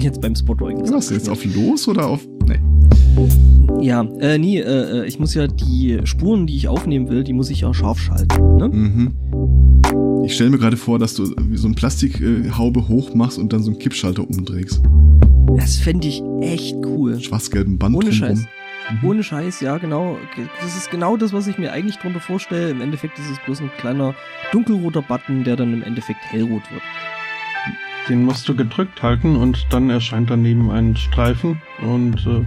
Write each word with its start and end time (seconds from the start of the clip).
Jetzt 0.00 0.20
beim 0.20 0.34
Spot 0.34 0.56
irgendwas. 0.60 0.92
Was, 0.92 1.10
jetzt 1.10 1.28
auf 1.28 1.44
los 1.44 1.88
oder 1.88 2.06
auf. 2.06 2.26
Nee. 2.46 2.60
Ja, 3.80 4.02
äh, 4.20 4.38
nee, 4.38 4.58
äh, 4.60 5.06
ich 5.06 5.18
muss 5.18 5.34
ja 5.34 5.46
die 5.46 6.00
Spuren, 6.04 6.46
die 6.46 6.56
ich 6.56 6.68
aufnehmen 6.68 7.08
will, 7.08 7.24
die 7.24 7.32
muss 7.32 7.50
ich 7.50 7.60
ja 7.60 7.72
scharf 7.74 7.98
schalten. 7.98 8.56
Ne? 8.56 8.68
Mhm. 8.68 10.24
Ich 10.24 10.34
stelle 10.34 10.50
mir 10.50 10.58
gerade 10.58 10.76
vor, 10.76 10.98
dass 10.98 11.14
du 11.14 11.24
so 11.24 11.66
eine 11.66 11.74
Plastikhaube 11.74 12.88
hoch 12.88 13.14
machst 13.14 13.38
und 13.38 13.52
dann 13.52 13.62
so 13.62 13.70
einen 13.70 13.78
Kippschalter 13.78 14.22
umdrehst. 14.28 14.82
Das 15.56 15.76
fände 15.76 16.06
ich 16.06 16.22
echt 16.40 16.76
cool. 16.84 17.18
Schwarz-gelben 17.20 17.78
Band 17.78 17.96
Ohne. 17.96 18.12
Scheiß. 18.12 18.40
Mhm. 18.40 19.08
Ohne 19.08 19.22
Scheiß, 19.22 19.60
ja, 19.60 19.78
genau. 19.78 20.16
Das 20.60 20.76
ist 20.76 20.90
genau 20.90 21.16
das, 21.16 21.32
was 21.32 21.46
ich 21.46 21.58
mir 21.58 21.72
eigentlich 21.72 21.96
drunter 21.96 22.20
vorstelle. 22.20 22.70
Im 22.70 22.80
Endeffekt 22.80 23.18
ist 23.18 23.30
es 23.30 23.38
bloß 23.44 23.60
ein 23.60 23.70
kleiner 23.78 24.14
dunkelroter 24.52 25.02
Button, 25.02 25.44
der 25.44 25.56
dann 25.56 25.72
im 25.72 25.82
Endeffekt 25.82 26.20
hellrot 26.30 26.62
wird. 26.70 26.82
Den 28.08 28.24
musst 28.24 28.48
du 28.48 28.56
gedrückt 28.56 29.02
halten 29.02 29.36
und 29.36 29.66
dann 29.70 29.90
erscheint 29.90 30.30
daneben 30.30 30.70
ein 30.70 30.96
Streifen 30.96 31.60
und 31.82 32.14
äh, 32.26 32.40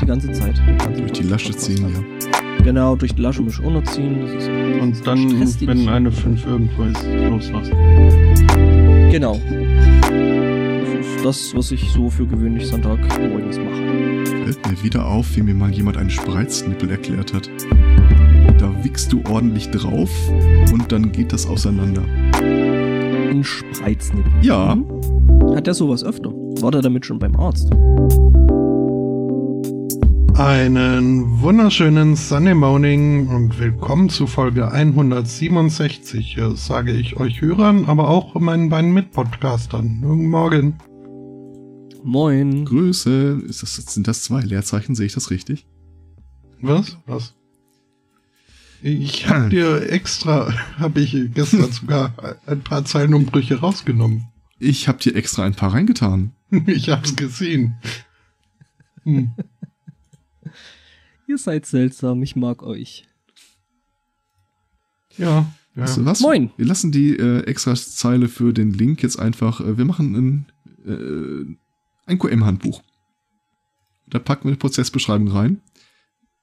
Die 0.00 0.06
ganze 0.06 0.32
Zeit. 0.32 0.60
Die 0.66 0.76
ganze 0.84 1.00
Durch 1.00 1.12
die. 1.12 1.22
Lasche 1.22 1.56
ziehen, 1.56 1.86
ja. 1.88 2.64
Genau, 2.64 2.96
durch 2.96 3.14
die 3.14 3.22
Lasche 3.22 3.42
mich 3.42 3.60
unterziehen. 3.60 4.20
Das 4.20 4.32
ist, 4.32 4.48
und 4.48 5.06
dann, 5.06 5.30
Stress 5.30 5.66
wenn 5.66 5.88
eine 5.88 6.10
5 6.10 6.44
irgendwo 6.44 6.82
ist, 6.84 7.04
loslassen. 7.04 7.72
Genau. 9.12 9.40
Das 10.90 11.06
ist 11.06 11.24
das, 11.24 11.54
was 11.54 11.70
ich 11.70 11.88
so 11.90 12.10
für 12.10 12.26
gewöhnlich 12.26 12.66
Sonntagmorgens 12.66 13.58
mache. 13.58 14.44
Fällt 14.44 14.68
mir 14.68 14.82
wieder 14.82 15.06
auf, 15.06 15.36
wie 15.36 15.42
mir 15.42 15.54
mal 15.54 15.70
jemand 15.70 15.96
einen 15.96 16.10
Spreizdnippel 16.10 16.90
erklärt 16.90 17.32
hat. 17.32 17.48
Da 18.58 18.84
wickst 18.84 19.12
du 19.12 19.22
ordentlich 19.28 19.70
drauf 19.70 20.10
und 20.72 20.90
dann 20.90 21.12
geht 21.12 21.32
das 21.32 21.46
auseinander. 21.46 22.02
Ein 23.42 23.46
Spreiznipper. 23.46 24.30
Ja. 24.40 24.78
Hat 25.56 25.66
der 25.66 25.74
sowas 25.74 26.04
öfter? 26.04 26.30
War 26.30 26.70
der 26.70 26.80
damit 26.80 27.04
schon 27.04 27.18
beim 27.18 27.34
Arzt? 27.34 27.72
Einen 30.38 31.40
wunderschönen 31.40 32.14
Sunday 32.14 32.54
Morning 32.54 33.26
und 33.26 33.58
willkommen 33.58 34.08
zu 34.10 34.28
Folge 34.28 34.70
167, 34.70 36.38
äh, 36.38 36.54
sage 36.54 36.92
ich 36.92 37.16
euch 37.16 37.40
Hörern, 37.40 37.86
aber 37.86 38.08
auch 38.08 38.36
meinen 38.36 38.68
beiden 38.68 38.94
Mitpodcastern. 38.94 40.02
Guten 40.02 40.30
Morgen. 40.30 40.78
Moin. 42.04 42.64
Größe. 42.64 43.42
Ist 43.48 43.64
das, 43.64 43.74
sind 43.74 44.06
das 44.06 44.22
zwei 44.22 44.42
Leerzeichen? 44.42 44.94
Sehe 44.94 45.06
ich 45.06 45.14
das 45.14 45.32
richtig? 45.32 45.66
Was? 46.60 46.96
Was? 47.06 47.34
Ich 48.84 49.28
hab 49.28 49.50
dir 49.50 49.90
extra, 49.90 50.52
habe 50.78 51.00
ich 51.00 51.16
gestern 51.32 51.70
sogar 51.72 52.12
ein 52.46 52.62
paar 52.62 52.84
Zeilenumbrüche 52.84 53.60
rausgenommen. 53.60 54.26
Ich 54.58 54.88
habe 54.88 54.98
dir 54.98 55.14
extra 55.14 55.44
ein 55.44 55.54
paar 55.54 55.72
reingetan. 55.72 56.32
Ich 56.66 56.90
hab's 56.90 57.16
gesehen. 57.16 57.76
Hm. 59.04 59.32
Ihr 61.26 61.38
seid 61.38 61.64
seltsam, 61.64 62.22
ich 62.22 62.36
mag 62.36 62.62
euch. 62.62 63.06
Ja, 65.16 65.46
ja. 65.74 65.82
Weißt 65.82 65.96
du 65.96 66.04
was? 66.04 66.20
Moin. 66.20 66.50
Wir 66.58 66.66
lassen 66.66 66.92
die 66.92 67.16
äh, 67.16 67.44
extra 67.44 67.74
Zeile 67.74 68.28
für 68.28 68.52
den 68.52 68.74
Link 68.74 69.02
jetzt 69.02 69.18
einfach. 69.18 69.60
Äh, 69.60 69.78
wir 69.78 69.86
machen 69.86 70.14
ein, 70.14 70.46
äh, 70.86 72.10
ein 72.10 72.18
QM-Handbuch. 72.18 72.82
Da 74.08 74.18
packen 74.18 74.44
wir 74.44 74.50
eine 74.50 74.58
Prozessbeschreibung 74.58 75.28
rein, 75.28 75.62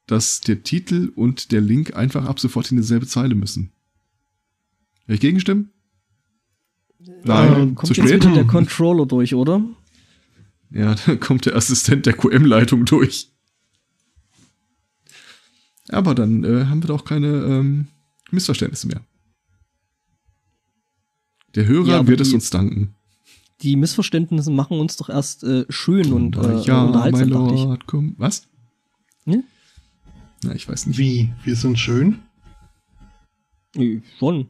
dass 0.09 0.41
der 0.41 0.63
Titel 0.63 1.11
und 1.15 1.51
der 1.51 1.61
Link 1.61 1.95
einfach 1.95 2.25
ab 2.25 2.39
sofort 2.39 2.71
in 2.71 2.77
dieselbe 2.77 3.05
Zeile 3.05 3.35
müssen. 3.35 3.71
Soll 5.05 5.15
ich 5.15 5.21
gegenstimmen? 5.21 5.71
Nein, 7.23 7.53
Ähm, 7.61 7.75
Kommt 7.75 7.87
zu 7.93 8.01
jetzt 8.01 8.09
spät. 8.09 8.23
wieder 8.23 8.33
der 8.33 8.47
Controller 8.47 9.05
durch, 9.05 9.35
oder? 9.35 9.61
Ja, 10.71 10.95
da 11.05 11.15
kommt 11.15 11.45
der 11.45 11.55
Assistent 11.55 12.05
der 12.05 12.13
QM-Leitung 12.13 12.85
durch. 12.85 13.29
Aber 15.89 16.13
dann 16.15 16.43
äh, 16.43 16.65
haben 16.65 16.83
wir 16.83 16.87
doch 16.87 17.05
keine 17.05 17.27
ähm, 17.27 17.87
Missverständnisse 18.31 18.87
mehr. 18.87 19.01
Der 21.55 21.65
Hörer 21.65 21.87
Ja, 21.87 22.07
wird 22.07 22.21
es 22.21 22.29
die- 22.29 22.35
uns 22.35 22.49
danken. 22.49 22.95
Die 23.61 23.75
Missverständnisse 23.75 24.51
machen 24.51 24.79
uns 24.79 24.95
doch 24.95 25.09
erst 25.09 25.43
äh, 25.43 25.65
schön 25.67 26.13
und 26.13 26.37
äh, 26.37 26.59
ja, 26.61 26.85
mein 26.85 26.87
unterhaltsam, 26.87 27.53
ich. 27.53 27.61
Lord, 27.63 27.87
komm. 27.87 28.15
Was? 28.17 28.47
Ne? 29.25 29.43
Na, 30.43 30.53
ich 30.55 30.67
weiß 30.67 30.87
nicht. 30.87 30.97
Wie? 30.97 31.29
Wir 31.43 31.55
sind 31.55 31.77
schön? 31.77 32.19
Äh, 33.75 34.01
Schon. 34.17 34.47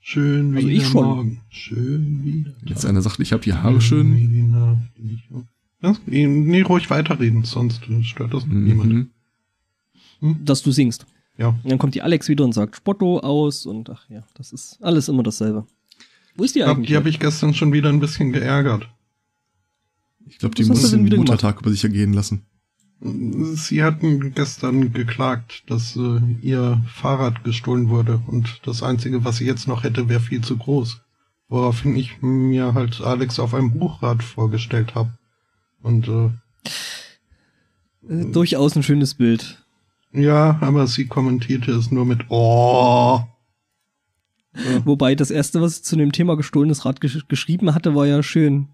Schön 0.00 0.52
wie 0.52 0.56
Also 0.56 0.68
ich 0.68 0.86
schon. 0.86 1.04
Morgen. 1.04 1.40
Schön 1.48 2.24
wie 2.24 2.42
der 2.42 2.54
Jetzt 2.66 2.84
einer 2.84 3.00
sagt, 3.00 3.20
ich 3.20 3.32
habe 3.32 3.42
die 3.42 3.54
Haare 3.54 3.80
schön. 3.80 4.52
Was? 5.80 5.98
Nee, 6.06 6.60
ruhig 6.62 6.90
weiterreden, 6.90 7.44
sonst 7.44 7.82
stört 8.02 8.34
das 8.34 8.46
niemand. 8.46 9.10
Mhm. 10.20 10.44
Dass 10.44 10.62
du 10.62 10.72
singst. 10.72 11.06
Ja. 11.38 11.48
Und 11.48 11.70
dann 11.70 11.78
kommt 11.78 11.94
die 11.94 12.02
Alex 12.02 12.28
wieder 12.28 12.44
und 12.44 12.52
sagt 12.52 12.76
Spotto 12.76 13.18
aus 13.20 13.64
und 13.66 13.88
ach 13.90 14.08
ja, 14.10 14.22
das 14.34 14.52
ist 14.52 14.78
alles 14.82 15.08
immer 15.08 15.22
dasselbe. 15.22 15.66
Wo 16.36 16.44
ist 16.44 16.54
die 16.54 16.62
Hab, 16.62 16.76
eigentlich? 16.76 16.88
die 16.88 16.96
habe 16.96 17.08
ich 17.08 17.18
gestern 17.18 17.54
schon 17.54 17.72
wieder 17.72 17.88
ein 17.88 18.00
bisschen 18.00 18.32
geärgert. 18.32 18.88
Ich 20.26 20.38
glaube, 20.38 20.54
die 20.54 20.64
muss 20.64 20.90
den 20.90 21.06
wieder 21.06 21.16
Muttertag 21.16 21.60
über 21.60 21.70
sich 21.70 21.82
ergehen 21.84 22.12
lassen. 22.12 22.42
Sie 23.06 23.84
hatten 23.84 24.32
gestern 24.32 24.94
geklagt, 24.94 25.64
dass 25.66 25.94
äh, 25.94 26.20
ihr 26.40 26.82
Fahrrad 26.86 27.44
gestohlen 27.44 27.90
wurde 27.90 28.22
und 28.26 28.62
das 28.64 28.82
Einzige, 28.82 29.26
was 29.26 29.36
sie 29.36 29.44
jetzt 29.44 29.68
noch 29.68 29.82
hätte, 29.82 30.08
wäre 30.08 30.20
viel 30.20 30.40
zu 30.40 30.56
groß. 30.56 31.02
Woraufhin 31.48 31.96
ich 31.96 32.22
mir 32.22 32.72
halt 32.72 33.02
Alex 33.02 33.38
auf 33.38 33.52
einem 33.52 33.78
Buchrad 33.78 34.22
vorgestellt 34.22 34.94
habe. 34.94 35.10
Und 35.82 36.08
äh, 36.08 36.30
äh, 38.08 38.32
durchaus 38.32 38.74
ein 38.74 38.82
schönes 38.82 39.12
Bild. 39.12 39.62
ja, 40.12 40.56
aber 40.62 40.86
sie 40.86 41.06
kommentierte 41.06 41.72
es 41.72 41.90
nur 41.90 42.06
mit 42.06 42.24
Oh. 42.30 43.20
Wobei 44.84 45.14
das 45.14 45.30
erste, 45.30 45.60
was 45.60 45.76
sie 45.76 45.82
zu 45.82 45.96
dem 45.96 46.12
Thema 46.12 46.38
gestohlenes 46.38 46.86
Rad 46.86 47.02
gesch 47.02 47.28
geschrieben 47.28 47.74
hatte, 47.74 47.94
war 47.94 48.06
ja 48.06 48.22
schön. 48.22 48.68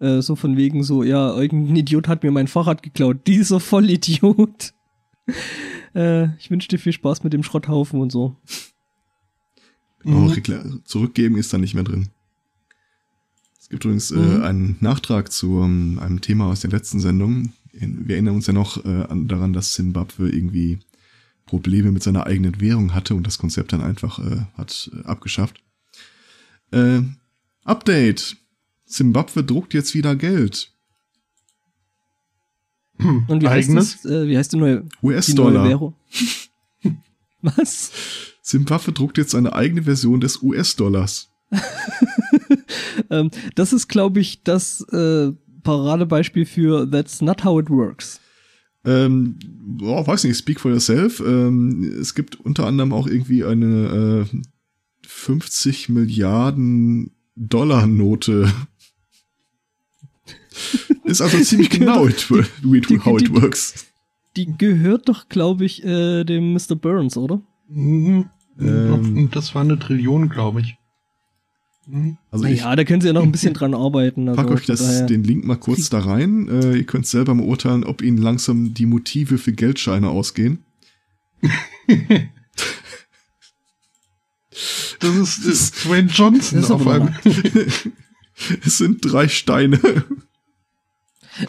Äh, 0.00 0.22
so 0.22 0.36
von 0.36 0.56
wegen 0.56 0.82
so, 0.84 1.02
ja, 1.02 1.34
irgendein 1.36 1.76
Idiot 1.76 2.06
hat 2.08 2.22
mir 2.22 2.30
mein 2.30 2.48
Fahrrad 2.48 2.82
geklaut. 2.82 3.26
Dieser 3.26 3.58
Vollidiot. 3.60 4.72
äh, 5.94 6.34
ich 6.36 6.50
wünsche 6.50 6.68
dir 6.68 6.78
viel 6.78 6.92
Spaß 6.92 7.24
mit 7.24 7.32
dem 7.32 7.42
Schrotthaufen 7.42 8.00
und 8.00 8.10
so. 8.12 8.36
Oh, 10.04 10.10
Mhm. 10.10 10.28
rekla- 10.28 10.84
zurückgeben 10.84 11.36
ist 11.36 11.52
da 11.52 11.58
nicht 11.58 11.74
mehr 11.74 11.82
drin. 11.84 12.08
Es 13.60 13.68
gibt 13.68 13.84
übrigens 13.84 14.10
Mhm. 14.12 14.40
äh, 14.40 14.44
einen 14.44 14.76
Nachtrag 14.80 15.32
zu 15.32 15.60
ähm, 15.62 15.98
einem 16.00 16.20
Thema 16.20 16.46
aus 16.46 16.60
der 16.60 16.70
letzten 16.70 17.00
Sendung. 17.00 17.52
Wir 17.72 18.14
erinnern 18.16 18.36
uns 18.36 18.46
ja 18.46 18.52
noch 18.52 18.84
äh, 18.84 19.04
an, 19.08 19.28
daran, 19.28 19.52
dass 19.52 19.72
Zimbabwe 19.74 20.30
irgendwie 20.30 20.78
Probleme 21.46 21.92
mit 21.92 22.02
seiner 22.02 22.26
eigenen 22.26 22.60
Währung 22.60 22.94
hatte 22.94 23.14
und 23.14 23.26
das 23.26 23.38
Konzept 23.38 23.72
dann 23.72 23.82
einfach 23.82 24.18
äh, 24.20 24.42
hat 24.56 24.90
äh, 24.96 25.04
abgeschafft. 25.06 25.60
Äh, 26.70 27.00
Update. 27.64 28.36
Zimbabwe 28.88 29.44
druckt 29.44 29.74
jetzt 29.74 29.94
wieder 29.94 30.16
Geld. 30.16 30.72
Und 32.98 33.42
wie 33.42 33.46
Eigenes? 33.46 33.94
heißt 33.94 34.04
das? 34.04 34.10
Äh, 34.10 34.28
wie 34.28 34.36
heißt 34.36 34.52
die 34.52 34.56
neue, 34.56 34.84
US-Dollar. 35.02 35.68
Währung? 35.68 35.94
Was? 37.42 37.92
Zimbabwe 38.42 38.92
druckt 38.92 39.18
jetzt 39.18 39.34
eine 39.34 39.52
eigene 39.52 39.84
Version 39.84 40.20
des 40.20 40.42
US-Dollars. 40.42 41.30
Ähm, 43.10 43.30
das 43.54 43.72
ist, 43.72 43.88
glaube 43.88 44.20
ich, 44.20 44.42
das 44.42 44.80
äh, 44.92 45.32
Paradebeispiel 45.62 46.44
für 46.44 46.90
That's 46.90 47.22
not 47.22 47.44
how 47.44 47.60
it 47.60 47.70
works. 47.70 48.20
Ähm, 48.84 49.38
boah, 49.78 50.06
weiß 50.06 50.24
nicht, 50.24 50.36
speak 50.36 50.60
for 50.60 50.70
yourself. 50.70 51.20
Ähm, 51.20 51.82
es 52.00 52.14
gibt 52.14 52.40
unter 52.40 52.66
anderem 52.66 52.92
auch 52.92 53.06
irgendwie 53.06 53.44
eine 53.44 54.26
äh, 54.30 54.40
50 55.06 55.88
Milliarden 55.88 57.12
Dollar 57.34 57.86
Note. 57.86 58.52
Ist 61.04 61.20
also 61.20 61.38
ziemlich 61.40 61.70
genau, 61.78 62.06
it, 62.06 62.30
wie- 62.30 62.80
Die- 62.80 62.98
how 63.00 63.20
it 63.20 63.28
die- 63.28 63.34
works. 63.42 63.86
Die 64.36 64.46
gehört 64.56 65.08
doch, 65.08 65.28
glaube 65.28 65.64
ich, 65.64 65.84
äh, 65.84 66.24
dem 66.24 66.52
Mr. 66.52 66.76
Burns, 66.76 67.16
oder? 67.16 67.40
Mhm. 67.68 68.26
Ähm. 68.60 69.28
das 69.32 69.54
war 69.54 69.62
eine 69.62 69.78
Trillion, 69.78 70.28
glaube 70.28 70.60
ich. 70.60 70.76
Mhm. 71.86 72.18
Also 72.30 72.44
ich 72.44 72.60
Naja, 72.60 72.76
da 72.76 72.84
können 72.84 73.00
sie 73.00 73.06
ja 73.08 73.12
noch 73.14 73.22
ein 73.22 73.32
bisschen 73.32 73.54
dran 73.54 73.74
arbeiten. 73.74 74.28
Also 74.28 74.40
pack 74.42 74.50
euch 74.50 74.66
das, 74.66 74.80
daher- 74.80 75.06
den 75.06 75.24
Link 75.24 75.44
mal 75.44 75.56
kurz 75.56 75.88
da 75.90 76.00
rein. 76.00 76.48
Äh, 76.48 76.76
ihr 76.76 76.84
könnt 76.84 77.06
selber 77.06 77.34
mal 77.34 77.46
urteilen, 77.46 77.84
ob 77.84 78.02
ihnen 78.02 78.18
langsam 78.18 78.74
die 78.74 78.86
Motive 78.86 79.38
für 79.38 79.52
Geldscheine 79.52 80.08
ausgehen. 80.10 80.64
Das 85.00 85.14
ist, 85.14 85.44
ist 85.44 85.84
Dwayne 85.84 86.08
Johnson 86.10 86.56
Das 86.60 86.64
ist 86.64 86.70
auf 86.70 86.86
einem. 86.86 87.14
Es 88.64 88.78
sind 88.78 88.98
drei 89.02 89.28
Steine. 89.28 89.78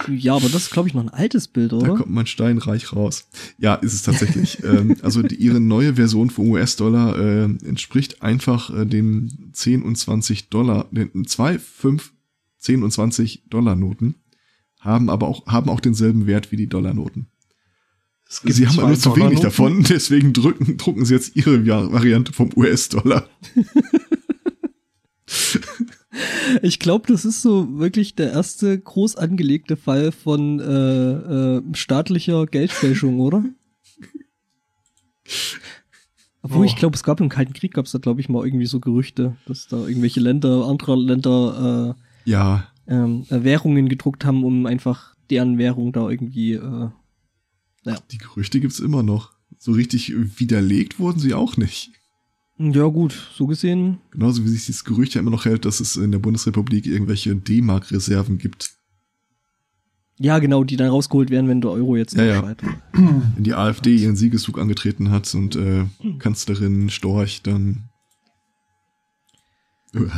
Ja, 0.09 0.35
aber 0.35 0.49
das 0.49 0.63
ist, 0.63 0.71
glaube 0.71 0.87
ich, 0.87 0.93
noch 0.93 1.01
ein 1.01 1.09
altes 1.09 1.47
Bild, 1.47 1.71
Da 1.71 1.77
oder? 1.77 1.95
kommt 1.95 2.09
mein 2.09 2.27
Stein 2.27 2.57
reich 2.57 2.93
raus. 2.93 3.27
Ja, 3.57 3.75
ist 3.75 3.93
es 3.93 4.03
tatsächlich. 4.03 4.63
ähm, 4.63 4.95
also 5.01 5.21
die, 5.21 5.35
ihre 5.35 5.59
neue 5.59 5.95
Version 5.95 6.29
vom 6.29 6.49
US-Dollar 6.51 7.17
äh, 7.17 7.43
entspricht 7.43 8.21
einfach 8.21 8.69
äh, 8.75 8.85
den 8.85 9.49
10 9.53 9.83
und 9.83 9.95
20 9.95 10.49
Dollar, 10.49 10.87
den 10.91 11.25
2, 11.25 11.59
5, 11.59 12.13
10 12.59 12.83
und 12.83 12.91
20 12.91 13.43
Dollar 13.49 13.75
Noten, 13.75 14.15
haben 14.79 15.09
aber 15.09 15.27
auch, 15.27 15.45
haben 15.47 15.69
auch 15.69 15.79
denselben 15.79 16.27
Wert 16.27 16.51
wie 16.51 16.57
die 16.57 16.67
Dollarnoten. 16.67 17.27
Sie 18.29 18.67
haben 18.67 18.77
aber 18.77 18.89
nur 18.89 18.99
zu 18.99 19.15
wenig 19.15 19.39
davon, 19.39 19.83
deswegen 19.89 20.33
drücken, 20.33 20.77
drucken 20.77 21.03
sie 21.03 21.15
jetzt 21.15 21.35
ihre 21.35 21.65
Variante 21.65 22.31
vom 22.31 22.51
US-Dollar. 22.55 23.27
Ich 26.61 26.79
glaube, 26.79 27.07
das 27.07 27.25
ist 27.25 27.41
so 27.41 27.79
wirklich 27.79 28.15
der 28.15 28.31
erste 28.31 28.79
groß 28.79 29.15
angelegte 29.15 29.77
Fall 29.77 30.11
von 30.11 30.59
äh, 30.59 31.57
äh, 31.57 31.61
staatlicher 31.73 32.45
Geldfälschung, 32.45 33.19
oder? 33.19 33.43
Obwohl, 36.41 36.61
oh. 36.61 36.63
ich 36.63 36.75
glaube, 36.75 36.95
es 36.95 37.03
gab 37.03 37.19
im 37.19 37.29
Kalten 37.29 37.53
Krieg, 37.53 37.73
gab 37.73 37.85
es 37.85 37.91
da, 37.91 37.99
glaube 37.99 38.21
ich, 38.21 38.29
mal 38.29 38.45
irgendwie 38.45 38.65
so 38.65 38.79
Gerüchte, 38.79 39.35
dass 39.45 39.67
da 39.67 39.87
irgendwelche 39.87 40.19
Länder, 40.19 40.65
andere 40.67 40.95
Länder 40.95 41.95
äh, 42.25 42.29
ja. 42.29 42.67
ähm, 42.87 43.25
äh, 43.29 43.43
Währungen 43.43 43.89
gedruckt 43.89 44.25
haben, 44.25 44.43
um 44.43 44.65
einfach 44.65 45.15
deren 45.29 45.57
Währung 45.57 45.91
da 45.91 46.09
irgendwie. 46.09 46.53
Äh, 46.53 46.89
naja. 47.83 47.99
Die 48.11 48.17
Gerüchte 48.17 48.59
gibt's 48.59 48.79
immer 48.79 49.03
noch. 49.03 49.33
So 49.57 49.73
richtig 49.73 50.13
widerlegt 50.39 50.99
wurden 50.99 51.19
sie 51.19 51.33
auch 51.33 51.57
nicht. 51.57 51.91
Ja, 52.61 52.87
gut, 52.87 53.15
so 53.37 53.47
gesehen. 53.47 53.99
Genauso 54.11 54.43
wie 54.43 54.49
sich 54.49 54.65
dieses 54.65 54.83
Gerücht 54.83 55.13
ja 55.13 55.21
immer 55.21 55.31
noch 55.31 55.45
hält, 55.45 55.63
dass 55.63 55.79
es 55.79 55.95
in 55.95 56.11
der 56.11 56.19
Bundesrepublik 56.19 56.85
irgendwelche 56.85 57.33
D-Mark-Reserven 57.33 58.37
gibt. 58.37 58.71
Ja, 60.17 60.39
genau, 60.39 60.65
die 60.65 60.75
dann 60.75 60.89
rausgeholt 60.89 61.29
werden, 61.29 61.47
wenn 61.47 61.61
der 61.61 61.71
Euro 61.71 61.95
jetzt 61.95 62.17
ja, 62.17 62.25
ja. 62.25 62.55
Wenn 62.91 63.43
die 63.43 63.53
AfD 63.53 63.95
ihren 63.95 64.17
Siegeszug 64.17 64.59
angetreten 64.59 65.09
hat 65.09 65.33
und 65.33 65.55
äh, 65.55 65.85
Kanzlerin 66.19 66.89
Storch 66.89 67.41
dann. 67.41 67.89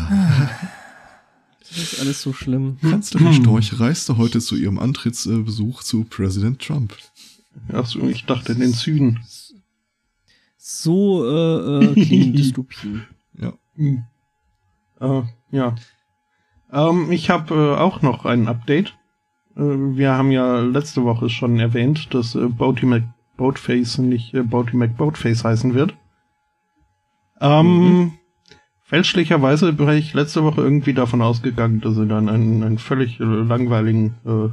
Das 1.73 1.93
ist 1.93 2.01
alles 2.01 2.21
so 2.21 2.33
schlimm. 2.33 2.77
Kanzlerin 2.81 3.31
Storch 3.41 3.79
reiste 3.79 4.17
heute 4.17 4.41
zu 4.41 4.57
ihrem 4.57 4.77
Antrittsbesuch 4.77 5.83
zu 5.83 6.03
Präsident 6.03 6.59
Trump. 6.59 6.97
Achso, 7.69 8.09
ich 8.09 8.25
dachte 8.25 8.51
in 8.51 8.59
den 8.59 8.73
Süden 8.73 9.21
so 10.63 11.25
äh, 11.25 11.85
äh, 11.85 11.93
klingen 11.93 12.33
Dystopien. 12.35 13.07
Ja. 13.33 13.53
Hm. 13.75 14.03
Äh, 14.99 15.23
ja. 15.49 15.73
Ähm, 16.71 17.11
ich 17.11 17.31
habe 17.31 17.55
äh, 17.55 17.75
auch 17.79 18.03
noch 18.03 18.25
ein 18.25 18.47
Update. 18.47 18.95
Äh, 19.55 19.61
wir 19.61 20.11
haben 20.11 20.29
ja 20.29 20.59
letzte 20.59 21.03
Woche 21.03 21.29
schon 21.29 21.59
erwähnt, 21.59 22.13
dass 22.13 22.35
äh, 22.35 22.45
Boaty 22.45 22.85
McBoatface 22.85 23.97
nicht 23.97 24.35
äh, 24.35 24.43
Boaty 24.43 24.77
McBoatface 24.77 25.43
heißen 25.43 25.73
wird. 25.73 25.95
Ähm, 27.39 27.65
mhm. 27.65 28.11
Fälschlicherweise 28.83 29.73
bin 29.73 29.89
ich 29.89 30.13
letzte 30.13 30.43
Woche 30.43 30.61
irgendwie 30.61 30.93
davon 30.93 31.23
ausgegangen, 31.23 31.81
dass 31.81 31.95
sie 31.95 32.05
dann 32.05 32.29
einen, 32.29 32.61
einen 32.61 32.77
völlig 32.77 33.19
äh, 33.19 33.23
langweiligen 33.23 34.13
äh, 34.25 34.49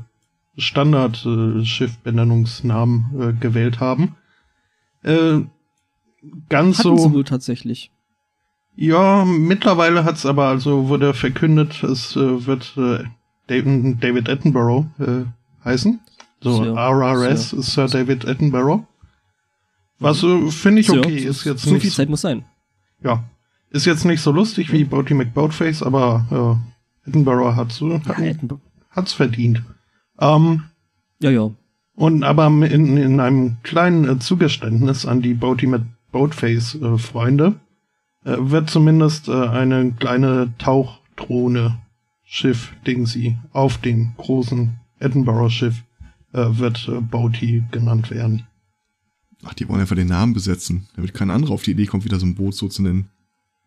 Standard-Schiffbenennungsnamen 0.58 3.20
äh, 3.20 3.28
äh, 3.28 3.34
gewählt 3.34 3.80
haben. 3.80 4.16
Äh, 5.02 5.40
ganz 6.48 6.78
Hatten 6.78 6.96
so. 6.96 7.08
Sie 7.08 7.12
wohl 7.12 7.24
tatsächlich. 7.24 7.90
Ja, 8.76 9.24
mittlerweile 9.24 10.04
hat's 10.04 10.24
aber 10.24 10.46
also 10.46 10.88
wurde 10.88 11.12
verkündet, 11.12 11.82
es 11.82 12.14
äh, 12.14 12.46
wird 12.46 12.76
äh, 12.76 13.04
David, 13.48 14.28
Attenborough 14.28 14.86
äh, 15.00 15.24
heißen. 15.64 16.00
So 16.40 16.62
Sir, 16.62 16.76
RRS 16.76 17.50
Sir. 17.50 17.58
ist 17.58 17.72
Sir 17.72 17.88
David 17.88 18.28
Attenborough. 18.28 18.84
Was 19.98 20.22
äh, 20.22 20.50
finde 20.50 20.80
ich 20.80 20.90
okay, 20.90 21.16
ist 21.16 21.44
jetzt 21.44 21.62
so 21.62 21.72
nicht. 21.72 21.82
viel 21.82 21.90
Zeit 21.90 22.08
muss 22.08 22.20
sein. 22.20 22.44
Ja, 23.02 23.24
ist 23.70 23.84
jetzt 23.84 24.04
nicht 24.04 24.20
so 24.20 24.30
lustig 24.30 24.72
wie 24.72 24.84
Boaty 24.84 25.14
McBoatface, 25.14 25.82
aber 25.82 26.60
äh, 27.04 27.08
Attenborough 27.08 27.56
hat's, 27.56 27.80
äh, 27.82 27.98
hat, 28.00 28.18
ja, 28.18 28.32
hat's 28.90 29.12
verdient. 29.12 29.62
Ähm, 30.20 30.64
ja, 31.20 31.30
ja. 31.30 31.50
Und 31.94 32.22
aber 32.22 32.46
in, 32.46 32.96
in 32.96 33.18
einem 33.18 33.56
kleinen 33.64 34.08
äh, 34.08 34.18
Zugeständnis 34.20 35.04
an 35.04 35.20
die 35.20 35.34
Boaty 35.34 35.66
Boatface-Freunde, 36.12 37.60
äh, 38.24 38.32
äh, 38.32 38.50
wird 38.50 38.70
zumindest 38.70 39.28
äh, 39.28 39.32
eine 39.32 39.92
kleine 39.92 40.52
Tauchdrohne 40.58 41.78
Schiff 42.24 42.74
Dingsy 42.86 43.38
auf 43.52 43.78
dem 43.78 44.12
großen 44.16 44.78
Edinburgh-Schiff 45.00 45.82
äh, 46.32 46.58
wird 46.58 46.88
äh, 46.88 47.00
Boaty 47.00 47.64
genannt 47.70 48.10
werden. 48.10 48.46
Ach, 49.44 49.54
die 49.54 49.68
wollen 49.68 49.80
einfach 49.80 49.96
den 49.96 50.08
Namen 50.08 50.34
besetzen, 50.34 50.88
damit 50.96 51.14
kein 51.14 51.30
anderer 51.30 51.54
auf 51.54 51.62
die 51.62 51.70
Idee 51.70 51.86
kommt, 51.86 52.04
wieder 52.04 52.18
so 52.18 52.26
ein 52.26 52.34
Boot 52.34 52.54
so 52.54 52.68
zu 52.68 52.82
nennen. 52.82 53.08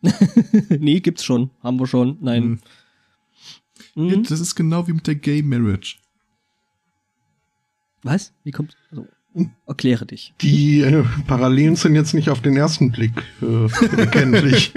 nee, 0.69 0.99
gibt's 0.99 1.23
schon. 1.23 1.49
Haben 1.63 1.79
wir 1.79 1.87
schon. 1.87 2.17
Nein. 2.21 2.59
Mhm. 3.95 4.09
Ja, 4.09 4.15
das 4.17 4.39
ist 4.39 4.55
genau 4.55 4.87
wie 4.87 4.93
mit 4.93 5.07
der 5.07 5.15
Gay 5.15 5.41
Marriage. 5.41 5.97
Was? 8.03 8.33
Wie 8.43 8.51
kommt. 8.51 8.77
Also, 8.89 9.07
Erkläre 9.65 10.05
dich. 10.05 10.33
Die 10.41 10.81
äh, 10.81 11.03
Parallelen 11.27 11.75
sind 11.75 11.95
jetzt 11.95 12.13
nicht 12.13 12.29
auf 12.29 12.41
den 12.41 12.57
ersten 12.57 12.91
Blick 12.91 13.13
äh, 13.41 13.97
erkenntlich. 13.97 14.73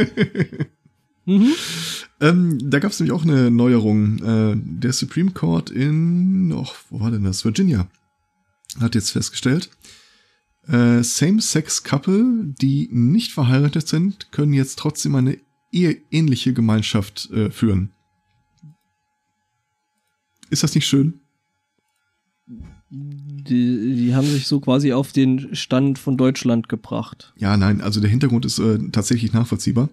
mhm. 1.25 1.53
ähm, 2.21 2.59
da 2.71 2.79
gab 2.79 2.93
es 2.93 3.01
nämlich 3.01 3.13
auch 3.13 3.25
eine 3.25 3.51
Neuerung. 3.51 4.19
Äh, 4.19 4.57
der 4.57 4.93
Supreme 4.93 5.33
Court 5.33 5.71
in, 5.71 6.53
och, 6.53 6.75
wo 6.91 7.01
war 7.01 7.11
denn 7.11 7.25
das? 7.25 7.45
Virginia 7.45 7.89
hat 8.81 8.95
jetzt 8.95 9.11
festgestellt, 9.11 9.71
äh, 10.69 11.03
Same-Sex-Couple, 11.03 12.55
die 12.61 12.89
nicht 12.91 13.33
verheiratet 13.33 13.89
sind, 13.89 14.33
können 14.33 14.53
jetzt 14.53 14.79
trotzdem 14.79 15.15
eine 15.15 15.39
eheähnliche 15.73 16.53
Gemeinschaft 16.53 17.31
äh, 17.31 17.51
führen. 17.51 17.91
Ist 20.51 20.63
das 20.63 20.75
nicht 20.75 20.87
schön? 20.87 21.21
Die, 23.49 23.95
die 23.95 24.15
haben 24.15 24.27
sich 24.27 24.47
so 24.47 24.61
quasi 24.61 24.93
auf 24.93 25.13
den 25.13 25.55
Stand 25.55 25.99
von 25.99 26.17
Deutschland 26.17 26.69
gebracht. 26.69 27.33
Ja, 27.37 27.57
nein, 27.57 27.81
also 27.81 28.01
der 28.01 28.11
Hintergrund 28.11 28.45
ist 28.45 28.59
äh, 28.59 28.79
tatsächlich 28.91 29.33
nachvollziehbar. 29.33 29.89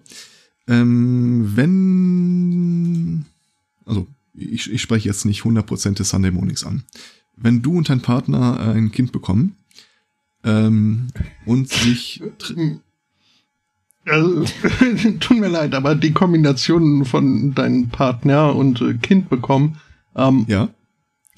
Ähm, 0.68 1.52
wenn, 1.54 3.24
also 3.84 4.06
ich, 4.34 4.72
ich 4.72 4.82
spreche 4.82 5.08
jetzt 5.08 5.24
nicht 5.24 5.42
100% 5.42 5.94
des 5.94 6.08
Sunday 6.08 6.30
Mornings 6.30 6.64
an. 6.64 6.84
Wenn 7.36 7.62
du 7.62 7.76
und 7.76 7.88
dein 7.88 8.00
Partner 8.00 8.58
äh, 8.60 8.76
ein 8.76 8.92
Kind 8.92 9.12
bekommen 9.12 9.56
ähm, 10.44 11.08
und 11.46 11.68
sich... 11.68 12.22
Also, 14.04 14.44
tut 15.20 15.38
mir 15.38 15.48
leid, 15.48 15.74
aber 15.74 15.94
die 15.94 16.10
Kombination 16.12 17.04
von 17.04 17.54
deinem 17.54 17.88
Partner 17.88 18.52
und 18.54 18.80
äh, 18.80 18.94
Kind 18.94 19.28
bekommen, 19.28 19.76
ähm, 20.16 20.44
ja 20.48 20.70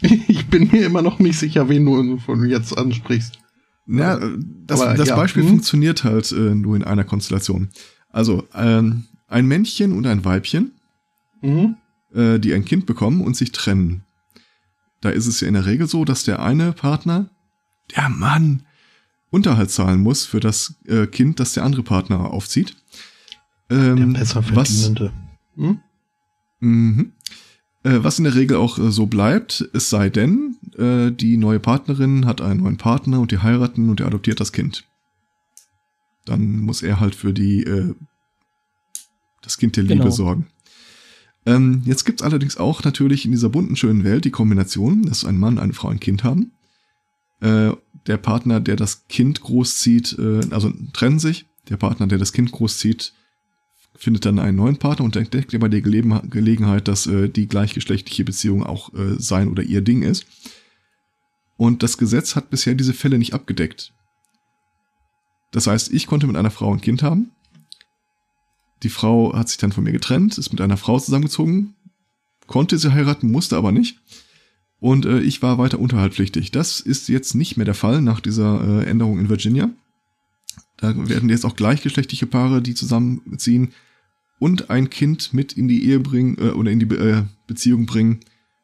Ich 0.28 0.46
bin 0.46 0.70
mir 0.70 0.84
immer 0.86 1.02
noch 1.02 1.18
nicht 1.18 1.38
sicher, 1.38 1.68
wen 1.68 1.84
du 1.84 2.18
von 2.18 2.44
jetzt 2.48 2.76
ansprichst. 2.76 3.38
Ja, 3.86 4.18
das, 4.66 4.80
Aber, 4.80 4.94
das 4.94 5.08
ja. 5.08 5.16
Beispiel 5.16 5.42
hm? 5.42 5.50
funktioniert 5.50 6.04
halt 6.04 6.32
äh, 6.32 6.54
nur 6.54 6.76
in 6.76 6.84
einer 6.84 7.04
Konstellation. 7.04 7.68
Also 8.10 8.46
ähm, 8.54 9.04
ein 9.28 9.46
Männchen 9.46 9.92
und 9.92 10.06
ein 10.06 10.24
Weibchen, 10.24 10.72
mhm. 11.42 11.76
äh, 12.14 12.38
die 12.38 12.54
ein 12.54 12.64
Kind 12.64 12.86
bekommen 12.86 13.20
und 13.20 13.36
sich 13.36 13.52
trennen. 13.52 14.04
Da 15.00 15.10
ist 15.10 15.26
es 15.26 15.40
ja 15.40 15.48
in 15.48 15.54
der 15.54 15.66
Regel 15.66 15.86
so, 15.86 16.04
dass 16.04 16.24
der 16.24 16.40
eine 16.40 16.72
Partner, 16.72 17.28
der 17.94 18.08
Mann, 18.08 18.62
Unterhalt 19.30 19.70
zahlen 19.70 20.00
muss 20.00 20.24
für 20.24 20.38
das 20.38 20.76
äh, 20.86 21.06
Kind, 21.06 21.40
das 21.40 21.54
der 21.54 21.64
andere 21.64 21.82
Partner 21.82 22.30
aufzieht. 22.30 22.76
Ähm, 23.68 24.12
der 24.12 24.20
besser 24.20 24.42
verdienende. 24.44 25.12
Was, 25.56 25.64
hm? 25.64 25.80
Mhm. 26.60 27.12
Äh, 27.84 28.02
was 28.02 28.18
in 28.18 28.24
der 28.24 28.34
Regel 28.34 28.56
auch 28.56 28.78
äh, 28.78 28.90
so 28.90 29.06
bleibt, 29.06 29.68
es 29.72 29.90
sei 29.90 30.10
denn, 30.10 30.56
äh, 30.76 31.12
die 31.12 31.36
neue 31.36 31.60
Partnerin 31.60 32.26
hat 32.26 32.40
einen 32.40 32.60
neuen 32.60 32.78
Partner 32.78 33.20
und 33.20 33.30
die 33.30 33.38
heiraten 33.38 33.88
und 33.88 34.00
er 34.00 34.06
adoptiert 34.06 34.40
das 34.40 34.52
Kind. 34.52 34.84
Dann 36.24 36.58
muss 36.60 36.82
er 36.82 37.00
halt 37.00 37.14
für 37.14 37.34
die 37.34 37.94
das 39.42 39.58
Kind 39.58 39.76
der 39.76 39.84
Liebe 39.84 39.98
genau. 39.98 40.10
sorgen. 40.10 40.46
Ähm, 41.46 41.82
jetzt 41.84 42.04
gibt's 42.04 42.22
allerdings 42.22 42.56
auch 42.56 42.82
natürlich 42.82 43.24
in 43.26 43.32
dieser 43.32 43.50
bunten, 43.50 43.76
schönen 43.76 44.04
Welt 44.04 44.24
die 44.24 44.30
Kombination, 44.30 45.02
dass 45.02 45.24
ein 45.24 45.38
Mann, 45.38 45.58
eine 45.58 45.74
Frau 45.74 45.88
ein 45.88 46.00
Kind 46.00 46.24
haben. 46.24 46.52
Äh, 47.40 47.72
der 48.06 48.16
Partner, 48.16 48.60
der 48.60 48.76
das 48.76 49.06
Kind 49.08 49.42
großzieht, 49.42 50.18
äh, 50.18 50.40
also 50.50 50.72
trennen 50.92 51.18
sich. 51.18 51.46
Der 51.68 51.76
Partner, 51.76 52.06
der 52.06 52.18
das 52.18 52.32
Kind 52.32 52.52
großzieht, 52.52 53.12
findet 53.96 54.24
dann 54.24 54.38
einen 54.38 54.56
neuen 54.56 54.76
Partner 54.76 55.04
und 55.04 55.16
entdeckt 55.16 55.58
bei 55.58 55.68
der 55.68 55.80
Gelegenheit, 55.80 56.88
dass 56.88 57.06
äh, 57.06 57.28
die 57.28 57.46
gleichgeschlechtliche 57.46 58.24
Beziehung 58.24 58.64
auch 58.64 58.92
äh, 58.94 59.16
sein 59.18 59.48
oder 59.48 59.62
ihr 59.62 59.82
Ding 59.82 60.02
ist. 60.02 60.26
Und 61.56 61.82
das 61.82 61.98
Gesetz 61.98 62.34
hat 62.34 62.50
bisher 62.50 62.74
diese 62.74 62.94
Fälle 62.94 63.18
nicht 63.18 63.34
abgedeckt. 63.34 63.92
Das 65.52 65.68
heißt, 65.68 65.92
ich 65.92 66.06
konnte 66.08 66.26
mit 66.26 66.36
einer 66.36 66.50
Frau 66.50 66.72
ein 66.72 66.80
Kind 66.80 67.02
haben. 67.02 67.30
Die 68.82 68.88
Frau 68.88 69.32
hat 69.34 69.48
sich 69.48 69.58
dann 69.58 69.72
von 69.72 69.84
mir 69.84 69.92
getrennt, 69.92 70.36
ist 70.36 70.50
mit 70.50 70.60
einer 70.60 70.76
Frau 70.76 70.98
zusammengezogen, 70.98 71.74
konnte 72.46 72.76
sie 72.76 72.92
heiraten, 72.92 73.30
musste 73.30 73.56
aber 73.56 73.70
nicht. 73.70 74.00
Und 74.80 75.06
äh, 75.06 75.20
ich 75.20 75.40
war 75.40 75.56
weiter 75.56 75.78
unterhaltpflichtig. 75.78 76.50
Das 76.50 76.80
ist 76.80 77.08
jetzt 77.08 77.34
nicht 77.34 77.56
mehr 77.56 77.64
der 77.64 77.74
Fall 77.74 78.02
nach 78.02 78.20
dieser 78.20 78.82
äh, 78.82 78.84
Änderung 78.84 79.18
in 79.18 79.28
Virginia. 79.28 79.70
Da 80.76 81.08
werden 81.08 81.28
jetzt 81.28 81.44
auch 81.44 81.56
gleichgeschlechtliche 81.56 82.26
Paare, 82.26 82.60
die 82.62 82.74
zusammenziehen, 82.74 83.72
und 84.38 84.70
ein 84.70 84.90
Kind 84.90 85.32
mit 85.32 85.52
in 85.52 85.68
die 85.68 85.88
Ehe 85.88 86.00
bringen 86.00 86.36
äh, 86.38 86.50
oder 86.50 86.70
in 86.70 86.80
die 86.80 86.86
Be 86.86 86.98
äh, 86.98 87.22
Beziehung 87.46 87.86
bringen, 87.86 88.20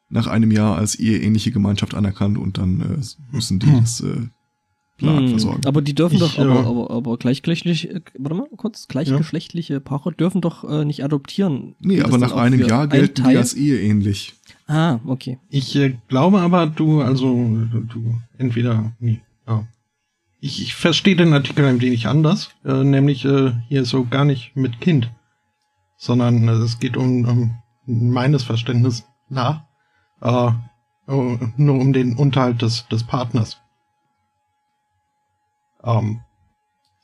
nach 0.09 0.27
einem 0.27 0.51
Jahr 0.51 0.77
als 0.77 0.95
eheähnliche 0.95 1.51
Gemeinschaft 1.51 1.93
anerkannt 1.93 2.37
und 2.37 2.57
dann 2.57 2.81
äh, 2.81 3.33
müssen 3.33 3.59
die 3.59 3.71
das 3.79 4.01
äh, 4.01 4.27
Plan 4.97 5.23
Hm, 5.23 5.29
versorgen. 5.29 5.65
aber 5.65 5.81
die 5.81 5.95
dürfen 5.95 6.15
Ich, 6.15 6.19
doch, 6.19 6.37
äh, 6.37 6.41
aber, 6.41 6.65
aber, 6.67 6.91
aber 6.91 7.17
gleichgeschlechtliche, 7.17 7.89
äh, 7.89 8.01
warte 8.19 8.35
mal 8.35 8.47
kurz, 8.57 8.87
gleichgeschlechtliche 8.89 9.79
Paare 9.79 10.11
dürfen 10.11 10.41
doch 10.41 10.63
äh, 10.69 10.85
nicht 10.85 11.03
adoptieren. 11.03 11.75
nee, 11.79 12.01
aber 12.01 12.17
nach 12.17 12.33
einem 12.33 12.59
Jahr 12.59 12.87
gelten 12.87 13.15
die 13.15 13.21
Teil? 13.21 13.37
als 13.37 13.53
eheähnlich. 13.53 14.33
Ah, 14.67 14.99
okay. 15.05 15.39
Ich 15.49 15.75
äh, 15.75 15.97
glaube 16.09 16.39
aber, 16.41 16.67
du, 16.67 17.01
also, 17.01 17.33
du, 17.71 18.15
entweder, 18.37 18.91
nee, 18.99 19.21
ja. 19.47 19.65
Ich, 20.43 20.59
ich 20.59 20.73
verstehe 20.73 21.15
den 21.15 21.33
Artikel 21.33 21.65
ein 21.65 21.81
wenig 21.81 22.07
anders, 22.07 22.49
äh, 22.65 22.83
nämlich 22.83 23.25
äh, 23.25 23.53
hier 23.69 23.85
so 23.85 24.05
gar 24.05 24.25
nicht 24.25 24.55
mit 24.55 24.81
Kind, 24.81 25.11
sondern 25.97 26.47
äh, 26.47 26.53
es 26.53 26.79
geht 26.79 26.97
um, 26.97 27.25
um 27.25 27.61
meines 27.85 28.41
Verständnisses 28.41 29.07
nach, 29.29 29.61
äh, 30.19 30.51
oh, 31.07 31.37
nur 31.57 31.79
um 31.79 31.93
den 31.93 32.15
Unterhalt 32.17 32.63
des, 32.63 32.87
des 32.87 33.03
Partners. 33.03 33.61
Ähm, 35.83 36.21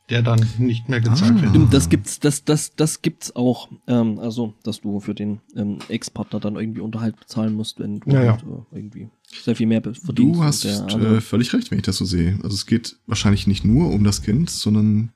der 0.09 0.21
dann 0.21 0.45
nicht 0.57 0.87
mehr 0.87 1.01
gezahlt 1.01 1.35
Ah. 1.45 1.53
wird. 1.53 1.73
Das 1.73 1.89
gibt's, 1.89 2.19
das, 2.19 2.45
das, 2.45 2.75
das 2.75 3.01
gibt's 3.01 3.35
auch. 3.35 3.69
Ähm, 3.87 4.19
also, 4.19 4.53
dass 4.63 4.79
du 4.81 4.99
für 5.01 5.13
den 5.13 5.41
ähm, 5.55 5.79
Ex-Partner 5.89 6.39
dann 6.39 6.55
irgendwie 6.55 6.79
Unterhalt 6.81 7.19
bezahlen 7.19 7.53
musst, 7.55 7.79
wenn 7.79 7.99
du 7.99 8.09
Ja, 8.11 8.23
ja. 8.23 8.31
halt, 8.31 8.43
äh, 8.43 8.75
irgendwie 8.77 9.09
sehr 9.43 9.55
viel 9.55 9.67
mehr 9.67 9.81
verdienst. 9.81 10.07
Du 10.17 10.43
hast 10.43 10.63
äh, 10.65 11.19
völlig 11.21 11.53
recht, 11.53 11.71
wenn 11.71 11.79
ich 11.79 11.85
das 11.85 11.97
so 11.97 12.05
sehe. 12.05 12.39
Also 12.43 12.55
es 12.55 12.65
geht 12.65 12.97
wahrscheinlich 13.05 13.47
nicht 13.47 13.65
nur 13.65 13.91
um 13.91 14.03
das 14.05 14.21
Kind, 14.21 14.49
sondern 14.49 15.11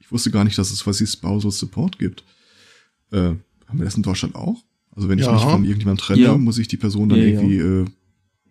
ich 0.00 0.10
wusste 0.10 0.30
gar 0.32 0.42
nicht, 0.44 0.58
dass 0.58 0.72
es 0.72 0.84
was 0.86 1.00
wie 1.00 1.06
Spousal 1.06 1.52
Support 1.52 1.98
gibt. 2.00 2.24
Äh, 3.12 3.18
haben 3.18 3.78
wir 3.78 3.84
das 3.84 3.94
in 3.96 4.02
Deutschland 4.02 4.34
auch? 4.34 4.64
Also 4.94 5.08
wenn 5.08 5.18
ich 5.20 5.24
Ja. 5.26 5.32
mich 5.32 5.42
von 5.42 5.64
irgendjemandem 5.64 6.04
trenne, 6.04 6.20
Ja. 6.22 6.36
muss 6.36 6.58
ich 6.58 6.66
die 6.68 6.76
Person 6.76 7.08
dann 7.08 7.18
Ja, 7.20 7.24
ja. 7.26 7.30
irgendwie 7.40 7.56
äh, 7.58 7.84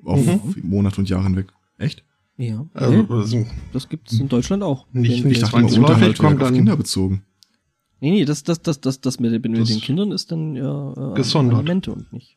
auf 0.06 0.26
Mhm. 0.26 0.54
Monate 0.64 1.02
und 1.02 1.10
Jahre 1.10 1.24
hinweg. 1.26 1.48
Echt? 1.78 2.04
Ja, 2.42 2.66
Also, 2.74 3.02
nee, 3.04 3.08
also 3.10 3.46
das 3.74 3.90
gibt's 3.90 4.14
in 4.20 4.28
Deutschland 4.30 4.64
auch. 4.64 4.86
Nicht- 4.94 5.26
nicht 5.26 5.40
immer, 5.40 5.50
zwangsläufig 5.50 5.80
Unterhalt 5.90 6.18
kommt 6.20 6.42
auf 6.42 6.48
dann- 6.48 6.56
Kinder 6.56 6.76
bezogen. 6.76 7.24
Nee, 8.00 8.12
nee, 8.12 8.26
das, 8.26 8.44
das, 8.44 8.62
das, 8.62 8.82
das, 8.82 9.00
das 9.02 9.20
mit, 9.20 9.32
mit 9.32 9.58
Das- 9.60 9.70
den 9.70 9.80
Kindern 9.80 10.12
ist 10.12 10.32
dann 10.32 10.56
ja 10.56 11.12
äh, 11.12 11.16
Gesondert. 11.16 11.60
Alimente 11.60 11.92
und 11.92 12.12
nicht. 12.12 12.36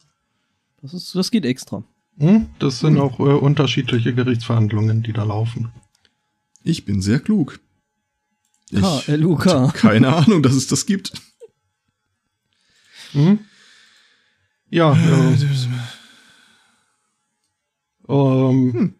Das 0.82 0.92
ist, 0.94 1.14
das 1.14 1.30
geht 1.30 1.44
extra. 1.46 1.82
hm, 2.18 2.46
das 2.58 2.80
sind 2.80 2.99
auch 2.99 3.18
äh, 3.18 3.23
unterschiedliche 3.23 4.14
Gerichtsverhandlungen, 4.14 5.02
die 5.02 5.12
da 5.14 5.25
laufen. 5.25 5.70
Ich 6.62 6.84
bin 6.84 7.00
sehr 7.00 7.20
klug. 7.20 7.61
Ich 8.70 8.82
Ha, 8.82 9.00
äh, 9.06 9.68
keine 9.73 10.14
Ahnung, 10.14 10.42
dass 10.42 10.54
es 10.54 10.66
das 10.66 10.84
gibt. 10.87 11.12
Hm? 13.12 13.38
Ja, 14.70 14.92
äh, 14.92 15.37
ähm, 18.08 18.73
Hm. 18.73 18.94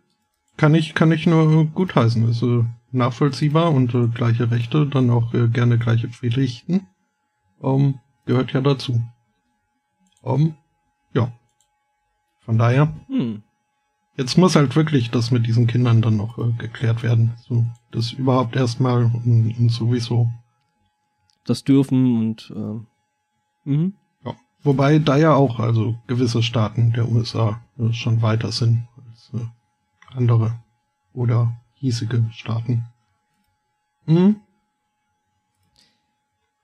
Kann 0.65 0.75
ich 0.75 0.95
kann 0.95 1.13
ich 1.13 1.27
nur 1.27 1.67
gutheißen. 1.67 2.27
Ist 2.31 2.43
äh, 2.43 2.65
nachvollziehbar 2.91 3.71
und 3.71 3.95
äh, 3.95 4.07
gleiche 4.07 4.51
Rechte, 4.51 4.87
dann 4.87 5.11
auch 5.11 5.35
äh, 5.35 5.49
gerne 5.49 5.77
gleiche 5.77 6.09
Pflichten. 6.09 6.87
Ähm, 7.63 7.99
gehört 8.25 8.55
ja 8.55 8.63
dazu. 8.63 8.99
Ähm, 10.25 10.55
ja. 11.13 11.31
Von 12.47 12.57
daher, 12.57 12.91
Hm. 13.09 13.43
jetzt 14.17 14.39
muss 14.39 14.57
halt 14.57 14.75
wirklich 14.75 15.11
das 15.11 15.31
mit 15.31 15.47
diesen 15.47 15.67
Kindern 15.67 16.01
dann 16.01 16.17
noch 16.17 16.39
äh, 16.39 16.51
geklärt 16.53 17.03
werden. 17.03 17.35
So, 17.47 17.67
das 17.91 18.13
überhaupt 18.13 18.57
erstmal 18.57 19.05
und, 19.05 19.55
und 19.59 19.69
sowieso. 19.69 20.31
Das 21.45 21.65
dürfen 21.65 22.17
und 22.17 22.51
äh, 22.57 23.69
mhm. 23.69 23.93
Ja. 24.25 24.35
Wobei 24.63 24.99
da 24.99 25.19
ja 25.19 25.35
auch 25.35 25.61
also 25.61 25.95
gewisse 26.07 26.43
Staaten 26.43 26.95
der 26.95 27.07
USA 27.11 27.61
äh, 27.79 27.93
schon 27.93 28.23
weiter 28.23 28.51
sind 28.51 28.89
als 28.97 29.31
äh, 29.35 29.47
andere 30.15 30.55
oder 31.13 31.53
hiesige 31.75 32.25
Staaten. 32.33 32.85
Hm? 34.07 34.37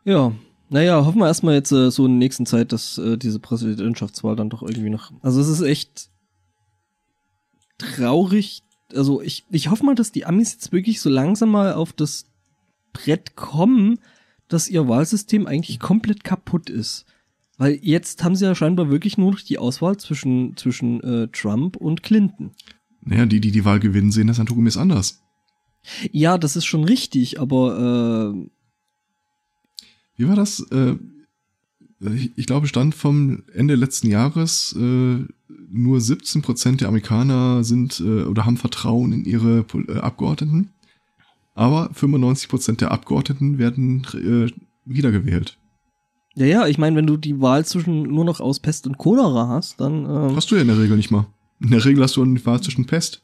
Ja, 0.04 0.32
naja, 0.68 1.04
hoffen 1.04 1.18
wir 1.18 1.26
erstmal 1.26 1.54
jetzt 1.54 1.72
äh, 1.72 1.90
so 1.90 2.06
in 2.06 2.12
der 2.12 2.18
nächsten 2.18 2.46
Zeit, 2.46 2.72
dass 2.72 2.96
äh, 2.98 3.16
diese 3.16 3.38
Präsidentschaftswahl 3.38 4.36
dann 4.36 4.50
doch 4.50 4.62
irgendwie 4.62 4.90
noch. 4.90 5.12
Also 5.20 5.40
es 5.40 5.48
ist 5.48 5.62
echt 5.62 6.08
traurig. 7.78 8.62
Also 8.94 9.20
ich, 9.20 9.44
ich 9.50 9.68
hoffe 9.68 9.84
mal, 9.84 9.94
dass 9.94 10.12
die 10.12 10.26
Amis 10.26 10.52
jetzt 10.52 10.72
wirklich 10.72 11.00
so 11.00 11.10
langsam 11.10 11.50
mal 11.50 11.74
auf 11.74 11.92
das 11.92 12.26
Brett 12.92 13.36
kommen, 13.36 13.98
dass 14.48 14.68
ihr 14.68 14.88
Wahlsystem 14.88 15.46
eigentlich 15.46 15.78
komplett 15.80 16.24
kaputt 16.24 16.70
ist. 16.70 17.04
Weil 17.58 17.78
jetzt 17.82 18.24
haben 18.24 18.36
sie 18.36 18.46
ja 18.46 18.54
scheinbar 18.54 18.90
wirklich 18.90 19.18
nur 19.18 19.32
noch 19.32 19.40
die 19.40 19.58
Auswahl 19.58 19.96
zwischen, 19.98 20.56
zwischen 20.56 21.02
äh, 21.02 21.28
Trump 21.28 21.76
und 21.76 22.02
Clinton. 22.02 22.52
Naja, 23.02 23.26
die, 23.26 23.40
die 23.40 23.50
die 23.50 23.64
Wahl 23.64 23.80
gewinnen, 23.80 24.12
sehen 24.12 24.26
das 24.26 24.38
naturgemäß 24.38 24.76
anders. 24.76 25.22
Ja, 26.12 26.36
das 26.38 26.56
ist 26.56 26.66
schon 26.66 26.84
richtig, 26.84 27.40
aber 27.40 28.34
äh, 28.34 28.50
Wie 30.16 30.28
war 30.28 30.36
das? 30.36 30.60
Äh, 30.70 30.96
ich, 32.00 32.32
ich 32.36 32.46
glaube, 32.46 32.66
stand 32.66 32.94
vom 32.94 33.42
Ende 33.54 33.74
letzten 33.74 34.08
Jahres, 34.08 34.74
äh, 34.78 35.24
nur 35.72 35.98
17% 35.98 36.76
der 36.78 36.88
Amerikaner 36.88 37.62
sind 37.64 38.00
äh, 38.00 38.24
oder 38.24 38.44
haben 38.46 38.56
Vertrauen 38.56 39.12
in 39.12 39.24
ihre 39.24 39.64
äh, 39.88 39.98
Abgeordneten. 39.98 40.70
Aber 41.54 41.90
95% 41.92 42.76
der 42.76 42.90
Abgeordneten 42.90 43.58
werden 43.58 44.06
äh, 44.14 44.50
wiedergewählt. 44.84 45.58
ja, 46.36 46.46
ja, 46.46 46.66
ich 46.66 46.78
meine, 46.78 46.96
wenn 46.96 47.06
du 47.06 47.16
die 47.16 47.40
Wahl 47.40 47.64
zwischen 47.66 48.02
nur 48.02 48.24
noch 48.24 48.40
aus 48.40 48.60
Pest 48.60 48.86
und 48.86 48.98
Cholera 48.98 49.48
hast, 49.48 49.80
dann 49.80 50.04
äh, 50.06 50.34
Hast 50.34 50.50
du 50.50 50.56
ja 50.56 50.62
in 50.62 50.68
der 50.68 50.78
Regel 50.78 50.96
nicht 50.96 51.10
mal. 51.10 51.26
In 51.60 51.70
der 51.70 51.84
Regel 51.84 52.02
hast 52.02 52.16
du 52.16 52.22
eine 52.22 52.44
Wahl 52.46 52.62
zwischen 52.62 52.86
Pest. 52.86 53.22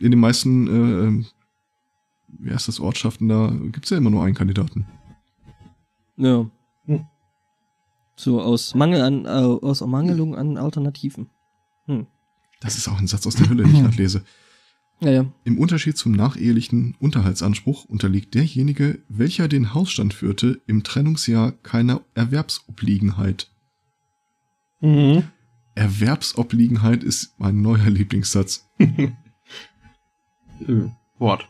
In 0.00 0.10
den 0.10 0.20
meisten, 0.20 0.66
äh, 0.66 1.06
ähm, 1.06 1.26
wie 2.28 2.50
heißt 2.50 2.68
das, 2.68 2.80
Ortschaften, 2.80 3.28
da 3.28 3.52
gibt's 3.72 3.90
ja 3.90 3.96
immer 3.96 4.10
nur 4.10 4.24
einen 4.24 4.34
Kandidaten. 4.34 4.86
Ja. 6.16 6.50
Hm. 6.86 7.06
So 8.16 8.40
aus 8.40 8.74
Mangel 8.74 9.00
an, 9.00 9.24
äh, 9.24 9.28
aus 9.28 9.80
Ermangelung 9.80 10.36
an 10.36 10.58
Alternativen. 10.58 11.30
Hm. 11.86 12.06
Das 12.60 12.76
ist 12.76 12.88
auch 12.88 12.98
ein 12.98 13.06
Satz 13.06 13.26
aus 13.26 13.36
der 13.36 13.48
Hölle, 13.48 13.64
den 13.64 13.74
ich 13.74 13.82
gerade 13.82 13.96
lese. 13.96 14.24
Ja, 15.00 15.10
ja. 15.10 15.26
Im 15.44 15.58
Unterschied 15.58 15.96
zum 15.96 16.12
nachehelichen 16.12 16.96
Unterhaltsanspruch 17.00 17.84
unterliegt 17.84 18.34
derjenige, 18.34 19.00
welcher 19.08 19.48
den 19.48 19.74
Hausstand 19.74 20.14
führte, 20.14 20.60
im 20.66 20.82
Trennungsjahr 20.82 21.52
keiner 21.52 22.02
Erwerbsobliegenheit. 22.14 23.50
Mhm. 24.80 25.24
Erwerbsobliegenheit 25.74 27.02
ist 27.02 27.34
mein 27.38 27.60
neuer 27.62 27.90
Lieblingssatz. 27.90 28.68
Äh, 30.68 30.88
Wort. 31.18 31.48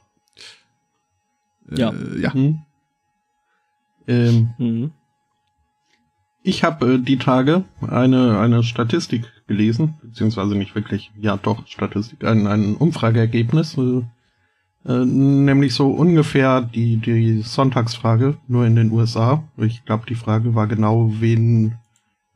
Ja. 1.70 1.90
Äh, 1.90 2.20
ja. 2.20 2.32
Hm? 2.32 2.60
Ähm, 4.06 4.54
Mhm. 4.58 4.92
ich 6.42 6.64
habe 6.64 6.94
äh, 6.94 6.98
die 6.98 7.18
Tage 7.18 7.64
eine, 7.86 8.38
eine 8.38 8.62
Statistik 8.62 9.30
gelesen, 9.46 9.94
beziehungsweise 10.02 10.54
nicht 10.56 10.74
wirklich, 10.74 11.10
ja 11.20 11.36
doch, 11.36 11.66
Statistik, 11.66 12.24
ein, 12.24 12.46
ein 12.46 12.76
Umfrageergebnis, 12.76 13.76
äh, 13.78 14.02
äh, 14.86 15.04
nämlich 15.04 15.74
so 15.74 15.90
ungefähr 15.90 16.62
die, 16.62 16.96
die 16.96 17.42
Sonntagsfrage, 17.42 18.38
nur 18.48 18.66
in 18.66 18.76
den 18.76 18.90
USA. 18.90 19.42
Ich 19.58 19.84
glaube, 19.84 20.04
die 20.08 20.14
Frage 20.14 20.54
war 20.54 20.66
genau, 20.66 21.10
wen 21.20 21.74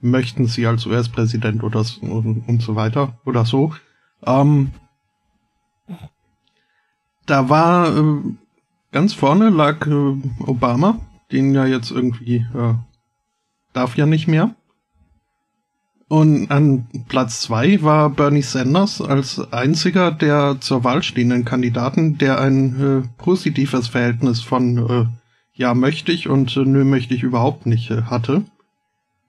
möchten 0.01 0.47
Sie 0.47 0.67
als 0.67 0.87
US-Präsident 0.87 1.63
oder 1.63 1.85
so, 1.85 2.01
und, 2.03 2.49
und 2.49 2.63
so 2.63 2.77
weiter 2.77 3.19
oder 3.25 3.45
so. 3.45 3.75
Ähm, 4.25 4.71
da 7.27 7.49
war 7.49 7.97
äh, 7.97 8.21
ganz 8.93 9.15
vorne 9.15 9.51
lag 9.51 9.87
äh, 9.87 10.17
Obama, 10.41 11.01
den 11.31 11.55
ja 11.55 11.67
jetzt 11.67 11.91
irgendwie 11.91 12.47
äh, 12.55 12.75
darf 13.73 13.97
ja 13.97 14.07
nicht 14.07 14.29
mehr. 14.29 14.55
Und 16.09 16.51
an 16.51 16.87
Platz 17.09 17.43
zwei 17.43 17.83
war 17.83 18.09
Bernie 18.09 18.41
Sanders 18.41 19.03
als 19.03 19.53
einziger 19.53 20.11
der 20.11 20.57
zur 20.61 20.83
Wahl 20.83 21.03
stehenden 21.03 21.45
Kandidaten, 21.45 22.17
der 22.17 22.41
ein 22.41 22.81
äh, 22.81 23.23
positives 23.23 23.89
Verhältnis 23.89 24.41
von 24.41 24.79
äh, 24.89 25.07
ja 25.53 25.75
möchte 25.75 26.11
ich 26.11 26.29
und 26.29 26.57
äh, 26.57 26.61
nö 26.61 26.85
möchte 26.85 27.13
ich 27.13 27.23
überhaupt 27.23 27.67
nicht 27.67 27.91
äh, 27.91 28.03
hatte. 28.05 28.45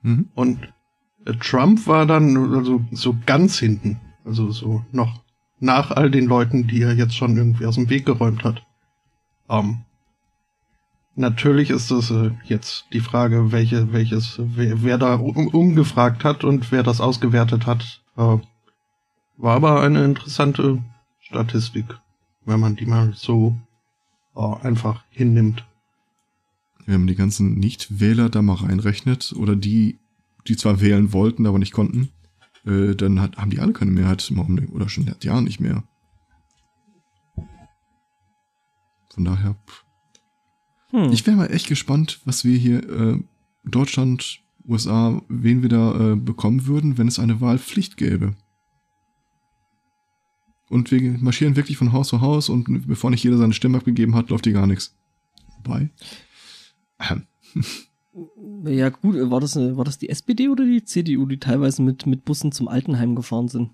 Mhm. 0.02 0.30
Und 0.36 0.74
äh, 1.26 1.34
Trump 1.34 1.88
war 1.88 2.06
dann 2.06 2.56
also 2.56 2.84
so 2.92 3.16
ganz 3.26 3.60
hinten, 3.60 4.00
also 4.26 4.52
so 4.52 4.84
noch 4.92 5.22
nach 5.60 5.92
all 5.92 6.10
den 6.10 6.26
Leuten, 6.26 6.68
die 6.68 6.82
er 6.82 6.94
jetzt 6.94 7.16
schon 7.16 7.36
irgendwie 7.36 7.66
aus 7.66 7.76
dem 7.76 7.90
Weg 7.90 8.06
geräumt 8.06 8.44
hat. 8.44 8.64
Ähm, 9.50 9.82
natürlich 11.16 11.70
ist 11.70 11.92
es 11.92 12.12
äh, 12.12 12.32
jetzt 12.46 12.86
die 12.94 13.02
Frage, 13.02 13.52
welche, 13.52 13.92
welches, 13.92 14.40
wer, 14.40 14.84
wer 14.84 14.98
da 14.98 15.16
um, 15.16 15.48
umgefragt 15.48 16.24
hat 16.24 16.44
und 16.44 16.72
wer 16.72 16.84
das 16.84 17.02
ausgewertet 17.02 17.66
hat. 17.66 18.02
Äh, 18.18 18.38
war 19.38 19.56
aber 19.56 19.82
eine 19.82 20.04
interessante 20.04 20.84
Statistik, 21.20 21.86
wenn 22.46 22.60
man 22.60 22.76
die 22.76 22.86
mal 22.86 23.14
so 23.16 23.56
äh, 24.36 24.56
einfach 24.64 25.04
hinnimmt. 25.10 25.66
Wenn 26.90 27.02
man 27.02 27.08
die 27.08 27.16
ganzen 27.16 27.54
Nichtwähler 27.54 28.30
da 28.30 28.42
mal 28.42 28.56
reinrechnet 28.56 29.34
oder 29.36 29.56
die, 29.56 30.00
die 30.48 30.58
zwar 30.58 30.82
wählen 30.82 31.14
wollten, 31.14 31.46
aber 31.46 31.60
nicht 31.60 31.72
konnten, 31.72 32.10
äh, 32.66 32.96
dann 32.96 33.22
hat, 33.22 33.38
haben 33.38 33.52
die 33.52 33.60
alle 33.60 33.74
keine 33.74 33.92
Mehrheit 33.92 34.32
oder 34.72 34.90
schon 34.90 35.06
seit 35.06 35.24
Jahren 35.24 35.44
nicht 35.44 35.60
mehr. 35.60 35.84
Von 39.14 39.24
daher, 39.24 39.56
pff. 39.68 39.86
Hm. 40.90 41.12
ich 41.12 41.28
wäre 41.28 41.38
mal 41.38 41.54
echt 41.54 41.68
gespannt, 41.68 42.22
was 42.26 42.44
wir 42.44 42.58
hier 42.58 42.90
äh, 42.90 43.20
Deutschland, 43.66 44.40
USA, 44.68 45.22
wen 45.30 45.62
wir 45.62 45.70
da 45.70 46.14
äh, 46.14 46.16
bekommen 46.16 46.66
würden, 46.66 46.98
wenn 46.98 47.08
es 47.08 47.20
eine 47.20 47.40
Wahlpflicht 47.40 47.98
gäbe. 47.98 48.36
Und 50.70 50.90
wir 50.90 51.20
marschieren 51.20 51.56
wirklich 51.56 51.78
von 51.78 51.94
Haus 51.94 52.08
zu 52.08 52.22
Haus 52.22 52.50
und 52.50 52.88
bevor 52.88 53.12
nicht 53.12 53.24
jeder 53.24 53.38
seine 53.38 53.54
Stimme 53.54 53.78
abgegeben 53.78 54.16
hat, 54.16 54.32
läuft 54.32 54.46
hier 54.46 54.54
gar 54.54 54.66
nichts. 54.66 54.96
Wobei. 55.58 55.92
Ähm, 57.00 57.24
Ja, 58.66 58.90
gut, 58.90 59.16
äh, 59.16 59.30
war 59.32 59.40
das, 59.40 59.56
eine, 59.56 59.78
war 59.78 59.86
das 59.86 59.98
die 59.98 60.10
SPD 60.10 60.50
oder 60.50 60.66
die 60.66 60.84
CDU, 60.84 61.26
die 61.26 61.38
teilweise 61.40 61.82
mit, 61.82 62.06
mit 62.06 62.26
Bussen 62.26 62.52
zum 62.52 62.68
Altenheim 62.68 63.16
gefahren 63.16 63.48
sind? 63.48 63.70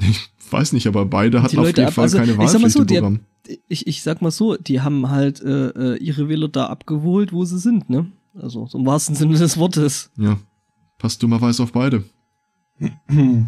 ich 0.00 0.28
weiß 0.50 0.72
nicht, 0.72 0.88
aber 0.88 1.06
beide 1.06 1.40
hatten 1.42 1.56
auf 1.60 1.66
jeden 1.68 1.84
ab- 1.86 1.92
Fall 1.92 2.02
also, 2.04 2.18
keine 2.18 2.32
ich 2.32 2.36
sag 2.36 2.60
mal 2.60 2.62
Wahlpflicht 2.64 2.72
so, 2.72 2.80
im 2.80 2.86
die- 2.88 2.94
Programm. 2.94 3.20
Ich, 3.68 3.86
ich 3.86 4.02
sag 4.02 4.22
mal 4.22 4.30
so, 4.32 4.56
die 4.56 4.80
haben 4.80 5.10
halt 5.10 5.40
äh, 5.42 5.68
äh, 5.68 5.96
ihre 5.98 6.28
Wähler 6.28 6.48
da 6.48 6.66
abgeholt, 6.66 7.32
wo 7.32 7.44
sie 7.44 7.58
sind, 7.58 7.90
ne? 7.90 8.10
Also, 8.34 8.66
so 8.66 8.78
im 8.78 8.86
wahrsten 8.86 9.14
Sinne 9.14 9.36
des 9.38 9.56
Wortes. 9.58 10.10
Ja. 10.16 10.38
Passt 10.98 11.22
dummerweise 11.22 11.62
auf 11.62 11.70
beide. 11.72 12.02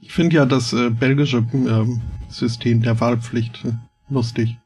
Ich 0.00 0.12
finde 0.12 0.36
ja 0.36 0.46
das 0.46 0.72
äh, 0.72 0.90
belgische 0.90 1.46
ähm, 1.52 2.00
System 2.28 2.82
der 2.82 2.98
Wahlpflicht 3.00 3.64
äh, 3.64 3.72
lustig. 4.08 4.56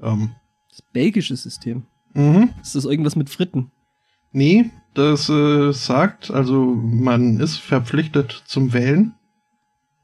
Ähm, 0.00 0.30
Das 0.72 0.82
belgische 0.82 1.36
System. 1.36 1.84
mhm. 2.14 2.50
Ist 2.60 2.74
das 2.74 2.86
irgendwas 2.86 3.14
mit 3.14 3.30
Fritten? 3.30 3.70
Nee, 4.32 4.70
das 4.94 5.28
äh, 5.28 5.72
sagt, 5.72 6.30
also 6.30 6.64
man 6.74 7.38
ist 7.38 7.58
verpflichtet 7.58 8.42
zum 8.46 8.72
Wählen. 8.72 9.14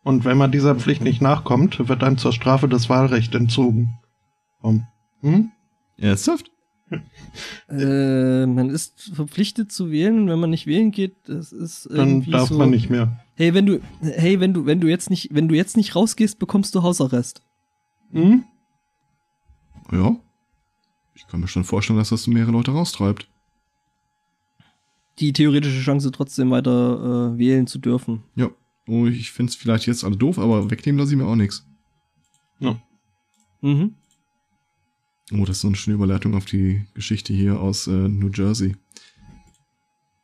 Und 0.03 0.25
wenn 0.25 0.39
man 0.39 0.53
dieser 0.53 0.75
Pflicht 0.75 1.03
nicht 1.03 1.21
nachkommt, 1.21 1.89
wird 1.89 2.05
einem 2.05 2.19
zur 2.19 2.33
Strafe 2.33 2.69
das 2.69 2.89
Wahlrecht 2.89 3.35
entzogen. 3.35 3.99
Um, 4.61 4.87
hm? 5.23 5.51
Ernsthaft? 5.97 6.51
Äh, 7.69 8.47
man 8.47 8.71
ist 8.71 9.11
verpflichtet 9.15 9.71
zu 9.71 9.91
wählen 9.91 10.21
und 10.21 10.29
wenn 10.29 10.39
man 10.39 10.49
nicht 10.49 10.67
wählen 10.67 10.91
geht, 10.91 11.17
das 11.27 11.53
ist 11.53 11.87
Dann 11.91 12.09
irgendwie 12.09 12.31
darf 12.31 12.49
so. 12.49 12.57
man 12.57 12.71
nicht 12.71 12.89
mehr. 12.89 13.21
Hey, 13.35 13.53
wenn 13.53 13.67
du, 13.67 13.81
hey, 14.01 14.41
wenn 14.41 14.55
du, 14.55 14.65
wenn 14.65 14.81
du 14.81 14.89
jetzt 14.89 15.11
nicht, 15.11 15.29
wenn 15.35 15.49
du 15.49 15.55
jetzt 15.55 15.77
nicht 15.77 15.95
rausgehst, 15.95 16.39
bekommst 16.39 16.75
du 16.75 16.83
Hausarrest. 16.83 17.43
Hm? 18.13 18.45
Ja. 19.93 20.17
Ich 21.19 21.27
kann 21.27 21.41
mir 21.41 21.49
schon 21.49 21.65
vorstellen, 21.65 21.99
dass 21.99 22.11
das 22.11 22.29
mehrere 22.29 22.53
Leute 22.53 22.71
raustreibt. 22.71 23.29
Die 25.19 25.33
theoretische 25.33 25.83
Chance 25.83 26.13
trotzdem 26.13 26.51
weiter 26.51 27.33
äh, 27.35 27.39
wählen 27.39 27.67
zu 27.67 27.79
dürfen. 27.79 28.23
Ja. 28.37 28.51
Oh, 28.87 29.07
ich 29.07 29.33
find's 29.33 29.57
vielleicht 29.57 29.87
jetzt 29.87 30.05
alle 30.05 30.17
doof, 30.17 30.39
aber 30.39 30.71
wegnehmen 30.71 30.99
lasse 30.99 31.13
ich 31.13 31.19
mir 31.19 31.27
auch 31.27 31.35
nichts. 31.35 31.67
Ja. 32.61 32.81
Mhm. 33.61 33.95
Oh, 35.33 35.45
das 35.45 35.57
ist 35.57 35.61
so 35.63 35.69
eine 35.69 35.77
schöne 35.77 35.97
Überleitung 35.97 36.35
auf 36.35 36.47
die 36.47 36.87
Geschichte 36.95 37.35
hier 37.35 37.61
aus 37.61 37.87
äh, 37.89 37.91
New 37.91 38.31
Jersey. 38.33 38.77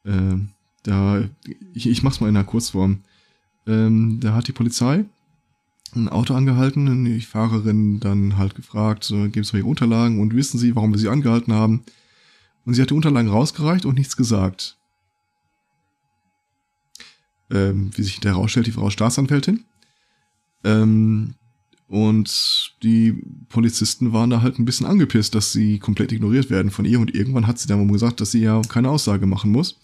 Ähm, 0.07 0.51
da, 0.85 1.29
ich, 1.75 1.89
ich 1.89 2.03
mach's 2.03 2.21
mal 2.21 2.29
in 2.29 2.37
einer 2.37 2.47
Kurzform. 2.47 3.03
Ähm, 3.67 4.21
da 4.21 4.35
hat 4.35 4.49
die 4.49 4.53
Polizei 4.53 5.05
ein 5.97 6.09
Auto 6.09 6.35
angehalten 6.35 7.05
die 7.05 7.21
Fahrerin 7.21 8.01
dann 8.01 8.37
halt 8.37 8.55
gefragt, 8.55 9.11
äh, 9.11 9.29
geben 9.29 9.45
Sie 9.45 9.57
mir 9.57 9.61
Ihre 9.63 9.69
Unterlagen 9.69 10.21
und 10.21 10.35
wissen 10.35 10.59
Sie, 10.59 10.75
warum 10.75 10.93
wir 10.93 10.99
Sie 10.99 11.09
angehalten 11.09 11.53
haben? 11.53 11.85
Und 12.65 12.75
sie 12.75 12.83
hat 12.83 12.91
die 12.91 12.95
Unterlagen 12.95 13.29
rausgereicht 13.29 13.85
und 13.85 13.97
nichts 13.97 14.17
gesagt. 14.17 14.77
Ähm, 17.51 17.91
wie 17.95 18.03
sich 18.03 18.15
hinterher 18.15 18.37
herausstellt, 18.37 18.67
die 18.67 18.73
Frau 18.73 18.91
Staatsanwältin. 18.91 19.65
Ähm, 20.65 21.35
und 21.88 22.75
die 22.83 23.23
Polizisten 23.51 24.12
waren 24.12 24.31
da 24.31 24.40
halt 24.40 24.59
ein 24.59 24.64
bisschen 24.64 24.87
angepisst, 24.87 25.35
dass 25.35 25.53
sie 25.53 25.79
komplett 25.79 26.12
ignoriert 26.12 26.49
werden 26.49 26.71
von 26.71 26.87
ihr. 26.87 26.99
Und 26.99 27.14
irgendwann 27.14 27.47
hat 27.47 27.59
sie 27.59 27.68
dann 27.68 27.87
gesagt, 27.92 28.21
dass 28.21 28.31
sie 28.31 28.40
ja 28.40 28.62
keine 28.62 28.88
Aussage 28.88 29.27
machen 29.27 29.53
muss. 29.53 29.79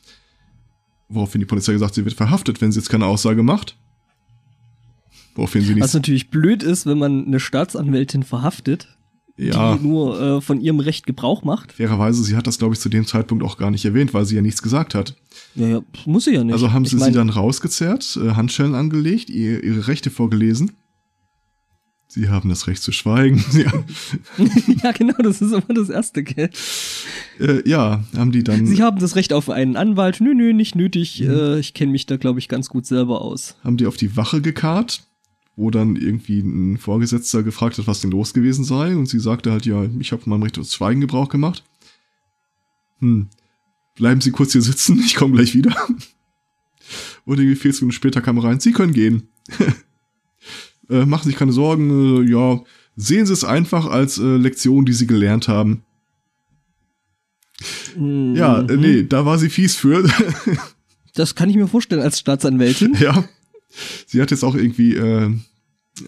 Woraufhin 1.09 1.41
die 1.41 1.47
Polizei 1.47 1.73
gesagt, 1.73 1.95
sie 1.95 2.05
wird 2.05 2.15
verhaftet, 2.15 2.61
wenn 2.61 2.73
sie 2.73 2.79
jetzt 2.79 2.89
keine 2.89 3.07
Aussage 3.07 3.43
macht. 3.43 3.77
Woraufhin 5.35 5.63
sie 5.63 5.71
Was 5.81 5.89
nicht. 5.89 5.95
natürlich 5.95 6.31
blöd 6.31 6.63
ist, 6.63 6.87
wenn 6.87 6.99
man 6.99 7.27
eine 7.27 7.41
Staatsanwältin 7.41 8.23
verhaftet, 8.25 8.89
Ja, 9.37 9.77
die 9.77 9.87
nur 9.87 10.21
äh, 10.21 10.41
von 10.41 10.61
ihrem 10.61 10.81
Recht 10.81 11.07
Gebrauch 11.07 11.45
macht. 11.45 11.73
fairerweise, 11.73 12.23
sie 12.25 12.37
hat 12.37 12.47
das, 12.47 12.59
glaube 12.59 12.75
ich, 12.75 12.81
zu 12.81 12.89
dem 12.89 13.07
Zeitpunkt 13.07 13.43
auch 13.45 13.57
gar 13.57 13.71
nicht 13.71 13.85
erwähnt, 13.85 14.13
weil 14.13 14.25
sie 14.25 14.37
ja 14.37 14.43
nichts 14.43 14.61
gesagt 14.63 14.95
hat. 14.95 15.17
Ja, 15.55 15.67
ja, 15.69 15.81
muss 16.07 16.25
sie 16.25 16.35
ja 16.35 16.45
nicht. 16.45 16.53
Also 16.53 16.73
haben 16.73 16.85
sie 16.85 16.97
ich 16.97 17.03
sie 17.03 17.13
dann 17.13 17.31
rausgezerrt, 17.31 18.19
äh, 18.23 18.31
Handschellen 18.33 18.75
angelegt, 18.75 19.31
ihr, 19.31 19.63
ihre 19.65 19.87
Rechte 19.89 20.11
vorgelesen. 20.11 20.73
Sie 22.13 22.29
haben 22.29 22.49
das 22.49 22.67
Recht 22.67 22.83
zu 22.83 22.91
schweigen. 22.91 23.43
Ja, 23.53 23.73
ja, 24.83 24.91
genau, 24.93 25.15
das 25.23 25.41
ist 25.41 25.53
immer 25.53 25.63
das 25.75 25.89
Erste, 25.91 26.25
gell? 26.25 26.51
äh, 27.39 27.69
ja 27.69 28.03
haben 28.17 28.33
die 28.33 28.43
dann. 28.43 28.67
Sie 28.67 28.83
haben 28.83 28.99
das 28.99 29.15
Recht 29.15 29.33
auf 29.33 29.49
einen 29.49 29.77
Anwalt. 29.77 30.21
Nö, 30.21 30.35
nö, 30.35 30.53
nicht 30.53 30.75
nötig. 30.75 31.21
Mhm. 31.21 31.31
Äh, 31.31 31.59
ich 31.61 31.73
kenne 31.73 31.93
mich 31.93 32.07
da, 32.07 32.17
glaube 32.17 32.41
ich, 32.41 32.49
ganz 32.49 32.69
gut 32.69 32.85
selber 32.85 33.23
aus. 33.23 33.57
haben 33.63 33.77
die 33.77 33.87
auf 33.87 33.97
die 33.97 34.17
Wache 34.17 34.41
gekarrt, 34.41 35.03
wo 35.57 35.71
dann 35.71 35.97
irgendwie 35.97 36.41
ein 36.41 36.79
Vorgesetzter 36.79 37.43
gefragt 37.43 37.79
hat, 37.79 37.87
was 37.87 38.01
denn 38.01 38.11
los 38.11 38.33
gewesen 38.33 38.65
sei. 38.65 38.97
Und 38.97 39.07
sie 39.07 39.21
sagte 39.21 39.51
halt, 39.53 39.67
ja, 39.67 39.85
ich 39.99 40.13
habe 40.13 40.23
von 40.23 40.31
meinem 40.31 40.43
Recht 40.45 40.59
auf 40.59 40.71
Schweigen 40.71 41.01
Gebrauch 41.01 41.29
gemacht. 41.29 41.65
Hm, 43.01 43.29
bleiben 43.97 44.21
Sie 44.21 44.31
kurz 44.31 44.53
hier 44.53 44.63
sitzen, 44.63 44.99
ich 45.05 45.15
komme 45.15 45.35
gleich 45.35 45.55
wieder. 45.55 45.75
Und 47.25 47.39
irgendwie 47.39 47.57
40 47.57 47.83
Minuten 47.83 47.97
später 47.97 48.21
kam 48.21 48.39
er 48.39 48.45
rein, 48.45 48.61
Sie 48.61 48.73
können 48.73 48.93
gehen. 48.93 49.29
äh, 50.91 51.05
machen 51.05 51.25
Sie 51.25 51.31
sich 51.31 51.39
keine 51.39 51.53
Sorgen, 51.53 52.25
äh, 52.25 52.31
ja, 52.31 52.61
sehen 52.97 53.27
Sie 53.27 53.33
es 53.33 53.45
einfach 53.45 53.87
als 53.87 54.19
äh, 54.19 54.37
Lektion, 54.37 54.85
die 54.87 54.93
Sie 54.93 55.07
gelernt 55.07 55.49
haben. 55.49 55.83
Ja, 57.97 58.61
äh, 58.61 58.77
Mhm. 58.77 58.81
nee, 58.81 59.03
da 59.03 59.27
war 59.27 59.39
sie 59.39 59.51
fies 59.51 59.77
für. 59.77 60.09
Das 61.15 61.35
kann 61.35 61.51
ich 61.51 61.57
mir 61.57 61.67
vorstellen 61.67 62.01
als 62.03 62.21
Staatsanwältin. 62.21 62.95
Ja. 63.01 63.25
Sie 64.07 64.21
hat 64.21 64.31
jetzt 64.31 64.45
auch 64.45 64.55
irgendwie, 64.55 64.95
äh, 64.95 65.31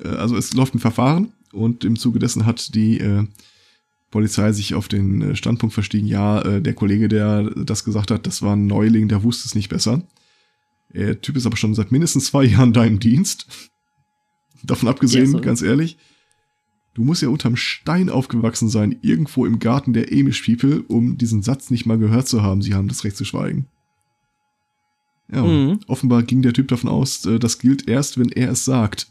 äh, 0.02 0.08
also 0.08 0.36
es 0.36 0.52
läuft 0.54 0.74
ein 0.74 0.80
Verfahren 0.80 1.32
und 1.52 1.84
im 1.84 1.96
Zuge 1.96 2.18
dessen 2.18 2.46
hat 2.46 2.74
die 2.74 2.98
äh, 2.98 3.24
Polizei 4.10 4.52
sich 4.52 4.74
auf 4.74 4.88
den 4.88 5.22
äh, 5.22 5.36
Standpunkt 5.36 5.74
verstiegen, 5.74 6.06
ja, 6.06 6.40
äh, 6.42 6.62
der 6.62 6.74
Kollege, 6.74 7.08
der 7.08 7.50
das 7.56 7.84
gesagt 7.84 8.10
hat, 8.10 8.26
das 8.26 8.42
war 8.42 8.54
ein 8.54 8.66
Neuling, 8.66 9.08
der 9.08 9.22
wusste 9.22 9.46
es 9.46 9.54
nicht 9.54 9.68
besser. 9.68 10.02
Der 10.92 11.20
Typ 11.20 11.36
ist 11.36 11.46
aber 11.46 11.56
schon 11.56 11.74
seit 11.74 11.90
mindestens 11.90 12.26
zwei 12.26 12.44
Jahren 12.44 12.72
da 12.72 12.84
im 12.84 13.00
Dienst. 13.00 13.70
Davon 14.62 14.88
abgesehen, 14.88 15.26
so. 15.26 15.40
ganz 15.40 15.62
ehrlich, 15.62 15.96
du 16.94 17.02
musst 17.02 17.22
ja 17.22 17.28
unterm 17.28 17.56
Stein 17.56 18.10
aufgewachsen 18.10 18.68
sein, 18.68 18.96
irgendwo 19.02 19.44
im 19.44 19.58
Garten 19.58 19.92
der 19.92 20.12
Amish 20.12 20.42
People, 20.42 20.82
um 20.82 21.18
diesen 21.18 21.42
Satz 21.42 21.70
nicht 21.70 21.86
mal 21.86 21.98
gehört 21.98 22.28
zu 22.28 22.42
haben, 22.42 22.62
sie 22.62 22.74
haben 22.74 22.86
das 22.86 23.02
Recht 23.02 23.16
zu 23.16 23.24
schweigen. 23.24 23.66
Ja, 25.32 25.40
und 25.42 25.66
Mhm. 25.66 25.80
offenbar 25.86 26.22
ging 26.24 26.42
der 26.42 26.52
Typ 26.52 26.68
davon 26.68 26.90
aus, 26.90 27.24
äh, 27.24 27.38
das 27.38 27.58
gilt 27.58 27.88
erst, 27.88 28.18
wenn 28.18 28.28
er 28.30 28.50
es 28.50 28.64
sagt. 28.64 29.06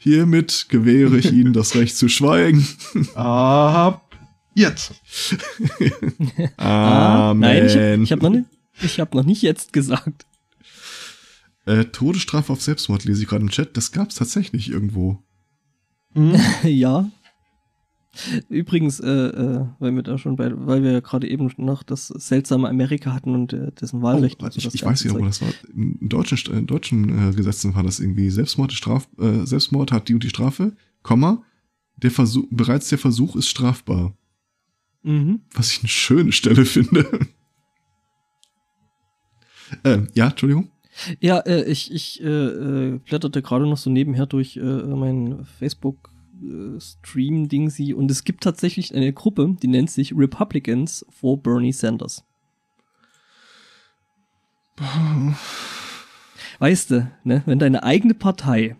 Hiermit 0.00 0.66
gewähre 0.68 1.18
ich 1.18 1.32
Ihnen 1.32 1.52
das 1.52 1.74
Recht 1.74 1.96
zu 1.96 2.08
schweigen. 2.08 2.66
Ab 3.14 4.14
jetzt. 4.54 4.92
Ah, 6.56 7.30
Amen. 7.30 7.40
nein, 7.40 7.66
ich 7.66 7.74
habe 7.76 8.02
ich 8.02 8.12
hab 8.12 8.22
noch, 8.22 8.30
nicht- 8.30 8.46
ich 8.82 9.00
hab 9.00 9.14
noch 9.14 9.24
nicht 9.24 9.42
jetzt 9.42 9.72
gesagt. 9.72 10.26
äh, 11.64 11.84
Todesstrafe 11.86 12.52
auf 12.52 12.60
Selbstmord 12.62 13.04
lese 13.04 13.22
ich 13.22 13.28
gerade 13.28 13.42
im 13.42 13.50
Chat. 13.50 13.76
Das 13.76 13.92
gab's 13.92 14.14
tatsächlich 14.16 14.68
irgendwo. 14.70 15.22
Ja. 16.64 17.10
Übrigens, 18.48 19.00
äh, 19.00 19.08
äh, 19.08 19.66
weil 19.78 19.94
wir 19.94 20.02
da 20.02 20.18
schon 20.18 20.36
bei, 20.36 20.50
weil 20.54 20.82
wir 20.82 20.92
ja 20.92 21.00
gerade 21.00 21.28
eben 21.28 21.50
noch 21.56 21.82
das 21.82 22.08
seltsame 22.08 22.68
Amerika 22.68 23.12
hatten 23.12 23.34
und 23.34 23.52
äh, 23.52 23.72
dessen 23.72 24.02
Wahlrecht. 24.02 24.38
Oh, 24.40 24.44
und 24.44 24.52
so 24.52 24.58
ich 24.58 24.74
ich 24.74 24.84
weiß 24.84 25.04
nicht, 25.04 25.12
Zeug. 25.12 25.24
das 25.24 25.42
war. 25.42 25.48
In 25.74 26.08
deutschen, 26.08 26.54
in 26.54 26.66
deutschen 26.66 27.30
äh, 27.30 27.32
Gesetzen 27.32 27.74
war 27.74 27.82
das 27.82 28.00
irgendwie 28.00 28.30
Selbstmord, 28.30 28.72
Straf, 28.72 29.08
äh, 29.18 29.44
Selbstmord 29.44 29.92
hat 29.92 30.08
die 30.08 30.14
und 30.14 30.22
die 30.22 30.30
Strafe, 30.30 30.76
Komma, 31.02 31.42
der 31.96 32.10
Versuch, 32.10 32.46
bereits 32.50 32.88
der 32.88 32.98
Versuch 32.98 33.36
ist 33.36 33.48
strafbar. 33.48 34.14
Mhm. 35.02 35.40
Was 35.54 35.72
ich 35.72 35.80
eine 35.80 35.88
schöne 35.88 36.32
Stelle 36.32 36.64
finde. 36.64 37.06
äh, 39.84 39.98
ja, 40.14 40.28
Entschuldigung. 40.28 40.70
Ja, 41.20 41.38
äh, 41.40 41.64
ich, 41.70 41.92
ich 41.92 42.22
äh, 42.22 42.26
äh, 42.26 42.98
blätterte 42.98 43.42
gerade 43.42 43.66
noch 43.66 43.76
so 43.76 43.90
nebenher 43.90 44.26
durch 44.26 44.56
äh, 44.56 44.60
mein 44.60 45.44
Facebook 45.58 46.10
äh, 46.42 46.80
Stream 46.80 47.48
Dingsy 47.48 47.94
und 47.94 48.10
es 48.10 48.24
gibt 48.24 48.42
tatsächlich 48.42 48.94
eine 48.94 49.12
Gruppe, 49.12 49.56
die 49.62 49.68
nennt 49.68 49.90
sich 49.90 50.16
Republicans 50.16 51.04
for 51.10 51.40
Bernie 51.40 51.72
Sanders. 51.72 52.24
Weißt 56.58 56.90
du, 56.90 57.10
ne, 57.24 57.42
wenn 57.46 57.58
deine 57.58 57.82
eigene 57.82 58.14
Partei 58.14 58.76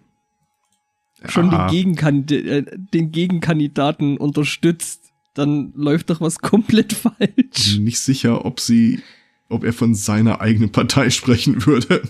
schon 1.25 1.51
den, 1.51 1.67
Gegenkan 1.69 2.29
äh, 2.29 2.65
den 2.95 3.13
Gegenkandidaten 3.13 4.19
unterstützt, 4.19 5.13
dann 5.35 5.73
läuft 5.75 6.11
doch 6.11 6.21
was 6.21 6.39
komplett 6.39 6.93
falsch. 6.93 7.75
bin 7.75 7.85
nicht 7.85 8.01
sicher, 8.01 8.45
ob 8.45 8.61
sie, 8.61 9.03
ob 9.49 9.65
er 9.65 9.73
von 9.73 9.95
seiner 9.95 10.41
eigenen 10.41 10.73
Partei 10.73 11.11
sprechen 11.11 11.67
würde. 11.67 12.03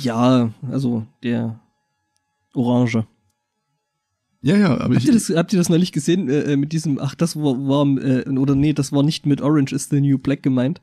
Ja, 0.00 0.52
also 0.70 1.06
der 1.22 1.60
Orange. 2.56 3.06
Ja, 4.42 4.56
ja, 4.56 4.78
aber 4.78 4.94
Habt 4.94 4.98
ich, 4.98 5.06
ihr 5.06 5.12
das, 5.12 5.30
habt 5.30 5.52
ihr 5.52 5.58
das 5.58 5.68
neulich 5.68 5.92
gesehen 5.92 6.28
äh, 6.28 6.52
äh, 6.52 6.56
mit 6.56 6.72
diesem, 6.72 6.98
ach, 6.98 7.14
das 7.14 7.36
war, 7.36 7.56
war 7.56 7.86
äh, 8.02 8.28
oder 8.28 8.54
nee, 8.54 8.72
das 8.72 8.92
war 8.92 9.02
nicht 9.02 9.26
mit 9.26 9.40
Orange 9.40 9.74
is 9.74 9.88
the 9.88 10.00
New 10.00 10.18
Black 10.18 10.42
gemeint. 10.42 10.80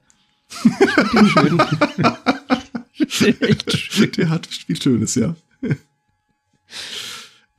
Den 1.14 1.28
schön. 3.08 3.42
Echt 3.42 3.72
schön. 3.72 4.12
der 4.12 4.30
hat 4.30 4.48
viel 4.48 4.82
Schönes, 4.82 5.16
ja. 5.16 5.36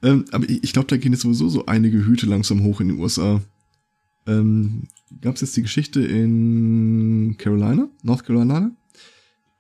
ähm, 0.03 0.25
aber 0.31 0.49
ich, 0.49 0.63
ich 0.63 0.73
glaube, 0.73 0.89
da 0.89 0.97
gehen 0.97 1.13
jetzt 1.13 1.23
sowieso 1.23 1.49
so 1.49 1.67
einige 1.67 2.05
Hüte 2.05 2.27
langsam 2.27 2.63
hoch 2.65 2.81
in 2.81 2.89
den 2.89 2.99
USA. 2.99 3.41
Ähm, 4.27 4.89
Gab 5.21 5.37
es 5.37 5.43
jetzt 5.43 5.57
die 5.57 5.63
Geschichte 5.63 6.03
in 6.03 7.37
Carolina, 7.39 7.89
North 8.03 8.25
Carolina? 8.25 8.73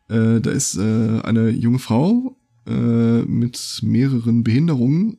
Äh, 0.09 0.41
da 0.41 0.51
ist 0.51 0.77
äh, 0.77 1.21
eine 1.23 1.51
junge 1.51 1.79
Frau 1.79 2.37
äh, 2.67 3.23
mit 3.23 3.81
mehreren 3.83 4.45
Behinderungen 4.45 5.19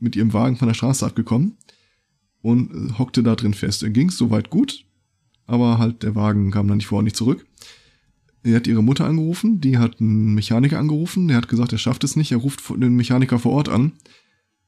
mit 0.00 0.16
ihrem 0.16 0.32
Wagen 0.32 0.56
von 0.56 0.68
der 0.68 0.74
Straße 0.74 1.04
abgekommen 1.04 1.56
und 2.42 2.70
äh, 2.72 2.98
hockte 2.98 3.22
da 3.22 3.34
drin 3.34 3.54
fest. 3.54 3.82
Er 3.82 3.90
ging 3.90 4.10
soweit 4.10 4.50
gut, 4.50 4.84
aber 5.46 5.78
halt 5.78 6.02
der 6.02 6.14
Wagen 6.14 6.50
kam 6.50 6.68
dann 6.68 6.78
nicht 6.78 6.86
vor 6.86 6.98
und 6.98 7.04
nicht 7.04 7.16
zurück. 7.16 7.46
Er 8.42 8.56
hat 8.56 8.66
ihre 8.66 8.82
Mutter 8.82 9.06
angerufen, 9.06 9.60
die 9.60 9.78
hat 9.78 10.00
einen 10.00 10.34
Mechaniker 10.34 10.78
angerufen, 10.78 11.28
der 11.28 11.38
hat 11.38 11.48
gesagt, 11.48 11.72
er 11.72 11.78
schafft 11.78 12.04
es 12.04 12.14
nicht, 12.14 12.30
er 12.30 12.38
ruft 12.38 12.62
den 12.76 12.94
Mechaniker 12.94 13.38
vor 13.38 13.52
Ort 13.52 13.70
an. 13.70 13.92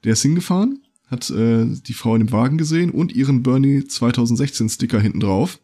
Der 0.03 0.15
ist 0.15 0.23
hingefahren, 0.23 0.83
hat 1.09 1.29
äh, 1.29 1.67
die 1.67 1.93
Frau 1.93 2.15
in 2.15 2.27
dem 2.27 2.33
Wagen 2.33 2.57
gesehen 2.57 2.91
und 2.91 3.15
ihren 3.15 3.43
Bernie 3.43 3.85
2016 3.85 4.71
Sticker 4.71 4.99
hinten 4.99 5.21
drauf. 5.21 5.61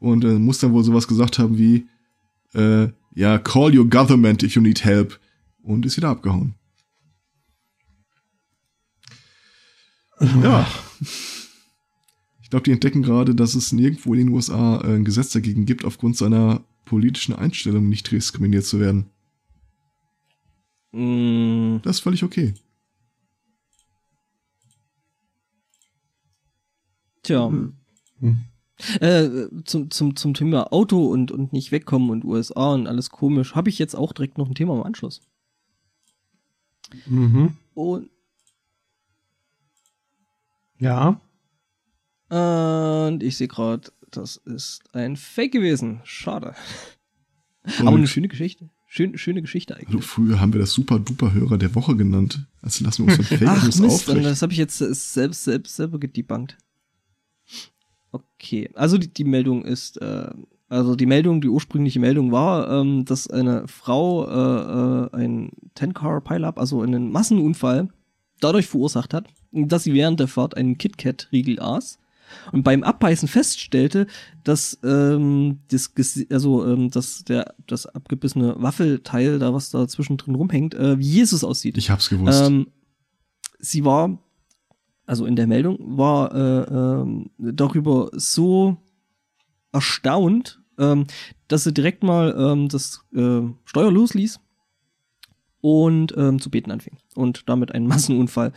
Und 0.00 0.24
äh, 0.24 0.38
muss 0.38 0.58
dann 0.58 0.72
wohl 0.72 0.82
sowas 0.82 1.06
gesagt 1.06 1.38
haben 1.38 1.58
wie, 1.58 1.86
äh, 2.54 2.88
ja, 3.14 3.38
call 3.38 3.76
your 3.76 3.88
government 3.88 4.42
if 4.42 4.54
you 4.56 4.62
need 4.62 4.84
help. 4.84 5.19
Und 5.62 5.86
ist 5.86 5.96
wieder 5.96 6.08
abgehauen. 6.08 6.54
Ja. 10.42 10.66
Ich 12.42 12.50
glaube, 12.50 12.64
die 12.64 12.72
entdecken 12.72 13.02
gerade, 13.02 13.34
dass 13.34 13.54
es 13.54 13.72
nirgendwo 13.72 14.12
in 14.12 14.26
den 14.26 14.28
USA 14.30 14.80
äh, 14.80 14.96
ein 14.96 15.04
Gesetz 15.04 15.30
dagegen 15.30 15.66
gibt, 15.66 15.84
aufgrund 15.84 16.16
seiner 16.16 16.62
politischen 16.84 17.34
Einstellung 17.34 17.88
nicht 17.88 18.10
diskriminiert 18.10 18.64
zu 18.64 18.80
werden. 18.80 19.06
Mm, 20.92 21.78
Das 21.82 21.96
ist 21.96 22.02
völlig 22.02 22.24
okay. 22.24 22.54
tja. 27.30 27.48
Hm. 27.48 28.38
Äh, 29.00 29.48
zum, 29.64 29.90
zum, 29.90 30.16
zum 30.16 30.34
Thema 30.34 30.72
Auto 30.72 31.06
und, 31.06 31.30
und 31.30 31.52
nicht 31.52 31.70
wegkommen 31.70 32.10
und 32.10 32.24
USA 32.24 32.72
und 32.72 32.86
alles 32.86 33.10
komisch, 33.10 33.54
habe 33.54 33.68
ich 33.68 33.78
jetzt 33.78 33.94
auch 33.94 34.12
direkt 34.12 34.38
noch 34.38 34.48
ein 34.48 34.54
Thema 34.54 34.74
im 34.74 34.82
Anschluss. 34.82 35.20
Mhm. 37.06 37.56
Und, 37.74 38.10
Ja. 40.78 41.20
und 42.28 43.22
ich 43.22 43.36
sehe 43.36 43.48
gerade, 43.48 43.90
das 44.10 44.36
ist 44.36 44.82
ein 44.92 45.16
Fake 45.16 45.52
gewesen. 45.52 46.00
Schade. 46.04 46.54
Und 47.64 47.86
Aber 47.86 47.96
eine 47.96 48.06
schöne 48.06 48.28
Geschichte. 48.28 48.70
Schön, 48.86 49.16
schöne 49.18 49.40
Geschichte 49.40 49.76
also 49.76 49.86
eigentlich. 49.86 50.04
früher 50.04 50.40
haben 50.40 50.52
wir 50.52 50.58
das 50.60 50.72
super 50.72 50.98
duper 50.98 51.32
Hörer 51.32 51.58
der 51.58 51.74
Woche 51.76 51.94
genannt. 51.96 52.46
Also 52.60 52.84
lassen 52.84 53.06
wir 53.06 53.16
uns 53.16 53.28
von 53.28 53.36
Fake 53.38 53.48
Ach 53.48 53.62
News 53.62 53.78
Mist, 53.78 54.08
das 54.08 54.42
habe 54.42 54.52
ich 54.52 54.58
jetzt 54.58 54.80
äh, 54.80 54.92
selbst, 54.92 55.44
selbst 55.44 55.76
selber 55.76 56.00
gedebunked. 56.00 56.56
Okay, 58.10 58.68
also 58.74 58.98
die, 58.98 59.12
die 59.12 59.22
Meldung 59.24 59.64
ist, 59.64 59.98
äh, 59.98 60.30
also 60.70 60.94
die 60.94 61.06
Meldung, 61.06 61.40
die 61.40 61.48
ursprüngliche 61.48 61.98
Meldung 61.98 62.30
war, 62.30 62.70
ähm, 62.70 63.04
dass 63.04 63.28
eine 63.28 63.66
Frau 63.66 64.24
äh, 64.26 65.16
äh, 65.16 65.24
ein 65.24 65.50
10-Car-Pile-Up, 65.76 66.58
also 66.58 66.82
einen 66.82 67.10
Massenunfall, 67.10 67.88
dadurch 68.40 68.68
verursacht 68.68 69.12
hat, 69.12 69.26
dass 69.50 69.82
sie 69.82 69.92
während 69.92 70.20
der 70.20 70.28
Fahrt 70.28 70.56
einen 70.56 70.78
KitKat-Riegel 70.78 71.60
aß 71.60 71.98
und 72.52 72.62
beim 72.62 72.84
Abbeißen 72.84 73.26
feststellte, 73.26 74.06
dass 74.44 74.78
ähm, 74.84 75.58
das 75.68 75.92
also 76.30 76.64
ähm, 76.64 76.88
dass 76.90 77.24
der 77.24 77.54
das 77.66 77.86
abgebissene 77.86 78.54
Waffelteil 78.56 79.40
da 79.40 79.52
was 79.52 79.70
da 79.70 79.88
zwischendrin 79.88 80.36
rumhängt, 80.36 80.74
äh, 80.74 80.98
wie 81.00 81.04
Jesus 81.04 81.42
aussieht. 81.42 81.76
Ich 81.76 81.90
hab's 81.90 82.08
gewusst. 82.08 82.42
Ähm, 82.42 82.68
sie 83.58 83.84
war, 83.84 84.18
also 85.06 85.26
in 85.26 85.34
der 85.34 85.48
Meldung, 85.48 85.78
war 85.80 86.32
äh, 86.32 86.72
ähm, 86.72 87.30
darüber 87.38 88.10
so 88.12 88.76
erstaunt, 89.72 90.59
ähm, 90.80 91.06
dass 91.48 91.64
sie 91.64 91.72
direkt 91.72 92.02
mal 92.02 92.34
ähm, 92.36 92.68
das 92.68 93.04
äh, 93.14 93.42
Steuer 93.64 93.92
losließ 93.92 94.40
und 95.60 96.14
ähm, 96.16 96.40
zu 96.40 96.50
beten 96.50 96.70
anfing 96.70 96.96
und 97.14 97.48
damit 97.48 97.72
einen 97.72 97.86
Massenunfall 97.88 98.52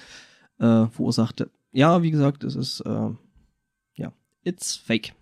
äh, 0.60 0.88
verursachte. 0.88 1.52
Ja, 1.72 2.02
wie 2.04 2.12
gesagt, 2.12 2.44
es 2.44 2.56
ist 2.56 2.82
äh, 2.82 3.10
ja, 3.96 4.14
it's 4.44 4.76
fake. 4.76 5.14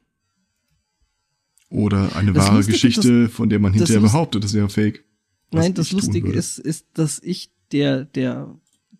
Oder 1.69 2.15
eine 2.15 2.33
das 2.33 2.45
wahre 2.47 2.57
Lustige, 2.57 2.73
Geschichte, 2.73 3.29
von 3.29 3.49
der 3.49 3.59
man 3.59 3.71
das 3.71 3.79
hinterher 3.79 4.01
Lust- 4.01 4.11
behauptet, 4.13 4.43
das 4.43 4.53
wäre 4.53 4.69
fake. 4.69 5.05
Nein, 5.51 5.73
das 5.73 5.91
Lustige 5.91 6.31
ist, 6.31 6.59
ist, 6.59 6.87
dass 6.93 7.19
ich 7.19 7.51
der, 7.71 8.05
der, 8.05 8.53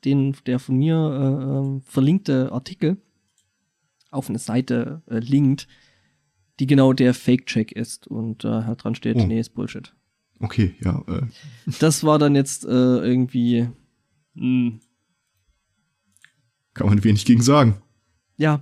den, 0.05 0.35
der 0.45 0.59
von 0.59 0.77
mir 0.77 0.95
äh, 0.95 1.43
ähm, 1.57 1.81
verlinkte 1.81 2.51
Artikel 2.51 2.97
auf 4.09 4.29
eine 4.29 4.39
Seite 4.39 5.01
äh, 5.07 5.19
linkt, 5.19 5.67
die 6.61 6.67
genau 6.67 6.93
der 6.93 7.13
Fake-Check 7.13 7.71
ist 7.73 8.07
und 8.07 8.45
äh, 8.45 8.47
halt 8.63 8.83
dran 8.83 8.95
steht, 8.95 9.17
Oh. 9.17 9.25
nee, 9.25 9.39
ist 9.39 9.53
Bullshit. 9.55 9.93
Okay, 10.39 10.75
ja. 10.83 11.03
Äh, 11.07 11.23
Das 11.79 12.03
war 12.03 12.17
dann 12.19 12.35
jetzt 12.35 12.63
äh, 12.65 12.67
irgendwie, 12.69 13.67
mh, 14.35 14.73
kann 16.73 16.87
man 16.87 17.03
wenig 17.03 17.25
gegen 17.25 17.41
sagen. 17.41 17.75
ja, 18.37 18.61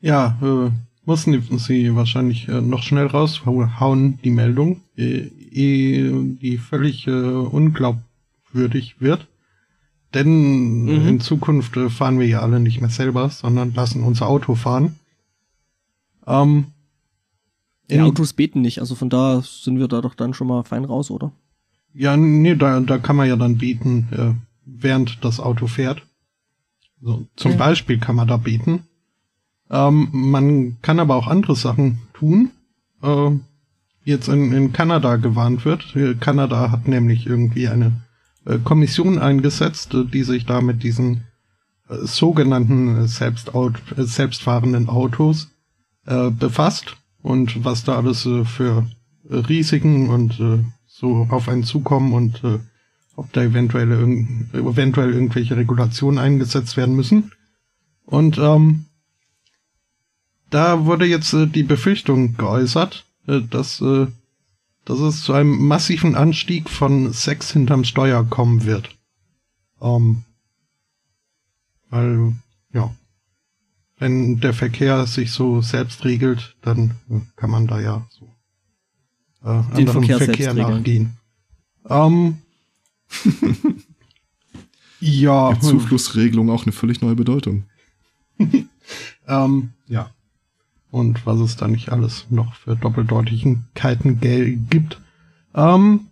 Ja, 0.00 0.38
äh, 0.42 0.70
mussten 1.04 1.40
sie 1.58 1.94
wahrscheinlich 1.94 2.48
äh, 2.48 2.60
noch 2.60 2.82
schnell 2.82 3.06
raushauen, 3.06 4.18
die 4.24 4.30
Meldung, 4.30 4.80
äh, 4.96 5.28
ehe 5.28 6.22
die 6.40 6.58
völlig 6.58 7.06
äh, 7.06 7.10
unglaubwürdig 7.10 9.00
wird. 9.00 9.28
Denn 10.14 10.84
Mhm. 10.84 11.06
in 11.08 11.20
Zukunft 11.20 11.76
äh, 11.76 11.90
fahren 11.90 12.18
wir 12.18 12.26
ja 12.26 12.40
alle 12.40 12.58
nicht 12.60 12.80
mehr 12.80 12.90
selber, 12.90 13.28
sondern 13.30 13.74
lassen 13.74 14.02
unser 14.02 14.26
Auto 14.28 14.54
fahren. 14.54 14.96
Ähm, 16.26 16.66
in- 17.88 18.00
Autos 18.02 18.32
beten 18.32 18.60
nicht, 18.62 18.80
also 18.80 18.94
von 18.94 19.08
da 19.10 19.42
sind 19.42 19.78
wir 19.78 19.88
da 19.88 20.00
doch 20.00 20.14
dann 20.14 20.34
schon 20.34 20.46
mal 20.48 20.64
fein 20.64 20.84
raus, 20.84 21.10
oder? 21.10 21.32
Ja, 21.94 22.16
nee, 22.16 22.54
da, 22.56 22.80
da 22.80 22.98
kann 22.98 23.16
man 23.16 23.28
ja 23.28 23.36
dann 23.36 23.56
beten, 23.58 24.08
äh, 24.12 24.32
während 24.64 25.24
das 25.24 25.40
Auto 25.40 25.66
fährt. 25.66 26.02
So, 27.00 27.26
zum 27.36 27.52
Ja. 27.52 27.56
Beispiel 27.56 27.98
kann 27.98 28.16
man 28.16 28.28
da 28.28 28.36
beten. 28.36 28.84
Ähm, 29.70 30.08
man 30.12 30.76
kann 30.82 31.00
aber 31.00 31.16
auch 31.16 31.26
andere 31.26 31.56
Sachen 31.56 31.98
tun. 32.12 32.50
Äh, 33.02 33.30
jetzt 34.04 34.28
in, 34.28 34.52
in 34.52 34.72
Kanada 34.72 35.16
gewarnt 35.16 35.64
wird. 35.64 35.94
Äh, 35.96 36.14
Kanada 36.14 36.70
hat 36.70 36.86
nämlich 36.88 37.26
irgendwie 37.26 37.68
eine 37.68 37.92
äh, 38.44 38.58
Kommission 38.58 39.18
eingesetzt, 39.18 39.94
äh, 39.94 40.04
die 40.04 40.22
sich 40.22 40.44
da 40.46 40.60
mit 40.60 40.82
diesen 40.82 41.24
äh, 41.88 41.96
sogenannten 42.04 43.06
Selbstaut 43.06 43.74
selbstfahrenden 43.96 44.88
Autos 44.88 45.48
befasst 46.38 46.96
und 47.26 47.64
was 47.64 47.82
da 47.82 47.96
alles 47.96 48.24
äh, 48.24 48.44
für 48.44 48.86
Risiken 49.28 50.10
und 50.10 50.38
äh, 50.38 50.62
so 50.86 51.26
auf 51.28 51.48
einen 51.48 51.64
zukommen 51.64 52.12
und 52.12 52.44
äh, 52.44 52.60
ob 53.16 53.32
da 53.32 53.42
eventuell, 53.42 53.90
irgend- 53.90 54.54
eventuell 54.54 55.12
irgendwelche 55.12 55.56
Regulationen 55.56 56.20
eingesetzt 56.20 56.76
werden 56.76 56.94
müssen. 56.94 57.32
Und 58.04 58.38
ähm, 58.38 58.84
da 60.50 60.84
wurde 60.84 61.04
jetzt 61.04 61.32
äh, 61.32 61.48
die 61.48 61.64
Befürchtung 61.64 62.36
geäußert, 62.36 63.04
äh, 63.26 63.40
dass, 63.40 63.80
äh, 63.80 64.06
dass 64.84 65.00
es 65.00 65.24
zu 65.24 65.32
einem 65.32 65.66
massiven 65.66 66.14
Anstieg 66.14 66.70
von 66.70 67.12
Sex 67.12 67.50
hinterm 67.50 67.82
Steuer 67.82 68.22
kommen 68.22 68.64
wird. 68.64 68.90
Ähm, 69.80 70.22
weil, 71.90 72.36
ja, 72.72 72.94
wenn 73.98 74.40
der 74.40 74.52
Verkehr 74.52 75.06
sich 75.06 75.32
so 75.32 75.62
selbst 75.62 76.04
regelt, 76.04 76.56
dann 76.62 76.96
kann 77.36 77.50
man 77.50 77.66
da 77.66 77.80
ja 77.80 78.06
so 78.10 78.26
äh, 79.42 79.62
Den 79.76 79.88
anderen 79.88 80.04
Verkehr 80.04 80.18
Verkehr, 80.18 80.54
nachgehen. 80.54 81.16
Ähm, 81.88 82.38
ja, 85.00 85.52
Die 85.54 85.60
Zuflussregelung 85.60 86.50
auch 86.50 86.64
eine 86.64 86.72
völlig 86.72 87.00
neue 87.00 87.16
Bedeutung. 87.16 87.64
Ähm, 89.28 89.70
ja. 89.88 90.10
Und 90.90 91.26
was 91.26 91.40
es 91.40 91.56
da 91.56 91.66
nicht 91.66 91.90
alles 91.90 92.26
noch 92.30 92.54
für 92.54 92.76
Doppeldeutigkeiten 92.76 94.20
gibt. 94.20 95.00
Ähm, 95.54 96.06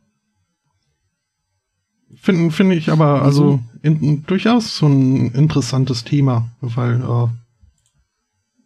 Finde 2.17 2.51
find 2.51 2.73
ich 2.73 2.91
aber 2.91 3.23
also 3.23 3.61
in, 3.83 4.25
durchaus 4.27 4.77
so 4.77 4.87
ein 4.87 5.31
interessantes 5.33 6.05
Thema, 6.05 6.51
weil 6.61 7.03
äh, 7.03 7.29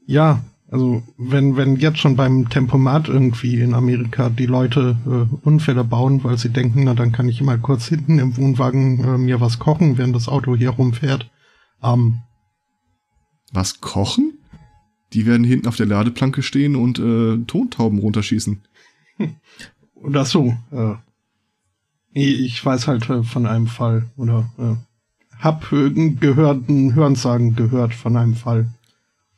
ja, 0.08 0.42
also 0.70 1.02
wenn 1.18 1.56
wenn 1.56 1.76
jetzt 1.76 1.98
schon 1.98 2.16
beim 2.16 2.48
Tempomat 2.48 3.08
irgendwie 3.08 3.60
in 3.60 3.74
Amerika 3.74 4.30
die 4.30 4.46
Leute 4.46 4.96
äh, 5.06 5.46
Unfälle 5.46 5.84
bauen, 5.84 6.24
weil 6.24 6.38
sie 6.38 6.48
denken, 6.48 6.84
na 6.84 6.94
dann 6.94 7.12
kann 7.12 7.28
ich 7.28 7.42
mal 7.42 7.58
kurz 7.58 7.86
hinten 7.88 8.18
im 8.18 8.36
Wohnwagen 8.36 9.04
äh, 9.04 9.18
mir 9.18 9.40
was 9.40 9.58
kochen, 9.58 9.98
während 9.98 10.16
das 10.16 10.28
Auto 10.28 10.56
hier 10.56 10.70
rumfährt. 10.70 11.30
Ähm, 11.82 12.20
Was 13.52 13.80
kochen? 13.80 14.38
Die 15.12 15.26
werden 15.26 15.44
hinten 15.44 15.68
auf 15.68 15.76
der 15.76 15.86
Ladeplanke 15.86 16.42
stehen 16.42 16.74
und 16.74 16.98
äh, 16.98 17.38
Tontauben 17.46 17.98
runterschießen. 17.98 18.62
Oder 19.94 20.24
so. 20.24 20.56
Äh, 20.70 20.94
ich 22.12 22.64
weiß 22.64 22.88
halt 22.88 23.08
äh, 23.10 23.22
von 23.22 23.46
einem 23.46 23.66
Fall 23.66 24.06
oder 24.16 24.50
äh, 24.58 25.38
hab 25.38 25.70
gehört, 25.70 26.66
Hörensagen 26.66 27.54
gehört 27.54 27.94
von 27.94 28.16
einem 28.16 28.34
Fall, 28.34 28.68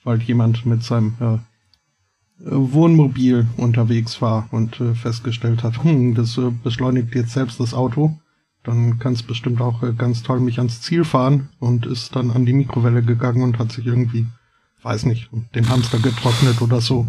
weil 0.05 0.21
jemand 0.23 0.65
mit 0.67 0.83
seinem 0.83 1.15
äh, 1.21 1.39
Wohnmobil 2.43 3.47
unterwegs 3.57 4.23
war 4.23 4.49
und 4.51 4.81
äh, 4.81 4.95
festgestellt 4.95 5.63
hat, 5.63 5.83
hm, 5.85 6.15
das 6.15 6.39
äh, 6.39 6.51
beschleunigt 6.51 7.15
jetzt 7.15 7.33
selbst 7.33 7.61
das 7.61 7.75
Auto. 7.75 8.19
Dann 8.63 8.99
kann 8.99 9.13
es 9.15 9.23
bestimmt 9.23 9.61
auch 9.61 9.83
äh, 9.83 9.93
ganz 9.93 10.23
toll 10.23 10.41
mich 10.41 10.59
ans 10.59 10.81
Ziel 10.83 11.05
fahren 11.05 11.49
und 11.59 11.87
ist 11.87 12.15
dann 12.17 12.31
an 12.31 12.47
die 12.47 12.53
Mikrowelle 12.53 13.03
gegangen 13.03 13.43
und 13.43 13.59
hat 13.59 13.73
sich 13.73 13.87
irgendwie, 13.87 14.27
weiß 14.83 15.05
nicht, 15.07 15.29
den 15.55 15.69
Hamster 15.69 15.99
getrocknet 15.99 16.61
oder 16.63 16.81
so. 16.81 17.07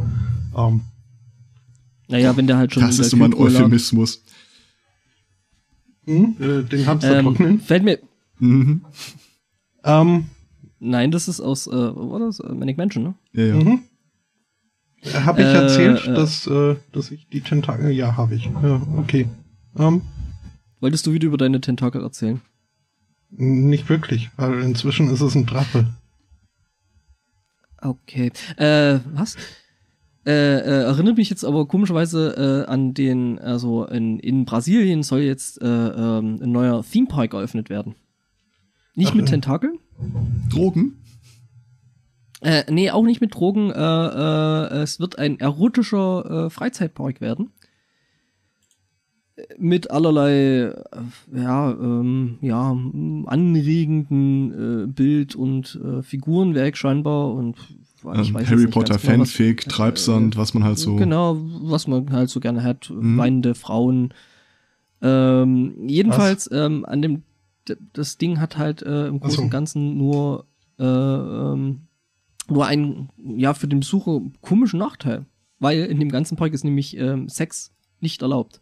Ähm, 0.55 0.81
Naja, 2.07 2.35
wenn 2.35 2.47
der 2.47 2.57
halt 2.57 2.73
schon 2.73 2.83
Das 2.83 2.99
ist 2.99 3.13
immer 3.13 3.25
ein. 3.25 3.33
Euphemismus. 3.33 4.21
hm, 6.05 6.35
äh, 6.39 6.63
den 6.63 6.85
Hamster 6.87 7.19
Ähm, 7.19 7.25
trocknen. 7.25 7.59
fällt 7.59 7.83
mir, 7.83 7.99
Mhm. 8.39 8.81
Ähm, 9.83 10.25
nein, 10.81 11.11
das 11.11 11.27
ist 11.29 11.39
aus, 11.39 11.67
äh, 11.67 11.71
was 11.71 12.09
war 12.09 12.19
das? 12.19 12.39
Äh, 12.41 12.53
Manic 12.53 12.77
Mansion, 12.77 13.03
ne? 13.03 13.13
Ja, 13.31 13.45
ja. 13.45 13.55
Mhm. 13.55 13.79
Habe 15.25 15.41
ich 15.41 15.47
Äh, 15.47 15.53
erzählt, 15.53 16.05
äh. 16.07 16.13
dass, 16.13 16.45
äh, 16.47 16.75
dass 16.91 17.09
ich 17.11 17.27
die 17.29 17.41
Tentakel. 17.41 17.89
Ja, 17.91 18.17
habe 18.17 18.35
ich. 18.35 18.45
Ja, 18.45 18.81
okay. 18.97 19.27
Ähm, 19.77 20.01
Wolltest 20.79 21.07
du 21.07 21.13
wieder 21.13 21.27
über 21.27 21.37
deine 21.37 21.61
Tentakel 21.61 22.01
erzählen? 22.01 22.41
nicht 23.33 23.87
wirklich, 23.87 24.29
weil 24.35 24.61
inzwischen 24.61 25.09
ist 25.09 25.21
es 25.21 25.35
ein 25.35 25.45
Drache. 25.45 25.87
Okay. 27.81 28.31
Äh, 28.57 28.99
was? 29.13 29.37
Äh, 30.25 30.31
äh, 30.59 30.83
erinnert 30.83 31.17
mich 31.17 31.29
jetzt 31.29 31.43
aber 31.45 31.65
komischerweise 31.65 32.65
äh, 32.67 32.69
an 32.69 32.93
den, 32.93 33.39
also 33.39 33.85
in, 33.85 34.19
in 34.19 34.43
Brasilien 34.45 35.01
soll 35.01 35.21
jetzt 35.21 35.61
äh, 35.61 35.65
ähm, 35.65 36.39
ein 36.43 36.51
neuer 36.51 36.83
Theme 36.83 37.07
Park 37.07 37.33
eröffnet 37.33 37.69
werden. 37.69 37.95
Nicht 38.95 39.11
Ach, 39.11 39.15
mit 39.15 39.27
äh. 39.27 39.31
Tentakeln? 39.31 39.79
Drogen? 40.49 40.97
Äh, 42.41 42.63
nee, 42.71 42.89
auch 42.91 43.03
nicht 43.03 43.21
mit 43.21 43.35
Drogen. 43.35 43.69
Äh, 43.71 43.73
äh, 43.75 44.81
es 44.81 44.99
wird 44.99 45.19
ein 45.19 45.39
erotischer 45.39 46.45
äh, 46.45 46.49
Freizeitpark 46.49 47.21
werden. 47.21 47.51
Mit 49.57 49.89
allerlei, 49.89 50.31
äh, 50.33 50.73
ja, 51.33 51.71
ähm, 51.71 52.37
ja, 52.41 52.71
anregenden 53.25 54.83
äh, 54.83 54.87
Bild- 54.87 55.35
und 55.35 55.79
äh, 55.83 56.03
Figurenwerk 56.03 56.77
scheinbar 56.77 57.33
und 57.33 57.55
ich 57.57 58.03
Ähm, 58.03 58.35
Harry 58.35 58.55
nicht 58.65 58.71
Potter 58.71 58.97
genau, 58.97 59.21
was- 59.21 59.31
Fanfic, 59.31 59.69
Treibsand, 59.69 60.35
was 60.37 60.53
man 60.53 60.63
halt 60.63 60.77
so. 60.79 60.95
Genau, 60.95 61.37
was 61.61 61.87
man 61.87 62.11
halt 62.11 62.29
so 62.29 62.39
gerne 62.39 62.61
hat, 62.63 62.89
Mhm. 62.89 63.17
weinende 63.17 63.55
Frauen. 63.55 64.13
Ähm, 65.01 65.73
jedenfalls, 65.87 66.49
ähm, 66.51 66.85
an 66.85 67.01
dem, 67.01 67.23
das 67.93 68.17
Ding 68.17 68.39
hat 68.39 68.57
halt 68.57 68.81
äh, 68.81 69.07
im 69.07 69.19
Großen 69.19 69.37
so. 69.37 69.41
und 69.43 69.49
Ganzen 69.49 69.97
nur, 69.97 70.45
äh, 70.79 70.85
ähm, 70.85 71.87
nur 72.49 72.65
einen, 72.65 73.09
ja, 73.17 73.53
für 73.53 73.67
den 73.67 73.79
Besucher 73.79 74.21
komischen 74.41 74.79
Nachteil. 74.79 75.25
Weil 75.59 75.85
in 75.85 75.99
dem 75.99 76.09
ganzen 76.09 76.37
Park 76.37 76.53
ist 76.53 76.63
nämlich 76.63 76.97
ähm, 76.97 77.29
Sex 77.29 77.71
nicht 77.99 78.21
erlaubt. 78.23 78.61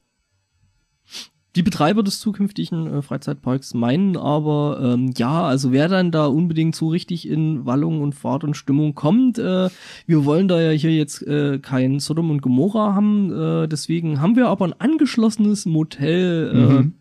Die 1.55 1.63
Betreiber 1.63 2.03
des 2.03 2.19
zukünftigen 2.19 2.87
äh, 2.87 3.01
Freizeitparks 3.01 3.73
meinen 3.73 4.17
aber, 4.17 4.79
ähm, 4.83 5.13
ja, 5.17 5.43
also 5.43 5.71
wer 5.71 5.87
dann 5.87 6.11
da 6.11 6.27
unbedingt 6.27 6.75
so 6.75 6.89
richtig 6.89 7.27
in 7.27 7.65
Wallung 7.65 8.01
und 8.01 8.13
Fahrt 8.13 8.43
und 8.43 8.55
Stimmung 8.55 8.93
kommt, 8.93 9.39
äh, 9.39 9.69
wir 10.05 10.25
wollen 10.25 10.47
da 10.47 10.61
ja 10.61 10.69
hier 10.71 10.95
jetzt 10.95 11.25
äh, 11.25 11.57
kein 11.57 11.99
Sodom 11.99 12.29
und 12.29 12.43
Gomorra 12.43 12.93
haben, 12.93 13.31
äh, 13.33 13.67
deswegen 13.67 14.21
haben 14.21 14.35
wir 14.35 14.47
aber 14.47 14.65
ein 14.65 14.79
angeschlossenes 14.79 15.65
Motel 15.65 16.51
äh, 16.53 16.57
Mhm. 16.83 16.93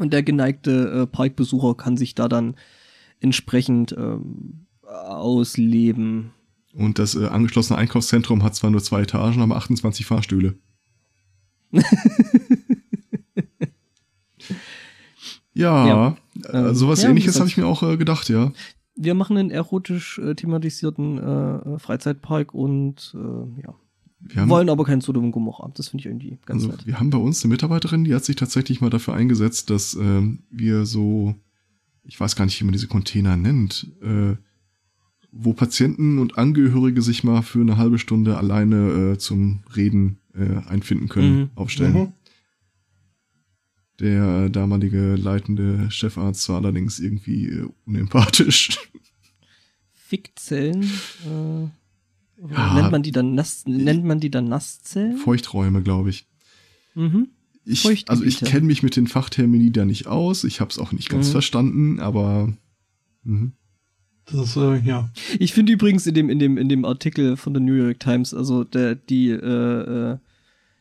Und 0.00 0.12
der 0.12 0.22
geneigte 0.22 1.02
äh, 1.02 1.06
Parkbesucher 1.06 1.74
kann 1.74 1.96
sich 1.96 2.14
da 2.14 2.28
dann 2.28 2.56
entsprechend 3.20 3.92
ähm, 3.98 4.66
ausleben. 4.82 6.32
Und 6.74 6.98
das 6.98 7.14
äh, 7.14 7.26
angeschlossene 7.26 7.78
Einkaufszentrum 7.78 8.42
hat 8.42 8.54
zwar 8.54 8.70
nur 8.70 8.82
zwei 8.82 9.02
Etagen, 9.02 9.40
aber 9.42 9.56
28 9.56 10.06
Fahrstühle. 10.06 10.54
ja, 15.54 15.86
Ja. 15.86 16.16
äh, 16.44 16.74
sowas 16.74 17.02
Ja, 17.02 17.08
ähnliches 17.10 17.38
habe 17.38 17.48
ich 17.48 17.56
mir 17.56 17.66
auch 17.66 17.82
äh, 17.82 17.96
gedacht, 17.96 18.28
ja. 18.28 18.52
Wir 18.94 19.14
machen 19.14 19.36
einen 19.36 19.50
erotisch 19.50 20.18
äh, 20.18 20.34
thematisierten 20.34 21.18
äh, 21.18 21.78
Freizeitpark 21.78 22.52
und 22.54 23.14
äh, 23.16 23.62
ja, 23.62 23.74
haben, 24.34 24.48
wollen 24.48 24.68
aber 24.68 24.84
kein 24.84 25.00
Sodom 25.00 25.24
und 25.26 25.32
Gomorra. 25.32 25.70
Das 25.74 25.88
finde 25.88 26.02
ich 26.02 26.06
irgendwie 26.06 26.38
ganz 26.44 26.62
also, 26.64 26.68
nett. 26.76 26.86
wir 26.86 26.98
haben 26.98 27.10
bei 27.10 27.18
uns 27.18 27.42
eine 27.44 27.52
Mitarbeiterin, 27.52 28.04
die 28.04 28.14
hat 28.14 28.24
sich 28.24 28.36
tatsächlich 28.36 28.80
mal 28.80 28.90
dafür 28.90 29.14
eingesetzt, 29.14 29.70
dass 29.70 29.94
ähm, 29.94 30.40
wir 30.50 30.86
so, 30.86 31.34
ich 32.04 32.18
weiß 32.18 32.34
gar 32.36 32.44
nicht, 32.44 32.60
wie 32.60 32.64
man 32.64 32.72
diese 32.72 32.88
Container 32.88 33.36
nennt, 33.36 33.86
äh, 34.02 34.34
wo 35.30 35.52
Patienten 35.52 36.18
und 36.18 36.38
Angehörige 36.38 37.02
sich 37.02 37.22
mal 37.22 37.42
für 37.42 37.60
eine 37.60 37.76
halbe 37.76 37.98
Stunde 37.98 38.38
alleine 38.38 39.12
äh, 39.12 39.18
zum 39.18 39.60
Reden 39.76 40.18
äh, 40.34 40.56
einfinden 40.68 41.08
können, 41.08 41.38
Mhm. 41.38 41.50
aufstellen. 41.54 41.92
Mhm. 41.94 42.12
Der 44.00 44.44
äh, 44.46 44.50
damalige 44.50 45.16
leitende 45.16 45.90
Chefarzt 45.90 46.48
war 46.48 46.56
allerdings 46.56 46.98
irgendwie 47.00 47.48
äh, 47.48 47.68
unempathisch. 47.84 48.78
Fickzellen. 49.92 50.88
Ja. 52.50 52.74
Nennt 52.74 52.92
man 52.92 53.02
die 53.02 53.10
dann 53.12 53.34
Nass, 53.34 53.64
nennt 53.66 54.04
man 54.04 54.20
die 54.20 54.30
dann 54.30 54.44
Nasszellen? 54.48 55.16
Feuchträume, 55.16 55.82
glaube 55.82 56.10
ich. 56.10 56.26
Mhm. 56.94 57.28
Ich, 57.64 58.08
also 58.08 58.24
ich 58.24 58.40
kenne 58.40 58.66
mich 58.66 58.82
mit 58.82 58.96
den 58.96 59.06
Fachtermini 59.06 59.70
da 59.72 59.84
nicht 59.84 60.06
aus. 60.06 60.44
Ich 60.44 60.60
habe 60.60 60.70
es 60.70 60.78
auch 60.78 60.92
nicht 60.92 61.10
ganz 61.10 61.28
Mhm. 61.28 61.32
verstanden, 61.32 62.00
aber 62.00 62.52
mhm. 63.24 63.52
Das, 64.30 64.56
äh, 64.56 64.78
ja. 64.80 65.10
Ich 65.38 65.52
finde 65.52 65.72
übrigens 65.72 66.06
in 66.06 66.14
dem, 66.14 66.28
in 66.30 66.38
dem, 66.38 66.58
in 66.58 66.68
dem 66.68 66.84
Artikel 66.84 67.36
von 67.36 67.54
der 67.54 67.62
New 67.62 67.74
York 67.74 67.98
Times, 68.00 68.34
also 68.34 68.62
der, 68.64 68.94
die, 68.94 69.30
äh, 69.30 70.12
äh, 70.12 70.18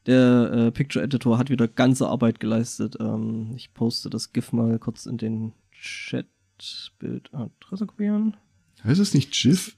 der 0.05 0.51
äh, 0.53 0.71
Picture 0.71 1.03
Editor 1.03 1.37
hat 1.37 1.49
wieder 1.49 1.67
ganze 1.67 2.07
Arbeit 2.07 2.39
geleistet. 2.39 2.97
Ähm, 2.99 3.53
ich 3.55 3.73
poste 3.73 4.09
das 4.09 4.31
GIF 4.33 4.51
mal 4.53 4.77
kurz 4.79 5.05
in 5.05 5.17
den 5.17 5.53
Chat. 5.71 6.25
Bild 6.97 7.31
Adresse 7.35 7.85
kopieren. 7.85 8.35
heißt 8.83 8.99
es 8.99 9.13
nicht 9.13 9.31
GIF? 9.31 9.76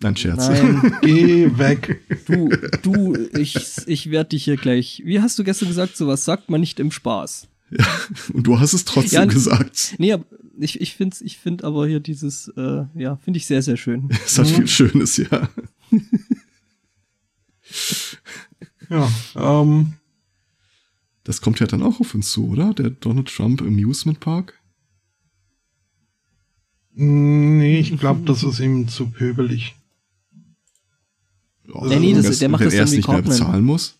Nein, 0.00 0.16
Scherz. 0.16 0.48
Nein, 0.48 0.92
Geh 1.02 1.58
weg. 1.58 2.00
du, 2.26 2.48
du, 2.82 3.16
ich, 3.36 3.56
ich 3.86 4.10
werde 4.10 4.30
dich 4.30 4.44
hier 4.44 4.56
gleich. 4.56 5.02
Wie 5.04 5.20
hast 5.20 5.38
du 5.38 5.44
gestern 5.44 5.68
gesagt, 5.68 5.96
sowas 5.96 6.24
sagt 6.24 6.50
man 6.50 6.60
nicht 6.60 6.78
im 6.78 6.90
Spaß. 6.92 7.48
Und 8.32 8.46
du 8.46 8.60
hast 8.60 8.72
es 8.74 8.84
trotzdem 8.84 9.16
Ja, 9.20 9.24
gesagt. 9.26 9.94
Nee, 9.98 10.12
aber 10.12 10.24
ich, 10.58 10.80
ich 10.80 10.94
finde 10.94 11.16
ich 11.20 11.36
find 11.38 11.64
aber 11.64 11.86
hier 11.86 12.00
dieses, 12.00 12.48
äh, 12.56 12.84
ja, 12.94 13.16
finde 13.16 13.38
ich 13.38 13.46
sehr, 13.46 13.60
sehr 13.62 13.76
schön. 13.76 14.08
Es 14.24 14.38
hat 14.38 14.46
Mhm. 14.48 14.54
viel 14.54 14.68
Schönes, 14.68 15.16
ja. 15.18 15.48
Ja, 18.90 19.10
ähm, 19.36 19.94
Das 21.24 21.40
kommt 21.42 21.60
ja 21.60 21.66
dann 21.66 21.82
auch 21.82 22.00
auf 22.00 22.14
uns 22.14 22.30
zu, 22.30 22.48
oder? 22.48 22.72
Der 22.72 22.88
Donald 22.90 23.28
Trump 23.28 23.60
Amusement 23.60 24.20
Park. 24.20 24.54
nee, 26.94 27.78
ich 27.80 27.96
glaube, 27.98 28.22
das 28.24 28.42
ist 28.42 28.58
ihm 28.60 28.88
zu 28.88 29.10
pöbelig. 29.10 29.74
Ja, 31.68 31.84
Nee, 31.86 31.98
nee, 31.98 32.14
wenn 32.16 32.22
das- 32.22 32.38
der 32.38 32.48
macht 32.48 32.64
das 32.64 32.74
dann 32.74 32.90
wie 32.90 33.00
Cartman. 33.00 33.24
bezahlen 33.24 33.64
muss. 33.64 33.98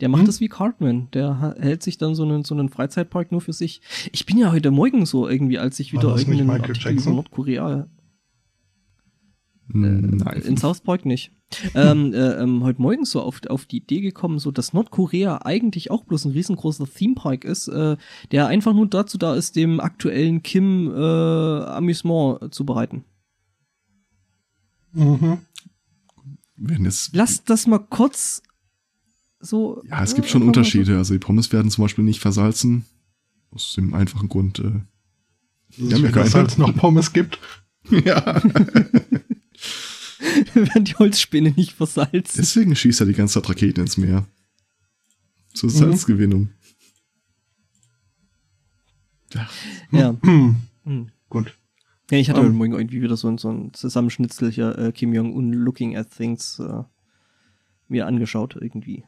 Der 0.00 0.10
macht 0.10 0.20
Hm? 0.20 0.26
das 0.26 0.40
wie 0.40 0.48
Cartman. 0.48 1.08
Der 1.14 1.54
hält 1.58 1.82
sich 1.82 1.96
dann 1.96 2.14
so 2.14 2.22
einen, 2.24 2.44
so 2.44 2.54
einen 2.54 2.68
Freizeitpark 2.68 3.32
nur 3.32 3.40
für 3.40 3.54
sich. 3.54 3.80
Ich 4.12 4.26
bin 4.26 4.36
ja 4.36 4.52
heute 4.52 4.70
Morgen 4.70 5.06
so 5.06 5.26
irgendwie, 5.26 5.58
als 5.58 5.80
ich 5.80 5.92
wieder 5.94 6.14
irgendeinen 6.16 6.50
Artikel 6.50 6.76
Jackson? 6.76 7.12
über 7.12 7.14
Nordkorea 7.22 7.88
Hm, 9.72 10.18
Nein. 10.18 10.42
In 10.42 10.56
South 10.58 10.80
Park 10.82 11.04
nicht. 11.06 11.32
ähm, 11.74 12.12
äh, 12.12 12.34
ähm, 12.42 12.62
heute 12.62 12.80
Morgen 12.82 13.04
so 13.04 13.20
auf, 13.22 13.40
auf 13.48 13.66
die 13.66 13.78
Idee 13.78 14.00
gekommen, 14.00 14.38
so 14.38 14.50
dass 14.52 14.72
Nordkorea 14.72 15.40
eigentlich 15.44 15.90
auch 15.90 16.04
bloß 16.04 16.24
ein 16.26 16.32
riesengroßer 16.32 16.86
Themepark 16.86 17.44
ist, 17.44 17.66
äh, 17.68 17.96
der 18.32 18.46
einfach 18.48 18.74
nur 18.74 18.86
dazu 18.88 19.16
da 19.18 19.34
ist, 19.34 19.56
dem 19.56 19.80
aktuellen 19.80 20.42
Kim 20.42 20.92
äh, 20.94 20.94
Amüsement 21.00 22.52
zu 22.54 22.64
bereiten. 22.66 23.04
Mhm. 24.92 25.38
Wenn 26.56 26.86
es, 26.86 27.10
Lasst 27.12 27.50
das 27.50 27.66
mal 27.66 27.78
kurz 27.78 28.42
so. 29.40 29.82
ja, 29.88 30.02
es 30.02 30.14
gibt 30.14 30.28
schon 30.28 30.42
Unterschiede. 30.42 30.96
Also 30.96 31.14
die 31.14 31.18
Pommes 31.18 31.52
werden 31.52 31.70
zum 31.70 31.84
Beispiel 31.84 32.04
nicht 32.04 32.20
versalzen. 32.20 32.84
Aus 33.50 33.74
dem 33.74 33.94
einfachen 33.94 34.28
Grund, 34.28 34.58
äh, 34.58 34.80
dass 35.78 36.00
ja, 36.00 36.08
es 36.08 36.34
als 36.34 36.58
noch 36.58 36.74
Pommes 36.74 37.12
gibt. 37.12 37.38
ja. 37.90 38.42
Werden 40.54 40.84
die 40.84 40.94
Holzspäne 40.96 41.52
nicht 41.52 41.72
versalzen. 41.72 42.34
Deswegen 42.36 42.74
schießt 42.74 43.00
er 43.00 43.06
die 43.06 43.12
ganze 43.12 43.34
Zeit 43.34 43.48
Raketen 43.48 43.82
ins 43.82 43.96
Meer. 43.96 44.26
Zur 45.54 45.70
mhm. 45.70 45.74
Salzgewinnung. 45.74 46.50
Ja. 49.32 49.48
ja. 49.92 50.16
mhm. 50.22 51.10
Gut. 51.28 51.56
Ja, 52.10 52.18
ich 52.18 52.30
hatte 52.30 52.40
heute 52.40 52.52
Morgen 52.52 52.74
irgendwie 52.74 53.02
wieder 53.02 53.16
so, 53.16 53.36
so 53.36 53.50
ein 53.50 53.72
Zusammenschnitzel 53.72 54.52
hier, 54.52 54.78
äh, 54.78 54.92
Kim 54.92 55.12
Jong-un 55.12 55.52
looking 55.52 55.96
at 55.96 56.08
things, 56.10 56.60
äh, 56.60 56.84
mir 57.88 58.06
angeschaut 58.06 58.56
irgendwie. 58.60 59.04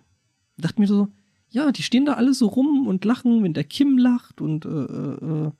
Dachte 0.56 0.80
mir 0.80 0.88
so, 0.88 1.08
ja, 1.50 1.70
die 1.70 1.84
stehen 1.84 2.06
da 2.06 2.14
alle 2.14 2.34
so 2.34 2.46
rum 2.46 2.88
und 2.88 3.04
lachen, 3.04 3.44
wenn 3.44 3.54
der 3.54 3.62
Kim 3.62 3.98
lacht 3.98 4.40
und 4.40 4.64
äh, 4.64 4.68
äh, 4.68 5.50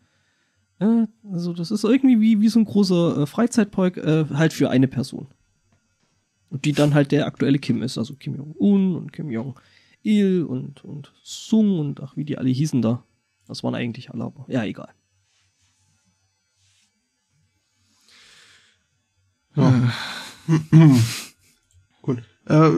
äh, 0.81 1.07
also 1.31 1.53
das 1.53 1.71
ist 1.71 1.85
irgendwie 1.85 2.21
wie, 2.21 2.41
wie 2.41 2.49
so 2.49 2.59
ein 2.59 2.65
großer 2.65 3.23
äh, 3.23 3.27
Freizeitpark, 3.27 3.99
äh, 3.99 4.25
halt 4.35 4.53
für 4.53 4.71
eine 4.71 4.89
Person. 4.89 5.29
Und 6.51 6.65
die 6.65 6.73
dann 6.73 6.95
halt 6.95 7.13
der 7.13 7.27
aktuelle 7.27 7.61
Kim 7.61 7.83
ist, 7.83 7.99
also 7.99 8.15
Kim 8.15 8.35
Jong-un 8.35 8.97
und 8.97 9.13
Kim 9.13 9.31
Jong-il 9.31 10.43
und, 10.43 10.85
und 10.85 11.13
Sung 11.23 11.79
und 11.79 12.03
ach, 12.03 12.17
wie 12.17 12.25
die 12.25 12.37
alle 12.37 12.51
hießen 12.51 12.83
da. 12.83 13.05
Das 13.47 13.63
waren 13.63 13.77
eigentlich 13.77 14.11
alle, 14.11 14.25
aber 14.25 14.45
ja, 14.49 14.65
egal. 14.65 14.89
Ja. 19.59 19.93
Gut. 22.03 22.23
Äh, 22.47 22.71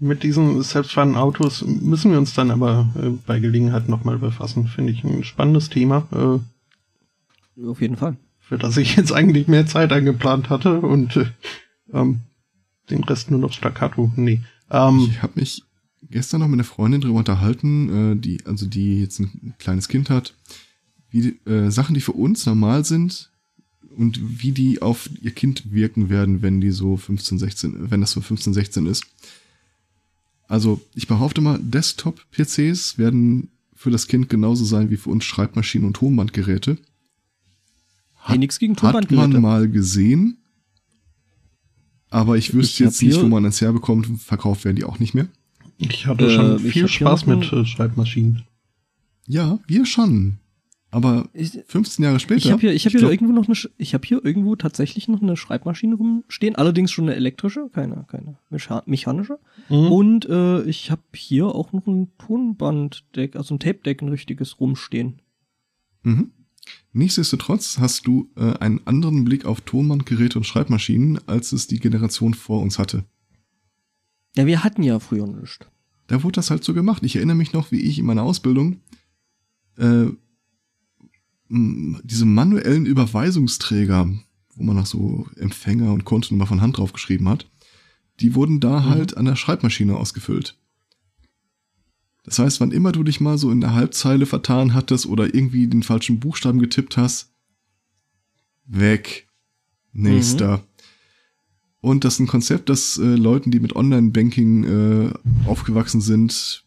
mit 0.00 0.22
diesen 0.22 0.62
selbstfahrenden 0.62 1.18
Autos 1.18 1.64
müssen 1.64 2.10
wir 2.10 2.18
uns 2.18 2.34
dann 2.34 2.50
aber 2.50 2.92
äh, 2.96 3.10
bei 3.26 3.38
Gelegenheit 3.38 3.88
nochmal 3.88 4.18
befassen. 4.18 4.66
Finde 4.66 4.92
ich 4.92 5.04
ein 5.04 5.24
spannendes 5.24 5.68
Thema. 5.68 6.08
Äh, 6.12 7.66
Auf 7.66 7.80
jeden 7.80 7.96
Fall. 7.96 8.16
Für 8.40 8.58
das 8.58 8.76
ich 8.76 8.96
jetzt 8.96 9.12
eigentlich 9.12 9.48
mehr 9.48 9.66
Zeit 9.66 9.92
eingeplant 9.92 10.50
hatte 10.50 10.80
und 10.80 11.16
äh, 11.16 11.26
ähm, 11.92 12.20
den 12.90 13.04
Rest 13.04 13.30
nur 13.30 13.40
noch 13.40 13.52
staccato. 13.52 14.10
Nee. 14.16 14.42
Ähm, 14.70 15.08
ich 15.10 15.22
habe 15.22 15.40
mich 15.40 15.62
gestern 16.10 16.40
noch 16.40 16.48
mit 16.48 16.56
einer 16.56 16.64
Freundin 16.64 17.00
darüber 17.00 17.20
unterhalten, 17.20 18.12
äh, 18.12 18.16
die, 18.16 18.44
also 18.44 18.66
die 18.66 19.00
jetzt 19.00 19.20
ein 19.20 19.54
kleines 19.58 19.88
Kind 19.88 20.10
hat, 20.10 20.34
wie 21.10 21.38
äh, 21.46 21.70
Sachen, 21.70 21.94
die 21.94 22.00
für 22.00 22.12
uns 22.12 22.46
normal 22.46 22.84
sind, 22.84 23.31
und 23.96 24.20
wie 24.42 24.52
die 24.52 24.82
auf 24.82 25.08
ihr 25.20 25.30
Kind 25.30 25.72
wirken 25.72 26.08
werden, 26.08 26.42
wenn 26.42 26.60
die 26.60 26.70
so 26.70 26.96
15, 26.96 27.38
16, 27.38 27.90
wenn 27.90 28.00
das 28.00 28.12
so 28.12 28.20
15, 28.20 28.52
16 28.54 28.86
ist. 28.86 29.04
Also 30.48 30.80
ich 30.94 31.06
behaupte 31.06 31.40
mal, 31.40 31.58
Desktop-PCs 31.58 32.98
werden 32.98 33.48
für 33.74 33.90
das 33.90 34.06
Kind 34.06 34.28
genauso 34.28 34.64
sein 34.64 34.90
wie 34.90 34.96
für 34.96 35.10
uns 35.10 35.24
Schreibmaschinen 35.24 35.86
und 35.86 35.94
Tonbandgeräte. 35.94 36.78
Hat, 38.16 38.30
hey, 38.30 38.38
nichts 38.38 38.58
gegen 38.58 38.76
Tonbandgeräte. 38.76 39.22
Hat 39.22 39.30
man 39.32 39.42
mal 39.42 39.68
gesehen, 39.68 40.38
aber 42.10 42.36
ich 42.36 42.52
wüsste 42.52 42.74
ich 42.74 42.78
jetzt 42.80 43.02
nicht, 43.02 43.20
wo 43.20 43.26
man 43.26 43.44
eins 43.46 43.60
herbekommt. 43.60 44.20
Verkauft 44.20 44.64
werden 44.64 44.76
die 44.76 44.84
auch 44.84 44.98
nicht 44.98 45.14
mehr. 45.14 45.28
Ich 45.78 46.06
hatte 46.06 46.26
äh, 46.26 46.34
schon 46.34 46.58
viel 46.58 46.86
Spaß 46.86 47.26
mit 47.26 47.50
äh, 47.52 47.64
Schreibmaschinen. 47.64 48.44
Ja, 49.26 49.58
wir 49.66 49.86
schon. 49.86 50.38
Aber 50.94 51.26
15 51.32 52.04
Jahre 52.04 52.20
später. 52.20 52.44
Ich 52.44 52.52
habe 52.52 52.60
hier, 52.60 52.74
ich 52.74 52.84
hab 52.84 52.90
hier 52.90 53.00
glaub, 53.00 53.12
irgendwo 53.12 53.32
noch 53.32 53.48
eine, 53.48 53.56
ich 53.78 53.94
habe 53.94 54.06
hier 54.06 54.22
irgendwo 54.22 54.56
tatsächlich 54.56 55.08
noch 55.08 55.22
eine 55.22 55.38
Schreibmaschine 55.38 55.94
rumstehen, 55.94 56.54
allerdings 56.54 56.92
schon 56.92 57.06
eine 57.06 57.16
elektrische, 57.16 57.70
keine, 57.72 58.04
keine 58.08 58.36
mechanische. 58.84 59.38
Mhm. 59.70 59.90
Und 59.90 60.28
äh, 60.28 60.62
ich 60.64 60.90
habe 60.90 61.00
hier 61.14 61.46
auch 61.46 61.72
noch 61.72 61.86
ein 61.86 62.12
Tonbanddeck, 62.18 63.36
also 63.36 63.54
ein 63.54 63.58
Tape-Deck, 63.58 64.02
ein 64.02 64.10
richtiges 64.10 64.60
rumstehen. 64.60 65.22
Mhm. 66.02 66.30
Nichtsdestotrotz 66.92 67.78
hast 67.78 68.06
du 68.06 68.28
äh, 68.36 68.52
einen 68.58 68.86
anderen 68.86 69.24
Blick 69.24 69.46
auf 69.46 69.62
Tonbandgeräte 69.62 70.38
und 70.38 70.44
Schreibmaschinen, 70.44 71.26
als 71.26 71.52
es 71.52 71.68
die 71.68 71.80
Generation 71.80 72.34
vor 72.34 72.60
uns 72.60 72.78
hatte. 72.78 73.04
Ja, 74.36 74.44
wir 74.44 74.62
hatten 74.62 74.82
ja 74.82 74.98
früher 74.98 75.26
nichts. 75.26 75.60
Da 76.08 76.22
wurde 76.22 76.32
das 76.32 76.50
halt 76.50 76.64
so 76.64 76.74
gemacht. 76.74 77.02
Ich 77.02 77.16
erinnere 77.16 77.36
mich 77.36 77.54
noch, 77.54 77.72
wie 77.72 77.80
ich 77.80 77.98
in 77.98 78.04
meiner 78.04 78.24
Ausbildung 78.24 78.80
äh, 79.78 80.08
diese 81.52 82.24
manuellen 82.24 82.86
Überweisungsträger, 82.86 84.08
wo 84.54 84.62
man 84.62 84.76
noch 84.76 84.86
so 84.86 85.26
Empfänger 85.36 85.92
und 85.92 86.04
Kontonummer 86.04 86.46
von 86.46 86.62
Hand 86.62 86.78
drauf 86.78 86.92
geschrieben 86.92 87.28
hat, 87.28 87.46
die 88.20 88.34
wurden 88.34 88.60
da 88.60 88.80
mhm. 88.80 88.84
halt 88.86 89.16
an 89.16 89.26
der 89.26 89.36
Schreibmaschine 89.36 89.96
ausgefüllt. 89.96 90.56
Das 92.24 92.38
heißt, 92.38 92.60
wann 92.60 92.70
immer 92.70 92.92
du 92.92 93.02
dich 93.02 93.20
mal 93.20 93.36
so 93.36 93.50
in 93.50 93.60
der 93.60 93.74
Halbzeile 93.74 94.26
vertan 94.26 94.74
hattest 94.74 95.06
oder 95.06 95.34
irgendwie 95.34 95.66
den 95.66 95.82
falschen 95.82 96.20
Buchstaben 96.20 96.60
getippt 96.60 96.96
hast, 96.96 97.32
weg. 98.64 99.28
Nächster. 99.92 100.58
Mhm. 100.58 100.62
Und 101.80 102.04
das 102.04 102.14
ist 102.14 102.20
ein 102.20 102.26
Konzept, 102.28 102.68
das 102.70 102.96
äh, 102.96 103.02
Leuten, 103.02 103.50
die 103.50 103.60
mit 103.60 103.76
Online-Banking 103.76 104.64
äh, 104.64 105.12
aufgewachsen 105.46 106.00
sind, 106.00 106.64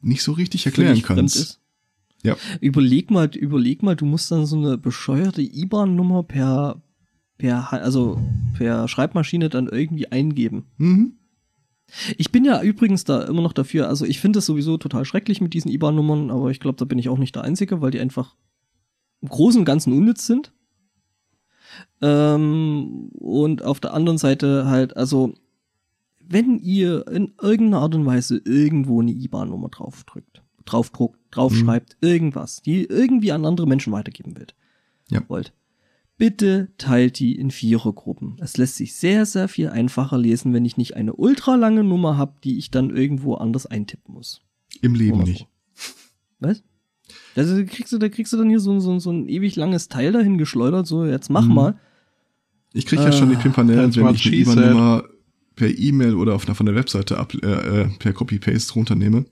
nicht 0.00 0.22
so 0.22 0.32
richtig 0.32 0.64
erklären 0.64 1.02
kannst. 1.02 1.60
Ja. 2.24 2.36
Überleg 2.60 3.10
mal, 3.10 3.28
überleg 3.36 3.82
mal, 3.82 3.94
du 3.94 4.06
musst 4.06 4.32
dann 4.32 4.46
so 4.46 4.56
eine 4.56 4.78
bescheuerte 4.78 5.42
IBAN-Nummer 5.42 6.22
per, 6.22 6.82
per, 7.36 7.72
also 7.72 8.18
per 8.56 8.88
Schreibmaschine 8.88 9.50
dann 9.50 9.68
irgendwie 9.68 10.10
eingeben. 10.10 10.64
Mhm. 10.78 11.18
Ich 12.16 12.32
bin 12.32 12.46
ja 12.46 12.62
übrigens 12.62 13.04
da 13.04 13.22
immer 13.24 13.42
noch 13.42 13.52
dafür, 13.52 13.88
also 13.88 14.06
ich 14.06 14.18
finde 14.18 14.38
es 14.38 14.46
sowieso 14.46 14.78
total 14.78 15.04
schrecklich 15.04 15.42
mit 15.42 15.52
diesen 15.52 15.70
IBAN-Nummern, 15.70 16.30
aber 16.30 16.50
ich 16.50 16.60
glaube, 16.60 16.76
da 16.78 16.86
bin 16.86 16.98
ich 16.98 17.10
auch 17.10 17.18
nicht 17.18 17.36
der 17.36 17.44
Einzige, 17.44 17.82
weil 17.82 17.90
die 17.90 18.00
einfach 18.00 18.34
im 19.20 19.28
Großen 19.28 19.60
und 19.60 19.66
Ganzen 19.66 19.92
unnütz 19.92 20.26
sind. 20.26 20.52
Ähm, 22.00 23.10
und 23.18 23.62
auf 23.64 23.80
der 23.80 23.92
anderen 23.92 24.18
Seite 24.18 24.66
halt, 24.66 24.96
also, 24.96 25.34
wenn 26.20 26.58
ihr 26.58 27.06
in 27.08 27.34
irgendeiner 27.40 27.82
Art 27.82 27.94
und 27.94 28.06
Weise 28.06 28.40
irgendwo 28.44 29.02
eine 29.02 29.12
IBAN-Nummer 29.12 29.68
draufdrückt, 29.68 30.42
draufdruckt, 30.64 31.18
draufschreibt, 31.34 31.96
mhm. 32.00 32.08
irgendwas, 32.08 32.62
die 32.62 32.84
irgendwie 32.84 33.32
an 33.32 33.44
andere 33.44 33.66
Menschen 33.66 33.92
weitergeben 33.92 34.36
will, 34.36 34.46
ja. 35.10 35.22
wollt, 35.28 35.52
bitte 36.16 36.68
teilt 36.78 37.18
die 37.18 37.36
in 37.36 37.50
Vierergruppen. 37.50 38.36
Es 38.40 38.56
lässt 38.56 38.76
sich 38.76 38.94
sehr, 38.94 39.26
sehr 39.26 39.48
viel 39.48 39.68
einfacher 39.68 40.18
lesen, 40.18 40.52
wenn 40.52 40.64
ich 40.64 40.76
nicht 40.76 40.96
eine 40.96 41.14
ultralange 41.14 41.84
Nummer 41.84 42.16
habe, 42.16 42.34
die 42.44 42.58
ich 42.58 42.70
dann 42.70 42.90
irgendwo 42.90 43.34
anders 43.34 43.66
eintippen 43.66 44.14
muss. 44.14 44.42
Im 44.80 44.94
Leben 44.94 45.18
so. 45.18 45.22
nicht. 45.24 45.48
Was? 46.40 46.62
Also 47.36 47.56
da 47.56 47.64
kriegst 47.64 47.92
du, 47.92 47.98
da 47.98 48.08
kriegst 48.08 48.32
du 48.32 48.36
dann 48.36 48.48
hier 48.48 48.60
so, 48.60 48.78
so, 48.80 48.98
so 48.98 49.10
ein 49.10 49.28
ewig 49.28 49.56
langes 49.56 49.88
Teil 49.88 50.12
dahin 50.12 50.38
geschleudert, 50.38 50.86
so 50.86 51.04
jetzt 51.04 51.30
mach 51.30 51.46
mhm. 51.46 51.54
mal. 51.54 51.78
Ich 52.72 52.86
krieg 52.86 52.98
ja 52.98 53.12
schon 53.12 53.30
die 53.30 53.36
Pimpernellen, 53.36 53.94
wenn 53.94 54.14
ich 54.14 54.26
eine 54.26 54.36
IBAN-Nummer 54.36 55.04
per 55.54 55.68
E-Mail 55.68 56.14
oder 56.14 56.34
auf 56.34 56.46
einer, 56.46 56.56
von 56.56 56.66
der 56.66 56.74
Webseite 56.74 57.18
ab, 57.18 57.32
äh, 57.34 57.46
äh 57.46 57.88
per 57.98 58.12
Copy-Paste 58.12 58.74
runternehme 58.74 59.26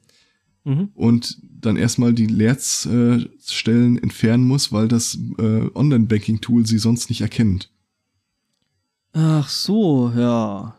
mhm. 0.65 0.91
und 0.95 1.39
dann 1.43 1.77
erstmal 1.77 2.13
die 2.13 2.27
Leerstellen 2.27 3.99
entfernen 3.99 4.45
muss, 4.45 4.73
weil 4.73 4.89
das 4.89 5.19
äh, 5.39 5.71
Online-Banking-Tool 5.75 6.67
sie 6.67 6.79
sonst 6.79 7.09
nicht 7.09 7.21
erkennt. 7.21 7.71
Ach 9.13 9.49
so, 9.49 10.13
ja. 10.17 10.77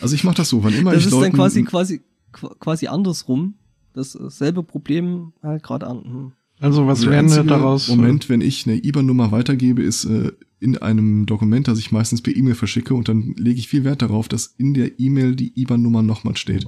Also 0.00 0.14
ich 0.14 0.24
mache 0.24 0.36
das 0.36 0.48
so, 0.48 0.62
wann 0.62 0.74
immer 0.74 0.92
das 0.92 1.00
ich 1.00 1.10
Das 1.10 1.14
ist 1.14 1.22
dann 1.22 1.32
quasi, 1.32 1.64
quasi, 1.64 2.00
quasi 2.32 2.86
andersrum. 2.86 3.54
Dasselbe 3.92 4.62
Problem 4.62 5.32
halt 5.42 5.62
gerade 5.62 5.86
an. 5.86 6.04
Hm. 6.04 6.32
Also 6.60 6.86
was 6.86 7.00
also 7.00 7.10
lernen 7.10 7.30
wir 7.30 7.42
daraus? 7.42 7.88
Moment, 7.88 8.28
wenn 8.28 8.42
ich 8.42 8.66
eine 8.66 8.76
IBAN-Nummer 8.76 9.32
weitergebe, 9.32 9.82
ist 9.82 10.04
äh, 10.04 10.32
in 10.60 10.76
einem 10.76 11.24
Dokument, 11.24 11.66
das 11.66 11.78
ich 11.78 11.90
meistens 11.90 12.20
per 12.20 12.36
E-Mail 12.36 12.54
verschicke 12.54 12.94
und 12.94 13.08
dann 13.08 13.34
lege 13.36 13.58
ich 13.58 13.68
viel 13.68 13.84
Wert 13.84 14.02
darauf, 14.02 14.28
dass 14.28 14.46
in 14.58 14.74
der 14.74 15.00
E-Mail 15.00 15.34
die 15.34 15.58
IBAN-Nummer 15.58 16.02
nochmal 16.02 16.36
steht. 16.36 16.66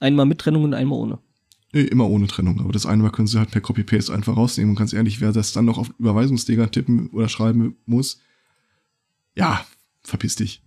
Einmal 0.00 0.26
mit 0.26 0.38
Trennung 0.38 0.64
und 0.64 0.74
einmal 0.74 0.98
ohne. 0.98 1.18
Nee, 1.72 1.82
immer 1.82 2.08
ohne 2.08 2.26
Trennung. 2.26 2.60
Aber 2.60 2.72
das 2.72 2.86
eine 2.86 3.02
Mal 3.02 3.10
können 3.10 3.28
sie 3.28 3.38
halt 3.38 3.50
per 3.50 3.60
Copy-Paste 3.60 4.12
einfach 4.12 4.36
rausnehmen. 4.36 4.70
Und 4.70 4.78
ganz 4.78 4.92
ehrlich, 4.92 5.20
wer 5.20 5.32
das 5.32 5.52
dann 5.52 5.66
noch 5.66 5.78
auf 5.78 5.90
Überweisungsleger 5.98 6.70
tippen 6.70 7.08
oder 7.10 7.28
schreiben 7.28 7.76
muss, 7.84 8.20
ja, 9.34 9.64
verpiss 10.02 10.36
dich. 10.36 10.62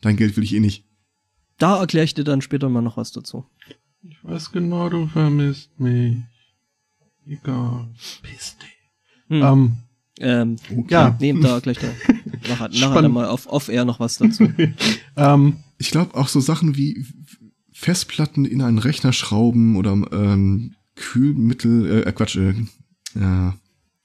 Dein 0.00 0.16
Geld 0.16 0.36
will 0.36 0.44
ich 0.44 0.54
eh 0.54 0.60
nicht. 0.60 0.84
Da 1.58 1.78
erkläre 1.78 2.04
ich 2.04 2.14
dir 2.14 2.24
dann 2.24 2.42
später 2.42 2.68
mal 2.68 2.82
noch 2.82 2.96
was 2.96 3.12
dazu. 3.12 3.46
Ich 4.02 4.22
weiß 4.22 4.52
genau, 4.52 4.88
du 4.88 5.06
vermisst 5.06 5.78
mich. 5.78 6.18
Egal. 7.26 7.88
Piss 8.22 8.56
dich. 8.58 8.76
Hm. 9.28 9.42
Ähm, 9.42 9.76
ähm, 10.18 10.56
okay. 10.70 10.86
Ja, 10.92 11.16
nehmt 11.20 11.44
da 11.44 11.58
gleich 11.60 11.78
da. 11.78 11.88
nachher, 12.48 12.68
nachher 12.68 13.02
dann 13.02 13.12
mal 13.12 13.26
auf 13.26 13.46
Off-Air 13.46 13.84
noch 13.84 14.00
was 14.00 14.18
dazu. 14.18 14.52
ähm, 15.16 15.56
ich 15.78 15.90
glaube 15.90 16.14
auch 16.14 16.28
so 16.28 16.40
Sachen 16.40 16.76
wie 16.76 17.04
Festplatten 17.78 18.46
in 18.46 18.62
einen 18.62 18.78
Rechner 18.78 19.12
schrauben 19.12 19.76
oder 19.76 19.92
ähm, 20.10 20.76
Kühlmittel, 20.94 22.04
äh, 22.06 22.12
Quatsch, 22.12 22.36
äh. 22.36 22.54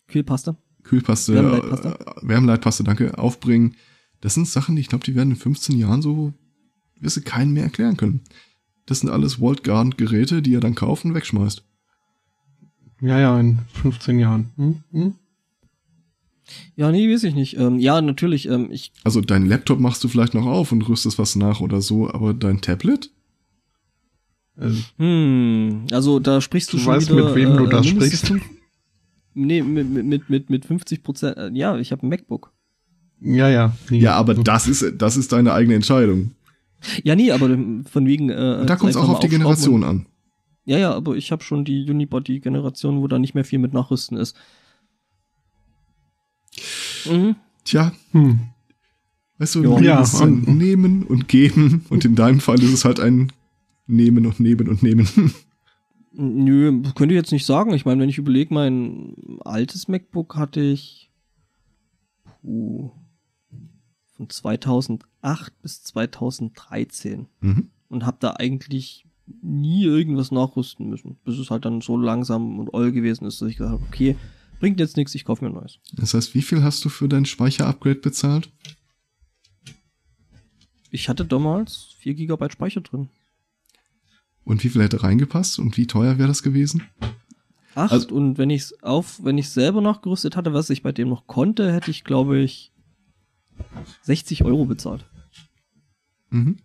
Kühlpaste. 0.10 0.58
Kühlpaste, 0.84 1.34
Wärmeleitpaste. 1.36 1.88
Äh, 1.88 2.28
Wärmeleitpaste, 2.28 2.84
danke, 2.84 3.18
aufbringen. 3.18 3.76
Das 4.20 4.34
sind 4.34 4.46
Sachen, 4.50 4.76
die 4.76 4.82
ich 4.82 4.90
glaube, 4.90 5.06
die 5.06 5.16
werden 5.16 5.32
in 5.32 5.38
15 5.38 5.78
Jahren 5.78 6.02
so, 6.02 6.34
wirst 7.00 7.16
du 7.16 7.22
keinen 7.22 7.54
mehr 7.54 7.64
erklären 7.64 7.96
können. 7.96 8.20
Das 8.88 9.00
sind 9.00 9.10
alles 9.10 9.40
Walled 9.40 9.64
Garden 9.64 9.96
Geräte, 9.96 10.42
die 10.42 10.54
er 10.54 10.60
dann 10.60 10.76
kauft 10.76 11.06
und 11.06 11.14
wegschmeißt. 11.14 11.64
Ja, 13.00 13.20
ja, 13.20 13.40
in 13.40 13.60
15 13.82 14.20
Jahren. 14.20 14.52
Hm? 14.58 14.84
Hm? 14.92 15.14
Ja, 16.76 16.92
nee, 16.92 17.10
weiß 17.10 17.24
ich 17.24 17.36
nicht. 17.36 17.58
Ähm, 17.58 17.80
ja, 17.80 18.02
natürlich. 18.02 18.50
Ähm, 18.50 18.70
ich, 18.70 18.92
Also 19.06 19.22
dein 19.22 19.46
Laptop 19.46 19.80
machst 19.80 20.04
du 20.04 20.10
vielleicht 20.10 20.34
noch 20.34 20.46
auf 20.46 20.74
und 20.74 20.82
rüstest 20.90 21.18
was 21.18 21.38
nach 21.38 21.62
oder 21.62 21.82
so, 21.82 22.12
aber 22.12 22.34
dein 22.34 22.60
Tablet? 22.60 23.10
Äh, 24.60 24.70
hm, 24.98 25.86
also 25.92 26.20
da 26.20 26.42
sprichst 26.42 26.72
du, 26.74 26.78
Du 26.78 26.84
schon 26.84 26.94
weißt, 26.96 27.12
wieder, 27.12 27.26
mit 27.26 27.36
wem 27.36 27.58
du 27.58 27.68
das 27.68 27.86
mindestens 27.86 28.20
sprichst. 28.20 28.28
fünf- 28.28 28.58
Nee, 29.34 29.62
mit, 29.62 29.90
mit, 29.90 30.06
mit, 30.06 30.30
mit, 30.30 30.50
mit 30.50 30.66
50 30.66 31.04
Prozent. 31.04 31.38
Äh, 31.38 31.52
ja, 31.54 31.78
ich 31.78 31.92
habe 31.94 32.06
ein 32.06 32.10
MacBook. 32.10 32.52
ja, 33.22 33.48
ja. 33.50 33.76
nee. 33.90 34.00
Ja, 34.00 34.16
aber 34.16 34.34
das 34.34 34.68
ist, 34.68 34.84
das 34.98 35.16
ist 35.16 35.32
deine 35.32 35.54
eigene 35.54 35.76
Entscheidung. 35.76 36.32
Ja, 37.04 37.16
nee, 37.16 37.32
aber 37.32 37.48
von 37.90 38.06
wegen. 38.08 38.30
Äh, 38.30 38.58
Und 38.62 38.70
da 38.70 38.76
kommt 38.76 38.90
es 38.92 38.98
auch 38.98 39.08
auf 39.08 39.20
die 39.20 39.30
Generation 39.30 39.84
an. 39.86 40.06
Ja, 40.66 40.78
ja, 40.78 40.94
aber 40.94 41.16
ich 41.16 41.32
habe 41.32 41.44
schon 41.44 41.64
die 41.64 41.90
Unibody-Generation, 41.90 43.02
wo 43.02 43.08
da 43.08 43.20
nicht 43.20 43.34
mehr 43.36 43.46
viel 43.46 43.60
mit 43.60 43.72
Nachrüsten 43.74 44.18
ist. 44.18 44.36
Mhm. 47.10 47.36
Tja, 47.64 47.92
Hm. 48.12 48.40
weißt 49.38 49.56
du, 49.56 49.64
Ja. 49.80 50.04
Ja, 50.04 50.26
Nehmen 50.26 51.04
und 51.04 51.28
Geben 51.28 51.86
und 51.90 52.04
in 52.06 52.16
deinem 52.16 52.40
Fall 52.40 52.62
ist 52.62 52.74
es 52.74 52.86
halt 52.86 53.00
ein 53.00 53.32
Nehmen 53.88 54.26
und 54.26 54.40
Nehmen 54.40 54.68
und 54.70 54.84
Nehmen. 54.84 55.08
Nö, 56.14 56.82
könnte 56.96 57.14
ich 57.14 57.20
jetzt 57.20 57.32
nicht 57.32 57.46
sagen. 57.46 57.74
Ich 57.74 57.86
meine, 57.86 58.02
wenn 58.02 58.10
ich 58.10 58.18
überlege, 58.18 58.54
mein 58.54 59.16
altes 59.46 59.88
MacBook 59.88 60.36
hatte 60.36 60.60
ich 60.62 61.10
puh, 62.42 62.92
von 64.18 64.30
2008 64.30 65.62
bis 65.62 65.84
2013 65.84 67.28
Mhm. 67.40 67.70
und 67.90 68.06
habe 68.06 68.18
da 68.20 68.32
eigentlich 68.32 69.06
nie 69.42 69.84
irgendwas 69.86 70.32
nachrüsten 70.32 70.90
müssen, 70.90 71.16
bis 71.24 71.38
es 71.38 71.50
halt 71.50 71.64
dann 71.64 71.80
so 71.80 71.96
langsam 71.96 72.60
und 72.60 72.74
oll 72.74 72.92
gewesen 72.92 73.26
ist, 73.26 73.42
dass 73.42 73.48
ich 73.50 73.58
gesagt 73.58 73.74
habe, 73.80 73.84
okay, 73.88 74.18
bringt 74.60 74.80
jetzt 74.82 74.98
nichts, 74.98 75.16
ich 75.16 75.24
kaufe 75.24 75.46
mir 75.46 75.52
ein 75.52 75.56
neues. 75.56 75.80
Das 75.94 76.14
heißt, 76.14 76.36
wie 76.36 76.42
viel 76.42 76.62
hast 76.64 76.84
du 76.84 76.90
für 76.90 77.08
dein 77.08 77.26
Speicher-Upgrade 77.26 78.00
bezahlt? 78.02 78.52
Ich 80.90 81.08
hatte 81.08 81.24
damals 81.24 81.96
4 82.00 82.16
GB 82.16 82.50
Speicher 82.52 82.82
drin. 82.82 83.08
Und 84.44 84.64
wie 84.64 84.70
viel 84.70 84.82
hätte 84.82 85.04
reingepasst 85.04 85.60
und 85.60 85.78
wie 85.78 85.88
teuer 85.88 86.18
wäre 86.18 86.28
das 86.28 86.44
gewesen? 86.44 86.84
Acht 87.76 87.92
Also- 87.92 88.16
und 88.16 88.38
wenn 88.38 88.50
ich 88.50 88.64
es 88.64 88.84
auf, 88.84 89.24
wenn 89.24 89.38
ich 89.38 89.50
selber 89.50 89.82
nachgerüstet 89.82 90.36
hatte, 90.36 90.54
was 90.54 90.70
ich 90.70 90.84
bei 90.84 90.92
dem 90.92 91.10
noch 91.10 91.28
konnte, 91.28 91.72
hätte 91.72 91.92
ich, 91.92 92.04
glaube 92.04 92.40
ich, 92.40 92.72
60 94.04 94.44
Euro 94.44 94.66
bezahlt. 94.66 95.06
Mhm. 96.32 96.58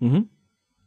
Mhm. 0.00 0.28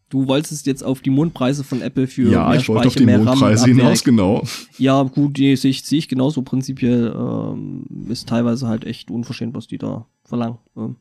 Du 0.10 0.28
wolltest 0.28 0.68
jetzt 0.68 0.84
auf 0.84 1.02
die 1.02 1.10
Mondpreise 1.10 1.64
von 1.64 1.82
Apple 1.82 2.06
für 2.08 2.30
Ja, 2.30 2.50
mehr 2.50 2.60
ich 2.60 2.70
wollte 2.70 2.88
auf 2.88 2.94
Speicher, 2.94 3.12
die 3.12 3.18
Mondpreise 3.26 3.66
hinaus, 3.66 4.04
genau. 4.04 4.44
Ja, 4.78 5.02
gut, 5.04 5.38
die 5.38 5.56
sehe 5.56 5.72
ich, 5.72 5.84
sehe 5.84 5.98
ich 6.00 6.08
genauso 6.08 6.44
prinzipiell. 6.44 7.14
Ähm, 7.16 7.86
ist 8.10 8.30
teilweise 8.30 8.68
halt 8.68 8.86
echt 8.86 9.10
unverschämt, 9.10 9.56
was 9.56 9.68
die 9.68 9.80
da 9.80 10.06
verlangen. 10.24 10.60
Ähm. 10.78 10.98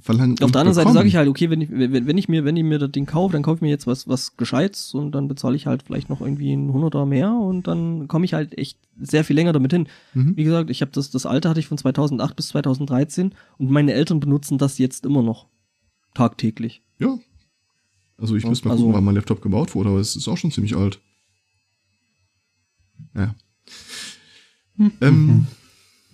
Verlangen 0.00 0.32
Auf 0.42 0.50
der 0.50 0.60
anderen 0.60 0.74
Seite 0.74 0.92
sage 0.92 1.08
ich 1.08 1.16
halt, 1.16 1.28
okay, 1.28 1.50
wenn 1.50 1.60
ich, 1.60 1.70
wenn, 1.70 2.06
wenn 2.06 2.18
ich 2.18 2.28
mir, 2.28 2.44
wenn 2.44 2.56
ich 2.56 2.64
mir 2.64 2.78
das 2.78 2.90
Ding 2.90 3.06
kaufe, 3.06 3.32
dann 3.32 3.42
kaufe 3.42 3.58
ich 3.58 3.62
mir 3.62 3.68
jetzt 3.70 3.86
was, 3.86 4.06
was 4.08 4.36
Gescheites 4.36 4.92
und 4.92 5.12
dann 5.12 5.28
bezahle 5.28 5.54
ich 5.56 5.66
halt 5.66 5.82
vielleicht 5.84 6.10
noch 6.10 6.20
irgendwie 6.20 6.52
ein 6.52 6.72
Hunderter 6.72 7.06
mehr 7.06 7.32
und 7.32 7.66
dann 7.68 8.08
komme 8.08 8.24
ich 8.24 8.34
halt 8.34 8.58
echt 8.58 8.76
sehr 9.00 9.24
viel 9.24 9.36
länger 9.36 9.52
damit 9.52 9.72
hin. 9.72 9.88
Mhm. 10.12 10.36
Wie 10.36 10.44
gesagt, 10.44 10.68
ich 10.68 10.80
habe 10.82 10.90
das, 10.92 11.10
das 11.10 11.26
alte 11.26 11.48
hatte 11.48 11.60
ich 11.60 11.68
von 11.68 11.78
2008 11.78 12.34
bis 12.36 12.48
2013 12.48 13.34
und 13.56 13.70
meine 13.70 13.92
Eltern 13.92 14.20
benutzen 14.20 14.58
das 14.58 14.78
jetzt 14.78 15.06
immer 15.06 15.22
noch. 15.22 15.46
Tagtäglich. 16.12 16.82
Ja. 16.98 17.16
Also 18.18 18.36
ich 18.36 18.42
Ja, 18.42 18.48
müsste 18.50 18.66
mal 18.68 18.72
also- 18.72 18.84
gucken, 18.84 18.96
wann 18.96 19.04
mein 19.04 19.14
Laptop 19.14 19.40
gebaut 19.42 19.74
wurde, 19.74 19.90
aber 19.90 20.00
es 20.00 20.16
ist 20.16 20.28
auch 20.28 20.36
schon 20.36 20.50
ziemlich 20.50 20.76
alt. 20.76 20.98
Ja. 23.14 23.34
Ähm, 25.00 25.46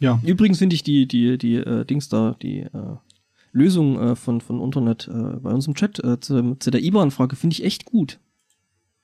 Ja. 0.00 0.20
Übrigens 0.24 0.58
finde 0.58 0.74
ich 0.76 0.82
die, 0.82 1.06
die, 1.06 1.36
die 1.38 1.56
äh, 1.56 1.84
Dings 1.84 2.08
da, 2.08 2.36
die 2.42 2.60
äh, 2.60 2.96
Lösung 3.52 3.98
äh, 3.98 4.16
von, 4.16 4.40
von 4.40 4.60
Internet 4.62 5.08
äh, 5.08 5.36
bei 5.40 5.50
uns 5.50 5.66
im 5.66 5.74
Chat 5.74 6.02
äh, 6.04 6.20
zu, 6.20 6.56
zu 6.58 6.70
der 6.70 6.82
IBAN-Frage 6.82 7.36
finde 7.36 7.54
ich 7.54 7.64
echt 7.64 7.84
gut. 7.84 8.18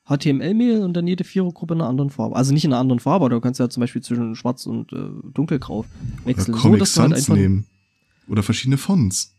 HTML-Mail 0.08 0.82
und 0.82 0.94
dann 0.94 1.06
jede 1.06 1.24
Vierergruppe 1.24 1.74
in 1.74 1.80
einer 1.80 1.90
anderen 1.90 2.10
Farbe. 2.10 2.36
Also 2.36 2.52
nicht 2.52 2.64
in 2.64 2.72
einer 2.72 2.80
anderen 2.80 3.00
Farbe, 3.00 3.24
aber 3.24 3.34
du 3.34 3.40
kannst 3.40 3.58
ja 3.58 3.68
zum 3.68 3.80
Beispiel 3.80 4.02
zwischen 4.02 4.36
schwarz 4.36 4.64
und 4.66 4.92
äh, 4.92 5.08
dunkelgrau 5.34 5.78
oder 5.80 5.88
wechseln. 6.24 6.54
Comic 6.54 6.78
dass 6.80 6.92
du 6.92 7.02
halt 7.02 7.16
Sans 7.18 7.28
nehmen. 7.36 7.66
Oder 8.28 8.42
verschiedene 8.44 8.78
Fonts. 8.78 9.34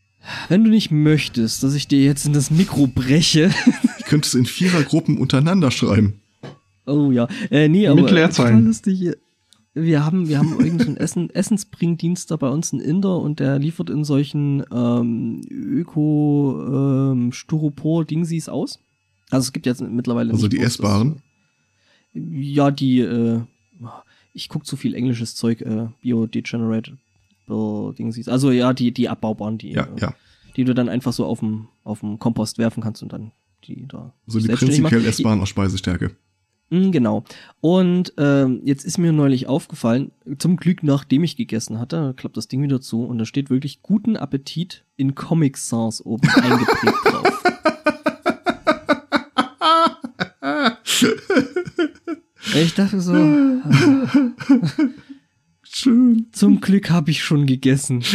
Wenn 0.49 0.64
du 0.64 0.70
nicht 0.70 0.91
möchtest, 0.91 1.64
dass 1.64 1.74
ich 1.74 1.88
dir 1.88 2.03
jetzt 2.03 2.26
in 2.26 2.34
das 2.34 2.51
Mikro 2.51 2.88
breche. 2.88 3.51
Ich 3.99 4.05
könnte 4.05 4.28
es 4.28 4.36
in 4.36 4.45
Vierergruppen 4.45 5.18
untereinander 5.18 5.72
schreiben. 5.72 6.22
oh 6.86 7.12
ja. 7.12 7.28
Äh, 7.49 7.70
nee, 7.70 7.88
aber 7.88 8.01
Mit 8.01 8.12
Leerzeichen. 8.12 8.51
total 8.51 8.66
lustig. 8.66 9.14
Wir 9.84 10.06
haben, 10.06 10.28
wir 10.28 10.40
haben 10.40 10.60
irgendeinen 10.60 10.98
Essen, 10.98 11.30
Essensbringdienst 11.34 12.32
da 12.32 12.36
bei 12.36 12.50
uns 12.50 12.74
in 12.74 12.80
Inder 12.80 13.20
und 13.20 13.40
der 13.40 13.60
liefert 13.60 13.90
in 13.90 14.04
solchen 14.04 14.64
ähm, 14.72 15.42
Öko 15.50 17.14
ähm, 17.14 17.32
aus. 18.48 18.80
Also 19.30 19.48
es 19.48 19.54
gibt 19.54 19.66
jetzt 19.66 19.82
mittlerweile 19.82 20.32
Also 20.32 20.48
die 20.48 20.60
essbaren? 20.60 21.22
Das, 22.14 22.24
ja, 22.32 22.72
die 22.72 23.00
äh, 23.00 23.42
ich 24.34 24.50
guck 24.50 24.66
zu 24.66 24.78
viel 24.78 24.94
englisches 24.94 25.36
Zeug, 25.36 25.62
äh, 25.62 25.88
Bio-Degenerate 26.02 26.98
Dingsies. 27.50 28.28
Also 28.28 28.52
ja, 28.52 28.74
die, 28.74 28.92
die 28.92 29.10
abbaubaren, 29.10 29.58
die, 29.58 29.72
Ja, 29.72 29.84
äh, 29.84 30.00
ja. 30.00 30.14
die 30.56 30.64
du 30.64 30.74
dann 30.74 30.90
einfach 30.90 31.14
so 31.14 31.26
auf 31.26 31.40
dem, 31.40 31.68
Kompost 32.20 32.58
werfen 32.58 32.84
kannst 32.84 33.02
und 33.04 33.14
dann 33.14 33.32
die 33.64 33.88
da. 33.88 34.14
So 34.28 34.40
die 34.40 34.46
selbstständig 34.46 34.82
prinzipiell 34.82 35.10
essbaren 35.10 35.42
aus 35.42 35.50
Speisestärke. 35.50 36.12
Mm, 36.70 36.91
Genau. 36.91 37.24
Und 37.61 38.13
ähm, 38.18 38.61
jetzt 38.63 38.84
ist 38.86 38.97
mir 38.97 39.11
neulich 39.13 39.47
aufgefallen, 39.47 40.11
zum 40.38 40.57
Glück 40.57 40.84
nachdem 40.84 41.24
ich 41.24 41.38
gegessen 41.38 41.80
hatte, 41.80 42.13
klappt 42.18 42.38
das 42.38 42.47
Ding 42.47 42.61
wieder 42.61 42.82
zu 42.82 43.03
und 43.03 43.18
da 43.18 43.26
steht 43.26 43.49
wirklich 43.49 43.82
guten 43.82 44.18
Appetit 44.18 44.84
in 44.95 45.15
Comic 45.15 45.57
Sans 45.57 46.05
oben 46.05 46.28
eingeprägt 46.30 46.97
drauf. 47.05 47.24
Ich 52.55 52.74
dachte 52.74 53.01
so, 53.01 53.13
Schön. 55.61 56.28
zum 56.32 56.59
Glück 56.61 56.89
habe 56.89 57.11
ich 57.11 57.24
schon 57.24 57.45
gegessen. 57.45 58.03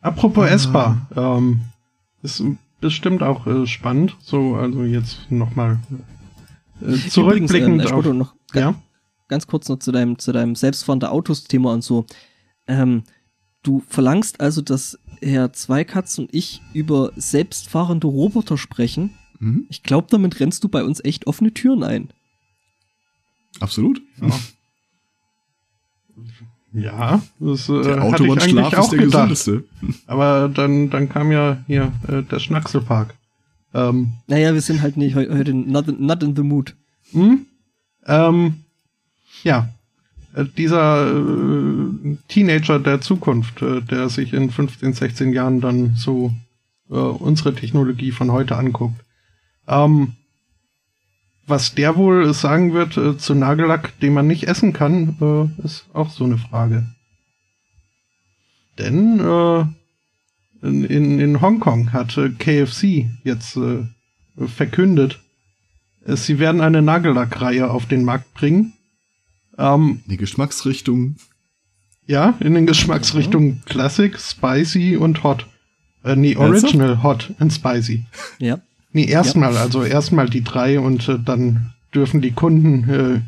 Apropos 0.00 0.48
essbar, 0.48 1.08
ähm, 1.16 1.62
ist 2.22 2.42
bestimmt 2.84 3.22
auch 3.22 3.46
äh, 3.46 3.66
spannend. 3.66 4.16
So, 4.20 4.56
also 4.56 4.84
jetzt 4.84 5.30
nochmal 5.30 5.80
äh, 6.80 6.84
Übrigens, 6.84 7.12
zurückblickend 7.12 7.82
ähm, 7.86 7.92
auf. 7.92 8.04
Noch 8.06 8.34
ga- 8.52 8.60
Ja, 8.60 8.74
ganz 9.28 9.46
kurz 9.46 9.68
noch 9.68 9.78
zu 9.78 9.90
deinem, 9.90 10.18
zu 10.18 10.32
deinem 10.32 10.54
selbstfahrende 10.54 11.10
Autos-Thema 11.10 11.72
und 11.72 11.82
so. 11.82 12.04
Ähm, 12.66 13.02
du 13.62 13.82
verlangst 13.88 14.40
also, 14.40 14.60
dass 14.60 14.98
Herr 15.22 15.52
Zweikatz 15.54 16.18
und 16.18 16.32
ich 16.34 16.60
über 16.74 17.10
selbstfahrende 17.16 18.06
Roboter 18.06 18.58
sprechen. 18.58 19.14
Mhm. 19.38 19.66
Ich 19.70 19.82
glaube, 19.82 20.08
damit 20.10 20.38
rennst 20.40 20.62
du 20.64 20.68
bei 20.68 20.84
uns 20.84 21.02
echt 21.04 21.26
offene 21.26 21.52
Türen 21.54 21.82
ein. 21.82 22.10
Absolut. 23.60 24.02
ja, 24.20 24.28
das 26.74 27.68
äh, 27.68 27.82
Der 27.82 28.00
hatte 28.00 28.24
ich 28.24 28.30
Autobahnschlaf 28.30 28.42
eigentlich 28.42 28.72
ist 28.72 28.78
auch 28.78 28.90
der 28.90 28.98
gedacht. 28.98 29.28
gesündeste. 29.30 29.64
Aber 30.06 30.48
dann, 30.48 30.90
dann 30.90 31.08
kam 31.08 31.30
ja 31.32 31.58
hier 31.66 31.92
äh, 32.08 32.22
der 32.22 32.38
Schnackselpark. 32.40 33.14
Ähm, 33.72 34.12
Naja, 34.26 34.52
wir 34.54 34.60
sind 34.60 34.82
halt 34.82 34.96
nicht 34.96 35.14
heu- 35.14 35.28
heute 35.30 35.54
not, 35.54 35.88
in- 35.88 36.04
not 36.04 36.22
in 36.22 36.34
the 36.36 36.42
mood. 36.42 36.74
hm? 37.12 37.46
ähm, 38.06 38.54
ja, 39.44 39.68
äh, 40.34 40.44
dieser 40.56 41.06
äh, 41.16 42.16
Teenager 42.28 42.78
der 42.80 43.00
Zukunft, 43.00 43.62
äh, 43.62 43.80
der 43.80 44.08
sich 44.08 44.32
in 44.32 44.50
15, 44.50 44.92
16 44.92 45.32
Jahren 45.32 45.60
dann 45.60 45.94
so 45.96 46.32
äh, 46.90 46.94
unsere 46.94 47.54
Technologie 47.54 48.10
von 48.12 48.30
heute 48.32 48.56
anguckt. 48.56 49.00
Ähm, 49.66 50.12
was 51.46 51.74
der 51.74 51.96
wohl 51.96 52.32
sagen 52.34 52.72
wird 52.72 52.96
äh, 52.96 53.16
zu 53.18 53.34
Nagellack, 53.34 53.98
den 54.00 54.14
man 54.14 54.26
nicht 54.26 54.44
essen 54.48 54.72
kann, 54.72 55.16
äh, 55.20 55.64
ist 55.64 55.86
auch 55.92 56.10
so 56.10 56.24
eine 56.24 56.38
Frage. 56.38 56.86
Denn 58.78 59.20
äh, 59.20 59.60
in, 60.66 60.84
in, 60.84 61.20
in 61.20 61.40
Hongkong 61.40 61.92
hat 61.92 62.16
äh, 62.16 62.30
KFC 62.30 63.06
jetzt 63.22 63.56
äh, 63.56 63.84
verkündet, 64.46 65.20
äh, 66.06 66.16
sie 66.16 66.38
werden 66.38 66.60
eine 66.60 66.82
Nagellackreihe 66.82 67.70
auf 67.70 67.86
den 67.86 68.04
Markt 68.04 68.32
bringen. 68.34 68.72
Ähm, 69.58 70.02
Die 70.06 70.16
Geschmacksrichtung. 70.16 71.16
ja, 72.06 72.34
in 72.40 72.54
den 72.54 72.66
Geschmacksrichtungen 72.66 73.62
Classic, 73.66 74.18
Spicy 74.18 74.96
und 74.96 75.22
Hot. 75.22 75.46
Äh, 76.02 76.16
nee? 76.16 76.36
Original, 76.36 77.02
Hot 77.02 77.32
und 77.38 77.52
Spicy. 77.52 78.04
Ja. 78.38 78.58
Nee, 78.94 79.06
erstmal, 79.06 79.56
also 79.56 79.82
erstmal 79.82 80.30
die 80.30 80.44
drei 80.44 80.78
und 80.78 81.08
äh, 81.08 81.18
dann 81.18 81.74
dürfen 81.92 82.20
die 82.20 82.30
Kunden 82.30 82.88
äh, 82.88 83.20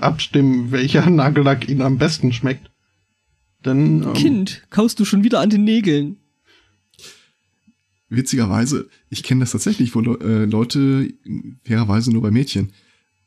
abstimmen, 0.00 0.72
welcher 0.72 1.08
Nagellack 1.10 1.68
ihnen 1.68 1.82
am 1.82 1.98
besten 1.98 2.32
schmeckt. 2.32 2.68
Denn, 3.64 4.02
ähm, 4.02 4.12
Kind, 4.14 4.64
kaust 4.70 4.98
du 4.98 5.04
schon 5.04 5.22
wieder 5.22 5.38
an 5.38 5.50
den 5.50 5.62
Nägeln? 5.62 6.16
Witzigerweise, 8.08 8.88
ich 9.08 9.22
kenne 9.22 9.40
das 9.40 9.52
tatsächlich, 9.52 9.94
wo 9.94 10.00
äh, 10.00 10.44
Leute, 10.46 11.12
fairerweise 11.62 12.10
nur 12.10 12.22
bei 12.22 12.32
Mädchen, 12.32 12.72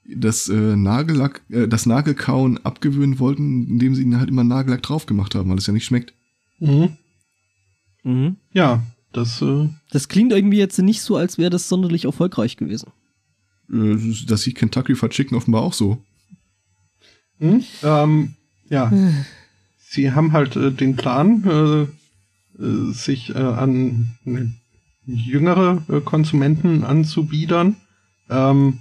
das 0.04 0.50
äh, 0.50 0.76
Nagellack, 0.76 1.42
äh, 1.50 1.70
das 1.70 1.86
Nagelkauen 1.86 2.58
abgewöhnen 2.66 3.18
wollten, 3.20 3.66
indem 3.70 3.96
sie 3.96 4.02
ihnen 4.02 4.20
halt 4.20 4.30
immer 4.30 4.44
Nagellack 4.44 4.84
drauf 4.84 5.06
gemacht 5.06 5.36
haben, 5.36 5.50
weil 5.50 5.58
es 5.58 5.68
ja 5.68 5.74
nicht 5.74 5.86
schmeckt. 5.86 6.14
mhm. 6.60 6.98
Mhm. 8.04 8.36
Ja, 8.52 8.84
das, 9.14 9.42
äh, 9.42 9.70
Das 9.92 10.08
klingt 10.08 10.32
irgendwie 10.32 10.58
jetzt 10.58 10.78
nicht 10.80 11.02
so, 11.02 11.16
als 11.18 11.38
wäre 11.38 11.50
das 11.50 11.68
sonderlich 11.70 12.06
erfolgreich 12.06 12.58
gewesen. 12.58 12.92
Äh, 13.72 13.98
das 14.28 14.42
sieht 14.44 14.56
Kentucky 14.56 14.96
Fried 14.96 15.12
Chicken 15.12 15.36
offenbar 15.38 15.62
auch 15.62 15.74
so. 15.74 16.02
hm? 17.40 17.64
ähm, 17.84 18.34
ja. 18.70 18.92
Sie 19.90 20.12
haben 20.14 20.32
halt 20.32 20.56
äh, 20.56 20.72
den 20.72 20.96
Plan, 20.96 21.44
äh, 22.58 22.62
äh, 22.64 22.94
sich 22.94 23.36
äh, 23.36 23.38
an 23.40 24.12
äh, 24.26 24.46
jüngere 25.06 25.84
äh, 25.90 26.00
Konsumenten 26.00 26.86
anzubiedern, 26.86 27.76
ähm, 28.30 28.80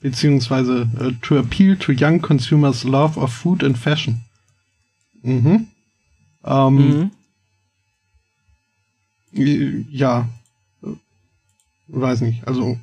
beziehungsweise 0.00 0.88
äh, 0.98 1.12
to 1.22 1.36
appeal 1.38 1.76
to 1.76 1.92
young 1.92 2.20
consumers 2.20 2.82
love 2.82 3.20
of 3.20 3.32
food 3.32 3.62
and 3.62 3.78
fashion. 3.78 4.22
Mhm. 5.22 5.68
Ähm, 6.44 6.74
Mhm. 6.74 7.10
Äh, 9.34 9.84
Ja. 9.90 10.28
Weiß 11.88 12.20
nicht. 12.22 12.46
Also, 12.46 12.78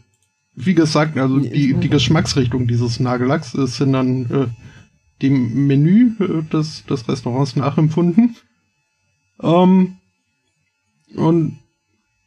wie 0.56 0.76
gesagt, 0.76 1.18
also 1.18 1.40
die, 1.40 1.74
die 1.74 1.90
Geschmacksrichtung 1.90 2.68
dieses 2.68 3.00
Nagellacks 3.00 3.56
äh, 3.56 3.66
sind 3.66 3.94
dann 3.94 4.30
äh, 4.30 4.48
dem 5.22 5.66
Menü 5.68 6.12
äh, 6.20 6.44
des, 6.44 6.86
des 6.86 7.08
Restaurants 7.08 7.56
nachempfunden. 7.56 8.36
Ähm, 9.42 9.96
und 11.16 11.58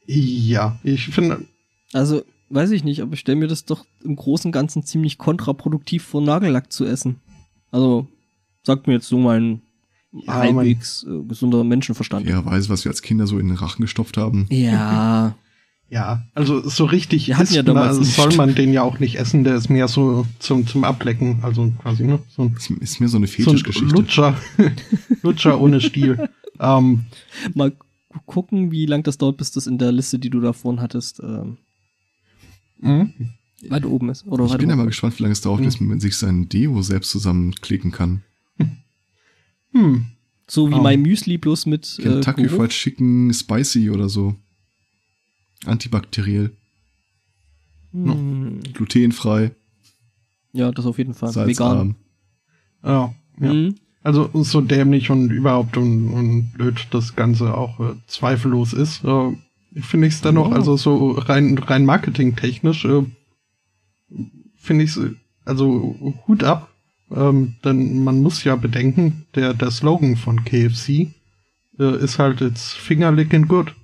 ja, 0.06 0.78
ich 0.82 1.06
finde, 1.06 1.44
Also, 1.92 2.22
weiß 2.48 2.70
ich 2.72 2.84
nicht, 2.84 3.00
aber 3.00 3.12
ich 3.12 3.20
stelle 3.20 3.36
mir 3.38 3.48
das 3.48 3.64
doch 3.64 3.86
im 4.02 4.16
Großen 4.16 4.48
und 4.48 4.52
Ganzen 4.52 4.82
ziemlich 4.82 5.18
kontraproduktiv 5.18 6.02
vor, 6.02 6.20
Nagellack 6.22 6.72
zu 6.72 6.84
essen. 6.84 7.20
Also, 7.70 8.08
sagt 8.64 8.86
mir 8.86 8.94
jetzt 8.94 9.08
so 9.08 9.18
mein 9.18 9.60
Ja, 10.12 10.34
halbwegs 10.34 11.04
äh, 11.08 11.22
gesunder 11.26 11.64
Menschenverstand. 11.64 12.26
Fairerweise, 12.26 12.68
was 12.68 12.84
wir 12.84 12.90
als 12.90 13.00
Kinder 13.02 13.26
so 13.26 13.38
in 13.38 13.48
den 13.48 13.56
Rachen 13.56 13.80
gestopft 13.82 14.16
haben. 14.18 14.46
Ja, 14.50 15.34
ja, 15.88 16.22
also 16.34 16.66
so 16.68 16.84
richtig 16.86 17.28
Wir 17.28 17.38
isst 17.40 17.54
ja 17.54 17.62
damals 17.62 17.96
man, 17.96 18.00
nicht. 18.04 18.14
soll 18.16 18.34
man 18.36 18.54
den 18.54 18.72
ja 18.72 18.82
auch 18.82 18.98
nicht 18.98 19.16
essen, 19.16 19.44
der 19.44 19.56
ist 19.56 19.68
mehr 19.68 19.88
so 19.88 20.26
zum, 20.38 20.66
zum 20.66 20.84
Ablecken, 20.84 21.40
also 21.42 21.70
quasi, 21.82 22.04
ne? 22.06 22.18
So 22.30 22.42
ein, 22.44 22.54
Ist, 22.56 22.70
ist 22.70 23.00
mir 23.00 23.08
so 23.08 23.18
eine 23.18 23.26
so 23.26 23.32
ein 23.32 23.44
Fetischgeschichte. 23.44 23.94
Lutscher, 23.94 24.36
Lutscher 25.22 25.60
ohne 25.60 25.80
Stiel. 25.82 26.28
ähm, 26.60 27.04
mal 27.54 27.72
gu- 27.72 28.18
gucken, 28.24 28.70
wie 28.70 28.86
lang 28.86 29.02
das 29.02 29.18
dauert, 29.18 29.36
bis 29.36 29.50
das 29.52 29.66
in 29.66 29.76
der 29.78 29.92
Liste, 29.92 30.18
die 30.18 30.30
du 30.30 30.40
da 30.40 30.52
vorhin 30.54 30.80
hattest, 30.80 31.20
ähm, 31.20 31.58
mhm. 32.80 33.12
weit 33.68 33.84
oben 33.86 34.08
ist. 34.10 34.26
Oder 34.26 34.46
Ich 34.46 34.56
bin 34.56 34.70
ja 34.70 34.76
mal 34.76 34.86
gespannt, 34.86 35.18
wie 35.18 35.22
lange 35.24 35.32
es 35.32 35.40
dauert, 35.42 35.62
bis 35.62 35.78
man 35.80 36.00
sich 36.00 36.16
sein 36.16 36.48
Deo 36.48 36.80
selbst 36.82 37.10
zusammenklicken 37.10 37.92
kann. 37.92 38.22
Hm. 39.72 40.06
So 40.48 40.68
wie 40.70 40.74
Oh. 40.74 40.82
mein 40.82 41.00
Müsli 41.02 41.38
bloß 41.38 41.66
mit 41.66 41.96
äh, 41.98 42.02
Kentucky 42.02 42.42
Geruch. 42.42 42.56
Fried 42.58 42.70
Chicken 42.70 43.32
Spicy 43.32 43.90
oder 43.90 44.08
so. 44.08 44.34
Antibakteriell, 45.64 46.50
Hm. 47.92 48.60
glutenfrei, 48.72 49.52
Ja, 50.52 50.70
das 50.72 50.86
auf 50.86 50.98
jeden 50.98 51.14
Fall. 51.14 51.30
Vegan. 51.30 51.46
salzarm. 51.54 51.94
Ja, 52.84 53.14
ja. 53.40 53.52
Mhm. 53.52 53.74
Also 54.02 54.28
so 54.42 54.60
dämlich 54.60 55.10
und 55.10 55.30
überhaupt 55.30 55.76
und, 55.76 56.08
und 56.10 56.52
blöd 56.54 56.88
das 56.90 57.14
Ganze 57.14 57.54
auch 57.56 57.78
äh, 57.78 57.94
zweifellos 58.08 58.72
ist, 58.72 59.04
äh, 59.04 59.36
finde 59.80 60.08
ich 60.08 60.14
es 60.14 60.20
dennoch, 60.20 60.50
Ja. 60.50 60.56
also 60.56 60.76
so 60.76 61.12
rein, 61.12 61.56
rein 61.58 61.84
marketingtechnisch, 61.86 62.84
äh, 62.84 63.04
finde 64.56 64.84
ich 64.84 64.96
es, 64.96 65.00
also 65.44 66.16
Hut 66.26 66.42
ab, 66.42 66.71
ähm, 67.14 67.54
denn 67.64 68.02
man 68.04 68.22
muss 68.22 68.44
ja 68.44 68.56
bedenken, 68.56 69.26
der, 69.34 69.54
der 69.54 69.70
Slogan 69.70 70.16
von 70.16 70.44
KFC 70.44 71.08
äh, 71.78 71.98
ist 72.02 72.18
halt 72.18 72.40
jetzt 72.40 72.72
Fingerlicking 72.72 73.48
good. 73.48 73.74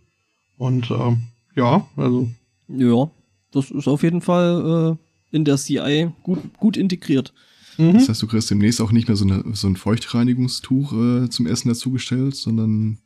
Und 0.56 0.90
ähm, 0.90 1.22
ja, 1.54 1.86
also 1.96 2.28
Ja, 2.68 3.10
das 3.52 3.70
ist 3.70 3.88
auf 3.88 4.02
jeden 4.02 4.20
Fall 4.20 4.96
äh, 4.98 5.36
in 5.36 5.44
der 5.44 5.56
CI 5.56 6.10
gut, 6.22 6.38
gut 6.58 6.76
integriert. 6.76 7.32
mhm. 7.76 7.94
Das 7.94 8.08
heißt, 8.08 8.22
du 8.22 8.26
kriegst 8.26 8.50
demnächst 8.50 8.80
auch 8.80 8.92
nicht 8.92 9.08
mehr 9.08 9.16
so, 9.16 9.24
eine, 9.24 9.44
so 9.54 9.66
ein 9.68 9.76
Feuchtreinigungstuch 9.76 10.92
äh, 10.92 11.30
zum 11.30 11.46
Essen 11.46 11.68
dazugestellt, 11.68 12.34
sondern 12.36 12.98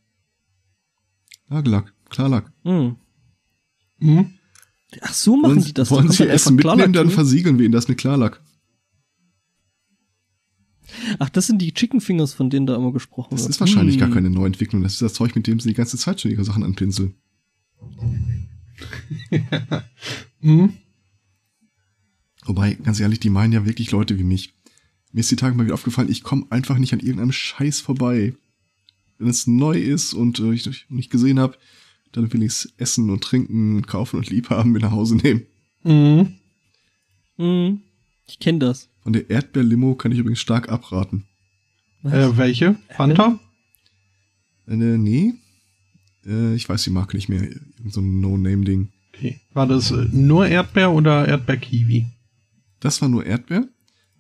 Nagellack, 1.48 1.92
Klarlack. 2.08 2.50
Hm. 2.64 2.96
Mhm. 3.98 4.30
Ach, 5.00 5.14
so 5.14 5.36
machen 5.36 5.56
wollen 5.56 5.64
die 5.64 5.72
das. 5.74 5.90
wollen 5.90 6.10
sie 6.10 6.26
Essen 6.28 6.56
mitnehmen, 6.56 6.92
dann 6.92 7.06
drüber. 7.06 7.10
versiegeln 7.10 7.58
wir 7.58 7.64
ihnen 7.64 7.72
das 7.72 7.88
mit 7.88 7.98
Klarlack. 7.98 8.41
Ach, 11.18 11.28
das 11.30 11.46
sind 11.46 11.60
die 11.60 11.72
Chicken 11.72 12.00
Fingers, 12.00 12.34
von 12.34 12.50
denen 12.50 12.66
da 12.66 12.74
immer 12.76 12.92
gesprochen 12.92 13.28
Das 13.32 13.42
wird. 13.42 13.50
ist 13.50 13.60
wahrscheinlich 13.60 13.94
Hm. 13.96 14.00
gar 14.00 14.10
keine 14.10 14.30
Neuentwicklung. 14.30 14.82
Das 14.82 14.94
ist 14.94 15.02
das 15.02 15.14
Zeug, 15.14 15.34
mit 15.34 15.46
dem 15.46 15.60
sie 15.60 15.68
die 15.70 15.74
ganze 15.74 15.96
Zeit 15.98 16.20
schon 16.20 16.30
ihre 16.30 16.44
Sachen 16.44 16.62
anpinseln. 16.64 17.14
Mhm. 20.40 20.74
Wobei, 22.44 22.74
ganz 22.74 22.98
ehrlich, 23.00 23.20
die 23.20 23.30
meinen 23.30 23.52
ja 23.52 23.64
wirklich 23.66 23.90
Leute 23.92 24.18
wie 24.18 24.24
mich. 24.24 24.52
Mir 25.12 25.20
ist 25.20 25.30
die 25.30 25.36
Tage 25.36 25.54
mal 25.56 25.64
wieder 25.64 25.74
aufgefallen, 25.74 26.10
ich 26.10 26.22
komme 26.22 26.46
einfach 26.50 26.78
nicht 26.78 26.92
an 26.92 27.00
irgendeinem 27.00 27.32
Scheiß 27.32 27.80
vorbei. 27.80 28.34
Wenn 29.18 29.28
es 29.28 29.46
neu 29.46 29.78
ist 29.78 30.14
und 30.14 30.40
äh, 30.40 30.52
ich 30.52 30.66
noch 30.66 30.74
nicht 30.88 31.10
gesehen 31.10 31.38
habe, 31.38 31.56
dann 32.12 32.32
will 32.32 32.42
ich 32.42 32.48
es 32.52 32.72
essen 32.78 33.10
und 33.10 33.22
trinken, 33.22 33.82
kaufen 33.86 34.16
und 34.16 34.28
lieb 34.30 34.50
haben, 34.50 34.72
mit 34.72 34.82
nach 34.82 34.90
Hause 34.90 35.16
nehmen. 35.16 35.42
Mhm. 35.84 36.34
Hm. 37.36 37.80
Ich 38.26 38.38
kenne 38.38 38.58
das. 38.58 38.88
Von 39.02 39.12
der 39.12 39.28
Erdbeerlimo 39.30 39.94
kann 39.94 40.12
ich 40.12 40.18
übrigens 40.18 40.40
stark 40.40 40.68
abraten. 40.68 41.24
Äh, 42.04 42.36
welche? 42.36 42.76
Fanta? 42.96 43.38
Äh, 44.66 44.76
nee, 44.76 45.34
äh, 46.26 46.54
ich 46.54 46.68
weiß 46.68 46.84
die 46.84 46.90
Marke 46.90 47.16
nicht 47.16 47.28
mehr. 47.28 47.42
Irgend 47.42 47.92
so 47.92 48.00
ein 48.00 48.20
No-Name-Ding. 48.20 48.90
Okay. 49.14 49.40
War 49.52 49.66
das 49.66 49.90
äh, 49.90 50.06
nur 50.12 50.46
Erdbeer 50.46 50.92
oder 50.92 51.26
Erdbeer-Kiwi? 51.28 52.06
Das 52.80 53.00
war 53.02 53.08
nur 53.08 53.26
Erdbeer 53.26 53.68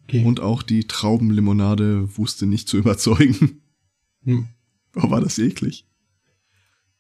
Okay. 0.04 0.24
und 0.24 0.40
auch 0.40 0.62
die 0.62 0.84
Traubenlimonade 0.84 2.16
wusste 2.18 2.46
nicht 2.46 2.68
zu 2.68 2.76
überzeugen. 2.78 3.62
Hm. 4.24 4.48
Oh, 4.96 5.10
war 5.10 5.20
das 5.20 5.38
eklig. 5.38 5.86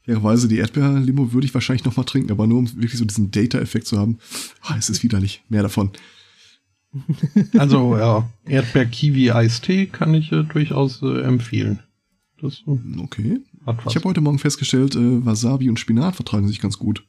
Fairerweise, 0.04 0.48
die 0.48 0.58
Erdbeerlimo 0.58 1.32
würde 1.32 1.46
ich 1.46 1.54
wahrscheinlich 1.54 1.84
noch 1.84 1.96
mal 1.96 2.04
trinken, 2.04 2.30
aber 2.32 2.46
nur 2.46 2.58
um 2.58 2.72
wirklich 2.74 2.98
so 2.98 3.04
diesen 3.04 3.30
Data-Effekt 3.30 3.86
zu 3.86 3.98
haben. 3.98 4.18
Ah, 4.62 4.76
es 4.78 4.88
ist 4.88 5.02
widerlich. 5.02 5.42
Mehr 5.48 5.62
davon. 5.62 5.90
Also 7.58 7.96
ja, 7.96 8.28
Erdbeer-Kiwi-Eistee 8.46 9.86
kann 9.86 10.14
ich 10.14 10.30
äh, 10.32 10.42
durchaus 10.44 11.00
äh, 11.02 11.22
empfehlen. 11.22 11.80
Das 12.40 12.62
äh, 12.66 13.00
Okay. 13.00 13.40
hat 13.66 13.78
was. 13.84 13.92
Ich 13.92 13.96
habe 13.96 14.08
heute 14.08 14.20
Morgen 14.20 14.38
festgestellt, 14.38 14.94
äh, 14.94 15.24
Wasabi 15.24 15.68
und 15.70 15.78
Spinat 15.80 16.16
vertragen 16.16 16.48
sich 16.48 16.60
ganz 16.60 16.78
gut. 16.78 17.04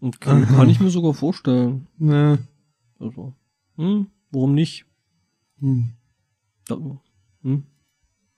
Okay, 0.00 0.44
kann 0.46 0.68
ich 0.70 0.78
mir 0.80 0.90
sogar 0.90 1.12
vorstellen. 1.14 1.88
Ne, 1.98 2.38
Also, 3.00 3.34
hm, 3.76 4.06
warum 4.30 4.54
nicht? 4.54 4.84
hm. 5.60 5.90
Da, 6.66 6.76
hm. 7.42 7.62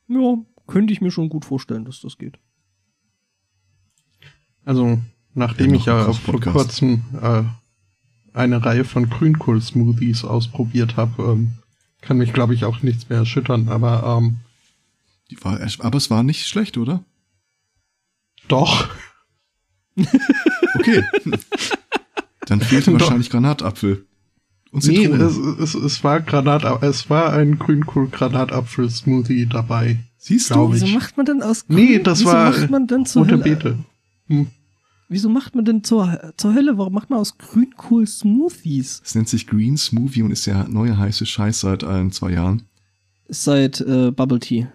Ja, 0.09 0.39
könnte 0.67 0.93
ich 0.93 1.01
mir 1.01 1.11
schon 1.11 1.29
gut 1.29 1.45
vorstellen, 1.45 1.85
dass 1.85 2.01
das 2.01 2.17
geht. 2.17 2.39
Also, 4.65 4.99
nachdem 5.35 5.71
Ja, 5.71 5.77
ich 5.77 5.85
ja 5.87 6.13
vor 6.13 6.41
kurzem 6.41 7.03
äh, 7.21 7.43
eine 8.33 8.65
Reihe 8.65 8.85
von 8.85 9.09
Grünkohl-Smoothies 9.11 10.25
ausprobiert 10.25 10.97
habe, 10.97 11.23
ähm, 11.33 11.53
kann 12.01 12.19
mich, 12.19 12.33
glaube 12.33 12.55
ich, 12.55 12.65
auch 12.65 12.83
nichts 12.83 13.09
mehr 13.09 13.19
erschüttern. 13.19 13.69
Aber 13.69 14.19
ähm, 14.19 14.37
Die 15.31 15.43
war, 15.45 15.59
aber 15.81 15.97
es 15.99 16.11
war 16.11 16.23
nicht 16.23 16.47
schlecht, 16.47 16.77
oder? 16.79 17.03
doch, 18.49 18.89
Okay. 20.75 21.05
Dann 22.47 22.61
fehlte 22.61 22.93
Doch. 22.93 23.01
wahrscheinlich 23.01 23.29
Granatapfel. 23.31 24.07
Und 24.73 24.87
nee, 24.87 25.03
Zitrone. 25.03 25.25
es, 25.25 25.37
es, 25.37 25.75
es 25.75 26.05
war 26.05 26.21
Granat, 26.21 26.65
es 26.83 27.11
war 27.11 27.33
ein 27.33 27.59
Grünkohl-Granatapfel-Smoothie 27.59 29.47
dabei. 29.47 29.99
Siehst 30.17 30.51
du? 30.51 30.73
Wieso 30.73 30.87
macht 30.87 31.17
man 31.17 31.27
denn 31.27 31.43
aus 31.43 31.65
Nee, 31.69 31.97
Grün- 31.99 32.03
das 32.05 32.21
wieso 32.21 32.31
war, 32.33 32.51
macht 32.51 32.71
man 32.71 32.87
denn 32.87 33.05
zur 33.05 33.23
Rote 33.23 33.33
Hölle, 33.35 33.43
Beete. 33.43 33.79
Hm. 34.29 34.47
Wieso 35.13 35.29
macht 35.29 35.57
man 35.57 35.65
denn 35.65 35.83
zur, 35.83 36.33
zur 36.37 36.55
Hölle? 36.55 36.79
Warum 36.79 36.93
macht 36.93 37.11
man 37.11 37.19
aus 37.19 37.37
Grünkohl 37.37 38.07
Smoothies? 38.07 39.03
Es 39.05 39.17
nennt 39.17 39.29
sich 39.29 39.49
Green 39.49 39.77
Smoothie 39.77 40.23
und 40.23 40.31
ist 40.31 40.47
der 40.47 40.69
neue 40.69 40.97
heiße 40.97 41.27
Scheiß 41.27 41.63
seit 41.63 41.83
ein, 41.83 42.13
zwei 42.13 42.31
Jahren. 42.31 42.63
Seit 43.29 43.81
äh, 43.81 44.13
Bubble 44.13 44.39
Tea. 44.39 44.69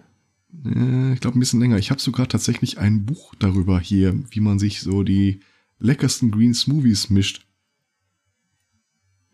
Äh, 0.66 1.14
ich 1.14 1.20
glaube 1.20 1.38
ein 1.38 1.40
bisschen 1.40 1.60
länger. 1.60 1.78
Ich 1.78 1.90
habe 1.90 2.02
sogar 2.02 2.28
tatsächlich 2.28 2.76
ein 2.78 3.06
Buch 3.06 3.34
darüber 3.38 3.80
hier, 3.80 4.14
wie 4.30 4.40
man 4.40 4.58
sich 4.58 4.82
so 4.82 5.04
die 5.04 5.40
leckersten 5.78 6.30
Green 6.30 6.52
Smoothies 6.52 7.08
mischt. 7.08 7.46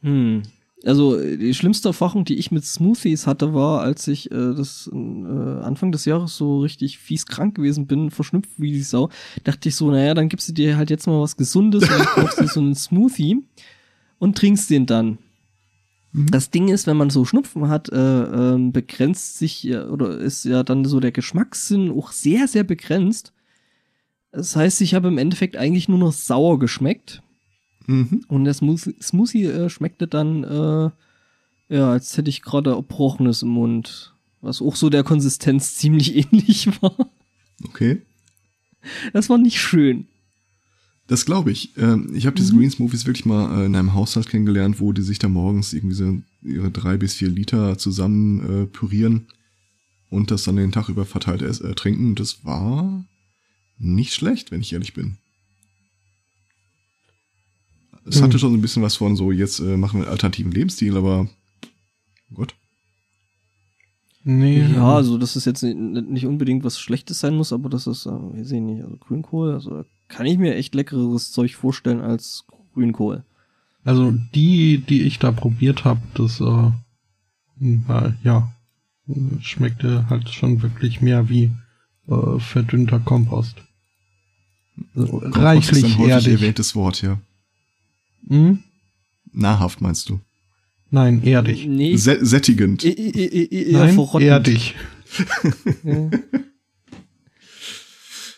Hm. 0.02 0.42
Also 0.84 1.20
die 1.20 1.54
schlimmste 1.54 1.90
Erfahrung, 1.90 2.24
die 2.24 2.36
ich 2.36 2.50
mit 2.50 2.64
Smoothies 2.64 3.26
hatte, 3.26 3.54
war, 3.54 3.82
als 3.82 4.08
ich 4.08 4.30
äh, 4.32 4.54
das 4.54 4.90
äh, 4.92 4.96
Anfang 4.96 5.92
des 5.92 6.04
Jahres 6.04 6.36
so 6.36 6.60
richtig 6.60 6.98
fies 6.98 7.26
krank 7.26 7.54
gewesen 7.54 7.86
bin, 7.86 8.10
verschnupft 8.10 8.50
wie 8.56 8.72
die 8.72 8.82
Sau, 8.82 9.08
dachte 9.44 9.68
ich 9.68 9.76
so, 9.76 9.90
naja, 9.90 10.14
dann 10.14 10.28
gibst 10.28 10.48
du 10.48 10.52
dir 10.52 10.76
halt 10.76 10.90
jetzt 10.90 11.06
mal 11.06 11.20
was 11.20 11.36
Gesundes 11.36 11.84
und 11.84 11.90
dann 11.90 12.06
kaufst 12.14 12.40
du 12.40 12.46
so 12.48 12.60
einen 12.60 12.74
Smoothie 12.74 13.44
und 14.18 14.36
trinkst 14.36 14.70
den 14.70 14.86
dann. 14.86 15.18
Das 16.12 16.50
Ding 16.50 16.68
ist, 16.68 16.86
wenn 16.86 16.96
man 16.96 17.10
so 17.10 17.24
Schnupfen 17.24 17.68
hat, 17.68 17.88
äh, 17.90 17.96
ähm, 17.96 18.72
begrenzt 18.72 19.38
sich 19.38 19.62
ja, 19.62 19.86
oder 19.88 20.18
ist 20.18 20.44
ja 20.44 20.62
dann 20.62 20.84
so 20.84 21.00
der 21.00 21.12
Geschmackssinn 21.12 21.90
auch 21.90 22.12
sehr, 22.12 22.48
sehr 22.48 22.64
begrenzt. 22.64 23.32
Das 24.30 24.56
heißt, 24.56 24.80
ich 24.80 24.94
habe 24.94 25.08
im 25.08 25.18
Endeffekt 25.18 25.56
eigentlich 25.56 25.88
nur 25.88 25.98
noch 25.98 26.12
sauer 26.12 26.58
geschmeckt. 26.58 27.22
Mhm. 27.86 28.24
Und 28.28 28.44
der 28.44 28.54
Smoothie, 28.54 28.94
Smoothie 29.00 29.44
äh, 29.44 29.68
schmeckte 29.70 30.06
dann, 30.06 30.44
äh, 30.44 30.90
ja, 31.74 31.90
als 31.90 32.16
hätte 32.16 32.30
ich 32.30 32.42
gerade 32.42 32.70
Erbrochenes 32.70 33.42
im 33.42 33.50
Mund. 33.50 34.14
Was 34.40 34.60
auch 34.60 34.76
so 34.76 34.90
der 34.90 35.04
Konsistenz 35.04 35.74
ziemlich 35.76 36.14
ähnlich 36.16 36.68
war. 36.82 37.10
Okay. 37.64 38.02
Das 39.12 39.28
war 39.28 39.38
nicht 39.38 39.60
schön. 39.60 40.06
Das 41.06 41.24
glaube 41.26 41.50
ich. 41.50 41.76
Ähm, 41.76 42.10
ich 42.14 42.26
habe 42.26 42.36
diese 42.36 42.52
Mhm. 42.54 42.58
Green 42.58 42.70
Smoothies 42.70 43.06
wirklich 43.06 43.26
mal 43.26 43.62
äh, 43.62 43.66
in 43.66 43.76
einem 43.76 43.94
Haushalt 43.94 44.28
kennengelernt, 44.28 44.80
wo 44.80 44.92
die 44.92 45.02
sich 45.02 45.18
da 45.18 45.28
morgens 45.28 45.72
irgendwie 45.72 45.94
so 45.94 46.18
ihre 46.42 46.70
drei 46.70 46.96
bis 46.96 47.14
vier 47.14 47.28
Liter 47.28 47.78
zusammen 47.78 48.62
äh, 48.62 48.66
pürieren 48.66 49.26
und 50.10 50.30
das 50.30 50.44
dann 50.44 50.56
den 50.56 50.72
Tag 50.72 50.88
über 50.88 51.04
verteilt 51.04 51.42
äh, 51.42 51.74
trinken. 51.74 52.10
Und 52.10 52.20
Das 52.20 52.44
war 52.44 53.04
nicht 53.78 54.14
schlecht, 54.14 54.50
wenn 54.50 54.60
ich 54.60 54.72
ehrlich 54.72 54.94
bin. 54.94 55.18
Es 58.04 58.20
hatte 58.20 58.38
schon 58.38 58.50
so 58.50 58.56
ein 58.56 58.62
bisschen 58.62 58.82
was 58.82 58.96
von 58.96 59.16
so, 59.16 59.30
jetzt 59.30 59.60
äh, 59.60 59.76
machen 59.76 60.00
wir 60.00 60.04
einen 60.04 60.12
alternativen 60.12 60.52
Lebensstil, 60.52 60.96
aber 60.96 61.28
Gott. 62.34 62.54
Nee. 64.24 64.66
Ja, 64.74 64.96
also 64.96 65.18
dass 65.18 65.36
es 65.36 65.44
jetzt 65.44 65.62
nicht, 65.62 65.76
nicht 65.76 66.26
unbedingt 66.26 66.64
was 66.64 66.78
Schlechtes 66.78 67.20
sein 67.20 67.36
muss, 67.36 67.52
aber 67.52 67.68
das 67.68 67.86
ist, 67.86 68.06
äh, 68.06 68.10
weiß 68.10 68.52
ich 68.52 68.60
nicht, 68.60 68.82
also 68.82 68.96
Grünkohl, 68.96 69.52
also 69.52 69.70
da 69.70 69.84
kann 70.08 70.26
ich 70.26 70.38
mir 70.38 70.54
echt 70.54 70.74
leckeres 70.74 71.32
Zeug 71.32 71.54
vorstellen 71.54 72.00
als 72.00 72.44
Grünkohl. 72.74 73.24
Also 73.84 74.12
die, 74.34 74.78
die 74.78 75.02
ich 75.02 75.18
da 75.18 75.32
probiert 75.32 75.84
habe, 75.84 76.00
das 76.14 76.40
äh, 76.40 76.72
war, 77.56 78.14
ja, 78.22 78.52
schmeckte 79.40 80.08
halt 80.08 80.28
schon 80.30 80.62
wirklich 80.62 81.00
mehr 81.00 81.28
wie 81.28 81.50
äh, 82.08 82.38
verdünnter 82.38 83.00
Kompost. 83.00 83.56
Also 84.94 85.18
Kompost 85.18 85.32
ist 85.32 85.36
ein 85.36 85.42
reichlich 85.42 85.98
häufig 85.98 86.10
erdig. 86.10 86.32
erwähntes 86.34 86.74
Wort, 86.76 87.02
ja. 87.02 87.18
Hm? 88.28 88.62
Nahrhaft 89.32 89.80
meinst 89.80 90.08
du? 90.08 90.20
Nein, 90.90 91.22
erdig. 91.22 91.66
Nee, 91.66 91.96
Sä 91.96 92.18
sättigend. 92.22 92.84
e- 92.84 92.88
e- 92.90 93.10
e- 93.24 93.44
e- 93.44 93.70
eher 93.70 93.84
Nein, 93.86 93.94
verrottend. 93.94 94.28
erdig. 94.30 94.74
Ja, 95.84 96.10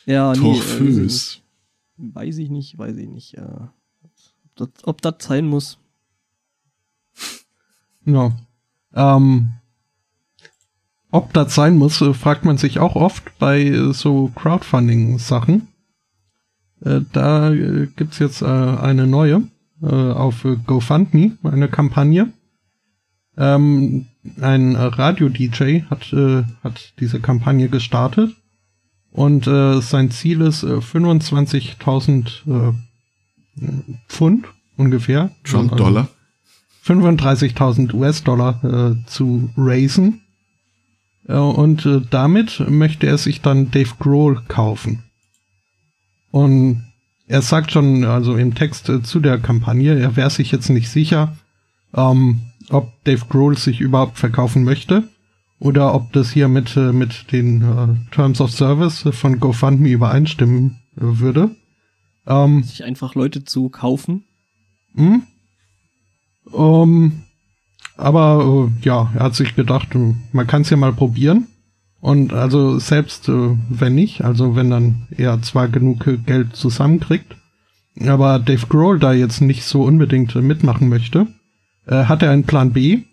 ja 0.06 0.32
nee, 0.32 0.38
äh, 0.38 0.40
Torfös. 0.54 1.40
weiß 1.96 2.38
ich 2.38 2.50
nicht, 2.50 2.78
weiß 2.78 2.96
ich 2.96 3.08
nicht. 3.08 3.34
Äh, 3.34 3.40
ob, 3.42 4.56
das, 4.56 4.68
ob 4.84 5.02
das 5.02 5.14
sein 5.20 5.46
muss. 5.46 5.78
Ja. 8.04 8.36
Ähm, 8.94 9.48
ob 11.10 11.32
das 11.32 11.54
sein 11.54 11.76
muss, 11.78 12.00
äh, 12.02 12.12
fragt 12.14 12.44
man 12.44 12.58
sich 12.58 12.78
auch 12.78 12.94
oft 12.96 13.36
bei 13.38 13.62
äh, 13.64 13.92
so 13.92 14.30
Crowdfunding-Sachen. 14.34 15.68
Äh, 16.84 17.00
da 17.12 17.52
äh, 17.52 17.88
gibt's 17.96 18.18
jetzt 18.18 18.42
äh, 18.42 18.46
eine 18.46 19.06
neue 19.06 19.42
äh, 19.84 20.12
auf 20.12 20.46
GoFundMe, 20.66 21.38
eine 21.44 21.68
Kampagne. 21.68 22.32
Ähm, 23.36 24.06
ein 24.40 24.76
Radio-DJ 24.76 25.82
hat, 25.90 26.12
äh, 26.12 26.44
hat 26.62 26.94
diese 27.00 27.20
Kampagne 27.20 27.68
gestartet 27.68 28.30
und 29.10 29.46
äh, 29.46 29.80
sein 29.80 30.10
Ziel 30.10 30.40
ist 30.40 30.62
äh, 30.62 30.78
25.000 30.78 32.70
äh, 32.70 32.72
Pfund 34.08 34.46
ungefähr. 34.76 35.30
Trump 35.44 35.72
Also- 35.72 35.84
Dollar. 35.84 36.08
35.000 36.84 37.94
US-Dollar 37.94 38.62
äh, 38.62 39.06
zu 39.06 39.50
raisen. 39.56 40.20
Äh, 41.26 41.36
und 41.36 41.86
äh, 41.86 42.02
damit 42.10 42.62
möchte 42.68 43.06
er 43.06 43.16
sich 43.18 43.40
dann 43.40 43.70
Dave 43.70 43.92
Grohl 43.98 44.42
kaufen. 44.48 45.02
Und 46.30 46.84
er 47.26 47.42
sagt 47.42 47.72
schon, 47.72 48.04
also 48.04 48.36
im 48.36 48.54
Text 48.54 48.88
äh, 48.88 49.02
zu 49.02 49.20
der 49.20 49.38
Kampagne, 49.38 49.98
er 49.98 50.16
wäre 50.16 50.30
sich 50.30 50.52
jetzt 50.52 50.68
nicht 50.68 50.88
sicher, 50.88 51.36
ähm, 51.94 52.40
ob 52.70 52.92
Dave 53.04 53.24
Grohl 53.28 53.56
sich 53.56 53.80
überhaupt 53.80 54.18
verkaufen 54.18 54.64
möchte 54.64 55.04
oder 55.58 55.94
ob 55.94 56.12
das 56.12 56.30
hier 56.30 56.48
mit, 56.48 56.76
äh, 56.76 56.92
mit 56.92 57.32
den 57.32 57.62
äh, 57.62 58.14
Terms 58.14 58.40
of 58.40 58.50
Service 58.50 59.08
von 59.12 59.40
GoFundMe 59.40 59.88
übereinstimmen 59.88 60.80
äh, 60.96 61.00
würde. 61.00 61.54
Ähm, 62.26 62.62
Sich 62.62 62.84
einfach 62.84 63.14
Leute 63.14 63.44
zu 63.44 63.68
kaufen. 63.68 64.24
hm? 64.94 65.22
Ähm, 66.52 67.22
aber 67.96 68.70
äh, 68.70 68.84
ja, 68.84 69.10
er 69.14 69.24
hat 69.24 69.34
sich 69.34 69.54
gedacht, 69.54 69.88
man 70.32 70.46
kann 70.46 70.62
es 70.62 70.70
ja 70.70 70.76
mal 70.76 70.92
probieren. 70.92 71.46
Und 72.04 72.34
also 72.34 72.78
selbst 72.78 73.30
äh, 73.30 73.56
wenn 73.70 73.94
nicht, 73.94 74.24
also 74.24 74.54
wenn 74.56 74.68
dann 74.68 75.06
er 75.16 75.40
zwar 75.40 75.68
genug 75.68 76.04
Geld 76.26 76.54
zusammenkriegt, 76.54 77.34
aber 77.98 78.38
Dave 78.38 78.66
Grohl 78.66 78.98
da 78.98 79.14
jetzt 79.14 79.40
nicht 79.40 79.64
so 79.64 79.84
unbedingt 79.84 80.34
mitmachen 80.34 80.90
möchte, 80.90 81.28
äh, 81.86 82.04
hat 82.04 82.22
er 82.22 82.30
einen 82.30 82.44
Plan 82.44 82.74
B. 82.74 83.04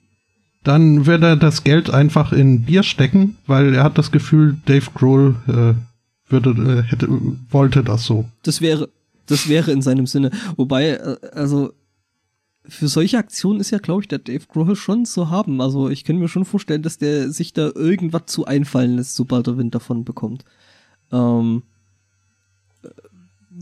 Dann 0.65 1.05
wird 1.05 1.23
er 1.23 1.37
das 1.37 1.63
Geld 1.63 1.89
einfach 1.89 2.33
in 2.33 2.63
Bier 2.63 2.83
stecken, 2.83 3.37
weil 3.47 3.73
er 3.73 3.85
hat 3.85 3.97
das 3.97 4.11
Gefühl, 4.11 4.57
Dave 4.65 4.87
Grohl 4.93 5.35
äh, 5.47 6.29
würde, 6.29 6.49
äh, 6.49 6.83
hätte, 6.83 7.07
wollte 7.49 7.85
das 7.85 8.03
so. 8.03 8.25
Das 8.43 8.59
wäre, 8.59 8.89
das 9.25 9.47
wäre 9.47 9.71
in 9.71 9.81
seinem 9.81 10.05
Sinne. 10.05 10.31
Wobei, 10.57 10.89
äh, 10.89 11.15
also 11.31 11.71
für 12.71 12.87
solche 12.87 13.17
Aktionen 13.17 13.59
ist 13.59 13.71
ja, 13.71 13.79
glaube 13.79 14.01
ich, 14.01 14.07
der 14.07 14.19
Dave 14.19 14.45
Grohl 14.47 14.75
schon 14.75 15.05
zu 15.05 15.29
haben. 15.29 15.59
Also 15.59 15.89
ich 15.89 16.05
könnte 16.05 16.21
mir 16.21 16.29
schon 16.29 16.45
vorstellen, 16.45 16.81
dass 16.81 16.97
der 16.97 17.29
sich 17.29 17.51
da 17.53 17.69
irgendwas 17.75 18.27
zu 18.27 18.45
einfallen 18.45 18.95
lässt, 18.95 19.15
sobald 19.15 19.47
er 19.47 19.57
Wind 19.57 19.75
davon 19.75 20.05
bekommt. 20.05 20.45
Ähm, 21.11 21.63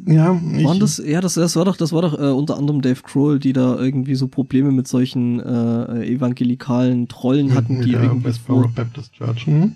Ja, 0.06 0.40
waren 0.64 0.80
das, 0.80 1.02
ja, 1.04 1.20
das, 1.20 1.34
das 1.34 1.56
war 1.56 1.66
doch, 1.66 1.76
das 1.76 1.92
war 1.92 2.04
doch 2.04 2.14
äh, 2.14 2.32
unter 2.32 2.58
anderem 2.58 2.82
Dave 2.82 3.02
Grohl, 3.02 3.40
die 3.40 3.54
da 3.54 3.76
irgendwie 3.78 4.14
so 4.14 4.28
Probleme 4.28 4.72
mit 4.72 4.88
solchen 4.88 5.40
äh, 5.40 6.06
evangelikalen 6.06 7.08
Trollen 7.08 7.56
hatten, 7.56 7.82
die 7.82 7.92
der 7.92 8.04
irgendwie 8.04 8.26
Westboro 8.26 8.70
Baptist 8.76 9.14
Church. 9.14 9.48
Hm? 9.48 9.76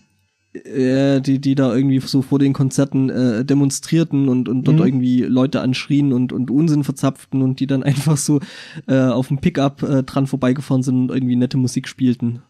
Äh, 0.53 1.19
die, 1.21 1.39
die 1.39 1.55
da 1.55 1.75
irgendwie 1.75 1.99
so 1.99 2.21
vor 2.21 2.39
den 2.39 2.53
Konzerten 2.53 3.09
äh, 3.09 3.43
demonstrierten 3.45 4.29
und, 4.29 4.47
und 4.49 4.63
dort 4.67 4.77
Mhm. 4.79 4.85
irgendwie 4.85 5.21
Leute 5.23 5.61
anschrien 5.61 6.13
und, 6.13 6.31
und 6.31 6.51
Unsinn 6.51 6.83
verzapften 6.83 7.41
und 7.41 7.59
die 7.59 7.67
dann 7.67 7.83
einfach 7.83 8.17
so 8.17 8.39
äh, 8.87 8.97
auf 8.99 9.27
dem 9.29 9.39
Pickup 9.39 9.81
äh, 9.83 10.03
dran 10.03 10.27
vorbeigefahren 10.27 10.83
sind 10.83 10.95
und 11.09 11.11
irgendwie 11.15 11.35
nette 11.35 11.57
Musik 11.57 11.87
spielten. 11.87 12.41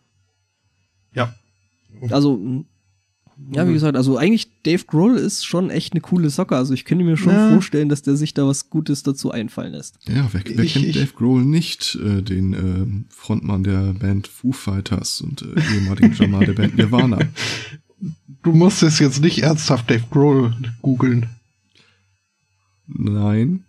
Ja. 1.16 1.34
Also, 2.10 2.66
ja, 3.52 3.66
wie 3.66 3.70
Mhm. 3.70 3.74
gesagt, 3.74 3.98
also 3.98 4.18
eigentlich 4.18 4.62
Dave 4.64 4.84
Grohl 4.86 5.18
ist 5.18 5.46
schon 5.46 5.70
echt 5.72 5.94
eine 5.94 6.02
coole 6.02 6.30
Socke. 6.30 6.56
Also 6.56 6.74
ich 6.74 6.86
könnte 6.86 7.04
mir 7.04 7.18
schon 7.18 7.34
Ja. 7.34 7.50
vorstellen, 7.52 7.90
dass 7.90 8.02
der 8.04 8.16
sich 8.16 8.34
da 8.34 8.46
was 8.46 8.70
Gutes 8.70 9.02
dazu 9.04 9.32
einfallen 9.32 9.72
lässt. 9.74 9.98
Ja, 10.08 10.28
wer, 10.32 10.42
wer 10.46 10.64
Ich- 10.64 10.74
kennt 10.74 10.86
ich- 10.86 10.96
Dave 10.96 11.14
Grohl 11.16 11.44
nicht, 11.44 11.96
äh, 12.04 12.22
den 12.22 12.54
äh, 12.54 13.06
Frontmann 13.10 13.64
der 13.64 13.94
Band 13.94 14.28
Foo 14.28 14.52
Fighters 14.52 15.22
und 15.22 15.42
äh, 15.42 15.76
ehemaligen 15.76 16.14
Drummer 16.14 16.40
der 16.46 16.54
Band 16.54 16.78
Nirvana? 16.78 17.20
Du 18.44 18.52
musst 18.52 18.84
es 18.84 19.00
jetzt 19.00 19.22
nicht 19.22 19.42
ernsthaft 19.42 19.90
Dave 19.90 20.04
Grohl 20.12 20.56
googeln. 20.82 21.30
Nein. 22.88 23.64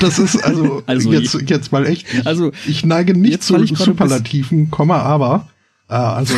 Das 0.00 0.18
ist 0.18 0.36
also, 0.36 0.82
Also 0.86 1.12
jetzt, 1.12 1.34
jetzt 1.48 1.72
mal 1.72 1.86
echt. 1.86 2.12
Ich, 2.12 2.26
Also, 2.26 2.52
ich 2.66 2.84
neige 2.84 3.14
nicht 3.14 3.42
zu 3.42 3.56
ich 3.62 3.76
Superlativen, 3.76 4.70
Komma, 4.70 4.98
aber. 4.98 5.48
Äh, 5.88 5.94
also, 5.94 6.34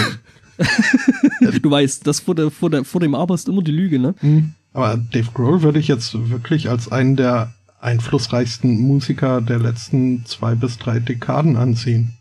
Du 1.63 1.71
weißt, 1.71 2.07
das 2.07 2.21
vor, 2.21 2.35
der, 2.35 2.51
vor, 2.51 2.71
der, 2.71 2.85
vor 2.85 3.01
dem 3.01 3.15
Aber 3.15 3.35
ist 3.35 3.49
immer 3.49 3.63
die 3.63 3.73
Lüge, 3.73 3.99
ne? 3.99 4.15
mh, 4.21 4.51
aber 4.73 4.97
Dave 4.97 5.31
Grohl 5.33 5.63
würde 5.63 5.79
ich 5.79 5.89
jetzt 5.89 6.15
wirklich 6.31 6.69
als 6.69 6.91
einen 6.91 7.17
der 7.17 7.55
einflussreichsten 7.81 8.81
Musiker 8.81 9.41
der 9.41 9.61
letzten 9.61 10.25
zwei 10.27 10.55
bis 10.55 10.79
drei 10.79 10.99
Dekaden 10.99 11.57
ansehen. 11.57 12.15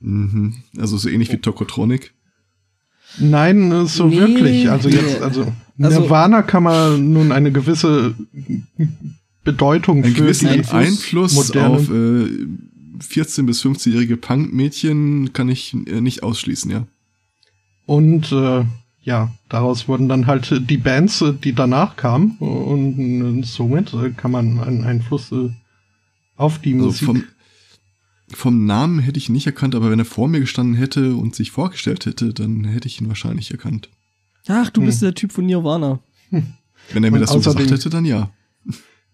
Mhm. 0.00 0.54
Also 0.78 0.96
so 0.96 1.08
ähnlich 1.08 1.32
wie 1.32 1.38
Tokotronic. 1.38 2.14
Nein, 3.20 3.70
äh, 3.72 3.86
so 3.86 4.06
Nee, 4.06 4.18
wirklich. 4.18 4.70
Also 4.70 4.88
jetzt, 4.88 5.20
also, 5.22 5.52
Also- 5.80 6.00
Nirvana 6.00 6.42
kann 6.42 6.62
man 6.64 7.12
nun 7.12 7.32
eine 7.32 7.52
gewisse 7.52 8.14
Bedeutung 9.44 10.02
Einen 10.04 10.14
für 10.14 10.22
gewissen 10.22 10.48
die 10.52 10.64
Einfluss, 10.68 11.34
moderne- 11.34 11.74
auf 11.76 11.88
äh, 11.90 12.26
14- 13.00 13.46
bis 13.46 13.62
15-jährige 13.64 14.16
Punkmädchen 14.16 15.32
kann 15.32 15.48
ich 15.48 15.74
äh, 15.86 16.00
nicht 16.00 16.22
ausschließen, 16.22 16.70
ja. 16.70 16.84
Und 17.86 18.32
äh, 18.32 18.64
ja, 19.02 19.32
daraus 19.48 19.88
wurden 19.88 20.08
dann 20.08 20.26
halt 20.26 20.62
die 20.68 20.76
Bands, 20.76 21.22
äh, 21.22 21.32
die 21.32 21.54
danach 21.54 21.96
kamen. 21.96 22.32
Und 22.38 22.98
äh, 22.98 23.46
somit 23.46 23.94
äh, 23.94 24.10
kann 24.10 24.32
man 24.32 24.58
einen 24.60 24.84
Einfluss 24.84 25.32
äh, 25.32 25.48
auf 26.36 26.58
die 26.58 26.74
Also 26.74 26.86
Musik. 26.86 27.06
vom, 27.06 27.24
Vom 28.30 28.66
Namen 28.66 28.98
hätte 28.98 29.18
ich 29.18 29.28
ihn 29.28 29.32
nicht 29.34 29.46
erkannt, 29.46 29.74
aber 29.74 29.90
wenn 29.90 29.98
er 29.98 30.04
vor 30.04 30.28
mir 30.28 30.40
gestanden 30.40 30.74
hätte 30.76 31.14
und 31.16 31.34
sich 31.34 31.50
vorgestellt 31.50 32.04
hätte, 32.06 32.34
dann 32.34 32.64
hätte 32.64 32.86
ich 32.86 33.00
ihn 33.00 33.08
wahrscheinlich 33.08 33.50
erkannt. 33.50 33.88
Ach, 34.48 34.70
du 34.70 34.82
bist 34.82 35.02
der 35.02 35.14
Typ 35.14 35.32
von 35.32 35.46
Nirvana. 35.46 36.00
Wenn 36.30 37.04
er 37.04 37.10
mir 37.10 37.16
Und 37.16 37.20
das 37.22 37.30
so 37.30 37.38
gesagt 37.38 37.70
hätte, 37.70 37.90
dann 37.90 38.04
ja. 38.04 38.30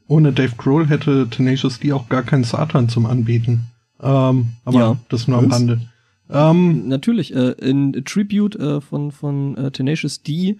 Ohne 0.06 0.32
Dave 0.32 0.54
Grohl 0.56 0.88
hätte 0.88 1.28
Tenacious 1.30 1.80
D 1.80 1.92
auch 1.92 2.08
gar 2.08 2.22
keinen 2.22 2.44
Satan 2.44 2.88
zum 2.88 3.06
Anbieten. 3.06 3.66
Ähm, 4.00 4.48
aber 4.64 4.78
Ja. 4.78 4.96
das 5.08 5.26
nur 5.28 5.38
am? 5.38 5.50
Rande. 5.50 5.80
Ähm, 6.30 6.88
Natürlich, 6.88 7.34
äh, 7.34 7.52
in 7.52 7.92
Tribute 8.04 8.56
äh, 8.56 8.80
von, 8.80 9.12
von 9.12 9.56
äh, 9.56 9.70
Tenacious 9.70 10.22
D, 10.22 10.56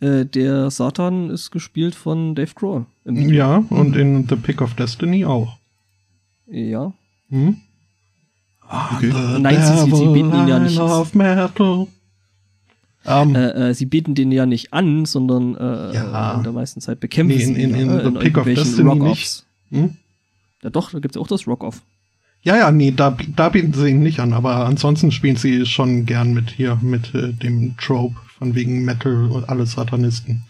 äh, 0.00 0.24
der 0.26 0.70
Satan 0.70 1.30
ist 1.30 1.50
gespielt 1.50 1.94
von 1.94 2.34
Dave 2.34 2.52
Grohl. 2.54 2.86
Ja, 3.04 3.64
und 3.70 3.96
in 3.96 4.26
The 4.28 4.36
Pick 4.36 4.60
of 4.60 4.74
Destiny 4.74 5.24
auch. 5.24 5.56
Ja. 6.50 6.92
Hm? 7.28 7.56
Okay. 8.68 9.10
The 9.12 9.38
Nein, 9.40 9.62
sie- 9.62 9.84
sie- 9.90 9.96
sie 9.96 10.06
bieten 10.12 10.34
ihn 10.34 10.48
ja 10.48 10.58
nicht. 10.58 11.14
metal. 11.14 11.86
Ähm, 13.08 13.36
Äh, 13.36 13.70
äh, 13.70 13.74
sie 13.74 13.86
bieten 13.86 14.14
den 14.16 14.32
ja 14.32 14.46
nicht 14.46 14.72
an, 14.72 15.04
sondern 15.06 15.54
äh, 15.56 15.94
Ja. 15.94 16.34
in 16.34 16.42
der 16.42 16.52
meisten 16.52 16.80
Zeit 16.80 16.98
bekämpfen 16.98 17.36
Nee, 17.36 17.42
in- 17.44 17.54
sie 17.54 17.62
in- 17.62 17.70
ihn, 17.76 17.90
in 17.90 18.16
äh, 18.16 18.18
Pick 18.20 18.36
of 18.36 18.46
irgendwelchen 18.48 18.88
Rock-Offs. 18.88 19.46
hm? 19.70 19.96
Ja 20.62 20.70
doch, 20.70 20.90
da 20.90 20.98
gibt's 20.98 21.14
ja 21.14 21.22
auch 21.22 21.28
das 21.28 21.46
Rock-Off. 21.46 21.82
Ja, 22.42 22.56
ja, 22.56 22.70
nee, 22.72 22.90
da, 22.92 23.16
da 23.36 23.48
bieten 23.48 23.72
sie 23.72 23.88
ihn 23.90 24.00
nicht 24.00 24.18
an, 24.20 24.32
aber 24.32 24.66
ansonsten 24.66 25.12
spielen 25.12 25.36
sie 25.36 25.66
schon 25.66 26.04
gern 26.06 26.32
mit 26.34 26.50
hier, 26.50 26.78
mit 26.82 27.14
äh, 27.14 27.32
dem 27.32 27.76
Trope 27.76 28.16
von 28.38 28.54
wegen 28.56 28.84
Metal 28.84 29.26
und 29.30 29.48
alle 29.48 29.66
Satanisten. 29.66 30.42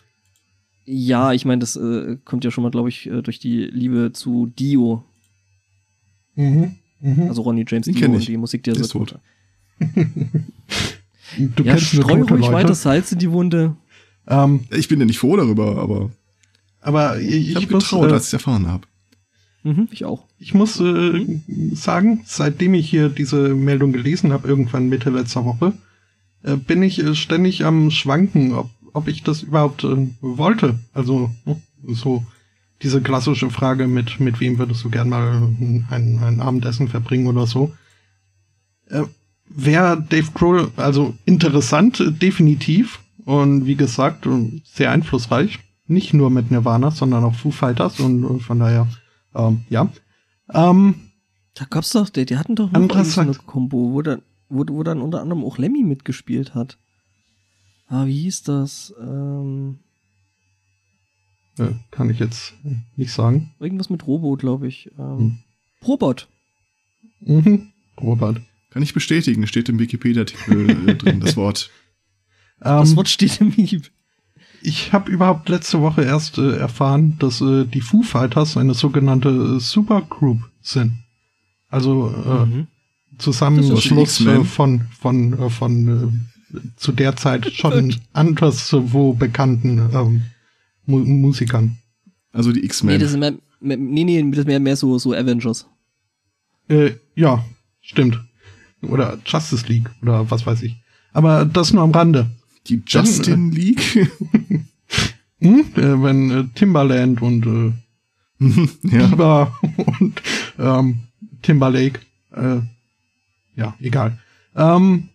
Ja, 0.86 1.32
ich 1.32 1.44
meine, 1.44 1.58
das 1.60 1.76
äh, 1.76 2.16
kommt 2.24 2.44
ja 2.44 2.50
schon 2.50 2.62
mal, 2.62 2.70
glaube 2.70 2.88
ich, 2.88 3.06
äh, 3.06 3.20
durch 3.22 3.38
die 3.38 3.64
Liebe 3.64 4.12
zu 4.14 4.46
Dio, 4.46 5.04
Mhm. 6.36 6.76
Mhm. 7.00 7.28
also 7.28 7.42
Ronnie 7.42 7.64
James 7.68 7.86
Dio 7.86 8.14
ich. 8.14 8.26
die 8.26 8.36
Musik, 8.36 8.62
die 8.64 8.70
er 8.70 8.74
Der 8.74 8.84
so 8.84 9.02
ist 9.04 9.10
tot. 9.10 9.18
du 9.80 11.62
Ja, 11.62 11.72
kennst 11.74 11.86
streu 11.86 12.14
ruhig 12.22 12.30
Leute. 12.30 12.52
weiter 12.52 12.74
Salz 12.74 13.12
in 13.12 13.18
die 13.18 13.30
Wunde. 13.30 13.76
Ähm, 14.26 14.60
Ich 14.70 14.88
bin 14.88 14.98
ja 15.00 15.06
nicht 15.06 15.18
froh 15.18 15.36
darüber, 15.36 15.78
aber 15.78 16.10
aber 16.80 17.18
ich, 17.20 17.50
ich, 17.50 17.56
habe 17.56 17.66
getraut, 17.66 18.10
äh, 18.10 18.14
als 18.14 18.28
ich 18.28 18.32
erfahren 18.34 18.66
habe. 18.68 18.86
Mhm, 19.64 19.88
ich 19.90 20.04
auch. 20.04 20.24
ich 20.38 20.54
muss 20.54 20.78
äh, 20.80 21.40
sagen, 21.72 22.22
seitdem 22.24 22.74
ich 22.74 22.88
hier 22.88 23.08
diese 23.08 23.48
Meldung 23.54 23.92
gelesen 23.92 24.32
habe, 24.32 24.46
irgendwann 24.46 24.88
Mitte 24.88 25.10
letzter 25.10 25.44
Woche, 25.44 25.72
äh, 26.44 26.54
bin 26.56 26.82
ich 26.84 27.02
äh, 27.02 27.14
ständig 27.16 27.64
am 27.64 27.90
Schwanken, 27.90 28.52
ob, 28.54 28.70
ob 28.92 29.08
ich 29.08 29.24
das 29.24 29.42
überhaupt 29.42 29.82
äh, 29.82 30.08
wollte. 30.20 30.78
Also 30.92 31.30
hm, 31.44 31.56
so 31.94 32.24
diese 32.82 33.00
klassische 33.00 33.50
Frage 33.50 33.86
mit, 33.86 34.20
mit 34.20 34.40
wem 34.40 34.58
würdest 34.58 34.84
du 34.84 34.90
gern 34.90 35.08
mal 35.08 35.42
ein, 35.90 36.20
ein 36.22 36.40
Abendessen 36.40 36.88
verbringen 36.88 37.26
oder 37.26 37.46
so. 37.46 37.72
Äh, 38.88 39.04
Wäre 39.48 40.04
Dave 40.08 40.32
Grohl 40.34 40.70
also 40.76 41.14
interessant, 41.24 42.00
äh, 42.00 42.12
definitiv. 42.12 43.00
Und 43.24 43.66
wie 43.66 43.76
gesagt, 43.76 44.26
äh, 44.26 44.60
sehr 44.64 44.90
einflussreich. 44.90 45.58
Nicht 45.86 46.14
nur 46.14 46.30
mit 46.30 46.50
Nirvana, 46.50 46.90
sondern 46.90 47.24
auch 47.24 47.34
Foo 47.34 47.50
Fighters 47.50 48.00
und 48.00 48.24
äh, 48.24 48.40
von 48.40 48.58
daher, 48.58 48.88
ähm, 49.34 49.64
ja. 49.70 49.88
Ähm, 50.52 50.96
Da 51.54 51.64
gab's 51.64 51.90
doch, 51.90 52.08
die, 52.08 52.26
die 52.26 52.36
hatten 52.36 52.56
doch 52.56 52.70
so 53.04 53.20
eine 53.20 53.34
Kombo, 53.34 53.92
wo 53.92 54.02
dann, 54.02 54.22
wo, 54.48 54.64
wo 54.68 54.82
dann 54.82 55.00
unter 55.00 55.20
anderem 55.22 55.44
auch 55.44 55.58
Lemmy 55.58 55.82
mitgespielt 55.82 56.54
hat. 56.54 56.76
Ah, 57.88 58.06
wie 58.06 58.22
hieß 58.22 58.42
das? 58.42 58.92
Ähm, 59.00 59.78
äh, 61.58 61.68
kann 61.90 62.10
ich 62.10 62.18
jetzt 62.18 62.54
nicht 62.96 63.12
sagen. 63.12 63.50
irgendwas 63.60 63.90
mit 63.90 64.06
Robo, 64.06 64.36
glaube 64.36 64.66
ich. 64.68 64.90
Ähm, 64.98 65.18
Hm. 65.18 65.38
Robot. 65.86 66.28
Mhm. 67.20 67.68
Robert. 68.00 68.40
Kann 68.70 68.82
ich 68.82 68.92
bestätigen, 68.92 69.46
steht 69.46 69.68
im 69.68 69.78
Wikipedia-Artikel 69.78 70.88
äh, 70.88 70.94
drin, 70.96 71.20
das 71.20 71.36
Wort. 71.36 71.70
Das 72.60 72.90
Ähm, 72.90 72.96
Wort 72.96 73.08
steht 73.08 73.40
im 73.40 73.50
Hieb. 73.52 73.90
ich 74.62 74.92
habe 74.92 75.10
überhaupt 75.10 75.48
letzte 75.48 75.80
Woche 75.80 76.02
erst 76.02 76.38
äh, 76.38 76.56
erfahren, 76.56 77.16
dass 77.18 77.40
äh, 77.40 77.64
die 77.66 77.80
Foo 77.80 78.02
Fighters 78.02 78.56
eine 78.56 78.74
sogenannte 78.74 79.28
äh, 79.56 79.60
Supergroup 79.60 80.40
sind. 80.60 80.92
Also 81.68 82.08
äh, 82.10 82.46
Mhm. 82.46 82.66
Zusammenschluss 83.18 84.18
Das 84.18 84.46
von 84.48 84.82
von 85.00 85.50
von 85.50 86.22
äh, 86.54 86.58
zu 86.76 86.92
der 86.92 87.16
Zeit 87.16 87.50
schon 87.54 87.96
anderswo 88.12 89.14
bekannten 89.14 89.78
ähm, 89.94 90.22
Mu 90.86 90.98
Musikern. 91.00 91.76
Also 92.32 92.52
die 92.52 92.60
Nee, 92.60 92.66
X-Men. 92.66 93.00
das 93.00 93.10
ist 93.12 93.18
mehr, 93.18 93.34
mehr, 93.60 93.76
nee, 93.76 94.04
nee, 94.04 94.30
das 94.30 94.40
ist 94.40 94.46
mehr, 94.46 94.60
mehr 94.60 94.76
so, 94.76 94.98
so 94.98 95.12
Avengers. 95.12 95.66
Äh, 96.68 96.92
ja, 97.14 97.44
stimmt. 97.80 98.20
Oder 98.82 99.18
Justice 99.24 99.66
League 99.68 99.90
oder 100.02 100.30
was 100.30 100.44
weiß 100.46 100.62
ich. 100.62 100.76
Aber 101.12 101.44
das 101.44 101.72
nur 101.72 101.82
am 101.82 101.92
Rande. 101.92 102.30
die 102.68 102.82
Justin 102.86 103.52
League. 103.52 104.10
Hm? 105.38 105.66
Äh, 105.76 106.02
wenn 106.02 106.30
äh, 106.30 106.44
Timbaland 106.54 107.20
und 107.20 107.44
äh, 107.46 107.72
ja. 108.96 109.06
Bieber 109.06 109.54
und 110.00 110.22
ähm, 110.58 111.00
Timberlake, 111.42 112.00
äh, 112.32 112.60
ja, 113.54 113.74
egal. 113.80 114.18
Ähm, 114.54 115.10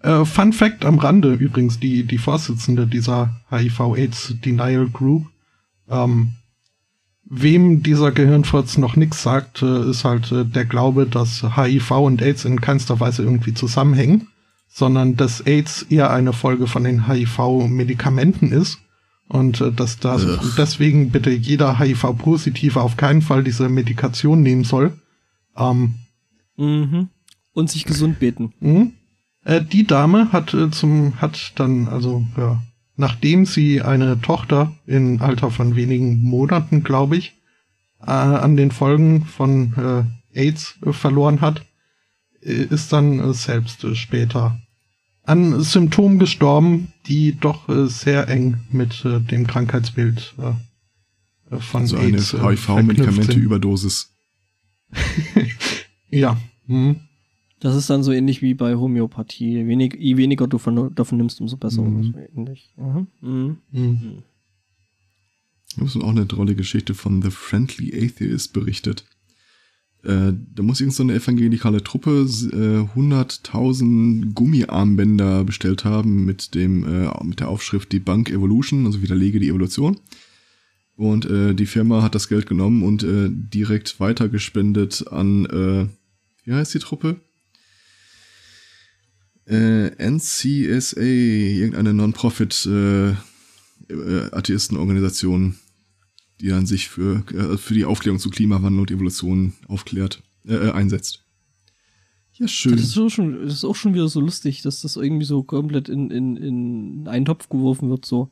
äh, 0.02 0.24
Fun 0.24 0.52
Fact 0.52 0.84
am 0.84 0.98
Rande 0.98 1.34
übrigens, 1.34 1.78
die, 1.78 2.04
die 2.04 2.18
Vorsitzende 2.18 2.86
dieser 2.86 3.34
HIV-AIDS 3.50 4.34
Denial 4.44 4.88
Group, 4.88 5.26
ähm, 5.88 6.32
wem 7.24 7.82
dieser 7.82 8.10
Gehirnfurz 8.10 8.78
noch 8.78 8.96
nichts 8.96 9.22
sagt, 9.22 9.62
äh, 9.62 9.90
ist 9.90 10.04
halt 10.04 10.32
äh, 10.32 10.44
der 10.44 10.64
Glaube, 10.64 11.06
dass 11.06 11.42
HIV 11.56 11.90
und 11.92 12.22
AIDS 12.22 12.44
in 12.44 12.60
keinster 12.60 12.98
Weise 12.98 13.22
irgendwie 13.22 13.54
zusammenhängen, 13.54 14.28
sondern 14.68 15.16
dass 15.16 15.40
AIDS 15.42 15.82
eher 15.82 16.10
eine 16.10 16.32
Folge 16.32 16.66
von 16.66 16.84
den 16.84 17.06
HIV-Medikamenten 17.06 18.52
ist 18.52 18.78
und 19.28 19.60
äh, 19.60 19.70
dass 19.70 19.98
das 19.98 20.24
Ugh. 20.24 20.40
deswegen 20.56 21.10
bitte 21.10 21.30
jeder 21.30 21.78
HIV-Positive 21.78 22.80
auf 22.80 22.96
keinen 22.96 23.22
Fall 23.22 23.44
diese 23.44 23.68
Medikation 23.68 24.42
nehmen 24.42 24.64
soll. 24.64 24.92
Ähm, 25.56 25.94
Mhm. 26.61 27.08
Und 27.52 27.70
sich 27.70 27.84
gesund 27.84 28.20
beten. 28.20 28.52
Mhm. 28.61 28.92
Äh, 29.44 29.62
die 29.62 29.86
Dame 29.86 30.32
hat 30.32 30.54
äh, 30.54 30.70
zum 30.70 31.20
hat 31.20 31.52
dann 31.56 31.88
also 31.88 32.24
ja, 32.36 32.62
nachdem 32.96 33.46
sie 33.46 33.82
eine 33.82 34.20
Tochter 34.20 34.72
im 34.86 35.20
Alter 35.20 35.50
von 35.50 35.74
wenigen 35.74 36.22
Monaten, 36.22 36.84
glaube 36.84 37.16
ich, 37.16 37.34
äh, 38.00 38.11
an 38.11 38.56
den 38.56 38.70
Folgen 38.70 39.24
von 39.24 39.74
äh, 40.34 40.38
AIDS 40.38 40.76
äh, 40.84 40.92
verloren 40.92 41.40
hat, 41.40 41.64
äh, 42.42 42.64
ist 42.64 42.92
dann 42.92 43.18
äh, 43.18 43.34
selbst 43.34 43.82
äh, 43.84 43.94
später 43.94 44.61
an 45.24 45.61
Symptomen 45.62 46.18
gestorben, 46.18 46.92
die 47.06 47.36
doch 47.38 47.68
äh, 47.68 47.86
sehr 47.86 48.28
eng 48.28 48.61
mit 48.70 49.04
äh, 49.04 49.20
dem 49.20 49.46
Krankheitsbild 49.46 50.34
von 51.58 51.80
also 51.80 51.96
AIDS, 51.96 52.34
eine 52.34 52.50
HIV-Medikamente-Überdosis. 52.50 54.11
ja. 56.11 56.36
Hm. 56.70 56.96
Das 57.58 57.76
ist 57.76 57.90
dann 57.90 58.02
so 58.02 58.12
ähnlich 58.12 58.40
wie 58.40 58.54
bei 58.54 58.76
Homöopathie. 58.76 59.52
Je, 59.52 59.66
wenig, 59.66 59.94
weniger 60.00 60.46
du 60.46 60.56
von, 60.56 60.94
davon 60.94 61.18
nimmst, 61.18 61.40
umso 61.40 61.56
besser. 61.56 61.82
Mhm. 61.82 62.02
So 62.04 62.18
ähnlich. 62.34 62.72
Mhm. 62.76 63.06
Mhm. 63.20 63.56
Hm. 63.72 64.22
Das 65.76 65.94
ist 65.94 66.02
auch 66.02 66.10
eine 66.10 66.26
tolle 66.26 66.54
Geschichte 66.54 66.94
von 66.94 67.22
The 67.22 67.30
Friendly 67.30 67.92
Atheist 67.94 68.52
berichtet. 68.52 69.04
Äh, 70.02 70.32
da 70.54 70.62
muss 70.62 70.80
irgend 70.80 70.94
so 70.94 71.02
eine 71.02 71.14
evangelikale 71.14 71.84
Truppe 71.84 72.10
äh, 72.22 72.98
100.000 72.98 74.32
Gummiarmbänder 74.32 75.44
bestellt 75.44 75.84
haben 75.84 76.24
mit 76.24 76.54
dem 76.54 76.84
äh, 76.84 77.10
mit 77.22 77.40
der 77.40 77.48
Aufschrift 77.48 77.92
Debunk 77.92 78.30
Evolution, 78.30 78.86
also 78.86 79.02
widerlege 79.02 79.38
die 79.38 79.48
Evolution. 79.48 79.98
Und 80.96 81.24
äh, 81.26 81.54
die 81.54 81.66
Firma 81.66 82.02
hat 82.02 82.14
das 82.14 82.28
Geld 82.28 82.46
genommen 82.46 82.82
und 82.82 83.02
äh, 83.02 83.28
direkt 83.30 84.00
weitergespendet 84.00 85.06
an, 85.10 85.46
äh, 85.46 85.86
wie 86.45 86.53
heißt 86.53 86.74
die 86.74 86.78
Truppe? 86.78 87.20
Äh, 89.47 89.91
NCSA, 90.11 91.01
irgendeine 91.01 91.93
Non-Profit 91.95 92.66
äh, 92.66 93.11
äh, 93.11 93.16
Atheistenorganisation, 94.32 95.57
die 96.41 96.49
dann 96.49 96.66
sich 96.66 96.88
für, 96.88 97.24
äh, 97.34 97.57
für 97.57 97.74
die 97.74 97.84
Aufklärung 97.84 98.18
zu 98.20 98.30
Klimawandel 98.30 98.80
und 98.80 98.91
Evolution 98.91 99.55
aufklärt, 99.66 100.22
äh, 100.47 100.55
äh, 100.55 100.70
einsetzt. 100.70 101.24
Ja, 102.34 102.47
schön. 102.49 102.76
Das 102.76 102.84
ist, 102.86 102.99
auch 102.99 103.09
schon, 103.11 103.45
das 103.45 103.55
ist 103.55 103.64
auch 103.64 103.76
schon 103.76 103.93
wieder 103.93 104.09
so 104.09 104.20
lustig, 104.20 104.62
dass 104.62 104.82
das 104.82 104.97
irgendwie 104.97 105.26
so 105.26 105.43
komplett 105.43 105.88
in, 105.88 106.11
in, 106.11 106.36
in 106.36 107.09
einen 107.09 107.24
Topf 107.26 107.49
geworfen 107.49 107.91
wird, 107.91 108.07
so. 108.07 108.30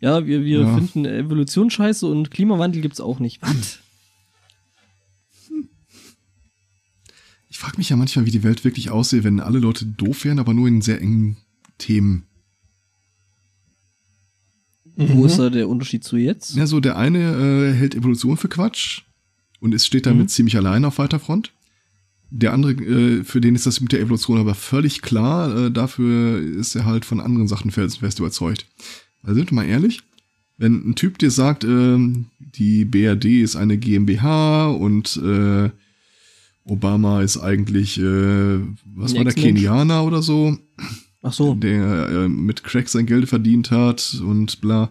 Ja, 0.00 0.26
wir, 0.26 0.44
wir 0.44 0.60
Ja. 0.60 0.74
finden 0.76 1.04
Evolution 1.04 1.70
scheiße 1.70 2.06
und 2.06 2.30
Klimawandel 2.30 2.80
gibt's 2.82 3.00
auch 3.00 3.20
nicht. 3.20 3.40
Was? 3.42 3.78
Frage 7.64 7.78
mich 7.78 7.88
ja 7.88 7.96
manchmal, 7.96 8.26
wie 8.26 8.30
die 8.30 8.42
Welt 8.42 8.62
wirklich 8.64 8.90
aussehe, 8.90 9.24
wenn 9.24 9.40
alle 9.40 9.58
Leute 9.58 9.86
doof 9.86 10.24
wären, 10.24 10.38
aber 10.38 10.52
nur 10.52 10.68
in 10.68 10.82
sehr 10.82 11.00
engen 11.00 11.38
Themen. 11.78 12.24
Wo 14.96 15.24
ist 15.24 15.38
da 15.38 15.48
der 15.50 15.68
Unterschied 15.68 16.04
zu 16.04 16.16
jetzt? 16.16 16.54
Ja, 16.54 16.66
so 16.66 16.78
der 16.78 16.96
eine 16.96 17.18
äh, 17.18 17.72
hält 17.72 17.94
Evolution 17.94 18.36
für 18.36 18.48
Quatsch 18.48 19.02
und 19.60 19.74
es 19.74 19.86
steht 19.86 20.06
damit 20.06 20.24
Mhm. 20.24 20.28
ziemlich 20.28 20.56
allein 20.56 20.84
auf 20.84 20.98
weiter 20.98 21.18
Front. 21.18 21.52
Der 22.30 22.52
andere, 22.52 22.72
äh, 22.72 23.24
für 23.24 23.40
den 23.40 23.54
ist 23.54 23.66
das 23.66 23.80
mit 23.80 23.92
der 23.92 24.00
Evolution 24.00 24.38
aber 24.38 24.54
völlig 24.54 25.00
klar. 25.02 25.66
Äh, 25.66 25.70
dafür 25.70 26.38
ist 26.40 26.74
er 26.76 26.84
halt 26.84 27.04
von 27.04 27.18
anderen 27.18 27.48
Sachen 27.48 27.70
felsenfest 27.70 28.18
überzeugt. 28.18 28.66
Also 29.22 29.36
sind 29.36 29.50
wir 29.50 29.56
mal 29.56 29.64
ehrlich, 29.66 30.02
wenn 30.58 30.90
ein 30.90 30.94
Typ 30.96 31.18
dir 31.18 31.30
sagt, 31.30 31.64
ähm, 31.64 32.26
die 32.38 32.84
BRD 32.84 33.40
ist 33.42 33.56
eine 33.56 33.78
GmbH 33.78 34.68
und 34.68 35.16
äh, 35.16 35.70
Obama 36.64 37.22
ist 37.22 37.36
eigentlich, 37.38 37.98
äh, 37.98 38.60
was 38.84 39.12
Ein 39.12 39.18
war 39.18 39.24
der. 39.24 39.34
Kenianer 39.34 40.04
oder 40.04 40.22
so, 40.22 40.56
Ach 41.22 41.32
so. 41.32 41.54
der 41.54 42.08
äh, 42.08 42.28
mit 42.28 42.64
Crack 42.64 42.88
sein 42.88 43.06
Geld 43.06 43.28
verdient 43.28 43.70
hat 43.70 44.20
und 44.24 44.60
bla. 44.60 44.90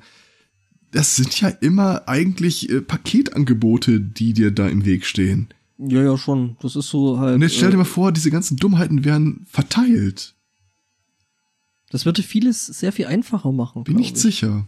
Das 0.91 1.15
sind 1.15 1.41
ja 1.41 1.49
immer 1.49 2.07
eigentlich 2.07 2.69
äh, 2.69 2.81
Paketangebote, 2.81 3.99
die 3.99 4.33
dir 4.33 4.51
da 4.51 4.67
im 4.67 4.85
Weg 4.85 5.05
stehen. 5.05 5.47
Ja, 5.79 6.03
ja, 6.03 6.17
schon. 6.17 6.55
Das 6.61 6.75
ist 6.75 6.89
so 6.89 7.17
halt. 7.19 7.35
Und 7.35 7.41
jetzt 7.41 7.55
stell 7.55 7.69
dir 7.69 7.75
äh, 7.75 7.79
mal 7.79 7.85
vor, 7.85 8.11
diese 8.11 8.29
ganzen 8.29 8.57
Dummheiten 8.57 9.03
werden 9.03 9.45
verteilt. 9.49 10.35
das 11.89 12.05
würde 12.05 12.21
vieles 12.21 12.67
sehr 12.67 12.91
viel 12.91 13.07
einfacher 13.07 13.51
machen. 13.51 13.83
Bin 13.83 13.95
nicht 13.95 14.17
sicher. 14.17 14.67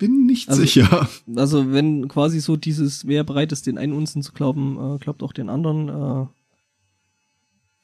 Bin 0.00 0.26
nicht 0.26 0.48
Also- 0.48 0.62
sicher. 0.62 1.08
Also 1.36 1.70
wenn 1.72 2.08
quasi 2.08 2.40
so 2.40 2.56
dieses, 2.56 3.06
wer 3.06 3.22
bereit 3.22 3.52
ist, 3.52 3.66
den 3.66 3.78
einen 3.78 3.92
Unsen 3.92 4.22
zu 4.22 4.32
glauben, 4.32 4.96
äh, 4.96 4.98
glaubt 4.98 5.22
auch 5.22 5.32
den 5.32 5.48
anderen. 5.48 5.88
Äh, 5.88 6.26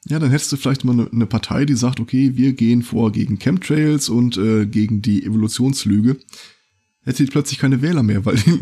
Ja, 0.09 0.19
dann 0.19 0.29
hättest 0.31 0.51
du 0.51 0.57
vielleicht 0.57 0.83
mal 0.83 0.93
eine, 0.93 1.09
eine 1.11 1.25
Partei, 1.27 1.63
die 1.65 1.75
sagt, 1.75 1.99
okay, 1.99 2.35
wir 2.35 2.53
gehen 2.53 2.81
vor 2.81 3.11
gegen 3.11 3.37
Chemtrails 3.39 4.09
und 4.09 4.35
äh, 4.37 4.65
gegen 4.65 5.01
die 5.01 5.23
Evolutionslüge. 5.25 6.17
Hätte 7.03 7.23
die 7.23 7.29
plötzlich 7.31 7.59
keine 7.59 7.81
Wähler 7.81 8.03
mehr, 8.03 8.25
weil 8.25 8.35
die 8.37 8.59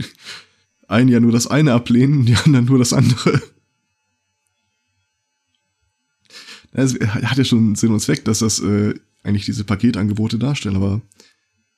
einen 0.88 1.10
ja 1.10 1.20
nur 1.20 1.32
das 1.32 1.47
eine 1.47 1.74
ablehnen, 1.74 2.26
die 2.26 2.36
anderen 2.36 2.66
nur 2.66 2.78
das 2.80 2.93
andere. 2.93 3.41
Es 6.74 6.93
hat 6.99 7.38
ja 7.38 7.43
schon 7.45 7.76
Sinn 7.76 7.91
und 7.93 8.01
Zweck, 8.01 8.26
dass 8.26 8.39
das 8.39 8.60
äh, 8.60 8.93
eigentlich 9.24 9.45
diese 9.45 9.64
Paketangebote 9.64 10.38
darstellen, 10.38 10.76
aber 10.76 11.01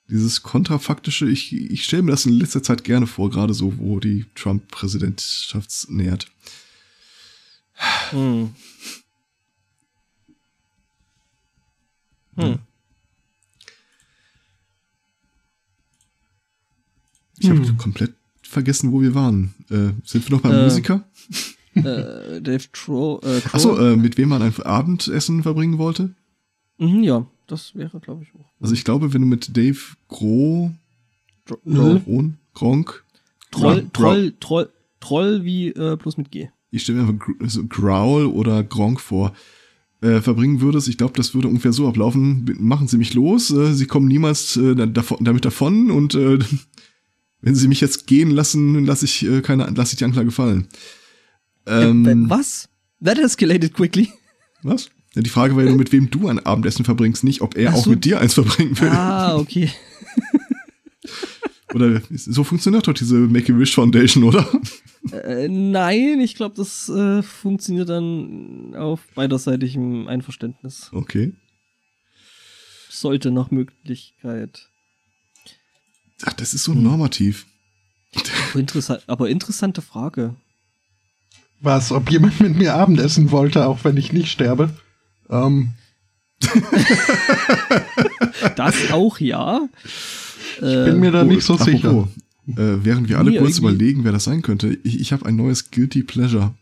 dieses 0.09 0.41
kontrafaktische, 0.43 1.29
ich, 1.29 1.53
ich 1.53 1.83
stelle 1.83 2.03
mir 2.03 2.11
das 2.11 2.25
in 2.25 2.33
letzter 2.33 2.63
Zeit 2.63 2.83
gerne 2.83 3.07
vor, 3.07 3.29
gerade 3.29 3.53
so, 3.53 3.77
wo 3.77 3.99
die 3.99 4.25
Trump-Präsidentschaft 4.35 5.89
nähert. 5.89 6.27
hm. 8.11 8.53
Hm. 12.35 12.59
Ich 17.39 17.49
habe 17.49 17.59
Hm. 17.67 17.77
komplett 17.77 18.13
vergessen, 18.43 18.91
wo 18.91 19.01
wir 19.01 19.13
waren. 19.13 19.53
Äh, 19.69 19.91
sind 20.05 20.27
wir 20.27 20.35
noch 20.35 20.41
beim 20.41 20.53
Äh, 20.53 20.63
Musiker? 20.63 21.03
äh, 21.75 22.41
Dave 22.41 22.71
Tro 22.71 23.19
äh. 23.23 23.41
Achso, 23.51 23.77
äh, 23.77 23.95
mit 23.95 24.17
wem 24.17 24.29
man 24.29 24.41
ein 24.41 24.55
Abendessen 24.63 25.43
verbringen 25.43 25.77
wollte? 25.77 26.15
Mhm, 26.77 27.03
ja, 27.03 27.25
das 27.47 27.75
wäre, 27.75 27.99
glaube 27.99 28.23
ich, 28.23 28.29
auch. 28.35 28.45
Also 28.61 28.73
ich 28.73 28.83
glaube, 28.83 29.13
wenn 29.13 29.21
du 29.21 29.27
mit 29.27 29.55
Dave 29.57 29.77
Gro, 30.07 30.71
Tro 31.45 31.57
Mhm. 31.63 32.03
Gron, 32.03 32.37
Gronk, 32.53 33.03
Troll, 33.51 33.87
Troll, 33.93 34.33
Troll, 34.39 34.69
Troll 34.99 35.43
wie 35.45 35.69
äh, 35.69 35.95
bloß 35.95 36.17
mit 36.17 36.31
G. 36.31 36.49
ich 36.71 36.83
stelle 36.83 37.01
mir 37.01 37.07
einfach 37.09 37.25
so 37.47 37.65
Growl 37.65 38.25
oder 38.25 38.63
Gronk 38.63 38.99
vor, 38.99 39.33
äh, 40.01 40.19
verbringen 40.21 40.59
würdest, 40.61 40.87
ich 40.89 40.97
glaube, 40.97 41.13
das 41.15 41.33
würde 41.33 41.47
ungefähr 41.47 41.73
so 41.73 41.87
ablaufen. 41.87 42.45
Machen 42.59 42.87
Sie 42.87 42.97
mich 42.97 43.13
los, 43.13 43.49
äh, 43.51 43.73
Sie 43.73 43.85
kommen 43.87 44.07
niemals 44.07 44.55
äh, 44.57 44.75
da- 44.75 44.85
davon, 44.85 45.23
damit 45.23 45.45
davon 45.45 45.89
und 45.91 46.13
äh, 46.15 46.37
wenn 47.41 47.55
Sie 47.55 47.67
mich 47.67 47.79
jetzt 47.81 48.05
gehen 48.07 48.29
lassen, 48.31 48.85
lasse 48.85 49.05
ich 49.05 49.25
äh, 49.25 49.41
keine, 49.41 49.65
lasse 49.75 49.93
ich 49.93 49.97
die 49.97 50.05
Anklage 50.05 50.31
fallen. 50.31 50.67
Ähm, 51.65 52.05
äh, 52.05 52.29
was? 52.29 52.69
That 53.03 53.17
escalated 53.19 53.73
quickly. 53.73 54.09
Was? 54.63 54.89
Ja, 55.17 55.23
die 55.23 55.31
Frage 55.31 55.55
war 55.55 55.63
ja 55.63 55.69
nur, 55.69 55.79
mit 55.79 55.91
wem 55.91 56.11
du 56.11 56.27
ein 56.27 56.37
Abendessen 56.37 56.85
verbringst, 56.85 57.23
nicht 57.23 57.41
ob 57.41 57.57
er 57.57 57.71
Ach 57.71 57.73
auch 57.73 57.83
so. 57.85 57.89
mit 57.89 58.05
dir 58.05 58.19
eins 58.21 58.35
verbringen 58.35 58.79
will. 58.79 58.89
Ah, 58.89 59.35
okay. 59.37 59.71
Oder 61.73 62.01
so 62.11 62.43
funktioniert 62.43 62.87
doch 62.87 62.93
diese 62.93 63.15
Make-A-Wish 63.15 63.73
Foundation, 63.73 64.23
oder? 64.23 64.47
Äh, 65.11 65.47
nein, 65.49 66.21
ich 66.21 66.35
glaube, 66.35 66.55
das 66.55 66.87
äh, 66.87 67.21
funktioniert 67.23 67.89
dann 67.89 68.73
auf 68.75 69.01
beiderseitigem 69.15 70.07
Einverständnis. 70.07 70.89
Okay. 70.93 71.33
Sollte 72.89 73.31
nach 73.31 73.49
Möglichkeit. 73.51 74.69
Ach, 76.25 76.33
das 76.33 76.53
ist 76.53 76.63
so 76.63 76.73
Hm. 76.73 76.83
normativ. 76.83 77.47
Aber, 78.51 78.59
interessant, 78.59 79.03
aber 79.07 79.29
interessante 79.29 79.81
Frage. 79.81 80.35
Was, 81.59 81.91
ob 81.91 82.09
jemand 82.11 82.39
mit 82.39 82.55
mir 82.55 82.75
Abendessen 82.75 83.31
wollte, 83.31 83.65
auch 83.67 83.83
wenn 83.83 83.97
ich 83.97 84.13
nicht 84.13 84.31
sterbe? 84.31 84.69
Ähm, 85.29 85.69
Das 88.55 88.91
auch 88.91 89.19
ja. 89.19 89.67
Äh, 90.61 90.85
bin 90.85 90.99
mir 90.99 91.11
da 91.11 91.23
nicht 91.23 91.43
so 91.43 91.57
sicher. 91.57 91.89
apropos, 91.89 92.09
Äh, 92.55 92.83
während 92.83 93.09
wir 93.09 93.17
alle 93.19 93.31
Nee, 93.31 93.37
kurz 93.39 93.57
irgendwie- 93.57 93.73
überlegen, 93.75 94.03
wer 94.03 94.11
das 94.13 94.23
sein 94.25 94.41
könnte, 94.41 94.77
ich, 94.83 94.99
ich 95.01 95.11
habe 95.11 95.25
ein 95.25 95.35
neues 95.35 95.69
Guilty 95.71 96.03
Pleasure. 96.03 96.53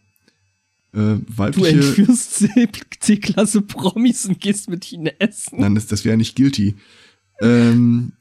Äh, 0.93 0.97
du 0.97 1.21
weibliche. 1.27 1.69
entführst 1.75 2.33
C- 2.35 2.69
C-Klasse 2.99 3.61
Promis 3.61 4.25
und 4.25 4.39
gehst 4.39 4.69
mit 4.69 4.91
ihnen 4.91 5.07
essen. 5.19 5.59
Nein, 5.59 5.75
das, 5.75 5.85
das 5.87 6.05
wäre 6.05 6.17
nicht 6.17 6.35
guilty. 6.35 6.75
Ähm, 7.41 8.13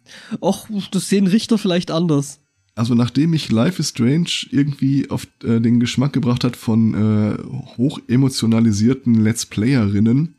Och, 0.42 0.68
das 0.90 1.08
sehen 1.08 1.26
Richter 1.28 1.56
vielleicht 1.56 1.90
anders. 1.92 2.40
also 2.74 2.94
nachdem 2.96 3.30
mich 3.30 3.50
Life 3.52 3.80
is 3.80 3.90
Strange 3.90 4.28
irgendwie 4.50 5.08
auf 5.08 5.26
äh, 5.44 5.60
den 5.60 5.78
Geschmack 5.78 6.12
gebracht 6.12 6.42
hat 6.44 6.56
von 6.56 6.94
äh, 6.94 7.38
hochemotionalisierten 7.78 9.14
Let's 9.22 9.46
Playerinnen, 9.46 10.33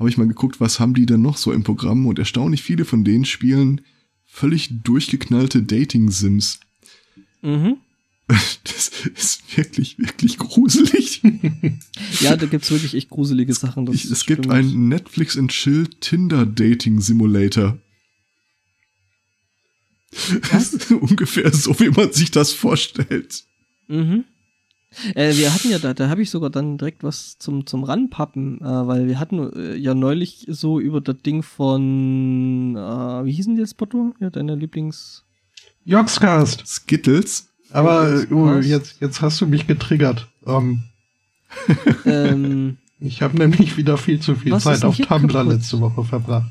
habe 0.00 0.08
ich 0.08 0.16
mal 0.18 0.26
geguckt, 0.26 0.60
was 0.60 0.80
haben 0.80 0.94
die 0.94 1.06
denn 1.06 1.22
noch 1.22 1.36
so 1.36 1.52
im 1.52 1.62
Programm 1.62 2.06
und 2.06 2.18
erstaunlich 2.18 2.62
viele 2.62 2.84
von 2.84 3.04
denen 3.04 3.24
spielen 3.24 3.82
völlig 4.26 4.82
durchgeknallte 4.82 5.62
Dating-Sims. 5.62 6.58
Mhm. 7.42 7.76
Das 8.64 8.90
ist 9.16 9.56
wirklich, 9.56 9.98
wirklich 9.98 10.38
gruselig. 10.38 11.22
Ja, 12.20 12.36
da 12.36 12.46
gibt's 12.46 12.70
wirklich 12.70 12.94
echt 12.94 13.10
gruselige 13.10 13.52
Sachen. 13.54 13.86
Das 13.86 13.94
Ich, 13.94 14.04
es 14.10 14.22
stimmt. 14.22 14.42
gibt 14.42 14.52
einen 14.52 14.88
Netflix 14.88 15.36
and 15.36 15.50
Chill 15.50 15.88
Tinder 16.00 16.44
Dating 16.46 17.00
Simulator. 17.00 17.78
Was? 20.50 20.74
Ungefähr 20.90 21.52
so, 21.52 21.78
wie 21.80 21.90
man 21.90 22.12
sich 22.12 22.30
das 22.30 22.52
vorstellt. 22.52 23.44
Mhm. 23.88 24.24
Äh, 25.14 25.36
wir 25.36 25.54
hatten 25.54 25.70
ja 25.70 25.78
da, 25.78 25.94
da 25.94 26.08
habe 26.08 26.22
ich 26.22 26.30
sogar 26.30 26.50
dann 26.50 26.76
direkt 26.76 27.04
was 27.04 27.38
zum 27.38 27.64
zum 27.64 27.84
Ranpappen, 27.84 28.60
äh, 28.60 28.86
weil 28.86 29.06
wir 29.06 29.20
hatten 29.20 29.52
äh, 29.52 29.76
ja 29.76 29.94
neulich 29.94 30.46
so 30.48 30.80
über 30.80 31.00
das 31.00 31.16
Ding 31.24 31.42
von, 31.42 32.76
äh, 32.76 33.24
wie 33.24 33.32
hießen 33.32 33.54
die 33.54 33.60
jetzt, 33.60 33.76
Potto? 33.76 34.14
Ja, 34.18 34.30
deine 34.30 34.56
Lieblings. 34.56 35.24
Joxcast. 35.84 36.66
Skittles. 36.66 37.48
Aber 37.72 38.24
oh, 38.30 38.56
jetzt, 38.56 39.00
jetzt 39.00 39.20
hast 39.22 39.40
du 39.40 39.46
mich 39.46 39.66
getriggert. 39.66 40.26
Ähm, 40.44 40.82
ähm, 42.04 42.78
ich 43.00 43.22
habe 43.22 43.38
nämlich 43.38 43.76
wieder 43.76 43.96
viel 43.96 44.20
zu 44.20 44.34
viel 44.34 44.58
Zeit 44.58 44.84
auf 44.84 44.96
Tumblr 44.96 45.32
kaputt? 45.32 45.52
letzte 45.52 45.80
Woche 45.80 46.04
verbracht. 46.04 46.50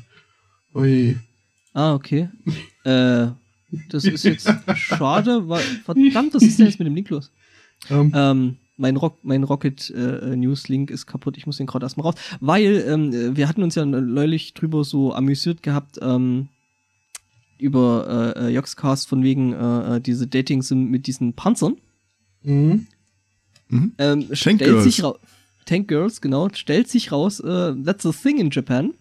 Ui. 0.74 1.18
ah, 1.74 1.94
okay. 1.94 2.30
äh, 2.84 3.28
das 3.90 4.04
ist 4.04 4.24
jetzt 4.24 4.48
schade, 4.74 5.48
weil, 5.48 5.62
verdammt, 5.84 6.34
was 6.34 6.42
ist 6.42 6.58
denn 6.58 6.66
jetzt 6.66 6.78
mit 6.78 6.86
dem 6.86 6.94
Link 6.94 7.10
los? 7.10 7.30
Ähm, 7.88 8.12
Ähm, 8.14 8.56
mein, 8.76 8.96
Rock, 8.96 9.18
mein 9.22 9.44
Rocket 9.44 9.90
äh, 9.90 10.36
News 10.36 10.68
Link 10.68 10.90
ist 10.90 11.06
kaputt. 11.06 11.36
Ich 11.36 11.46
muss 11.46 11.58
den 11.58 11.66
gerade 11.66 11.84
erstmal 11.84 12.06
raus. 12.06 12.14
Weil 12.40 12.84
ähm, 12.88 13.12
äh, 13.12 13.36
wir 13.36 13.48
hatten 13.48 13.62
uns 13.62 13.74
ja 13.74 13.84
neulich 13.84 14.54
drüber 14.54 14.84
so 14.84 15.14
amüsiert 15.14 15.62
gehabt 15.62 15.98
ähm, 16.02 16.48
über 17.58 18.34
äh, 18.36 18.46
äh, 18.46 18.48
Joxcast 18.54 19.08
von 19.08 19.22
wegen 19.22 19.52
äh, 19.52 19.96
äh, 19.96 20.00
diese 20.00 20.26
Dating-Sim 20.26 20.84
mit 20.90 21.06
diesen 21.06 21.34
Panzern. 21.34 21.76
mhm. 22.42 22.86
Mhm. 23.68 23.92
Ähm, 23.98 24.20
Tank 24.26 24.36
stellt 24.36 24.58
Girls. 24.60 24.84
sich 24.84 25.04
raus. 25.04 25.18
Tank 25.64 25.86
Girls, 25.86 26.20
genau. 26.20 26.48
Stellt 26.52 26.88
sich 26.88 27.12
raus, 27.12 27.38
äh, 27.38 27.74
that's 27.84 28.04
a 28.04 28.10
thing 28.10 28.38
in 28.38 28.50
Japan. 28.50 28.94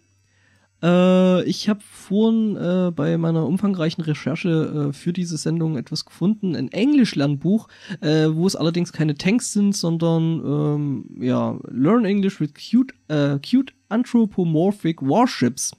Äh, 0.81 1.43
ich 1.43 1.67
habe 1.67 1.81
vorhin 1.81 2.55
äh, 2.55 2.91
bei 2.95 3.17
meiner 3.17 3.45
umfangreichen 3.45 4.03
Recherche 4.03 4.89
äh, 4.89 4.93
für 4.93 5.11
diese 5.13 5.37
Sendung 5.37 5.77
etwas 5.77 6.05
gefunden, 6.05 6.55
ein 6.55 6.71
Englisch-Lernbuch, 6.71 7.67
äh, 8.01 8.27
wo 8.31 8.47
es 8.47 8.55
allerdings 8.55 8.93
keine 8.93 9.15
Tanks 9.15 9.51
sind, 9.53 9.75
sondern 9.75 10.41
ähm, 10.45 11.05
ja, 11.21 11.59
Learn 11.69 12.05
English 12.05 12.39
with 12.39 12.53
cute, 12.53 12.93
äh, 13.09 13.39
cute 13.39 13.73
anthropomorphic 13.89 15.01
warships. 15.01 15.73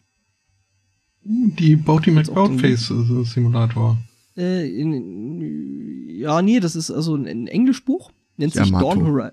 Die 1.23 1.73
Jetzt 1.73 1.89
auch 1.89 2.01
den- 2.01 2.15
McBoatface 2.15 2.91
äh, 2.91 3.25
Simulator. 3.25 3.99
Äh, 4.37 4.69
in, 4.69 6.09
ja, 6.09 6.41
nee, 6.43 6.61
das 6.61 6.77
ist 6.77 6.91
also 6.91 7.15
ein, 7.15 7.27
ein 7.27 7.47
Englischbuch, 7.47 8.11
nennt 8.37 8.55
sich 8.55 8.67
Yamato. 8.67 8.95
Dawn, 8.95 9.07
Hori 9.07 9.31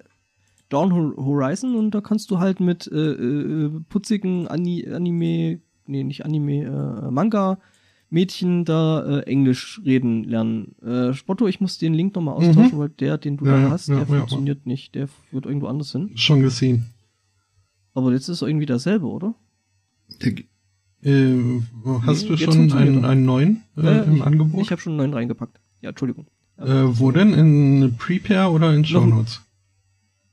Dawn 0.70 0.94
Hor- 0.94 1.16
Horizon 1.18 1.76
und 1.76 1.92
da 1.92 2.02
kannst 2.02 2.30
du 2.32 2.40
halt 2.40 2.60
mit 2.60 2.88
äh, 2.92 2.96
äh, 3.14 3.70
putzigen 3.90 4.48
Ani 4.48 4.88
Anime, 4.88 5.60
nee, 5.86 6.04
nicht 6.04 6.26
Anime, 6.26 6.64
äh, 7.08 7.12
Manga 7.12 7.60
Mädchen 8.10 8.64
da 8.64 9.20
äh, 9.20 9.24
Englisch 9.24 9.82
reden 9.84 10.24
lernen. 10.24 10.76
Äh, 10.82 11.14
Spotto, 11.14 11.46
ich 11.48 11.60
muss 11.60 11.78
den 11.78 11.94
Link 11.94 12.16
nochmal 12.16 12.36
austauschen, 12.36 12.80
weil 12.80 12.88
der, 12.90 13.18
den 13.18 13.36
du 13.38 13.46
Ja, 13.46 13.64
da 13.66 13.70
hast, 13.72 13.90
ja, 13.90 13.96
der 13.96 14.08
ja, 14.08 14.16
funktioniert 14.20 14.66
nicht. 14.66 14.96
Der 14.96 15.08
führt 15.10 15.46
irgendwo 15.46 15.68
anders 15.68 15.92
hin. 15.92 16.12
Schon 16.16 16.42
gesehen. 16.42 16.86
Aber 17.94 18.12
jetzt 18.14 18.30
ist 18.30 18.42
irgendwie 18.42 18.66
dasselbe, 18.66 19.08
oder? 19.08 19.36
Der, 20.22 20.34
Äh, 21.04 21.62
hast 22.06 22.24
Nee, 22.24 22.28
du 22.30 22.38
schon 22.38 22.72
einen, 22.72 23.06
einen 23.06 23.26
neuen 23.26 23.62
äh, 23.78 23.82
Äh, 23.82 24.04
im 24.06 24.16
ich, 24.16 24.24
Angebot? 24.24 24.62
Ich 24.62 24.72
habe 24.72 24.82
schon 24.82 24.94
einen 24.94 24.98
neuen 24.98 25.14
reingepackt. 25.14 25.60
Ja, 25.82 25.90
Entschuldigung. 25.90 26.28
äh, 26.58 26.64
wo 26.66 27.12
denn? 27.12 27.34
In 27.34 27.96
Prepare 27.98 28.52
oder 28.52 28.74
in 28.74 28.84
Show 28.86 29.06
Notes? 29.06 29.42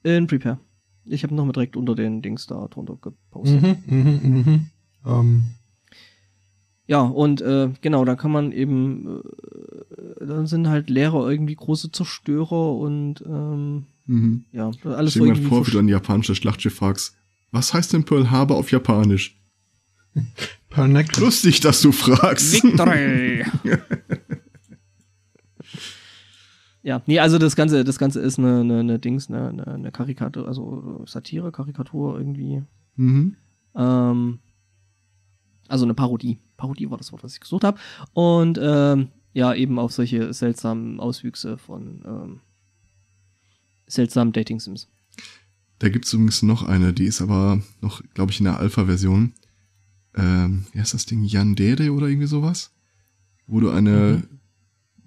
In 0.05 0.27
Prepare. 0.27 0.59
Ich 1.07 1.23
habe 1.23 1.35
nochmal 1.35 1.53
direkt 1.53 1.77
unter 1.77 1.95
den 1.95 2.23
Dings 2.23 2.47
da 2.47 2.67
drunter 2.69 2.97
gepostet. 3.01 3.63
Mhm, 3.63 3.77
mhm, 3.87 4.45
mhm. 4.47 4.67
Ähm, 5.07 5.43
Ja, 6.87 7.01
und 7.01 7.41
äh, 7.41 7.71
genau, 7.81 8.05
da 8.05 8.15
kann 8.15 8.31
man 8.31 8.53
eben, 8.53 9.21
äh, 10.21 10.25
dann 10.27 10.47
sind 10.47 10.69
halt 10.69 10.89
Lehrer 10.89 11.29
irgendwie 11.29 11.55
große 11.55 11.91
Zerstörer 11.91 12.75
und 12.77 13.23
ähm, 13.27 13.87
mhm. 14.07 14.45
ja, 14.53 14.71
alles 14.85 15.13
Stell 15.13 15.23
dir 15.23 15.29
mal 15.29 15.35
irgendwie 15.37 15.49
vor, 15.49 15.67
wie 15.67 15.71
du 15.73 15.79
ein 15.79 15.89
japanisches 15.89 16.39
Schlachtschiff 16.39 16.77
fragst. 16.77 17.17
Was 17.51 17.73
heißt 17.75 17.93
denn 17.93 18.05
Pearl 18.05 18.31
Harbor 18.31 18.57
auf 18.57 18.71
Japanisch? 18.71 19.41
Necklace. 20.77 21.21
Lustig, 21.21 21.61
dass 21.61 21.81
du 21.83 21.93
fragst. 21.93 22.53
Victory! 22.53 23.45
ja, 26.85 27.03
nee, 27.07 27.19
also 27.19 27.39
das 27.39 27.57
Ganze, 27.57 27.83
das 27.83 27.99
Ganze 27.99 28.21
ist 28.21 28.39
eine, 28.39 28.61
eine, 28.61 28.81
eine 28.81 28.99
Dings, 28.99 29.29
eine, 29.31 29.49
eine, 29.49 29.67
eine 29.67 29.91
Karikatur, 29.91 30.47
also 30.47 31.03
Satire, 31.07 31.51
Karikatur 31.51 32.19
irgendwie. 32.19 32.63
mhm. 32.97 33.37
Ähm, 33.75 34.39
also 35.67 35.87
eine 35.87 35.95
Parodie. 35.95 36.39
Parodie 36.59 36.91
war 36.91 36.99
das 36.99 37.11
Wort, 37.11 37.25
was 37.25 37.33
ich 37.33 37.41
gesucht 37.41 37.65
habe. 37.65 37.79
Und 38.13 38.61
ähm, 38.63 39.09
ja, 39.33 39.55
eben 39.55 39.79
auf 39.79 39.93
solche 39.93 40.33
seltsamen 40.35 41.01
Auswüchse 41.01 41.57
von 41.57 42.03
ähm, 42.07 42.41
seltsamen 43.87 44.35
Dating-Sims. 44.35 44.89
Da 45.79 45.89
gibt's 45.89 46.13
übrigens 46.13 46.43
noch 46.43 46.63
eine, 46.63 46.93
die 46.93 47.07
ist 47.07 47.23
aber 47.23 47.61
noch, 47.81 48.03
glaube 48.13 48.31
ich, 48.31 48.41
in 48.41 48.45
der 48.45 48.61
Alpha-Version. 48.61 49.33
Ähm, 50.15 50.67
wie 50.73 50.81
heißt 50.81 50.93
das 50.93 51.07
Ding? 51.07 51.25
Yandere 51.25 51.91
oder 51.93 52.09
irgendwie 52.09 52.29
sowas? 52.29 52.73
Wo 53.47 53.61
du 53.61 53.71
eine, 53.71 54.23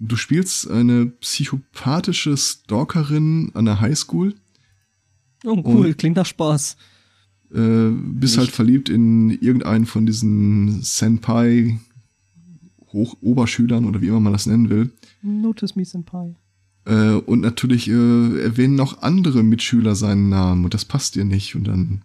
du 0.00 0.16
spielst 0.16 0.70
eine 0.70 1.06
psychopathische 1.06 2.36
Stalkerin 2.36 3.50
an 3.54 3.64
der 3.64 3.80
Highschool, 3.80 4.34
Oh, 5.44 5.62
cool, 5.64 5.86
Und- 5.86 5.98
klingt 5.98 6.16
nach 6.16 6.26
Spaß. 6.26 6.76
äh, 7.54 7.90
bist 7.90 8.32
Nicht. 8.34 8.38
halt 8.38 8.50
verliebt 8.50 8.88
in 8.88 9.30
irgendeinen 9.30 9.86
von 9.86 10.04
diesen 10.04 10.82
Senpai 10.82 11.78
Hoch-Oberschülern 12.92 13.84
oder 13.84 14.00
wie 14.00 14.08
immer 14.08 14.20
man 14.20 14.32
das 14.32 14.46
nennen 14.46 14.70
will. 14.70 14.90
Notice 15.22 15.76
me, 15.76 15.84
Senpai. 15.84 16.34
Äh, 16.86 17.12
und 17.12 17.40
natürlich 17.40 17.88
äh, 17.88 18.40
erwähnen 18.42 18.80
auch 18.80 19.02
andere 19.02 19.42
Mitschüler 19.42 19.94
seinen 19.94 20.28
Namen 20.28 20.64
und 20.64 20.74
das 20.74 20.84
passt 20.84 21.14
dir 21.14 21.24
nicht. 21.24 21.54
Und 21.54 21.64
dann, 21.68 22.02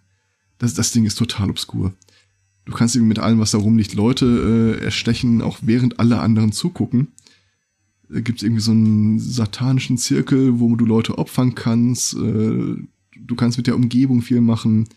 das, 0.58 0.74
das 0.74 0.92
Ding 0.92 1.06
ist 1.06 1.16
total 1.18 1.50
obskur. 1.50 1.94
Du 2.66 2.74
kannst 2.74 2.96
irgendwie 2.96 3.10
mit 3.10 3.20
allem, 3.20 3.40
was 3.40 3.52
da 3.52 3.58
rumliegt, 3.58 3.94
Leute 3.94 4.78
äh, 4.80 4.84
erstechen, 4.84 5.42
auch 5.42 5.58
während 5.62 6.00
alle 6.00 6.20
anderen 6.20 6.52
zugucken. 6.52 7.08
Gibt 8.10 8.40
es 8.40 8.44
irgendwie 8.44 8.62
so 8.62 8.72
einen 8.72 9.20
satanischen 9.20 9.98
Zirkel, 9.98 10.60
wo 10.60 10.76
du 10.76 10.86
Leute 10.86 11.18
opfern 11.18 11.56
kannst. 11.56 12.14
Äh, 12.14 12.76
du 13.16 13.36
kannst 13.36 13.58
mit 13.58 13.68
der 13.68 13.76
Umgebung 13.76 14.22
viel 14.22 14.42
machen. 14.42 14.88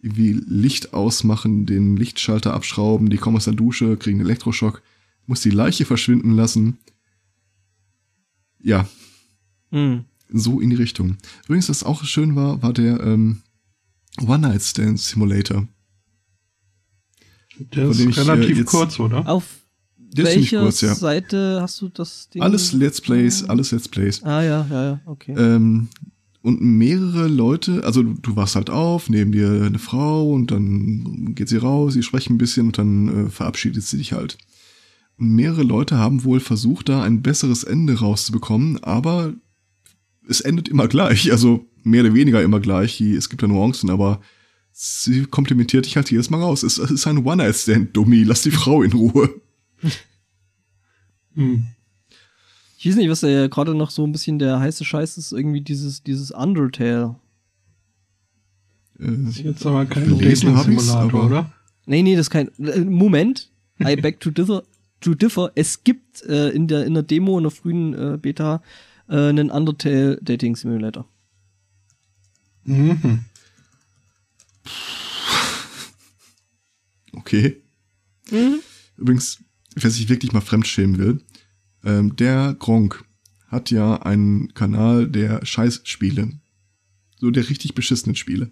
Irgendwie 0.00 0.32
Licht 0.32 0.92
ausmachen, 0.92 1.66
den 1.66 1.96
Lichtschalter 1.96 2.52
abschrauben, 2.52 3.08
die 3.10 3.16
kommen 3.16 3.36
aus 3.36 3.44
der 3.44 3.54
Dusche, 3.54 3.96
kriegen 3.96 4.20
einen 4.20 4.28
Elektroschock, 4.28 4.82
musst 5.26 5.44
die 5.44 5.50
Leiche 5.50 5.84
verschwinden 5.86 6.32
lassen. 6.32 6.78
Ja, 8.60 8.86
Hm. 9.70 10.04
so 10.28 10.60
in 10.60 10.70
die 10.70 10.76
Richtung. 10.76 11.16
Übrigens, 11.44 11.68
was 11.68 11.84
auch 11.84 12.04
schön 12.04 12.36
war, 12.36 12.62
war 12.62 12.72
der 12.72 13.00
ähm, 13.00 13.42
One-Night-Stand 14.20 15.00
Simulator. 15.00 15.66
Der 17.58 17.88
ist 17.88 18.00
ich, 18.00 18.16
äh, 18.16 18.20
relativ 18.20 18.66
kurz, 18.66 18.98
oder? 19.00 19.28
Auf 19.28 19.63
Der 20.16 20.26
welcher 20.26 20.62
kurz, 20.62 20.80
ja. 20.80 20.94
Seite 20.94 21.58
hast 21.60 21.80
du 21.80 21.88
das 21.88 22.28
Ding? 22.30 22.42
Alles 22.42 22.72
Let's 22.72 23.00
Plays, 23.00 23.44
alles 23.48 23.72
Let's 23.72 23.88
Plays. 23.88 24.22
Ah, 24.22 24.42
ja, 24.42 24.66
ja, 24.70 24.84
ja, 24.84 25.00
okay. 25.06 25.34
Ähm, 25.36 25.88
und 26.42 26.60
mehrere 26.60 27.26
Leute, 27.26 27.84
also 27.84 28.02
du, 28.02 28.36
wachst 28.36 28.54
halt 28.54 28.68
auf, 28.70 29.08
neben 29.08 29.32
dir 29.32 29.62
eine 29.64 29.78
Frau 29.78 30.30
und 30.30 30.50
dann 30.50 31.34
geht 31.34 31.48
sie 31.48 31.56
raus, 31.56 31.94
sie 31.94 32.02
sprechen 32.02 32.34
ein 32.34 32.38
bisschen 32.38 32.66
und 32.66 32.78
dann 32.78 33.26
äh, 33.26 33.30
verabschiedet 33.30 33.82
sie 33.82 33.96
dich 33.96 34.12
halt. 34.12 34.36
Und 35.16 35.30
mehrere 35.30 35.62
Leute 35.62 35.96
haben 35.96 36.24
wohl 36.24 36.40
versucht, 36.40 36.90
da 36.90 37.02
ein 37.02 37.22
besseres 37.22 37.64
Ende 37.64 37.98
rauszubekommen, 37.98 38.82
aber 38.84 39.32
es 40.28 40.42
endet 40.42 40.68
immer 40.68 40.86
gleich, 40.86 41.32
also 41.32 41.66
mehr 41.82 42.02
oder 42.04 42.14
weniger 42.14 42.42
immer 42.42 42.60
gleich. 42.60 43.00
Es 43.00 43.30
gibt 43.30 43.42
ja 43.42 43.48
Nuancen, 43.48 43.90
aber 43.90 44.20
sie 44.70 45.24
komplimentiert 45.24 45.86
dich 45.86 45.96
halt 45.96 46.10
jedes 46.10 46.30
Mal 46.30 46.42
raus. 46.42 46.62
Es, 46.62 46.78
es 46.78 46.90
ist 46.90 47.06
ein 47.06 47.24
One-Night-Stand, 47.24 47.96
Dummi, 47.96 48.22
lass 48.22 48.42
die 48.42 48.50
Frau 48.50 48.82
in 48.82 48.92
Ruhe. 48.92 49.40
Hm. 51.36 51.66
Ich 52.78 52.86
weiß 52.86 52.94
nicht, 52.94 53.08
was 53.10 53.20
da 53.20 53.48
gerade 53.48 53.74
noch 53.74 53.90
so 53.90 54.04
ein 54.06 54.12
bisschen 54.12 54.38
der 54.38 54.60
heiße 54.60 54.84
Scheiß 54.84 55.18
ist, 55.18 55.32
irgendwie 55.32 55.62
dieses, 55.62 56.04
dieses 56.04 56.30
Undertale. 56.30 57.16
Äh, 59.00 59.28
Ist 59.28 59.38
jetzt 59.38 59.66
aber 59.66 59.84
kein 59.86 60.16
Dating-Simulator, 60.16 61.24
oder? 61.24 61.52
Nee, 61.86 62.02
nee, 62.02 62.14
das 62.14 62.26
ist 62.26 62.30
kein. 62.30 62.50
äh, 62.58 62.80
Moment. 62.84 63.50
I 63.80 63.96
beg 63.96 64.20
to 64.20 64.30
differ. 64.30 64.62
To 65.00 65.14
differ. 65.14 65.50
Es 65.56 65.82
gibt 65.82 66.22
äh, 66.22 66.50
in, 66.50 66.68
der, 66.68 66.86
in 66.86 66.94
der 66.94 67.02
Demo, 67.02 67.36
in 67.36 67.42
der 67.42 67.50
frühen 67.50 67.94
äh, 67.94 68.16
Beta, 68.16 68.62
äh, 69.08 69.16
einen 69.16 69.50
Undertale 69.50 70.18
Dating 70.22 70.54
Simulator. 70.54 71.04
Mhm. 72.62 73.24
Okay. 77.12 77.60
Übrigens, 78.96 79.40
wer 79.74 79.90
sich 79.90 80.08
wirklich 80.08 80.32
mal 80.32 80.40
fremdschämen 80.40 80.98
will, 80.98 81.20
ähm, 81.84 82.16
der 82.16 82.54
Gronk 82.58 83.04
hat 83.48 83.70
ja 83.70 83.96
einen 84.02 84.52
Kanal 84.54 85.08
der 85.08 85.44
Scheißspiele. 85.44 86.32
So 87.18 87.30
der 87.30 87.48
richtig 87.48 87.74
beschissenen 87.74 88.16
Spiele. 88.16 88.50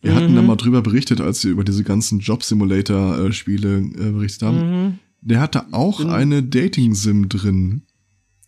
Wir 0.00 0.14
hatten 0.14 0.32
Mhm. 0.32 0.36
da 0.36 0.42
mal 0.42 0.56
drüber 0.56 0.82
berichtet, 0.82 1.20
als 1.20 1.42
wir 1.44 1.50
über 1.50 1.64
diese 1.64 1.84
ganzen 1.84 2.20
Job-Simulator-Spiele 2.20 3.78
äh, 3.78 4.10
berichtet 4.12 4.42
haben. 4.42 4.58
Mhm. 4.86 4.98
Der 5.20 5.40
hatte 5.40 5.72
auch 5.72 5.98
Bin- 5.98 6.10
eine 6.10 6.42
Dating-Sim 6.42 7.28
drin. 7.28 7.82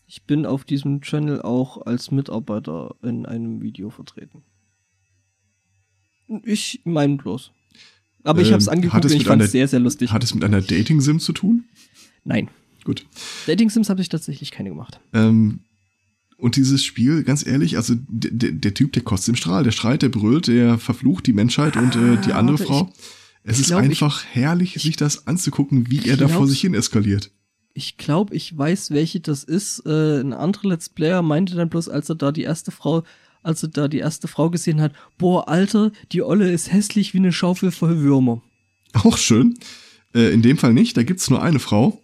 Ich 0.06 0.24
bin 0.24 0.46
auf 0.46 0.64
diesem 0.64 1.00
Channel 1.02 1.40
auch 1.42 1.86
als 1.86 2.10
Mitarbeiter 2.10 2.94
in 3.02 3.26
einem 3.26 3.62
Video 3.62 3.90
vertreten. 3.90 4.42
Ich 6.44 6.80
meine 6.84 7.16
bloß. 7.16 7.50
Aber 8.24 8.40
ich 8.42 8.48
Ähm, 8.48 8.52
habe 8.54 8.62
es 8.62 8.68
angeguckt 8.68 9.04
und 9.04 9.12
ich 9.12 9.24
fand 9.24 9.42
es 9.42 9.52
sehr, 9.52 9.68
sehr 9.68 9.80
lustig. 9.80 10.12
Hat 10.12 10.22
es 10.24 10.34
mit 10.34 10.44
einer 10.44 10.60
Dating-Sim 10.60 11.20
zu 11.20 11.32
tun? 11.32 11.64
Nein. 12.24 12.48
Gut. 12.84 13.04
Dating-Sims 13.46 13.88
habe 13.90 14.00
ich 14.00 14.08
tatsächlich 14.08 14.50
keine 14.50 14.70
gemacht. 14.70 15.00
Ähm, 15.12 15.60
und 16.38 16.56
dieses 16.56 16.82
Spiel, 16.84 17.22
ganz 17.24 17.46
ehrlich, 17.46 17.76
also 17.76 17.94
der, 17.98 18.72
Typ, 18.74 18.92
der 18.94 19.02
kotzt 19.02 19.28
im 19.28 19.36
Strahl, 19.36 19.64
der 19.64 19.72
schreit, 19.72 20.00
der 20.02 20.08
brüllt, 20.08 20.46
der 20.46 20.78
verflucht 20.78 21.26
die 21.26 21.34
Menschheit 21.34 21.76
und 21.76 21.94
äh, 21.96 22.16
die 22.24 22.32
Ah, 22.32 22.38
andere 22.38 22.58
warte, 22.58 22.72
Frau. 22.72 22.92
es 23.42 23.56
ich 23.56 23.60
ist 23.62 23.66
glaub, 23.68 23.82
ich- 23.82 23.88
einfach 23.90 24.24
herrlich, 24.24 24.74
sich 24.80 24.96
das 24.96 25.26
anzugucken, 25.26 25.90
wie 25.90 26.06
er 26.08 26.16
da 26.16 26.28
vor 26.28 26.46
sich 26.46 26.60
hin 26.62 26.72
eskaliert. 26.74 27.30
Ich 27.74 27.98
glaube, 27.98 28.34
ich 28.34 28.56
weiß, 28.56 28.90
welche 28.90 29.20
das 29.20 29.44
ist. 29.44 29.84
Äh, 29.86 30.20
ein 30.20 30.32
anderer 30.32 30.68
Let's 30.70 30.88
Player 30.88 31.22
meinte 31.22 31.54
dann 31.54 31.68
bloß, 31.68 31.88
als 31.88 32.08
er 32.08 32.14
da 32.16 32.32
die 32.32 32.42
erste 32.42 32.70
Frau, 32.70 33.04
als 33.42 33.62
er 33.62 33.68
da 33.68 33.88
die 33.88 33.98
erste 33.98 34.28
Frau 34.28 34.50
gesehen 34.50 34.80
hat, 34.80 34.92
boah, 35.18 35.48
Alter, 35.48 35.92
die 36.12 36.22
Olle 36.22 36.50
ist 36.50 36.72
hässlich 36.72 37.14
wie 37.14 37.18
eine 37.18 37.32
Schaufel 37.32 37.70
voll 37.70 38.00
Würmer. 38.00 38.42
Auch 38.92 39.16
schön. 39.16 39.58
Äh, 40.14 40.32
in 40.32 40.42
dem 40.42 40.58
Fall 40.58 40.74
nicht, 40.74 40.96
da 40.96 41.02
gibt's 41.02 41.30
nur 41.30 41.42
eine 41.42 41.58
Frau. 41.58 42.00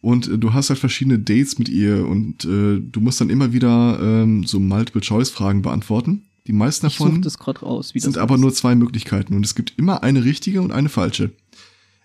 Und 0.00 0.28
äh, 0.28 0.38
du 0.38 0.52
hast 0.52 0.68
halt 0.68 0.80
verschiedene 0.80 1.18
Dates 1.18 1.58
mit 1.58 1.68
ihr 1.68 2.06
und 2.06 2.44
äh, 2.44 2.80
du 2.80 3.00
musst 3.00 3.20
dann 3.20 3.30
immer 3.30 3.52
wieder 3.52 3.98
ähm, 4.02 4.44
so 4.44 4.58
Multiple-Choice-Fragen 4.58 5.62
beantworten. 5.62 6.24
Die 6.46 6.52
meisten 6.52 6.86
davon 6.86 7.24
raus. 7.62 7.92
Sind 7.94 8.18
aber 8.18 8.36
nur 8.36 8.52
zwei 8.52 8.74
Möglichkeiten 8.74 9.34
und 9.34 9.46
es 9.46 9.54
gibt 9.54 9.74
immer 9.76 10.02
eine 10.02 10.24
richtige 10.24 10.60
und 10.60 10.72
eine 10.72 10.88
falsche. 10.88 11.30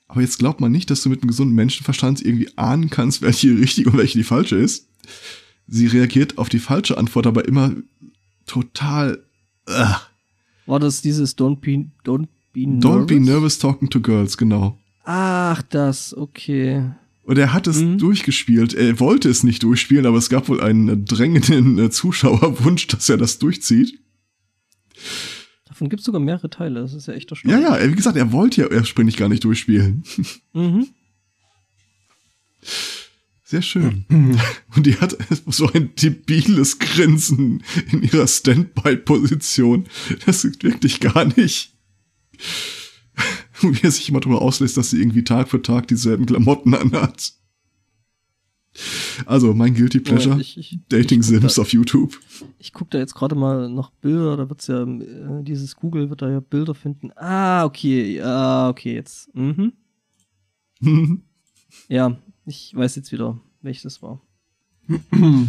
Aber 0.07 0.21
jetzt 0.21 0.37
glaubt 0.37 0.61
man 0.61 0.71
nicht, 0.71 0.89
dass 0.89 1.01
du 1.01 1.09
mit 1.09 1.21
einem 1.21 1.29
gesunden 1.29 1.55
Menschenverstand 1.55 2.23
irgendwie 2.23 2.49
ahnen 2.55 2.89
kannst, 2.89 3.21
welche 3.23 3.47
die 3.47 3.61
richtige 3.61 3.89
und 3.89 3.97
welche 3.97 4.17
die 4.17 4.23
falsche 4.23 4.55
ist. 4.55 4.87
Sie 5.67 5.87
reagiert 5.87 6.37
auf 6.37 6.49
die 6.49 6.59
falsche 6.59 6.97
Antwort 6.97 7.27
aber 7.27 7.45
immer 7.45 7.73
total. 8.47 9.23
Äh, 9.67 9.85
War 10.65 10.79
das 10.79 11.01
dieses 11.01 11.37
Don't 11.37 11.57
be, 11.57 11.85
don't 12.03 12.27
be 12.53 12.65
nervous? 12.67 12.83
don't 12.83 13.05
be 13.05 13.19
nervous 13.19 13.59
talking 13.59 13.89
to 13.89 13.99
girls, 14.01 14.37
genau. 14.37 14.77
Ach, 15.03 15.61
das, 15.61 16.15
okay. 16.17 16.89
Und 17.23 17.37
er 17.37 17.53
hat 17.53 17.67
es 17.67 17.81
Mhm. 17.81 17.97
durchgespielt. 17.97 18.73
Er 18.73 18.99
wollte 18.99 19.29
es 19.29 19.43
nicht 19.43 19.61
durchspielen, 19.63 20.05
aber 20.05 20.17
es 20.17 20.29
gab 20.29 20.47
wohl 20.49 20.61
einen 20.61 21.05
drängenden 21.05 21.77
äh, 21.77 21.89
Zuschauerwunsch, 21.89 22.87
dass 22.87 23.07
er 23.09 23.17
das 23.17 23.37
durchzieht. 23.39 23.99
Davon 25.65 25.89
gibt 25.89 25.99
es 25.99 26.05
sogar 26.05 26.21
mehrere 26.21 26.49
Teile. 26.49 26.79
Das 26.81 26.93
ist 26.93 27.07
ja 27.07 27.13
echt 27.13 27.29
Ja, 27.29 27.35
erstaunlich. 27.35 27.61
ja, 27.69 27.77
äh, 27.77 27.91
wie 27.91 27.95
gesagt, 27.95 28.17
er 28.17 28.31
wollte 28.31 28.61
ja 28.61 28.71
ursprünglich 28.71 29.15
gar 29.17 29.29
nicht 29.29 29.43
durchspielen. 29.43 30.03
Mhm. 30.53 30.87
Sehr 33.47 33.61
schön. 33.61 34.03
Und 34.75 34.85
die 34.85 34.97
hat 34.97 35.15
so 35.45 35.71
ein 35.71 35.95
debiles 35.95 36.79
Grinsen 36.79 37.63
in 37.93 38.03
ihrer 38.03 38.27
Standby-Position. 38.27 39.85
Das 40.25 40.41
sieht 40.41 40.65
wirklich 40.65 40.99
gar 40.99 41.23
nicht. 41.23 41.73
Wie 43.61 43.79
er 43.81 43.91
sich 43.91 44.09
immer 44.09 44.19
darüber 44.19 44.41
auslässt, 44.41 44.75
dass 44.75 44.89
sie 44.89 44.99
irgendwie 44.99 45.23
Tag 45.23 45.47
für 45.47 45.61
Tag 45.61 45.87
dieselben 45.87 46.25
Klamotten 46.25 46.73
anhat. 46.73 47.35
Also, 49.25 49.53
mein 49.53 49.75
Guilty 49.75 50.01
Pleasure. 50.01 50.35
Ja, 50.35 50.41
ich, 50.41 50.57
ich, 50.57 50.79
Dating 50.89 51.21
ich 51.21 51.27
Sims 51.27 51.55
da, 51.55 51.61
auf 51.61 51.71
YouTube. 51.71 52.19
Ich 52.59 52.73
gucke 52.73 52.89
da 52.89 52.97
jetzt 52.97 53.15
gerade 53.15 53.35
mal 53.35 53.69
nach 53.69 53.91
Bilder, 54.01 54.35
da 54.35 54.49
wird's 54.49 54.67
ja, 54.67 54.83
äh, 54.83 55.43
dieses 55.43 55.77
Google 55.77 56.09
wird 56.09 56.21
da 56.21 56.29
ja 56.29 56.41
Bilder 56.41 56.75
finden. 56.75 57.11
Ah, 57.15 57.63
okay, 57.63 58.17
ja, 58.17 58.67
okay, 58.67 58.95
jetzt. 58.95 59.33
Mhm. 59.33 59.71
Ja, 61.89 62.17
ich 62.47 62.73
weiß 62.75 62.95
jetzt 62.95 63.11
wieder, 63.11 63.37
welches 63.61 63.83
das 63.83 64.01
war. 64.01 64.21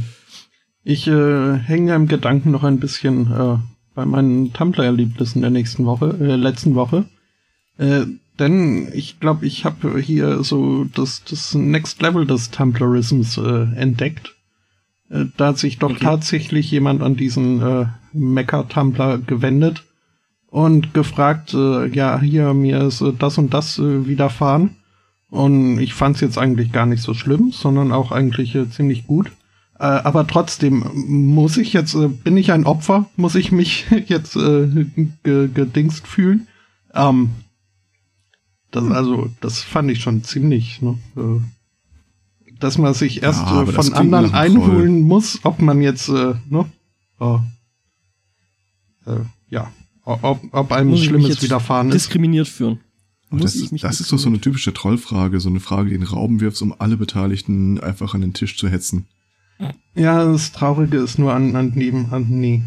Ich 0.85 1.07
äh, 1.07 1.59
hänge 1.59 1.95
im 1.95 2.09
Gedanken 2.09 2.51
noch 2.51 2.65
ein 2.65 2.81
bisschen 2.81 3.31
äh, 3.31 3.59
bei 3.95 4.07
meinen 4.07 4.55
Tumblr-Erlebnissen 4.55 5.43
der 5.43 5.51
nächsten 5.51 5.85
Woche, 5.85 6.17
äh, 6.19 6.37
letzten 6.37 6.75
Woche. 6.77 7.05
Äh, 7.77 8.07
denn 8.39 8.89
ich 8.95 9.21
glaube, 9.21 9.45
ich 9.45 9.67
habe 9.67 10.01
hier 10.01 10.43
so 10.45 10.85
das, 10.85 11.25
das 11.25 11.55
Next 11.55 12.01
Level 12.01 12.25
des 12.27 12.51
Tumblrisms 12.53 13.37
äh, 13.37 13.67
entdeckt. 13.77 14.35
Äh, 15.11 15.27
da 15.37 15.49
hat 15.49 15.59
sich 15.59 15.79
doch 15.79 15.91
Okay. 15.91 16.05
tatsächlich 16.05 16.71
jemand 16.71 17.03
an 17.03 17.17
diesen 17.17 17.61
äh, 17.61 17.87
Mecha-Tumblr 18.15 19.19
gewendet 19.19 19.85
und 20.47 20.95
gefragt, 20.95 21.53
äh, 21.53 21.89
ja, 21.89 22.19
hier, 22.19 22.55
mir 22.55 22.85
ist 22.85 23.03
äh, 23.03 23.13
das 23.13 23.37
und 23.37 23.53
das 23.53 23.79
äh, 23.79 24.07
widerfahren. 24.07 24.77
Und 25.31 25.79
ich 25.79 25.95
fand 25.95 26.17
es 26.17 26.23
jetzt 26.23 26.39
eigentlich 26.39 26.73
gar 26.73 26.87
nicht 26.87 27.03
so 27.03 27.15
schlimm, 27.15 27.53
sondern 27.53 27.93
auch 27.93 28.13
eigentlich 28.13 28.55
äh, 28.55 28.69
ziemlich 28.71 29.07
gut. 29.07 29.31
Äh, 29.79 29.85
aber 29.85 30.27
trotzdem 30.27 30.85
muss 30.95 31.57
ich 31.57 31.73
jetzt, 31.73 31.95
äh, 31.95 32.09
bin 32.09 32.37
ich 32.37 32.51
ein 32.51 32.65
Opfer? 32.65 33.09
Muss 33.17 33.35
ich 33.35 33.53
mich 33.53 33.87
jetzt 34.07 34.37
äh, 34.37 34.87
ge 35.23 35.49
gedingst 35.53 36.07
fühlen? 36.07 36.49
Ähm, 36.95 37.31
das, 38.71 38.91
also, 38.91 39.31
das 39.41 39.61
fand 39.61 39.91
ich 39.91 40.01
schon 40.01 40.25
ziemlich, 40.25 40.83
ne? 40.83 40.99
Äh, 41.17 41.41
dass 42.59 42.77
man 42.77 42.93
sich 42.93 43.23
erst 43.23 43.43
Ja, 43.43 43.63
äh, 43.63 43.67
von 43.67 43.93
anderen 43.93 44.35
einholen 44.35 45.03
muss, 45.03 45.41
ob 45.45 45.61
man 45.61 45.81
jetzt, 45.81 46.09
ne? 46.09 46.65
Äh, 47.21 47.39
ja, 49.49 49.71
ob, 50.05 50.41
ob 50.53 50.73
einem 50.73 50.91
Muss 50.91 51.05
Schlimmes 51.05 51.43
widerfahren 51.43 51.89
ist. 51.89 51.95
Diskriminiert 51.95 52.49
führen. 52.49 52.81
Muss 53.31 53.43
das, 53.43 53.55
ich 53.57 53.73
mich 53.73 53.83
das 53.83 54.01
ist 54.01 54.13
doch 54.13 54.19
so 54.19 54.29
eine 54.29 54.41
typische 54.41 54.73
Trollfrage, 54.73 55.41
so 55.41 55.49
eine 55.49 55.61
Frage, 55.61 55.91
die 55.91 55.95
in 55.95 56.01
den 56.01 56.09
Raum 56.09 56.41
wirfst, 56.41 56.63
um 56.63 56.75
alle 56.79 56.97
Beteiligten 56.97 57.79
einfach 57.81 58.15
an 58.15 58.23
den 58.23 58.33
Tisch 58.33 58.57
zu 58.57 58.69
hetzen. 58.69 59.07
Ja, 59.95 60.25
das 60.25 60.53
Traurige 60.53 60.99
ist 60.99 61.19
nur 61.19 61.35
an, 61.35 61.57
an 61.57 61.73
dem, 61.75 62.13
an, 62.13 62.27
nee, 62.29 62.63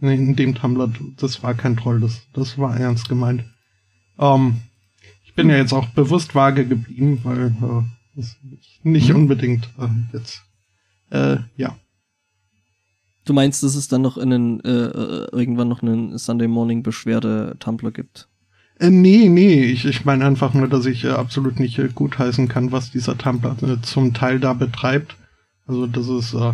in 0.00 0.34
dem 0.36 0.54
Tumblr, 0.54 0.92
das 1.16 1.42
war 1.42 1.54
kein 1.54 1.76
Troll, 1.76 2.00
das, 2.00 2.22
das 2.32 2.58
war 2.58 2.76
ernst 2.76 3.08
gemeint. 3.08 3.44
Ähm, 4.18 4.56
ich 5.24 5.34
bin 5.34 5.48
ja 5.48 5.56
jetzt 5.56 5.72
auch 5.72 5.86
bewusst 5.90 6.34
vage 6.34 6.66
geblieben, 6.66 7.20
weil 7.22 7.46
äh, 7.46 7.82
das 8.16 8.36
nicht 8.82 9.10
Mhm. 9.10 9.16
unbedingt 9.16 9.70
äh, 9.78 9.88
jetzt, 10.12 10.42
äh, 11.10 11.38
ja. 11.56 11.76
Du 13.24 13.32
meinst, 13.32 13.62
dass 13.62 13.76
es 13.76 13.86
dann 13.86 14.02
noch 14.02 14.18
einen, 14.18 14.60
äh, 14.64 14.68
äh, 14.68 15.28
irgendwann 15.30 15.68
noch 15.68 15.80
einen 15.82 16.18
Sunday 16.18 16.48
Morning 16.48 16.82
Beschwerde 16.82 17.54
Tumblr 17.60 17.92
gibt? 17.92 18.28
Äh, 18.82 18.90
nee, 18.90 19.28
nee, 19.28 19.62
ich, 19.62 19.84
ich 19.84 20.04
meine 20.04 20.24
einfach 20.26 20.54
nur, 20.54 20.66
dass 20.66 20.86
ich 20.86 21.04
äh, 21.04 21.10
absolut 21.10 21.60
nicht 21.60 21.78
äh, 21.78 21.88
gutheißen 21.94 22.48
kann, 22.48 22.72
was 22.72 22.90
dieser 22.90 23.16
Tumblr 23.16 23.56
äh, 23.62 23.80
zum 23.80 24.12
Teil 24.12 24.40
da 24.40 24.54
betreibt. 24.54 25.16
Also 25.68 25.86
das 25.86 26.08
ist, 26.08 26.34
äh, 26.34 26.52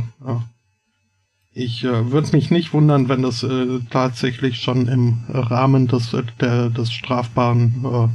ich 1.55 1.85
äh, 1.85 2.12
würde 2.12 2.33
mich 2.33 2.51
nicht 2.51 2.74
wundern, 2.74 3.09
wenn 3.09 3.22
das 3.22 3.43
äh, 3.43 3.81
tatsächlich 3.89 4.61
schon 4.61 4.89
im 4.89 5.20
Rahmen 5.31 5.87
des, 5.89 6.12
äh, 6.12 6.22
der, 6.39 6.68
des 6.68 6.93
strafbaren 6.93 8.12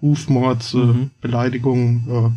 Rufmords, 0.00 0.74
Mhm. 0.74 1.10
Beleidigung, 1.20 2.06
äh, 2.08 2.30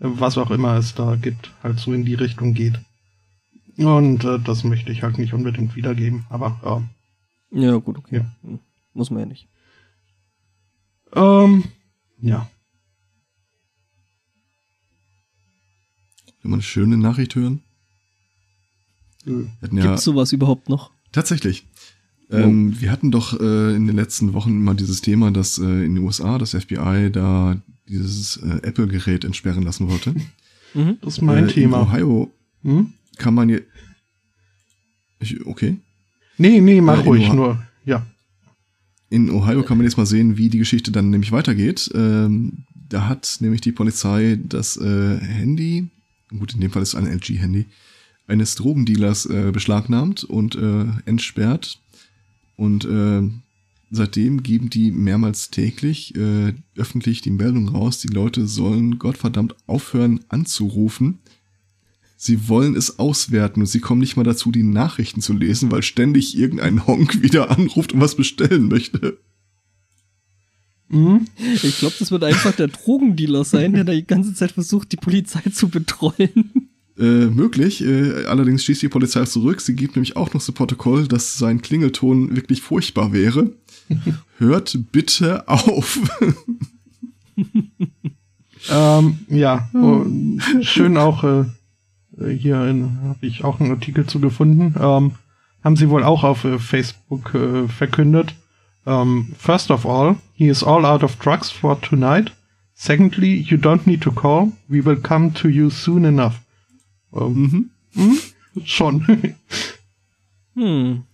was 0.00 0.38
auch 0.38 0.50
immer 0.50 0.76
es 0.76 0.94
da 0.94 1.14
gibt, 1.14 1.52
halt 1.62 1.78
so 1.78 1.92
in 1.92 2.04
die 2.04 2.14
Richtung 2.14 2.54
geht. 2.54 2.80
Und 3.76 4.24
das 4.44 4.64
möchte 4.64 4.90
ich 4.90 5.02
halt 5.02 5.18
nicht 5.18 5.34
unbedingt 5.34 5.76
wiedergeben, 5.76 6.24
aber 6.30 6.82
äh, 7.52 7.60
Ja, 7.60 7.76
gut, 7.76 7.98
okay. 7.98 8.24
Ja. 8.42 8.58
Muss 8.94 9.10
man 9.10 9.20
ja 9.20 9.26
nicht. 9.26 9.48
ähm, 11.14 11.64
ja. 12.20 12.48
Wenn 16.42 16.50
wir 16.50 16.54
eine 16.54 16.62
schöne 16.62 16.96
Nachricht 16.96 17.34
hören. 17.34 17.62
Hatten 19.62 19.76
ja 19.78 19.86
Gibt's 19.86 20.04
sowas 20.04 20.32
überhaupt 20.32 20.68
noch? 20.68 20.90
tatsächlich. 21.12 21.66
Ähm, 22.30 22.80
wir 22.80 22.90
hatten 22.90 23.10
doch 23.12 23.38
äh, 23.38 23.74
in 23.76 23.86
den 23.86 23.94
letzten 23.96 24.32
Wochen 24.32 24.50
immer 24.50 24.74
dieses 24.74 25.00
Thema, 25.02 25.30
dass 25.30 25.58
äh, 25.58 25.62
in 25.84 25.94
den 25.94 25.98
USA 26.04 26.38
das 26.38 26.50
FBI 26.52 27.10
da 27.12 27.56
dieses 27.88 28.38
äh, 28.38 28.60
Apple-Gerät 28.62 29.24
entsperren 29.24 29.62
lassen 29.62 29.88
wollte. 29.88 30.14
Mhm. 30.74 30.98
Das 31.02 31.14
ist 31.18 31.22
mein 31.22 31.44
äh, 31.48 31.52
Thema. 31.52 31.82
In 31.82 31.88
Ohio 31.88 32.30
Hm? 32.62 32.92
kann 33.18 33.34
man 33.34 33.48
je 33.50 33.62
ich, 35.20 35.46
okay. 35.46 35.76
Nee, 36.38 36.60
nee, 36.60 36.80
mach 36.80 36.98
Äh, 36.98 37.06
ruhig 37.06 37.32
nur. 37.32 37.62
In 39.14 39.30
Ohio 39.30 39.62
kann 39.62 39.76
man 39.76 39.86
jetzt 39.86 39.96
mal 39.96 40.06
sehen, 40.06 40.38
wie 40.38 40.48
die 40.48 40.58
Geschichte 40.58 40.90
dann 40.90 41.10
nämlich 41.10 41.30
weitergeht. 41.30 41.88
Ähm, 41.94 42.64
da 42.88 43.06
hat 43.06 43.36
nämlich 43.38 43.60
die 43.60 43.70
Polizei 43.70 44.40
das 44.42 44.76
äh, 44.76 45.18
Handy, 45.20 45.86
gut, 46.36 46.54
in 46.54 46.60
dem 46.60 46.72
Fall 46.72 46.82
ist 46.82 46.88
es 46.88 46.94
ein 46.96 47.06
LG-Handy, 47.06 47.66
eines 48.26 48.56
Drogendealers 48.56 49.26
äh, 49.26 49.52
beschlagnahmt 49.52 50.24
und 50.24 50.56
äh, 50.56 50.86
entsperrt. 51.06 51.78
Und 52.56 52.86
äh, 52.86 53.22
seitdem 53.92 54.42
geben 54.42 54.68
die 54.68 54.90
mehrmals 54.90 55.50
täglich 55.50 56.16
äh, 56.16 56.54
öffentlich 56.76 57.20
die 57.20 57.30
Meldung 57.30 57.68
raus, 57.68 58.00
die 58.00 58.12
Leute 58.12 58.48
sollen 58.48 58.98
Gottverdammt 58.98 59.54
aufhören 59.68 60.24
anzurufen. 60.28 61.20
Sie 62.24 62.48
wollen 62.48 62.74
es 62.74 62.98
auswerten 62.98 63.60
und 63.60 63.66
sie 63.66 63.80
kommen 63.80 64.00
nicht 64.00 64.16
mal 64.16 64.22
dazu, 64.22 64.50
die 64.50 64.62
Nachrichten 64.62 65.20
zu 65.20 65.34
lesen, 65.34 65.70
weil 65.70 65.82
ständig 65.82 66.38
irgendein 66.38 66.86
Honk 66.86 67.20
wieder 67.22 67.50
anruft 67.50 67.92
und 67.92 68.00
was 68.00 68.14
bestellen 68.14 68.68
möchte. 68.68 69.18
Mhm. 70.88 71.26
Ich 71.36 71.80
glaube, 71.80 71.96
das 71.98 72.10
wird 72.10 72.24
einfach 72.24 72.52
der 72.52 72.68
Drogendealer 72.68 73.44
sein, 73.44 73.74
der 73.74 73.84
da 73.84 73.92
die 73.92 74.06
ganze 74.06 74.32
Zeit 74.32 74.52
versucht, 74.52 74.90
die 74.92 74.96
Polizei 74.96 75.42
zu 75.52 75.68
betreuen. 75.68 76.70
Äh, 76.96 77.26
möglich, 77.26 77.84
äh, 77.84 78.24
allerdings 78.24 78.64
schießt 78.64 78.80
die 78.80 78.88
Polizei 78.88 79.26
zurück. 79.26 79.60
Sie 79.60 79.74
gibt 79.74 79.96
nämlich 79.96 80.16
auch 80.16 80.32
noch 80.32 80.40
zu 80.40 80.52
Protokoll, 80.52 81.06
dass 81.06 81.36
sein 81.36 81.60
Klingelton 81.60 82.36
wirklich 82.36 82.62
furchtbar 82.62 83.12
wäre. 83.12 83.52
Hört 84.38 84.78
bitte 84.92 85.46
auf. 85.46 85.98
ähm, 88.70 89.18
ja, 89.28 89.68
oh, 89.74 90.06
schön 90.62 90.96
auch 90.96 91.22
äh, 91.24 91.44
hier 92.18 92.56
habe 92.56 93.26
ich 93.26 93.44
auch 93.44 93.60
einen 93.60 93.72
Artikel 93.72 94.06
zu 94.06 94.20
gefunden. 94.20 94.74
Ähm, 94.78 95.12
haben 95.62 95.76
sie 95.76 95.88
wohl 95.88 96.04
auch 96.04 96.22
auf 96.22 96.44
äh, 96.44 96.58
Facebook 96.58 97.34
äh, 97.34 97.66
verkündet. 97.68 98.34
Um, 98.84 99.32
first 99.38 99.70
of 99.70 99.86
all, 99.86 100.16
he 100.34 100.48
is 100.48 100.62
all 100.62 100.84
out 100.84 101.02
of 101.02 101.16
drugs 101.16 101.50
for 101.50 101.80
tonight. 101.80 102.32
Secondly, 102.74 103.34
you 103.34 103.56
don't 103.56 103.86
need 103.86 104.02
to 104.02 104.12
call. 104.12 104.52
We 104.68 104.84
will 104.84 104.96
come 104.96 105.32
to 105.34 105.48
you 105.48 105.70
soon 105.70 106.04
enough. 106.04 106.42
Um, 107.10 107.34
mhm. 107.34 107.70
Mh, 107.94 108.64
schon. 108.64 109.06
hm. 110.54 111.04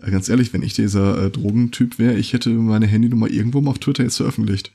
Ganz 0.00 0.28
ehrlich, 0.28 0.52
wenn 0.52 0.62
ich 0.62 0.74
dieser 0.74 1.24
äh, 1.24 1.30
Drogentyp 1.30 1.98
wäre, 1.98 2.14
ich 2.14 2.34
hätte 2.34 2.50
meine 2.50 2.86
Handynummer 2.86 3.28
irgendwo 3.28 3.60
mal 3.60 3.70
auf 3.70 3.78
Twitter 3.78 4.02
jetzt 4.02 4.18
veröffentlicht. 4.18 4.72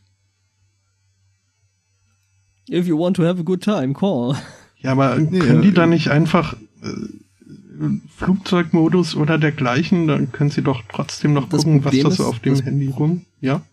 If 2.70 2.88
you 2.88 2.98
want 2.98 3.18
to 3.18 3.24
have 3.24 3.40
a 3.40 3.44
good 3.44 3.62
time, 3.62 3.94
call. 3.94 4.36
Ja, 4.84 4.92
aber 4.92 5.18
nee, 5.18 5.40
können 5.40 5.62
die 5.62 5.72
da 5.72 5.88
nicht 5.88 6.10
einfach 6.10 6.56
äh, 6.82 7.98
Flugzeugmodus 8.18 9.16
oder 9.16 9.38
dergleichen, 9.38 10.08
dann 10.08 10.32
können 10.32 10.50
sie 10.50 10.62
doch 10.62 10.84
trotzdem 10.90 11.34
noch 11.34 11.50
gucken, 11.50 11.82
Problem 11.82 12.06
was 12.06 12.18
da 12.18 12.24
so 12.24 12.30
auf 12.30 12.40
dem 12.40 12.60
Handy 12.60 12.88
rum, 12.88 13.26
ja? 13.42 13.66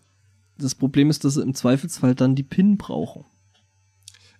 Das 0.57 0.73
Problem 0.73 1.09
ist, 1.09 1.23
dass 1.25 1.35
sie 1.35 1.41
im 1.41 1.53
Zweifelsfall 1.53 2.15
dann 2.15 2.35
die 2.35 2.43
PIN 2.43 2.77
brauchen. 2.77 3.25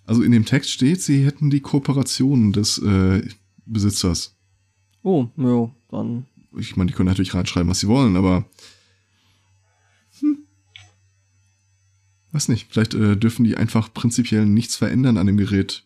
Also 0.05 0.23
in 0.23 0.31
dem 0.31 0.45
Text 0.45 0.71
steht, 0.71 1.01
sie 1.01 1.25
hätten 1.25 1.49
die 1.49 1.59
Kooperation 1.59 2.53
des 2.53 2.77
äh, 2.77 3.27
Besitzers. 3.65 4.35
Oh, 5.03 5.27
ja, 5.37 5.69
dann. 5.89 6.25
Ich 6.57 6.75
meine, 6.75 6.89
die 6.89 6.93
können 6.95 7.07
natürlich 7.07 7.33
reinschreiben, 7.33 7.69
was 7.69 7.79
sie 7.79 7.87
wollen, 7.87 8.15
aber. 8.15 8.45
Hm. 10.19 10.39
Weiß 12.31 12.49
nicht, 12.49 12.67
vielleicht 12.69 12.93
äh, 12.93 13.17
dürfen 13.17 13.43
die 13.43 13.57
einfach 13.57 13.93
prinzipiell 13.93 14.45
nichts 14.45 14.75
verändern 14.75 15.17
an 15.17 15.27
dem 15.27 15.37
Gerät. 15.37 15.85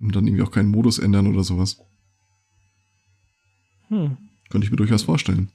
Und 0.00 0.14
dann 0.14 0.26
irgendwie 0.26 0.44
auch 0.44 0.50
keinen 0.50 0.70
Modus 0.70 0.98
ändern 0.98 1.26
oder 1.26 1.42
sowas. 1.42 1.78
Hm. 3.88 4.16
Könnte 4.50 4.64
ich 4.64 4.70
mir 4.70 4.76
durchaus 4.76 5.02
vorstellen. 5.02 5.48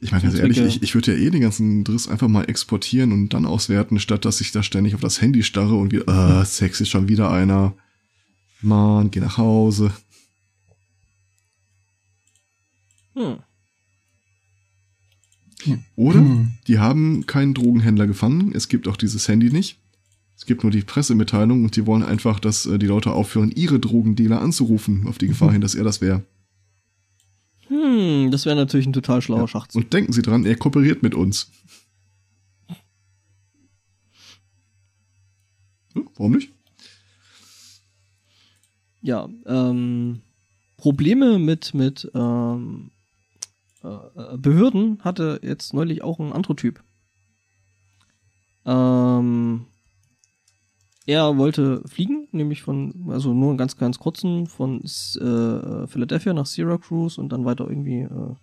Ich 0.00 0.12
meine, 0.12 0.24
ganz 0.24 0.34
ehrlich, 0.34 0.58
ich, 0.58 0.82
ich 0.82 0.94
würde 0.94 1.12
ja 1.12 1.18
eh 1.18 1.30
den 1.30 1.40
ganzen 1.40 1.82
Driss 1.84 2.08
einfach 2.08 2.28
mal 2.28 2.44
exportieren 2.44 3.12
und 3.12 3.30
dann 3.30 3.46
auswerten, 3.46 3.98
statt 3.98 4.24
dass 4.24 4.40
ich 4.40 4.52
da 4.52 4.62
ständig 4.62 4.94
auf 4.94 5.00
das 5.00 5.20
Handy 5.20 5.42
starre 5.42 5.74
und 5.74 5.92
wie, 5.92 5.98
äh, 5.98 6.44
Sex 6.44 6.80
ist 6.80 6.90
schon 6.90 7.08
wieder 7.08 7.30
einer. 7.30 7.74
Mann, 8.60 9.10
geh 9.10 9.20
nach 9.20 9.38
Hause. 9.38 9.92
Hm. 13.14 13.38
Oder 15.96 16.20
hm. 16.20 16.52
die 16.66 16.78
haben 16.78 17.26
keinen 17.26 17.54
Drogenhändler 17.54 18.06
gefangen, 18.06 18.52
es 18.54 18.68
gibt 18.68 18.88
auch 18.88 18.96
dieses 18.96 19.26
Handy 19.28 19.50
nicht. 19.50 19.78
Es 20.36 20.46
gibt 20.46 20.62
nur 20.62 20.72
die 20.72 20.82
Pressemitteilung 20.82 21.64
und 21.64 21.76
die 21.76 21.86
wollen 21.86 22.02
einfach, 22.02 22.40
dass 22.40 22.66
äh, 22.66 22.78
die 22.78 22.86
Leute 22.86 23.12
aufhören, 23.12 23.52
ihre 23.52 23.78
Drogendealer 23.78 24.40
anzurufen, 24.40 25.06
auf 25.06 25.18
die 25.18 25.28
Gefahr 25.28 25.52
hin, 25.52 25.60
dass 25.60 25.74
er 25.74 25.84
das 25.84 26.00
wäre. 26.00 26.24
Hm, 27.68 28.30
das 28.30 28.44
wäre 28.44 28.56
natürlich 28.56 28.86
ein 28.86 28.92
total 28.92 29.22
schlauer 29.22 29.40
ja. 29.42 29.48
Schachzug. 29.48 29.82
Und 29.82 29.92
denken 29.92 30.12
Sie 30.12 30.22
dran, 30.22 30.44
er 30.44 30.56
kooperiert 30.56 31.02
mit 31.02 31.14
uns. 31.14 31.50
Hm, 35.94 36.08
warum 36.16 36.32
nicht? 36.32 36.52
Ja, 39.00 39.28
ähm, 39.46 40.22
Probleme 40.76 41.38
mit, 41.38 41.74
mit 41.74 42.10
ähm, 42.14 42.90
äh, 43.82 44.36
Behörden 44.36 44.98
hatte 45.04 45.40
jetzt 45.42 45.74
neulich 45.74 46.02
auch 46.02 46.18
ein 46.18 46.32
anderer 46.32 46.56
Typ. 46.56 46.82
Ähm, 48.66 49.66
er 51.06 51.36
wollte 51.36 51.82
fliegen, 51.86 52.28
nämlich 52.32 52.62
von, 52.62 53.06
also 53.10 53.34
nur 53.34 53.50
einen 53.50 53.58
ganz, 53.58 53.76
ganz 53.76 53.98
kurzen, 53.98 54.46
von 54.46 54.80
äh, 54.80 55.86
Philadelphia 55.86 56.32
nach 56.32 56.46
Syracuse 56.46 57.20
und 57.20 57.30
dann 57.30 57.44
weiter 57.44 57.68
irgendwie 57.68 58.00
äh, 58.00 58.34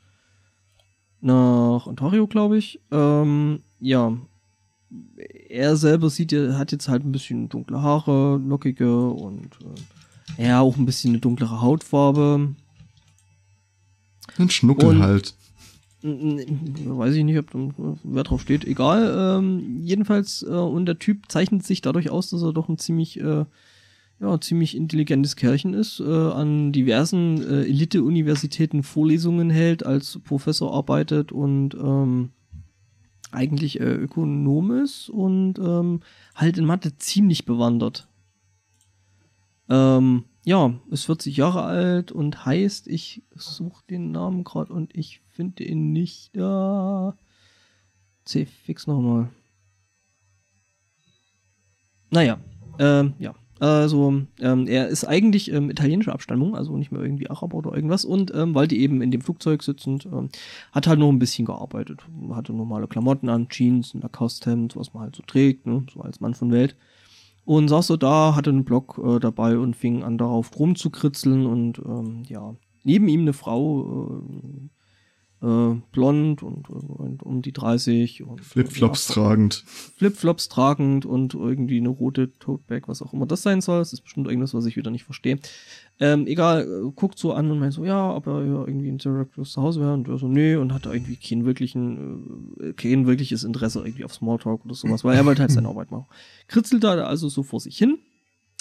nach 1.21 1.87
Ontario, 1.87 2.27
glaube 2.27 2.57
ich. 2.57 2.79
Ähm, 2.91 3.61
ja, 3.79 4.15
er 5.49 5.75
selber 5.75 6.09
sieht, 6.09 6.33
er 6.33 6.57
hat 6.57 6.71
jetzt 6.71 6.87
halt 6.87 7.03
ein 7.03 7.11
bisschen 7.11 7.49
dunkle 7.49 7.81
Haare, 7.81 8.37
lockige 8.37 9.07
und 9.07 9.57
äh, 10.37 10.47
ja, 10.47 10.61
auch 10.61 10.77
ein 10.77 10.85
bisschen 10.85 11.11
eine 11.11 11.19
dunklere 11.19 11.61
Hautfarbe. 11.61 12.55
Ein 14.37 14.49
Schnuckel 14.49 14.89
und, 14.89 15.01
halt. 15.01 15.35
Weiß 16.03 17.13
ich 17.13 17.23
nicht, 17.23 17.37
ob 17.37 17.51
wer 18.03 18.23
drauf 18.23 18.41
steht. 18.41 18.65
Egal. 18.65 19.37
Ähm, 19.39 19.81
jedenfalls, 19.81 20.43
äh, 20.43 20.49
und 20.49 20.85
der 20.85 20.97
Typ 20.97 21.31
zeichnet 21.31 21.63
sich 21.63 21.81
dadurch 21.81 22.09
aus, 22.09 22.29
dass 22.29 22.41
er 22.41 22.53
doch 22.53 22.69
ein 22.69 22.79
ziemlich, 22.79 23.19
äh, 23.19 23.45
ja, 24.19 24.41
ziemlich 24.41 24.75
intelligentes 24.75 25.35
Kerlchen 25.35 25.73
ist, 25.73 25.99
äh, 25.99 26.03
an 26.03 26.71
diversen 26.71 27.41
äh, 27.43 27.63
Elite-Universitäten 27.63 28.83
Vorlesungen 28.83 29.49
hält, 29.49 29.85
als 29.85 30.19
Professor 30.23 30.73
arbeitet 30.73 31.31
und 31.31 31.75
ähm, 31.75 32.29
eigentlich 33.31 33.79
äh, 33.79 33.93
Ökonom 33.93 34.71
ist 34.83 35.09
und 35.09 35.59
ähm, 35.59 36.01
halt 36.35 36.57
in 36.57 36.65
Mathe 36.65 36.97
ziemlich 36.97 37.45
bewandert. 37.45 38.07
Ähm, 39.69 40.25
ja, 40.43 40.73
ist 40.89 41.05
40 41.05 41.37
Jahre 41.37 41.63
alt 41.63 42.11
und 42.11 42.45
heißt, 42.45 42.87
ich 42.87 43.23
suche 43.35 43.83
den 43.89 44.11
Namen 44.11 44.43
gerade 44.43 44.73
und 44.73 44.95
ich 44.95 45.21
finde 45.41 45.63
ihn 45.63 45.91
nicht 45.91 46.37
da. 46.37 47.15
C, 48.25 48.45
fix 48.45 48.85
nochmal. 48.85 49.29
Naja, 52.11 52.37
ähm, 52.77 53.13
ja. 53.17 53.33
Also, 53.59 54.23
ähm, 54.39 54.67
er 54.67 54.87
ist 54.87 55.05
eigentlich 55.05 55.51
ähm, 55.51 55.69
italienischer 55.69 56.13
Abstammung, 56.13 56.55
also 56.55 56.77
nicht 56.77 56.91
mehr 56.91 57.01
irgendwie 57.01 57.29
Araber 57.29 57.57
oder 57.57 57.73
irgendwas. 57.73 58.05
Und 58.05 58.33
ähm, 58.35 58.53
weil 58.53 58.67
die 58.67 58.81
eben 58.81 59.01
in 59.01 59.11
dem 59.11 59.21
Flugzeug 59.21 59.63
sitzend, 59.63 60.05
ähm, 60.05 60.29
hat 60.71 60.85
halt 60.85 60.99
noch 60.99 61.09
ein 61.09 61.19
bisschen 61.19 61.45
gearbeitet. 61.45 62.01
Hatte 62.31 62.53
normale 62.53 62.87
Klamotten 62.87 63.29
an, 63.29 63.49
Jeans, 63.49 63.93
ein 63.93 64.01
Lacoste-Hemd, 64.01 64.75
was 64.75 64.93
man 64.93 65.03
halt 65.03 65.15
so 65.15 65.23
trägt, 65.25 65.65
ne? 65.65 65.85
so 65.91 66.01
als 66.01 66.19
Mann 66.19 66.35
von 66.35 66.51
Welt. 66.51 66.75
Und 67.45 67.67
saß 67.67 67.87
so 67.87 67.97
da, 67.97 68.35
hatte 68.35 68.51
einen 68.51 68.65
Block 68.65 68.99
äh, 69.03 69.19
dabei 69.19 69.57
und 69.57 69.75
fing 69.75 70.03
an 70.03 70.19
darauf 70.19 70.57
rumzukritzeln 70.59 71.45
und 71.47 71.79
ähm, 71.79 72.23
ja, 72.27 72.55
neben 72.83 73.07
ihm 73.07 73.21
eine 73.21 73.33
Frau, 73.33 73.83
äh, 73.83 74.69
äh, 75.41 75.75
blond 75.91 76.43
und, 76.43 76.69
und, 76.69 77.23
um 77.23 77.41
die 77.41 77.51
30 77.51 78.23
und 78.23 78.41
Flipflops 78.41 79.09
ja, 79.09 79.15
tragend. 79.15 79.63
Flipflops 79.97 80.49
tragend 80.49 81.05
und 81.05 81.33
irgendwie 81.33 81.77
eine 81.77 81.89
rote 81.89 82.37
Toteback, 82.37 82.87
was 82.87 83.01
auch 83.01 83.13
immer 83.13 83.25
das 83.25 83.41
sein 83.41 83.61
soll. 83.61 83.79
Das 83.79 83.91
ist 83.91 84.01
bestimmt 84.01 84.27
irgendwas, 84.27 84.53
was 84.53 84.65
ich 84.65 84.77
wieder 84.77 84.91
nicht 84.91 85.03
verstehe. 85.03 85.39
Ähm, 85.99 86.27
egal, 86.27 86.63
äh, 86.63 86.91
guckt 86.95 87.17
so 87.17 87.33
an 87.33 87.49
und 87.49 87.59
meint 87.59 87.73
so, 87.73 87.83
ja, 87.83 88.15
ob 88.15 88.27
er 88.27 88.45
ja 88.45 88.65
irgendwie 88.65 88.89
in 88.89 88.99
Syracuse 88.99 89.51
zu 89.51 89.61
Hause 89.61 89.81
wäre 89.81 89.93
und 89.93 90.07
er 90.07 90.19
so, 90.19 90.27
nee, 90.27 90.55
und 90.55 90.73
hat 90.73 90.85
irgendwie 90.85 91.15
kein 91.15 91.45
wirklichen, 91.45 92.55
äh, 92.59 92.73
kein 92.73 93.07
wirkliches 93.07 93.43
Interesse 93.43 93.79
irgendwie 93.79 94.05
auf 94.05 94.13
Smalltalk 94.13 94.63
oder 94.63 94.75
sowas, 94.75 95.03
weil 95.03 95.15
er 95.15 95.25
wollte 95.25 95.41
halt 95.41 95.51
seine 95.51 95.69
Arbeit 95.69 95.89
machen. 95.89 96.05
Kritzelt 96.47 96.83
da 96.83 97.03
also 97.03 97.29
so 97.29 97.41
vor 97.43 97.59
sich 97.59 97.77
hin. 97.77 97.97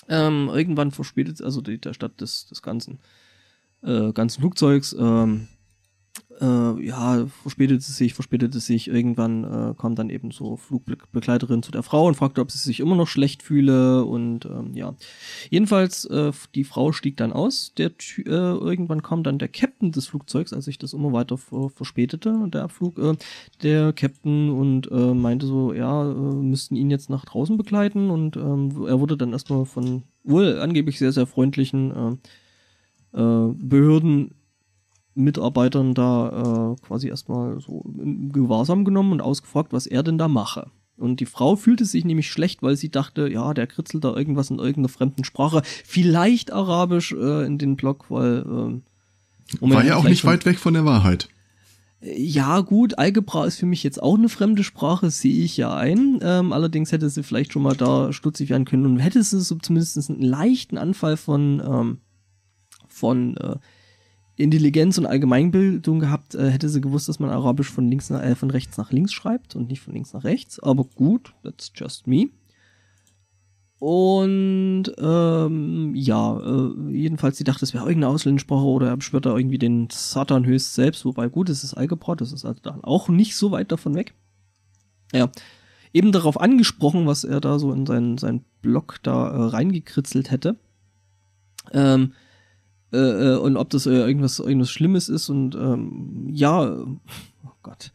Ähm, 0.08 0.48
irgendwann 0.52 0.90
verspätet, 0.90 1.42
also 1.42 1.60
die, 1.60 1.78
der 1.78 1.92
Stadt 1.92 2.20
des, 2.20 2.46
des 2.46 2.62
ganzen, 2.62 3.00
äh, 3.82 4.12
ganzen 4.12 4.40
Flugzeugs, 4.40 4.96
ähm, 4.98 5.48
äh, 6.40 6.86
ja, 6.86 7.26
verspätete 7.42 7.82
sich, 7.82 8.14
verspätete 8.14 8.60
sich. 8.60 8.88
Irgendwann 8.88 9.44
äh, 9.44 9.74
kam 9.76 9.94
dann 9.94 10.10
eben 10.10 10.30
so 10.30 10.56
Flugbegleiterin 10.56 11.62
zu 11.62 11.70
der 11.70 11.82
Frau 11.82 12.06
und 12.06 12.14
fragte, 12.14 12.40
ob 12.40 12.50
sie 12.50 12.58
sich 12.58 12.80
immer 12.80 12.96
noch 12.96 13.08
schlecht 13.08 13.42
fühle. 13.42 14.04
Und 14.04 14.46
ähm, 14.46 14.74
ja, 14.74 14.94
jedenfalls, 15.50 16.06
äh, 16.06 16.32
die 16.54 16.64
Frau 16.64 16.92
stieg 16.92 17.16
dann 17.16 17.32
aus. 17.32 17.74
Der 17.76 17.90
äh, 18.18 18.22
irgendwann 18.24 19.02
kam 19.02 19.22
dann 19.22 19.38
der 19.38 19.48
Captain 19.48 19.92
des 19.92 20.06
Flugzeugs, 20.06 20.52
als 20.52 20.64
sich 20.64 20.78
das 20.78 20.94
immer 20.94 21.12
weiter 21.12 21.36
verspätete, 21.36 22.48
der 22.48 22.64
Abflug, 22.64 22.98
äh, 22.98 23.16
der 23.62 23.92
Captain 23.92 24.50
und 24.50 24.90
äh, 24.90 25.14
meinte 25.14 25.46
so, 25.46 25.72
ja, 25.72 26.10
äh, 26.10 26.14
müssten 26.14 26.76
ihn 26.76 26.90
jetzt 26.90 27.10
nach 27.10 27.24
draußen 27.24 27.56
begleiten. 27.56 28.10
Und 28.10 28.36
ähm, 28.36 28.86
er 28.86 29.00
wurde 29.00 29.16
dann 29.16 29.32
erstmal 29.32 29.66
von 29.66 30.04
wohl 30.24 30.58
angeblich 30.58 30.98
sehr, 30.98 31.12
sehr 31.12 31.26
freundlichen 31.26 32.18
äh, 33.12 33.20
äh, 33.20 33.54
Behörden 33.54 34.34
Mitarbeitern 35.14 35.94
da 35.94 36.76
äh, 36.76 36.86
quasi 36.86 37.08
erstmal 37.08 37.60
so 37.60 37.82
im 37.98 38.32
Gewahrsam 38.32 38.84
genommen 38.84 39.12
und 39.12 39.20
ausgefragt, 39.20 39.72
was 39.72 39.86
er 39.86 40.02
denn 40.02 40.18
da 40.18 40.28
mache. 40.28 40.70
Und 40.96 41.20
die 41.20 41.26
Frau 41.26 41.56
fühlte 41.56 41.86
sich 41.86 42.04
nämlich 42.04 42.30
schlecht, 42.30 42.62
weil 42.62 42.76
sie 42.76 42.90
dachte, 42.90 43.28
ja, 43.28 43.54
der 43.54 43.66
kritzelt 43.66 44.04
da 44.04 44.14
irgendwas 44.14 44.50
in 44.50 44.58
irgendeiner 44.58 44.90
fremden 44.90 45.24
Sprache, 45.24 45.62
vielleicht 45.64 46.52
Arabisch 46.52 47.12
äh, 47.12 47.46
in 47.46 47.56
den 47.58 47.76
Blog, 47.76 48.06
weil 48.10 48.40
äh, 48.40 48.80
Moment, 49.58 49.80
War 49.80 49.84
ja 49.84 49.96
auch 49.96 50.04
nicht 50.04 50.24
weit 50.24 50.46
weg 50.46 50.58
von 50.58 50.74
der 50.74 50.84
Wahrheit. 50.84 51.28
Ja, 52.02 52.60
gut, 52.60 52.98
Algebra 52.98 53.44
ist 53.44 53.58
für 53.58 53.66
mich 53.66 53.82
jetzt 53.82 54.02
auch 54.02 54.16
eine 54.16 54.30
fremde 54.30 54.64
Sprache, 54.64 55.10
sehe 55.10 55.44
ich 55.44 55.56
ja 55.56 55.74
ein. 55.74 56.18
Ähm, 56.22 56.52
allerdings 56.52 56.92
hätte 56.92 57.10
sie 57.10 57.22
vielleicht 57.22 57.52
schon 57.52 57.62
mal 57.62 57.76
da 57.76 58.12
stutzig 58.12 58.48
werden 58.48 58.64
können 58.64 58.86
und 58.86 59.00
hätte 59.00 59.22
sie 59.22 59.40
so 59.40 59.56
zumindest 59.56 60.08
einen 60.08 60.22
leichten 60.22 60.78
Anfall 60.78 61.18
von, 61.18 61.60
ähm, 61.64 61.98
von 62.88 63.36
äh, 63.36 63.56
Intelligenz 64.42 64.98
und 64.98 65.06
Allgemeinbildung 65.06 66.00
gehabt, 66.00 66.34
äh, 66.34 66.50
hätte 66.50 66.68
sie 66.68 66.80
gewusst, 66.80 67.08
dass 67.08 67.18
man 67.18 67.30
Arabisch 67.30 67.70
von 67.70 67.88
links 67.88 68.10
nach, 68.10 68.22
äh, 68.22 68.34
von 68.34 68.50
rechts 68.50 68.78
nach 68.78 68.92
links 68.92 69.12
schreibt 69.12 69.56
und 69.56 69.68
nicht 69.68 69.80
von 69.80 69.94
links 69.94 70.12
nach 70.12 70.24
rechts. 70.24 70.60
Aber 70.60 70.84
gut, 70.84 71.34
that's 71.42 71.72
just 71.74 72.06
me. 72.06 72.30
Und 73.80 74.92
ähm, 74.98 75.94
ja, 75.94 76.38
äh, 76.38 76.92
jedenfalls, 76.92 77.38
sie 77.38 77.44
dachte, 77.44 77.64
es 77.64 77.72
wäre 77.72 77.84
irgendeine 77.84 78.12
Ausländeransprache 78.12 78.64
oder 78.64 78.88
er 78.88 78.96
beschwört 78.96 79.24
da 79.24 79.34
irgendwie 79.34 79.58
den 79.58 79.88
Satan 79.90 80.44
höchst 80.44 80.74
selbst, 80.74 81.06
wobei 81.06 81.28
gut, 81.28 81.48
es 81.48 81.64
ist 81.64 81.72
Algebra, 81.72 82.14
das 82.14 82.32
ist 82.32 82.44
also 82.44 82.60
dann 82.62 82.84
auch 82.84 83.08
nicht 83.08 83.36
so 83.36 83.52
weit 83.52 83.72
davon 83.72 83.94
weg. 83.94 84.12
Ja, 85.14 85.30
eben 85.94 86.12
darauf 86.12 86.38
angesprochen, 86.38 87.06
was 87.06 87.24
er 87.24 87.40
da 87.40 87.58
so 87.58 87.72
in 87.72 87.86
seinen, 87.86 88.18
seinen 88.18 88.44
Blog 88.60 88.98
da 89.02 89.30
äh, 89.30 89.42
reingekritzelt 89.44 90.30
hätte. 90.30 90.56
Ähm, 91.72 92.12
äh, 92.92 92.98
äh, 92.98 93.36
und 93.36 93.56
ob 93.56 93.70
das 93.70 93.86
äh, 93.86 93.90
irgendwas, 93.90 94.38
irgendwas 94.38 94.70
Schlimmes 94.70 95.08
ist 95.08 95.28
und 95.28 95.54
ähm, 95.54 96.28
ja, 96.32 96.72
oh 96.72 97.52
Gott. 97.62 97.92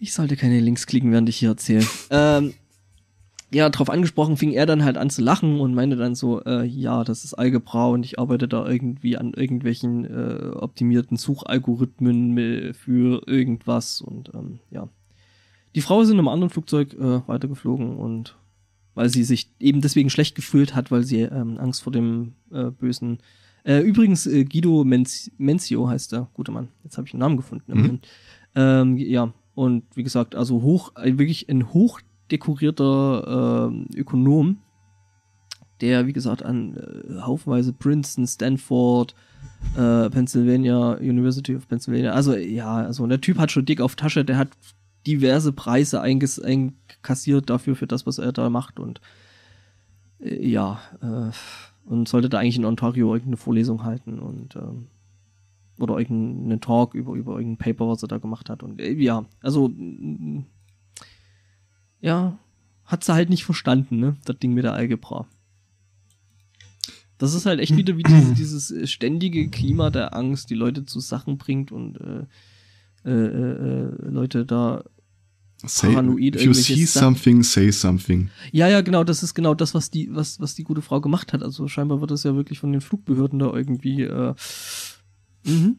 Ich 0.00 0.12
sollte 0.12 0.36
keine 0.36 0.58
Links 0.60 0.86
klicken, 0.86 1.12
während 1.12 1.28
ich 1.28 1.36
hier 1.36 1.50
erzähle. 1.50 1.86
ähm, 2.10 2.54
ja, 3.52 3.68
drauf 3.68 3.90
angesprochen, 3.90 4.36
fing 4.36 4.52
er 4.52 4.66
dann 4.66 4.82
halt 4.82 4.96
an 4.96 5.10
zu 5.10 5.22
lachen 5.22 5.60
und 5.60 5.74
meinte 5.74 5.96
dann 5.96 6.14
so, 6.14 6.42
äh, 6.42 6.64
ja, 6.64 7.04
das 7.04 7.24
ist 7.24 7.34
Algebra 7.34 7.86
und 7.88 8.04
ich 8.04 8.18
arbeite 8.18 8.48
da 8.48 8.66
irgendwie 8.66 9.18
an 9.18 9.34
irgendwelchen 9.34 10.04
äh, 10.06 10.48
optimierten 10.56 11.18
Suchalgorithmen 11.18 12.72
für 12.74 13.22
irgendwas 13.26 14.00
und 14.00 14.30
ähm, 14.34 14.58
ja. 14.70 14.88
Die 15.74 15.80
Frau 15.82 16.00
ist 16.00 16.08
in 16.08 16.18
einem 16.18 16.28
anderen 16.28 16.50
Flugzeug 16.50 16.94
äh, 16.94 17.26
weitergeflogen 17.28 17.96
und 17.96 18.36
weil 18.94 19.08
sie 19.08 19.24
sich 19.24 19.50
eben 19.58 19.80
deswegen 19.80 20.10
schlecht 20.10 20.34
gefühlt 20.34 20.74
hat, 20.74 20.90
weil 20.90 21.04
sie 21.04 21.20
ähm, 21.20 21.58
Angst 21.58 21.82
vor 21.82 21.92
dem 21.92 22.34
äh, 22.52 22.64
bösen 22.64 23.18
äh, 23.64 23.80
übrigens, 23.80 24.26
äh, 24.26 24.44
Guido 24.44 24.84
Menz 24.84 25.30
Menzio 25.38 25.88
heißt 25.88 26.12
der 26.12 26.28
gute 26.34 26.52
Mann. 26.52 26.68
Jetzt 26.84 26.96
habe 26.98 27.06
ich 27.06 27.14
einen 27.14 27.20
Namen 27.20 27.36
gefunden. 27.36 27.72
Mhm. 27.72 28.00
Ähm, 28.54 28.96
ja, 28.96 29.32
und 29.54 29.84
wie 29.94 30.02
gesagt, 30.02 30.34
also 30.34 30.62
hoch, 30.62 30.96
äh, 30.96 31.18
wirklich 31.18 31.48
ein 31.48 31.72
hochdekorierter 31.72 33.70
äh, 33.70 33.98
Ökonom, 33.98 34.58
der, 35.80 36.06
wie 36.06 36.12
gesagt, 36.12 36.42
an 36.44 36.76
äh, 36.76 37.20
haufenweise 37.20 37.72
Princeton, 37.72 38.26
Stanford, 38.26 39.14
äh, 39.76 40.10
Pennsylvania, 40.10 40.94
University 40.94 41.54
of 41.54 41.68
Pennsylvania, 41.68 42.12
also 42.12 42.34
ja, 42.34 42.76
also 42.76 43.06
der 43.06 43.20
Typ 43.20 43.38
hat 43.38 43.50
schon 43.50 43.64
dick 43.64 43.80
auf 43.80 43.96
Tasche, 43.96 44.24
der 44.24 44.38
hat 44.38 44.48
diverse 45.06 45.52
Preise 45.52 46.00
einkassiert 46.00 47.50
dafür, 47.50 47.74
für 47.74 47.86
das, 47.86 48.06
was 48.06 48.18
er 48.18 48.32
da 48.32 48.48
macht 48.50 48.78
und 48.78 49.00
ja, 50.20 50.80
äh, 51.00 51.32
und 51.84 52.08
sollte 52.08 52.28
da 52.28 52.38
eigentlich 52.38 52.58
in 52.58 52.64
Ontario 52.64 53.12
irgendeine 53.12 53.36
Vorlesung 53.36 53.84
halten 53.84 54.18
und 54.18 54.56
ähm, 54.56 54.88
oder 55.78 55.98
irgendeinen 55.98 56.60
Talk 56.60 56.94
über, 56.94 57.14
über 57.14 57.36
irgendein 57.36 57.58
Paper, 57.58 57.88
was 57.88 58.02
er 58.02 58.08
da 58.08 58.18
gemacht 58.18 58.50
hat. 58.50 58.62
Und 58.62 58.80
äh, 58.80 58.92
ja, 58.92 59.24
also 59.40 59.68
mm, 59.68 60.44
ja, 62.00 62.38
hat 62.84 63.04
sie 63.04 63.14
halt 63.14 63.30
nicht 63.30 63.44
verstanden, 63.44 63.98
ne? 63.98 64.16
Das 64.24 64.38
Ding 64.38 64.54
mit 64.54 64.64
der 64.64 64.74
Algebra. 64.74 65.26
Das 67.18 67.34
ist 67.34 67.46
halt 67.46 67.60
echt 67.60 67.76
wieder 67.76 67.96
wie 67.96 68.02
dieses, 68.02 68.34
dieses 68.34 68.90
ständige 68.90 69.48
Klima 69.48 69.90
der 69.90 70.14
Angst, 70.14 70.50
die 70.50 70.56
Leute 70.56 70.84
zu 70.84 70.98
Sachen 71.00 71.38
bringt 71.38 71.70
und 71.70 71.96
äh, 71.96 72.26
äh, 73.04 73.10
äh, 73.10 73.86
äh 73.86 74.08
Leute 74.08 74.44
da 74.44 74.84
Say, 75.64 75.92
paranoid. 75.92 76.36
If 76.36 76.42
you 76.42 76.54
see 76.54 76.86
something, 76.86 77.42
say 77.42 77.70
something. 77.70 78.30
Ja, 78.50 78.68
ja, 78.68 78.80
genau, 78.80 79.04
das 79.04 79.22
ist 79.22 79.34
genau 79.34 79.54
das, 79.54 79.74
was 79.74 79.90
die, 79.90 80.08
was, 80.12 80.40
was 80.40 80.54
die 80.54 80.64
gute 80.64 80.82
Frau 80.82 81.00
gemacht 81.00 81.32
hat. 81.32 81.42
Also 81.42 81.68
scheinbar 81.68 82.00
wird 82.00 82.10
das 82.10 82.24
ja 82.24 82.34
wirklich 82.34 82.58
von 82.58 82.72
den 82.72 82.80
Flugbehörden 82.80 83.38
da 83.38 83.52
irgendwie. 83.52 84.02
Äh, 84.02 84.34
mhm. 85.44 85.76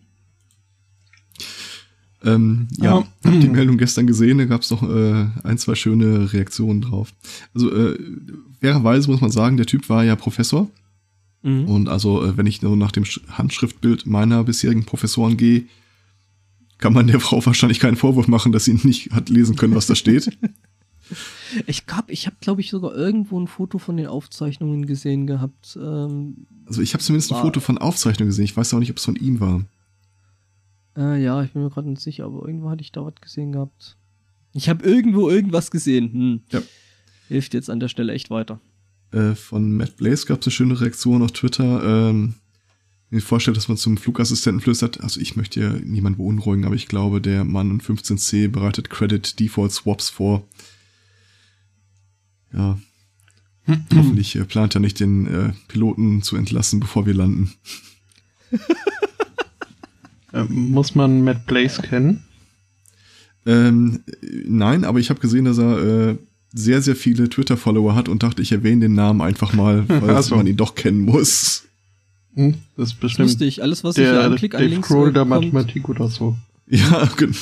Ähm, 2.25 2.67
ja, 2.77 2.99
oh. 2.99 3.05
hab 3.25 3.41
die 3.41 3.49
Meldung 3.49 3.77
gestern 3.77 4.07
gesehen, 4.07 4.37
da 4.37 4.45
gab 4.45 4.61
es 4.61 4.71
noch 4.71 4.83
äh, 4.83 5.27
ein, 5.43 5.57
zwei 5.57 5.75
schöne 5.75 6.31
Reaktionen 6.31 6.79
drauf. 6.79 7.13
Also 7.53 7.73
äh, 7.75 7.99
fairerweise 8.61 9.11
muss 9.11 9.19
man 9.19 9.31
sagen, 9.31 9.57
der 9.57 9.65
Typ 9.65 9.89
war 9.89 10.05
ja 10.05 10.15
Professor. 10.15 10.69
Mhm. 11.41 11.65
Und 11.65 11.89
also, 11.89 12.23
äh, 12.23 12.37
wenn 12.37 12.45
ich 12.45 12.61
nur 12.61 12.77
nach 12.77 12.93
dem 12.93 13.03
Handschriftbild 13.03 14.05
meiner 14.05 14.43
bisherigen 14.45 14.85
Professoren 14.85 15.35
gehe, 15.35 15.65
kann 16.83 16.91
man 16.91 17.07
der 17.07 17.21
Frau 17.21 17.45
wahrscheinlich 17.45 17.79
keinen 17.79 17.95
Vorwurf 17.95 18.27
machen, 18.27 18.51
dass 18.51 18.65
sie 18.65 18.73
nicht 18.73 19.11
hat 19.11 19.29
lesen 19.29 19.55
können, 19.55 19.73
was 19.73 19.87
da 19.87 19.95
steht. 19.95 20.37
Ich 21.67 21.85
glaube, 21.85 22.11
ich 22.11 22.25
habe, 22.25 22.37
glaube 22.39 22.61
ich, 22.61 22.71
sogar 22.71 22.95
irgendwo 22.95 23.39
ein 23.39 23.45
Foto 23.45 23.77
von 23.77 23.97
den 23.97 24.07
Aufzeichnungen 24.07 24.87
gesehen 24.87 25.27
gehabt. 25.27 25.77
Ähm, 25.79 26.47
also 26.65 26.81
ich 26.81 26.93
habe 26.93 27.03
zumindest 27.03 27.31
ein 27.31 27.41
Foto 27.41 27.59
von 27.59 27.77
Aufzeichnungen 27.77 28.29
gesehen. 28.29 28.45
Ich 28.45 28.57
weiß 28.57 28.73
auch 28.73 28.79
nicht, 28.79 28.89
ob 28.89 28.97
es 28.97 29.05
von 29.05 29.17
ihm 29.17 29.39
war. 29.39 29.63
Äh, 30.97 31.21
ja, 31.21 31.43
ich 31.43 31.51
bin 31.51 31.61
mir 31.61 31.69
gerade 31.69 31.89
nicht 31.89 32.01
sicher, 32.01 32.23
aber 32.23 32.47
irgendwo 32.47 32.71
hatte 32.71 32.81
ich 32.81 32.91
da 32.91 33.05
was 33.05 33.15
gesehen 33.21 33.51
gehabt. 33.51 33.97
Ich 34.53 34.69
habe 34.69 34.83
irgendwo 34.83 35.29
irgendwas 35.29 35.69
gesehen. 35.69 36.11
Hm. 36.13 36.41
Ja. 36.51 36.61
Hilft 37.27 37.53
jetzt 37.53 37.69
an 37.69 37.81
der 37.81 37.89
Stelle 37.89 38.13
echt 38.13 38.31
weiter. 38.31 38.59
Äh, 39.11 39.35
von 39.35 39.75
Matt 39.77 39.97
Blaze 39.97 40.25
gab 40.25 40.39
es 40.39 40.47
eine 40.47 40.51
schöne 40.51 40.81
Reaktion 40.81 41.21
auf 41.21 41.33
Twitter. 41.33 42.09
Ähm, 42.09 42.33
mir 43.13 43.21
vorstelle, 43.21 43.55
dass 43.55 43.67
man 43.67 43.77
zum 43.77 43.97
Flugassistenten 43.97 44.61
flüstert, 44.61 45.01
also 45.01 45.19
ich 45.19 45.35
möchte 45.35 45.59
ja 45.59 45.69
niemanden 45.69 46.17
beunruhigen, 46.17 46.65
aber 46.65 46.75
ich 46.75 46.87
glaube, 46.87 47.21
der 47.21 47.43
Mann 47.43 47.71
in 47.71 47.81
15c 47.81 48.49
bereitet 48.49 48.89
Credit 48.89 49.39
Default 49.39 49.71
Swaps 49.71 50.09
vor. 50.09 50.47
Ja. 52.53 52.77
Hoffentlich 53.95 54.35
äh, 54.35 54.43
plant 54.43 54.75
er 54.75 54.81
nicht 54.81 54.99
den 54.99 55.27
äh, 55.27 55.53
Piloten 55.69 56.21
zu 56.21 56.35
entlassen, 56.35 56.79
bevor 56.79 57.05
wir 57.05 57.13
landen. 57.13 57.53
ähm, 60.33 60.71
muss 60.71 60.95
man 60.95 61.23
Matt 61.23 61.45
Blaze 61.45 61.81
kennen? 61.81 62.23
Ähm, 63.45 64.03
nein, 64.45 64.83
aber 64.83 64.99
ich 64.99 65.09
habe 65.09 65.19
gesehen, 65.19 65.45
dass 65.45 65.57
er 65.57 66.09
äh, 66.09 66.17
sehr, 66.53 66.81
sehr 66.81 66.95
viele 66.95 67.29
Twitter-Follower 67.29 67.95
hat 67.95 68.09
und 68.09 68.23
dachte, 68.23 68.41
ich 68.41 68.51
erwähne 68.51 68.81
den 68.81 68.93
Namen 68.93 69.21
einfach 69.21 69.53
mal, 69.53 69.87
weil 69.89 70.15
also. 70.15 70.35
man 70.35 70.47
ihn 70.47 70.57
doch 70.57 70.75
kennen 70.75 71.01
muss. 71.01 71.63
Hm, 72.35 72.55
das 72.77 72.89
ist 72.89 72.99
bestimmt. 72.99 73.29
Lustig, 73.29 73.61
alles, 73.61 73.83
was 73.83 73.95
der, 73.95 74.05
ich 74.05 74.19
hier 74.19 74.23
anklicke, 74.23 74.57
an 74.57 74.63
Links 74.63 74.87
Scroll 74.87 75.13
der 75.13 75.25
Mathematik 75.25 75.89
oder 75.89 76.07
so. 76.07 76.35
Ja, 76.65 77.09
genau. 77.17 77.35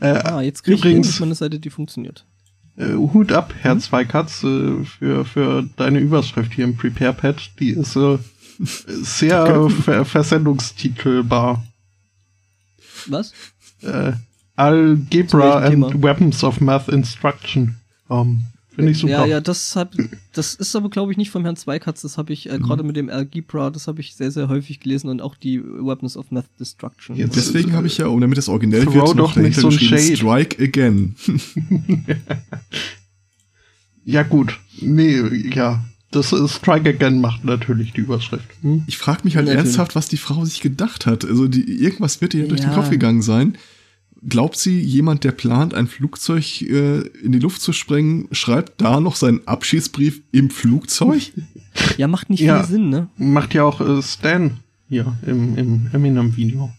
Äh, 0.00 0.06
ah, 0.06 0.40
jetzt 0.40 0.62
kriege 0.62 0.88
ich 0.88 1.20
mal 1.20 1.26
eine 1.26 1.34
Seite, 1.34 1.58
die 1.58 1.70
funktioniert. 1.70 2.24
Äh, 2.76 2.94
Hut 2.94 3.32
ab, 3.32 3.52
Herr 3.58 3.72
hm? 3.72 3.80
Zweikatz, 3.80 4.44
äh, 4.44 4.84
für, 4.84 5.24
für 5.24 5.68
deine 5.76 5.98
Überschrift 5.98 6.54
hier 6.54 6.64
im 6.64 6.76
Prepare-Pad. 6.76 7.50
Die 7.58 7.70
ist 7.70 7.96
äh, 7.96 8.18
sehr 8.60 9.68
ver 9.84 10.04
versendungstitelbar. 10.04 11.64
Was? 13.06 13.32
Äh, 13.82 14.12
Algebra 14.56 15.58
and 15.58 16.02
Weapons 16.02 16.44
of 16.44 16.60
Math 16.60 16.88
Instruction. 16.88 17.76
Um, 18.08 18.18
ähm, 18.18 18.44
Finde 18.74 18.92
ich 18.92 18.98
super. 18.98 19.12
Ja, 19.12 19.26
ja, 19.26 19.40
das 19.40 19.74
hat, 19.74 19.96
das 20.32 20.54
ist 20.54 20.76
aber, 20.76 20.90
glaube 20.90 21.10
ich, 21.10 21.18
nicht 21.18 21.30
vom 21.30 21.42
Herrn 21.42 21.56
Zweikatz. 21.56 22.02
Das 22.02 22.18
habe 22.18 22.32
ich 22.32 22.48
äh, 22.48 22.58
mhm. 22.58 22.62
gerade 22.62 22.82
mit 22.84 22.96
dem 22.96 23.08
Algebra, 23.08 23.70
das 23.70 23.88
habe 23.88 24.00
ich 24.00 24.14
sehr, 24.14 24.30
sehr 24.30 24.48
häufig 24.48 24.80
gelesen 24.80 25.08
und 25.10 25.20
auch 25.20 25.34
die 25.34 25.62
Weapons 25.62 26.16
of 26.16 26.30
Math 26.30 26.46
Destruction. 26.58 27.16
Ja, 27.16 27.26
deswegen 27.26 27.72
habe 27.72 27.88
ich 27.88 27.98
ja, 27.98 28.06
um 28.06 28.20
damit 28.20 28.38
das 28.38 28.48
originell 28.48 28.84
Throw 28.84 28.94
wird, 28.94 29.16
noch 29.16 29.36
nicht 29.36 29.58
so 29.58 29.68
ein 29.68 29.78
Shade. 29.78 30.16
Strike 30.16 30.62
Again. 30.62 31.16
ja, 34.04 34.22
gut. 34.22 34.58
Nee, 34.80 35.20
ja. 35.52 35.84
Das 36.12 36.32
ist 36.32 36.56
Strike 36.56 36.88
Again 36.88 37.20
macht 37.20 37.44
natürlich 37.44 37.92
die 37.92 38.00
Überschrift. 38.00 38.48
Hm? 38.62 38.82
Ich 38.86 38.98
frage 38.98 39.20
mich 39.24 39.36
halt 39.36 39.46
natürlich. 39.46 39.66
ernsthaft, 39.66 39.94
was 39.94 40.08
die 40.08 40.16
Frau 40.16 40.44
sich 40.44 40.60
gedacht 40.60 41.06
hat. 41.06 41.24
Also 41.24 41.48
die, 41.48 41.82
irgendwas 41.82 42.20
wird 42.20 42.34
ihr 42.34 42.42
ja. 42.42 42.48
durch 42.48 42.60
den 42.60 42.72
Kopf 42.72 42.90
gegangen 42.90 43.22
sein 43.22 43.56
glaubt 44.28 44.56
sie, 44.56 44.80
jemand, 44.80 45.24
der 45.24 45.32
plant, 45.32 45.74
ein 45.74 45.86
Flugzeug 45.86 46.62
äh, 46.62 47.00
in 47.00 47.32
die 47.32 47.38
Luft 47.38 47.60
zu 47.60 47.72
sprengen, 47.72 48.28
schreibt 48.32 48.80
da 48.80 49.00
noch 49.00 49.16
seinen 49.16 49.46
Abschiedsbrief 49.46 50.22
im 50.32 50.50
Flugzeug? 50.50 51.32
Ja, 51.96 52.08
macht 52.08 52.30
nicht 52.30 52.40
ja, 52.40 52.58
viel 52.58 52.72
Sinn, 52.72 52.88
ne? 52.90 53.08
Macht 53.16 53.54
ja 53.54 53.62
auch 53.62 53.80
äh, 53.80 54.02
Stan 54.02 54.58
hier 54.88 55.16
im, 55.24 55.56
im 55.56 55.88
Eminem-Video. 55.92 56.72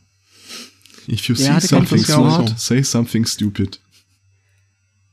If 1.08 1.30
you 1.30 1.36
see 1.36 1.60
something 1.62 2.04
smart, 2.04 2.50
so. 2.50 2.56
say 2.58 2.84
something 2.84 3.26
stupid. 3.26 3.80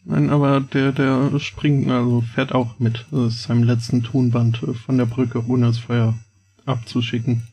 Nein, 0.04 0.30
aber 0.30 0.60
der, 0.60 0.92
der 0.92 1.38
springt, 1.38 1.88
also 1.90 2.22
fährt 2.34 2.52
auch 2.52 2.78
mit 2.80 3.06
äh, 3.12 3.28
seinem 3.28 3.62
letzten 3.62 4.02
Tonband 4.02 4.62
äh, 4.64 4.74
von 4.74 4.98
der 4.98 5.06
Brücke, 5.06 5.44
ohne 5.46 5.66
das 5.66 5.78
Feuer 5.78 6.18
abzuschicken. 6.66 7.44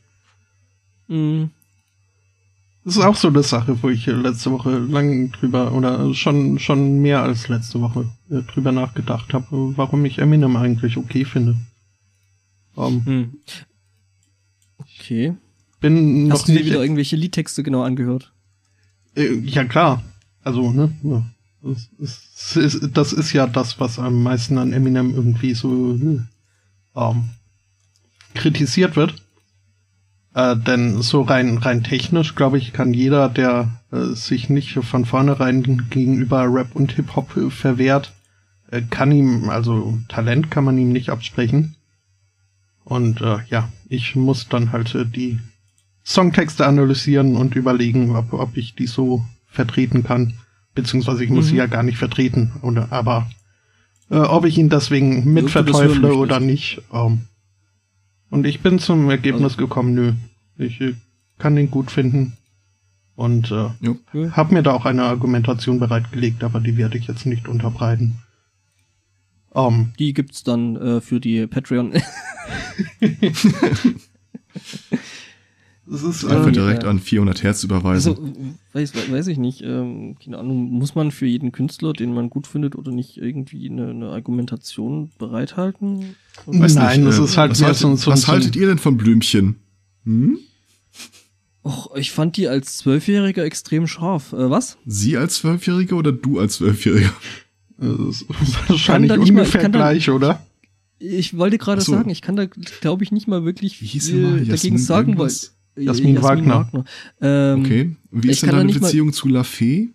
Mhm. 1.08 1.52
Das 2.86 2.98
ist 2.98 3.04
auch 3.04 3.16
so 3.16 3.30
eine 3.30 3.42
Sache, 3.42 3.82
wo 3.82 3.90
ich 3.90 4.06
letzte 4.06 4.52
Woche 4.52 4.78
lang 4.78 5.32
drüber 5.32 5.72
oder 5.72 6.14
schon 6.14 6.60
schon 6.60 7.00
mehr 7.00 7.24
als 7.24 7.48
letzte 7.48 7.82
Woche 7.82 8.12
äh, 8.30 8.44
drüber 8.44 8.72
nachgedacht 8.72 9.34
habe, 9.34 9.74
warum 9.76 10.06
ich 10.06 10.20
Eminem 10.20 10.56
eigentlich 10.56 10.96
okay 10.96 11.26
finde. 11.26 11.56
Um, 12.76 12.86
ähm, 12.86 13.06
hm. 13.06 13.40
Okay. 14.78 15.34
Bin 15.80 16.32
Hast 16.32 16.42
noch 16.42 16.46
du 16.46 16.54
dir 16.54 16.66
wieder 16.66 16.82
irgendwelche 16.82 17.16
Liedtexte 17.16 17.64
genau 17.64 17.82
angehört? 17.82 18.32
Äh, 19.16 19.34
ja, 19.40 19.66
klar. 19.66 20.04
Also, 20.44 20.72
ne? 20.72 20.94
Ja. 21.02 21.26
Das, 21.98 22.56
ist, 22.56 22.90
das 22.94 23.14
ist 23.14 23.34
ja 23.34 23.48
das, 23.48 23.80
was 23.80 23.98
am 23.98 24.22
meisten 24.22 24.60
an 24.60 24.74
Eminem 24.74 25.16
irgendwie 25.16 25.56
so 25.56 26.00
ähm, 26.96 27.30
kritisiert 28.36 28.96
wird. 28.96 29.25
Äh, 30.36 30.58
denn 30.58 31.02
so 31.02 31.22
rein, 31.22 31.58
rein 31.60 31.82
technisch, 31.82 32.36
glaube 32.36 32.58
ich, 32.58 32.74
kann 32.74 32.94
jeder, 32.94 33.30
der 33.30 33.72
äh, 33.94 34.16
sich 34.16 34.50
nicht 34.50 34.74
von 34.74 35.06
vornherein 35.06 35.88
gegenüber 35.90 36.54
Rap 36.54 36.76
und 36.76 36.92
Hip-Hop 36.92 37.38
äh, 37.38 37.50
verwehrt, 37.50 38.12
äh, 38.70 38.82
kann 38.82 39.14
ihm, 39.14 39.50
also 39.50 39.98
Talent 40.10 40.52
kann 40.52 40.66
man 40.66 40.78
ihm 40.78 40.92
nicht 40.92 41.10
absprechen. 41.10 41.78
Und 42.84 43.22
äh, 43.22 43.38
ja, 43.50 43.70
ich 43.88 44.18
muss 44.18 44.50
dann 44.50 44.74
halt 44.74 44.94
äh, 44.94 45.06
die 45.06 45.40
Songtexte 46.04 46.68
analysieren 46.68 47.38
und 47.38 47.56
überlegen, 47.56 48.14
ob, 48.18 48.34
ob 48.34 48.58
ich 48.58 48.76
die 48.76 48.88
so 48.88 49.26
vertreten 49.48 50.04
kann. 50.04 50.34
Beziehungsweise 50.76 51.24
ich 51.24 51.30
muss 51.30 51.46
mhm. 51.46 51.50
sie 51.50 51.56
ja 51.56 51.66
gar 51.68 51.84
nicht 51.84 51.98
vertreten. 51.98 52.52
Oder, 52.62 52.92
aber 52.92 53.30
ob 54.10 54.46
ich 54.46 54.60
ihn 54.60 54.70
deswegen 54.70 55.34
mitverteufle 55.34 56.14
oder 56.14 56.40
nicht. 56.40 56.84
Ähm, 56.94 57.22
und 58.30 58.46
ich 58.46 58.62
bin 58.62 58.80
zum 58.80 59.10
Ergebnis 59.10 59.54
also. 59.54 59.58
gekommen, 59.58 59.94
nö. 59.94 60.14
Ich 60.58 60.82
äh, 60.82 60.96
kann 61.38 61.58
ihn 61.58 61.72
gut 61.72 61.92
finden. 61.92 62.38
Und 63.16 63.52
äh, 63.52 63.70
habe 64.32 64.54
mir 64.54 64.62
da 64.62 64.74
auch 64.74 64.86
eine 64.86 65.04
Argumentation 65.04 65.80
bereitgelegt, 65.80 66.44
aber 66.44 66.60
die 66.60 66.76
werde 66.76 66.98
ich 66.98 67.08
jetzt 67.08 67.26
nicht 67.26 67.48
unterbreiten. 67.48 68.22
Um, 69.52 69.74
ähm, 69.74 69.94
die 69.98 70.14
gibt's 70.14 70.44
dann 70.44 70.76
äh, 70.76 71.00
für 71.00 71.22
die 71.22 71.48
Patreon. 71.48 71.94
Das 75.88 76.02
ist 76.02 76.26
einfach 76.26 76.48
ähm, 76.48 76.54
direkt 76.54 76.84
ja. 76.84 76.90
an 76.90 77.00
400 77.00 77.44
Hertz 77.44 77.64
überweisen. 77.64 78.12
Also, 78.12 78.34
weiß, 78.74 79.12
weiß 79.12 79.28
ich 79.28 79.38
nicht. 79.38 79.62
Ähm, 79.62 80.16
keine 80.24 80.40
Ahnung, 80.40 80.72
muss 80.72 80.96
man 80.96 81.12
für 81.12 81.28
jeden 81.28 81.52
Künstler, 81.52 81.94
den 81.94 82.14
man 82.14 82.30
gut 82.32 82.48
findet 82.48 82.76
oder 82.76 82.92
nicht, 82.92 83.18
irgendwie 83.18 83.70
eine, 83.70 83.90
eine 83.90 84.10
Argumentation 84.10 85.12
bereithalten? 85.20 86.16
Weiß 86.48 86.76
Nein, 86.76 87.04
nicht, 87.04 87.10
das 87.10 87.20
äh, 87.20 87.24
ist 87.24 87.38
halt 87.38 87.52
was, 87.52 87.62
haltet, 87.62 87.78
so, 87.78 87.96
so, 87.96 88.12
was 88.12 88.28
haltet 88.28 88.56
ihr 88.56 88.66
denn 88.66 88.80
von 88.80 88.98
Blümchen? 88.98 89.58
Hm? 90.06 90.40
Och, 91.64 91.96
ich 91.96 92.12
fand 92.12 92.38
die 92.38 92.48
als 92.48 92.78
Zwölfjähriger 92.78 93.44
extrem 93.44 93.86
scharf. 93.86 94.34
Äh, 94.34 94.50
was? 94.50 94.78
Sie 94.88 95.18
als 95.18 95.36
Zwölfjähriger 95.36 95.98
oder 95.98 96.12
du 96.12 96.40
als 96.40 96.56
Zwölfjähriger? 96.56 97.14
wahrscheinlich 98.68 99.12
ungefähr 99.12 99.64
mal, 99.64 99.72
gleich, 99.72 100.06
dann, 100.06 100.16
oder? 100.16 100.46
Ich 100.98 101.38
wollte 101.38 101.58
gerade 101.58 101.82
so. 101.82 101.92
sagen, 101.92 102.10
ich 102.10 102.22
kann 102.22 102.36
da, 102.36 102.46
glaube 102.46 103.04
ich, 103.04 103.12
nicht 103.12 103.28
mal 103.28 103.44
wirklich 103.44 103.78
viel 103.78 104.46
dagegen 104.46 104.78
sagen, 104.78 105.18
weil 105.18 105.32
Jasmin, 105.76 106.16
Jasmin 106.16 106.24
Wagner. 106.24 106.56
Wagner. 106.74 106.86
Ähm, 107.22 107.60
okay. 107.60 107.96
Wie 108.12 108.30
ist 108.30 108.44
denn 108.44 108.52
deine 108.52 108.72
Beziehung 108.72 109.12
zu 109.14 109.28
La 109.28 109.44
Fee? 109.44 109.90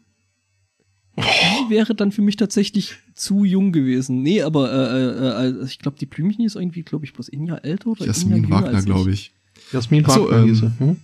Die 1.16 1.70
wäre 1.70 1.94
dann 1.94 2.12
für 2.12 2.22
mich 2.22 2.36
tatsächlich 2.36 2.96
zu 3.14 3.44
jung 3.44 3.72
gewesen. 3.72 4.22
Nee, 4.22 4.42
aber 4.42 4.72
äh, 4.72 5.46
äh, 5.46 5.62
äh 5.62 5.64
ich 5.64 5.78
glaube, 5.78 5.98
die 5.98 6.06
Blümchen 6.06 6.44
ist 6.44 6.56
irgendwie, 6.56 6.82
glaube 6.82 7.04
ich, 7.04 7.12
bloß 7.12 7.30
ein 7.32 7.46
Jahr 7.46 7.64
älter 7.64 7.88
oder 7.88 8.06
Jasmin 8.06 8.48
Wagner, 8.50 8.82
glaube 8.82 9.10
ich. 9.10 9.32
Jasmin 9.72 10.06
Wagner 10.06 10.54
so, 10.54 10.66
ähm, 10.66 10.72
hm? 10.78 10.96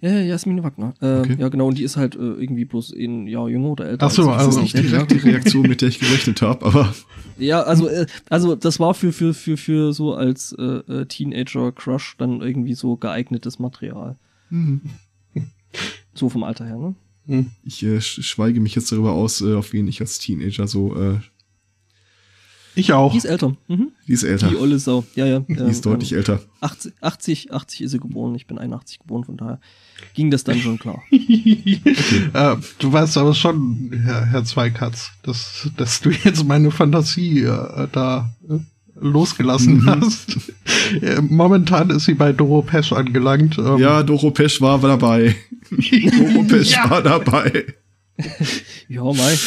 Ja, 0.00 0.20
Jasmin 0.20 0.62
Wagner. 0.62 0.94
Äh, 1.00 1.20
okay. 1.20 1.36
Ja, 1.38 1.48
genau, 1.48 1.68
und 1.68 1.78
die 1.78 1.82
ist 1.82 1.96
halt 1.96 2.14
äh, 2.14 2.18
irgendwie 2.18 2.66
bloß 2.66 2.92
ein 2.92 3.26
Jahr 3.26 3.48
jünger 3.48 3.70
oder 3.70 3.86
älter. 3.86 4.06
Ach 4.06 4.10
so, 4.10 4.30
also, 4.30 4.60
nicht 4.60 4.76
direkt 4.76 5.10
die 5.10 5.16
Reaktion, 5.16 5.62
mit 5.62 5.80
der 5.80 5.88
ich 5.88 5.98
gerechnet 5.98 6.42
habe, 6.42 6.64
aber. 6.64 6.94
Ja, 7.36 7.62
also, 7.62 7.88
äh, 7.88 8.06
also 8.30 8.54
das 8.54 8.78
war 8.78 8.94
für, 8.94 9.12
für, 9.12 9.34
für, 9.34 9.56
für 9.56 9.92
so 9.92 10.14
als 10.14 10.54
Teenager-Crush 11.08 12.14
dann 12.16 12.40
irgendwie 12.40 12.74
so 12.74 12.96
geeignetes 12.96 13.58
Material. 13.58 14.18
Mhm. 14.50 14.80
So 16.14 16.28
vom 16.28 16.44
Alter 16.44 16.64
her, 16.64 16.76
ne? 16.76 16.94
Hm. 17.26 17.50
Ich 17.64 17.82
äh, 17.82 18.00
schweige 18.00 18.60
mich 18.60 18.74
jetzt 18.74 18.92
darüber 18.92 19.12
aus, 19.12 19.40
äh, 19.40 19.54
auf 19.54 19.72
wen 19.72 19.88
ich 19.88 20.00
als 20.00 20.18
Teenager 20.18 20.68
so. 20.68 20.94
Äh, 20.94 21.18
ich 22.76 22.92
auch. 22.92 23.12
Die 23.12 23.18
ist 23.18 23.24
älter. 23.24 23.56
Mhm. 23.68 23.92
Die 24.06 24.12
ist 24.12 24.24
älter. 24.24 24.48
Die 24.48 24.56
olle 24.56 24.78
Sau. 24.78 25.04
Ja, 25.14 25.26
ja. 25.26 25.40
Die 25.40 25.54
ist 25.54 25.86
deutlich 25.86 26.12
ähm, 26.12 26.18
älter. 26.18 26.40
80, 26.60 26.92
80, 27.00 27.52
80 27.52 27.80
ist 27.82 27.90
sie 27.92 28.00
geboren. 28.00 28.34
Ich 28.34 28.46
bin 28.46 28.58
81 28.58 28.98
geboren, 28.98 29.24
von 29.24 29.36
daher 29.36 29.60
ging 30.14 30.30
das 30.30 30.44
dann 30.44 30.58
schon 30.58 30.78
klar. 30.78 31.02
okay. 31.12 31.80
äh, 32.34 32.56
du 32.78 32.92
weißt 32.92 33.16
aber 33.16 33.34
schon, 33.34 33.90
Herr, 34.04 34.26
Herr 34.26 34.44
Zweikatz, 34.44 35.12
dass, 35.22 35.70
dass 35.76 36.00
du 36.00 36.10
jetzt 36.10 36.44
meine 36.44 36.70
Fantasie 36.70 37.40
äh, 37.42 37.88
da 37.92 38.34
äh, 38.48 38.58
losgelassen 39.00 39.78
mhm. 39.78 39.86
hast. 39.86 40.36
Momentan 41.22 41.90
ist 41.90 42.06
sie 42.06 42.14
bei 42.14 42.32
Doro 42.32 42.62
Pesch 42.62 42.92
angelangt. 42.92 43.58
Ähm. 43.58 43.78
Ja, 43.78 44.02
Doro 44.02 44.30
Pesch 44.30 44.60
war 44.60 44.78
dabei. 44.78 45.34
Doro 45.70 46.44
Pesch 46.44 46.72
ja. 46.72 46.90
war 46.90 47.02
dabei. 47.02 47.64
ja, 48.88 49.02
Mai. 49.02 49.38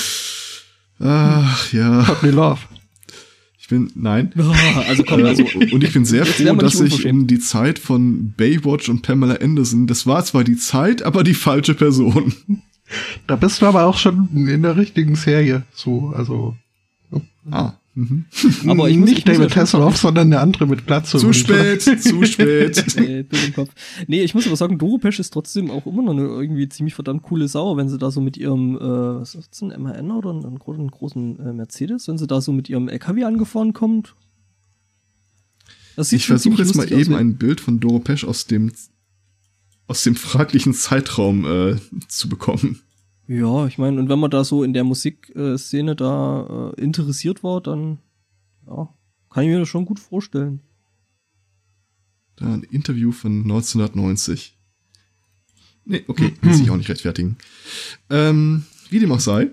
Ach, 0.99 1.73
ja. 1.73 2.07
Hot 2.07 2.23
me 2.23 2.31
love. 2.31 2.59
Ich 3.59 3.67
bin, 3.67 3.91
nein. 3.95 4.33
Oh, 4.37 4.53
also 4.87 5.03
komm, 5.03 5.25
also. 5.25 5.43
Und 5.43 5.83
ich 5.83 5.91
bin 5.91 6.05
sehr 6.05 6.25
froh, 6.25 6.55
dass 6.55 6.79
ich 6.79 7.05
um 7.05 7.27
die 7.27 7.39
Zeit 7.39 7.79
von 7.79 8.33
Baywatch 8.37 8.87
und 8.87 9.01
Pamela 9.01 9.35
Anderson, 9.35 9.87
das 9.87 10.07
war 10.07 10.23
zwar 10.23 10.45
die 10.45 10.55
Zeit, 10.55 11.03
aber 11.03 11.25
die 11.25 11.33
falsche 11.33 11.73
Person. 11.73 12.33
Da 13.27 13.35
bist 13.35 13.61
du 13.61 13.65
aber 13.65 13.83
auch 13.83 13.97
schon 13.97 14.29
in 14.33 14.61
der 14.61 14.77
richtigen 14.77 15.15
Serie, 15.15 15.63
so, 15.73 16.13
also. 16.15 16.55
Ah. 17.51 17.73
Mhm. 17.97 18.25
Aber 18.67 18.91
ich 18.91 18.97
muss, 18.97 19.09
nicht 19.09 19.17
ich 19.19 19.23
David 19.23 19.55
Hasselhoff, 19.55 19.97
sondern 19.97 20.29
der 20.29 20.41
andere 20.41 20.67
mit 20.67 20.85
Glatze. 20.85 21.17
Zu 21.17 21.33
spät, 21.33 21.81
zu 21.81 22.23
spät. 22.25 22.85
nee, 22.95 23.21
im 23.21 23.53
Kopf. 23.55 23.71
nee, 24.05 24.21
ich 24.21 24.35
muss 24.35 24.45
aber 24.45 24.55
sagen, 24.55 24.77
Doropesch 24.77 25.19
ist 25.19 25.33
trotzdem 25.33 25.71
auch 25.71 25.87
immer 25.87 26.03
noch 26.03 26.11
eine 26.11 26.27
irgendwie 26.27 26.69
ziemlich 26.69 26.93
verdammt 26.93 27.23
coole 27.23 27.47
Sau, 27.47 27.75
wenn 27.75 27.89
sie 27.89 27.97
da 27.97 28.11
so 28.11 28.21
mit 28.21 28.37
ihrem, 28.37 28.75
äh, 28.75 28.79
was 28.79 29.33
ist 29.33 29.49
das, 29.49 29.63
ein 29.63 29.81
MAN 29.81 30.11
oder 30.11 30.29
einen, 30.29 30.59
großen 30.59 31.39
äh, 31.39 31.53
Mercedes, 31.53 32.07
wenn 32.07 32.19
sie 32.19 32.27
da 32.27 32.39
so 32.39 32.51
mit 32.51 32.69
ihrem 32.69 32.87
LKW 32.87 33.23
angefahren 33.23 33.73
kommt. 33.73 34.13
ich 35.97 36.27
versuche 36.27 36.61
jetzt 36.61 36.75
mal 36.75 36.91
eben 36.91 37.15
aus, 37.15 37.19
ein 37.19 37.37
Bild 37.37 37.61
von 37.61 37.79
Doropesch 37.79 38.25
aus 38.25 38.45
dem 38.45 38.71
aus 39.87 40.03
dem 40.03 40.15
fraglichen 40.15 40.73
Zeitraum 40.73 41.45
äh, 41.45 41.77
zu 42.09 42.29
bekommen. 42.29 42.81
Ja, 43.27 43.67
ich 43.67 43.77
meine, 43.77 43.99
und 43.99 44.07
wenn 44.07 44.19
man 44.19 44.31
da 44.31 44.45
so 44.45 44.63
in 44.63 44.73
der 44.73 44.85
Musikszene 44.85 45.95
da 45.95 46.73
äh, 46.77 46.81
interessiert 46.81 47.43
war, 47.43 47.59
dann 47.59 47.99
ja, 48.65 48.87
kann 49.29 49.43
ich 49.43 49.49
mir 49.49 49.59
das 49.59 49.67
schon 49.67 49.85
gut 49.85 49.99
vorstellen. 49.99 50.61
Da 52.37 52.53
ein 52.53 52.63
Interview 52.63 53.11
von 53.11 53.41
1990. 53.41 54.55
Nee, 55.83 56.03
okay, 56.07 56.33
muss 56.41 56.61
ich 56.61 56.69
auch 56.71 56.77
nicht 56.77 56.89
rechtfertigen. 56.89 57.37
Ähm, 58.09 58.63
wie 58.89 58.99
dem 58.99 59.11
auch 59.11 59.19
sei. 59.19 59.49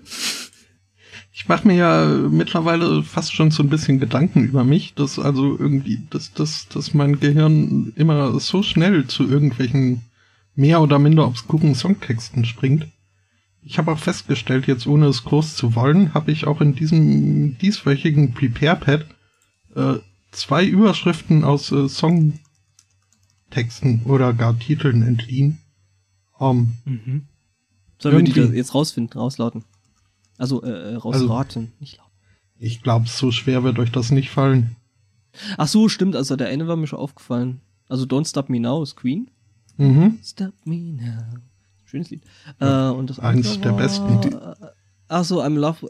Ich 1.33 1.49
mache 1.49 1.67
mir 1.67 1.75
ja 1.75 2.07
mittlerweile 2.31 3.03
fast 3.03 3.33
schon 3.33 3.51
so 3.51 3.65
ein 3.65 3.71
bisschen 3.71 3.99
Gedanken 3.99 4.45
über 4.45 4.63
mich, 4.63 4.95
dass 4.95 5.19
also 5.19 5.59
irgendwie, 5.59 6.07
dass, 6.11 6.33
dass, 6.33 6.69
dass 6.69 6.95
mein 6.95 7.19
Gehirn 7.19 7.93
immer 7.97 8.39
so 8.39 8.63
schnell 8.63 9.09
zu 9.09 9.29
irgendwelchen 9.29 10.03
mehr 10.55 10.81
oder 10.81 11.01
minder 11.01 11.27
obskuren 11.27 11.75
Songtexten 11.75 12.45
springt 12.45 12.87
ich 13.65 13.79
habe 13.79 13.91
auch 13.93 13.99
festgestellt, 13.99 14.67
jetzt 14.67 14.87
ohne 14.87 15.07
es 15.07 15.25
groß 15.25 15.57
zu 15.57 15.75
wollen, 15.75 16.13
habe 16.15 16.31
ich 16.31 16.47
auch 16.47 16.61
in 16.61 16.75
diesem 16.75 17.57
dieswöchigen 17.59 18.35
Prepare-Pad 18.35 19.07
äh, 19.75 19.95
zwei 20.33 20.67
Überschriften 20.67 21.45
aus 21.45 21.73
äh, 21.73 21.89
Songtexten 21.89 22.43
oder 24.05 24.35
gar 24.35 24.59
Titeln 24.59 25.03
entliehen. 25.03 25.59
Um, 26.39 26.75
mhm. 26.85 27.27
Sollen 27.99 28.27
wir 28.27 28.35
die 28.35 28.57
jetzt 28.57 28.75
rausfinden, 28.75 29.19
rauslauten? 29.19 29.65
Also 30.37 30.63
äh, 30.63 30.93
äh 30.93 30.97
rausraten, 30.97 31.63
also, 31.63 31.73
nicht 31.81 31.97
lauten. 31.97 32.13
Ich 32.59 32.83
glaube, 32.83 33.09
so 33.09 33.31
schwer 33.31 33.65
wird 33.65 33.79
euch 33.79 33.93
das 33.93 34.11
nicht 34.11 34.31
fallen. 34.31 34.77
Ach 35.57 35.69
so, 35.69 35.89
stimmt. 35.89 36.17
Also 36.17 36.37
der 36.37 36.49
eine 36.49 36.69
war 36.69 36.77
mir 36.77 36.87
schon 36.87 36.99
aufgefallen. 36.99 37.61
Also 37.89 38.05
Don't 38.05 38.29
Stop 38.29 38.51
Me 38.51 38.61
Now 38.61 38.83
ist 38.83 38.97
Queen. 38.97 39.31
Mhm. 39.77 40.19
Stop 40.23 40.53
Me 40.65 40.93
Now 40.93 41.41
schönes 41.95 42.11
Lied. 42.11 42.23
Äh, 42.61 42.89
und 42.89 43.11
das 43.11 43.19
Eins 43.19 43.61
der 43.61 43.73
war, 43.73 43.79
besten. 43.79 44.21
Achso, 45.09 45.43
I'm 45.43 45.59
Love. 45.59 45.89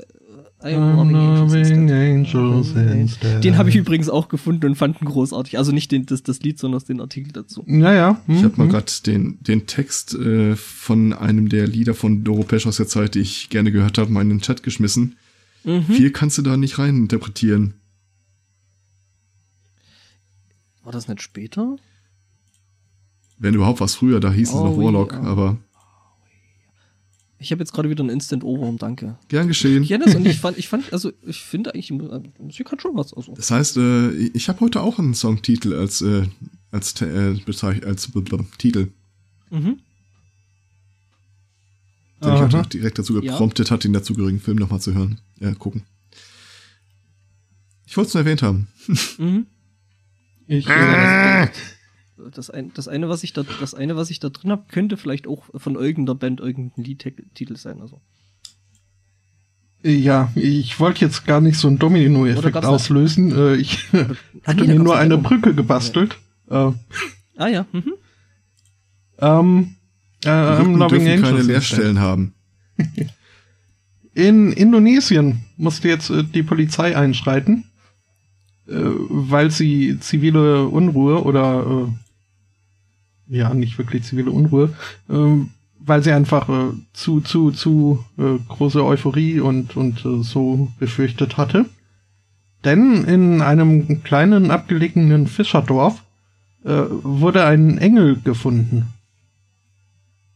I'm 0.60 0.96
loving, 0.96 1.12
loving 1.12 1.90
Angels, 1.90 2.72
instead. 2.72 3.44
Den 3.44 3.58
habe 3.58 3.68
ich 3.68 3.76
übrigens 3.76 4.08
auch 4.08 4.28
gefunden 4.28 4.64
und 4.64 4.76
fanden 4.76 5.04
großartig. 5.04 5.58
Also 5.58 5.72
nicht 5.72 5.92
den, 5.92 6.06
das, 6.06 6.22
das 6.22 6.40
Lied, 6.40 6.58
sondern 6.58 6.80
den 6.88 7.02
Artikel 7.02 7.32
dazu. 7.32 7.62
Naja. 7.66 8.22
Hm, 8.24 8.34
ich 8.34 8.44
habe 8.44 8.54
mal 8.56 8.68
gerade 8.68 8.90
den, 9.04 9.38
den 9.42 9.66
Text 9.66 10.14
äh, 10.14 10.56
von 10.56 11.12
einem 11.12 11.50
der 11.50 11.66
Lieder 11.66 11.92
von 11.92 12.24
Doro 12.24 12.44
Pesch 12.44 12.66
aus 12.66 12.78
der 12.78 12.88
Zeit, 12.88 13.14
die 13.14 13.20
ich 13.20 13.50
gerne 13.50 13.72
gehört 13.72 13.98
habe, 13.98 14.10
mal 14.10 14.22
in 14.22 14.30
den 14.30 14.40
Chat 14.40 14.62
geschmissen. 14.62 15.16
Mhm. 15.64 15.82
Viel 15.84 16.10
kannst 16.12 16.38
du 16.38 16.42
da 16.42 16.56
nicht 16.56 16.78
rein 16.78 16.96
interpretieren. 16.96 17.74
War 20.82 20.92
das 20.92 21.08
nicht 21.08 21.20
später? 21.20 21.76
Wenn 23.36 23.54
überhaupt 23.54 23.80
was 23.80 23.96
früher, 23.96 24.20
da 24.20 24.32
hieß 24.32 24.52
oh, 24.52 24.56
es 24.56 24.64
noch 24.64 24.82
Warlock, 24.82 25.12
ja. 25.12 25.20
aber. 25.22 25.58
Ich 27.38 27.50
habe 27.50 27.60
jetzt 27.60 27.72
gerade 27.72 27.90
wieder 27.90 28.02
ein 28.04 28.08
Instant 28.10 28.44
Ohrwurm, 28.44 28.78
danke. 28.78 29.18
Gern 29.28 29.48
geschehen. 29.48 29.82
Ich 29.82 29.88
kenne 29.88 30.04
das 30.06 30.14
und 30.14 30.24
ich 30.26 30.38
fand, 30.38 30.56
ich 30.56 30.68
fand, 30.68 30.92
also 30.92 31.12
ich 31.26 31.40
finde 31.42 31.74
eigentlich, 31.74 31.90
Musik 32.38 32.70
hat 32.70 32.80
schon 32.80 32.96
was. 32.96 33.12
Also. 33.12 33.34
Das 33.34 33.50
heißt, 33.50 33.76
äh, 33.76 34.10
ich 34.12 34.48
habe 34.48 34.60
heute 34.60 34.80
auch 34.80 34.98
einen 34.98 35.14
Songtitel 35.14 35.74
als, 35.74 36.00
äh, 36.00 36.26
als, 36.70 37.00
äh, 37.02 37.36
als, 37.46 37.64
als 37.64 38.10
Titel. 38.58 38.88
Mhm. 39.50 39.78
Der 42.22 42.32
mich 42.32 42.40
Aha. 42.54 42.60
auch 42.60 42.66
direkt 42.66 42.98
dazu 42.98 43.14
Ja. 43.20 43.32
gepromptet 43.32 43.70
hat, 43.70 43.84
den 43.84 43.92
dazugehörigen 43.92 44.40
Film 44.40 44.56
nochmal 44.56 44.80
zu 44.80 44.94
hören. 44.94 45.20
Ja, 45.40 45.52
gucken. 45.54 45.82
Ich 47.86 47.96
wollte 47.96 48.08
es 48.08 48.14
nur 48.14 48.22
erwähnt 48.22 48.42
haben. 48.42 48.68
Mhm. 49.18 49.46
Ich, 50.46 50.66
Ah. 50.68 51.44
äh, 51.44 51.48
Das, 52.16 52.50
ein, 52.50 52.72
das 52.74 52.86
eine, 52.86 53.08
was 53.08 53.24
ich 53.24 53.32
da, 53.32 53.42
das 53.60 53.74
eine, 53.74 53.96
was 53.96 54.10
ich 54.10 54.20
da 54.20 54.28
drin 54.28 54.50
habe, 54.50 54.64
könnte 54.68 54.96
vielleicht 54.96 55.26
auch 55.26 55.44
von 55.54 55.74
irgendeiner 55.74 56.14
Band 56.14 56.40
irgendein 56.40 56.84
Liedtitel 56.84 57.56
sein. 57.56 57.80
Also. 57.80 58.00
ja, 59.82 60.30
ich 60.36 60.78
wollte 60.78 61.04
jetzt 61.04 61.26
gar 61.26 61.40
nicht 61.40 61.58
so 61.58 61.66
einen 61.68 61.78
Domino-Effekt 61.78 62.64
auslösen. 62.64 63.36
Äh, 63.36 63.56
ich 63.56 63.92
hatte 64.44 64.62
nee, 64.62 64.74
mir 64.74 64.78
nur 64.78 64.96
ein 64.96 65.12
eine. 65.12 65.18
Brücke 65.18 65.54
gebastelt. 65.54 66.16
Äh, 66.48 66.70
Ah 67.36 67.48
ja, 67.48 67.66
mhm. 67.72 67.94
ähm, 69.18 69.74
äh, 70.24 70.62
Loving 70.62 71.04
dürfen 71.04 71.22
keine 71.22 71.42
Leerstellen 71.42 72.00
haben. 72.00 72.34
In 74.14 74.52
Indonesien 74.52 75.44
musste 75.56 75.88
jetzt 75.88 76.10
äh, 76.10 76.22
die 76.22 76.44
Polizei 76.44 76.96
einschreiten, 76.96 77.64
äh, 78.68 78.74
weil 78.74 79.50
sie 79.50 79.98
zivile 79.98 80.68
Unruhe 80.68 81.24
oder 81.24 81.88
äh, 81.88 82.03
ja 83.34 83.52
nicht 83.54 83.78
wirklich 83.78 84.04
zivile 84.04 84.30
Unruhe, 84.30 84.74
äh, 85.08 85.46
weil 85.78 86.02
sie 86.02 86.12
einfach 86.12 86.48
äh, 86.48 86.72
zu 86.92 87.20
zu 87.20 87.50
zu 87.50 88.04
äh, 88.18 88.38
große 88.48 88.84
Euphorie 88.84 89.40
und 89.40 89.76
und 89.76 90.04
äh, 90.04 90.22
so 90.22 90.68
befürchtet 90.78 91.36
hatte. 91.36 91.66
Denn 92.64 93.04
in 93.04 93.42
einem 93.42 94.02
kleinen 94.02 94.50
abgelegenen 94.50 95.26
Fischerdorf 95.26 96.02
äh, 96.64 96.70
wurde 96.70 97.44
ein 97.44 97.78
Engel 97.78 98.20
gefunden. 98.20 98.86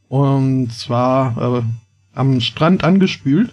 Und 0.08 0.72
zwar 0.72 1.58
äh, 1.58 1.62
am 2.14 2.40
Strand 2.40 2.84
angespült. 2.84 3.52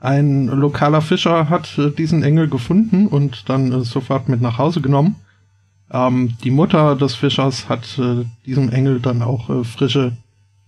Ein 0.00 0.46
lokaler 0.46 1.00
Fischer 1.00 1.48
hat 1.48 1.78
äh, 1.78 1.90
diesen 1.90 2.22
Engel 2.22 2.48
gefunden 2.48 3.06
und 3.06 3.48
dann 3.48 3.82
sofort 3.84 4.28
mit 4.28 4.40
nach 4.40 4.58
Hause 4.58 4.80
genommen. 4.80 5.16
Ähm, 5.90 6.36
die 6.44 6.50
Mutter 6.50 6.96
des 6.96 7.14
Fischers 7.14 7.68
hat 7.68 7.98
äh, 7.98 8.24
diesem 8.46 8.70
Engel 8.70 9.00
dann 9.00 9.22
auch 9.22 9.48
äh, 9.48 9.64
frische 9.64 10.16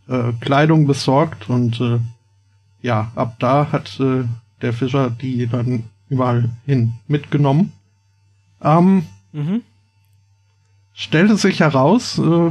äh, 0.08 0.32
Kleidung 0.40 0.86
besorgt 0.86 1.48
und 1.50 1.80
äh, 1.80 1.98
ja, 2.82 3.12
ab 3.14 3.36
da 3.38 3.70
hat 3.70 4.00
äh, 4.00 4.24
der 4.62 4.72
Fischer 4.72 5.10
die 5.10 5.46
dann 5.46 5.84
überall 6.08 6.48
hin 6.66 6.92
mitgenommen. 7.06 7.72
Ähm, 8.62 9.04
Mhm. 9.32 9.62
stellte 10.92 11.36
sich 11.36 11.60
heraus, 11.60 12.18
äh, 12.18 12.50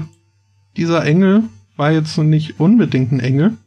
dieser 0.77 1.03
Engel 1.05 1.43
war 1.75 1.91
jetzt 1.91 2.17
nicht 2.17 2.59
unbedingt 2.59 3.11
ein 3.11 3.19
Engel, 3.19 3.57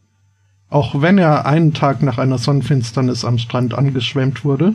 auch 0.70 1.02
wenn 1.02 1.18
er 1.18 1.44
einen 1.44 1.74
Tag 1.74 2.02
nach 2.02 2.16
einer 2.18 2.38
Sonnenfinsternis 2.38 3.24
am 3.26 3.36
Strand 3.38 3.74
angeschwemmt 3.74 4.44
wurde, 4.44 4.74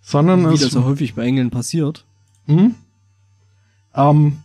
sondern 0.00 0.48
Wie 0.48 0.54
es, 0.54 0.60
das 0.60 0.70
so 0.72 0.84
häufig 0.84 1.14
bei 1.14 1.24
Engeln 1.24 1.50
passiert. 1.50 2.04
hm? 2.46 2.74
Ähm, 3.94 4.38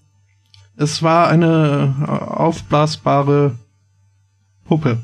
es 0.77 1.01
war 1.03 1.29
eine 1.29 1.95
äh, 2.01 2.11
aufblasbare 2.11 3.57
Puppe 4.65 4.99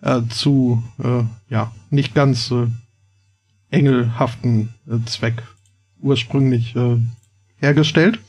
äh, 0.00 0.22
zu 0.28 0.82
äh, 1.02 1.24
ja 1.48 1.72
nicht 1.90 2.14
ganz 2.14 2.50
äh, 2.50 2.66
engelhaften 3.70 4.74
äh, 4.88 5.04
Zweck 5.06 5.42
ursprünglich 6.00 6.74
äh, 6.76 6.96
hergestellt. 7.56 8.20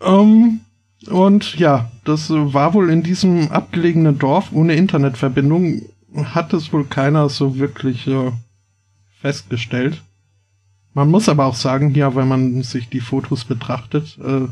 Ähm, 0.00 0.60
und 1.08 1.54
ja, 1.56 1.90
das 2.04 2.30
war 2.30 2.74
wohl 2.74 2.90
in 2.90 3.02
diesem 3.02 3.52
abgelegenen 3.52 4.18
Dorf 4.18 4.50
ohne 4.52 4.74
Internetverbindung, 4.74 5.82
hat 6.24 6.52
es 6.52 6.72
wohl 6.72 6.84
keiner 6.84 7.28
so 7.28 7.58
wirklich 7.58 8.10
festgestellt. 9.20 10.02
Man 10.96 11.10
muss 11.10 11.28
aber 11.28 11.44
auch 11.44 11.56
sagen, 11.56 11.94
ja, 11.94 12.14
wenn 12.16 12.26
man 12.26 12.62
sich 12.62 12.88
die 12.88 13.00
Fotos 13.00 13.44
betrachtet, 13.44 14.16
äh, 14.16 14.48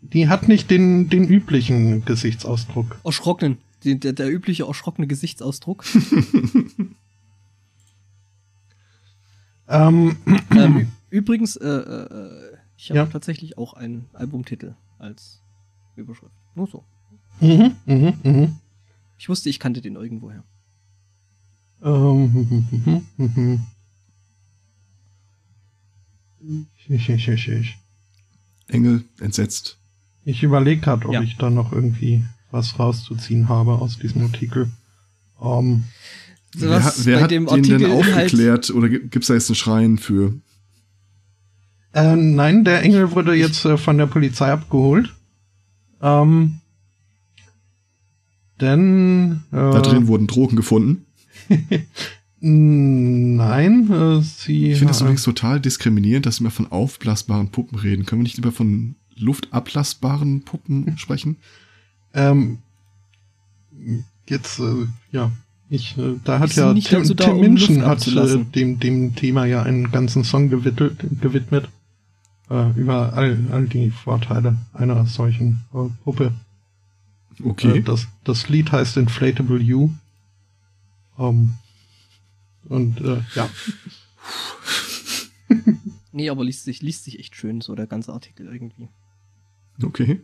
die 0.00 0.28
hat 0.28 0.46
nicht 0.46 0.70
den, 0.70 1.08
den 1.08 1.24
üblichen 1.26 2.04
Gesichtsausdruck. 2.04 3.00
Erschrocken. 3.02 3.58
Der, 3.84 4.12
der 4.12 4.30
übliche 4.32 4.66
erschrockene 4.66 5.08
Gesichtsausdruck. 5.08 5.84
Ähm, 9.72 10.16
ähm, 10.50 10.88
übrigens, 11.10 11.54
äh, 11.54 11.68
äh, 11.68 12.56
ich 12.76 12.90
habe 12.90 12.98
Ja. 12.98 13.06
tatsächlich 13.06 13.56
auch 13.56 13.74
einen 13.74 14.06
Albumtitel 14.14 14.74
als 14.98 15.42
Überschrift. 15.94 16.34
Nur 16.56 16.66
so. 16.66 16.84
mhm, 17.40 17.76
mhm, 17.86 18.14
mhm. 18.24 18.56
Ich 19.16 19.28
wusste, 19.28 19.48
ich 19.48 19.60
kannte 19.60 19.80
den 19.80 19.94
irgendwoher. 19.94 20.42
Ähm, 21.84 23.60
Engel, 28.68 29.04
entsetzt. 29.20 29.78
Ich 30.24 30.42
überlege 30.42 30.80
gerade, 30.80 31.06
ob 31.06 31.14
Ja. 31.14 31.22
ich 31.22 31.36
da 31.36 31.50
noch 31.50 31.72
irgendwie 31.72 32.24
was 32.50 32.78
rauszuziehen 32.78 33.48
habe 33.48 33.72
aus 33.72 33.98
diesem 33.98 34.22
Artikel. 34.22 34.70
Ähm, 35.42 35.84
wer 36.54 36.70
Was 36.70 36.84
hat, 36.84 37.06
wer 37.06 37.16
bei 37.16 37.22
hat 37.24 37.30
dem 37.30 37.46
den 37.46 37.62
denn 37.62 37.90
aufgeklärt? 37.90 38.70
Oder 38.70 38.88
gibt 38.88 39.16
es 39.22 39.28
da 39.28 39.34
jetzt 39.34 39.48
einen 39.50 39.56
Schrein 39.56 39.98
für? 39.98 40.34
äh, 41.92 42.14
nein, 42.16 42.64
der 42.64 42.82
Engel 42.82 43.12
wurde 43.12 43.34
jetzt 43.34 43.64
äh, 43.64 43.76
von 43.76 43.98
der 43.98 44.06
Polizei 44.06 44.50
abgeholt. 44.52 45.14
Ähm, 46.02 46.60
denn 48.60 49.42
äh, 49.52 49.56
Da 49.56 49.80
drin 49.80 50.06
wurden 50.06 50.26
Drogen 50.26 50.56
gefunden. 50.56 51.06
nein, 52.40 53.90
äh, 53.90 54.22
sie 54.22 54.72
Ich 54.72 54.78
finde 54.78 54.92
das 54.92 55.00
äh, 55.00 55.04
übrigens 55.04 55.22
total 55.22 55.60
diskriminierend, 55.60 56.26
dass 56.26 56.40
wir 56.40 56.50
von 56.50 56.70
aufblasbaren 56.70 57.50
Puppen 57.50 57.78
reden. 57.78 58.06
Können 58.06 58.20
wir 58.20 58.24
nicht 58.24 58.36
lieber 58.36 58.52
von 58.52 58.94
luftablassbaren 59.16 60.42
Puppen 60.42 60.94
sprechen? 60.98 61.36
Ähm, 62.14 62.58
jetzt, 64.26 64.58
äh, 64.58 64.86
ja, 65.12 65.30
ich, 65.68 65.96
äh, 65.98 66.16
da 66.24 66.40
hat 66.40 66.54
ja 66.56 66.72
nicht 66.72 66.88
Tim, 66.88 67.00
dazu 67.00 67.14
da, 67.14 67.26
Tim 67.26 67.38
um 67.38 67.82
hat 67.84 68.06
äh, 68.08 68.44
dem, 68.44 68.80
dem 68.80 69.14
Thema 69.14 69.44
ja 69.44 69.62
einen 69.62 69.90
ganzen 69.92 70.24
Song 70.24 70.50
gewidmet, 70.50 70.96
gewidmet 71.20 71.68
äh, 72.50 72.70
über 72.72 73.12
all, 73.12 73.38
all 73.52 73.66
die 73.66 73.90
Vorteile 73.90 74.56
einer 74.72 75.06
solchen 75.06 75.60
äh, 75.72 75.88
Puppe. 76.04 76.32
Okay. 77.42 77.78
Äh, 77.78 77.82
das, 77.82 78.08
das 78.24 78.48
Lied 78.48 78.72
heißt 78.72 78.96
Inflatable 78.96 79.60
You. 79.60 79.90
Ähm, 81.18 81.54
und 82.64 83.00
äh, 83.00 83.22
ja, 83.34 83.48
Nee, 86.12 86.28
aber 86.30 86.44
liest 86.44 86.64
sich, 86.64 86.82
liest 86.82 87.04
sich 87.04 87.18
echt 87.18 87.36
schön, 87.36 87.60
so 87.60 87.74
der 87.74 87.86
ganze 87.86 88.12
Artikel 88.12 88.46
irgendwie. 88.46 88.88
Okay. 89.82 90.20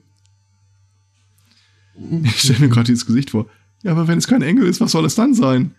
Ich 2.24 2.40
stelle 2.40 2.60
mir 2.60 2.68
gerade 2.68 2.86
dieses 2.86 3.06
Gesicht 3.06 3.30
vor. 3.30 3.48
Ja, 3.82 3.92
aber 3.92 4.08
wenn 4.08 4.18
es 4.18 4.26
kein 4.26 4.42
Engel 4.42 4.66
ist, 4.66 4.80
was 4.80 4.92
soll 4.92 5.04
es 5.04 5.14
dann 5.14 5.32
sein? 5.34 5.74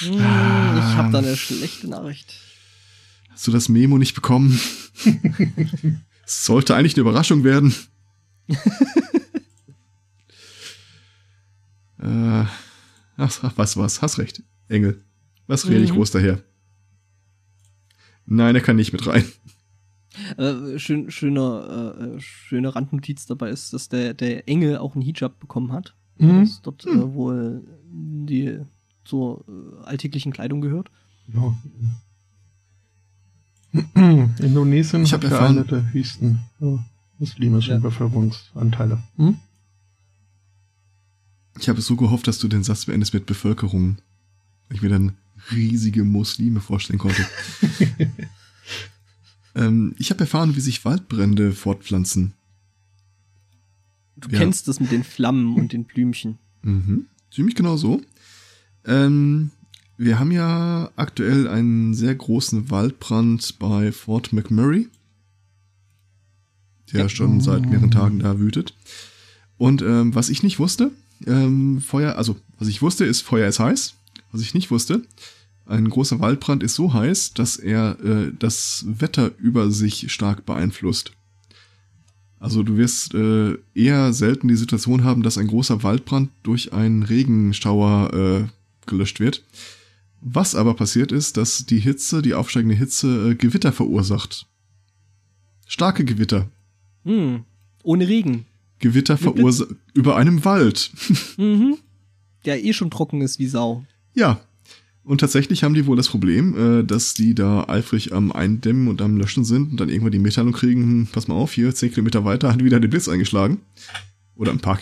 Hm, 0.00 0.12
ich 0.12 0.18
habe 0.18 1.12
da 1.12 1.18
eine 1.18 1.36
schlechte 1.36 1.88
Nachricht. 1.88 2.34
Hast 3.30 3.46
du 3.46 3.52
das 3.52 3.68
Memo 3.68 3.96
nicht 3.96 4.14
bekommen? 4.14 4.58
Es 6.26 6.44
sollte 6.46 6.74
eigentlich 6.74 6.94
eine 6.94 7.02
Überraschung 7.02 7.44
werden. 7.44 7.74
äh, 11.98 12.44
ach, 13.16 13.38
ach, 13.42 13.52
was, 13.56 13.76
was, 13.76 14.02
hast 14.02 14.18
recht. 14.18 14.42
Engel. 14.68 15.03
Was 15.46 15.68
rede 15.68 15.84
ich 15.84 15.90
Mhm. 15.90 15.96
groß 15.96 16.10
daher? 16.12 16.40
Nein, 18.26 18.54
er 18.54 18.60
kann 18.62 18.76
nicht 18.76 18.92
mit 18.92 19.06
rein. 19.06 19.24
Äh, 20.38 20.78
schön, 20.78 21.10
schöner, 21.10 21.96
äh, 22.16 22.20
schöne 22.20 22.74
Randnotiz 22.74 23.26
dabei 23.26 23.50
ist, 23.50 23.72
dass 23.72 23.88
der, 23.88 24.14
der 24.14 24.48
Engel 24.48 24.78
auch 24.78 24.94
einen 24.94 25.02
Hijab 25.02 25.40
bekommen 25.40 25.72
hat. 25.72 25.94
Mhm. 26.18 26.40
Das 26.40 26.62
dort 26.62 26.86
äh, 26.86 27.12
wohl 27.14 27.62
die 27.90 28.60
zur 29.04 29.44
äh, 29.48 29.84
alltäglichen 29.84 30.32
Kleidung 30.32 30.60
gehört. 30.60 30.90
ja. 31.32 31.54
Indonesien 34.38 35.02
Ich 35.02 35.12
hat 35.12 35.24
ja 35.24 35.46
eine 35.46 35.64
der 35.64 35.92
höchsten 35.92 36.38
äh, 36.60 36.76
muslimischen 37.18 37.72
Ja. 37.74 37.78
Bevölkerungsanteile. 37.80 39.02
Hm? 39.16 39.36
Ich 41.58 41.68
habe 41.68 41.80
so 41.80 41.96
gehofft, 41.96 42.28
dass 42.28 42.38
du 42.38 42.46
den 42.46 42.62
Satz 42.62 42.86
beendest 42.86 43.14
mit 43.14 43.26
Bevölkerung. 43.26 43.96
Ich 44.70 44.80
mir 44.80 44.90
dann 44.90 45.16
riesige 45.52 46.04
Muslime 46.04 46.60
vorstellen 46.60 46.98
konnte. 46.98 47.24
ähm, 49.54 49.94
ich 49.98 50.10
habe 50.10 50.20
erfahren, 50.20 50.56
wie 50.56 50.60
sich 50.60 50.84
Waldbrände 50.84 51.52
fortpflanzen. 51.52 52.32
Du 54.16 54.28
Ja. 54.30 54.38
kennst 54.38 54.68
das 54.68 54.80
mit 54.80 54.90
den 54.90 55.04
Flammen 55.04 55.54
und 55.56 55.72
den 55.72 55.84
Blümchen. 55.84 56.38
Mhm. 56.62 57.06
Ziemlich 57.30 57.54
genau 57.56 57.76
so. 57.76 58.00
Ähm, 58.86 59.50
wir 59.96 60.18
haben 60.18 60.32
ja 60.32 60.90
aktuell 60.96 61.46
einen 61.48 61.94
sehr 61.94 62.14
großen 62.14 62.70
Waldbrand 62.70 63.58
bei 63.58 63.92
Fort 63.92 64.32
McMurray, 64.32 64.88
der 66.92 67.02
Ja. 67.02 67.08
schon 67.08 67.40
seit 67.40 67.68
mehreren 67.68 67.90
Tagen 67.90 68.18
da 68.20 68.38
wütet. 68.38 68.74
Und 69.56 69.82
ähm, 69.82 70.14
was 70.14 70.30
ich 70.30 70.42
nicht 70.42 70.58
wusste, 70.58 70.90
ähm, 71.26 71.80
Feuer, 71.80 72.16
also 72.16 72.36
was 72.58 72.68
ich 72.68 72.82
wusste, 72.82 73.04
ist 73.04 73.22
Feuer 73.22 73.48
ist 73.48 73.60
heiß. 73.60 73.94
Was 74.34 74.42
ich 74.42 74.52
nicht 74.52 74.72
wusste, 74.72 75.00
ein 75.64 75.88
großer 75.88 76.18
Waldbrand 76.18 76.64
ist 76.64 76.74
so 76.74 76.92
heiß, 76.92 77.34
dass 77.34 77.56
er 77.56 78.00
äh, 78.00 78.32
das 78.36 78.84
Wetter 78.84 79.30
über 79.38 79.70
sich 79.70 80.10
stark 80.12 80.44
beeinflusst. 80.44 81.12
Also 82.40 82.64
du 82.64 82.76
wirst 82.76 83.14
äh, 83.14 83.56
eher 83.76 84.12
selten 84.12 84.48
die 84.48 84.56
Situation 84.56 85.04
haben, 85.04 85.22
dass 85.22 85.38
ein 85.38 85.46
großer 85.46 85.84
Waldbrand 85.84 86.30
durch 86.42 86.72
einen 86.72 87.04
Regenschauer 87.04 88.12
äh, 88.12 88.88
gelöscht 88.90 89.20
wird. 89.20 89.44
Was 90.20 90.56
aber 90.56 90.74
passiert 90.74 91.12
ist, 91.12 91.36
dass 91.36 91.64
die 91.64 91.78
Hitze, 91.78 92.20
die 92.20 92.34
aufsteigende 92.34 92.74
Hitze, 92.74 93.30
äh, 93.30 93.34
Gewitter 93.36 93.70
verursacht. 93.70 94.48
Starke 95.64 96.04
Gewitter. 96.04 96.50
Hm. 97.04 97.44
Ohne 97.84 98.08
Regen. 98.08 98.46
Gewitter 98.80 99.16
verursacht 99.16 99.76
über 99.92 100.16
einem 100.16 100.44
Wald. 100.44 100.90
Mhm. 101.36 101.76
Der 102.44 102.62
eh 102.62 102.72
schon 102.72 102.90
trocken 102.90 103.22
ist 103.22 103.38
wie 103.38 103.46
Sau. 103.46 103.86
Ja. 104.14 104.40
Und 105.04 105.18
tatsächlich 105.18 105.62
haben 105.62 105.74
die 105.74 105.84
wohl 105.84 105.98
das 105.98 106.08
Problem, 106.08 106.80
äh, 106.80 106.84
dass 106.84 107.12
die 107.12 107.34
da 107.34 107.68
eifrig 107.68 108.14
am 108.14 108.32
Eindämmen 108.32 108.88
und 108.88 109.02
am 109.02 109.18
Löschen 109.18 109.44
sind 109.44 109.72
und 109.72 109.80
dann 109.80 109.90
irgendwann 109.90 110.12
die 110.12 110.18
Mitteilung 110.18 110.54
kriegen, 110.54 110.82
hm, 110.82 111.08
pass 111.12 111.28
mal 111.28 111.34
auf, 111.34 111.52
hier 111.52 111.74
zehn 111.74 111.90
Kilometer 111.90 112.24
weiter 112.24 112.50
hat 112.50 112.64
wieder 112.64 112.80
der 112.80 112.88
Blitz 112.88 113.08
eingeschlagen. 113.08 113.60
Oder 114.34 114.50
ein 114.50 114.60
paar, 114.60 114.80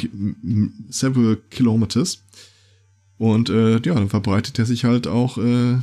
several 0.88 1.38
kilometers. 1.50 2.22
Und 3.18 3.50
äh, 3.50 3.72
ja, 3.72 3.94
dann 3.94 4.08
verbreitet 4.08 4.58
er 4.58 4.64
sich 4.64 4.84
halt 4.84 5.06
auch, 5.06 5.38
äh, 5.38 5.78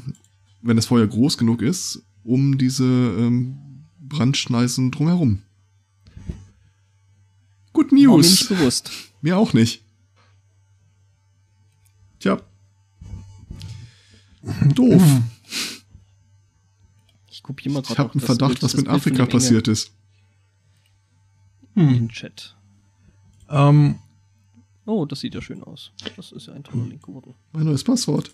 wenn 0.61 0.75
das 0.75 0.87
Feuer 0.87 1.05
groß 1.05 1.37
genug 1.37 1.61
ist, 1.61 2.01
um 2.23 2.57
diese 2.57 2.83
ähm, 2.83 3.57
Brandschneisen 3.99 4.91
drumherum. 4.91 5.39
Good 7.73 7.91
War 7.91 7.97
mir 7.97 8.07
News. 8.07 8.29
nicht 8.29 8.49
bewusst. 8.49 8.91
Mir 9.21 9.37
auch 9.37 9.53
nicht. 9.53 9.83
Tja. 12.19 12.41
Doof. 14.73 15.03
Ich 17.29 17.43
kopiere 17.43 17.73
mal 17.73 17.81
gerade 17.81 17.93
Ich 17.93 17.99
habe 17.99 18.11
einen 18.13 18.21
Verdacht, 18.21 18.61
was 18.63 18.75
mit 18.75 18.87
Afrika 18.87 19.25
passiert 19.25 19.67
ist. 19.67 19.91
Hm. 21.75 21.93
In 21.93 22.09
Chat. 22.09 22.55
Ähm, 23.49 23.99
Oh, 24.85 25.05
das 25.05 25.19
sieht 25.19 25.35
ja 25.35 25.41
schön 25.41 25.63
aus. 25.63 25.91
Das 26.15 26.31
ist 26.31 26.47
ja 26.47 26.53
ein 26.53 26.63
toller 26.63 26.87
Link 26.87 27.05
geworden. 27.05 27.35
Mein 27.51 27.65
neues 27.65 27.83
Passwort. 27.83 28.33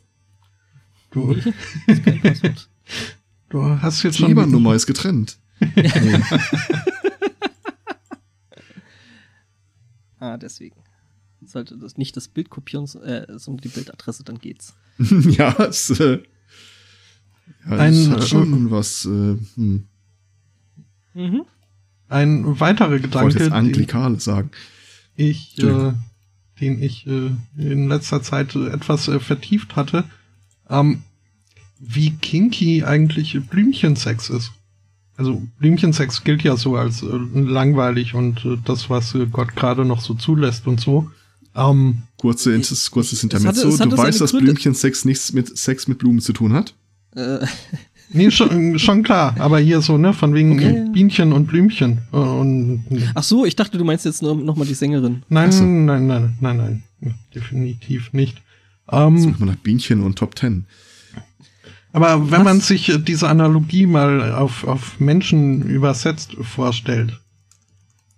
du, 1.12 1.34
Das 1.34 1.46
ist 1.88 2.04
kein 2.06 2.22
Passwort. 2.22 2.70
du 3.50 3.62
hast 3.82 4.04
jetzt 4.04 4.16
Die 4.18 4.22
schon. 4.22 4.32
IBAN-Nummer 4.32 4.74
ist 4.74 4.86
getrennt. 4.88 5.38
Nee. 5.76 5.90
Ah, 10.20 10.38
deswegen. 10.38 10.78
Sollte 11.46 11.78
das 11.78 11.98
nicht 11.98 12.16
das 12.18 12.28
Bild 12.28 12.50
kopieren, 12.50 12.88
so- 12.88 13.02
äh, 13.02 13.26
sondern 13.38 13.62
die 13.62 13.70
Bildadresse, 13.70 14.24
dann 14.24 14.40
geht's. 14.40 14.74
ja, 15.00 15.54
es, 15.64 15.90
äh, 16.00 16.20
ja, 17.70 17.78
Ein- 17.78 17.94
es 17.94 18.10
hat 18.10 18.28
schon 18.28 18.72
was. 18.72 19.06
Äh, 19.06 19.38
hm. 19.56 19.86
Mhm. 21.14 21.42
Ein 22.08 22.60
weiterer 22.60 22.88
Ich 22.96 23.04
wollte 23.04 23.08
Gedanke, 23.10 23.40
jetzt 23.40 23.52
Anglikale 23.52 24.20
sagen. 24.20 24.52
ich, 25.16 25.58
äh, 25.64 25.94
den 26.62 26.82
ich 26.82 27.08
äh, 27.08 27.32
in 27.58 27.88
letzter 27.88 28.22
Zeit 28.22 28.56
äh, 28.56 28.68
etwas 28.70 29.08
äh, 29.08 29.20
vertieft 29.20 29.76
hatte, 29.76 30.04
ähm, 30.70 31.02
wie 31.80 32.12
kinky 32.12 32.84
eigentlich 32.84 33.40
Blümchensex 33.50 34.30
ist. 34.30 34.52
Also 35.18 35.42
Blümchensex 35.60 36.24
gilt 36.24 36.44
ja 36.44 36.58
so 36.58 36.76
als 36.76 37.02
äh, 37.02 37.08
langweilig 37.08 38.14
und 38.14 38.44
äh, 38.46 38.58
das, 38.64 38.90
was 38.90 39.16
äh, 39.16 39.26
Gott 39.28 39.56
gerade 39.56 39.86
noch 39.86 40.02
so 40.02 40.14
zulässt 40.14 40.68
und 40.68 40.80
so. 40.80 41.10
Ähm, 41.56 42.00
Kurze, 42.18 42.54
Inter- 42.54 42.76
kurzes 42.92 43.14
es 43.20 43.24
Intermezzo. 43.24 43.62
hatte- 43.62 43.68
es 43.70 43.80
hatte 43.80 43.90
du 43.92 43.98
weißt, 43.98 44.20
dass 44.22 44.32
Gründe. 44.32 44.46
Blümchensex 44.52 45.06
nichts 45.06 45.32
mit 45.34 45.58
Sex 45.58 45.88
mit 45.88 45.98
Blumen 46.00 46.20
zu 46.20 46.34
tun 46.34 46.54
hat? 46.54 46.74
Äh, 47.16 47.46
nee, 48.10 48.30
schon, 48.32 48.78
schon 48.78 49.04
klar, 49.04 49.36
aber 49.40 49.60
hier 49.60 49.82
so, 49.82 49.98
ne, 49.98 50.12
von 50.14 50.34
wegen 50.34 50.54
Okay. 50.54 50.86
Bienchen 50.92 51.32
und 51.32 51.48
Blümchen. 51.48 52.00
Und, 52.12 52.84
ach 53.14 53.24
so, 53.24 53.46
ich 53.46 53.56
dachte, 53.56 53.78
du 53.78 53.86
meinst 53.86 54.04
jetzt 54.06 54.22
noch, 54.22 54.36
noch 54.36 54.56
mal 54.58 54.66
die 54.68 54.74
Sängerin. 54.74 55.24
nein, 55.30 55.52
so. 55.52 55.64
nein, 55.64 56.08
nein, 56.08 56.36
nein, 56.42 56.58
nein, 57.02 57.14
definitiv 57.34 58.12
nicht. 58.12 58.36
Jetzt 58.38 58.44
Ähm, 58.92 59.18
sucht 59.18 59.40
man 59.40 59.50
nach 59.50 59.56
Bienchen 59.56 60.02
und 60.04 60.18
Top 60.18 60.36
Ten. 60.36 60.66
Aber 61.94 62.30
wenn 62.30 62.40
Was? 62.40 62.44
man 62.44 62.60
sich 62.60 62.90
äh, 62.90 62.98
diese 63.00 63.30
Analogie 63.30 63.86
mal 63.86 64.34
auf, 64.34 64.66
auf 64.68 65.00
Menschen 65.00 65.62
übersetzt 65.62 66.34
vorstellt, 66.42 67.18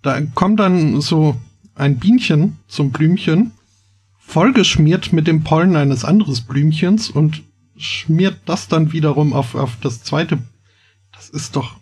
da 0.01 0.19
kommt 0.21 0.59
dann 0.59 0.99
so 1.01 1.35
ein 1.77 1.97
Bienchen 1.99 2.57
zum 2.67 2.91
Blümchen, 2.91 3.51
vollgeschmiert 4.19 5.13
mit 5.13 5.27
dem 5.27 5.43
Pollen 5.43 5.75
eines 5.75 6.03
anderes 6.03 6.41
Blümchens 6.41 7.09
und 7.09 7.43
schmiert 7.77 8.39
das 8.45 8.67
dann 8.67 8.91
wiederum 8.91 9.33
auf, 9.33 9.55
auf 9.55 9.77
das 9.81 10.03
zweite. 10.03 10.39
Das 11.13 11.29
ist 11.29 11.55
doch. 11.55 11.79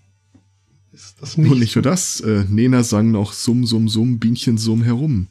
Ist 0.92 1.22
das 1.22 1.38
nicht. 1.38 1.52
Und 1.52 1.60
nicht 1.60 1.76
nur 1.76 1.84
das, 1.84 2.22
äh, 2.22 2.46
Nena 2.50 2.84
sang 2.84 3.12
noch 3.12 3.34
Summ, 3.34 3.66
Summ, 3.66 3.90
Summ, 3.90 4.20
Bienchen, 4.20 4.58
Summ 4.58 4.84
herum. 4.84 5.28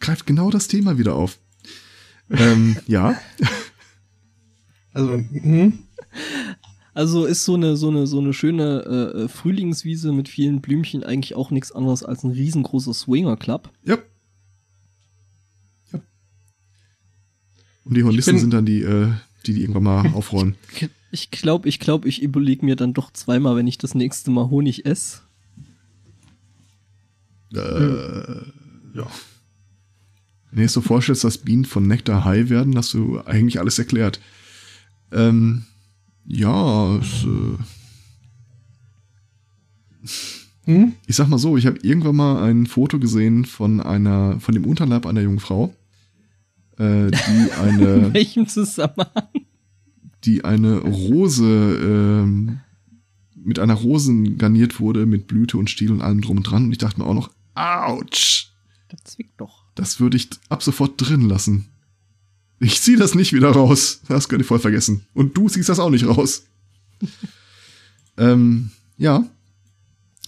Greift 0.00 0.26
genau 0.26 0.50
das 0.50 0.68
Thema 0.68 0.98
wieder 0.98 1.14
auf. 1.14 1.38
ähm, 2.30 2.76
ja, 2.86 3.16
Also, 4.96 5.12
hm? 5.12 5.74
Also 6.96 7.26
ist 7.26 7.44
so 7.44 7.52
eine 7.56 7.76
so 7.76 7.88
eine 7.88 8.06
so 8.06 8.18
eine 8.18 8.32
schöne 8.32 9.12
äh, 9.14 9.24
äh, 9.24 9.28
Frühlingswiese 9.28 10.12
mit 10.12 10.30
vielen 10.30 10.62
Blümchen 10.62 11.04
eigentlich 11.04 11.34
auch 11.34 11.50
nichts 11.50 11.70
anderes 11.70 12.02
als 12.02 12.24
ein 12.24 12.30
riesengroßer 12.30 12.94
Swinger 12.94 13.36
Club. 13.36 13.70
ja. 13.84 13.98
ja. 15.92 16.00
Und 17.84 17.98
die 17.98 18.02
Hornisten 18.02 18.38
sind 18.38 18.54
dann 18.54 18.64
die, 18.64 18.80
äh, 18.80 19.12
die, 19.44 19.52
die 19.52 19.60
irgendwann 19.60 19.82
mal 19.82 20.10
aufräumen. 20.14 20.54
Ich 21.10 21.30
glaube, 21.30 21.68
ich 21.68 21.80
glaube, 21.80 22.08
ich 22.08 22.22
überlege 22.22 22.64
mir 22.64 22.76
dann 22.76 22.94
doch 22.94 23.12
zweimal, 23.12 23.56
wenn 23.56 23.66
ich 23.66 23.76
das 23.76 23.94
nächste 23.94 24.30
Mal 24.30 24.48
Honig 24.48 24.86
esse. 24.86 25.20
äh, 27.60 28.98
ja. 28.98 29.06
wenn 30.50 30.56
du 30.56 30.62
dir 30.62 30.68
so 30.70 30.80
vorstellst, 30.80 31.24
dass 31.24 31.36
Bienen 31.36 31.66
von 31.66 31.86
Nektar 31.86 32.24
high 32.24 32.48
werden, 32.48 32.74
hast 32.74 32.94
du 32.94 33.20
eigentlich 33.20 33.60
alles 33.60 33.78
erklärt. 33.78 34.18
Ähm, 35.12 35.66
ja, 36.26 36.96
es, 36.96 37.24
äh, 37.24 37.56
Hm? 40.64 40.94
ich 41.06 41.14
sag 41.14 41.28
mal 41.28 41.38
so, 41.38 41.56
ich 41.56 41.64
habe 41.66 41.78
irgendwann 41.82 42.16
mal 42.16 42.42
ein 42.42 42.66
Foto 42.66 42.98
gesehen 42.98 43.44
von 43.44 43.80
einer, 43.80 44.40
von 44.40 44.52
dem 44.54 44.64
Unterleib 44.64 45.06
einer 45.06 45.20
jungen 45.20 45.38
Frau, 45.38 45.72
äh, 46.78 47.10
die 47.10 47.52
eine, 47.62 47.94
In 48.06 48.14
welchem 48.14 48.48
Zusammenhang? 48.48 49.28
die 50.24 50.44
eine 50.44 50.78
Rose 50.78 51.44
ähm, 51.44 52.58
mit 53.36 53.60
einer 53.60 53.74
Rosen 53.74 54.38
garniert 54.38 54.80
wurde 54.80 55.06
mit 55.06 55.28
Blüte 55.28 55.56
und 55.56 55.70
Stiel 55.70 55.92
und 55.92 56.02
allem 56.02 56.20
drum 56.20 56.38
und 56.38 56.42
dran. 56.42 56.64
Und 56.64 56.72
ich 56.72 56.78
dachte 56.78 56.98
mir 56.98 57.06
auch 57.06 57.14
noch, 57.14 57.30
ouch, 57.54 58.48
Das 58.88 59.04
zwickt 59.04 59.40
doch. 59.40 59.66
das 59.76 60.00
würde 60.00 60.16
ich 60.16 60.28
ab 60.48 60.64
sofort 60.64 60.94
drin 61.00 61.28
lassen. 61.28 61.66
Ich 62.58 62.80
zieh 62.80 62.96
das 62.96 63.14
nicht 63.14 63.32
wieder 63.32 63.50
raus. 63.50 64.00
Das 64.08 64.28
könnt 64.28 64.42
ihr 64.42 64.46
voll 64.46 64.58
vergessen. 64.58 65.06
Und 65.14 65.36
du 65.36 65.48
ziehst 65.48 65.68
das 65.68 65.78
auch 65.78 65.90
nicht 65.90 66.04
raus. 66.06 66.46
ähm, 68.16 68.70
ja. 68.96 69.24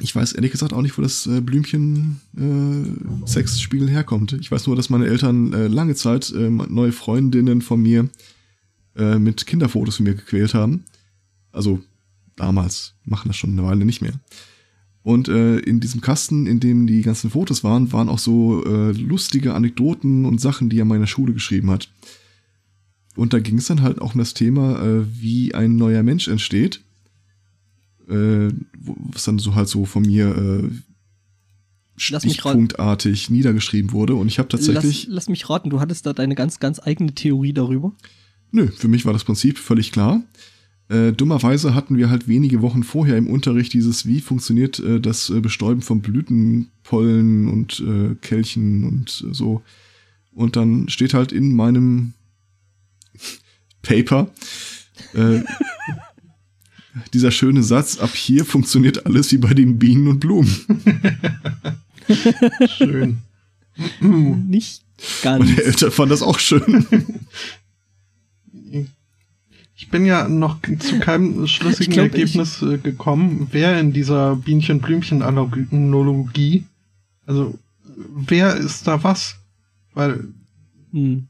Ich 0.01 0.15
weiß 0.15 0.35
ehrlich 0.35 0.53
gesagt 0.53 0.73
auch 0.73 0.83
nicht, 0.83 0.97
wo 0.97 1.03
das 1.03 1.27
äh, 1.27 1.41
Blümchen-Sexspiegel 1.41 3.89
herkommt. 3.89 4.35
Ich 4.35 4.53
weiß 4.53 4.69
nur, 4.69 4.77
dass 4.77 4.91
meine 4.91 5.09
Eltern 5.09 5.53
äh, 5.53 5.67
lange 5.67 5.97
Zeit 5.97 6.31
äh, 6.31 6.51
neue 6.51 6.93
Freundinnen 6.93 7.63
von 7.63 7.83
mir 7.83 8.09
äh, 8.95 9.19
mit 9.19 9.45
Kinderfotos 9.47 9.97
von 9.97 10.05
mir 10.05 10.15
gequält 10.15 10.55
haben. 10.55 10.85
Also 11.51 11.81
damals, 12.37 12.95
machen 13.05 13.27
das 13.29 13.37
schon 13.37 13.51
eine 13.51 13.65
Weile 13.65 13.85
nicht 13.85 14.01
mehr. 14.01 14.13
Und 15.09 15.28
äh, 15.28 15.56
in 15.60 15.80
diesem 15.80 16.02
Kasten, 16.02 16.47
in 16.47 16.60
dem 16.60 16.86
die 16.86 17.01
ganzen 17.01 17.30
Fotos 17.30 17.64
waren, 17.64 17.93
waren 17.93 18.10
auch 18.10 18.18
so 18.18 18.62
äh, 18.66 18.93
lustige 18.93 19.55
Anekdoten 19.55 20.26
und 20.26 20.39
Sachen, 20.39 20.68
die 20.68 20.78
er 20.78 20.85
meiner 20.85 21.06
Schule 21.06 21.32
geschrieben 21.32 21.70
hat. 21.70 21.89
Und 23.16 23.32
da 23.32 23.39
ging 23.39 23.56
es 23.56 23.68
dann 23.68 23.80
halt 23.80 24.02
auch 24.02 24.12
um 24.12 24.18
das 24.18 24.35
Thema, 24.35 24.78
äh, 24.82 25.06
wie 25.18 25.55
ein 25.55 25.76
neuer 25.76 26.02
Mensch 26.02 26.28
entsteht. 26.28 26.82
Äh, 28.06 28.51
was 28.76 29.24
dann 29.24 29.39
so 29.39 29.55
halt 29.55 29.68
so 29.68 29.86
von 29.86 30.02
mir 30.02 30.36
äh, 30.36 30.70
stichpunktartig 31.97 33.30
niedergeschrieben 33.30 33.93
wurde. 33.93 34.14
Und 34.14 34.28
ich 34.28 34.39
habe 34.39 34.51
tatsächlich. 34.51 35.05
Lass, 35.05 35.14
lass 35.14 35.28
mich 35.30 35.48
raten, 35.48 35.70
du 35.70 35.80
hattest 35.80 36.05
da 36.05 36.12
deine 36.12 36.35
ganz, 36.35 36.60
ganz 36.60 36.80
eigene 36.85 37.14
Theorie 37.14 37.55
darüber. 37.55 37.94
Nö, 38.51 38.66
für 38.66 38.89
mich 38.89 39.06
war 39.06 39.14
das 39.14 39.24
Prinzip 39.24 39.56
völlig 39.56 39.90
klar. 39.90 40.22
Äh, 40.89 41.12
dummerweise 41.12 41.74
hatten 41.74 41.98
wir 41.98 42.09
halt 42.09 42.28
wenige 42.28 42.62
Wochen 42.62 42.82
vorher 42.82 43.19
im 43.19 43.27
Unterricht 43.27 43.74
dieses, 43.74 44.06
wie 44.06 44.20
funktioniert 44.20 44.78
äh, 44.78 45.01
das 45.01 45.28
äh, 45.28 45.40
Bestäuben 45.40 45.82
von 45.82 46.01
Blütenpollen 46.01 47.48
und 47.48 47.81
äh, 47.81 48.15
Kelchen 48.23 48.85
und 48.85 49.24
äh, 49.28 49.35
so. 49.35 49.62
Und 50.32 50.56
dann 50.56 50.89
steht 50.89 51.12
halt 51.12 51.32
in 51.32 51.55
meinem 51.55 52.15
Paper 53.82 54.31
äh, 55.12 55.40
dieser 57.12 57.32
schöne 57.32 57.62
Satz, 57.62 57.98
ab 57.98 58.15
hier 58.15 58.47
funktioniert 58.47 59.05
alles 59.05 59.31
wie 59.32 59.39
bei 59.39 59.52
den 59.52 59.78
Bienen 59.78 60.09
und 60.09 60.20
Blumen. 60.20 60.55
Schön. 62.78 63.19
Nicht 64.01 64.82
ganz. 65.23 65.44
Meine 65.44 65.62
Eltern 65.62 65.90
fanden 65.90 66.10
das 66.10 66.23
auch 66.23 66.39
schön. 66.39 66.86
Ich 69.81 69.91
bin 69.91 70.05
ja 70.05 70.29
noch 70.29 70.59
zu 70.81 70.99
keinem 70.99 71.47
schlüssigen 71.55 71.93
Ich 71.93 71.97
glaub, 71.97 72.13
Ergebnis 72.13 72.61
äh, 72.63 72.79
gekommen, 72.79 73.47
wer 73.53 73.79
in 73.79 73.93
dieser 73.93 74.35
Bienchen-Blümchen-Analogie, 74.35 76.65
also 77.27 77.57
wer 77.97 78.57
ist 78.57 78.89
da 78.89 79.05
was? 79.05 79.37
Weil 79.95 80.25
Hm. 80.93 81.29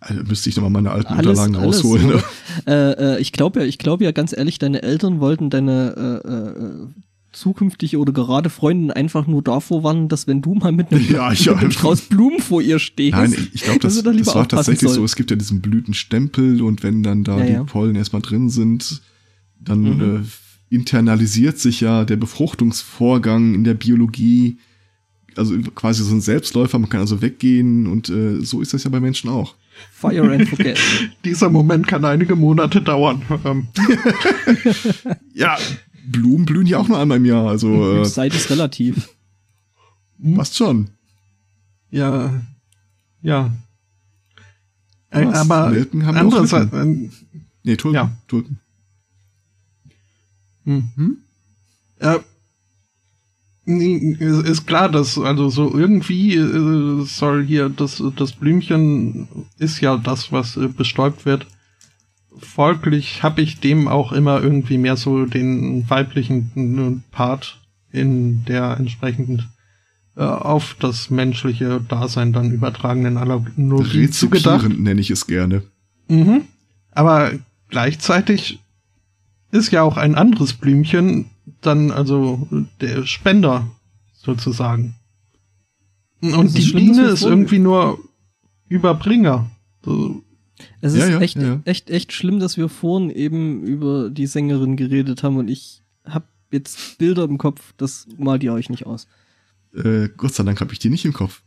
Also 0.00 0.22
müsste 0.24 0.48
ich 0.48 0.56
nochmal 0.56 0.70
meine 0.70 0.92
alten 0.92 1.12
Alles, 1.12 1.38
Unterlagen 1.38 1.56
alles, 1.56 1.84
rausholen. 1.84 2.06
ne? 2.06 2.14
oder? 2.14 2.24
äh, 2.66 3.16
äh, 3.16 3.20
ich 3.20 3.32
glaube 3.32 3.60
ja, 3.60 3.66
ich 3.66 3.76
glaube 3.76 4.04
ja 4.04 4.12
ganz 4.12 4.34
ehrlich, 4.34 4.58
deine 4.58 4.82
Eltern 4.82 5.20
wollten 5.20 5.50
deine 5.50 6.22
äh, 6.24 6.86
zukünftige 7.32 7.98
oder 7.98 8.12
gerade 8.12 8.50
Freundin 8.50 8.90
einfach 8.90 9.26
nur 9.26 9.42
davor 9.42 9.82
warnen, 9.84 10.08
dass 10.08 10.26
wenn 10.26 10.42
du 10.42 10.54
mal 10.54 10.72
mit 10.72 10.92
einem, 10.92 11.04
Ja, 11.12 11.32
ich- 11.32 11.46
mit 11.46 11.56
einem 11.58 11.70
Strauß 11.70 12.02
Blumen 12.02 12.40
vor 12.40 12.60
ihr 12.62 12.78
stehst, 12.78 13.12
Nein, 13.16 13.34
ich 13.52 13.62
glaube, 13.62 13.78
dass 13.80 13.94
das, 14.02 14.04
lieber 14.14 14.24
das 14.26 14.34
war 14.34 14.48
tatsächlich 14.48 14.90
soll. 14.90 14.94
so. 14.98 15.04
Es 15.04 15.16
gibt 15.16 15.30
ja 15.30 15.36
diesen 15.36 15.60
Blütenstempel 15.60 16.62
und 16.62 16.82
wenn 16.82 17.02
dann 17.02 17.24
da 17.24 17.38
Ja, 17.38 17.46
die 17.46 17.52
ja. 17.52 17.64
Pollen 17.64 17.94
erstmal 17.96 18.22
drin 18.22 18.50
sind, 18.50 19.02
dann 19.60 19.80
Mhm. 19.82 20.16
äh, 20.16 20.74
internalisiert 20.74 21.58
sich 21.58 21.80
ja 21.80 22.04
der 22.04 22.16
Befruchtungsvorgang 22.16 23.54
in 23.54 23.64
der 23.64 23.74
Biologie. 23.74 24.58
Also 25.36 25.56
quasi 25.74 26.02
so 26.02 26.12
ein 26.14 26.20
Selbstläufer, 26.20 26.78
man 26.78 26.90
kann 26.90 27.00
also 27.00 27.22
weggehen 27.22 27.86
und 27.86 28.08
äh, 28.08 28.40
so 28.44 28.60
ist 28.60 28.74
das 28.74 28.84
ja 28.84 28.90
bei 28.90 29.00
Menschen 29.00 29.30
auch. 29.30 29.54
Fire 29.92 30.30
and 30.32 30.48
Forget. 30.48 30.78
dieser 31.24 31.48
Moment 31.50 31.86
kann 31.86 32.04
einige 32.04 32.34
Monate 32.36 32.82
dauern. 32.82 33.22
Ja, 35.34 35.56
Blumen 36.10 36.46
blühen 36.46 36.66
ja 36.66 36.78
auch 36.78 36.88
nur 36.88 36.98
einmal 36.98 37.18
im 37.18 37.24
Jahr, 37.24 37.48
also 37.48 38.00
äh, 38.00 38.04
Zeit 38.04 38.34
ist 38.34 38.50
relativ. 38.50 39.08
passt 40.34 40.56
schon. 40.56 40.90
ja, 41.90 42.42
ja. 43.22 43.50
Äh, 45.10 45.26
Was? 45.26 45.50
aber 45.50 45.70
Nelken 45.70 46.06
haben 46.06 46.16
auch 46.16 46.20
andererseits, 46.20 46.72
äh, 46.72 47.10
Nee, 47.62 47.76
Tulpen. 47.76 47.94
Ja. 47.94 48.10
Tulpen. 48.26 48.58
Hm. 50.64 50.90
Hm? 50.94 51.16
Äh, 51.98 52.18
nee, 53.64 54.16
ist 54.18 54.46
ist 54.46 54.66
klar, 54.66 54.88
dass 54.88 55.18
also 55.18 55.50
so 55.50 55.76
irgendwie 55.76 56.36
äh, 56.36 57.04
soll 57.04 57.44
hier 57.44 57.68
das 57.68 58.02
das 58.16 58.32
Blümchen 58.32 59.28
ist 59.58 59.80
ja 59.80 59.96
das, 59.96 60.32
was 60.32 60.56
äh, 60.56 60.68
bestäubt 60.68 61.26
wird. 61.26 61.46
Folglich 62.40 63.22
habe 63.22 63.42
ich 63.42 63.60
dem 63.60 63.88
auch 63.88 64.12
immer 64.12 64.42
irgendwie 64.42 64.78
mehr 64.78 64.96
so 64.96 65.26
den 65.26 65.88
weiblichen 65.88 67.02
Part 67.10 67.60
in 67.92 68.44
der 68.44 68.76
entsprechend 68.78 69.48
äh, 70.16 70.22
auf 70.22 70.76
das 70.78 71.10
menschliche 71.10 71.80
Dasein 71.80 72.32
dann 72.32 72.50
übertragenen 72.50 73.16
Analogie 73.16 74.10
zugedacht. 74.10 74.68
Nenne 74.68 75.00
ich 75.00 75.10
es 75.10 75.26
gerne. 75.26 75.62
Mhm. 76.08 76.42
Aber 76.92 77.32
gleichzeitig 77.68 78.60
ist 79.52 79.70
ja 79.70 79.82
auch 79.82 79.96
ein 79.96 80.14
anderes 80.14 80.52
Blümchen 80.54 81.26
dann 81.60 81.90
also 81.90 82.46
der 82.80 83.06
Spender 83.06 83.70
sozusagen. 84.12 84.94
Und 86.20 86.56
die 86.56 86.72
Biene 86.72 87.04
ist 87.04 87.22
irgendwie 87.22 87.58
nur 87.58 87.98
Überbringer. 88.68 89.50
So, 89.84 90.22
Es 90.80 90.94
Ja, 90.94 91.04
ist 91.04 91.10
ja, 91.10 91.20
echt, 91.20 91.36
ja, 91.36 91.42
ja. 91.42 91.60
echt, 91.64 91.90
echt 91.90 92.12
schlimm, 92.12 92.40
dass 92.40 92.56
wir 92.56 92.68
vorhin 92.68 93.10
eben 93.10 93.62
über 93.64 94.10
die 94.10 94.26
Sängerin 94.26 94.76
geredet 94.76 95.22
haben 95.22 95.36
und 95.36 95.48
ich 95.48 95.82
hab 96.04 96.28
jetzt 96.52 96.98
Bilder 96.98 97.24
im 97.24 97.38
Kopf, 97.38 97.72
das 97.76 98.06
malt 98.18 98.42
ihr 98.42 98.52
euch 98.52 98.70
nicht 98.70 98.86
aus. 98.86 99.06
Äh, 99.74 100.08
Gott 100.16 100.34
sei 100.34 100.42
Dank 100.44 100.60
habe 100.60 100.72
ich 100.72 100.78
die 100.80 100.90
nicht 100.90 101.04
im 101.04 101.12
Kopf. 101.12 101.42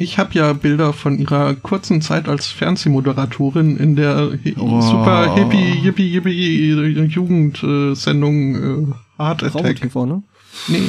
Ich 0.00 0.16
habe 0.18 0.32
ja 0.34 0.52
Bilder 0.52 0.92
von 0.92 1.18
ihrer 1.18 1.54
kurzen 1.54 2.00
Zeit 2.02 2.28
als 2.28 2.46
Fernsehmoderatorin 2.46 3.76
in 3.78 3.96
der 3.96 4.38
hi- 4.44 4.54
Oh. 4.56 4.80
super 4.80 5.34
hippie, 5.34 5.80
yippie, 5.84 6.12
yippie 6.12 6.72
Jugendsendung 7.06 8.54
äh, 8.54 8.86
Heart 9.20 9.40
Bravo 9.40 9.58
Attack. 9.58 9.80
TV, 9.80 10.06
ne? 10.06 10.22
Nee, 10.68 10.82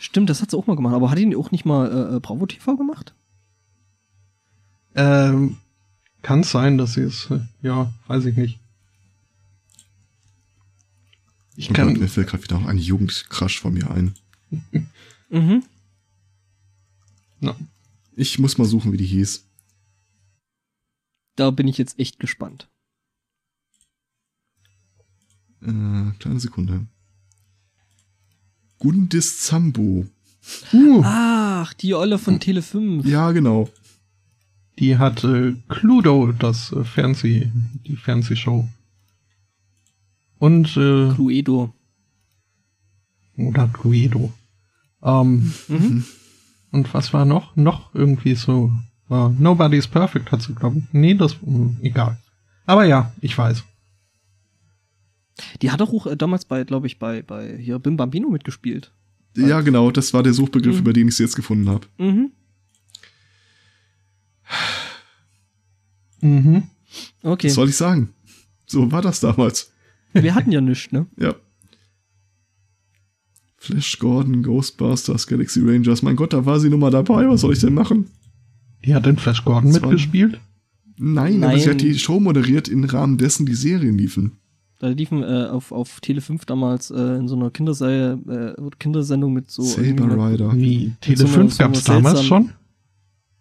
Stimmt, 0.00 0.28
das 0.30 0.42
hat 0.42 0.50
sie 0.50 0.56
auch 0.58 0.66
mal 0.66 0.76
gemacht. 0.76 0.94
Aber 0.94 1.10
hat 1.10 1.18
die 1.18 1.36
auch 1.36 1.50
nicht 1.50 1.64
mal 1.64 1.90
äh, 2.12 2.16
äh, 2.16 2.20
Bravo 2.20 2.46
TV 2.46 2.76
gemacht? 2.76 3.14
Ähm, 4.98 5.56
kann 6.22 6.42
sein, 6.42 6.76
dass 6.76 6.94
sie 6.94 7.02
es, 7.02 7.28
ja, 7.62 7.92
weiß 8.08 8.24
ich 8.26 8.36
nicht. 8.36 8.58
Ich 11.56 11.70
Oh 11.70 11.74
Gott, 11.74 11.86
mir 11.86 11.98
kann, 11.98 12.08
fällt 12.08 12.28
gerade 12.28 12.42
wieder 12.42 12.56
auch 12.56 12.66
ein 12.66 12.78
Jugendcrush 12.78 13.60
von 13.60 13.74
mir 13.74 13.90
ein. 13.90 14.14
Mhm. 15.30 15.62
na, 17.40 17.54
Ich 18.16 18.38
muss 18.38 18.56
mal 18.56 18.64
suchen, 18.64 18.92
wie 18.92 18.96
die 18.96 19.04
hieß. 19.04 19.44
Da 21.36 21.50
bin 21.50 21.68
ich 21.68 21.76
jetzt 21.76 21.98
echt 21.98 22.18
gespannt. 22.18 22.66
Äh, 25.60 26.12
kleine 26.18 26.40
Sekunde. 26.40 26.86
Gundis 28.78 29.40
Zambo. 29.40 30.06
uh, 30.72 31.02
Ach, 31.04 31.74
die 31.74 31.92
Olle 31.94 32.18
von 32.18 32.40
Tele 32.40 32.62
5. 32.62 33.04
Ja, 33.04 33.32
genau. 33.32 33.68
Die 34.78 34.96
hat 34.98 35.24
äh, 35.24 35.54
Cluedo, 35.68 36.32
das 36.32 36.72
äh, 36.72 36.84
Fernseh, 36.84 37.50
die 37.86 37.96
Fernsehshow. 37.96 38.68
Und, 40.38 40.76
äh, 40.76 41.12
Cluedo. 41.14 41.72
oder 43.36 43.68
Cluedo. 43.68 44.32
Ähm, 45.02 45.52
Mhm. 45.68 46.04
Und 46.70 46.92
was 46.92 47.14
war 47.14 47.24
noch? 47.24 47.56
Noch 47.56 47.94
irgendwie 47.94 48.34
so. 48.34 48.70
Uh, 49.08 49.30
Nobody's 49.38 49.86
Perfect 49.86 50.30
hat 50.30 50.42
sie, 50.42 50.54
glaube 50.54 50.80
ich. 50.80 50.84
Nee, 50.92 51.14
das. 51.14 51.34
mh, 51.40 51.76
egal. 51.80 52.18
Aber 52.66 52.84
ja, 52.84 53.10
ich 53.22 53.36
weiß. 53.38 53.64
Die 55.62 55.70
hat 55.70 55.80
doch 55.80 55.90
auch 55.94 56.06
äh, 56.06 56.14
damals 56.16 56.44
bei, 56.44 56.62
glaube 56.64 56.86
ich, 56.88 56.98
bei, 56.98 57.22
bei 57.22 57.56
hier 57.56 57.78
Bim 57.78 57.96
Bambino 57.96 58.28
mitgespielt. 58.28 58.92
Ja, 59.34 59.62
genau. 59.62 59.90
Das 59.90 60.12
war 60.12 60.22
der 60.22 60.34
Suchbegriff, 60.34 60.74
Mhm. 60.74 60.80
über 60.80 60.92
den 60.92 61.08
ich 61.08 61.16
sie 61.16 61.22
jetzt 61.22 61.36
gefunden 61.36 61.70
habe. 61.70 61.86
Mhm. 61.96 62.32
Mhm. 66.20 66.64
Okay. 67.22 67.48
Was 67.48 67.54
soll 67.54 67.68
ich 67.68 67.76
sagen? 67.76 68.10
So 68.66 68.90
war 68.90 69.02
das 69.02 69.20
damals. 69.20 69.72
Wir 70.12 70.34
hatten 70.34 70.50
ja 70.52 70.60
nichts, 70.60 70.90
ne? 70.92 71.06
Ja. 71.18 71.34
Flash 73.56 73.98
Gordon, 73.98 74.42
Ghostbusters, 74.42 75.26
Galaxy 75.26 75.60
Rangers. 75.60 76.02
Mein 76.02 76.16
Gott, 76.16 76.32
da 76.32 76.46
war 76.46 76.58
sie 76.60 76.70
nun 76.70 76.80
mal 76.80 76.90
dabei. 76.90 77.28
Was 77.28 77.42
soll 77.42 77.52
ich 77.52 77.60
denn 77.60 77.74
machen? 77.74 78.06
Die 78.84 78.94
hat 78.94 79.06
in 79.06 79.16
Flash 79.16 79.44
Gordon 79.44 79.72
Das 79.72 79.82
war- 79.82 79.90
mitgespielt. 79.90 80.40
Nein, 80.96 81.42
aber 81.44 81.52
Nein. 81.52 81.60
sie 81.60 81.70
hat 81.70 81.80
die 81.80 81.96
Show 81.98 82.18
moderiert 82.18 82.68
im 82.68 82.82
Rahmen 82.84 83.18
dessen 83.18 83.46
die 83.46 83.54
Serien 83.54 83.96
liefen. 83.98 84.32
Da 84.80 84.88
liefen 84.88 85.22
äh, 85.22 85.46
auf, 85.50 85.70
auf 85.72 86.00
Tele 86.00 86.20
5 86.20 86.44
damals 86.44 86.90
äh, 86.90 87.16
in 87.16 87.28
so 87.28 87.36
einer 87.36 87.50
Kinderserie, 87.50 88.18
äh, 88.56 88.70
Kindersendung 88.78 89.32
mit 89.32 89.50
so. 89.50 89.62
Saber 89.62 90.30
Rider. 90.30 90.52
Wie 90.56 90.92
Tele 91.00 91.20
einer- 91.24 91.28
5 91.28 91.52
so 91.54 91.62
einer 91.62 91.72
gab's 91.72 91.84
damals 91.84 92.24
schon? 92.24 92.50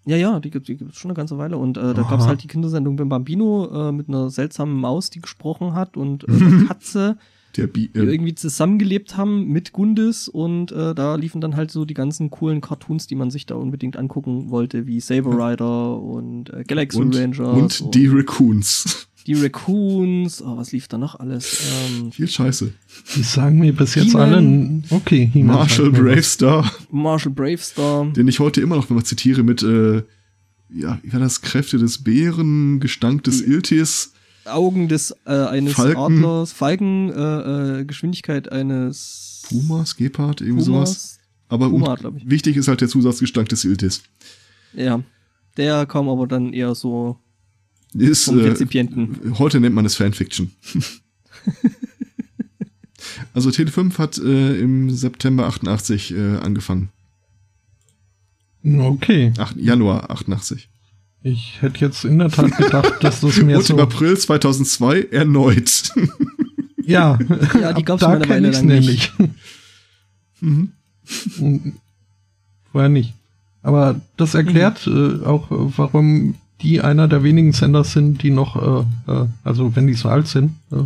Ja, 0.07 0.15
ja, 0.15 0.39
die 0.39 0.49
gibt 0.49 0.67
gibt's 0.67 0.97
schon 0.97 1.11
eine 1.11 1.15
ganze 1.15 1.37
Weile. 1.37 1.57
Und 1.57 1.77
äh, 1.77 1.93
da 1.93 2.01
Aha. 2.01 2.11
gab's 2.11 2.25
halt 2.25 2.41
die 2.41 2.47
Kindersendung 2.47 2.95
Bim 2.95 3.09
Bambino 3.09 3.89
äh, 3.89 3.91
mit 3.91 4.07
einer 4.07 4.29
seltsamen 4.29 4.79
Maus, 4.79 5.09
die 5.09 5.19
gesprochen 5.19 5.73
hat 5.73 5.97
und 5.97 6.23
äh, 6.23 6.31
einer 6.31 6.65
Katze, 6.65 7.17
die 7.57 7.61
äh, 7.61 7.89
irgendwie 7.93 8.33
zusammengelebt 8.33 9.17
haben 9.17 9.47
mit 9.47 9.73
Gundis 9.73 10.29
und 10.29 10.71
äh, 10.71 10.95
da 10.95 11.15
liefen 11.15 11.41
dann 11.41 11.55
halt 11.57 11.71
so 11.71 11.83
die 11.83 11.93
ganzen 11.93 12.29
coolen 12.29 12.61
Cartoons, 12.61 13.07
die 13.07 13.15
man 13.15 13.31
sich 13.31 13.45
da 13.45 13.55
unbedingt 13.55 13.97
angucken 13.97 14.49
wollte, 14.49 14.87
wie 14.87 15.01
Saber 15.01 15.31
Rider 15.31 16.01
und 16.01 16.53
äh, 16.53 16.63
Galaxy 16.63 16.99
und, 16.99 17.15
Rangers 17.15 17.81
und 17.81 17.95
die 17.95 18.07
Raccoons. 18.07 19.06
Die 19.27 19.33
Raccoons. 19.33 20.41
Oh, 20.41 20.57
was 20.57 20.71
lief 20.71 20.87
da 20.87 20.97
noch 20.97 21.19
alles? 21.19 21.61
Ähm, 21.89 22.11
Viel 22.11 22.27
Scheiße. 22.27 22.71
Die 23.15 23.23
sagen 23.23 23.59
mir 23.59 23.73
bis 23.73 23.95
jetzt 23.95 24.15
alle. 24.15 24.81
Okay, 24.89 25.29
Marshall. 25.35 25.91
Bravestar, 25.91 26.71
Marshall 26.89 27.33
Bravestar. 27.33 28.05
den 28.13 28.27
ich 28.27 28.39
heute 28.39 28.61
immer 28.61 28.77
noch 28.77 28.89
mal 28.89 29.03
zitiere 29.03 29.43
mit, 29.43 29.61
äh, 29.63 30.03
ja, 30.69 30.99
wie 31.03 31.13
war 31.13 31.19
das? 31.19 31.41
Kräfte 31.41 31.77
des 31.77 32.03
Bären, 32.03 32.79
Gestank 32.79 33.23
des 33.25 33.41
Iltis. 33.41 34.13
Augen 34.45 34.87
des 34.87 35.13
äh, 35.25 35.33
eines 35.33 35.73
Falken. 35.73 36.23
Adlers, 36.23 36.53
Falken, 36.53 37.11
äh, 37.11 37.79
äh, 37.81 37.85
Geschwindigkeit 37.85 38.49
eines 38.49 39.43
Pumas, 39.49 39.97
Gepard, 39.97 40.39
irgendwie 40.39 40.63
sowas. 40.63 40.89
Pumas. 40.89 41.19
Aber 41.49 41.69
Puma, 41.69 41.91
und, 41.91 41.99
glaub 41.99 42.17
ich. 42.17 42.29
wichtig 42.29 42.55
ist 42.55 42.69
halt 42.69 42.79
der 42.79 42.87
Zusatzgestank 42.87 43.49
des 43.49 43.65
Iltis. 43.65 44.03
Ja, 44.73 45.01
der 45.57 45.85
kam 45.85 46.07
aber 46.07 46.27
dann 46.27 46.53
eher 46.53 46.75
so 46.75 47.17
Ist, 47.93 48.25
vom 48.25 48.39
äh, 48.39 48.49
Rezipienten. 48.49 49.37
heute 49.39 49.59
nennt 49.59 49.75
man 49.75 49.85
es 49.85 49.95
Fanfiction. 49.95 50.51
also 53.33 53.49
Tele5 53.49 53.97
hat 53.97 54.17
äh, 54.17 54.59
im 54.59 54.89
September 54.91 55.47
88 55.47 56.13
äh, 56.13 56.37
angefangen. 56.37 56.89
Okay. 58.63 59.31
Ach, 59.37 59.53
Januar 59.55 60.09
88. 60.11 60.67
Ich 61.23 61.61
hätte 61.61 61.79
jetzt 61.85 62.05
in 62.05 62.19
der 62.19 62.29
Tat 62.29 62.55
gedacht, 62.57 62.95
dass 63.03 63.21
das 63.21 63.37
mehr 63.41 63.57
Und 63.57 63.65
so. 63.65 63.73
im 63.73 63.79
April 63.79 64.17
2002 64.17 65.01
erneut. 65.11 65.91
Ja, 66.85 67.19
Ja, 67.59 67.73
die 67.73 67.81
ab 67.81 67.85
gab's 67.85 67.99
da 67.99 68.07
mal 68.07 68.15
eine 68.15 68.25
kenn 68.25 68.35
Weile 68.43 68.49
ich's 68.49 68.57
lang 68.59 68.67
nicht. 68.67 69.13
mhm. 70.39 70.71
Vorher 72.71 72.87
nicht. 72.89 73.13
Aber 73.61 73.99
das 74.15 74.33
erklärt 74.35 74.87
äh, 74.87 75.21
auch, 75.25 75.51
äh, 75.51 75.55
warum 75.77 76.35
die 76.61 76.81
einer 76.81 77.07
der 77.07 77.23
wenigen 77.23 77.53
Sender 77.53 77.83
sind, 77.83 78.23
die 78.23 78.31
noch, 78.31 78.55
äh, 79.07 79.11
äh, 79.11 79.25
also 79.43 79.75
wenn 79.75 79.87
die 79.87 79.93
so 79.93 80.09
alt 80.09 80.27
sind, 80.27 80.53
äh, 80.71 80.77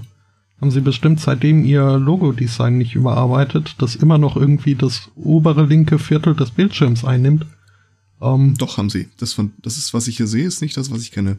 haben 0.60 0.72
sie 0.72 0.82
bestimmt 0.82 1.20
seitdem 1.20 1.66
ihr 1.66 1.98
Logo-Design 1.98 2.78
nicht 2.78 2.94
überarbeitet, 2.94 3.76
das 3.80 3.96
immer 3.96 4.18
noch 4.18 4.36
irgendwie 4.36 4.76
das 4.76 5.10
obere 5.16 5.66
linke 5.66 5.98
Viertel 5.98 6.36
des 6.36 6.52
Bildschirms 6.52 7.04
einnimmt. 7.04 7.48
Ähm, 8.22 8.54
Doch, 8.58 8.78
haben 8.78 8.92
sie. 8.92 9.08
Das, 9.18 9.34
von, 9.34 9.54
das 9.64 9.78
ist, 9.78 9.94
was 9.94 10.08
ich 10.08 10.18
hier 10.18 10.28
sehe, 10.28 10.46
ist 10.46 10.62
nicht 10.62 10.78
das, 10.78 10.92
was 10.92 11.02
ich 11.02 11.12
kenne. 11.12 11.38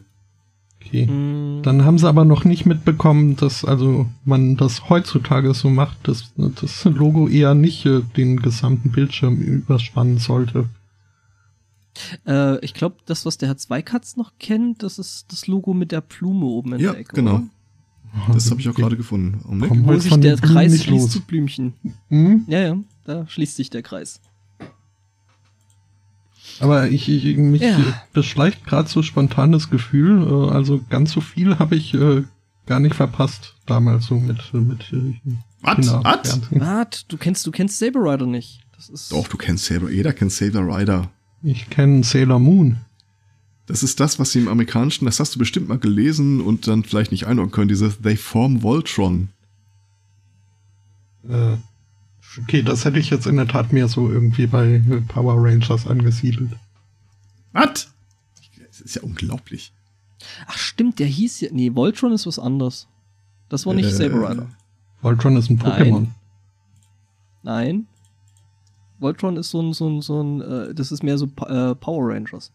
okay. 0.81 1.07
Hm, 1.07 1.61
Dann 1.63 1.85
haben 1.85 1.97
sie 1.97 2.09
aber 2.09 2.25
noch 2.25 2.43
nicht 2.43 2.65
mitbekommen, 2.65 3.37
dass 3.37 3.63
also 3.63 4.07
man 4.25 4.57
das 4.57 4.89
heutzutage 4.89 5.53
so 5.53 5.69
macht, 5.69 6.05
dass 6.07 6.33
das 6.35 6.83
Logo 6.83 7.29
eher 7.29 7.53
nicht 7.55 7.85
äh, 7.85 8.01
den 8.17 8.41
gesamten 8.41 8.91
Bildschirm 8.91 9.37
überspannen 9.37 10.17
sollte. 10.17 10.65
Äh, 12.25 12.63
ich 12.65 12.73
glaube, 12.73 12.97
das, 13.05 13.25
was 13.25 13.37
der 13.37 13.49
Herr 13.49 13.57
Zweikatz 13.57 14.15
noch 14.15 14.33
kennt, 14.39 14.83
das 14.83 14.99
ist 14.99 15.25
das 15.31 15.47
Logo 15.47 15.73
mit 15.73 15.91
der 15.91 16.01
Blume 16.01 16.45
oben 16.45 16.73
in 16.73 16.79
Ja, 16.79 16.91
der 16.91 17.01
Ecke. 17.01 17.15
genau. 17.15 17.35
Oder? 17.35 17.43
Das 18.33 18.49
habe 18.51 18.61
ich 18.61 18.69
auch 18.69 18.75
gerade 18.75 18.95
gefunden. 18.97 19.41
Augenblick. 19.45 19.69
Komm. 19.69 19.85
Wo 19.85 19.89
Halt 19.89 20.01
sich 20.03 20.15
der 20.17 20.37
Blumen 20.37 20.53
Kreis 20.55 20.83
schließt 20.83 21.01
los. 21.03 21.11
zu 21.11 21.21
Blümchen. 21.21 21.73
Hm? 22.09 22.43
Ja, 22.47 22.59
ja, 22.59 22.77
da 23.05 23.27
schließt 23.27 23.55
sich 23.55 23.69
der 23.71 23.81
Kreis. 23.81 24.19
Aber 26.59 26.89
ich, 26.89 27.09
ich 27.09 27.37
mich 27.37 27.61
Ja. 27.61 27.79
äh, 27.79 27.93
beschleicht 28.13 28.65
gerade 28.65 28.87
so 28.87 29.01
spontanes 29.01 29.69
Gefühl. 29.69 30.21
Äh, 30.27 30.51
also 30.53 30.81
ganz 30.89 31.11
so 31.11 31.21
viel 31.21 31.57
habe 31.57 31.75
ich 31.75 31.93
äh, 31.95 32.23
gar 32.67 32.79
nicht 32.79 32.95
verpasst 32.95 33.55
damals 33.65 34.05
so 34.05 34.15
mit 34.15 34.53
mit 34.53 34.93
äh, 34.93 35.15
Was? 35.61 35.75
Kinderfernsehen. 35.77 36.61
Wart, 36.61 37.11
du 37.11 37.17
kennst, 37.17 37.47
du 37.47 37.51
kennst 37.51 37.79
Saber 37.79 37.99
Rider 38.01 38.27
nicht. 38.27 38.59
Das 38.75 38.89
ist. 38.89 39.11
Doch, 39.11 39.27
du 39.27 39.37
kennst 39.37 39.65
Saber. 39.65 39.89
Jeder 39.89 40.13
kennt 40.13 40.31
Saber 40.31 40.59
Rider. 40.61 41.09
Ich 41.43 41.69
kenne 41.69 42.03
Sailor 42.03 42.39
Moon. 42.39 42.77
Das 43.65 43.83
ist 43.83 43.99
das, 43.99 44.19
was 44.19 44.31
sie 44.31 44.39
im 44.39 44.47
Amerikanischen, 44.47 45.05
das 45.05 45.19
hast 45.19 45.35
du 45.35 45.39
bestimmt 45.39 45.69
mal 45.69 45.77
gelesen 45.77 46.41
und 46.41 46.67
dann 46.67 46.83
vielleicht 46.83 47.11
nicht 47.11 47.27
einordnen 47.27 47.51
können, 47.51 47.67
dieses 47.69 48.01
They 48.01 48.17
Form 48.17 48.61
Voltron. 48.63 49.29
Äh, 51.27 51.55
okay, 52.41 52.61
das 52.61 52.83
hätte 52.83 52.99
ich 52.99 53.09
jetzt 53.09 53.25
in 53.27 53.37
der 53.37 53.47
Tat 53.47 53.71
mehr 53.71 53.87
so 53.87 54.09
irgendwie 54.11 54.47
bei 54.47 54.81
Power 55.07 55.35
Rangers 55.37 55.87
angesiedelt. 55.87 56.51
Was? 57.53 57.93
Das 58.67 58.81
ist 58.81 58.95
ja 58.95 59.03
unglaublich. 59.03 59.71
Ach 60.47 60.57
stimmt, 60.57 60.99
der 60.99 61.07
hieß 61.07 61.41
ja. 61.41 61.49
Nee, 61.51 61.73
Voltron 61.75 62.11
ist 62.11 62.25
was 62.25 62.39
anderes. 62.39 62.87
Das 63.49 63.65
war 63.65 63.73
nicht 63.73 63.85
Äh, 63.87 63.91
Saber 63.91 64.29
Rider. 64.29 64.49
Voltron 65.01 65.37
ist 65.37 65.49
ein 65.49 65.57
Nein. 65.57 65.71
Pokémon. 65.71 66.07
Nein. 67.43 67.87
Voltron 68.99 69.37
ist 69.37 69.49
so 69.49 69.61
ein, 69.61 69.73
so 69.73 69.87
ein, 69.89 70.01
so 70.01 70.21
ein, 70.21 70.41
äh, 70.41 70.73
das 70.73 70.91
ist 70.91 71.03
mehr 71.03 71.17
so 71.17 71.25
äh, 71.25 71.75
Power 71.75 72.09
Rangers. 72.13 72.51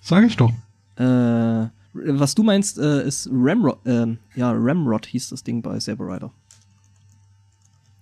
Sag 0.00 0.24
ich 0.24 0.36
doch. 0.36 0.52
Äh, 0.96 1.68
was 1.94 2.34
du 2.34 2.42
meinst, 2.42 2.78
äh, 2.78 3.06
ist 3.06 3.28
Ramrod, 3.32 3.78
ähm, 3.86 4.18
ja, 4.34 4.52
Ramrod 4.52 5.06
hieß 5.06 5.30
das 5.30 5.42
Ding 5.44 5.62
bei 5.62 5.78
Saber 5.80 6.06
Rider. 6.14 6.30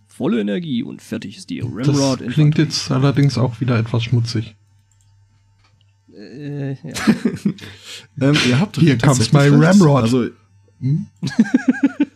Volle 0.08 0.40
Energie 0.40 0.82
und 0.82 1.00
fertig 1.00 1.38
ist 1.38 1.48
die 1.50 1.60
Das 1.60 1.88
Ramrod. 1.88 2.20
klingt 2.28 2.58
jetzt 2.58 2.90
allerdings 2.90 3.38
auch 3.38 3.60
wieder 3.60 3.78
etwas 3.78 4.04
schmutzig. 4.04 4.56
Äh, 6.14 6.72
ja. 6.72 6.78
Ähm, 8.20 8.36
ihr 8.46 8.60
habt 8.60 8.76
tatsächlich 8.98 9.32
my 9.32 9.40
recht. 9.48 9.80
Ramrod. 9.80 10.02
Also, 10.02 10.26
Hm? 10.80 11.06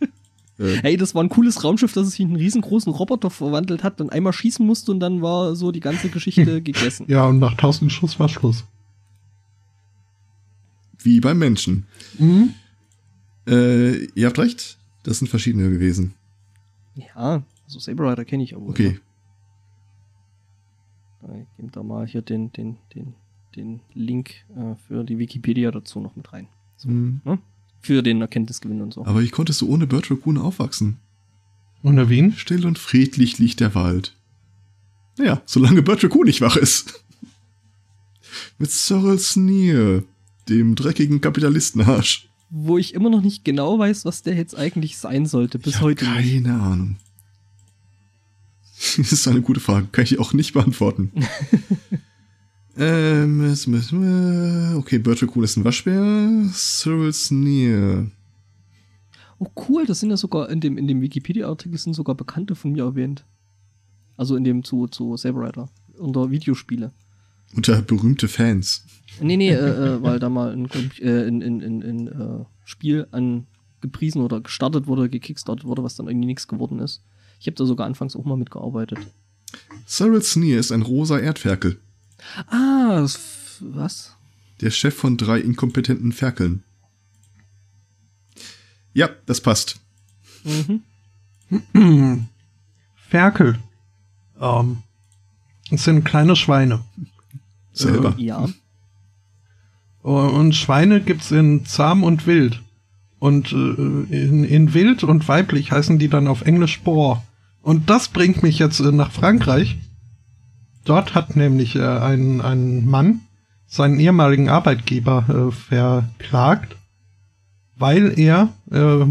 äh, 0.58 0.76
Hey, 0.82 0.96
das 0.96 1.14
war 1.14 1.22
ein 1.22 1.28
cooles 1.28 1.62
Raumschiff, 1.64 1.92
das 1.92 2.10
sich 2.10 2.20
in 2.20 2.28
einen 2.28 2.36
riesengroßen 2.36 2.92
Roboter 2.92 3.30
verwandelt 3.30 3.82
hat 3.82 4.00
und 4.00 4.10
einmal 4.10 4.32
schießen 4.32 4.64
musste 4.66 4.90
und 4.92 5.00
dann 5.00 5.22
war 5.22 5.54
so 5.56 5.72
die 5.72 5.80
ganze 5.80 6.08
Geschichte 6.08 6.62
gegessen. 6.62 7.06
Ja, 7.08 7.26
und 7.26 7.38
nach 7.38 7.52
1000 7.52 7.90
Schuss 7.92 8.18
war 8.18 8.28
Schluss. 8.28 8.64
wie 10.98 11.20
beim 11.20 11.38
Menschen. 11.38 11.86
Mhm. 12.18 12.54
Äh, 13.46 14.06
ihr 14.14 14.26
habt 14.26 14.38
recht. 14.38 14.76
Das 15.04 15.18
sind 15.20 15.28
verschiedene 15.28 15.70
gewesen. 15.70 16.14
Ja, 16.96 17.42
also 17.64 17.78
Saber 17.78 18.10
Rider 18.10 18.24
kenne 18.24 18.42
ich 18.42 18.56
aber. 18.56 18.66
Okay. 18.68 18.98
Ich 21.22 21.56
gebe 21.56 21.70
da 21.72 21.82
mal 21.82 22.06
hier 22.06 22.22
den, 22.22 22.52
den, 22.52 22.76
den, 22.94 23.14
den 23.54 23.80
Link 23.94 24.30
äh, 24.56 24.74
für 24.86 25.04
die 25.04 25.18
Wikipedia 25.18 25.70
dazu 25.70 26.00
noch 26.00 26.14
mit 26.16 26.32
rein. 26.32 26.48
So, 26.76 26.88
Hm. 26.88 27.20
ne? 27.24 27.38
Für 27.86 28.02
den 28.02 28.20
Erkenntnisgewinn 28.20 28.80
und 28.82 28.92
so. 28.94 29.06
Aber 29.06 29.22
wie 29.22 29.28
konntest 29.28 29.60
du 29.60 29.68
ohne 29.68 29.86
Bert 29.86 30.10
Raccoon 30.10 30.38
aufwachsen? 30.38 30.96
Unter 31.82 32.08
wen? 32.08 32.32
Still 32.32 32.66
und 32.66 32.80
friedlich 32.80 33.38
liegt 33.38 33.60
der 33.60 33.76
Wald. 33.76 34.16
Naja, 35.18 35.40
solange 35.46 35.82
Bert 35.82 36.02
Raccoon 36.02 36.24
nicht 36.26 36.40
wach 36.40 36.56
ist. 36.56 37.04
Mit 38.58 38.72
Cyril 38.72 39.20
Sneer, 39.20 40.02
dem 40.48 40.74
dreckigen 40.74 41.20
Kapitalistenarsch. 41.20 42.28
Wo 42.50 42.76
ich 42.76 42.92
immer 42.92 43.08
noch 43.08 43.22
nicht 43.22 43.44
genau 43.44 43.78
weiß, 43.78 44.04
was 44.04 44.22
der 44.24 44.34
jetzt 44.34 44.56
eigentlich 44.56 44.98
sein 44.98 45.26
sollte, 45.26 45.60
bis 45.60 45.76
Ich 45.76 45.80
heute 45.80 46.04
nicht. 46.06 46.14
keine 46.44 46.60
Ahnung. 46.60 46.96
Das 48.98 49.12
ist 49.12 49.26
eine 49.28 49.40
gute 49.42 49.60
Frage. 49.60 49.86
Kann 49.92 50.04
ich 50.04 50.18
auch 50.18 50.32
nicht 50.32 50.52
beantworten. 50.54 51.12
ähm, 52.76 53.44
es 53.44 53.66
müssen 53.66 54.02
wir- 54.02 54.78
okay, 54.78 54.98
Bert 54.98 55.22
Raccoon 55.22 55.44
ist 55.44 55.56
ein 55.56 55.64
Waschbär. 55.64 56.48
Cyril 56.52 57.12
Sneer. 57.12 58.10
Oh 59.38 59.48
cool, 59.68 59.84
das 59.86 60.00
sind 60.00 60.10
ja 60.10 60.16
sogar 60.16 60.48
in 60.50 60.60
dem, 60.60 60.78
in 60.78 60.86
dem 60.86 61.00
Wikipedia-Artikel 61.02 61.78
sind 61.78 61.94
sogar 61.94 62.14
Bekannte 62.14 62.54
von 62.54 62.72
mir 62.72 62.84
erwähnt. 62.84 63.24
Also 64.16 64.34
in 64.36 64.44
dem 64.44 64.64
zu, 64.64 64.86
zu 64.86 65.16
Saber 65.16 65.46
Rider. 65.46 65.68
Unter 65.98 66.30
Videospiele. 66.30 66.92
Unter 67.54 67.82
berühmte 67.82 68.28
Fans. 68.28 68.84
Nee, 69.20 69.36
nee, 69.36 69.50
äh, 69.52 69.54
äh, 69.94 70.02
weil 70.02 70.18
da 70.18 70.28
mal 70.30 70.52
ein, 70.52 70.68
äh, 71.00 71.26
ein, 71.28 71.42
ein, 71.42 71.62
ein, 71.62 71.82
ein 71.82 72.06
äh, 72.08 72.44
Spiel 72.64 73.06
angepriesen 73.12 74.22
oder 74.22 74.40
gestartet 74.40 74.86
wurde, 74.86 75.08
gekickstartet 75.10 75.64
wurde, 75.66 75.82
was 75.84 75.96
dann 75.96 76.08
irgendwie 76.08 76.26
nichts 76.26 76.48
geworden 76.48 76.78
ist. 76.78 77.02
Ich 77.40 77.46
habe 77.46 77.56
da 77.56 77.66
sogar 77.66 77.86
anfangs 77.86 78.16
auch 78.16 78.24
mal 78.24 78.36
mitgearbeitet. 78.38 78.98
Cyril 79.86 80.22
Sneer 80.22 80.58
ist 80.58 80.72
ein 80.72 80.82
rosa 80.82 81.18
Erdferkel. 81.18 81.78
Ah, 82.48 83.00
das, 83.00 83.58
was? 83.60 84.16
Der 84.60 84.70
Chef 84.70 84.94
von 84.94 85.16
drei 85.16 85.40
inkompetenten 85.40 86.12
Ferkeln. 86.12 86.62
Ja, 88.92 89.10
das 89.26 89.40
passt. 89.40 89.78
Mhm. 90.44 90.82
Ferkel. 93.08 93.58
Ähm, 94.40 94.78
es 95.70 95.84
sind 95.84 96.04
kleine 96.04 96.36
Schweine. 96.36 96.80
Selber. 97.72 98.14
Ja. 98.16 98.48
Und 100.02 100.54
Schweine 100.54 101.00
gibt's 101.00 101.30
in 101.30 101.66
zahm 101.66 102.04
und 102.04 102.26
wild. 102.26 102.62
Und 103.18 103.52
äh, 103.52 103.54
in, 103.54 104.44
in 104.44 104.72
wild 104.72 105.02
und 105.02 105.26
weiblich 105.28 105.72
heißen 105.72 105.98
die 105.98 106.08
dann 106.08 106.28
auf 106.28 106.42
Englisch 106.42 106.80
Boar. 106.80 107.24
Und 107.60 107.90
das 107.90 108.08
bringt 108.08 108.42
mich 108.42 108.58
jetzt 108.58 108.80
äh, 108.80 108.92
nach 108.92 109.10
Frankreich. 109.10 109.78
Dort 110.86 111.14
hat 111.14 111.36
nämlich 111.36 111.76
äh, 111.76 111.82
ein, 111.82 112.40
ein 112.40 112.86
Mann 112.86 113.20
seinen 113.66 113.98
ehemaligen 114.00 114.48
Arbeitgeber 114.48 115.26
äh, 115.28 115.52
verklagt, 115.52 116.76
weil 117.76 118.18
er 118.18 118.54
äh, 118.70 119.04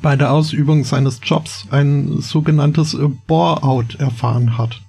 bei 0.00 0.16
der 0.16 0.32
Ausübung 0.32 0.84
seines 0.84 1.20
Jobs 1.22 1.66
ein 1.70 2.20
sogenanntes 2.20 2.94
äh, 2.94 3.06
Bore-out 3.26 3.96
erfahren 3.96 4.56
hat. 4.56 4.80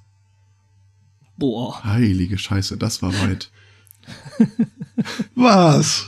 Boah. 1.37 1.83
Heilige 1.83 2.37
Scheiße, 2.37 2.77
das 2.77 3.01
war 3.01 3.11
weit. 3.21 3.51
Was? 5.35 6.07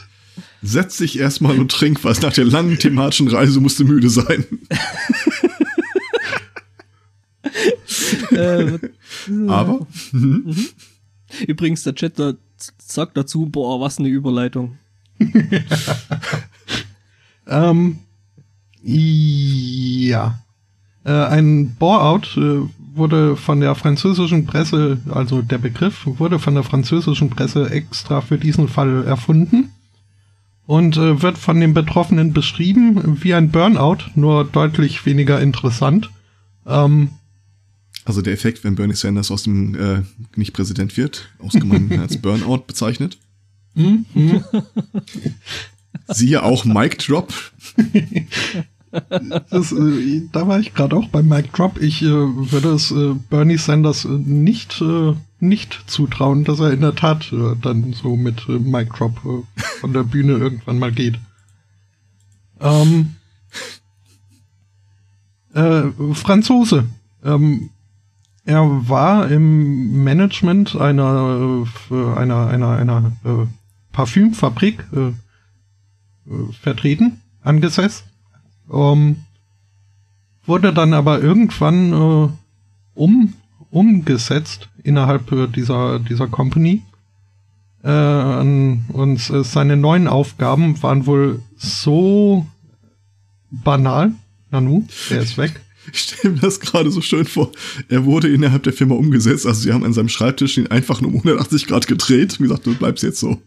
Setz 0.61 0.97
dich 0.97 1.19
erstmal 1.19 1.59
und 1.59 1.71
trink 1.71 2.03
was. 2.03 2.21
Nach 2.21 2.33
der 2.33 2.45
langen 2.45 2.79
thematischen 2.79 3.27
Reise 3.27 3.59
musst 3.59 3.79
du 3.79 3.85
müde 3.85 4.09
sein. 4.09 4.45
äh, 8.31 8.79
Aber, 9.47 9.87
mhm. 10.11 10.55
übrigens, 11.47 11.83
der 11.83 11.95
Chat 11.95 12.19
da 12.19 12.33
sagt 12.77 13.17
dazu, 13.17 13.47
boah, 13.47 13.79
was 13.79 13.99
eine 13.99 14.09
Überleitung. 14.09 14.77
Ähm, 17.47 17.99
ja. 18.81 20.39
Äh, 21.03 21.11
ein 21.11 21.75
Bore-out 21.75 22.37
äh, 22.37 22.61
wurde 22.95 23.35
von 23.35 23.59
der 23.59 23.75
französischen 23.75 24.45
Presse, 24.45 24.99
also 25.09 25.41
der 25.41 25.57
Begriff 25.57 26.01
wurde 26.05 26.39
von 26.39 26.55
der 26.55 26.63
französischen 26.63 27.29
Presse 27.29 27.69
extra 27.69 28.21
für 28.21 28.37
diesen 28.37 28.67
Fall 28.67 29.05
erfunden 29.05 29.71
und 30.65 30.97
äh, 30.97 31.21
wird 31.21 31.37
von 31.37 31.59
den 31.59 31.73
Betroffenen 31.73 32.33
beschrieben 32.33 33.19
wie 33.21 33.33
ein 33.33 33.51
Burnout, 33.51 33.97
nur 34.15 34.45
deutlich 34.45 35.05
weniger 35.05 35.39
interessant. 35.41 36.09
Ähm, 36.65 37.09
also 38.05 38.21
der 38.21 38.33
Effekt, 38.33 38.63
wenn 38.63 38.75
Bernie 38.75 38.93
Sanders 38.93 39.31
aus 39.31 39.43
dem 39.43 39.75
äh, 39.75 40.03
nicht 40.35 40.53
Präsident 40.53 40.95
wird, 40.95 41.27
ausgemein 41.39 41.99
als 41.99 42.17
Burnout 42.21 42.65
bezeichnet. 42.67 43.17
Siehe 46.07 46.43
auch 46.43 46.65
Mic 46.65 46.97
Drop. 46.99 47.33
das, 49.49 49.71
äh, 49.71 50.21
da 50.31 50.47
war 50.47 50.59
ich 50.59 50.73
gerade 50.73 50.95
auch 50.95 51.07
bei 51.09 51.23
Mike 51.23 51.49
Drop. 51.51 51.81
Ich 51.81 52.01
äh, 52.01 52.05
würde 52.05 52.69
es 52.69 52.91
äh, 52.91 53.15
Bernie 53.29 53.57
Sanders 53.57 54.05
äh, 54.05 54.09
nicht, 54.09 54.81
äh, 54.81 55.13
nicht 55.39 55.83
zutrauen, 55.87 56.43
dass 56.43 56.59
er 56.59 56.71
in 56.71 56.81
der 56.81 56.95
Tat 56.95 57.33
äh, 57.33 57.55
dann 57.61 57.93
so 57.93 58.15
mit 58.15 58.47
Mike 58.47 58.93
Drop 58.97 59.19
von 59.79 59.93
der 59.93 60.03
Bühne 60.03 60.33
irgendwann 60.33 60.79
mal 60.79 60.91
geht. 60.91 61.19
Ähm, 62.61 63.15
äh, 65.53 65.83
Franzose. 66.13 66.85
Ähm, 67.23 67.71
er 68.45 68.87
war 68.87 69.29
im 69.31 70.03
Management 70.03 70.75
einer, 70.75 71.65
äh, 71.89 71.95
einer, 72.15 72.47
einer, 72.47 72.77
einer 72.77 73.11
äh, 73.25 73.47
Parfümfabrik 73.91 74.85
äh, 74.93 75.07
äh, 75.07 75.13
vertreten, 76.61 77.21
angesetzt. 77.41 78.05
Ähm, 78.71 79.17
wurde 80.45 80.73
dann 80.73 80.93
aber 80.93 81.21
irgendwann 81.21 81.93
äh, 81.93 82.29
um, 82.93 83.33
umgesetzt 83.71 84.69
innerhalb 84.83 85.31
äh, 85.31 85.47
dieser, 85.47 85.99
dieser 85.99 86.27
Company. 86.27 86.83
Äh, 87.83 87.89
und 87.89 89.29
äh, 89.29 89.43
seine 89.43 89.75
neuen 89.75 90.07
Aufgaben 90.07 90.81
waren 90.83 91.07
wohl 91.07 91.41
so 91.57 92.45
banal. 93.49 94.11
Nanu, 94.51 94.85
der 95.09 95.21
ist 95.21 95.37
weg. 95.39 95.61
Ich 95.91 95.99
stelle 95.99 96.35
mir 96.35 96.39
das 96.41 96.59
gerade 96.59 96.91
so 96.91 97.01
schön 97.01 97.25
vor. 97.25 97.51
Er 97.89 98.05
wurde 98.05 98.27
innerhalb 98.27 98.63
der 98.63 98.73
Firma 98.73 98.95
umgesetzt. 98.95 99.45
Also 99.45 99.61
sie 99.61 99.73
haben 99.73 99.83
an 99.83 99.93
seinem 99.93 100.09
Schreibtisch 100.09 100.57
ihn 100.57 100.67
einfach 100.67 101.01
nur 101.01 101.11
um 101.11 101.17
180 101.17 101.67
Grad 101.67 101.87
gedreht 101.87 102.39
und 102.39 102.47
gesagt, 102.47 102.65
du 102.65 102.75
bleibst 102.75 103.03
jetzt 103.03 103.19
so. 103.19 103.41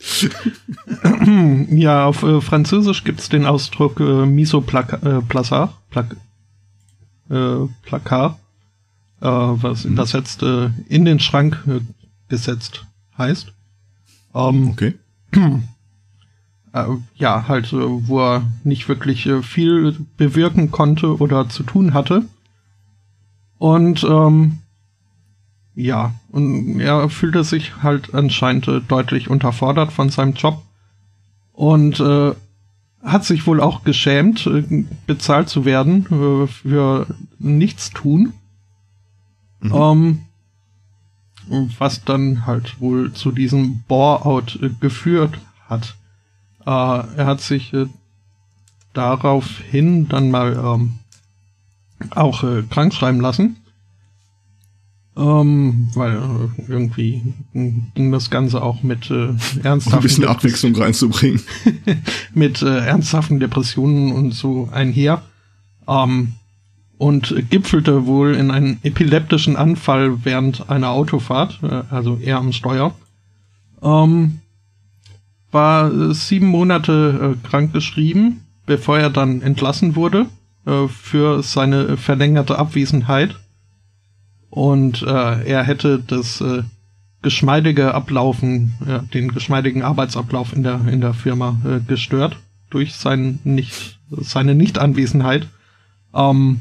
ja, 1.70 2.06
auf 2.06 2.22
äh, 2.22 2.40
Französisch 2.40 3.02
gibt's 3.02 3.28
den 3.28 3.46
Ausdruck 3.46 3.98
äh, 4.00 4.26
Miso 4.26 4.60
äh, 4.60 5.22
Plazar, 5.28 5.82
Plak 5.90 6.16
äh, 7.30 7.66
Placar, 7.82 8.38
äh, 9.20 9.26
was 9.26 9.84
mhm. 9.84 9.92
übersetzt 9.92 10.42
äh, 10.42 10.70
in 10.88 11.04
den 11.04 11.18
Schrank 11.18 11.62
äh, 11.66 11.80
gesetzt 12.28 12.86
heißt. 13.16 13.52
Ähm, 14.34 14.68
okay. 14.70 14.94
Äh, 16.72 16.84
ja, 17.14 17.48
halt, 17.48 17.72
äh, 17.72 18.08
wo 18.08 18.20
er 18.20 18.42
nicht 18.64 18.88
wirklich 18.88 19.26
äh, 19.26 19.42
viel 19.42 19.96
bewirken 20.16 20.70
konnte 20.70 21.18
oder 21.18 21.48
zu 21.48 21.62
tun 21.62 21.94
hatte. 21.94 22.24
Und 23.58 24.04
ähm, 24.04 24.58
ja, 25.74 26.14
und 26.30 26.80
er 26.80 27.08
fühlte 27.08 27.44
sich 27.44 27.82
halt 27.82 28.14
anscheinend 28.14 28.68
deutlich 28.88 29.30
unterfordert 29.30 29.92
von 29.92 30.10
seinem 30.10 30.34
Job 30.34 30.62
und 31.52 32.00
äh, 32.00 32.34
hat 33.02 33.24
sich 33.24 33.46
wohl 33.46 33.60
auch 33.60 33.84
geschämt, 33.84 34.48
bezahlt 35.06 35.48
zu 35.48 35.64
werden 35.64 36.06
äh, 36.10 36.46
für 36.48 37.06
nichts 37.38 37.90
tun. 37.90 38.32
Mhm. 39.60 39.72
Ähm, 39.74 40.18
was 41.78 42.04
dann 42.04 42.46
halt 42.46 42.80
wohl 42.80 43.12
zu 43.12 43.32
diesem 43.32 43.82
Bore-out 43.88 44.58
geführt 44.80 45.38
hat. 45.66 45.96
Äh, 46.68 47.16
er 47.16 47.26
hat 47.26 47.40
sich 47.40 47.72
äh, 47.72 47.86
daraufhin 48.92 50.08
dann 50.08 50.30
mal 50.30 50.52
ähm, 50.54 50.94
auch 52.10 52.44
äh, 52.44 52.62
krank 52.68 52.94
schreiben 52.94 53.20
lassen 53.20 53.56
ähm, 55.18 55.88
weil 55.94 56.16
äh, 56.16 56.62
irgendwie 56.68 57.34
ging 57.52 58.12
das 58.12 58.30
Ganze 58.30 58.62
auch 58.62 58.84
mit 58.84 59.10
äh, 59.10 59.30
ernsthaften... 59.64 59.94
Ein 59.94 60.02
bisschen 60.02 60.24
Abwechslung 60.26 60.76
reinzubringen. 60.76 61.42
mit 62.34 62.62
äh, 62.62 62.78
ernsthaften 62.86 63.40
Depressionen 63.40 64.12
und 64.12 64.32
so 64.32 64.68
einher. 64.70 65.22
Ähm, 65.88 66.34
und 66.98 67.34
gipfelte 67.50 68.06
wohl 68.06 68.34
in 68.34 68.50
einen 68.50 68.78
epileptischen 68.84 69.56
Anfall 69.56 70.24
während 70.24 70.70
einer 70.70 70.90
Autofahrt, 70.90 71.60
äh, 71.62 71.82
also 71.90 72.18
er 72.22 72.38
am 72.38 72.52
Steuer. 72.52 72.94
Ähm, 73.82 74.40
war 75.50 75.92
äh, 75.92 76.14
sieben 76.14 76.46
Monate 76.48 77.36
äh, 77.36 77.48
krank 77.48 77.72
geschrieben, 77.72 78.44
bevor 78.66 78.98
er 78.98 79.10
dann 79.10 79.42
entlassen 79.42 79.96
wurde 79.96 80.26
äh, 80.66 80.88
für 80.88 81.42
seine 81.42 81.96
verlängerte 81.96 82.58
Abwesenheit 82.58 83.36
und 84.50 85.02
äh, 85.02 85.44
er 85.44 85.62
hätte 85.64 85.98
das 85.98 86.40
äh, 86.40 86.62
geschmeidige 87.22 87.94
Ablaufen, 87.94 88.74
ja, 88.86 88.98
den 88.98 89.32
geschmeidigen 89.32 89.82
Arbeitsablauf 89.82 90.52
in 90.52 90.62
der 90.62 90.86
in 90.88 91.00
der 91.00 91.14
Firma 91.14 91.56
äh, 91.64 91.80
gestört 91.80 92.36
durch 92.70 92.94
sein 92.94 93.40
nicht 93.44 93.98
seine 94.10 94.54
Nichtanwesenheit. 94.54 95.48
Ähm, 96.14 96.60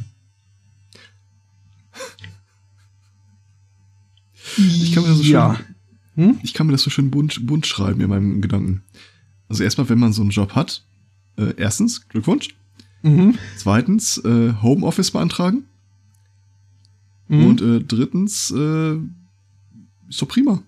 ich 4.57 4.93
kann 4.93 5.03
mir 5.03 5.13
so 5.13 5.23
schön, 5.23 5.57
hm? 6.17 6.39
ich 6.41 6.53
kann 6.53 6.65
mir 6.65 6.73
das 6.73 6.81
so 6.81 6.89
schön 6.89 7.11
bunt, 7.11 7.45
bunt 7.45 7.67
schreiben 7.67 8.01
in 8.01 8.09
meinem 8.09 8.41
Gedanken. 8.41 8.81
Also 9.47 9.63
erstmal, 9.63 9.87
wenn 9.87 9.99
man 9.99 10.13
so 10.13 10.23
einen 10.23 10.31
Job 10.31 10.55
hat, 10.55 10.83
äh, 11.37 11.53
erstens 11.57 12.09
Glückwunsch. 12.09 12.49
Mhm. 13.03 13.35
Zweitens 13.55 14.17
äh, 14.17 14.53
Homeoffice 14.61 15.11
beantragen. 15.11 15.65
Mhm. 17.27 17.45
Und 17.45 17.61
äh, 17.61 17.79
drittens, 17.81 18.51
äh, 18.51 18.95
ist 20.09 20.21
doch 20.21 20.27
prima. 20.27 20.63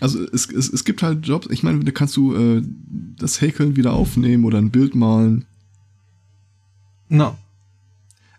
Also 0.00 0.22
es, 0.32 0.48
es, 0.50 0.72
es 0.72 0.84
gibt 0.84 1.02
halt 1.02 1.26
Jobs, 1.26 1.48
ich 1.50 1.64
meine, 1.64 1.80
da 1.80 1.90
kannst 1.90 2.16
du 2.16 2.34
äh, 2.34 2.62
das 3.16 3.40
Häkeln 3.40 3.74
wieder 3.74 3.92
aufnehmen 3.92 4.44
oder 4.44 4.58
ein 4.58 4.70
Bild 4.70 4.94
malen. 4.94 5.44
No. 7.08 7.36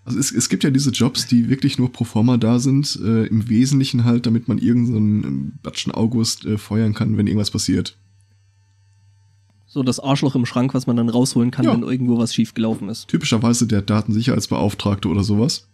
Also 0.09 0.19
es, 0.19 0.31
es 0.31 0.49
gibt 0.49 0.63
ja 0.63 0.71
diese 0.71 0.89
Jobs, 0.89 1.27
die 1.27 1.49
wirklich 1.49 1.77
nur 1.77 1.91
pro 1.91 2.03
forma 2.03 2.37
da 2.37 2.57
sind, 2.57 2.99
äh, 3.03 3.27
im 3.27 3.47
Wesentlichen 3.47 4.05
halt, 4.05 4.25
damit 4.25 4.47
man 4.47 4.57
irgendeinen 4.57 5.53
so 5.53 5.59
Batschen 5.61 5.93
August 5.93 6.45
äh, 6.45 6.57
feuern 6.57 6.95
kann, 6.95 7.15
wenn 7.15 7.27
irgendwas 7.27 7.51
passiert. 7.51 7.95
So 9.67 9.83
das 9.83 9.99
Arschloch 9.99 10.33
im 10.33 10.47
Schrank, 10.47 10.73
was 10.73 10.87
man 10.87 10.95
dann 10.95 11.09
rausholen 11.09 11.51
kann, 11.51 11.65
ja. 11.65 11.73
wenn 11.73 11.83
irgendwo 11.83 12.17
was 12.17 12.33
schiefgelaufen 12.33 12.89
ist. 12.89 13.07
Typischerweise 13.07 13.67
der 13.67 13.83
Datensicherheitsbeauftragte 13.83 15.07
oder 15.09 15.23
sowas. 15.23 15.67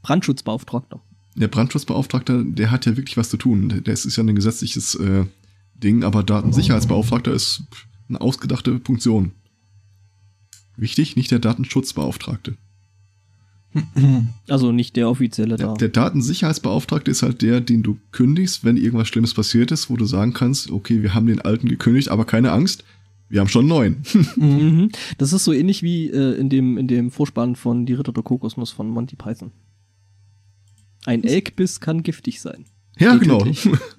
Brandschutzbeauftragter. 0.00 1.02
Der 1.36 1.48
Brandschutzbeauftragter, 1.48 2.44
der 2.44 2.70
hat 2.70 2.86
ja 2.86 2.96
wirklich 2.96 3.18
was 3.18 3.28
zu 3.28 3.36
tun. 3.36 3.82
Der 3.84 3.92
ist 3.92 4.16
ja 4.16 4.22
ein 4.24 4.34
gesetzliches 4.34 4.94
äh, 4.94 5.26
Ding, 5.74 6.02
aber 6.02 6.22
Datensicherheitsbeauftragter 6.22 7.34
ist 7.34 7.64
eine 8.08 8.22
ausgedachte 8.22 8.80
Funktion. 8.82 9.32
Wichtig, 10.78 11.14
nicht 11.16 11.30
der 11.30 11.40
Datenschutzbeauftragte. 11.40 12.56
Also 14.48 14.72
nicht 14.72 14.96
der 14.96 15.08
offizielle 15.08 15.56
da. 15.56 15.68
Der, 15.68 15.74
der 15.74 15.88
Datensicherheitsbeauftragte 15.88 17.10
ist 17.10 17.22
halt 17.22 17.42
der, 17.42 17.60
den 17.60 17.82
du 17.82 17.98
kündigst, 18.12 18.64
wenn 18.64 18.76
irgendwas 18.76 19.08
Schlimmes 19.08 19.34
passiert 19.34 19.72
ist, 19.72 19.90
wo 19.90 19.96
du 19.96 20.04
sagen 20.04 20.32
kannst, 20.32 20.70
okay, 20.70 21.02
wir 21.02 21.14
haben 21.14 21.26
den 21.26 21.40
alten 21.40 21.68
gekündigt, 21.68 22.08
aber 22.08 22.24
keine 22.24 22.52
Angst, 22.52 22.84
wir 23.28 23.40
haben 23.40 23.48
schon 23.48 23.66
neun. 23.66 24.02
Mhm. 24.36 24.90
Das 25.18 25.32
ist 25.32 25.44
so 25.44 25.52
ähnlich 25.52 25.82
wie 25.82 26.08
äh, 26.10 26.38
in, 26.38 26.48
dem, 26.48 26.76
in 26.76 26.88
dem 26.88 27.10
Vorspann 27.10 27.56
von 27.56 27.86
Die 27.86 27.94
Ritter 27.94 28.12
der 28.12 28.22
Kokosnuss 28.22 28.70
von 28.70 28.88
Monty 28.88 29.16
Python. 29.16 29.52
Ein 31.04 31.24
Elkbiss 31.24 31.80
kann 31.80 32.02
giftig 32.02 32.40
sein. 32.40 32.64
Ja, 32.98 33.16
genau. 33.16 33.44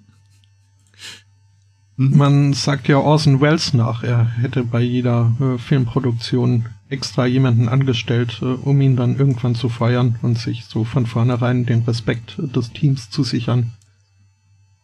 Man 1.98 2.54
sagt 2.54 2.90
ja 2.90 2.98
Orson 2.98 3.40
Welles 3.40 3.74
nach, 3.74 4.04
er 4.04 4.26
hätte 4.26 4.64
bei 4.64 4.82
jeder 4.82 5.34
äh, 5.40 5.58
Filmproduktion 5.58 6.66
extra 6.90 7.26
jemanden 7.26 7.70
angestellt, 7.70 8.40
äh, 8.42 8.46
um 8.46 8.82
ihn 8.82 8.98
dann 8.98 9.18
irgendwann 9.18 9.56
zu 9.56 9.70
feiern 9.70 10.20
und 10.22 10.38
sich 10.38 10.66
so 10.66 10.84
von 10.84 11.06
vornherein 11.06 11.66
den 11.66 11.84
Respekt 11.84 12.36
des 12.38 12.74
Teams 12.74 13.10
zu 13.10 13.24
sichern. 13.24 13.72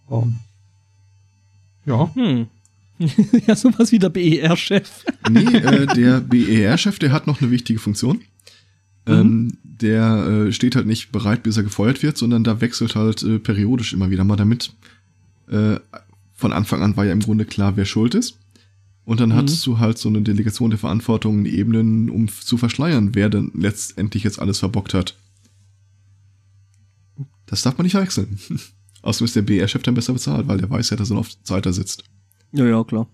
Um, 0.07 0.39
ja. 1.85 2.13
Hm. 2.15 2.47
ja, 3.47 3.55
sowas 3.55 3.91
wie 3.91 3.99
der 3.99 4.09
BER-Chef. 4.09 5.05
nee, 5.29 5.57
äh, 5.57 5.87
der 5.95 6.21
BER-Chef, 6.21 6.97
der 6.99 7.11
hat 7.11 7.27
noch 7.27 7.41
eine 7.41 7.51
wichtige 7.51 7.79
Funktion. 7.79 8.21
Mhm. 9.05 9.13
Ähm, 9.13 9.57
der 9.63 10.47
äh, 10.47 10.51
steht 10.53 10.75
halt 10.75 10.85
nicht 10.85 11.11
bereit, 11.11 11.43
bis 11.43 11.57
er 11.57 11.63
gefeuert 11.63 12.03
wird, 12.03 12.17
sondern 12.17 12.43
da 12.43 12.61
wechselt 12.61 12.95
halt 12.95 13.23
äh, 13.23 13.39
periodisch 13.39 13.93
immer 13.93 14.11
wieder 14.11 14.23
mal 14.23 14.35
damit. 14.35 14.73
Äh, 15.49 15.79
von 16.41 16.51
Anfang 16.51 16.81
an 16.81 16.97
war 16.97 17.05
ja 17.05 17.13
im 17.13 17.21
Grunde 17.21 17.45
klar, 17.45 17.77
wer 17.77 17.85
schuld 17.85 18.15
ist. 18.15 18.39
Und 19.05 19.19
dann 19.19 19.29
mhm. 19.29 19.35
hattest 19.35 19.65
du 19.65 19.79
halt 19.79 19.97
so 19.97 20.09
eine 20.09 20.21
Delegation 20.21 20.69
der 20.69 20.79
Verantwortung 20.79 21.39
in 21.39 21.45
Ebenen, 21.45 22.09
um 22.09 22.27
zu 22.27 22.57
verschleiern, 22.57 23.15
wer 23.15 23.29
denn 23.29 23.51
letztendlich 23.55 24.23
jetzt 24.23 24.39
alles 24.39 24.59
verbockt 24.59 24.93
hat. 24.93 25.15
Das 27.45 27.61
darf 27.61 27.77
man 27.77 27.85
nicht 27.85 27.95
wechseln. 27.95 28.39
Außerdem 29.01 29.25
ist 29.25 29.35
der 29.35 29.41
BR-Chef 29.41 29.81
dann 29.83 29.95
besser 29.95 30.13
bezahlt, 30.13 30.47
weil 30.47 30.57
der 30.57 30.69
weiß 30.69 30.91
ja, 30.91 30.97
dass 30.97 31.09
er 31.09 31.17
auf 31.17 31.41
Zeit 31.43 31.65
da 31.65 31.73
sitzt. 31.73 32.03
Ja, 32.51 32.65
ja, 32.65 32.83
klar. 32.83 33.07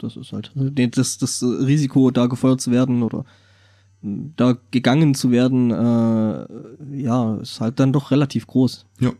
Das 0.00 0.16
ist 0.16 0.32
halt 0.32 0.52
das, 0.96 1.18
das 1.18 1.42
Risiko, 1.42 2.10
da 2.10 2.26
gefeuert 2.26 2.60
zu 2.60 2.70
werden 2.70 3.02
oder 3.02 3.24
da 4.02 4.56
gegangen 4.70 5.14
zu 5.14 5.30
werden, 5.30 5.70
äh, 5.70 7.02
ja, 7.02 7.36
ist 7.36 7.60
halt 7.60 7.80
dann 7.80 7.92
doch 7.92 8.10
relativ 8.10 8.46
groß. 8.46 8.86
Ja. 9.00 9.12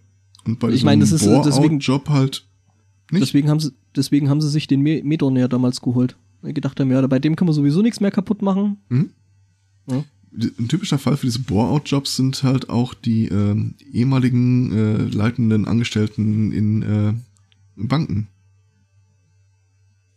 Und 0.45 0.59
bei 0.59 0.71
ich 0.71 0.85
meine, 0.85 1.01
das 1.01 1.13
ist 1.13 1.27
deswegen 1.27 1.79
Job 1.79 2.09
halt 2.09 2.47
nicht. 3.11 3.23
Deswegen 3.23 3.49
haben 3.49 3.61
sie, 3.61 3.73
deswegen 3.95 4.29
haben 4.29 4.41
sie 4.41 4.51
sich 4.51 4.67
den 4.67 4.81
Medorn 4.81 5.37
ja 5.37 5.49
damals 5.49 5.81
geholt. 5.81 6.17
Gedacht 6.43 6.79
haben, 6.79 6.91
ja, 6.91 7.07
bei 7.07 7.19
dem 7.19 7.37
kann 7.37 7.47
man 7.47 7.55
sowieso 7.55 7.81
nichts 7.81 8.01
mehr 8.01 8.11
kaputt 8.11 8.43
machen. 8.43 8.77
Mhm. 8.89 9.11
Ja. 9.89 10.05
Ein 10.59 10.69
typischer 10.69 10.99
Fall 10.99 11.17
für 11.17 11.27
diese 11.27 11.39
Bore-out-Jobs 11.39 12.17
sind 12.17 12.43
halt 12.43 12.69
auch 12.69 12.93
die 12.93 13.29
äh, 13.29 13.57
ehemaligen 13.93 14.73
äh, 14.73 14.97
leitenden 15.05 15.65
Angestellten 15.65 16.51
in 16.53 16.83
äh, 16.83 17.13
Banken. 17.77 18.27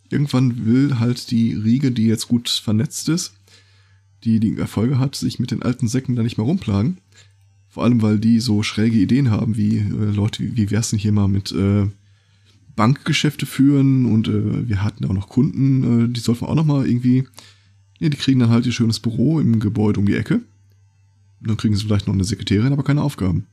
Irgendwann 0.10 0.66
will 0.66 1.00
halt 1.00 1.32
die 1.32 1.54
Riege, 1.54 1.92
die 1.92 2.08
jetzt 2.08 2.28
gut 2.28 2.50
vernetzt 2.50 3.10
ist, 3.10 3.34
die 4.24 4.40
die 4.40 4.58
Erfolge 4.58 5.00
hat, 5.00 5.16
sich 5.16 5.40
mit 5.40 5.52
den 5.52 5.62
alten 5.62 5.88
Säcken 5.88 6.16
da 6.16 6.24
nicht 6.24 6.38
mehr 6.38 6.48
rumplagen. 6.48 6.98
Vor 7.68 7.84
allem, 7.84 8.02
weil 8.02 8.18
die 8.18 8.40
so 8.40 8.64
schräge 8.64 8.98
Ideen 8.98 9.30
haben, 9.30 9.56
wie 9.56 9.78
äh, 9.78 10.12
Leute, 10.12 10.44
wie, 10.44 10.58
wie 10.58 10.72
wär's 10.72 10.90
denn 10.90 11.00
hier 11.00 11.12
mal 11.12 11.28
mit 11.28 11.52
äh, 11.52 11.88
Bankgeschäfte 12.78 13.46
führen 13.46 14.06
und 14.06 14.30
äh, 14.30 14.70
wir 14.70 14.82
hatten 14.84 15.04
auch 15.04 15.14
noch 15.14 15.28
Kunden, 15.28 16.06
äh, 16.06 16.08
die 16.08 16.22
sollten 16.22 16.46
auch 16.46 16.56
noch 16.56 16.64
mal 16.64 16.88
irgendwie, 16.88 17.26
ja, 18.00 18.08
die 18.08 18.16
kriegen 18.16 18.40
dann 18.40 18.50
halt 18.50 18.66
ihr 18.66 18.72
schönes 18.72 19.02
Büro 19.02 19.42
im 19.42 19.60
Gebäude 19.60 20.00
um 20.00 20.06
die 20.06 20.16
Ecke. 20.16 20.36
Und 21.42 21.50
dann 21.50 21.58
kriegen 21.58 21.76
sie 21.76 21.84
vielleicht 21.84 22.08
noch 22.08 22.14
eine 22.14 22.24
Sekretärin, 22.24 22.72
aber 22.72 22.84
keine 22.84 23.02
Aufgaben. 23.02 23.48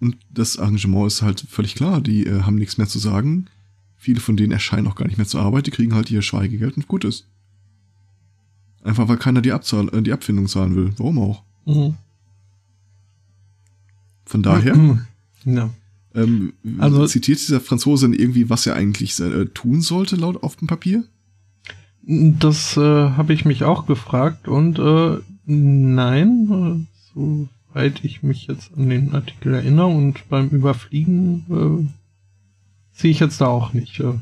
Und 0.00 0.16
das 0.30 0.58
Arrangement 0.58 1.06
ist 1.06 1.22
halt 1.22 1.40
völlig 1.48 1.74
klar, 1.76 2.00
die 2.00 2.26
äh, 2.26 2.42
haben 2.42 2.56
nichts 2.56 2.76
mehr 2.76 2.88
zu 2.88 2.98
sagen. 2.98 3.46
Viele 3.96 4.20
von 4.20 4.36
denen 4.36 4.52
erscheinen 4.52 4.88
auch 4.88 4.96
gar 4.96 5.06
nicht 5.06 5.16
mehr 5.16 5.28
zur 5.28 5.40
Arbeit, 5.40 5.68
die 5.68 5.70
kriegen 5.70 5.94
halt 5.94 6.10
ihr 6.10 6.22
Schweigegeld 6.22 6.76
und 6.76 6.88
gut 6.88 7.04
ist. 7.04 7.28
Einfach 8.82 9.06
weil 9.06 9.18
keiner 9.18 9.40
die, 9.40 9.52
Abzahl, 9.52 9.88
äh, 9.94 10.02
die 10.02 10.12
Abfindung 10.12 10.48
zahlen 10.48 10.74
will. 10.74 10.92
Warum 10.96 11.18
auch? 11.20 11.42
Mhm. 11.64 11.94
Von 14.24 14.42
daher, 14.42 14.98
Ja. 15.44 15.70
ähm, 16.14 16.52
Also- 16.78 17.06
zitiert 17.06 17.40
dieser 17.40 17.60
Franzose 17.60 18.08
denn 18.08 18.18
irgendwie, 18.18 18.50
was 18.50 18.66
er 18.66 18.74
eigentlich 18.74 19.18
äh, 19.20 19.46
tun 19.46 19.80
sollte, 19.80 20.16
laut 20.16 20.42
auf 20.42 20.56
dem 20.56 20.68
Papier? 20.68 21.04
Das 22.04 22.76
äh, 22.76 22.80
habe 22.80 23.32
ich 23.32 23.44
mich 23.44 23.62
auch 23.62 23.86
gefragt 23.86 24.48
und 24.48 24.78
äh, 24.80 25.18
nein, 25.46 26.86
äh, 27.14 27.48
soweit 27.72 28.04
ich 28.04 28.24
mich 28.24 28.48
jetzt 28.48 28.72
an 28.76 28.88
den 28.88 29.14
Artikel 29.14 29.54
erinnere 29.54 29.86
und 29.86 30.28
beim 30.28 30.48
Überfliegen 30.48 31.44
äh, 31.48 32.98
sehe 32.98 33.12
ich 33.12 33.20
jetzt 33.20 33.40
da 33.40 33.46
auch 33.46 33.72
nicht. 33.72 34.00
Äh, 34.00 34.14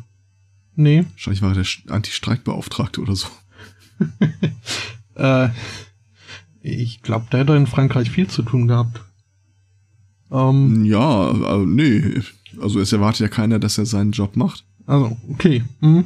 nee. 0.77 1.05
Wahrscheinlich 1.13 1.41
war 1.41 1.57
er 1.57 1.63
der 1.63 1.95
Anti-Streikbeauftragte 1.95 3.01
oder 3.01 3.17
so. 3.17 3.29
Äh, 5.17 5.51
ich 6.63 7.03
glaube, 7.03 7.27
der 7.31 7.41
hat 7.41 7.51
in 7.51 7.67
Frankreich 7.67 8.11
viel 8.11 8.27
zu 8.29 8.43
tun 8.43 8.69
gehabt. 8.69 9.03
Ähm, 10.31 10.85
Ja, 10.85 11.31
äh, 11.31 11.65
nee. 11.67 12.21
Also 12.61 12.81
es 12.81 12.93
erwartet 12.93 13.21
ja 13.21 13.29
keiner, 13.29 13.59
dass 13.59 13.79
er 13.79 13.87
seinen 13.87 14.13
Job 14.13 14.37
macht. 14.37 14.65
Also, 14.87 15.17
okay. 15.31 15.63
Mhm. 15.81 16.05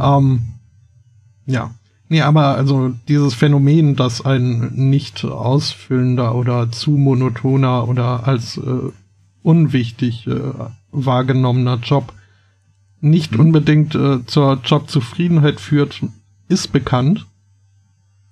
Ähm, 0.00 0.40
ja. 1.46 1.74
Nee, 2.08 2.22
aber 2.22 2.56
also 2.56 2.92
dieses 3.08 3.34
Phänomen, 3.34 3.94
dass 3.94 4.24
ein 4.24 4.72
nicht 4.74 5.24
ausfüllender 5.24 6.34
oder 6.34 6.72
zu 6.72 6.92
monotoner 6.92 7.86
oder 7.88 8.26
als 8.26 8.56
äh, 8.56 8.90
unwichtig 9.42 10.26
äh, 10.26 10.40
wahrgenommener 10.90 11.76
Job 11.76 12.12
nicht 13.00 13.32
Mhm. 13.32 13.40
unbedingt 13.40 13.94
äh, 13.94 14.24
zur 14.26 14.60
Jobzufriedenheit 14.64 15.60
führt, 15.60 16.02
ist 16.48 16.72
bekannt. 16.72 17.26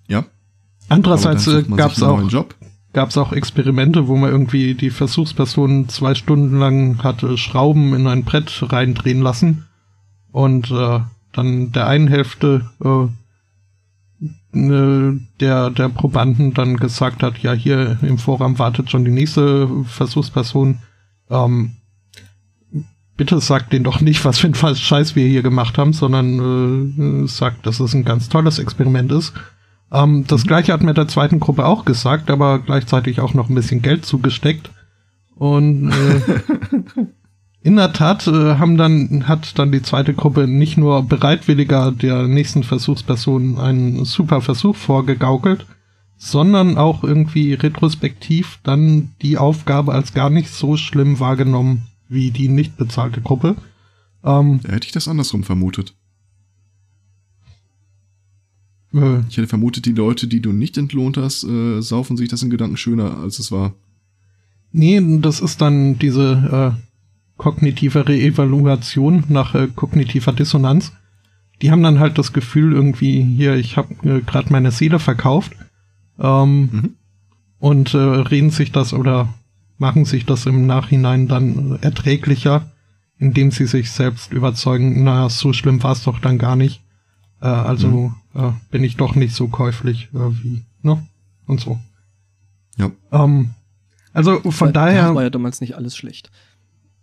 Ja. 0.08 0.24
Andererseits 0.88 1.46
äh, 1.46 1.62
gab 1.62 1.92
es 1.92 2.02
auch 2.02 2.28
Job. 2.28 2.54
Gab 2.92 3.10
es 3.10 3.18
auch 3.18 3.32
Experimente, 3.32 4.08
wo 4.08 4.16
man 4.16 4.30
irgendwie 4.30 4.74
die 4.74 4.90
Versuchsperson 4.90 5.88
zwei 5.88 6.14
Stunden 6.14 6.58
lang 6.58 7.02
hatte 7.02 7.36
Schrauben 7.36 7.94
in 7.94 8.06
ein 8.06 8.24
Brett 8.24 8.64
reindrehen 8.72 9.20
lassen 9.20 9.66
und 10.32 10.70
äh, 10.70 11.00
dann 11.32 11.72
der 11.72 11.86
einen 11.86 12.08
Hälfte 12.08 12.70
äh, 12.82 13.08
ne, 14.52 15.20
der 15.40 15.70
der 15.70 15.88
Probanden 15.88 16.54
dann 16.54 16.76
gesagt 16.76 17.22
hat, 17.22 17.38
ja 17.38 17.52
hier 17.52 17.98
im 18.02 18.18
Vorraum 18.18 18.58
wartet 18.58 18.90
schon 18.90 19.04
die 19.04 19.10
nächste 19.10 19.68
Versuchsperson. 19.84 20.78
Ähm, 21.30 21.76
bitte 23.16 23.40
sagt 23.40 23.72
denen 23.72 23.84
doch 23.84 24.00
nicht, 24.00 24.24
was 24.24 24.38
für 24.38 24.46
ein 24.46 24.54
Scheiß 24.54 25.14
wir 25.16 25.26
hier 25.26 25.42
gemacht 25.42 25.76
haben, 25.76 25.92
sondern 25.92 27.24
äh, 27.24 27.28
sagt, 27.28 27.66
dass 27.66 27.80
es 27.80 27.94
ein 27.94 28.04
ganz 28.04 28.28
tolles 28.28 28.58
Experiment 28.58 29.12
ist. 29.12 29.34
Ähm, 29.92 30.24
das 30.26 30.44
gleiche 30.44 30.72
hat 30.72 30.82
mir 30.82 30.94
der 30.94 31.08
zweiten 31.08 31.40
Gruppe 31.40 31.66
auch 31.66 31.84
gesagt, 31.84 32.30
aber 32.30 32.58
gleichzeitig 32.58 33.20
auch 33.20 33.34
noch 33.34 33.48
ein 33.48 33.54
bisschen 33.54 33.82
Geld 33.82 34.04
zugesteckt. 34.04 34.70
Und 35.34 35.90
äh, 35.92 37.06
in 37.62 37.76
der 37.76 37.92
Tat 37.92 38.26
äh, 38.26 38.56
haben 38.56 38.76
dann, 38.76 39.28
hat 39.28 39.58
dann 39.58 39.72
die 39.72 39.82
zweite 39.82 40.14
Gruppe 40.14 40.46
nicht 40.46 40.76
nur 40.76 41.02
bereitwilliger 41.02 41.92
der 41.92 42.28
nächsten 42.28 42.62
Versuchsperson 42.62 43.58
einen 43.58 44.04
super 44.04 44.40
Versuch 44.40 44.76
vorgegaukelt, 44.76 45.66
sondern 46.16 46.76
auch 46.76 47.04
irgendwie 47.04 47.54
retrospektiv 47.54 48.58
dann 48.64 49.12
die 49.22 49.38
Aufgabe 49.38 49.92
als 49.92 50.14
gar 50.14 50.30
nicht 50.30 50.50
so 50.50 50.76
schlimm 50.76 51.20
wahrgenommen 51.20 51.86
wie 52.08 52.30
die 52.30 52.48
nicht 52.48 52.76
bezahlte 52.76 53.20
Gruppe. 53.20 53.56
Ähm, 54.24 54.60
Da 54.62 54.72
hätte 54.72 54.86
ich 54.86 54.92
das 54.92 55.08
andersrum 55.08 55.44
vermutet. 55.44 55.94
Äh, 58.94 59.20
Ich 59.28 59.36
hätte 59.36 59.46
vermutet, 59.48 59.86
die 59.86 59.92
Leute, 59.92 60.26
die 60.26 60.40
du 60.40 60.52
nicht 60.52 60.78
entlohnt 60.78 61.16
hast, 61.16 61.44
äh, 61.44 61.80
saufen 61.80 62.16
sich 62.16 62.28
das 62.28 62.42
in 62.42 62.50
Gedanken 62.50 62.76
schöner, 62.76 63.18
als 63.18 63.38
es 63.38 63.50
war. 63.52 63.74
Nee, 64.72 65.00
das 65.20 65.40
ist 65.40 65.60
dann 65.60 65.98
diese 65.98 66.74
äh, 66.76 66.82
kognitive 67.36 68.06
Reevaluation 68.08 69.24
nach 69.28 69.54
äh, 69.54 69.68
kognitiver 69.74 70.32
Dissonanz. 70.32 70.92
Die 71.62 71.70
haben 71.70 71.82
dann 71.82 71.98
halt 71.98 72.18
das 72.18 72.32
Gefühl 72.32 72.72
irgendwie, 72.72 73.22
hier, 73.22 73.54
ich 73.56 73.76
habe 73.76 73.94
äh, 74.08 74.20
gerade 74.20 74.52
meine 74.52 74.70
Seele 74.70 74.98
verkauft 74.98 75.52
ähm, 76.18 76.68
Mhm. 76.72 76.90
und 77.58 77.94
äh, 77.94 77.98
reden 77.98 78.50
sich 78.50 78.72
das 78.72 78.92
oder 78.92 79.32
machen 79.78 80.04
sich 80.04 80.26
das 80.26 80.46
im 80.46 80.66
Nachhinein 80.66 81.28
dann 81.28 81.78
erträglicher, 81.80 82.70
indem 83.18 83.50
sie 83.50 83.66
sich 83.66 83.90
selbst 83.90 84.32
überzeugen, 84.32 85.02
naja, 85.04 85.28
so 85.28 85.52
schlimm 85.52 85.82
war 85.82 85.92
es 85.92 86.02
doch 86.02 86.18
dann 86.18 86.38
gar 86.38 86.56
nicht. 86.56 86.82
Äh, 87.40 87.46
also 87.46 88.12
äh, 88.34 88.50
bin 88.70 88.84
ich 88.84 88.96
doch 88.96 89.14
nicht 89.14 89.34
so 89.34 89.48
käuflich 89.48 90.08
äh, 90.14 90.42
wie, 90.42 90.64
ne? 90.82 91.06
Und 91.46 91.60
so. 91.60 91.78
Ja. 92.76 92.90
Ähm, 93.12 93.50
also 94.12 94.40
von 94.50 94.68
Weil 94.68 94.72
daher. 94.72 95.08
da 95.08 95.14
war 95.14 95.22
ja 95.22 95.30
damals 95.30 95.60
nicht 95.60 95.74
alles 95.74 95.96
schlecht. 95.96 96.30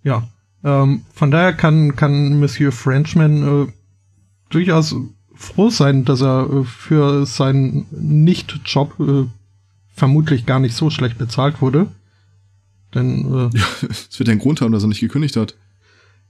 Ja, 0.03 0.27
ähm, 0.63 1.03
von 1.13 1.31
daher 1.31 1.53
kann, 1.53 1.95
kann 1.95 2.39
Monsieur 2.39 2.71
Frenchman 2.71 3.67
äh, 3.67 3.71
durchaus 4.49 4.95
froh 5.33 5.69
sein, 5.69 6.05
dass 6.05 6.21
er 6.21 6.49
äh, 6.49 6.63
für 6.63 7.25
seinen 7.25 7.85
Nicht-Job 7.91 8.99
äh, 8.99 9.25
vermutlich 9.93 10.45
gar 10.45 10.59
nicht 10.59 10.75
so 10.75 10.89
schlecht 10.89 11.17
bezahlt 11.17 11.61
wurde. 11.61 11.87
Denn 12.93 13.25
äh, 13.25 13.57
Ja, 13.57 13.65
es 13.89 14.17
wird 14.19 14.27
ja 14.27 14.31
einen 14.31 14.41
Grund 14.41 14.61
haben, 14.61 14.71
dass 14.71 14.83
er 14.83 14.89
nicht 14.89 15.01
gekündigt 15.01 15.35
hat. 15.35 15.55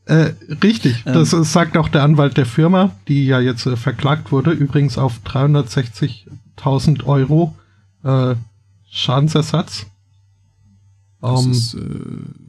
Äh, 0.06 0.34
richtig, 0.64 1.04
Ähm. 1.06 1.14
das 1.14 1.32
sagt 1.32 1.78
auch 1.78 1.90
der 1.90 2.04
Anwalt 2.04 2.38
der 2.38 2.46
Firma, 2.46 2.96
die 3.08 3.26
ja 3.26 3.40
jetzt 3.40 3.66
äh, 3.66 3.76
verklagt 3.76 4.32
wurde, 4.32 4.52
übrigens 4.52 4.98
auf 4.98 5.20
360.000 5.26 7.04
Euro 7.06 7.56
äh, 8.04 8.36
Schadensersatz. 8.90 9.88
Das 11.22 11.46
Ähm, 11.46 11.52
ist, 11.52 11.74
äh, 11.74 11.80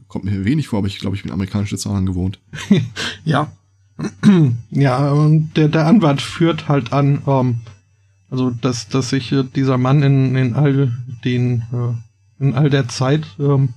kommt 0.07 0.25
mir 0.25 0.45
wenig 0.45 0.67
vor, 0.67 0.79
aber 0.79 0.87
ich 0.87 0.99
glaube, 0.99 1.15
ich 1.15 1.23
bin 1.23 1.31
amerikanische 1.31 1.77
Zahlen 1.77 2.05
gewohnt. 2.05 2.39
Ja. 3.25 3.51
ja, 4.69 5.11
und 5.11 5.57
der, 5.57 5.69
der 5.69 5.87
Anwalt 5.87 6.21
führt 6.21 6.67
halt 6.69 6.93
an, 6.93 7.23
ähm, 7.25 7.61
also 8.29 8.51
dass, 8.51 8.87
dass 8.89 9.09
sich 9.09 9.31
äh, 9.31 9.43
dieser 9.55 9.79
Mann 9.79 10.03
in, 10.03 10.35
in 10.35 10.53
all 10.53 10.91
den, 11.25 11.63
äh, 11.73 12.43
in 12.43 12.53
all 12.53 12.69
der 12.69 12.87
Zeit, 12.87 13.25
ähm, 13.39 13.69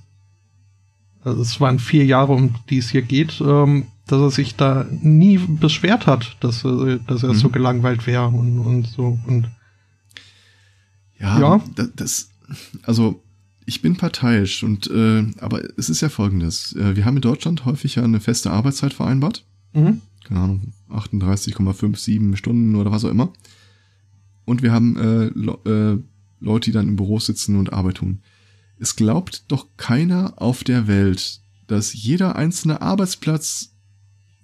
also 1.25 1.43
es 1.43 1.61
waren 1.61 1.79
vier 1.79 2.05
Jahre, 2.05 2.33
um 2.33 2.55
die 2.69 2.79
es 2.79 2.91
hier 2.91 3.03
geht, 3.03 3.41
ähm, 3.41 3.87
dass 4.07 4.21
er 4.21 4.31
sich 4.31 4.57
da 4.57 4.87
nie 5.03 5.39
beschwert 5.39 6.07
hat, 6.07 6.37
dass, 6.41 6.63
dass 6.63 7.23
er 7.23 7.33
Mhm. 7.33 7.35
so 7.35 7.49
gelangweilt 7.51 8.07
wäre 8.07 8.27
und, 8.29 8.59
und 8.59 8.87
so. 8.87 9.19
Und 9.27 9.49
Ja, 11.19 11.39
Ja. 11.41 11.65
da- 11.75 11.89
das, 11.95 12.31
also 12.83 13.23
ich 13.67 13.83
bin 13.83 13.97
parteiisch 13.97 14.65
und 14.65 14.91
äh, 14.91 15.27
aber 15.41 15.61
es 15.79 15.91
ist 15.91 16.01
ja 16.01 16.09
folgendes. 16.09 16.75
Äh, 16.75 16.97
wir 16.97 17.05
haben 17.05 17.17
in 17.17 17.23
Deutschland 17.23 17.65
häufig 17.67 17.95
ja 17.97 18.03
eine 18.03 18.21
feste 18.21 18.51
Arbeitszeit 18.51 18.95
vereinbart. 18.95 19.45
mhm. 19.75 20.01
Keine 20.25 20.41
Ahnung, 20.41 20.73
38,57 20.91 22.37
Stunden 22.37 22.75
oder 22.77 22.91
was 22.93 23.05
auch 23.05 23.11
immer. 23.11 23.33
Und 24.45 24.63
wir 24.63 24.71
haben 24.73 24.97
äh, 24.97 25.31
Le 25.35 25.59
äh, 25.99 26.45
Leute, 26.45 26.71
die 26.71 26.73
dann 26.73 26.89
im 26.89 26.97
Büro 26.97 27.19
sitzen 27.19 27.57
und 27.57 27.73
Arbeit 27.73 27.97
tun. 27.97 28.21
Es 28.81 28.97
glaubt 28.97 29.45
doch 29.49 29.67
keiner 29.77 30.33
auf 30.37 30.65
der 30.65 30.87
Welt, 30.89 31.41
dass 31.67 31.93
jeder 31.93 32.35
einzelne 32.37 32.81
Arbeitsplatz 32.81 33.73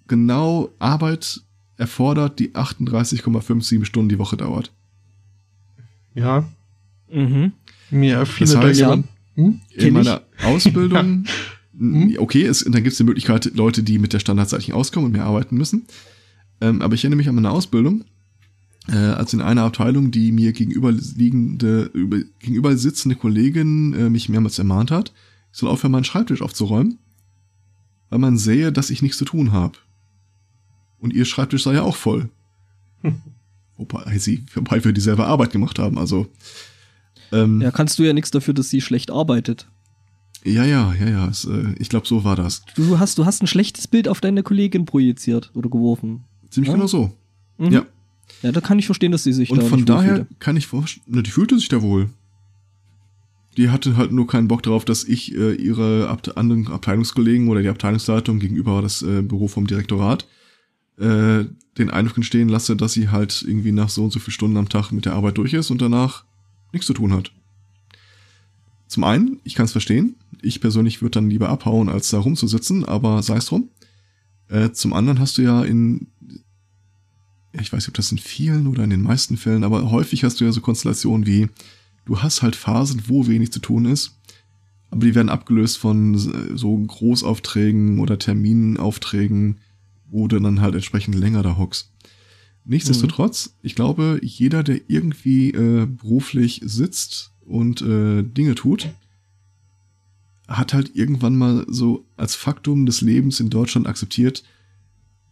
genau 0.09 0.71
Arbeit 0.79 1.41
erfordert, 1.79 2.39
die 2.39 2.55
38,57 2.55 3.85
Stunden 3.87 4.09
die 4.11 4.19
Woche 4.19 4.37
dauert. 4.37 4.73
ja, 6.15 6.45
Mhm. 7.13 7.53
mir 7.91 8.27
viele 8.27 8.51
Das 8.53 8.57
heißt, 8.63 8.81
da 8.81 8.95
ja. 8.97 9.03
hm? 9.37 9.61
in 9.75 9.95
meiner 9.95 10.23
Ausbildung, 10.45 11.25
Mhm. 11.79 12.17
okay, 12.19 12.43
es, 12.45 12.61
dann 12.65 12.83
gibt 12.83 12.93
es 12.93 12.97
die 12.97 13.05
Möglichkeit, 13.05 13.53
Leute, 13.55 13.83
die 13.83 13.99
mit 13.99 14.13
der 14.15 14.19
standardzeitlichen 14.19 14.75
auskommen 14.75 15.07
und 15.07 15.13
mehr 15.13 15.25
arbeiten 15.27 15.57
müssen. 15.57 15.85
Ähm, 16.61 16.81
aber 16.81 16.95
ich 16.95 17.05
erinnere 17.05 17.19
mich 17.19 17.29
an 17.29 17.35
meine 17.35 17.51
Ausbildung, 17.51 18.05
äh, 18.89 18.97
als 18.97 19.33
in 19.33 19.41
einer 19.41 19.63
Abteilung 19.63 20.11
die 20.11 20.33
mir 20.33 20.53
gegenüberliegende, 20.53 21.91
über, 21.93 22.19
gegenüber 22.39 22.77
sitzende 22.77 23.17
Kollegin 23.17 23.95
äh, 23.95 24.11
mich 24.11 24.29
mehrmals 24.29 24.59
ermahnt 24.59 24.91
hat, 24.91 25.13
ich 25.53 25.59
soll 25.59 25.71
aufhören, 25.71 25.93
meinen 25.93 26.05
Schreibtisch 26.05 26.43
aufzuräumen, 26.43 26.99
weil 28.11 28.19
man 28.19 28.39
sähe, 28.39 28.73
dass 28.73 28.91
ich 28.91 29.03
nichts 29.03 29.19
zu 29.19 29.25
tun 29.25 29.53
habe. 29.53 29.79
Und 30.99 31.13
ihr 31.13 31.25
Schreibtisch 31.25 31.65
sei 31.65 31.75
ja 31.75 31.83
auch 31.83 31.97
voll. 31.97 32.31
Wobei 33.77 34.17
sie, 34.19 34.43
wobei 34.55 34.83
wir 34.83 34.93
dieselbe 34.93 35.27
Arbeit 35.27 35.51
gemacht 35.51 35.79
haben, 35.79 35.99
also. 35.99 36.27
Ähm, 37.31 37.61
ja, 37.61 37.71
kannst 37.71 37.99
du 37.99 38.05
ja 38.05 38.15
nichts 38.15 38.31
dafür, 38.31 38.55
dass 38.55 38.71
sie 38.71 38.81
schlecht 38.81 39.11
arbeitet. 39.11 39.69
Ja, 40.45 40.65
ja, 40.65 40.95
ja, 40.95 41.09
ja. 41.09 41.29
Es, 41.29 41.45
äh, 41.45 41.75
ich 41.79 41.91
glaube, 41.91 42.07
so 42.07 42.25
war 42.25 42.37
das. 42.37 42.63
Du 42.75 42.99
hast, 42.99 43.19
du 43.19 43.27
hast 43.27 43.43
ein 43.43 43.47
schlechtes 43.47 43.87
Bild 43.87 44.09
auf 44.09 44.21
deine 44.21 44.43
Kollegin 44.43 44.87
projiziert 44.87 45.51
oder 45.55 45.69
geworfen. 45.69 46.25
Ziemlich 46.49 46.69
ja? 46.69 46.75
genau 46.75 46.87
so. 46.87 47.13
Mhm. 47.59 47.71
Ja. 47.71 47.87
Ja, 48.43 48.53
da 48.53 48.61
kann 48.61 48.79
ich 48.79 48.87
verstehen, 48.87 49.13
dass 49.13 49.25
sie 49.25 49.33
sich 49.33 49.51
Und 49.51 49.63
da 49.63 49.67
von 49.67 49.79
nicht 49.79 49.89
daher 49.89 50.11
wohlfühlte. 50.11 50.35
kann 50.39 50.57
ich 50.57 50.67
vorstellen, 50.67 51.23
die 51.23 51.31
fühlte 51.31 51.59
sich 51.59 51.69
da 51.69 51.83
wohl. 51.83 52.11
Die 53.57 53.71
hatte 53.71 53.97
halt 53.97 54.13
nur 54.13 54.27
keinen 54.27 54.49
Bock 54.49 54.63
darauf, 54.63 54.85
dass 54.85 55.03
ich 55.05 55.35
äh, 55.35 55.55
ihre 55.55 56.09
Abt 56.09 56.37
anderen 56.37 56.69
Abteilungskollegen 56.69 57.49
oder 57.49 57.63
die 57.63 57.69
Abteilungsleitung 57.69 58.39
gegenüber 58.39 58.83
das 58.83 59.01
äh, 59.03 59.23
Büro 59.23 59.49
vom 59.49 59.67
Direktorat 59.67 60.27
äh, 60.99 61.45
den 61.79 61.91
Eindruck 61.91 62.17
entstehen 62.19 62.49
lasse, 62.49 62.77
dass 62.77 62.93
sie 62.93 63.09
halt 63.09 63.45
irgendwie 63.47 63.73
nach 63.73 63.89
so 63.89 64.05
und 64.05 64.13
so 64.13 64.19
viel 64.19 64.33
Stunden 64.33 64.57
am 64.57 64.69
Tag 64.69 64.93
mit 64.93 65.05
der 65.07 65.15
Arbeit 65.15 65.39
durch 65.39 65.55
ist 65.55 65.71
und 65.71 65.81
danach 65.81 66.25
nichts 66.73 66.87
zu 66.87 66.95
tun 66.95 67.13
hat. 67.13 67.33
Zum 68.87 69.05
einen, 69.05 69.41
ich 69.45 69.55
kann 69.55 69.65
es 69.65 69.73
verstehen. 69.73 70.17
Ich 70.43 70.61
persönlich 70.61 71.03
würde 71.03 71.13
dann 71.13 71.31
lieber 71.31 71.49
abhauen, 71.49 71.89
als 71.89 72.11
da 72.11 72.19
rumzusitzen, 72.19 72.85
aber 72.85 73.23
sei 73.23 73.37
es 73.37 73.47
drum. 73.47 73.71
Äh, 74.49 74.71
zum 74.73 74.93
anderen 74.93 75.19
hast 75.19 75.39
du 75.39 75.43
ja 75.43 75.65
in, 75.65 76.07
ich 77.53 77.73
weiß 77.73 77.83
nicht, 77.83 77.89
ob 77.89 77.95
das 77.95 78.13
in 78.13 78.19
vielen 78.19 78.67
oder 78.67 78.85
in 78.85 78.91
den 78.91 79.03
meisten 79.03 79.37
Fällen, 79.37 79.65
aber 79.65 79.91
häufig 79.91 80.25
hast 80.25 80.41
du 80.41 80.45
ja 80.45 80.53
so 80.53 80.61
Konstellationen 80.61 81.27
wie, 81.27 81.49
du 82.05 82.23
hast 82.23 82.43
halt 82.43 82.57
Phasen, 82.57 83.05
wo 83.07 83.27
wenig 83.27 83.53
zu 83.53 83.61
tun 83.61 83.87
ist, 83.87 84.19
aber 84.91 85.05
die 85.05 85.15
werden 85.15 85.29
abgelöst 85.29 85.79
von 85.79 86.17
so 86.17 86.77
Großaufträgen 86.77 87.99
oder 87.99 88.19
Terminaufträgen, 88.19 89.59
wo 90.09 90.29
du 90.29 90.39
dann 90.39 90.61
halt 90.61 90.75
entsprechend 90.75 91.15
länger 91.15 91.43
da 91.43 91.57
hockst. 91.57 91.93
Nichtsdestotrotz, 92.65 93.49
mhm. 93.49 93.53
ich 93.63 93.75
glaube, 93.75 94.21
jeder, 94.23 94.63
der 94.63 94.81
irgendwie 94.89 95.51
äh, 95.51 95.87
beruflich 95.87 96.61
sitzt 96.65 97.33
und 97.45 97.81
äh, 97.83 98.23
Dinge 98.23 98.55
tut, 98.57 98.89
hat 100.49 100.75
halt 100.75 100.95
irgendwann 100.95 101.37
mal 101.37 101.65
so 101.69 102.07
als 102.17 102.35
Faktum 102.35 102.87
des 102.87 103.01
Lebens 103.01 103.41
in 103.41 103.51
Deutschland 103.51 103.87
akzeptiert, 103.87 104.43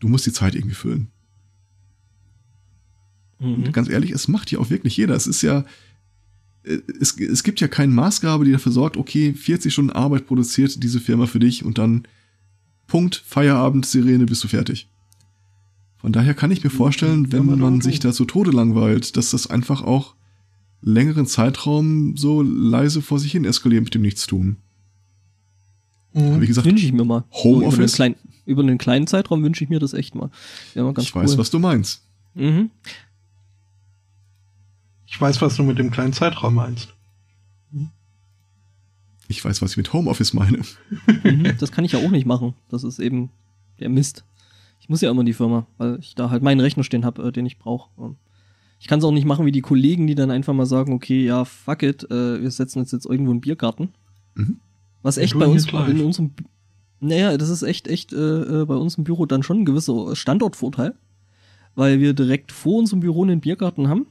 du 0.01 0.09
musst 0.09 0.27
die 0.27 0.33
Zeit 0.33 0.55
irgendwie 0.55 0.75
füllen. 0.75 1.09
Mhm. 3.45 3.55
Und 3.55 3.73
ganz 3.73 3.89
ehrlich, 3.89 4.11
es 4.11 4.29
macht 4.29 4.51
ja 4.51 4.59
auch 4.59 4.71
wirklich 4.71 4.97
jeder. 4.97 5.15
Es 5.15 5.27
ist 5.27 5.43
ja, 5.43 5.65
äh, 6.65 6.79
es, 7.01 7.19
es 7.19 7.43
gibt 7.43 7.61
ja 7.61 7.69
keine 7.69 7.93
Maßgabe, 7.93 8.45
die 8.45 8.53
dafür 8.53 8.73
sorgt, 8.73 8.97
okay, 8.97 9.35
40 9.35 9.73
Stunden 9.73 9.91
Arbeit 9.91 10.27
produziert 10.27 10.83
diese 10.83 11.01
Firma 11.01 11.27
für 11.27 11.39
dich 11.39 11.65
und 11.65 11.79
dann 11.79 12.07
Punkt, 12.87 13.23
Feierabend, 13.27 13.87
Sirene, 13.87 14.27
bist 14.27 14.45
du 14.45 14.49
fertig. 14.49 14.89
Von 15.97 16.13
daher 16.13 16.35
kann 16.35 16.51
ich 16.51 16.63
mir 16.63 16.71
vorstellen, 16.71 17.33
wenn 17.33 17.47
man 17.47 17.81
sich 17.81 17.99
da 17.99 18.13
zu 18.13 18.27
Tode 18.27 18.51
langweilt, 18.51 19.17
dass 19.17 19.31
das 19.31 19.47
einfach 19.47 19.83
auch 19.83 20.15
längeren 20.83 21.27
Zeitraum 21.27 22.17
so 22.19 22.43
leise 22.43 23.01
vor 23.01 23.19
sich 23.19 23.33
hin 23.33 23.47
eskaliert 23.47 23.85
mit 23.85 23.95
dem 23.95 24.03
Nichtstun. 24.03 24.57
Mhm. 26.13 26.41
Wie 26.41 26.47
gesagt, 26.47 26.67
wünsche 26.67 26.85
ich 26.85 26.93
mir 26.93 27.05
mal. 27.05 27.25
Homeoffice. 27.33 27.97
So 27.97 28.05
über, 28.05 28.05
einen 28.05 28.15
kleinen, 28.15 28.17
über 28.45 28.63
einen 28.63 28.79
kleinen 28.79 29.07
Zeitraum 29.07 29.43
wünsche 29.43 29.65
ich 29.65 29.71
mir 29.71 29.81
das 29.81 29.95
echt 29.95 30.15
mal. 30.15 30.31
Ja, 30.75 30.85
mal 30.85 30.95
ich 30.99 31.15
cool. 31.15 31.23
weiß, 31.23 31.39
was 31.39 31.51
du 31.51 31.59
meinst. 31.59 32.03
Mhm. 32.35 32.71
Ich 35.15 35.21
weiß, 35.21 35.41
was 35.43 35.55
du 35.55 35.63
mit 35.63 35.79
dem 35.79 35.93
kleinen 35.93 36.13
Zeitraum 36.13 36.57
meinst. 36.57 36.93
Ich 39.29 39.45
weiß, 39.45 39.63
was 39.63 39.71
ich 39.71 39.77
mit 39.77 39.93
Homeoffice 39.93 40.35
meine. 40.35 40.59
Mhm, 41.23 41.55
das 41.61 41.71
kann 41.71 41.85
ich 41.85 41.93
ja 41.93 42.01
auch 42.01 42.11
nicht 42.11 42.27
machen. 42.27 42.55
Das 42.69 42.83
ist 42.83 42.99
eben 42.99 43.31
der 43.79 43.91
Mist. 43.91 44.25
Ich 44.81 44.89
muss 44.89 45.03
ja 45.03 45.13
immer 45.13 45.21
in 45.21 45.27
die 45.27 45.33
Firma, 45.33 45.69
weil 45.79 46.01
ich 46.01 46.17
da 46.17 46.31
halt 46.31 46.43
meinen 46.43 46.59
Rechner 46.59 46.83
stehen 46.83 47.05
habe, 47.05 47.29
äh, 47.29 47.31
den 47.31 47.47
ich 47.47 47.59
brauche. 47.59 48.17
Ich 48.81 48.89
kann 48.89 48.99
es 48.99 49.05
auch 49.05 49.13
nicht 49.13 49.25
machen 49.25 49.47
wie 49.47 49.53
die 49.53 49.61
Kollegen, 49.61 50.09
die 50.09 50.17
dann 50.17 50.33
einfach 50.33 50.53
mal 50.53 50.67
sagen, 50.67 50.93
okay, 50.93 51.25
ja, 51.25 51.45
fuck 51.45 51.85
it, 51.85 52.11
äh, 52.11 52.43
wir 52.43 52.51
setzen 52.51 52.81
uns 52.81 52.91
jetzt 52.91 53.07
irgendwo 53.07 53.31
in 53.31 53.37
den 53.37 53.43
Biergarten. 53.43 53.91
Mhm. 54.35 54.59
Was 55.03 55.17
echt 55.17 55.39
bei 55.39 55.47
uns 55.47 55.69
in 55.69 56.01
unserem 56.01 56.33
naja, 56.99 57.37
das 57.37 57.51
ist 57.51 57.63
echt, 57.63 57.87
echt 57.87 58.13
äh, 58.13 58.63
äh, 58.63 58.65
bei 58.65 58.75
uns 58.75 58.99
im 58.99 59.05
Büro 59.05 59.27
dann 59.27 59.45
schon 59.45 59.61
ein 59.61 59.65
gewisser 59.65 60.17
Standortvorteil, 60.17 60.97
weil 61.77 62.01
wir 62.01 62.15
direkt 62.15 62.51
vor 62.51 62.79
unserem 62.79 62.99
Büro 62.99 63.23
einen 63.23 63.41
Biergarten 63.41 63.89
haben 63.89 64.07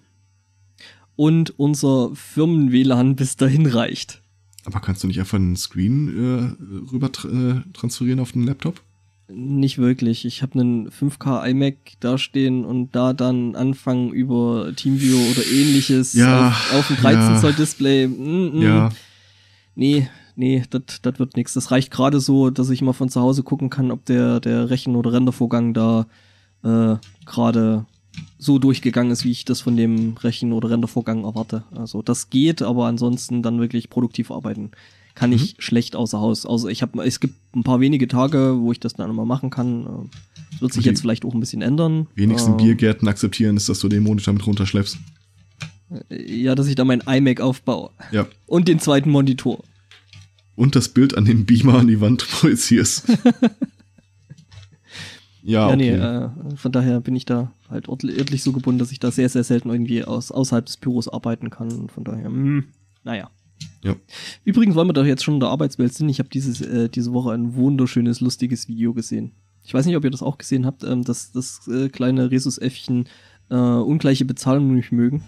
und 1.15 1.57
unser 1.57 2.11
Firmen-WLAN 2.13 3.15
bis 3.15 3.35
dahin 3.35 3.65
reicht. 3.65 4.21
Aber 4.65 4.79
kannst 4.79 5.03
du 5.03 5.07
nicht 5.07 5.19
einfach 5.19 5.37
einen 5.37 5.55
Screen 5.55 6.07
äh, 6.07 6.91
rüber 6.91 7.11
tra 7.11 7.27
äh, 7.27 7.61
transferieren 7.73 8.19
auf 8.19 8.31
den 8.31 8.43
Laptop? 8.43 8.81
Nicht 9.29 9.77
wirklich. 9.77 10.25
Ich 10.25 10.41
habe 10.41 10.59
einen 10.59 10.89
5K 10.89 11.49
iMac 11.49 11.75
dastehen 11.99 12.65
und 12.65 12.93
da 12.93 13.13
dann 13.13 13.55
anfangen 13.55 14.11
über 14.11 14.71
TeamViewer 14.75 15.31
oder 15.31 15.45
ähnliches 15.47 16.13
ja, 16.13 16.49
auf, 16.49 16.73
auf 16.73 16.89
ein 16.89 16.97
13 16.97 17.21
ja, 17.21 17.39
Zoll 17.39 17.53
Display. 17.53 18.07
Mm, 18.07 18.59
mm. 18.59 18.61
Ja. 18.61 18.89
Nee, 19.75 20.07
nee, 20.35 20.63
das 20.69 21.19
wird 21.19 21.35
nichts. 21.35 21.53
Das 21.53 21.71
reicht 21.71 21.89
gerade 21.89 22.19
so, 22.19 22.49
dass 22.49 22.69
ich 22.69 22.81
mal 22.81 22.93
von 22.93 23.09
zu 23.09 23.21
Hause 23.21 23.43
gucken 23.43 23.69
kann, 23.69 23.91
ob 23.91 24.05
der, 24.05 24.39
der 24.39 24.69
Rechen- 24.69 24.95
oder 24.95 25.13
Rendervorgang 25.13 25.73
da 25.73 26.05
äh, 26.63 26.97
gerade 27.25 27.85
so 28.37 28.59
durchgegangen 28.59 29.11
ist, 29.11 29.23
wie 29.23 29.31
ich 29.31 29.45
das 29.45 29.61
von 29.61 29.77
dem 29.77 30.15
Rechen- 30.17 30.53
oder 30.53 30.69
Rendervorgang 30.69 31.23
erwarte. 31.23 31.63
Also 31.75 32.01
das 32.01 32.29
geht, 32.29 32.61
aber 32.61 32.85
ansonsten 32.85 33.41
dann 33.41 33.59
wirklich 33.59 33.89
produktiv 33.89 34.31
arbeiten 34.31 34.71
kann 35.15 35.29
mhm. 35.29 35.35
ich 35.35 35.55
schlecht 35.59 35.95
außer 35.95 36.19
Haus. 36.19 36.45
Also 36.45 36.67
ich 36.67 36.81
habe, 36.81 37.03
es 37.03 37.19
gibt 37.19 37.35
ein 37.55 37.63
paar 37.63 37.79
wenige 37.79 38.07
Tage, 38.07 38.57
wo 38.59 38.71
ich 38.71 38.79
das 38.79 38.93
dann 38.93 39.09
immer 39.09 39.25
machen 39.25 39.49
kann. 39.49 40.09
Das 40.51 40.61
wird 40.61 40.73
sich 40.73 40.85
jetzt 40.85 41.01
vielleicht 41.01 41.25
auch 41.25 41.33
ein 41.33 41.39
bisschen 41.39 41.61
ändern. 41.61 42.07
Wenigsten 42.15 42.53
äh, 42.53 42.57
Biergärten 42.57 43.07
akzeptieren 43.07 43.57
ist, 43.57 43.69
dass 43.69 43.79
du 43.79 43.89
den 43.89 44.03
Monitor 44.03 44.33
mit 44.33 44.45
runterschleppst. 44.45 44.97
Ja, 46.09 46.55
dass 46.55 46.67
ich 46.67 46.75
da 46.75 46.85
mein 46.85 47.01
iMac 47.01 47.41
aufbaue. 47.41 47.91
Ja. 48.11 48.27
Und 48.47 48.67
den 48.67 48.79
zweiten 48.79 49.11
Monitor. 49.11 49.63
Und 50.55 50.75
das 50.75 50.89
Bild 50.89 51.17
an 51.17 51.25
dem 51.25 51.45
Beamer 51.45 51.79
an 51.79 51.87
die 51.87 52.01
Wand 52.01 52.27
projizierst. 52.31 53.05
Ja, 55.43 55.67
ja 55.67 55.67
okay. 55.67 55.77
nee, 55.77 55.89
äh, 55.89 56.29
von 56.55 56.71
daher 56.71 57.01
bin 57.01 57.15
ich 57.15 57.25
da 57.25 57.51
halt 57.69 57.89
örtlich 57.89 58.43
so 58.43 58.53
gebunden, 58.53 58.79
dass 58.79 58.91
ich 58.91 58.99
da 58.99 59.11
sehr, 59.11 59.29
sehr 59.29 59.43
selten 59.43 59.69
irgendwie 59.69 60.03
aus, 60.03 60.31
außerhalb 60.31 60.65
des 60.65 60.77
Büros 60.77 61.07
arbeiten 61.07 61.49
kann. 61.49 61.89
Von 61.89 62.03
daher, 62.03 62.29
mh, 62.29 62.35
hm, 62.35 62.63
naja. 63.03 63.29
Ja. 63.81 63.95
Übrigens, 64.45 64.75
weil 64.75 64.85
wir 64.85 64.93
doch 64.93 65.05
jetzt 65.05 65.23
schon 65.23 65.35
in 65.35 65.39
der 65.39 65.49
Arbeitswelt 65.49 65.93
sind, 65.93 66.09
ich 66.09 66.19
habe 66.19 66.29
dieses 66.29 66.61
äh, 66.61 66.89
diese 66.89 67.13
Woche 67.13 67.31
ein 67.31 67.55
wunderschönes, 67.55 68.21
lustiges 68.21 68.67
Video 68.67 68.93
gesehen. 68.93 69.33
Ich 69.63 69.73
weiß 69.73 69.85
nicht, 69.85 69.95
ob 69.95 70.03
ihr 70.03 70.11
das 70.11 70.21
auch 70.21 70.37
gesehen 70.37 70.65
habt, 70.65 70.83
ähm, 70.83 71.03
dass 71.03 71.31
das 71.31 71.67
äh, 71.67 71.89
kleine 71.89 72.31
Rhesusäffchen 72.31 73.07
äh, 73.49 73.55
ungleiche 73.55 74.25
Bezahlung 74.25 74.73
nicht 74.73 74.91
mögen. 74.91 75.23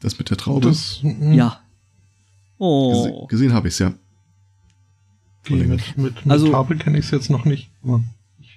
Das 0.00 0.18
mit 0.18 0.30
der 0.30 0.36
Traube? 0.36 0.68
Das, 0.68 1.00
ja. 1.02 1.60
Oh. 2.58 2.92
Gese 2.92 3.26
gesehen 3.28 3.52
habe 3.54 3.68
ich's 3.68 3.78
ja. 3.78 3.94
Okay, 5.40 5.56
mit, 5.56 5.96
mit, 5.96 6.26
mit 6.26 6.32
also, 6.32 6.50
Taube 6.50 6.76
kenne 6.76 6.98
ich 6.98 7.06
es 7.06 7.10
jetzt 7.10 7.30
noch 7.30 7.44
nicht. 7.44 7.70
Aber 7.82 8.02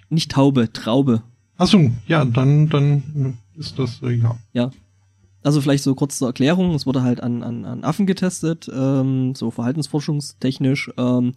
nicht 0.09 0.31
Taube, 0.31 0.71
Traube. 0.73 1.23
Achso, 1.57 1.91
ja, 2.07 2.25
dann, 2.25 2.69
dann 2.69 3.37
ist 3.57 3.77
das, 3.77 4.01
äh, 4.01 4.11
ja. 4.11 4.37
Ja. 4.53 4.71
Also 5.41 5.61
vielleicht 5.61 5.83
so 5.83 5.95
kurz 5.95 6.17
zur 6.17 6.27
Erklärung, 6.27 6.73
es 6.75 6.85
wurde 6.85 7.01
halt 7.01 7.21
an, 7.21 7.43
an, 7.43 7.63
an 7.63 7.83
Affen 7.83 8.05
getestet, 8.05 8.69
ähm, 8.73 9.35
so 9.35 9.51
verhaltensforschungstechnisch. 9.51 10.91
Ähm, 10.97 11.33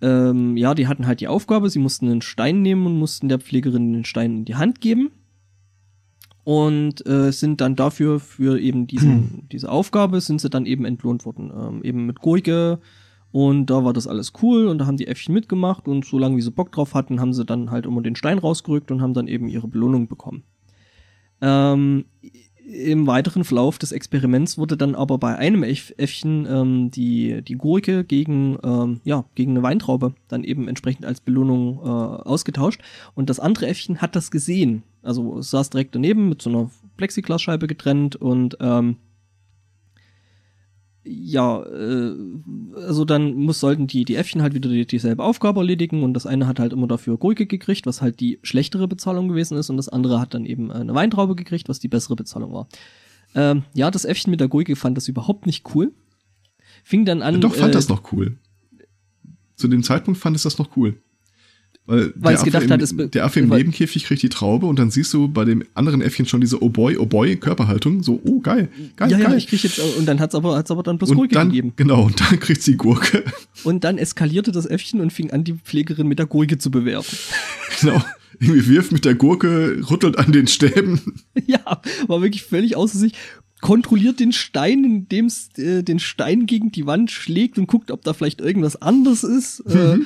ähm, 0.00 0.56
ja, 0.56 0.74
die 0.74 0.86
hatten 0.86 1.06
halt 1.06 1.20
die 1.20 1.28
Aufgabe, 1.28 1.70
sie 1.70 1.80
mussten 1.80 2.08
einen 2.08 2.22
Stein 2.22 2.62
nehmen 2.62 2.86
und 2.86 2.98
mussten 2.98 3.28
der 3.28 3.40
Pflegerin 3.40 3.92
den 3.92 4.04
Stein 4.04 4.38
in 4.38 4.44
die 4.44 4.54
Hand 4.54 4.80
geben. 4.80 5.10
Und 6.42 7.06
äh, 7.06 7.32
sind 7.32 7.60
dann 7.60 7.76
dafür, 7.76 8.18
für 8.18 8.58
eben 8.58 8.86
diesen, 8.86 9.48
diese 9.52 9.70
Aufgabe, 9.70 10.20
sind 10.20 10.40
sie 10.40 10.48
dann 10.48 10.66
eben 10.66 10.84
entlohnt 10.84 11.26
worden. 11.26 11.52
Ähm, 11.54 11.82
eben 11.82 12.06
mit 12.06 12.20
Gurke, 12.20 12.78
und 13.32 13.66
da 13.66 13.84
war 13.84 13.92
das 13.92 14.06
alles 14.06 14.32
cool 14.42 14.66
und 14.66 14.78
da 14.78 14.86
haben 14.86 14.96
die 14.96 15.06
Äffchen 15.06 15.34
mitgemacht 15.34 15.86
und 15.86 16.04
solange 16.04 16.36
wie 16.36 16.42
sie 16.42 16.50
Bock 16.50 16.72
drauf 16.72 16.94
hatten, 16.94 17.20
haben 17.20 17.32
sie 17.32 17.44
dann 17.44 17.70
halt 17.70 17.86
immer 17.86 18.02
den 18.02 18.16
Stein 18.16 18.38
rausgerückt 18.38 18.90
und 18.90 19.00
haben 19.00 19.14
dann 19.14 19.28
eben 19.28 19.48
ihre 19.48 19.68
Belohnung 19.68 20.08
bekommen. 20.08 20.42
Ähm, 21.40 22.06
Im 22.64 23.06
weiteren 23.06 23.44
Verlauf 23.44 23.78
des 23.78 23.92
Experiments 23.92 24.58
wurde 24.58 24.76
dann 24.76 24.96
aber 24.96 25.18
bei 25.18 25.36
einem 25.36 25.62
Äffchen 25.62 26.46
ähm, 26.50 26.90
die, 26.90 27.42
die 27.42 27.54
Gurke 27.54 28.04
gegen, 28.04 28.58
ähm, 28.64 29.00
ja, 29.04 29.24
gegen 29.36 29.52
eine 29.52 29.62
Weintraube 29.62 30.14
dann 30.28 30.42
eben 30.42 30.66
entsprechend 30.66 31.06
als 31.06 31.20
Belohnung 31.20 31.78
äh, 31.78 31.88
ausgetauscht. 31.88 32.82
Und 33.14 33.30
das 33.30 33.40
andere 33.40 33.68
Äffchen 33.68 34.02
hat 34.02 34.16
das 34.16 34.30
gesehen. 34.30 34.82
Also 35.02 35.40
saß 35.40 35.70
direkt 35.70 35.94
daneben 35.94 36.28
mit 36.28 36.42
so 36.42 36.50
einer 36.50 36.70
Plexiglasscheibe 36.96 37.68
getrennt 37.68 38.16
und 38.16 38.58
ähm, 38.60 38.96
ja, 41.04 41.62
äh, 41.62 42.14
also 42.76 43.04
dann 43.04 43.34
muss, 43.34 43.60
sollten 43.60 43.86
die, 43.86 44.04
die 44.04 44.16
Äffchen 44.16 44.42
halt 44.42 44.54
wieder 44.54 44.68
die, 44.68 44.86
dieselbe 44.86 45.22
Aufgabe 45.22 45.60
erledigen 45.60 46.02
und 46.02 46.14
das 46.14 46.26
eine 46.26 46.46
hat 46.46 46.60
halt 46.60 46.72
immer 46.72 46.86
dafür 46.86 47.16
Gurke 47.16 47.46
gekriegt, 47.46 47.86
was 47.86 48.02
halt 48.02 48.20
die 48.20 48.38
schlechtere 48.42 48.86
Bezahlung 48.86 49.28
gewesen 49.28 49.56
ist 49.56 49.70
und 49.70 49.76
das 49.76 49.88
andere 49.88 50.20
hat 50.20 50.34
dann 50.34 50.44
eben 50.44 50.70
eine 50.70 50.94
Weintraube 50.94 51.36
gekriegt, 51.36 51.68
was 51.68 51.78
die 51.78 51.88
bessere 51.88 52.16
Bezahlung 52.16 52.52
war. 52.52 52.68
Ähm, 53.34 53.62
ja, 53.74 53.90
das 53.90 54.04
Äffchen 54.04 54.30
mit 54.30 54.40
der 54.40 54.48
Gurke 54.48 54.76
fand 54.76 54.96
das 54.96 55.08
überhaupt 55.08 55.46
nicht 55.46 55.74
cool. 55.74 55.92
Fing 56.84 57.04
dann 57.04 57.22
an. 57.22 57.34
Ja, 57.34 57.40
doch, 57.40 57.54
fand 57.54 57.70
äh, 57.70 57.76
das 57.76 57.88
noch 57.88 58.12
cool. 58.12 58.36
Zu 59.56 59.68
dem 59.68 59.82
Zeitpunkt 59.82 60.18
fand 60.18 60.36
es 60.36 60.42
das 60.42 60.58
noch 60.58 60.76
cool. 60.76 60.96
Weil, 61.86 62.12
Weil 62.14 62.34
der, 62.34 62.38
es 62.38 62.44
gedacht 62.44 62.62
Affe 62.64 62.72
hat, 62.72 62.90
im, 62.92 63.00
es 63.00 63.10
der 63.10 63.24
Affe 63.24 63.40
im 63.40 63.48
Nebenkäfig 63.48 64.04
kriegt 64.04 64.22
die 64.22 64.28
Traube 64.28 64.66
und 64.66 64.78
dann 64.78 64.92
siehst 64.92 65.12
du 65.12 65.26
bei 65.26 65.44
dem 65.44 65.64
anderen 65.74 66.02
Äffchen 66.02 66.24
schon 66.24 66.40
diese 66.40 66.62
Oh 66.62 66.68
boy, 66.68 66.96
oh 66.96 67.06
boy 67.06 67.36
Körperhaltung. 67.36 68.04
So, 68.04 68.20
oh 68.24 68.38
geil, 68.38 68.68
geil, 68.94 69.10
ja, 69.10 69.18
ja, 69.18 69.28
geil. 69.28 69.38
ich 69.38 69.48
krieg 69.48 69.62
jetzt, 69.64 69.80
und 69.98 70.06
dann 70.06 70.20
hat's 70.20 70.36
aber, 70.36 70.56
hat's 70.56 70.70
aber 70.70 70.84
dann 70.84 70.98
bloß 70.98 71.10
und 71.10 71.16
Gurke 71.16 71.34
dann, 71.34 71.48
gegeben. 71.48 71.72
genau, 71.74 72.04
und 72.04 72.20
dann 72.20 72.38
kriegt 72.38 72.62
sie 72.62 72.76
Gurke. 72.76 73.24
Und 73.64 73.82
dann 73.82 73.98
eskalierte 73.98 74.52
das 74.52 74.66
Äffchen 74.66 75.00
und 75.00 75.12
fing 75.12 75.32
an, 75.32 75.42
die 75.42 75.54
Pflegerin 75.54 76.06
mit 76.06 76.20
der 76.20 76.26
Gurke 76.26 76.58
zu 76.58 76.70
bewerfen. 76.70 77.18
genau. 77.80 78.00
Irgendwie 78.38 78.68
wirft 78.68 78.92
mit 78.92 79.04
der 79.04 79.14
Gurke, 79.14 79.82
rüttelt 79.90 80.18
an 80.18 80.32
den 80.32 80.46
Stäben. 80.46 81.00
ja, 81.46 81.82
war 82.06 82.22
wirklich 82.22 82.44
völlig 82.44 82.76
außer 82.76 82.98
sich. 82.98 83.12
Kontrolliert 83.60 84.20
den 84.20 84.32
Stein, 84.32 84.84
indem 84.84 85.26
es 85.26 85.50
äh, 85.58 85.82
den 85.82 85.98
Stein 85.98 86.46
gegen 86.46 86.72
die 86.72 86.86
Wand 86.86 87.10
schlägt 87.10 87.58
und 87.58 87.66
guckt, 87.66 87.90
ob 87.90 88.02
da 88.02 88.14
vielleicht 88.14 88.40
irgendwas 88.40 88.80
anders 88.80 89.22
ist. 89.22 89.60
Äh, 89.66 89.98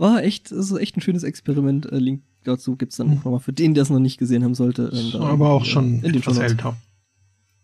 war 0.00 0.22
echt, 0.24 0.50
das 0.50 0.70
ist 0.70 0.76
echt 0.78 0.96
ein 0.96 1.00
schönes 1.00 1.22
Experiment. 1.22 1.86
Äh, 1.92 1.98
Link 1.98 2.22
dazu 2.44 2.74
gibt's 2.76 2.96
dann 2.96 3.10
auch 3.10 3.24
nochmal 3.24 3.40
für 3.40 3.52
den, 3.52 3.74
der 3.74 3.82
es 3.82 3.90
noch 3.90 3.98
nicht 4.00 4.18
gesehen 4.18 4.42
haben 4.42 4.54
sollte. 4.54 4.90
ähm, 4.92 5.10
da, 5.12 5.20
aber 5.20 5.50
auch 5.50 5.62
äh, 5.62 5.68
schon 5.68 5.94
in 5.96 6.00
den 6.02 6.14
etwas 6.16 6.38
älter. 6.38 6.76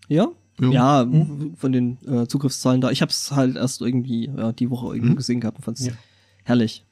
Ja? 0.08 0.28
Jo. 0.60 0.70
Ja, 0.72 1.04
Mhm. 1.04 1.54
von 1.56 1.72
den 1.72 1.98
äh, 2.06 2.26
Zugriffszahlen 2.28 2.80
da. 2.80 2.90
Ich 2.90 3.02
habe 3.02 3.10
es 3.10 3.32
halt 3.32 3.56
erst 3.56 3.80
irgendwie 3.82 4.26
ja, 4.34 4.52
die 4.52 4.70
Woche 4.70 4.94
irgendwo 4.94 5.12
Mhm. 5.12 5.16
gesehen 5.16 5.40
gehabt 5.40 5.58
und 5.58 5.64
fand's 5.64 5.84
Ja. 5.86 5.92
herrlich. 6.44 6.84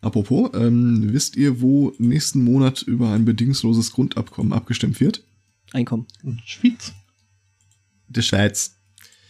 Apropos, 0.00 0.50
ähm, 0.54 1.12
wisst 1.12 1.36
ihr, 1.36 1.60
wo 1.62 1.92
nächsten 1.98 2.44
Monat 2.44 2.82
über 2.82 3.10
ein 3.10 3.24
bedingungsloses 3.24 3.90
Grundabkommen 3.92 4.52
abgestimmt 4.52 5.00
wird? 5.00 5.24
Einkommen. 5.72 6.06
Schwyz. 6.44 6.92
Der 8.08 8.22
Schweiz. 8.22 8.76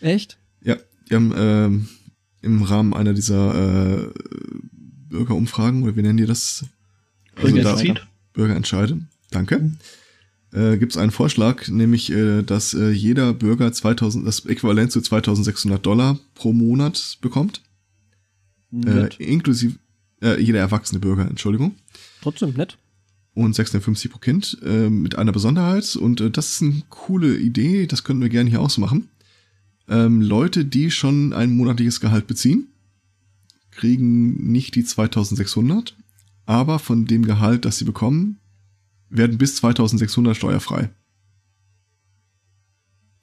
Echt? 0.01 0.37
Ja, 0.63 0.77
die 1.09 1.15
haben 1.15 1.33
ähm, 1.37 1.89
im 2.43 2.63
Rahmen 2.63 2.93
einer 2.93 3.15
dieser 3.15 4.03
äh, 4.09 4.11
Bürgerumfragen, 5.15 5.85
oder 5.85 5.95
wie 5.95 6.03
nennen 6.03 6.17
die 6.17 6.27
das? 6.27 6.65
Also 7.37 7.57
da. 7.57 8.01
Bürgerentscheide. 8.33 8.99
Danke. 9.31 9.71
Äh, 10.53 10.77
Gibt 10.79 10.93
es 10.93 10.99
einen 10.99 11.13
Vorschlag, 11.13 11.69
nämlich, 11.69 12.11
äh, 12.11 12.43
dass 12.43 12.75
äh, 12.75 12.91
jeder 12.91 13.33
Bürger 13.33 13.73
2000, 13.73 14.27
das 14.27 14.45
Äquivalent 14.45 14.91
zu 14.91 15.01
2600 15.01 15.85
Dollar 15.87 16.19
pro 16.35 16.53
Monat 16.53 17.19
bekommt. 17.21 17.63
Äh, 18.73 19.09
inklusive, 19.19 19.77
äh, 20.21 20.41
jeder 20.41 20.59
erwachsene 20.59 20.99
Bürger, 20.99 21.29
Entschuldigung. 21.29 21.77
Trotzdem 22.23 22.51
nett. 22.55 22.77
und 23.35 23.55
650 23.55 24.11
pro 24.11 24.19
Kind 24.19 24.59
äh, 24.65 24.91
mit 24.91 25.17
einer 25.17 25.33
Besonderheit 25.33 25.95
und 25.95 26.21
äh, 26.21 26.31
das 26.31 26.53
ist 26.53 26.63
eine 26.63 26.83
coole 26.89 27.37
Idee, 27.37 27.87
das 27.87 28.03
könnten 28.03 28.23
wir 28.23 28.31
gerne 28.31 28.51
hier 28.51 28.61
auch 28.61 28.71
so 28.71 28.81
machen. 28.81 29.09
Ähm, 29.89 30.23
Leute, 30.23 30.65
die 30.65 30.91
schon 30.91 31.33
ein 31.33 31.51
monatliches 31.57 32.01
Gehalt 32.01 32.27
beziehen, 32.27 32.69
kriegen 33.75 34.51
nicht 34.53 34.75
die 34.75 34.85
2600, 34.85 35.97
aber 36.47 36.79
von 36.79 37.07
dem 37.07 37.25
Gehalt, 37.25 37.65
das 37.65 37.79
sie 37.79 37.85
bekommen, 37.85 38.39
werden 39.11 39.39
bis 39.39 39.57
2600 39.57 40.37
steuerfrei. 40.37 40.91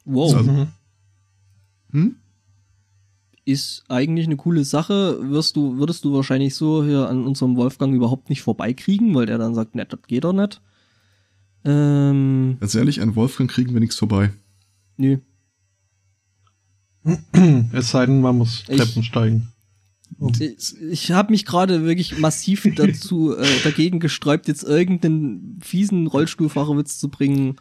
Wow. 0.06 0.36
Also-. 0.36 0.68
Hm? 1.92 2.16
ist 3.44 3.84
eigentlich 3.90 4.28
eine 4.28 4.38
coole 4.38 4.64
Sache. 4.64 5.18
Wirst 5.32 5.56
du, 5.56 5.78
würdest 5.78 6.06
du 6.06 6.14
wahrscheinlich 6.14 6.56
so 6.56 6.84
hier 6.86 7.10
an 7.10 7.26
unserem 7.26 7.56
Wolfgang 7.58 7.94
überhaupt 7.94 8.30
nicht 8.30 8.42
vorbeikriegen, 8.44 9.14
weil 9.16 9.26
der 9.26 9.40
dann 9.40 9.56
sagt, 9.56 9.74
ne, 9.76 9.86
das 9.86 10.00
geht 10.08 10.24
doch 10.24 10.32
nicht. 10.32 10.62
Ähm, 11.66 12.58
Ganz 12.60 12.76
ehrlich, 12.76 13.02
an 13.02 13.16
Wolfgang 13.16 13.50
kriegen 13.50 13.74
wir 13.74 13.80
nichts 13.80 13.98
vorbei. 13.98 14.32
nö. 14.98 15.18
Es 17.74 17.90
sei 17.92 18.06
denn, 18.06 18.22
man 18.22 18.38
muss 18.38 18.64
Ich- 18.70 18.78
Treppen 18.78 19.04
steigen. 19.04 19.48
Ich, 20.40 20.76
ich 20.80 21.12
habe 21.12 21.32
mich 21.32 21.46
gerade 21.46 21.84
wirklich 21.84 22.18
massiv 22.18 22.68
dazu 22.76 23.36
äh, 23.36 23.46
dagegen 23.64 24.00
gesträubt, 24.00 24.48
jetzt 24.48 24.64
irgendeinen 24.64 25.60
fiesen 25.62 26.08
Rollstuhlfahrerwitz 26.08 27.00
zu 27.00 27.10
bringen. 27.10 27.56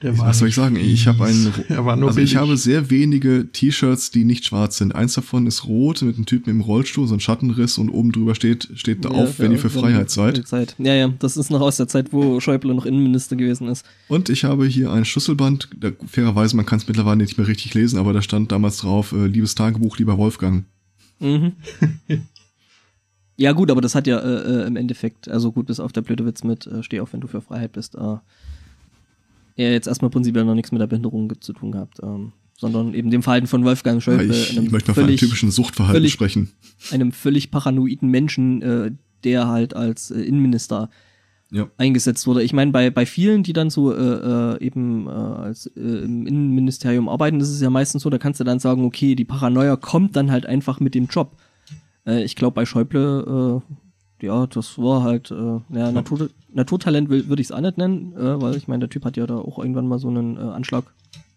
Der 0.00 0.16
Was 0.16 0.38
soll 0.38 0.48
ich 0.48 0.54
sagen? 0.54 0.76
Ich 0.76 1.08
habe 1.08 1.24
einen, 1.24 1.52
also 2.04 2.20
ich 2.20 2.36
habe 2.36 2.56
sehr 2.56 2.88
wenige 2.88 3.48
T-Shirts, 3.50 4.12
die 4.12 4.24
nicht 4.24 4.44
schwarz 4.44 4.78
sind. 4.78 4.94
Eins 4.94 5.14
davon 5.14 5.48
ist 5.48 5.66
rot 5.66 6.02
mit 6.02 6.14
einem 6.14 6.24
Typen 6.24 6.50
im 6.50 6.60
Rollstuhl, 6.60 7.08
so 7.08 7.14
ein 7.14 7.20
Schattenriss 7.20 7.78
und 7.78 7.90
oben 7.90 8.12
drüber 8.12 8.36
steht, 8.36 8.68
steht 8.76 9.04
da 9.04 9.08
auf, 9.08 9.40
wenn 9.40 9.50
ihr 9.50 9.58
für 9.58 9.70
Freiheit 9.70 10.08
seid. 10.10 10.46
Zeit. 10.46 10.76
Ja, 10.78 10.94
ja, 10.94 11.08
das 11.18 11.36
ist 11.36 11.50
noch 11.50 11.60
aus 11.60 11.78
der 11.78 11.88
Zeit, 11.88 12.12
wo 12.12 12.38
Schäuble 12.38 12.72
noch 12.74 12.86
Innenminister 12.86 13.34
gewesen 13.34 13.66
ist. 13.66 13.84
Und 14.06 14.28
ich 14.28 14.44
habe 14.44 14.66
hier 14.66 14.92
ein 14.92 15.04
Schlüsselband, 15.04 15.68
da, 15.76 15.90
fairerweise, 16.06 16.54
man 16.54 16.64
kann 16.64 16.78
es 16.78 16.86
mittlerweile 16.86 17.16
nicht 17.16 17.36
mehr 17.36 17.48
richtig 17.48 17.74
lesen, 17.74 17.98
aber 17.98 18.12
da 18.12 18.22
stand 18.22 18.52
damals 18.52 18.76
drauf, 18.76 19.10
äh, 19.10 19.26
liebes 19.26 19.56
Tagebuch, 19.56 19.98
lieber 19.98 20.16
Wolfgang. 20.16 20.64
Mhm. 21.20 21.52
ja, 23.36 23.52
gut, 23.52 23.70
aber 23.70 23.80
das 23.80 23.94
hat 23.94 24.06
ja 24.06 24.18
äh, 24.18 24.62
äh, 24.62 24.66
im 24.66 24.76
Endeffekt, 24.76 25.28
also 25.28 25.52
gut, 25.52 25.66
bis 25.66 25.80
auf 25.80 25.92
der 25.92 26.02
blöde 26.02 26.26
Witz 26.26 26.42
mit 26.44 26.66
äh, 26.66 26.82
Steh 26.82 27.00
auf, 27.00 27.12
wenn 27.12 27.20
du 27.20 27.28
für 27.28 27.40
Freiheit 27.40 27.72
bist, 27.72 27.94
äh, 27.94 27.98
ja, 28.00 28.20
jetzt 29.56 29.86
erstmal 29.88 30.10
prinzipiell 30.10 30.44
noch 30.44 30.54
nichts 30.54 30.70
mit 30.72 30.80
der 30.80 30.86
Behinderung 30.86 31.32
zu 31.40 31.52
tun 31.52 31.72
gehabt, 31.72 31.98
ähm, 32.02 32.32
sondern 32.56 32.94
eben 32.94 33.10
dem 33.10 33.22
Verhalten 33.22 33.46
von 33.46 33.64
Wolfgang 33.64 33.96
Ja, 33.96 34.00
Schäuble, 34.00 34.30
ich, 34.30 34.50
einem, 34.56 34.66
ich 34.66 34.70
möchte 34.72 34.90
mal 34.90 34.94
von 34.94 35.02
einem 35.04 35.08
völlig, 35.08 35.20
typischen 35.20 35.50
Suchtverhalten 35.50 36.00
völlig- 36.00 36.12
sprechen. 36.12 36.50
einem 36.92 37.12
völlig 37.12 37.50
paranoiden 37.50 38.08
Menschen, 38.08 38.62
äh, 38.62 38.90
der 39.24 39.48
halt 39.48 39.74
als 39.74 40.10
äh, 40.10 40.20
Innenminister 40.20 40.90
Ja. 41.50 41.66
eingesetzt 41.78 42.26
wurde. 42.26 42.42
Ich 42.42 42.52
meine, 42.52 42.72
bei, 42.72 42.90
bei 42.90 43.06
vielen, 43.06 43.42
die 43.42 43.54
dann 43.54 43.70
so 43.70 43.92
äh, 43.92 44.56
äh, 44.56 44.64
eben 44.64 45.06
äh, 45.06 45.10
als 45.10 45.66
äh, 45.66 45.80
im 45.80 46.26
Innenministerium 46.26 47.08
arbeiten, 47.08 47.40
ist 47.40 47.48
es 47.48 47.60
ja 47.62 47.70
meistens 47.70 48.02
so, 48.02 48.10
da 48.10 48.18
kannst 48.18 48.38
du 48.38 48.44
dann 48.44 48.58
sagen, 48.58 48.84
okay, 48.84 49.14
die 49.14 49.24
Paranoia 49.24 49.76
kommt 49.76 50.14
dann 50.14 50.30
halt 50.30 50.44
einfach 50.44 50.78
mit 50.78 50.94
dem 50.94 51.06
Job. 51.06 51.38
Äh, 52.06 52.22
ich 52.22 52.36
glaube, 52.36 52.54
bei 52.54 52.66
Schäuble, 52.66 53.62
äh, 54.20 54.26
ja, 54.26 54.46
das 54.46 54.78
war 54.78 55.02
halt, 55.02 55.30
äh, 55.30 55.60
ja, 55.70 55.90
Natur, 55.90 56.28
Naturtalent 56.52 57.08
würde 57.08 57.40
ich 57.40 57.48
es 57.48 57.52
auch 57.52 57.60
nicht 57.60 57.78
nennen, 57.78 58.12
äh, 58.14 58.40
weil 58.42 58.56
ich 58.56 58.68
meine, 58.68 58.80
der 58.80 58.90
Typ 58.90 59.04
hat 59.04 59.16
ja 59.16 59.26
da 59.26 59.38
auch 59.38 59.58
irgendwann 59.58 59.86
mal 59.86 59.98
so 59.98 60.08
einen 60.08 60.36
äh, 60.36 60.40
Anschlag 60.40 60.84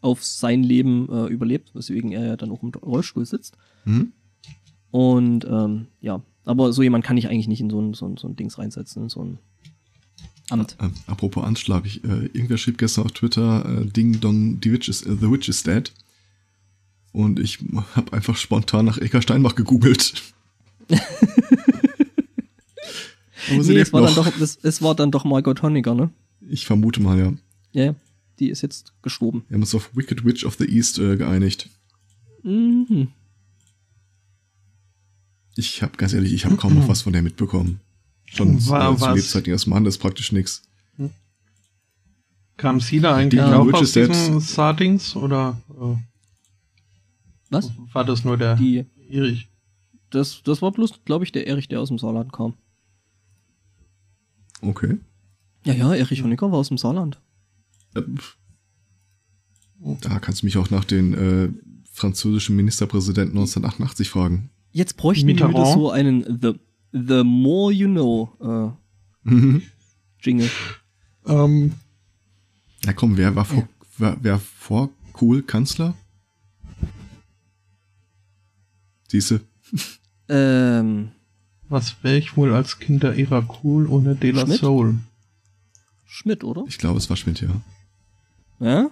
auf 0.01 0.23
sein 0.23 0.63
Leben 0.63 1.07
äh, 1.09 1.27
überlebt, 1.27 1.75
weswegen 1.75 2.11
er 2.11 2.25
ja 2.25 2.35
dann 2.35 2.51
auch 2.51 2.63
im 2.63 2.71
Rollstuhl 2.71 3.25
sitzt. 3.25 3.55
Mhm. 3.85 4.13
Und 4.89 5.45
ähm, 5.45 5.88
ja, 6.01 6.21
aber 6.43 6.73
so 6.73 6.81
jemand 6.81 7.03
kann 7.05 7.17
ich 7.17 7.29
eigentlich 7.29 7.47
nicht 7.47 7.61
in 7.61 7.69
so 7.69 7.79
ein, 7.79 7.93
so 7.93 8.07
ein, 8.07 8.17
so 8.17 8.27
ein 8.27 8.35
Dings 8.35 8.57
reinsetzen, 8.57 9.03
in 9.03 9.09
so 9.09 9.21
ein 9.21 9.38
Amt. 10.51 10.75
Äh, 10.79 10.89
apropos 11.07 11.43
Anschlag, 11.43 11.85
ich, 11.85 12.03
äh, 12.03 12.25
irgendwer 12.33 12.57
schrieb 12.57 12.77
gestern 12.77 13.05
auf 13.05 13.11
Twitter, 13.13 13.65
äh, 13.65 13.85
Ding 13.85 14.19
Dong, 14.19 14.59
die 14.59 14.71
Witch 14.73 14.89
is, 14.89 15.03
äh, 15.03 15.15
The 15.19 15.31
Witch 15.31 15.49
is 15.49 15.63
dead. 15.63 15.91
Und 17.13 17.39
ich 17.39 17.59
habe 17.95 18.13
einfach 18.13 18.37
spontan 18.37 18.85
nach 18.85 18.97
Eka 18.97 19.21
Steinbach 19.21 19.55
gegoogelt. 19.55 20.33
Aber 23.49 23.63
sie 23.63 23.73
Nee, 23.73 23.79
es 23.79 23.91
war, 23.91 24.01
dann 24.01 24.15
doch, 24.15 24.31
es, 24.39 24.59
es 24.61 24.81
war 24.81 24.95
dann 24.95 25.11
doch 25.11 25.25
Margot 25.25 25.61
Honecker, 25.61 25.95
ne? 25.95 26.09
Ich 26.47 26.65
vermute 26.65 27.01
mal, 27.01 27.17
ja. 27.17 27.33
Ja, 27.73 27.85
ja. 27.85 27.95
Die 28.39 28.49
ist 28.49 28.61
jetzt 28.61 28.93
gestorben. 29.01 29.43
Wir 29.47 29.55
haben 29.55 29.61
uns 29.61 29.75
auf 29.75 29.95
Wicked 29.95 30.25
Witch 30.25 30.45
of 30.45 30.55
the 30.55 30.65
East 30.65 30.99
äh, 30.99 31.15
geeinigt. 31.17 31.69
Mhm. 32.43 33.09
Ich 35.55 35.81
habe 35.81 35.97
ganz 35.97 36.13
ehrlich, 36.13 36.33
ich 36.33 36.45
habe 36.45 36.55
kaum 36.57 36.75
noch 36.75 36.87
was 36.89 37.01
von 37.01 37.13
der 37.13 37.21
mitbekommen. 37.21 37.79
Schon 38.33 38.65
War 38.67 38.91
äh, 38.91 38.95
zu 38.95 39.01
was- 39.01 39.15
Lebzeiten 39.15 39.49
ihres 39.49 39.67
Mannes 39.67 39.97
praktisch 39.97 40.31
nix. 40.31 40.63
Kam 42.57 42.79
sie 42.79 42.99
da 42.99 43.15
eigentlich 43.15 43.41
Die 43.41 43.47
auch 43.47 43.73
aus 43.73 43.91
diesen 43.93 44.39
Startings 44.39 45.15
oder 45.15 45.59
äh, 45.69 45.95
Was? 47.49 47.71
war 47.91 48.05
das 48.05 48.23
nur 48.23 48.37
der 48.37 48.55
Die, 48.55 48.85
Erich? 49.09 49.47
das, 50.11 50.43
das 50.43 50.61
war 50.61 50.71
bloß, 50.71 51.03
glaube 51.05 51.25
ich, 51.25 51.31
der 51.31 51.47
Erich, 51.47 51.67
der 51.69 51.79
aus 51.81 51.87
dem 51.87 51.97
Saarland 51.97 52.31
kam. 52.31 52.53
Okay. 54.61 54.97
Ja, 55.65 55.73
ja, 55.73 55.93
Erich 55.95 56.21
Honecker 56.23 56.51
war 56.51 56.59
aus 56.59 56.67
dem 56.67 56.77
Saarland. 56.77 57.19
Äh. 57.95 58.01
Da 60.01 60.19
kannst 60.19 60.43
du 60.43 60.45
mich 60.45 60.57
auch 60.57 60.69
nach 60.69 60.85
den 60.85 61.13
äh, 61.15 61.49
französischen 61.91 62.55
Ministerpräsidenten 62.55 63.37
1988 63.37 64.09
fragen. 64.09 64.51
Jetzt 64.71 64.97
bräuchten 64.97 65.25
wir 65.27 65.33
Mitterrand. 65.33 65.55
wieder 65.55 65.73
so 65.73 65.89
einen 65.89 66.39
The, 66.39 66.53
the 66.91 67.23
More 67.23 67.72
You 67.73 67.88
Know 67.88 68.76
äh, 69.26 69.59
Jingle. 70.22 70.49
Ähm, 71.26 71.73
Na 72.85 72.93
komm, 72.93 73.18
wer 73.18 73.35
war 73.35 73.45
vor, 73.45 73.68
wer, 73.97 74.18
wer 74.22 74.39
vor 74.39 74.89
Kohl 75.13 75.43
Kanzler? 75.43 75.93
Siehste, 79.07 79.41
Ähm, 80.30 81.11
was 81.68 81.95
wäre 82.03 82.18
ich 82.18 82.38
wohl 82.38 82.53
als 82.53 82.80
Kind 82.80 83.03
der 83.03 83.18
Ära 83.18 83.45
cool 83.63 83.88
ohne 83.88 84.15
De 84.15 84.31
La 84.31 84.45
Schmidt? 84.45 84.59
Soul? 84.59 84.95
Schmidt, 86.05 86.43
oder? 86.43 86.63
ich 86.68 86.77
glaube, 86.77 86.97
es 86.97 87.09
war 87.09 87.18
Schmidt, 87.18 87.41
ja. 87.41 87.49
Ja? 88.59 88.89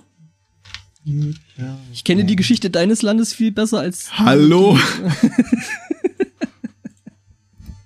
Ich 1.93 2.03
kenne 2.03 2.25
die 2.25 2.35
Geschichte 2.35 2.69
deines 2.69 3.01
Landes 3.01 3.33
viel 3.33 3.51
besser 3.51 3.79
als. 3.79 4.17
Hallo? 4.19 4.77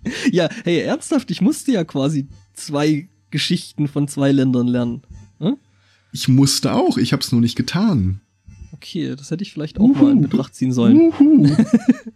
ja, 0.32 0.50
hey, 0.64 0.80
ernsthaft, 0.82 1.32
ich 1.32 1.42
musste 1.42 1.72
ja 1.72 1.84
quasi 1.84 2.28
zwei 2.54 3.08
Geschichten 3.32 3.88
von 3.88 4.08
zwei 4.08 4.32
Ländern 4.32 4.68
lernen. 4.68 5.02
Hm? 5.40 5.58
Ich 6.12 6.28
musste 6.28 6.74
auch, 6.74 6.98
ich 6.98 7.14
hab's 7.14 7.32
nur 7.32 7.42
nicht 7.42 7.56
getan. 7.56 8.22
Okay, 8.74 9.16
das 9.16 9.32
hätte 9.32 9.44
ich 9.44 9.54
vielleicht 9.54 9.80
auch 9.80 9.88
mal 9.88 10.12
in 10.12 10.22
Betracht 10.22 10.56
ziehen 10.56 10.74
sollen. 10.74 10.98
Uhu. 10.98 11.50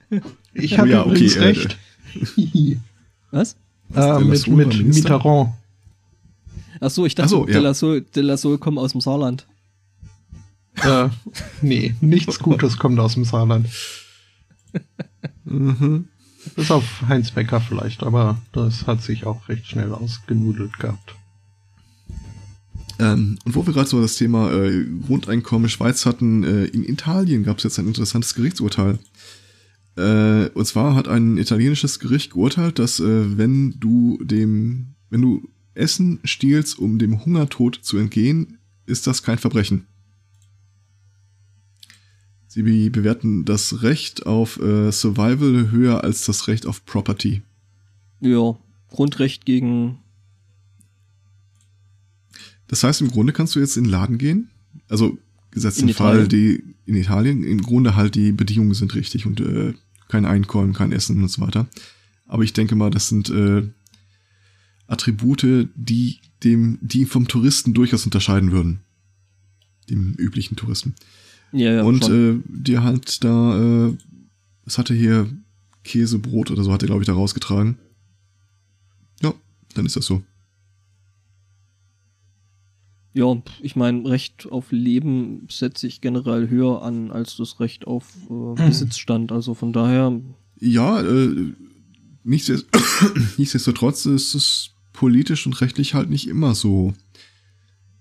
Ich 0.54 0.74
Oh 0.74 0.78
habe 0.80 0.90
ja, 0.90 1.02
okay, 1.02 1.10
übrigens 1.10 1.36
äh, 1.36 1.44
recht. 1.44 1.78
Was? 3.32 3.58
äh, 3.94 4.20
mit 4.20 4.30
Lasso 4.30 4.52
war 4.52 4.58
mit 4.58 4.68
Minister? 4.78 5.14
Mitterrand. 5.14 5.54
Ach 6.80 6.90
so, 6.90 7.06
ich 7.06 7.14
dachte, 7.16 7.28
Ach 7.28 7.30
so, 7.30 7.46
De 7.46 7.54
ja. 7.54 8.00
De 8.16 8.24
La 8.24 8.38
Soul 8.38 8.58
kommen 8.58 8.78
aus 8.80 8.94
dem 8.94 9.02
Saarland. 9.02 9.46
Äh, 10.76 11.10
nee, 11.62 11.96
nichts 12.02 12.40
Gutes 12.40 12.78
kommt 12.78 13.00
aus 13.00 13.16
dem 13.16 13.24
Saarland. 13.26 13.68
Mhm. 15.44 16.08
Bis 16.56 16.72
auf 16.72 17.04
Heinz 17.08 17.32
Becker 17.32 17.62
vielleicht, 17.62 18.04
aber 18.04 18.40
das 18.52 18.88
hat 18.88 19.02
sich 19.02 19.26
auch 19.26 19.48
recht 19.50 19.68
schnell 19.68 19.94
ausgenudelt 19.94 20.80
gehabt. 20.80 21.16
Ähm, 23.00 23.38
und 23.46 23.56
wo 23.56 23.66
wir 23.66 23.74
gerade 23.74 23.90
so 23.90 24.02
das 24.02 24.16
Thema 24.16 24.52
äh, 24.52 24.86
Grundeinkommen 25.06 25.70
Schweiz 25.70 26.06
hatten, 26.06 26.44
äh, 26.44 26.66
in 26.66 26.84
Italien 26.84 27.44
gab 27.44 27.58
es 27.58 27.64
jetzt 27.64 27.80
ein 27.80 27.88
interessantes 27.88 28.34
Gerichtsurteil. 28.34 28.98
Äh, 29.96 30.50
und 30.50 30.66
zwar 30.66 30.96
hat 30.96 31.08
ein 31.08 31.38
italienisches 31.38 32.00
Gericht 32.00 32.32
geurteilt, 32.32 32.80
dass 32.80 33.00
äh, 33.00 33.38
wenn 33.38 33.80
du 33.80 34.20
dem, 34.24 34.96
wenn 35.10 35.22
du 35.22 35.48
Essen 35.74 36.20
stiehlst, 36.24 36.80
um 36.80 36.98
dem 36.98 37.24
Hungertod 37.24 37.80
zu 37.82 37.98
entgehen, 37.98 38.58
ist 38.86 39.06
das 39.06 39.22
kein 39.22 39.38
Verbrechen. 39.38 39.86
Sie 42.48 42.64
be 42.64 42.90
bewerten 42.90 43.46
das 43.46 43.84
Recht 43.84 44.26
auf 44.26 44.60
äh, 44.60 44.92
Survival 44.92 45.72
höher 45.72 46.04
als 46.04 46.26
das 46.26 46.48
Recht 46.48 46.66
auf 46.66 46.86
Property. 46.86 47.42
Ja, 48.22 48.58
Grundrecht 48.90 49.46
gegen. 49.46 50.00
Das 52.68 52.84
heißt, 52.84 53.02
im 53.02 53.12
Grunde 53.12 53.34
kannst 53.34 53.56
du 53.56 53.60
jetzt 53.60 53.78
in 53.78 53.86
den 53.86 53.92
Laden 53.92 54.18
gehen. 54.18 54.50
Also 54.90 55.18
gesetzt 55.52 55.82
den 55.82 55.94
Fall, 55.94 56.28
die 56.28 56.64
in 56.86 56.96
Italien, 56.96 57.44
im 57.44 57.62
Grunde 57.62 57.96
halt 57.96 58.16
die 58.16 58.32
Bedingungen 58.32 58.74
sind 58.74 58.96
richtig 58.96 59.26
und 59.26 59.40
äh, 59.42 59.74
kein 60.08 60.26
Einkommen, 60.26 60.74
kein 60.74 60.92
Essen 60.92 61.22
und 61.22 61.30
so 61.30 61.42
weiter. 61.42 61.68
Aber 62.26 62.44
ich 62.44 62.54
denke 62.54 62.76
mal, 62.76 62.92
das 62.92 63.10
sind 63.10 63.30
äh, 63.30 63.68
Attribute, 64.88 65.70
die 65.76 66.20
dem, 66.44 66.80
die 66.82 67.06
vom 67.06 67.28
Touristen 67.28 67.74
durchaus 67.74 68.06
unterscheiden 68.06 68.52
würden. 68.52 68.80
Dem 69.90 70.14
üblichen 70.14 70.56
Touristen. 70.56 70.96
Ja, 71.52 71.74
ja, 71.74 71.84
und 71.84 72.08
äh, 72.10 72.40
dir 72.48 72.84
halt 72.84 73.24
da, 73.24 73.88
äh, 73.88 73.98
was 74.66 74.78
hatte 74.78 74.94
hier 74.94 75.30
Käsebrot 75.84 76.52
oder 76.52 76.64
so 76.64 76.72
hat 76.74 76.84
er, 76.84 76.88
glaube 76.88 77.02
ich, 77.02 77.08
da 77.08 77.14
rausgetragen. 77.14 77.78
Ja, 79.22 79.34
dann 79.74 79.86
ist 79.86 79.96
das 79.96 80.06
so. 80.06 80.22
ja, 83.14 83.36
ich 83.62 83.76
meine, 83.76 84.08
Recht 84.08 84.48
auf 84.52 84.72
Leben 84.72 85.48
setze 85.50 85.88
ich 85.88 86.02
generell 86.02 86.50
höher 86.50 86.84
an 86.84 87.12
als 87.12 87.36
das 87.38 87.60
Recht 87.60 87.88
auf 87.88 88.06
äh, 88.30 88.68
Besitzstand. 88.68 89.32
Also 89.32 89.56
von 89.56 89.74
daher, 89.74 90.22
Ja, 90.60 91.02
äh, 91.02 91.54
nichtsdest 92.24 92.68
nichtsdestotrotz 93.38 94.06
ist 94.06 94.36
es 94.36 94.70
politisch 94.94 95.46
und 95.48 95.60
rechtlich 95.62 95.96
halt 95.96 96.10
nicht 96.10 96.28
immer 96.28 96.54
so. 96.54 96.94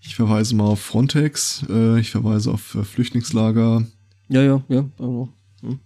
Ich 0.06 0.14
verweise 0.14 0.54
mal 0.54 0.64
auf 0.64 0.80
Frontex, 0.80 1.64
äh, 1.68 1.98
ich 2.00 2.10
verweise 2.12 2.52
auf 2.52 2.74
äh, 2.76 2.84
Flüchtlingslager. 2.84 3.84
ja, 4.28 4.42
ja, 4.42 4.62
ja. 4.68 4.84
Also, 4.98 5.28
hm. 5.62 5.78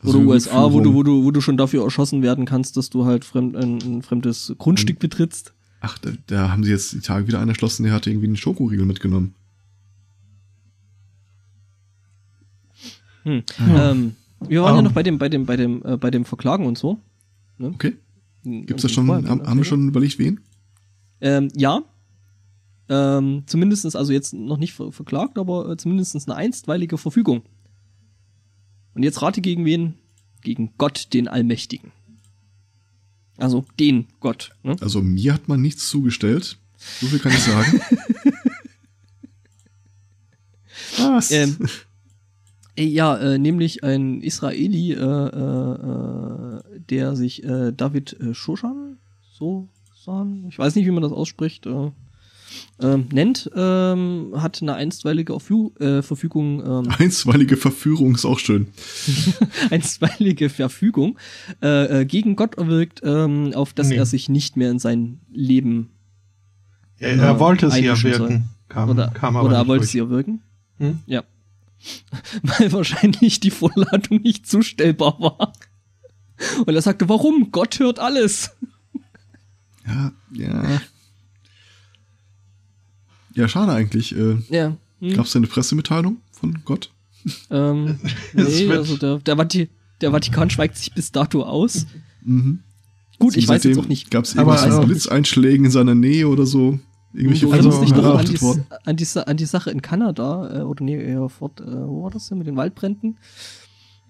Also 0.00 0.18
Oder 0.18 0.28
USA, 0.28 0.72
wo 0.72 0.80
du, 0.80 0.94
wo 0.94 1.02
du, 1.02 1.24
wo 1.24 1.30
du 1.32 1.40
schon 1.40 1.56
dafür 1.56 1.84
erschossen 1.84 2.22
werden 2.22 2.44
kannst, 2.44 2.76
dass 2.76 2.88
du 2.90 3.04
halt 3.04 3.24
fremd, 3.24 3.56
ein, 3.56 3.78
ein 3.82 4.02
fremdes 4.02 4.54
Grundstück 4.58 4.98
betrittst. 5.00 5.52
Ach, 5.80 5.98
da, 5.98 6.10
da 6.28 6.50
haben 6.50 6.62
sie 6.64 6.70
jetzt 6.70 6.92
die 6.92 7.00
Tage 7.00 7.26
wieder 7.26 7.40
einen 7.40 7.48
erschlossen, 7.48 7.82
der 7.82 7.92
hatte 7.92 8.10
irgendwie 8.10 8.28
einen 8.28 8.36
Schokoriegel 8.36 8.86
mitgenommen. 8.86 9.34
Hm. 13.24 13.42
Ja. 13.58 13.90
Ähm, 13.90 14.16
wir 14.48 14.62
waren 14.62 14.74
ja 14.74 14.78
Ähm. 14.80 14.84
noch 14.84 14.92
bei 14.92 15.02
dem, 15.02 15.18
bei 15.18 15.28
dem, 15.28 15.46
bei 15.46 15.56
dem, 15.56 15.82
äh, 15.84 15.96
bei 15.96 16.10
dem 16.10 16.24
Verklagen 16.24 16.66
und 16.66 16.78
so. 16.78 16.98
Ne? 17.58 17.68
Okay. 17.74 17.96
Hm, 18.44 18.66
Gibt's 18.66 18.82
da 18.82 18.88
schon, 18.88 19.08
haben, 19.08 19.46
haben 19.46 19.58
wir 19.58 19.64
schon 19.64 19.88
überlegt, 19.88 20.18
wen? 20.18 20.40
Ähm, 21.20 21.48
ja. 21.54 21.82
Ähm, 22.94 23.44
zumindestens, 23.46 23.96
also 23.96 24.12
jetzt 24.12 24.34
noch 24.34 24.58
nicht 24.58 24.74
ver 24.74 24.92
verklagt, 24.92 25.38
aber 25.38 25.70
äh, 25.70 25.78
zumindestens 25.78 26.28
eine 26.28 26.36
einstweilige 26.36 26.98
Verfügung. 26.98 27.40
Und 28.94 29.02
jetzt 29.02 29.22
rate 29.22 29.40
gegen 29.40 29.64
wen? 29.64 29.94
Gegen 30.42 30.74
Gott, 30.76 31.08
den 31.14 31.26
Allmächtigen. 31.26 31.92
Also 33.38 33.64
den 33.80 34.08
Gott. 34.20 34.50
Ne? 34.62 34.76
Also 34.82 35.00
mir 35.00 35.32
hat 35.32 35.48
man 35.48 35.62
nichts 35.62 35.88
zugestellt. 35.88 36.58
So 37.00 37.06
viel 37.06 37.18
kann 37.18 37.32
ich 37.32 37.38
sagen. 37.38 37.80
Was? 40.98 41.30
Ähm, 41.30 41.56
äh, 42.76 42.84
ja, 42.84 43.16
äh, 43.16 43.38
nämlich 43.38 43.82
ein 43.84 44.20
Israeli, 44.20 44.92
äh, 44.92 44.96
äh, 44.98 46.58
äh, 46.58 46.80
der 46.90 47.16
sich 47.16 47.42
äh, 47.42 47.72
David 47.72 48.20
äh, 48.20 48.34
Shoshan, 48.34 48.98
so 49.32 49.70
ich 50.48 50.58
weiß 50.58 50.74
nicht, 50.74 50.86
wie 50.86 50.90
man 50.90 51.04
das 51.04 51.12
ausspricht, 51.12 51.64
ähm, 52.80 53.06
nennt, 53.12 53.50
ähm, 53.54 54.32
hat 54.36 54.60
eine 54.62 54.74
einstweilige 54.74 55.32
Verfü 55.32 55.70
äh, 55.80 56.02
Verfügung, 56.02 56.60
ähm, 56.86 56.92
Einstweilige 56.98 57.56
Verführung 57.56 58.14
ist 58.14 58.24
auch 58.24 58.38
schön. 58.38 58.66
einstweilige 59.70 60.48
Verfügung 60.50 61.18
äh, 61.62 62.00
äh, 62.00 62.04
gegen 62.04 62.36
Gott 62.36 62.56
erwirkt, 62.56 63.00
ähm, 63.04 63.52
auf 63.54 63.72
dass 63.72 63.88
Nee. 63.88 63.96
er 63.96 64.06
sich 64.06 64.28
nicht 64.28 64.56
mehr 64.56 64.70
in 64.70 64.78
sein 64.78 65.20
Leben 65.30 65.90
Er, 66.98 67.16
Ja, 67.16 67.22
er 67.24 67.40
wollte 67.40 67.70
sie 67.70 67.78
einmischen 67.88 68.12
erwirken, 68.12 68.48
kam, 68.68 68.90
oder, 68.90 69.08
kam 69.08 69.36
aber 69.36 69.48
oder 69.48 69.56
er 69.58 69.66
wollte 69.68 69.82
durch. 69.82 69.90
sie 69.90 69.98
erwirken. 69.98 70.42
Hm? 70.78 71.00
Ja. 71.06 71.24
Weil 72.42 72.72
wahrscheinlich 72.72 73.40
die 73.40 73.50
Vorladung 73.50 74.22
nicht 74.22 74.48
zustellbar 74.48 75.16
war. 75.20 75.52
Und 76.66 76.74
er 76.74 76.82
sagte, 76.82 77.08
warum? 77.08 77.50
Gott 77.52 77.78
hört 77.80 77.98
alles. 77.98 78.50
Ja, 79.86 80.12
ja. 80.32 80.80
Ja, 83.34 83.48
schade 83.48 83.72
eigentlich. 83.72 84.16
Äh, 84.16 84.36
Ja. 84.50 84.76
Hm. 85.00 85.14
Gab 85.14 85.26
es 85.26 85.34
eine 85.34 85.46
Pressemitteilung 85.46 86.18
von 86.32 86.58
Gott? 86.64 86.90
Ähm, 87.50 87.98
nee, 88.32 88.68
also 88.70 88.96
der, 88.96 89.18
der, 89.18 89.36
Vati 89.36 89.68
der 90.00 90.10
Vatikan 90.12 90.50
schweigt 90.50 90.76
sich 90.76 90.92
bis 90.92 91.12
dato 91.12 91.42
aus. 91.42 91.86
Mhm. 92.24 92.60
Gut, 93.18 93.36
ich 93.36 93.46
weiß 93.48 93.64
jetzt 93.64 93.78
auch 93.78 93.88
nicht. 93.88 94.10
Gab 94.10 94.24
es 94.24 94.34
äh, 94.34 94.44
mit 94.44 94.86
Blitzeinschlägen 94.86 95.66
in 95.66 95.70
seiner 95.70 95.94
Nähe 95.94 96.28
oder 96.28 96.46
so? 96.46 96.78
Irgendwelche 97.14 97.46
Du 97.46 97.52
Also, 97.52 97.80
dich 97.80 97.90
ja, 97.90 97.96
doch 97.96 98.18
an 98.18 98.26
die, 98.26 98.40
worden? 98.40 98.66
an, 98.84 98.96
die, 98.96 99.06
an 99.26 99.36
die 99.36 99.44
Sache 99.44 99.70
in 99.70 99.82
Kanada, 99.82 100.60
äh, 100.60 100.62
oder 100.62 100.82
nee, 100.84 100.96
eher 101.00 101.28
fort, 101.28 101.60
äh, 101.60 101.64
wo 101.66 102.04
war 102.04 102.10
das 102.10 102.28
denn 102.28 102.38
mit 102.38 102.46
den 102.46 102.56
Waldbränden? 102.56 103.16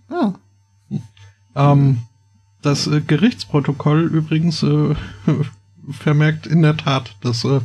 Ah, 0.08 0.34
Ähm, 1.54 1.98
das 2.62 2.86
äh, 2.86 3.00
Gerichtsprotokoll 3.00 4.04
übrigens 4.04 4.62
äh, 4.62 4.94
vermerkt 5.90 6.46
in 6.46 6.62
der 6.62 6.76
Tat, 6.76 7.16
dass 7.22 7.44
äh, 7.44 7.60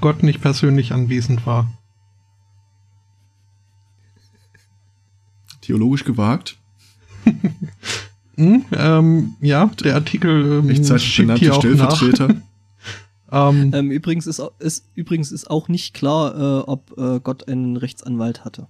Gott 0.00 0.22
nicht 0.22 0.40
persönlich 0.40 0.92
anwesend 0.92 1.46
war. 1.46 1.68
theologisch 5.66 6.04
gewagt. 6.04 6.58
Hm, 8.38 8.66
ähm, 8.70 9.34
ja, 9.40 9.64
der 9.82 9.94
Artikel 9.94 10.62
ähm, 10.62 10.98
schickt 10.98 11.38
hier 11.38 11.54
auch 11.54 11.64
nach. 11.64 11.96
Stellvertreter. 11.96 12.42
Ähm, 13.32 13.72
Ähm, 13.74 13.90
übrigens, 13.90 14.26
ist, 14.28 14.40
ist, 14.60 14.84
übrigens 14.94 15.32
ist 15.32 15.50
auch 15.50 15.68
nicht 15.68 15.94
klar, 15.94 16.36
äh, 16.36 16.62
ob 16.64 16.96
äh, 16.96 17.18
Gott 17.18 17.48
einen 17.48 17.76
Rechtsanwalt 17.76 18.44
hatte. 18.44 18.68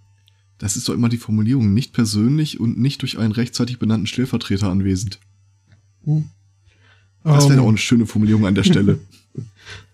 Das 0.56 0.76
ist 0.76 0.88
doch 0.88 0.94
immer 0.94 1.10
die 1.10 1.18
Formulierung, 1.18 1.74
nicht 1.74 1.92
persönlich 1.92 2.58
und 2.58 2.78
nicht 2.78 3.02
durch 3.02 3.18
einen 3.18 3.32
rechtzeitig 3.32 3.78
benannten 3.78 4.06
Stellvertreter 4.06 4.70
anwesend. 4.70 5.20
Das 7.22 7.48
wäre 7.48 7.58
ähm, 7.58 7.64
auch 7.64 7.68
eine 7.68 7.76
schöne 7.76 8.06
Formulierung 8.06 8.46
an 8.46 8.54
der 8.54 8.64
Stelle. 8.64 9.00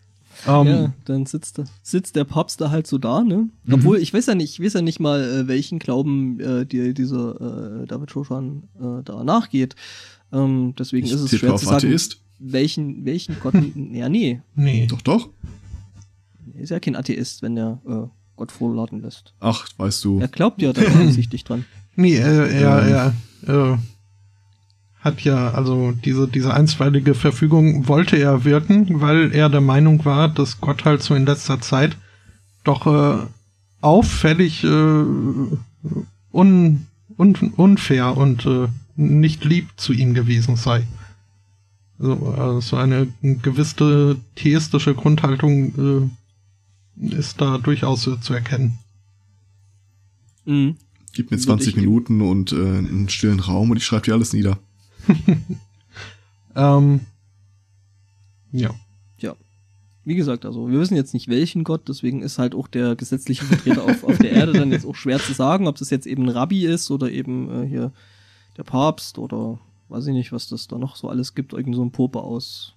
ähm, 0.46 0.66
ja, 0.66 0.92
dann 1.04 1.26
sitzt, 1.26 1.60
sitzt 1.82 2.16
der 2.16 2.24
Papst 2.24 2.60
da 2.60 2.70
halt 2.70 2.86
so 2.86 2.98
da, 2.98 3.22
ne? 3.22 3.48
Mhm. 3.64 3.74
Obwohl, 3.74 3.98
ich 3.98 4.12
weiß 4.12 4.26
ja 4.26 4.34
nicht, 4.34 4.58
ich 4.58 4.64
weiß 4.64 4.74
ja 4.74 4.82
nicht 4.82 5.00
mal, 5.00 5.22
äh, 5.22 5.48
welchen 5.48 5.78
Glauben 5.78 6.40
äh, 6.40 6.66
die, 6.66 6.94
dieser 6.94 7.82
äh, 7.82 7.86
David 7.86 8.10
Shoshan 8.10 8.64
äh, 8.80 9.02
da 9.04 9.24
nachgeht. 9.24 9.76
Ähm, 10.32 10.74
deswegen 10.78 11.06
Ich 11.06 11.12
ist 11.12 11.20
es 11.20 11.38
schwer 11.38 11.54
auf 11.54 11.60
zu 11.60 11.66
sagen, 11.66 11.76
Atheist. 11.78 12.18
welchen, 12.38 13.04
welchen 13.04 13.36
Gott. 13.40 13.54
ja, 13.92 14.08
nee. 14.08 14.40
Nee. 14.54 14.86
Doch, 14.86 15.02
doch. 15.02 15.28
Er 16.54 16.60
ist 16.62 16.70
ja 16.70 16.80
kein 16.80 16.96
Atheist, 16.96 17.42
wenn 17.42 17.56
er 17.56 17.80
äh, 17.86 18.08
Gott 18.36 18.52
vorladen 18.52 19.00
lässt. 19.02 19.34
Ach, 19.40 19.66
weißt 19.76 20.04
du. 20.04 20.20
Er 20.20 20.28
glaubt 20.28 20.60
ja 20.62 20.72
da 20.72 20.80
offensichtlich 20.86 21.44
dran. 21.44 21.64
Nee, 21.96 22.16
äh, 22.16 22.60
er, 22.62 23.12
er 23.46 23.72
äh, 23.74 23.76
hat 25.02 25.22
ja, 25.22 25.50
also 25.50 25.90
diese, 25.90 26.28
diese 26.28 26.54
einstweilige 26.54 27.14
Verfügung 27.14 27.88
wollte 27.88 28.16
er 28.16 28.44
wirken, 28.44 29.00
weil 29.00 29.34
er 29.34 29.48
der 29.48 29.60
Meinung 29.60 30.04
war, 30.04 30.28
dass 30.28 30.60
Gott 30.60 30.84
halt 30.84 31.02
so 31.02 31.16
in 31.16 31.26
letzter 31.26 31.60
Zeit 31.60 31.96
doch 32.62 32.86
äh, 32.86 33.26
auffällig 33.80 34.62
äh, 34.62 34.68
un, 34.68 35.58
un, 36.30 36.86
unfair 37.56 38.16
und 38.16 38.46
äh, 38.46 38.68
nicht 38.94 39.44
lieb 39.44 39.70
zu 39.76 39.92
ihm 39.92 40.14
gewesen 40.14 40.54
sei. 40.54 40.86
Also, 41.98 42.28
also 42.28 42.76
eine 42.76 43.08
gewisse 43.22 44.16
theistische 44.36 44.94
Grundhaltung 44.94 46.12
äh, 47.00 47.16
ist 47.16 47.40
da 47.40 47.58
durchaus 47.58 48.06
äh, 48.06 48.20
zu 48.20 48.34
erkennen. 48.34 48.78
Mhm. 50.44 50.76
Gib 51.12 51.32
mir 51.32 51.38
20 51.38 51.74
Minuten 51.74 52.20
und 52.20 52.52
äh, 52.52 52.56
einen 52.56 53.08
stillen 53.08 53.40
Raum 53.40 53.70
und 53.70 53.78
ich 53.78 53.84
schreibe 53.84 54.04
dir 54.04 54.14
alles 54.14 54.32
nieder. 54.32 54.60
ähm, 56.56 57.00
ja. 58.52 58.70
Ja. 59.18 59.34
Wie 60.04 60.14
gesagt, 60.14 60.44
also 60.44 60.68
wir 60.68 60.80
wissen 60.80 60.96
jetzt 60.96 61.14
nicht 61.14 61.28
welchen 61.28 61.64
Gott, 61.64 61.88
deswegen 61.88 62.22
ist 62.22 62.38
halt 62.38 62.54
auch 62.54 62.68
der 62.68 62.96
gesetzliche 62.96 63.44
Vertreter 63.44 63.84
auf, 63.84 64.04
auf 64.04 64.18
der 64.18 64.32
Erde 64.32 64.52
dann 64.52 64.72
jetzt 64.72 64.86
auch 64.86 64.96
schwer 64.96 65.18
zu 65.18 65.32
sagen, 65.32 65.68
ob 65.68 65.76
das 65.76 65.90
jetzt 65.90 66.06
eben 66.06 66.24
ein 66.24 66.28
Rabbi 66.28 66.66
ist 66.66 66.90
oder 66.90 67.10
eben 67.10 67.62
äh, 67.62 67.66
hier 67.66 67.92
der 68.56 68.64
Papst 68.64 69.18
oder 69.18 69.58
weiß 69.88 70.06
ich 70.06 70.14
nicht, 70.14 70.32
was 70.32 70.48
das 70.48 70.68
da 70.68 70.78
noch 70.78 70.96
so 70.96 71.08
alles 71.08 71.34
gibt, 71.34 71.52
irgend 71.52 71.76
so 71.76 71.84
ein 71.84 71.92
Pope 71.92 72.20
aus. 72.20 72.74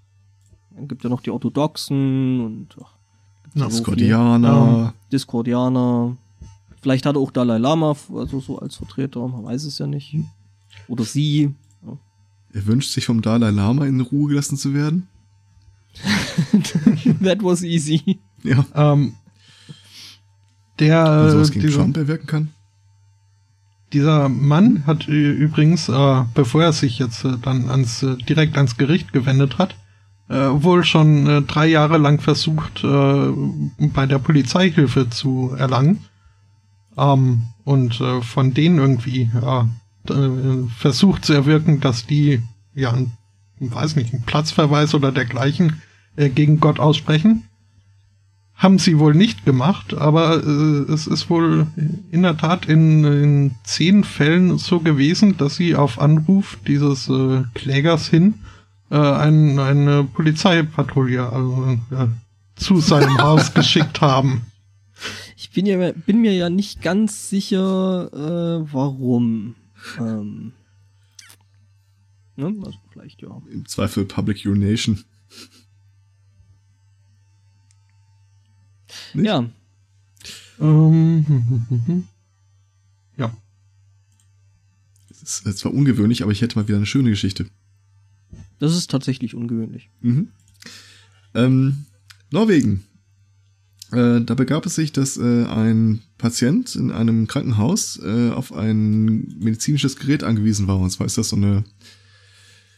Dann 0.76 0.88
gibt 0.88 1.04
ja 1.04 1.10
noch 1.10 1.22
die 1.22 1.32
Orthodoxen 1.32 2.42
und 2.42 2.76
ach, 2.82 2.96
Discordianer. 3.56 4.86
So 4.88 5.10
Discordianer. 5.12 6.18
Vielleicht 6.82 7.06
hat 7.06 7.16
er 7.16 7.22
auch 7.22 7.32
Dalai 7.32 7.58
Lama, 7.58 7.96
also 8.14 8.40
so 8.40 8.60
als 8.60 8.76
Vertreter, 8.76 9.28
man 9.28 9.46
weiß 9.46 9.64
es 9.64 9.80
ja 9.80 9.88
nicht. 9.88 10.18
Oder 10.88 11.04
sie. 11.04 11.54
Er 12.56 12.66
wünscht 12.68 12.92
sich 12.92 13.06
vom 13.06 13.22
Dalai 13.22 13.50
Lama 13.50 13.86
in 13.86 14.00
Ruhe 14.00 14.30
gelassen 14.30 14.56
zu 14.58 14.74
werden. 14.74 15.08
That 17.22 17.44
was 17.44 17.64
easy. 17.64 18.20
Ja. 18.44 18.66
Ähm, 18.74 19.16
der. 20.80 21.04
Also 21.04 21.40
was 21.40 21.52
gegen 21.52 21.66
dieser, 21.66 21.80
Trump 21.80 21.98
erwirken 21.98 22.28
kann. 22.28 22.50
Dieser 23.92 24.30
Mann 24.30 24.88
hat 24.88 25.10
übrigens, 25.10 25.90
äh, 25.90 26.24
bevor 26.34 26.64
er 26.64 26.72
sich 26.72 26.98
jetzt 26.98 27.26
äh, 27.26 27.34
dann 27.42 27.70
ans, 27.70 28.04
äh, 28.04 28.16
direkt 28.16 28.56
ans 28.56 28.78
Gericht 28.78 29.12
gewendet 29.12 29.58
hat, 29.58 29.76
äh, 30.30 30.36
wohl 30.36 30.86
schon 30.86 31.28
äh, 31.28 31.42
drei 31.42 31.68
Jahre 31.68 31.98
lang 31.98 32.22
versucht, 32.22 32.86
äh, 32.86 33.32
bei 33.94 34.06
der 34.06 34.20
Polizei 34.20 34.72
Hilfe 34.72 35.10
zu 35.10 35.54
erlangen. 35.58 36.06
Ähm, 36.98 37.48
und 37.66 38.00
äh, 38.00 38.22
von 38.22 38.54
denen 38.54 38.78
irgendwie 38.78 39.30
ja, 39.34 39.68
äh, 40.10 40.68
versucht 40.78 41.26
zu 41.26 41.34
erwirken, 41.34 41.80
dass 41.80 42.06
die, 42.06 42.42
ja, 42.74 42.98
weiß 43.60 43.96
nicht, 43.96 44.14
einen 44.14 44.24
Platzverweis 44.24 44.94
oder 44.94 45.12
dergleichen 45.12 45.82
äh, 46.16 46.30
gegen 46.30 46.60
Gott 46.60 46.80
aussprechen. 46.80 47.44
Haben 48.54 48.80
sie 48.80 49.00
wohl 49.00 49.14
nicht 49.14 49.44
gemacht, 49.44 49.94
aber 49.94 50.42
äh, 50.42 50.92
es 50.92 51.08
ist 51.08 51.30
wohl 51.30 51.68
in 52.12 52.22
der 52.22 52.38
Tat 52.38 52.66
in, 52.68 53.04
in 53.04 53.56
zehn 53.64 54.04
Fällen 54.04 54.58
so 54.58 54.80
gewesen, 54.80 55.36
dass 55.38 55.58
sie 55.58 55.76
auf 55.76 56.00
Anruf 56.00 56.58
dieses 56.66 57.10
äh, 57.10 57.44
Klägers 57.54 58.08
hin 58.08 58.36
äh, 58.90 58.98
ein, 58.98 59.60
eine 59.60 60.04
Polizeipatrouille 60.06 61.30
also, 61.30 61.78
äh, 61.92 62.08
zu 62.56 62.80
seinem 62.80 63.18
Haus 63.22 63.54
geschickt 63.54 64.02
haben. 64.02 64.46
Ich 65.36 65.52
bin, 65.52 65.66
ja, 65.66 65.92
bin 65.92 66.22
mir 66.22 66.34
ja 66.34 66.50
nicht 66.50 66.82
ganz 66.82 67.30
sicher, 67.30 68.10
äh, 68.14 68.74
warum. 68.74 69.56
Ähm, 70.00 70.54
ne? 72.36 72.56
Also 72.64 72.80
vielleicht 72.92 73.22
ja. 73.22 73.42
Im 73.50 73.66
Zweifel 73.68 74.06
Public 74.06 74.46
Urination. 74.46 75.04
Nicht? 79.14 79.26
Ja. 79.26 79.50
Ähm, 80.60 82.08
ja. 83.18 83.36
Es 85.10 85.40
ist 85.42 85.58
zwar 85.58 85.74
ungewöhnlich, 85.74 86.24
aber 86.24 86.32
ich 86.32 86.42
hätte 86.42 86.58
mal 86.58 86.68
wieder 86.68 86.78
eine 86.78 86.86
schöne 86.86 87.10
Geschichte. 87.10 87.48
Das 88.60 88.76
ist 88.76 88.90
tatsächlich 88.90 89.36
ungewöhnlich. 89.36 89.90
Mhm. 90.02 90.30
Ähm, 91.34 91.86
Norwegen. 92.32 92.86
Äh, 93.96 94.22
da 94.26 94.34
begab 94.34 94.66
es 94.66 94.76
sich, 94.76 94.92
dass 94.92 95.18
äh, 95.18 95.46
ein 95.46 96.02
Patient 96.18 96.76
in 96.76 96.92
einem 96.92 97.28
Krankenhaus 97.28 98.00
äh, 98.04 98.30
auf 98.32 98.54
ein 98.54 99.36
medizinisches 99.40 99.96
Gerät 99.96 100.24
angewiesen 100.24 100.68
war. 100.68 100.80
Und 100.80 100.90
zwar 100.90 101.08
ist 101.08 101.18
das 101.18 101.30
so 101.30 101.36
eine 101.36 101.64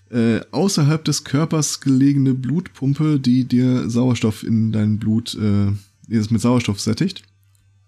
äh, 0.10 0.42
außerhalb 0.52 1.04
des 1.04 1.24
Körpers 1.24 1.80
gelegene 1.82 2.34
Blutpumpe, 2.34 3.20
die 3.20 3.46
dir 3.46 3.90
Sauerstoff 3.90 4.44
in 4.44 4.72
dein 4.72 5.00
Blut 5.00 5.36
äh, 5.36 5.72
es 6.10 6.32
mit 6.32 6.42
Sauerstoff 6.42 6.80
sättigt 6.80 7.24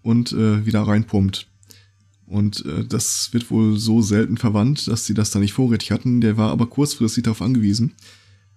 und 0.01 0.31
äh, 0.33 0.65
wieder 0.65 0.81
reinpumpt. 0.81 1.47
Und 2.25 2.65
äh, 2.65 2.85
das 2.85 3.29
wird 3.31 3.49
wohl 3.49 3.77
so 3.77 4.01
selten 4.01 4.37
verwandt, 4.37 4.87
dass 4.87 5.05
sie 5.05 5.13
das 5.13 5.31
da 5.31 5.39
nicht 5.39 5.53
vorrätig 5.53 5.91
hatten. 5.91 6.21
Der 6.21 6.37
war 6.37 6.51
aber 6.51 6.67
kurzfristig 6.67 7.23
darauf 7.23 7.41
angewiesen. 7.41 7.93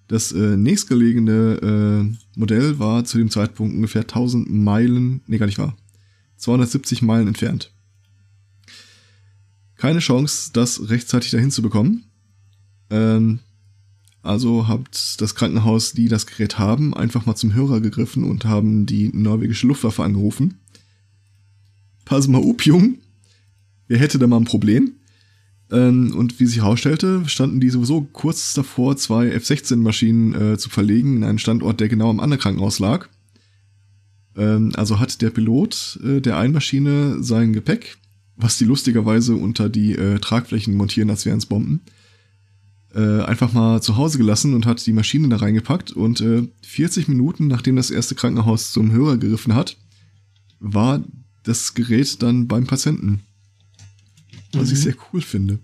Das 0.08 0.32
äh, 0.32 0.56
nächstgelegene 0.56 2.12
äh, 2.12 2.38
Modell 2.38 2.78
war 2.78 3.04
zu 3.04 3.18
dem 3.18 3.30
Zeitpunkt 3.30 3.74
ungefähr 3.74 4.02
1000 4.02 4.50
Meilen, 4.50 5.22
nee, 5.26 5.38
gar 5.38 5.46
nicht 5.46 5.58
wahr, 5.58 5.76
270 6.36 7.02
Meilen 7.02 7.28
entfernt. 7.28 7.72
Keine 9.76 10.00
Chance, 10.00 10.50
das 10.52 10.90
rechtzeitig 10.90 11.30
dahin 11.30 11.50
zu 11.50 11.62
bekommen. 11.62 12.04
Ähm, 12.90 13.40
also 14.22 14.68
hat 14.68 15.20
das 15.20 15.34
Krankenhaus, 15.34 15.92
die 15.92 16.08
das 16.08 16.26
Gerät 16.26 16.58
haben, 16.58 16.94
einfach 16.94 17.26
mal 17.26 17.34
zum 17.34 17.54
Hörer 17.54 17.80
gegriffen 17.80 18.22
und 18.22 18.44
haben 18.44 18.86
die 18.86 19.10
norwegische 19.12 19.66
Luftwaffe 19.66 20.04
angerufen. 20.04 20.60
Pass 22.04 22.28
mal 22.28 22.42
up. 22.42 22.62
Wer 23.88 23.98
hätte 23.98 24.18
da 24.18 24.26
mal 24.26 24.36
ein 24.36 24.44
Problem? 24.44 24.92
Ähm, 25.72 26.14
und 26.14 26.38
wie 26.38 26.46
sich 26.46 26.58
herausstellte, 26.58 27.22
standen 27.26 27.58
die 27.58 27.70
sowieso 27.70 28.02
kurz 28.02 28.52
davor, 28.52 28.96
zwei 28.98 29.28
F-16-Maschinen 29.28 30.34
äh, 30.34 30.58
zu 30.58 30.68
verlegen 30.68 31.16
in 31.16 31.24
einen 31.24 31.38
Standort, 31.38 31.80
der 31.80 31.88
genau 31.88 32.10
am 32.10 32.20
anderen 32.20 32.40
Krankenhaus 32.40 32.78
lag. 32.78 33.08
Ähm, 34.36 34.72
also 34.76 35.00
hat 35.00 35.22
der 35.22 35.30
Pilot 35.30 35.98
äh, 36.04 36.20
der 36.20 36.36
einen 36.36 36.52
Maschine 36.52 37.22
sein 37.22 37.54
Gepäck, 37.54 37.96
was 38.36 38.58
die 38.58 38.66
lustigerweise 38.66 39.34
unter 39.34 39.70
die 39.70 39.94
äh, 39.94 40.18
Tragflächen 40.18 40.74
montieren, 40.74 41.08
als 41.08 41.24
wären 41.24 41.38
es 41.38 41.46
Bomben, 41.46 41.80
äh, 42.94 43.22
einfach 43.22 43.54
mal 43.54 43.80
zu 43.80 43.96
Hause 43.96 44.18
gelassen 44.18 44.52
und 44.52 44.66
hat 44.66 44.84
die 44.84 44.92
Maschine 44.92 45.30
da 45.30 45.36
reingepackt 45.36 45.92
und 45.92 46.20
äh, 46.20 46.46
40 46.60 47.08
Minuten 47.08 47.46
nachdem 47.46 47.76
das 47.76 47.90
erste 47.90 48.14
Krankenhaus 48.14 48.72
zum 48.72 48.92
Hörer 48.92 49.16
gegriffen 49.16 49.54
hat, 49.54 49.78
war 50.60 51.02
das 51.44 51.72
Gerät 51.72 52.22
dann 52.22 52.46
beim 52.46 52.66
Patienten. 52.66 53.22
Was 54.52 54.68
mhm. 54.68 54.74
ich 54.74 54.80
sehr 54.80 54.94
cool 55.12 55.20
finde. 55.20 55.58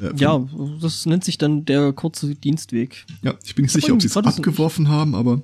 Äh, 0.00 0.16
ja, 0.16 0.46
das 0.80 1.06
nennt 1.06 1.24
sich 1.24 1.38
dann 1.38 1.64
der 1.64 1.92
kurze 1.92 2.34
Dienstweg. 2.34 3.06
Ja, 3.22 3.34
ich 3.44 3.54
bin 3.54 3.64
nicht 3.64 3.72
sicher, 3.72 3.92
ob 3.92 4.02
sie 4.02 4.08
es 4.08 4.16
abgeworfen 4.16 4.88
haben, 4.88 5.14
aber 5.14 5.42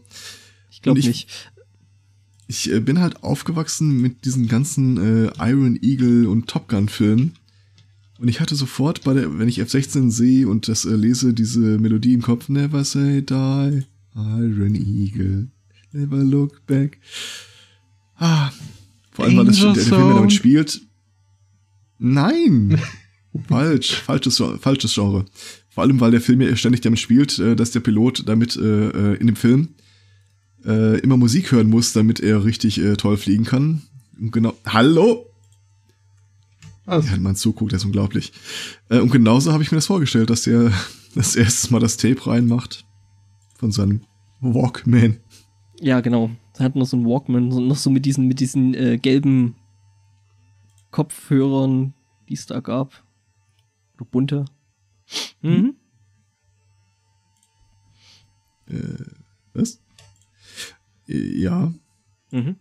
ich 0.71 0.83
glaube 0.83 1.01
nicht. 1.01 1.29
Ich 2.49 2.71
äh, 2.73 2.81
bin 2.81 2.99
halt 2.99 3.23
aufgewachsen 3.23 4.01
mit 4.01 4.25
diesen 4.25 4.49
ganzen 4.49 4.97
äh, 5.27 5.31
Iron 5.39 5.79
Eagle 5.81 6.27
und 6.27 6.49
Top 6.49 6.69
Gun 6.69 6.89
Filmen 6.89 7.37
und 8.21 8.29
ich 8.29 8.41
hatte 8.41 8.55
sofort 8.55 9.03
bei 9.03 9.15
der, 9.15 9.39
wenn 9.39 9.49
ich 9.49 9.63
F16 9.63 10.11
sehe 10.11 10.47
und 10.47 10.69
das 10.69 10.85
äh, 10.85 10.95
lese, 10.95 11.33
diese 11.33 11.79
Melodie 11.79 12.13
im 12.13 12.21
Kopf, 12.21 12.51
Never 12.51 12.85
say 12.85 13.23
die, 13.23 13.83
Iron 14.15 14.75
Eagle, 14.75 15.49
never 15.93 16.19
look 16.19 16.67
back. 16.67 16.99
Ah, 18.17 18.51
vor 19.13 19.25
allem, 19.25 19.39
weil 19.39 19.47
das 19.47 19.61
der, 19.61 19.73
der 19.73 19.83
Film 19.85 20.15
damit 20.15 20.33
spielt. 20.35 20.83
Nein! 22.01 22.81
Falsch, 23.49 23.95
falsches, 23.95 24.43
falsches 24.61 24.93
Genre. 24.93 25.25
Vor 25.69 25.85
allem, 25.85 26.01
weil 26.01 26.11
der 26.11 26.21
Film 26.21 26.41
ja 26.41 26.57
ständig 26.57 26.81
damit 26.81 26.99
spielt, 26.99 27.39
äh, 27.39 27.55
dass 27.55 27.71
der 27.71 27.79
Pilot 27.79 28.25
damit 28.27 28.57
äh, 28.57 28.89
äh, 28.89 29.15
in 29.19 29.29
dem 29.29 29.37
Film 29.37 29.69
äh, 30.65 30.99
immer 30.99 31.17
Musik 31.17 31.53
hören 31.53 31.71
muss, 31.71 31.93
damit 31.93 32.19
er 32.19 32.45
richtig 32.45 32.81
äh, 32.81 32.97
toll 32.97 33.17
fliegen 33.17 33.45
kann. 33.45 33.83
Und 34.19 34.33
genau. 34.33 34.55
Hallo? 34.67 35.27
Also. 36.87 37.09
Ja, 37.09 37.21
man 37.21 37.37
zuguckt, 37.37 37.73
das 37.73 37.83
ist 37.83 37.87
unglaublich. 37.87 38.33
Äh, 38.89 38.99
und 38.99 39.13
genauso 39.13 39.53
habe 39.53 39.63
ich 39.63 39.71
mir 39.71 39.77
das 39.77 39.87
vorgestellt, 39.87 40.31
dass 40.31 40.43
der 40.43 40.73
das 41.15 41.37
erste 41.37 41.73
Mal 41.73 41.79
das 41.79 41.99
Tape 41.99 42.27
reinmacht 42.27 42.85
von 43.59 43.71
seinem 43.71 44.01
Walkman. 44.41 45.19
Ja, 45.81 46.01
genau. 46.01 46.31
Er 46.59 46.65
hat 46.65 46.75
noch 46.75 46.87
so 46.87 46.97
einen 46.97 47.07
Walkman, 47.07 47.49
noch 47.49 47.77
so 47.77 47.91
mit 47.91 48.05
diesen, 48.07 48.27
mit 48.27 48.41
diesen 48.41 49.01
gelben 49.01 49.55
Kopfhörern, 50.91 51.95
die 52.29 52.35
es 52.35 52.47
da 52.47 52.61
gab. 52.61 53.05
Oder 53.97 54.05
bunte. 54.07 54.45
Mhm. 55.43 55.75
Äh, 58.69 59.05
was? 59.55 59.81
Äh, 61.09 61.41
ja. 61.41 61.73
Mhm. 62.31 62.57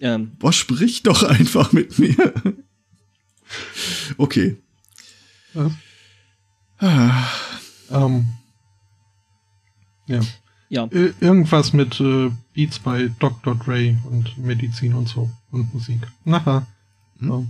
Ähm. 0.00 0.32
Boah, 0.38 0.52
sprich 0.52 1.02
doch 1.02 1.22
einfach 1.22 1.72
mit 1.72 1.98
mir. 1.98 2.32
Okay. 4.16 4.56
Ja. 5.52 5.70
Ah. 6.78 7.28
Ähm. 7.90 8.26
Ja. 10.06 10.20
Ja. 10.70 10.84
Ir- 10.86 11.12
Irgendwas 11.20 11.74
mit 11.74 12.00
äh, 12.00 12.30
Beats 12.54 12.78
bei 12.78 13.08
Dr. 13.18 13.54
Dre 13.56 13.98
und 14.10 14.38
Medizin 14.38 14.94
und 14.94 15.06
so 15.10 15.30
und 15.50 15.74
Musik. 15.74 16.00
Nachher. 16.24 16.66
Hm? 17.18 17.28
So. 17.28 17.46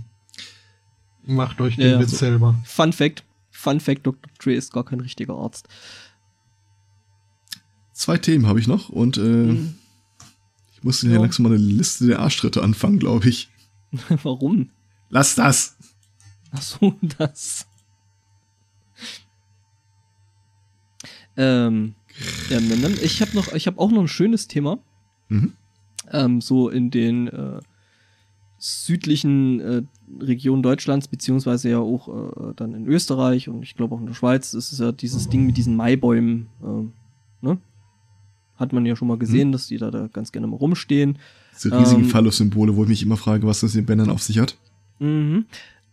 Macht 1.25 1.61
euch 1.61 1.75
den 1.77 1.89
Ja, 1.91 1.99
Witz 1.99 2.11
so. 2.11 2.17
selber. 2.17 2.55
Fun 2.65 2.91
Fact. 2.93 3.23
Fun 3.51 3.79
Fact, 3.79 4.05
Dr. 4.05 4.29
Dre 4.39 4.53
ist 4.53 4.73
gar 4.73 4.83
kein 4.83 4.99
richtiger 4.99 5.35
Arzt. 5.35 5.67
Zwei 7.93 8.17
Themen 8.17 8.47
habe 8.47 8.59
ich 8.59 8.67
noch 8.67 8.89
und 8.89 9.17
äh, 9.17 9.21
Mhm. 9.21 9.75
ich 10.73 10.83
muss 10.83 11.01
hier 11.01 11.11
Ja. 11.11 11.19
langsam 11.21 11.43
mal 11.43 11.49
eine 11.53 11.57
Liste 11.63 12.07
der 12.07 12.19
Arschtritte 12.19 12.61
anfangen, 12.63 12.99
glaube 12.99 13.29
ich. 13.29 13.49
Warum? 14.23 14.71
Lass 15.09 15.35
das! 15.35 15.77
Ach 16.51 16.61
so, 16.61 16.95
das. 17.17 17.67
Ähm, 21.35 21.95
ich 23.01 23.21
habe 23.21 23.31
noch, 23.35 23.53
ich 23.53 23.65
habe 23.67 23.79
auch 23.79 23.91
noch 23.91 24.01
ein 24.01 24.07
schönes 24.07 24.47
Thema. 24.47 24.77
Mhm. 25.29 25.53
Ähm, 26.11 26.41
so 26.41 26.69
in 26.69 26.91
den 26.91 27.27
äh, 27.27 27.59
südlichen 28.63 29.59
äh, 29.59 29.81
Regionen 30.21 30.63
Deutschlands, 30.63 31.09
beziehungsweise 31.09 31.69
ja 31.69 31.79
auch 31.79 32.07
äh, 32.07 32.53
dann 32.55 32.73
in 32.73 32.87
Österreich 32.87 33.49
und 33.49 33.61
ich 33.61 33.75
glaube 33.75 33.95
auch 33.95 33.99
in 33.99 34.05
der 34.05 34.13
Schweiz, 34.13 34.53
ist 34.53 34.79
ja 34.79 34.93
dieses 34.93 35.27
Ding 35.27 35.45
mit 35.45 35.57
diesen 35.57 35.75
Maibäumen, 35.75 36.47
äh, 36.63 37.45
ne? 37.45 37.57
Hat 38.55 38.71
man 38.71 38.85
ja 38.85 38.95
schon 38.95 39.09
mal 39.09 39.17
gesehen, 39.17 39.51
dass 39.51 39.67
die 39.67 39.77
da, 39.77 39.91
da 39.91 40.07
ganz 40.07 40.31
gerne 40.31 40.47
mal 40.47 40.55
rumstehen. 40.55 41.17
Diese 41.55 41.77
riesigen 41.77 42.03
Ähm, 42.03 42.09
Phallus-Symbole, 42.09 42.77
wo 42.77 42.83
ich 42.83 42.89
mich 42.89 43.03
immer 43.03 43.17
frage, 43.17 43.45
was 43.45 43.59
das 43.59 43.73
mit 43.73 43.83
den 43.83 43.87
Bändern 43.87 44.09
auf 44.09 44.23
sich 44.23 44.39
hat. 44.39 44.55
Mhm. 44.99 45.45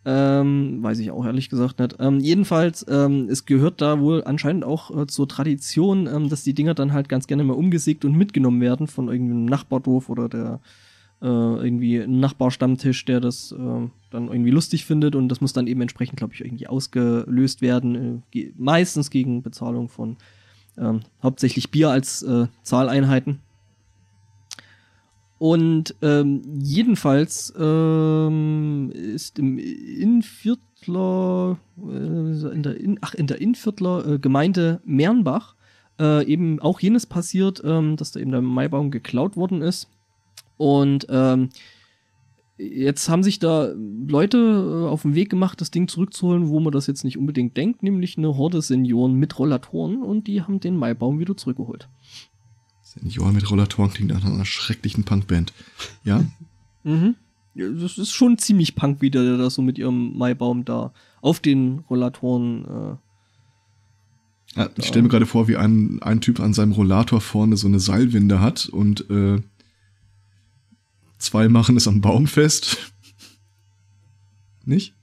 Ähm, 0.05 0.79
weiß 0.81 1.01
ich 1.01 1.11
auch 1.11 1.27
ehrlich 1.27 1.49
gesagt 1.49 1.81
nicht. 1.81 1.97
Ähm, 1.99 2.21
jedenfalls, 2.21 2.87
ähm, 2.89 3.27
es 3.29 3.47
gehört 3.47 3.81
da 3.81 3.99
wohl 3.99 4.23
anscheinend 4.23 4.65
auch 4.65 4.97
äh, 4.97 5.07
zur 5.09 5.27
Tradition, 5.27 6.07
ähm, 6.07 6.29
dass 6.29 6.45
die 6.45 6.55
Dinger 6.55 6.75
dann 6.75 6.93
halt 6.93 7.09
ganz 7.09 7.27
gerne 7.27 7.43
mal 7.43 7.55
umgesägt 7.55 8.05
und 8.05 8.17
mitgenommen 8.17 8.61
werden 8.61 8.87
von 8.87 9.09
irgendeinem 9.09 9.47
Nachbardorf 9.47 10.09
oder 10.09 10.29
der 10.29 10.61
äh, 11.23 11.27
irgendwie 11.27 11.99
ein 11.99 12.21
Nachbarstammtisch, 12.21 13.05
der 13.05 13.21
das 13.21 13.53
äh, 13.53 13.89
dann 14.11 14.29
irgendwie 14.29 14.51
lustig 14.51 14.85
findet 14.85 15.15
und 15.15 15.29
das 15.29 15.41
muss 15.41 15.53
dann 15.53 15.67
eben 15.67 15.81
entsprechend, 15.81 16.19
glaube 16.19 16.35
ich, 16.35 16.41
irgendwie 16.41 16.67
ausgelöst 16.67 17.63
werden. 17.63 17.95
Äh, 17.95 18.21
ge 18.31 18.53
meistens 18.57 19.11
gegen 19.11 19.43
Bezahlung 19.43 19.89
von 19.89 20.17
ähm, 20.79 21.01
hauptsächlich 21.23 21.71
Bier 21.71 21.91
als 21.91 22.23
äh, 22.23 22.47
Zahleinheiten. 22.63 23.41
Und 25.39 25.95
ähm, 26.03 26.43
jedenfalls 26.61 27.53
ähm, 27.59 28.91
ist 28.93 29.39
im 29.39 29.59
Innviertler, 29.59 31.59
äh, 31.79 32.53
in 32.53 32.63
der 32.63 32.79
in, 32.79 32.99
ach, 33.01 33.15
in 33.15 33.27
der 33.27 33.41
Innviertler 33.41 34.07
äh, 34.07 34.19
Gemeinde 34.19 34.83
Mernbach 34.85 35.55
äh, 35.99 36.27
eben 36.27 36.61
auch 36.61 36.81
jenes 36.81 37.07
passiert, 37.07 37.63
ähm, 37.65 37.97
dass 37.97 38.13
da 38.13 38.21
eben 38.21 38.33
der 38.33 38.43
Maibaum 38.43 38.91
geklaut 38.91 39.37
worden 39.37 39.63
ist. 39.63 39.89
Und 40.61 41.07
ähm, 41.09 41.49
jetzt 42.59 43.09
haben 43.09 43.23
sich 43.23 43.39
da 43.39 43.73
Leute 44.07 44.37
äh, 44.37 44.89
auf 44.91 45.03
den 45.03 45.15
Weg 45.15 45.31
gemacht, 45.31 45.59
das 45.63 45.71
Ding 45.71 45.89
zurückzuholen, 45.89 46.51
wo 46.51 46.61
man 46.61 46.71
das 46.71 46.87
jetzt 46.87 47.03
nicht 47.03 47.17
unbedingt 47.17 47.57
denkt, 47.57 47.83
nämlich 47.83 48.19
eine 48.19 48.37
Horde 48.37 48.61
Senioren 48.61 49.15
mit 49.15 49.39
Rollatoren 49.39 50.03
und 50.03 50.27
die 50.27 50.43
haben 50.43 50.61
den 50.61 50.77
Maibaum 50.77 51.19
wieder 51.19 51.35
zurückgeholt. 51.35 51.89
Senioren 52.83 53.35
mit 53.35 53.51
Rollatoren 53.51 53.91
klingt 53.91 54.13
nach 54.13 54.23
einer 54.23 54.45
schrecklichen 54.45 55.05
Punkband. 55.05 55.55
Ja? 56.05 56.25
Mhm. 56.83 57.15
Das 57.55 57.99
ist 57.99 58.13
schon 58.13 58.39
ziemlich 58.39 58.75
punk, 58.75 59.03
wie 59.03 59.11
der 59.11 59.37
da 59.37 59.51
so 59.51 59.61
mit 59.61 59.77
ihrem 59.77 60.17
Maibaum 60.17 60.65
da 60.65 60.95
auf 61.21 61.41
den 61.41 61.81
Rollatoren. 61.91 62.65
Äh, 62.65 64.61
Ja, 64.61 64.71
ich 64.79 64.87
stelle 64.87 65.03
mir 65.03 65.11
gerade 65.11 65.27
vor, 65.27 65.47
wie 65.47 65.59
ein, 65.59 66.01
ein 66.03 66.23
Typ 66.23 66.41
an 66.41 66.55
seinem 66.55 66.73
Rollator 66.73 67.21
vorne 67.21 67.59
so 67.59 67.67
eine 67.67 67.79
Seilwinde 67.79 68.41
hat 68.41 68.67
und 68.67 69.11
äh, 69.11 69.43
zwei 71.21 71.49
machen 71.49 71.77
es 71.77 71.87
am 71.87 72.01
Baum 72.01 72.27
fest. 72.27 72.93
Nicht? 74.65 74.95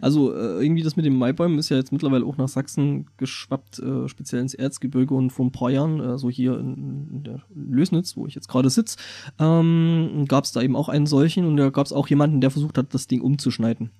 also 0.00 0.32
äh, 0.32 0.62
irgendwie 0.62 0.82
das 0.82 0.96
mit 0.96 1.04
den 1.04 1.16
Maibäumen 1.16 1.58
ist 1.58 1.68
ja 1.68 1.76
jetzt 1.76 1.92
mittlerweile 1.92 2.24
auch 2.24 2.36
nach 2.36 2.48
Sachsen 2.48 3.06
geschwappt, 3.16 3.78
äh, 3.78 4.08
speziell 4.08 4.40
ins 4.40 4.54
Erzgebirge 4.54 5.14
und 5.14 5.30
vor 5.30 5.46
ein 5.46 5.52
paar 5.52 5.70
Jahren, 5.70 6.00
äh, 6.00 6.18
so 6.18 6.30
hier 6.30 6.58
in, 6.58 7.08
in 7.10 7.22
der 7.24 7.42
Lösnitz, 7.54 8.16
wo 8.16 8.26
ich 8.26 8.34
jetzt 8.34 8.48
gerade 8.48 8.70
sitze, 8.70 8.96
ähm, 9.38 10.24
gab 10.28 10.44
es 10.44 10.52
da 10.52 10.62
eben 10.62 10.76
auch 10.76 10.88
einen 10.88 11.06
solchen 11.06 11.44
und 11.46 11.56
da 11.56 11.70
gab 11.70 11.86
es 11.86 11.92
auch 11.92 12.08
jemanden, 12.08 12.40
der 12.40 12.50
versucht 12.50 12.78
hat, 12.78 12.94
das 12.94 13.06
Ding 13.06 13.20
umzuschneiden. 13.20 13.90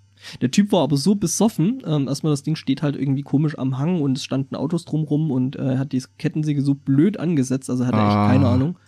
Der 0.40 0.50
Typ 0.50 0.72
war 0.72 0.82
aber 0.82 0.96
so 0.96 1.14
besoffen, 1.14 1.82
ähm, 1.84 2.08
erstmal 2.08 2.32
das 2.32 2.42
Ding 2.42 2.56
steht 2.56 2.82
halt 2.82 2.96
irgendwie 2.96 3.22
komisch 3.22 3.58
am 3.58 3.78
Hang 3.78 4.00
und 4.00 4.16
es 4.16 4.24
standen 4.24 4.56
Autos 4.56 4.84
drumrum 4.84 5.30
und 5.30 5.56
äh, 5.56 5.72
er 5.74 5.78
hat 5.78 5.92
die 5.92 6.02
Kettensäge 6.18 6.62
so 6.62 6.74
blöd 6.74 7.20
angesetzt, 7.20 7.68
also 7.68 7.86
hat 7.86 7.92
er 7.94 8.00
Ah. 8.00 8.24
echt 8.24 8.32
keine 8.32 8.48
Ahnung, 8.48 8.78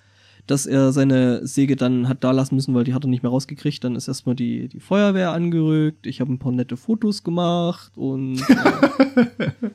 dass 0.51 0.67
er 0.67 0.93
seine 0.93 1.47
Säge 1.47 1.77
dann 1.77 2.09
hat 2.09 2.25
da 2.25 2.33
lassen 2.33 2.55
müssen, 2.57 2.75
weil 2.75 2.85
die 2.85 2.95
hat 2.95 3.05
er 3.05 3.09
nicht 3.11 3.23
mehr 3.23 3.31
rausgekriegt. 3.31 3.85
Dann 3.85 3.95
ist 3.97 4.09
erstmal 4.09 4.35
die, 4.35 4.69
die 4.69 4.81
Feuerwehr 4.81 5.33
angerückt, 5.33 6.07
ich 6.07 6.21
habe 6.21 6.33
ein 6.33 6.39
paar 6.39 6.53
nette 6.53 6.77
Fotos 6.77 7.23
gemacht 7.23 7.93
und 7.97 8.41
äh, 8.49 9.51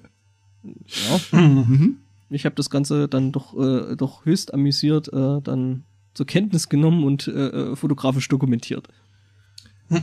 ja, 0.64 1.39
Mhm. 1.39 1.98
ich 2.30 2.45
habe 2.45 2.56
das 2.56 2.69
Ganze 2.69 3.07
dann 3.07 3.31
doch, 3.31 3.57
äh, 3.57 3.95
doch 3.95 4.25
höchst 4.25 4.53
amüsiert 4.53 5.11
äh, 5.14 5.41
dann 5.41 5.83
zur 6.14 6.25
Kenntnis 6.25 6.69
genommen 6.69 7.03
und 7.03 7.27
äh, 7.27 7.31
äh, 7.72 7.75
fotografisch 7.75 8.27
dokumentiert. 8.30 8.88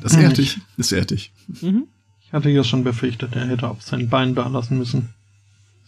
Das 0.02 0.14
ehrt 0.16 0.38
dich. 0.38 0.58
Das 0.76 0.92
ehrt 0.92 1.10
dich. 1.10 1.32
Mhm. 1.60 1.86
Ich 2.20 2.32
hatte 2.32 2.50
ja 2.50 2.62
schon 2.62 2.84
befürchtet, 2.84 3.34
er 3.34 3.46
hätte 3.48 3.68
auf 3.68 3.82
sein 3.82 4.08
Bein 4.08 4.34
da 4.34 4.46
lassen 4.48 4.78
müssen. 4.78 5.08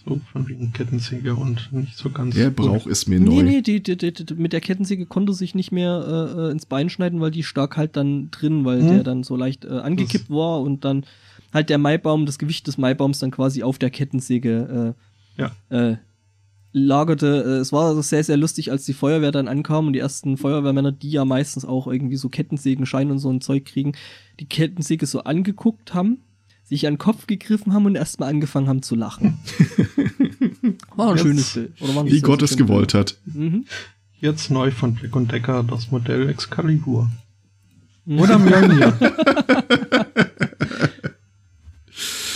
So 0.04 0.20
von 0.32 0.48
wegen 0.48 0.72
Kettensäge 0.72 1.34
und 1.34 1.72
nicht 1.72 1.96
so 1.96 2.10
ganz. 2.10 2.34
Der. 2.34 2.50
Brauch 2.50 2.86
ist 2.86 3.08
mir 3.08 3.20
Nee, 3.20 3.36
neu. 3.36 3.42
nee, 3.42 3.62
die, 3.62 3.82
die, 3.82 3.96
die, 3.96 4.12
die, 4.12 4.34
mit 4.34 4.52
der 4.52 4.60
Kettensäge 4.60 5.06
konnte 5.06 5.32
sich 5.32 5.54
nicht 5.54 5.70
mehr 5.72 6.04
äh, 6.36 6.40
äh, 6.48 6.50
ins 6.50 6.66
Bein 6.66 6.90
schneiden, 6.90 7.20
weil 7.20 7.30
die 7.30 7.42
stark 7.42 7.76
halt 7.76 7.96
dann 7.96 8.30
drin, 8.30 8.64
weil 8.64 8.80
Hm. 8.80 8.88
der 8.88 9.02
dann 9.04 9.22
so 9.22 9.36
leicht 9.36 9.64
äh, 9.64 9.68
angekippt 9.68 10.28
war 10.30 10.60
und 10.60 10.84
dann 10.84 11.04
halt 11.52 11.68
der 11.70 11.78
Maibaum, 11.78 12.26
das 12.26 12.38
Gewicht 12.38 12.66
des 12.66 12.78
Maibaums 12.78 13.18
dann 13.20 13.30
quasi 13.30 13.62
auf 13.62 13.78
der 13.78 13.90
Kettensäge 13.90 14.94
Ja. 15.36 15.50
äh, 15.70 15.90
äh, 15.92 15.96
lagerte. 16.72 17.26
Äh, 17.44 17.60
es 17.60 17.72
war 17.72 17.88
also 17.88 18.02
sehr, 18.02 18.24
sehr 18.24 18.36
lustig, 18.36 18.70
als 18.70 18.84
die 18.84 18.92
Feuerwehr 18.94 19.32
dann 19.32 19.48
ankam 19.48 19.86
und 19.88 19.92
die 19.92 19.98
ersten 19.98 20.36
Feuerwehrmänner, 20.36 20.92
die 20.92 21.10
ja 21.10 21.24
meistens 21.24 21.64
auch 21.64 21.86
irgendwie 21.86 22.16
so 22.16 22.28
Kettensägenschein 22.28 23.10
und 23.10 23.18
so 23.18 23.30
ein 23.30 23.40
Zeug 23.40 23.66
kriegen, 23.66 23.92
die 24.40 24.46
Kettensäge 24.46 25.06
so 25.06 25.24
angeguckt 25.24 25.94
haben, 25.94 26.18
sich 26.76 26.86
an 26.86 26.94
den 26.94 26.98
Kopf 26.98 27.26
gegriffen 27.26 27.72
haben 27.72 27.86
und 27.86 27.94
erstmal 27.96 28.28
angefangen 28.30 28.68
haben 28.68 28.82
zu 28.82 28.94
lachen. 28.94 29.38
War 30.96 31.08
ein 31.10 31.16
Jetzt- 31.16 31.22
schönes 31.22 31.52
Bild. 31.54 31.72
Wie 31.80 32.18
so 32.18 32.26
Gott 32.26 32.42
es 32.42 32.56
gewollt 32.56 32.94
hat. 32.94 33.18
Mhm. 33.26 33.64
Jetzt 34.20 34.50
neu 34.50 34.70
von 34.70 34.94
Blick 34.94 35.14
und 35.16 35.32
Decker 35.32 35.62
das 35.64 35.90
Modell 35.90 36.28
Excalibur. 36.28 37.10
Mhm. 38.04 38.18
Oder 38.20 38.38
Mjolnir. 38.38 38.92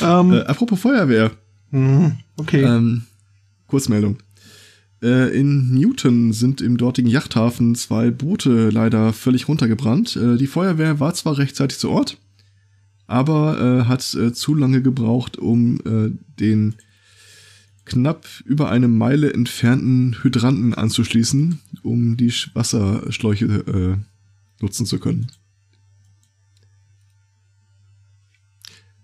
ähm, 0.03 0.33
Äh, 0.33 0.41
apropos 0.43 0.81
Feuerwehr. 0.81 1.31
mh, 1.71 2.17
okay. 2.37 2.63
Ähm, 2.63 3.03
Kurzmeldung. 3.69 4.19
Äh, 5.03 5.39
in 5.39 5.75
Newton 5.75 6.33
sind 6.33 6.61
im 6.61 6.77
dortigen 6.77 7.11
Yachthafen 7.11 7.75
zwei 7.75 8.11
Boote 8.11 8.71
leider 8.71 9.13
völlig 9.13 9.49
runtergebrannt. 9.49 10.17
Äh, 10.17 10.37
die 10.37 10.47
Feuerwehr 10.47 11.01
war 11.01 11.15
zwar 11.15 11.39
rechtzeitig 11.39 11.79
zu 11.79 11.91
Ort, 11.91 12.19
aber 13.07 13.61
äh, 13.61 13.85
hat 13.85 14.15
äh, 14.15 14.33
zu 14.33 14.55
lange 14.55 14.83
gebraucht, 14.83 15.37
um 15.39 15.79
äh, 15.85 16.11
den 16.41 16.75
knapp 17.85 18.27
über 18.45 18.69
eine 18.71 18.89
Meile 18.89 19.33
entfernten 19.33 20.17
Hydranten 20.23 20.75
anzuschließen, 20.75 21.61
um 21.83 22.17
die 22.17 22.33
Sch- 22.33 22.51
Wasserschläuche 22.55 23.45
äh, 23.47 23.97
nutzen 24.63 24.87
zu 24.87 24.99
können. 24.99 25.29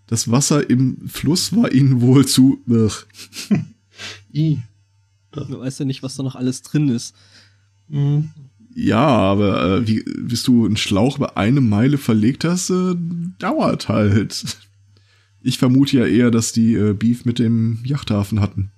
Das 0.07 0.31
Wasser 0.31 0.69
im 0.69 1.09
Fluss 1.09 1.55
war 1.55 1.73
ihnen 1.73 2.01
wohl 2.01 2.27
zu... 2.27 2.61
I. 4.35 4.59
Du 5.31 5.61
weißt 5.61 5.81
ja 5.81 5.87
nicht, 5.87 6.03
was 6.03 6.17
da 6.17 6.23
noch 6.23 6.35
alles 6.37 6.61
drin 6.63 6.89
ist. 6.89 7.15
Mh, 7.89 8.25
Ja, 8.75 9.07
aber 9.07 9.79
äh, 9.79 9.87
wie, 9.87 10.03
bis 10.03 10.43
du 10.43 10.65
einen 10.65 10.77
Schlauch 10.77 11.19
über 11.19 11.37
eine 11.37 11.61
Meile 11.61 11.99
verlegt 11.99 12.45
hast, 12.45 12.71
äh, 12.71 12.95
dauert 13.39 13.89
halt. 13.89 14.59
Ich 15.43 15.59
vermute 15.59 15.99
ja 15.99 16.07
eher, 16.07 16.31
dass 16.31 16.53
die 16.53 16.75
äh, 16.75 16.95
Beef 16.95 17.25
mit 17.25 17.39
dem 17.39 17.81
Yachthafen 17.85 18.41
hatten. 18.41 18.71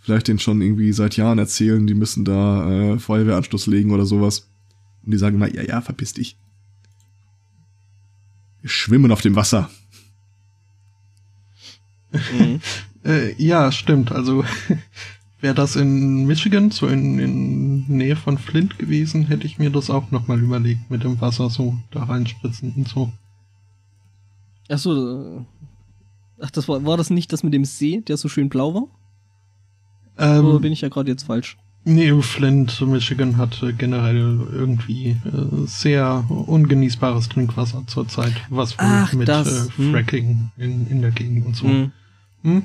Vielleicht 0.00 0.28
den 0.28 0.38
schon 0.38 0.60
irgendwie 0.60 0.92
seit 0.92 1.16
Jahren 1.16 1.38
erzählen, 1.38 1.86
die 1.86 1.94
müssen 1.94 2.24
da 2.24 2.94
äh, 2.94 2.98
Feuerwehranschluss 2.98 3.66
legen 3.66 3.92
oder 3.92 4.04
sowas. 4.04 4.48
Und 5.04 5.12
die 5.12 5.18
sagen 5.18 5.36
immer, 5.36 5.52
ja, 5.52 5.62
ja, 5.62 5.80
verpiss 5.80 6.12
dich. 6.12 6.36
Wir 8.60 8.70
schwimmen 8.70 9.10
auf 9.10 9.20
dem 9.20 9.36
Wasser. 9.36 9.70
Mhm. 12.12 12.60
Äh, 13.04 13.34
ja, 13.36 13.72
stimmt. 13.72 14.12
Also 14.12 14.44
wäre 15.42 15.54
das 15.54 15.76
in 15.76 16.24
Michigan, 16.26 16.70
so 16.70 16.86
in, 16.86 17.18
in 17.18 17.86
Nähe 17.88 18.16
von 18.16 18.38
Flint 18.38 18.78
gewesen, 18.78 19.26
hätte 19.26 19.46
ich 19.46 19.58
mir 19.58 19.70
das 19.70 19.90
auch 19.90 20.10
nochmal 20.10 20.40
überlegt, 20.40 20.90
mit 20.90 21.02
dem 21.02 21.20
Wasser 21.20 21.50
so 21.50 21.76
da 21.90 22.04
reinspritzen 22.04 22.72
und 22.76 22.88
so. 22.88 23.12
Achso, 24.68 25.38
äh, 25.40 25.44
ach, 26.40 26.50
das 26.52 26.68
war, 26.68 26.84
war 26.84 26.96
das 26.96 27.10
nicht 27.10 27.32
das 27.32 27.42
mit 27.42 27.52
dem 27.52 27.64
See, 27.64 28.00
der 28.00 28.16
so 28.16 28.28
schön 28.28 28.48
blau 28.48 28.74
war? 28.74 28.86
Ähm, 30.16 30.46
Oder 30.46 30.60
bin 30.60 30.72
ich 30.72 30.80
ja 30.80 30.88
gerade 30.88 31.10
jetzt 31.10 31.24
falsch? 31.24 31.58
Nee, 31.84 32.22
Flint, 32.22 32.80
Michigan 32.82 33.36
hat 33.36 33.60
äh, 33.64 33.72
generell 33.72 34.38
irgendwie 34.52 35.16
äh, 35.24 35.66
sehr 35.66 36.24
ungenießbares 36.28 37.28
Trinkwasser 37.28 37.82
zurzeit, 37.88 38.34
was 38.48 38.78
wohl 38.78 38.86
Ach, 38.86 39.12
mit 39.14 39.28
äh, 39.28 39.44
Hm. 39.76 39.90
Fracking 39.90 40.50
in, 40.56 40.86
in 40.86 41.02
der 41.02 41.10
Gegend 41.10 41.46
und 41.46 41.56
so. 41.56 41.66
Hm. 41.66 41.92
Hm? 42.42 42.62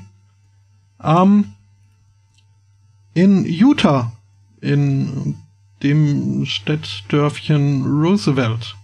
Ähm, 1.02 1.44
in 3.18 3.44
Utah, 3.44 4.12
in 4.60 5.34
dem 5.82 6.46
Städtdörfchen 6.46 7.84
Roosevelt, 7.84 8.76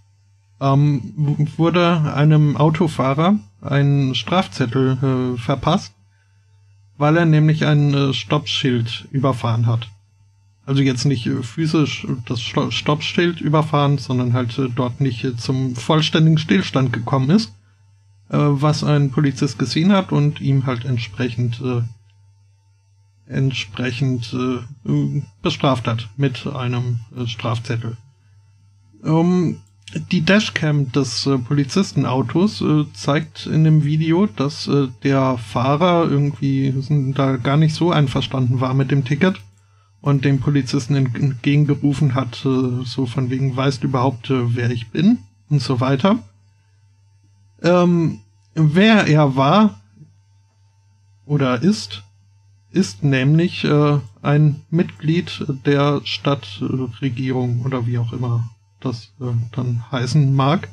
ähm, 0.60 1.46
wurde 1.56 2.12
einem 2.14 2.56
Autofahrer 2.56 3.38
ein 3.60 4.16
Strafzettel 4.16 4.98
äh, 5.36 5.38
verpasst, 5.38 5.94
weil 6.98 7.16
er 7.16 7.26
nämlich 7.26 7.64
ein 7.64 7.94
äh, 7.94 8.12
Stoppschild 8.12 9.06
überfahren 9.12 9.68
hat. 9.68 9.88
Also 10.66 10.82
jetzt 10.82 11.04
nicht 11.04 11.26
äh, 11.26 11.44
physisch 11.44 12.04
das 12.26 12.40
Sto 12.40 12.72
Stoppschild 12.72 13.40
überfahren, 13.40 13.98
sondern 13.98 14.32
halt 14.32 14.58
äh, 14.58 14.68
dort 14.74 15.00
nicht 15.00 15.22
äh, 15.22 15.36
zum 15.36 15.76
vollständigen 15.76 16.38
Stillstand 16.38 16.92
gekommen 16.92 17.30
ist 17.30 17.52
was 18.30 18.82
ein 18.82 19.10
Polizist 19.10 19.58
gesehen 19.58 19.92
hat 19.92 20.10
und 20.10 20.40
ihm 20.40 20.64
halt 20.64 20.86
entsprechend 20.86 21.60
entsprechend 23.26 24.34
äh, 24.34 25.22
bestraft 25.42 25.86
hat 25.86 26.08
mit 26.16 26.46
einem 26.46 27.00
äh, 27.16 27.26
Strafzettel. 27.26 27.96
Ähm, 29.04 29.58
die 30.10 30.22
Dashcam 30.22 30.92
des 30.92 31.26
äh, 31.26 31.38
Polizistenautos 31.38 32.60
äh, 32.60 32.84
zeigt 32.92 33.46
in 33.46 33.64
dem 33.64 33.84
Video, 33.84 34.26
dass 34.26 34.66
äh, 34.66 34.88
der 35.02 35.38
Fahrer 35.38 36.08
irgendwie 36.08 36.74
da 37.14 37.36
gar 37.36 37.56
nicht 37.56 37.74
so 37.74 37.92
einverstanden 37.92 38.60
war 38.60 38.74
mit 38.74 38.90
dem 38.90 39.04
Ticket 39.04 39.40
und 40.00 40.24
dem 40.24 40.40
Polizisten 40.40 40.94
ent- 40.94 41.16
entgegengerufen 41.16 42.14
hat, 42.14 42.44
äh, 42.44 42.84
so 42.84 43.06
von 43.06 43.30
wegen, 43.30 43.56
weißt 43.56 43.84
überhaupt, 43.84 44.30
wer 44.30 44.70
ich 44.70 44.90
bin 44.90 45.18
und 45.48 45.62
so 45.62 45.80
weiter. 45.80 46.18
Ähm, 47.62 48.20
wer 48.54 49.06
er 49.06 49.36
war 49.36 49.80
oder 51.26 51.62
ist, 51.62 52.03
ist 52.74 53.04
nämlich 53.04 53.64
äh, 53.64 53.98
ein 54.20 54.62
Mitglied 54.68 55.44
der 55.64 56.00
Stadtregierung 56.04 57.62
oder 57.64 57.86
wie 57.86 57.98
auch 57.98 58.12
immer 58.12 58.50
das 58.80 59.12
äh, 59.20 59.32
dann 59.52 59.84
heißen 59.92 60.34
mag. 60.34 60.68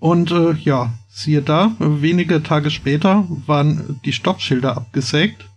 Und 0.00 0.32
äh, 0.32 0.52
ja, 0.54 0.92
siehe 1.08 1.42
da, 1.42 1.72
wenige 1.78 2.42
Tage 2.42 2.70
später 2.70 3.24
waren 3.46 4.00
die 4.04 4.12
Stoppschilder 4.12 4.76
abgesägt. 4.76 5.48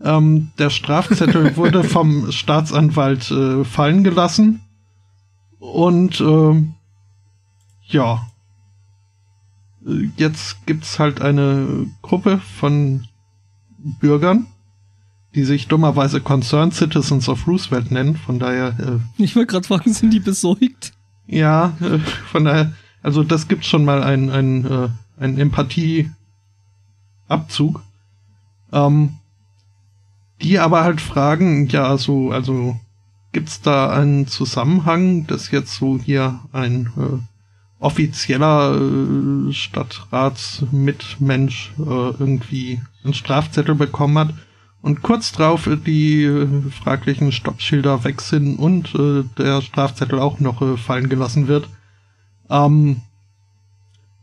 Ähm, 0.00 0.52
der 0.56 0.70
Strafzettel 0.70 1.56
wurde 1.56 1.82
vom 1.82 2.30
Staatsanwalt 2.30 3.28
äh, 3.32 3.64
fallen 3.64 4.04
gelassen. 4.04 4.60
Und 5.58 6.20
ähm, 6.20 6.74
ja, 7.86 8.24
äh, 9.84 10.10
jetzt 10.16 10.64
gibt's 10.66 11.00
halt 11.00 11.20
eine 11.20 11.86
Gruppe 12.02 12.38
von 12.38 13.08
Bürgern, 14.00 14.46
die 15.34 15.44
sich 15.44 15.68
dummerweise 15.68 16.20
Concerned 16.20 16.74
Citizens 16.74 17.28
of 17.28 17.46
Roosevelt 17.46 17.90
nennen. 17.90 18.16
Von 18.16 18.38
daher, 18.38 18.68
äh, 18.78 19.22
Ich 19.22 19.34
wollte 19.36 19.52
gerade 19.52 19.66
fragen, 19.66 19.92
sind 19.92 20.10
die 20.12 20.20
besorgt? 20.20 20.92
ja, 21.26 21.72
äh, 21.80 21.98
von 22.30 22.44
daher, 22.44 22.72
also 23.02 23.22
das 23.24 23.48
gibt 23.48 23.64
schon 23.64 23.84
mal 23.84 24.02
ein, 24.02 24.30
ein, 24.30 24.64
äh, 24.66 24.88
ein 25.18 25.38
Empathieabzug. 25.38 26.12
Ähm, 28.72 29.18
die 30.42 30.58
aber 30.58 30.82
halt 30.82 31.00
fragen, 31.00 31.68
ja, 31.68 31.96
so, 31.96 32.32
also 32.32 32.78
gibt's 33.32 33.60
da 33.60 33.90
einen 33.90 34.26
Zusammenhang, 34.26 35.26
dass 35.26 35.50
jetzt 35.50 35.74
so 35.76 35.98
hier 35.98 36.40
ein 36.52 36.90
äh, 36.96 37.18
offizieller 37.82 38.80
äh, 38.80 39.52
Stadtratsmitmensch 39.52 41.72
äh, 41.78 41.82
irgendwie 41.82 42.80
einen 43.04 43.14
Strafzettel 43.14 43.74
bekommen 43.74 44.18
hat 44.18 44.32
und 44.82 45.02
kurz 45.02 45.32
drauf 45.32 45.68
die 45.86 46.22
äh, 46.22 46.46
fraglichen 46.70 47.32
Stoppschilder 47.32 48.04
weg 48.04 48.20
sind 48.20 48.54
und 48.56 48.94
äh, 48.94 49.24
der 49.36 49.62
Strafzettel 49.62 50.20
auch 50.20 50.38
noch 50.40 50.62
äh, 50.62 50.76
fallen 50.76 51.08
gelassen 51.08 51.48
wird. 51.48 51.68
Ähm, 52.48 53.00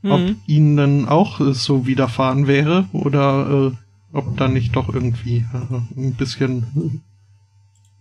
ob 0.03 0.21
Mhm. 0.21 0.37
ihnen 0.47 1.09
auch 1.09 1.41
äh, 1.41 1.53
so 1.53 1.85
widerfahren 1.85 2.47
wäre 2.47 2.87
oder 2.93 3.73
äh, 3.73 3.75
ob 4.13 4.37
da 4.37 4.47
nicht 4.47 4.73
doch 4.77 4.93
irgendwie 4.93 5.45
äh, 5.53 5.81
ein 5.99 6.13
bisschen 6.13 7.01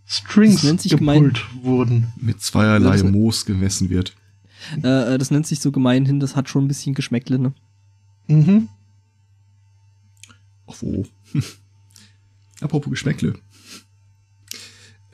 Strings 0.06 0.84
gepult 0.84 1.44
wurden. 1.62 2.12
Mit 2.20 2.40
zweierlei 2.40 3.02
Moos 3.02 3.44
gemessen 3.44 3.90
wird. 3.90 4.14
Äh, 4.82 5.14
äh, 5.14 5.18
das 5.18 5.30
nennt 5.30 5.46
sich 5.46 5.60
so 5.60 5.72
gemeinhin, 5.72 6.20
das 6.20 6.36
hat 6.36 6.48
schon 6.48 6.64
ein 6.64 6.68
bisschen 6.68 6.94
Geschmäckle, 6.94 7.38
ne? 7.38 7.54
Mhm. 8.28 8.68
Ach 10.66 10.76
wo. 10.80 11.06
Apropos 12.60 12.90
Geschmäckle. 12.90 13.34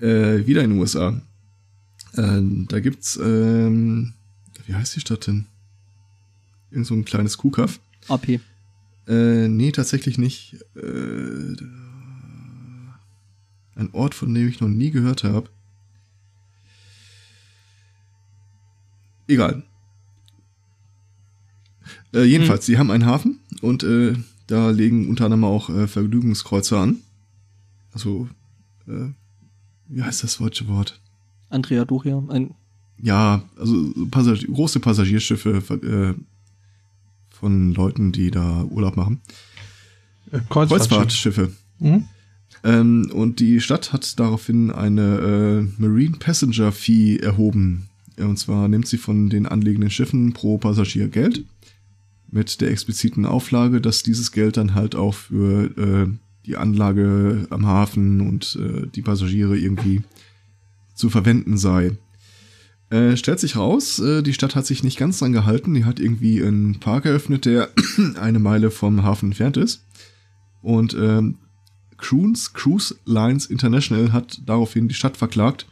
Äh, 0.00 0.46
wieder 0.46 0.62
in 0.62 0.70
den 0.70 0.78
USA. 0.78 1.20
Äh, 2.14 2.40
da 2.68 2.80
gibt's, 2.80 3.16
ähm, 3.16 4.14
wie 4.66 4.74
heißt 4.74 4.96
die 4.96 5.00
Stadt 5.00 5.26
denn? 5.26 5.46
Irgend 6.70 6.86
so 6.86 6.94
ein 6.94 7.04
kleines 7.04 7.38
Kuhkaff. 7.38 7.80
AP. 8.08 8.40
Äh, 9.06 9.48
nee, 9.48 9.70
tatsächlich 9.72 10.18
nicht. 10.18 10.56
Äh, 10.74 11.56
ein 13.76 13.90
Ort, 13.92 14.14
von 14.14 14.32
dem 14.32 14.48
ich 14.48 14.60
noch 14.60 14.68
nie 14.68 14.90
gehört 14.90 15.24
habe. 15.24 15.48
Egal. 19.26 19.62
Äh, 22.12 22.24
jedenfalls, 22.24 22.66
sie 22.66 22.78
haben 22.78 22.90
einen 22.90 23.06
Hafen 23.06 23.40
und 23.60 23.82
äh, 23.82 24.14
da 24.46 24.70
legen 24.70 25.08
unter 25.08 25.24
anderem 25.24 25.44
auch 25.44 25.70
äh, 25.70 25.86
Vergnügungskreuzer 25.86 26.78
an. 26.78 26.98
Also, 27.92 28.28
äh, 28.86 29.08
wie 29.88 30.02
heißt 30.02 30.22
das 30.22 30.38
deutsche 30.38 30.68
Wort? 30.68 31.00
Andrea 31.48 31.84
Doria, 31.84 32.22
ein 32.28 32.54
Ja, 33.00 33.42
also 33.58 33.92
Passagier, 34.10 34.48
große 34.48 34.80
Passagierschiffe 34.80 35.50
äh, 35.82 36.20
von 37.30 37.74
Leuten, 37.74 38.12
die 38.12 38.30
da 38.30 38.64
Urlaub 38.64 38.96
machen. 38.96 39.20
Äh, 40.30 40.40
Kreuzfahrtschiff. 40.48 40.88
Kreuzfahrtschiffe. 40.88 41.52
Mhm. 41.78 42.04
Ähm, 42.62 43.10
und 43.12 43.40
die 43.40 43.60
Stadt 43.60 43.92
hat 43.92 44.18
daraufhin 44.18 44.70
eine 44.70 45.66
äh, 45.78 45.80
Marine 45.82 46.16
Passenger 46.18 46.72
Fee 46.72 47.16
erhoben. 47.18 47.88
Und 48.18 48.38
zwar 48.38 48.68
nimmt 48.68 48.86
sie 48.86 48.98
von 48.98 49.28
den 49.28 49.46
anliegenden 49.46 49.90
Schiffen 49.90 50.32
pro 50.32 50.58
Passagier 50.58 51.08
Geld. 51.08 51.44
Mit 52.30 52.60
der 52.60 52.70
expliziten 52.70 53.26
Auflage, 53.26 53.80
dass 53.80 54.02
dieses 54.02 54.32
Geld 54.32 54.56
dann 54.56 54.74
halt 54.74 54.94
auch 54.96 55.14
für 55.14 55.76
äh, 55.78 56.08
die 56.46 56.56
Anlage 56.56 57.46
am 57.50 57.66
Hafen 57.66 58.20
und 58.20 58.58
äh, 58.60 58.86
die 58.88 59.02
Passagiere 59.02 59.56
irgendwie 59.56 60.02
zu 60.94 61.10
verwenden 61.10 61.56
sei. 61.56 61.96
Äh, 62.90 63.16
stellt 63.16 63.40
sich 63.40 63.56
raus, 63.56 63.98
äh, 63.98 64.22
die 64.22 64.34
Stadt 64.34 64.54
hat 64.54 64.66
sich 64.66 64.82
nicht 64.82 64.98
ganz 64.98 65.18
dran 65.18 65.32
gehalten. 65.32 65.74
Die 65.74 65.84
hat 65.84 66.00
irgendwie 66.00 66.42
einen 66.42 66.80
Park 66.80 67.06
eröffnet, 67.06 67.44
der 67.44 67.70
eine 68.20 68.38
Meile 68.38 68.70
vom 68.70 69.02
Hafen 69.02 69.30
entfernt 69.30 69.56
ist. 69.56 69.84
Und 70.62 70.94
ähm, 70.94 71.38
Cruise, 71.96 72.50
Cruise 72.52 72.94
Lines 73.04 73.46
International 73.46 74.12
hat 74.12 74.40
daraufhin 74.46 74.88
die 74.88 74.94
Stadt 74.94 75.16
verklagt, 75.16 75.66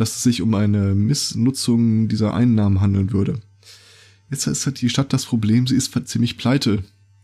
dass 0.00 0.16
es 0.16 0.22
sich 0.22 0.40
um 0.40 0.54
eine 0.54 0.94
Missnutzung 0.94 2.08
dieser 2.08 2.32
Einnahmen 2.32 2.80
handeln 2.80 3.12
würde. 3.12 3.38
Jetzt 4.30 4.46
halt 4.46 4.80
die 4.80 4.88
Stadt 4.88 5.12
das 5.12 5.26
Problem, 5.26 5.66
sie 5.66 5.76
ist 5.76 5.92
ziemlich 6.06 6.38
pleite 6.38 6.82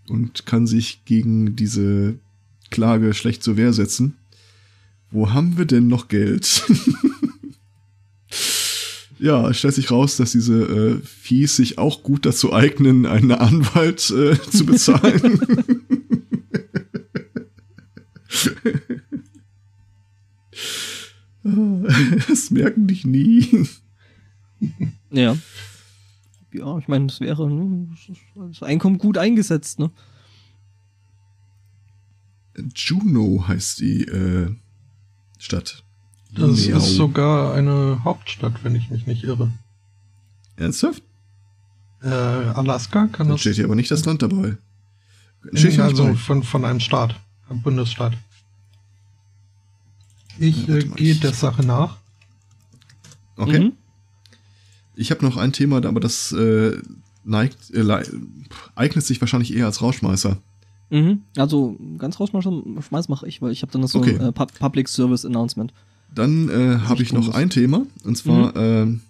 und 0.09 0.45
kann 0.45 0.67
sich 0.67 1.03
gegen 1.07 1.57
diese 1.57 2.17
Klage 2.71 3.15
schlecht 3.15 3.43
zur 3.43 3.57
Wehr 3.57 3.73
setzen. 3.73 4.17
Wo 5.11 5.33
haben 5.33 5.57
wir 5.57 5.65
denn 5.65 5.87
noch 5.87 6.09
Geld? 6.09 6.65
ja, 9.19 9.49
es 9.49 9.59
stellt 9.59 9.75
sich 9.75 9.91
raus, 9.91 10.19
dass 10.19 10.33
diese 10.33 10.65
äh, 10.65 11.01
Fees 11.03 11.57
sich 11.57 11.79
auch 11.79 12.03
gut 12.03 12.27
dazu 12.27 12.53
eignen, 12.53 13.07
einen 13.07 13.33
Anwalt 13.33 14.11
äh, 14.11 14.37
zu 14.51 14.67
bezahlen. 14.67 15.41
das 22.29 22.51
merken 22.51 22.87
dich 22.87 23.05
nie. 23.05 23.67
Ja. 25.11 25.37
Ja, 26.53 26.79
ich 26.79 26.89
meine, 26.89 27.07
das 27.07 27.21
wäre 27.21 27.51
ne, 27.51 27.89
das 28.49 28.63
Einkommen 28.63 28.99
gut 28.99 29.19
eingesetzt, 29.19 29.79
ne? 29.79 29.91
Juno 32.75 33.45
heißt 33.47 33.81
die 33.81 34.05
äh, 34.05 34.55
Stadt. 35.39 35.85
Das 36.33 36.67
Miau. 36.67 36.79
ist 36.79 36.97
sogar 36.97 37.55
eine 37.55 38.03
Hauptstadt, 38.05 38.65
wenn 38.65 38.75
ich 38.75 38.91
mich 38.91 39.07
nicht 39.07 39.25
irre. 39.25 39.53
Ernsthaft? 40.57 41.03
Äh, 42.03 42.09
Alaska 42.09 43.09
kann 43.09 43.29
Da 43.29 43.35
das 43.35 43.41
steht 43.43 43.57
hier 43.57 43.67
aber 43.67 43.75
nicht 43.75 43.91
das 43.91 44.05
Land 44.05 44.23
dabei. 44.23 44.57
Steht 45.53 45.73
hier 45.73 45.85
also 45.85 46.15
von, 46.15 46.43
von 46.43 46.65
einem 46.65 46.81
Staat, 46.81 47.15
einem 47.49 47.63
Bundesstaat. 47.63 48.15
Ich 50.39 50.69
äh, 50.69 50.81
gehe 50.85 51.15
der 51.17 51.33
Sache 51.33 51.65
nach. 51.65 51.97
Okay. 53.37 53.61
Mhm. 53.61 53.73
Ich 54.95 55.11
habe 55.11 55.25
noch 55.25 55.37
ein 55.37 55.53
Thema, 55.53 55.77
aber 55.85 56.01
das 56.01 56.33
äh, 56.33 56.77
neigt, 57.25 57.71
äh, 57.75 58.03
eignet 58.75 59.05
sich 59.05 59.21
wahrscheinlich 59.21 59.55
eher 59.55 59.67
als 59.67 59.83
Rauschmeißer. 59.83 60.39
Mhm. 60.91 61.23
Also 61.37 61.77
ganz 61.99 62.19
rausschmeißen 62.21 62.81
schmeiß 62.83 63.09
mache 63.09 63.27
ich, 63.27 63.43
weil 63.43 63.51
ich 63.53 63.63
habe 63.63 63.73
dann 63.73 63.81
noch 63.83 63.89
so 63.89 63.99
Okay. 63.99 64.15
ein 64.19 64.21
äh, 64.27 64.29
Pu- 64.31 64.59
Public 64.59 64.89
Service 64.89 65.25
Announcement. 65.25 65.73
Dann 66.15 66.49
äh, 66.49 66.79
habe 66.87 67.03
ich 67.03 67.13
noch 67.13 67.35
ein 67.35 67.51
Thema, 67.51 67.85
und 68.05 68.17
zwar, 68.17 68.55
ähm, 68.57 69.01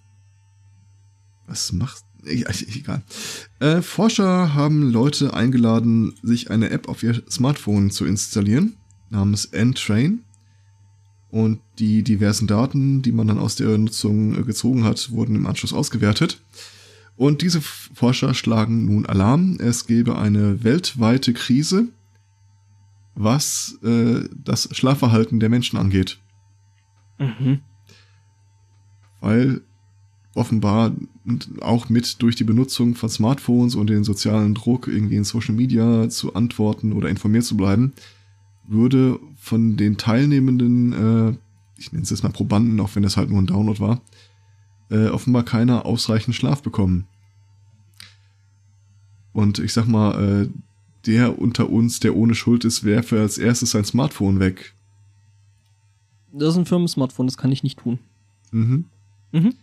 was 1.46 1.72
macht, 1.72 2.02
egal. 2.24 3.02
Äh, 3.60 3.82
Forscher 3.82 4.54
haben 4.54 4.90
Leute 4.90 5.34
eingeladen, 5.34 6.14
sich 6.22 6.50
eine 6.50 6.70
App 6.70 6.88
auf 6.88 7.02
ihr 7.02 7.22
Smartphone 7.30 7.90
zu 7.90 8.06
installieren, 8.06 8.74
namens 9.10 9.44
N-Train. 9.44 10.20
Und 11.30 11.60
die 11.78 12.02
diversen 12.02 12.46
Daten, 12.46 13.02
die 13.02 13.12
man 13.12 13.26
dann 13.26 13.38
aus 13.38 13.56
der 13.56 13.76
Nutzung 13.78 14.38
äh, 14.38 14.42
gezogen 14.42 14.84
hat, 14.84 15.10
wurden 15.10 15.34
im 15.36 15.46
Anschluss 15.46 15.72
ausgewertet. 15.72 16.40
Und 17.16 17.42
diese 17.42 17.60
Forscher 17.60 18.34
schlagen 18.34 18.84
nun 18.84 19.06
Alarm. 19.06 19.56
Es 19.58 19.86
gebe 19.86 20.18
eine 20.18 20.62
weltweite 20.62 21.32
Krise, 21.32 21.88
was 23.14 23.78
äh, 23.82 24.28
das 24.44 24.68
Schlafverhalten 24.72 25.40
der 25.40 25.48
Menschen 25.48 25.78
angeht. 25.78 26.18
Mhm. 27.18 27.60
weil 29.20 29.62
offenbar 30.34 30.92
auch 31.60 31.88
mit 31.88 32.20
durch 32.20 32.36
die 32.36 32.44
Benutzung 32.44 32.94
von 32.94 33.08
Smartphones 33.08 33.74
und 33.74 33.88
den 33.88 34.04
sozialen 34.04 34.54
Druck, 34.54 34.86
irgendwie 34.86 35.16
in 35.16 35.24
Social 35.24 35.54
Media 35.54 36.10
zu 36.10 36.34
antworten 36.34 36.92
oder 36.92 37.08
informiert 37.08 37.44
zu 37.44 37.56
bleiben, 37.56 37.94
würde 38.68 39.18
von 39.46 39.76
den 39.76 39.96
Teilnehmenden, 39.96 40.92
äh, 40.92 41.36
ich 41.78 41.92
nenne 41.92 42.02
es 42.02 42.10
jetzt 42.10 42.24
mal 42.24 42.32
Probanden, 42.32 42.80
auch 42.80 42.96
wenn 42.96 43.04
das 43.04 43.16
halt 43.16 43.30
nur 43.30 43.40
ein 43.40 43.46
Download 43.46 43.78
war, 43.78 44.00
äh, 44.90 45.06
offenbar 45.06 45.44
keiner 45.44 45.86
ausreichend 45.86 46.34
Schlaf 46.34 46.62
bekommen. 46.62 47.06
Und 49.32 49.60
ich 49.60 49.72
sag 49.72 49.86
mal, 49.86 50.20
äh, 50.20 50.48
der 51.06 51.38
unter 51.38 51.70
uns, 51.70 52.00
der 52.00 52.16
ohne 52.16 52.34
Schuld 52.34 52.64
ist, 52.64 52.82
werfe 52.82 53.20
als 53.20 53.38
erstes 53.38 53.70
sein 53.70 53.84
Smartphone 53.84 54.40
weg. 54.40 54.74
Das 56.32 56.54
ist 56.54 56.56
ein 56.56 56.66
Firmen-Smartphone, 56.66 57.28
das 57.28 57.36
kann 57.36 57.52
ich 57.52 57.62
nicht 57.62 57.78
tun. 57.78 58.00
Mhm. 58.50 58.86
Mhm. 59.30 59.54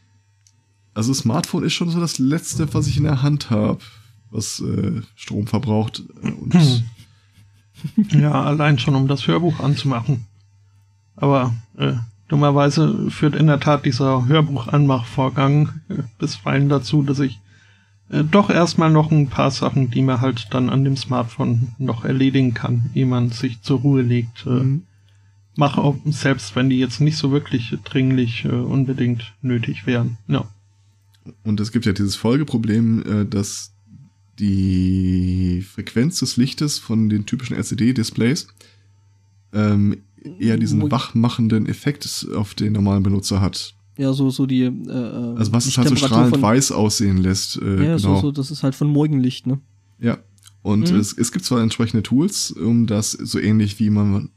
Also 0.93 1.13
Smartphone 1.13 1.65
ist 1.65 1.73
schon 1.73 1.89
so 1.89 1.99
das 1.99 2.19
Letzte, 2.19 2.73
was 2.73 2.87
ich 2.87 2.95
in 2.95 3.03
der 3.03 3.21
Hand 3.21 3.49
habe, 3.49 3.79
was 4.31 4.61
äh, 4.61 5.01
Strom 5.15 5.45
verbraucht. 5.47 6.03
äh, 6.21 6.31
Und. 6.31 6.55
Ja, 8.11 8.43
allein 8.43 8.79
schon, 8.79 8.95
um 8.95 9.07
das 9.07 9.27
Hörbuch 9.27 9.59
anzumachen. 9.59 10.25
Aber 11.15 11.53
äh, 11.77 11.93
dummerweise 12.27 13.09
führt 13.11 13.35
in 13.35 13.47
der 13.47 13.59
Tat 13.59 13.85
dieser 13.85 14.25
Hörbuchanmachvorgang 14.25 15.69
äh, 15.89 15.95
bisweilen 16.17 16.69
dazu, 16.69 17.03
dass 17.03 17.19
ich 17.19 17.39
äh, 18.09 18.23
doch 18.23 18.49
erstmal 18.49 18.89
noch 18.91 19.11
ein 19.11 19.27
paar 19.27 19.51
Sachen, 19.51 19.91
die 19.91 20.01
man 20.01 20.21
halt 20.21 20.47
dann 20.51 20.69
an 20.69 20.83
dem 20.83 20.97
Smartphone 20.97 21.69
noch 21.77 22.03
erledigen 22.05 22.53
kann, 22.53 22.89
ehe 22.93 23.05
man 23.05 23.29
sich 23.29 23.61
zur 23.61 23.79
Ruhe 23.81 24.01
legt, 24.01 24.45
äh, 24.45 24.49
Mhm. 24.49 24.83
mache, 25.55 25.81
auch 25.81 25.95
selbst 26.05 26.55
wenn 26.55 26.69
die 26.69 26.79
jetzt 26.79 26.99
nicht 27.01 27.17
so 27.17 27.31
wirklich 27.31 27.77
dringlich 27.83 28.45
äh, 28.45 28.49
unbedingt 28.49 29.33
nötig 29.41 29.85
wären. 29.85 30.17
Ja. 30.27 30.45
Und 31.43 31.59
es 31.59 31.71
gibt 31.71 31.85
ja 31.85 31.93
dieses 31.93 32.15
Folgeproblem, 32.15 33.03
äh, 33.05 33.25
dass 33.25 33.72
die 34.39 35.61
Frequenz 35.67 36.19
des 36.19 36.37
Lichtes 36.37 36.79
von 36.79 37.09
den 37.09 37.25
typischen 37.25 37.55
LCD-Displays 37.55 38.47
ähm, 39.53 39.97
eher 40.39 40.57
diesen 40.57 40.89
wachmachenden 40.91 41.67
Effekt 41.67 42.27
auf 42.35 42.55
den 42.55 42.73
normalen 42.73 43.03
Benutzer 43.03 43.41
hat. 43.41 43.75
Ja, 43.97 44.11
so, 44.13 44.29
so 44.31 44.45
die. 44.47 44.63
Äh, 44.63 44.67
äh, 44.69 45.35
Also 45.37 45.51
was 45.51 45.65
es 45.67 45.77
halt 45.77 45.89
so 45.89 45.95
strahlend 45.95 46.31
von- 46.31 46.41
weiß 46.41 46.71
aussehen 46.71 47.17
lässt. 47.17 47.57
Äh, 47.61 47.75
Ja, 47.85 47.95
genau. 47.97 47.97
so, 47.97 48.21
so, 48.21 48.31
das 48.31 48.49
ist 48.49 48.63
halt 48.63 48.73
von 48.73 48.87
Morgenlicht, 48.87 49.45
ne? 49.45 49.59
Ja. 49.99 50.17
Und 50.63 50.91
Mhm. 50.91 50.97
es, 50.99 51.13
es 51.15 51.31
gibt 51.31 51.45
zwar 51.45 51.61
entsprechende 51.61 52.01
Tools, 52.03 52.51
um 52.51 52.87
das 52.87 53.11
so 53.11 53.37
ähnlich 53.37 53.79
wie 53.79 53.89
man, 53.89 54.29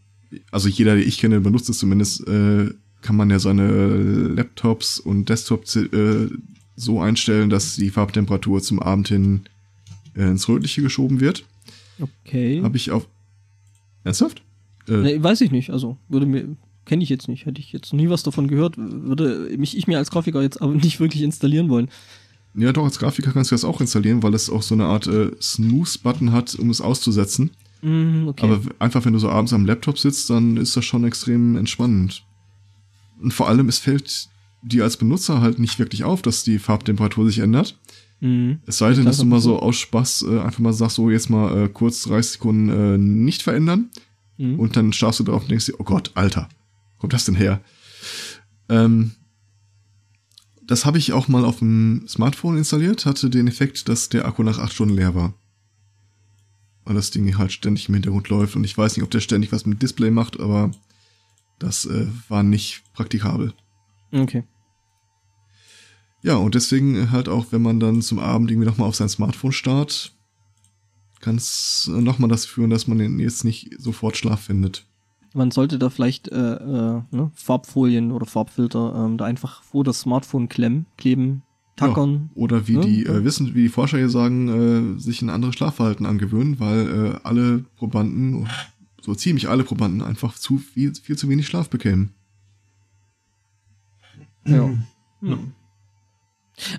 also 0.51 0.69
jeder, 0.69 0.97
den 0.97 1.09
ich 1.09 1.19
kenne, 1.19 1.41
benutzt 1.41 1.69
es 1.71 1.79
zumindest, 1.79 2.27
äh, 2.29 2.71
kann 3.01 3.17
man 3.17 3.31
ja 3.31 3.39
seine 3.39 3.97
Laptops 4.35 4.99
und 4.99 5.29
Desktops 5.29 5.77
äh, 5.77 6.29
so 6.75 7.01
einstellen, 7.01 7.49
dass 7.49 7.77
die 7.77 7.91
Farbtemperatur 7.91 8.61
zum 8.61 8.81
Abend 8.81 9.09
hin 9.09 9.43
äh, 10.17 10.23
ins 10.23 10.49
Rötliche 10.49 10.83
geschoben 10.83 11.21
wird. 11.21 11.45
Okay. 12.01 12.63
Habe 12.63 12.77
ich 12.77 12.91
auf. 12.91 13.07
Ernsthaft? 14.05 14.43
Äh, 14.89 14.97
Nee, 14.99 15.23
weiß 15.23 15.41
ich 15.41 15.51
nicht, 15.51 15.71
also 15.71 15.97
würde 16.09 16.27
mir. 16.27 16.57
Kenne 16.85 17.03
ich 17.03 17.09
jetzt 17.09 17.27
nicht, 17.27 17.47
hätte 17.47 17.61
ich 17.61 17.73
jetzt 17.73 17.93
noch 17.93 17.99
nie 17.99 18.11
was 18.11 18.23
davon 18.23 18.47
gehört, 18.47 18.77
würde 18.79 19.51
mich 19.59 19.77
ich 19.77 19.89
mir 19.89 19.99
als 19.99 20.13
Grafiker 20.13 20.41
jetzt 20.41 20.63
aber 20.63 20.73
nicht 20.75 21.01
wirklich 21.01 21.23
installieren 21.23 21.69
wollen. 21.69 21.89
Ja, 22.55 22.73
doch, 22.73 22.85
als 22.85 22.99
Grafiker 23.01 23.33
kannst 23.33 23.51
du 23.51 23.55
das 23.55 23.65
auch 23.65 23.81
installieren, 23.81 24.23
weil 24.23 24.35
es 24.35 24.49
auch 24.49 24.63
so 24.63 24.75
eine 24.75 24.85
Art 24.85 25.09
äh, 25.09 25.33
Snooze-Button 25.43 26.31
hat, 26.33 26.55
um 26.55 26.71
es 26.71 26.81
auszusetzen. 26.81 27.51
Mhm, 27.83 28.29
okay. 28.29 28.47
Aber 28.47 28.61
einfach, 28.79 29.05
wenn 29.05 29.13
du 29.13 29.19
so 29.19 29.29
abends 29.29 29.53
am 29.53 29.67
Laptop 29.67 29.99
sitzt, 29.99 30.31
dann 30.31 30.57
ist 30.57 30.77
das 30.77 30.85
schon 30.85 31.05
extrem 31.05 31.57
entspannend. 31.57 32.25
Und 33.21 33.35
vor 33.35 33.49
allem, 33.49 33.69
es 33.69 33.79
fällt 33.79 34.29
dir 34.63 34.85
als 34.85 34.97
Benutzer 34.97 35.41
halt 35.41 35.59
nicht 35.59 35.79
wirklich 35.79 36.05
auf, 36.05 36.23
dass 36.23 36.45
die 36.45 36.59
Farbtemperatur 36.59 37.27
sich 37.27 37.41
ändert. 37.41 37.79
Mhm. 38.21 38.61
Es 38.67 38.79
sei 38.79 38.93
denn, 38.93 39.05
dass 39.05 39.19
du 39.19 39.25
mal 39.25 39.41
so 39.41 39.59
aus 39.59 39.77
Spaß 39.77 40.27
äh, 40.29 40.41
einfach 40.41 40.61
mal 40.61 40.73
sagst, 40.73 40.97
so 40.97 41.11
jetzt 41.11 41.31
mal 41.31 41.65
äh, 41.65 41.69
kurz 41.69 42.03
30 42.05 42.33
Sekunden 42.33 42.69
äh, 42.69 42.99
nicht 42.99 43.43
verändern. 43.43 43.91
Mhm. 44.39 44.59
Und 44.59 44.77
dann 44.77 44.93
starrst 44.93 45.21
du 45.21 45.25
drauf 45.25 45.43
und 45.43 45.51
denkst 45.51 45.67
dir, 45.67 45.75
oh 45.79 45.85
Gott, 45.85 46.13
Alter, 46.15 46.49
wo 46.95 47.01
kommt 47.01 47.13
das 47.13 47.25
denn 47.25 47.35
her? 47.35 47.61
Ähm, 48.69 49.13
das 50.67 50.85
habe 50.85 50.99
ich 50.99 51.13
auch 51.13 51.29
mal 51.29 51.45
auf 51.45 51.61
dem 51.61 52.05
Smartphone 52.09 52.59
installiert, 52.59 53.07
hatte 53.07 53.31
den 53.31 53.47
Effekt, 53.47 53.89
dass 53.89 54.09
der 54.09 54.27
Akku 54.27 54.43
nach 54.43 54.59
acht 54.59 54.73
Stunden 54.73 54.97
leer 54.97 55.15
war. 55.15 55.35
Weil 56.85 56.97
das 56.97 57.11
Ding 57.11 57.39
halt 57.39 57.53
ständig 57.53 57.89
im 57.89 57.95
Hintergrund 57.95 58.29
läuft 58.29 58.57
und 58.57 58.65
ich 58.65 58.77
weiß 58.77 58.97
nicht, 58.97 59.05
ob 59.05 59.11
der 59.11 59.21
ständig 59.21 59.53
was 59.53 59.67
mit 59.67 59.83
Display 59.83 60.11
macht, 60.11 60.41
aber 60.41 60.71
das 61.59 61.85
äh, 61.87 62.07
war 62.29 62.43
nicht 62.43 62.83
praktikabel. 62.93 63.55
Okay. 64.13 64.45
Ja, 66.27 66.35
und 66.35 66.57
deswegen 66.57 66.97
äh, 66.97 67.07
halt 67.13 67.29
auch, 67.29 67.47
wenn 67.53 67.63
man 67.63 67.79
dann 67.79 68.03
zum 68.03 68.19
Abend 68.19 68.51
irgendwie 68.51 68.67
nochmal 68.67 68.89
auf 68.89 68.97
sein 68.97 69.09
Smartphone 69.09 69.53
starrt, 69.53 70.13
kann 71.21 71.37
es 71.37 71.89
nochmal 71.89 72.29
das 72.29 72.45
führen, 72.45 72.69
dass 72.69 72.89
man 72.89 73.21
jetzt 73.21 73.45
nicht 73.45 73.71
sofort 73.79 74.17
Schlaf 74.17 74.41
findet. 74.41 74.85
Man 75.35 75.53
sollte 75.53 75.79
da 75.79 75.89
vielleicht 75.89 76.27
äh, 76.27 76.55
äh, 76.55 77.03
ne, 77.13 77.31
Farbfolien 77.33 78.11
oder 78.11 78.27
Farbfilter 78.27 79.05
ähm, 79.07 79.19
da 79.19 79.25
einfach 79.25 79.63
vor 79.63 79.85
das 79.85 80.01
Smartphone 80.01 80.49
klemmen, 80.49 80.87
kleben, 80.97 81.43
tackern. 81.77 82.31
Oder 82.35 82.67
wie 82.67 82.75
Ja, 82.75 82.81
die 82.81 83.03
ja. 83.05 83.13
äh, 83.15 83.25
wissen, 83.25 83.55
wie 83.55 83.63
die 83.63 83.69
Forscher 83.69 83.99
hier 83.99 84.09
sagen, 84.09 84.97
äh, 84.97 84.99
sich 84.99 85.23
ein 85.23 85.31
anderes 85.31 85.55
Schlafverhalten 85.55 86.07
angewöhnen, 86.07 86.59
weil 86.59 86.89
äh, 86.89 87.19
alle 87.23 87.59
Probanden, 87.77 88.49
so 89.01 89.15
ziemlich 89.15 89.49
alle 89.49 89.63
Probanden, 89.63 90.03
einfach 90.03 90.35
zu 90.35 90.59
viel, 90.59 90.93
viel 90.93 91.17
zu 91.17 91.29
wenig 91.29 91.47
Schlaf 91.47 91.71
bekämen. 91.71 92.15
Ja. 94.45 94.71
Hm. 95.21 95.53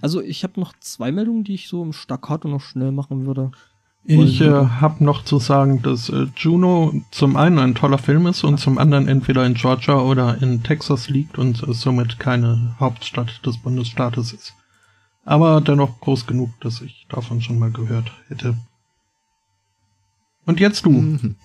Also 0.02 0.22
ich 0.22 0.44
habe 0.44 0.60
noch 0.60 0.74
zwei 0.80 1.12
Meldungen, 1.12 1.44
die 1.44 1.56
ich 1.56 1.68
so 1.68 1.84
im 1.84 1.94
Staccato 1.94 2.48
noch 2.48 2.62
schnell 2.62 2.92
machen 2.92 3.26
würde. 3.26 3.52
Ich 4.10 4.40
äh, 4.40 4.50
habe 4.50 5.04
noch 5.04 5.26
zu 5.26 5.38
sagen, 5.38 5.82
dass 5.82 6.08
äh, 6.08 6.28
Juno 6.38 6.94
zum 7.12 7.36
einen 7.36 7.60
ein 7.60 7.76
toller 7.76 7.98
Film 7.98 8.26
ist 8.26 8.46
und 8.46 8.58
zum 8.58 8.78
anderen 8.78 9.10
entweder 9.10 9.46
in 9.46 9.54
Georgia 9.54 10.00
oder 10.00 10.42
in 10.42 10.64
Texas 10.64 11.10
liegt 11.10 11.38
und 11.38 11.62
äh, 11.68 11.74
somit 11.74 12.18
keine 12.18 12.76
Hauptstadt 12.80 13.46
des 13.46 13.58
Bundesstaates 13.58 14.32
ist. 14.32 14.54
Aber 15.26 15.60
dennoch 15.60 16.00
groß 16.00 16.26
genug, 16.26 16.52
dass 16.62 16.80
ich 16.80 17.06
davon 17.10 17.42
schon 17.42 17.60
mal 17.60 17.70
gehört 17.70 18.10
hätte. 18.30 18.56
Und 20.46 20.62
jetzt 20.62 20.86
du. 20.86 20.92
Mhm. 20.92 21.36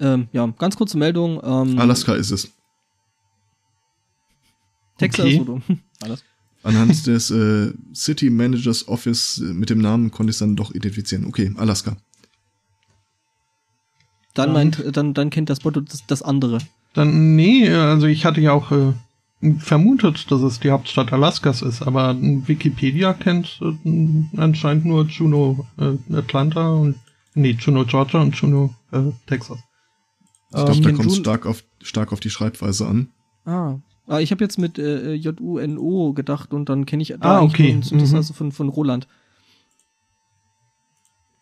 Ähm, 0.00 0.28
ja, 0.32 0.46
ganz 0.58 0.76
kurze 0.76 0.98
Meldung. 0.98 1.40
Ähm, 1.44 1.78
Alaska 1.78 2.14
ist 2.14 2.32
es. 2.32 2.52
Texas 4.98 5.26
Okay. 5.26 5.40
oder 5.40 5.62
alles. 6.00 6.24
Anhand 6.62 7.06
des 7.06 7.30
äh, 7.30 7.72
City 7.94 8.28
Managers 8.30 8.86
Office 8.88 9.38
äh, 9.38 9.52
mit 9.52 9.70
dem 9.70 9.78
Namen 9.78 10.10
konnte 10.10 10.30
ich 10.30 10.34
es 10.34 10.40
dann 10.40 10.56
doch 10.56 10.74
identifizieren. 10.74 11.24
Okay, 11.26 11.52
Alaska. 11.56 11.96
Dann 14.34 14.52
meint, 14.52 14.84
dann, 14.92 15.14
dann 15.14 15.30
kennt 15.30 15.50
das 15.50 15.60
Botto 15.60 15.80
das, 15.80 16.06
das 16.06 16.22
andere. 16.22 16.58
Dann, 16.94 17.34
nee, 17.34 17.68
also 17.68 18.06
ich 18.06 18.24
hatte 18.24 18.40
ja 18.40 18.52
auch 18.52 18.70
äh, 18.72 18.92
vermutet, 19.58 20.30
dass 20.30 20.42
es 20.42 20.60
die 20.60 20.70
Hauptstadt 20.70 21.12
Alaskas 21.12 21.62
ist, 21.62 21.82
aber 21.82 22.16
Wikipedia 22.20 23.12
kennt 23.14 23.60
äh, 23.62 24.24
anscheinend 24.36 24.84
nur 24.84 25.06
Juneau 25.06 25.66
äh, 25.78 26.14
Atlanta 26.14 26.70
und 26.70 26.96
nee, 27.34 27.56
Juneau 27.58 27.84
Georgia 27.84 28.20
und 28.20 28.36
Juneau 28.36 28.74
äh, 28.92 29.00
Texas. 29.26 29.58
Ich 30.50 30.56
glaube, 30.56 30.72
Ähm, 30.72 30.82
da 30.82 30.92
kommt 30.92 31.10
es 31.10 31.16
stark 31.16 31.46
auf, 31.46 31.64
stark 31.80 32.12
auf 32.12 32.20
die 32.20 32.30
Schreibweise 32.30 32.86
an. 32.86 33.08
Ah. 33.46 33.78
Ah 34.10 34.18
ich 34.20 34.30
habe 34.32 34.44
jetzt 34.44 34.58
mit 34.58 34.78
äh, 34.78 35.14
J-U-N-O 35.14 36.12
gedacht 36.12 36.52
und 36.52 36.68
dann 36.68 36.84
kenne 36.86 37.02
ich 37.02 37.14
Ah, 37.22 37.38
eigentlich 37.38 37.52
okay. 37.52 37.72
einen 37.72 37.82
Synthesizer 37.82 38.12
Mhm. 38.14 38.18
also 38.18 38.34
von, 38.34 38.52
von 38.52 38.68
Roland. 38.68 39.06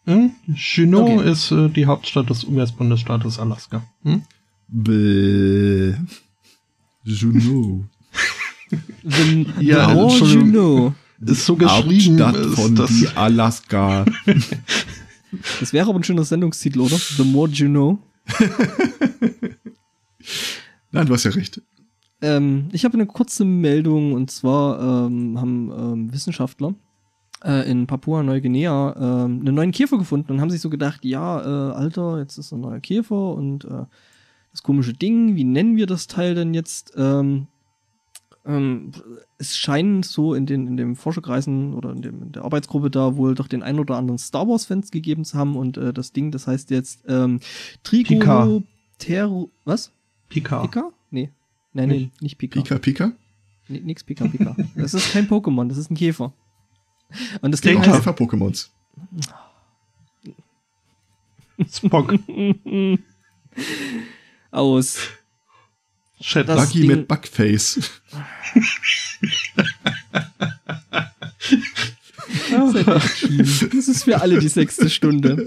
Hm? 0.04 0.30
Juneau 0.46 1.18
Okay. 1.18 1.30
ist 1.30 1.50
äh, 1.50 1.68
die 1.68 1.86
Hauptstadt 1.86 2.30
des 2.30 2.44
US-Bundesstaates 2.44 3.38
Alaska. 3.38 3.82
Hm? 4.04 4.22
Bäh. 4.68 5.94
Juno. 7.04 7.84
The, 9.02 9.46
Ja, 9.60 9.88
the 10.10 10.38
know. 10.38 10.94
Ist 11.20 11.46
so 11.46 11.56
geschrieben, 11.56 12.20
Hauptstadt 12.22 12.46
ist 12.46 12.54
von 12.54 12.74
das, 12.74 12.90
die 12.90 13.08
Alaska. 13.08 14.04
Das 15.60 15.74
wäre 15.74 15.86
aber 15.90 15.98
ein 15.98 16.04
schöner 16.04 16.24
Sendungstitel, 16.24 16.80
oder? 16.80 16.96
The 16.96 17.22
more 17.24 17.50
you 17.50 17.68
know. 17.68 17.98
Nein, 20.90 21.06
du 21.06 21.12
hast 21.12 21.24
ja 21.24 21.30
recht. 21.32 21.60
Ähm, 22.20 22.68
ich 22.72 22.84
habe 22.84 22.94
eine 22.94 23.06
kurze 23.06 23.44
Meldung 23.44 24.12
und 24.12 24.30
zwar 24.30 25.06
ähm, 25.06 25.38
haben 25.38 25.70
ähm, 25.70 26.12
Wissenschaftler 26.12 26.74
äh, 27.44 27.70
in 27.70 27.86
Papua-Neuguinea 27.86 28.96
ähm, 28.96 29.40
einen 29.40 29.54
neuen 29.54 29.70
Käfer 29.70 29.98
gefunden 29.98 30.32
und 30.32 30.40
haben 30.40 30.50
sich 30.50 30.60
so 30.60 30.70
gedacht, 30.70 31.04
ja, 31.04 31.40
äh, 31.40 31.74
Alter, 31.74 32.18
jetzt 32.18 32.38
ist 32.38 32.52
ein 32.52 32.60
neuer 32.60 32.80
Käfer 32.80 33.34
und 33.34 33.64
äh, 33.64 33.84
das 34.50 34.62
komische 34.62 34.94
Ding, 34.94 35.36
wie 35.36 35.44
nennen 35.44 35.76
wir 35.76 35.86
das 35.86 36.08
Teil 36.08 36.34
denn 36.34 36.54
jetzt? 36.54 36.94
Ähm, 36.96 37.46
ähm, 38.44 38.92
es 39.36 39.56
scheint 39.56 40.04
so 40.04 40.34
in 40.34 40.46
den 40.46 40.66
in 40.66 40.76
dem 40.76 40.96
Forscherkreisen 40.96 41.74
oder 41.74 41.90
in, 41.90 42.02
dem, 42.02 42.22
in 42.22 42.32
der 42.32 42.44
Arbeitsgruppe 42.44 42.90
da 42.90 43.16
wohl 43.16 43.34
doch 43.34 43.46
den 43.46 43.62
ein 43.62 43.78
oder 43.78 43.96
anderen 43.96 44.18
Star 44.18 44.48
Wars 44.48 44.66
Fans 44.66 44.90
gegeben 44.90 45.24
zu 45.24 45.38
haben 45.38 45.54
und 45.54 45.76
äh, 45.76 45.92
das 45.92 46.12
Ding, 46.12 46.32
das 46.32 46.46
heißt 46.46 46.70
jetzt 46.70 47.04
ähm, 47.06 47.40
Trigonoptero 47.84 49.50
was? 49.64 49.92
Pika. 50.28 50.62
Pika? 50.62 50.90
Nein, 51.78 51.88
nee, 51.90 52.10
nicht 52.20 52.38
Pika. 52.38 52.60
Pika 52.60 52.78
Pika? 52.78 53.12
Nee, 53.68 53.80
nix 53.80 54.02
Pika 54.02 54.26
Pika. 54.26 54.56
Das 54.74 54.94
ist 54.94 55.12
kein 55.12 55.28
Pokémon, 55.28 55.68
das 55.68 55.78
ist 55.78 55.90
ein 55.90 55.94
Käfer. 55.94 56.32
Und 57.40 57.52
das 57.52 57.60
Ding 57.60 57.78
Käfer. 57.80 57.92
heißt, 57.94 58.04
Käfer-Pokémons. 58.04 58.70
Spock. 61.72 62.14
aus. 64.50 64.98
Chat. 66.20 66.48
Das 66.48 66.66
Buggy 66.66 66.80
Ding- 66.80 66.88
mit 66.88 67.08
Bugface. 67.08 67.78
Das 72.50 73.88
ist 73.88 74.04
für 74.04 74.20
alle 74.20 74.38
die 74.38 74.48
sechste 74.48 74.90
Stunde. 74.90 75.44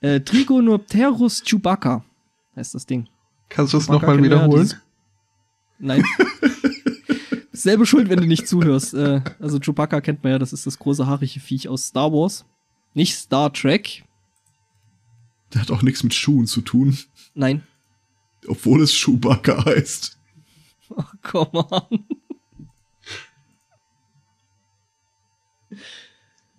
Äh, 0.00 0.20
Trigonopterus 0.20 1.42
chewbacca 1.44 2.04
heißt 2.56 2.74
das 2.74 2.86
Ding. 2.86 3.08
Kannst 3.48 3.72
du 3.72 3.78
es 3.78 3.86
Chewbacca 3.86 4.06
nochmal 4.06 4.22
wiederholen? 4.22 4.74
Nein. 5.78 6.04
Selbe 7.52 7.86
schuld, 7.86 8.08
wenn 8.08 8.20
du 8.20 8.26
nicht 8.26 8.46
zuhörst. 8.46 8.94
Äh, 8.94 9.20
also 9.40 9.58
Chewbacca 9.58 10.00
kennt 10.00 10.22
man 10.22 10.32
ja, 10.32 10.38
das 10.38 10.52
ist 10.52 10.66
das 10.66 10.78
große 10.78 11.06
haarige 11.06 11.40
Viech 11.40 11.68
aus 11.68 11.86
Star 11.86 12.12
Wars. 12.12 12.44
Nicht 12.94 13.16
Star 13.16 13.52
Trek. 13.52 14.04
Der 15.54 15.62
hat 15.62 15.70
auch 15.70 15.82
nichts 15.82 16.02
mit 16.02 16.14
Schuhen 16.14 16.46
zu 16.46 16.60
tun, 16.60 16.98
Nein. 17.34 17.62
obwohl 18.46 18.82
es 18.82 18.94
Schuhbacke 18.94 19.64
heißt. 19.64 20.18
Oh, 20.90 21.02
come 21.22 21.66
on. 21.70 22.04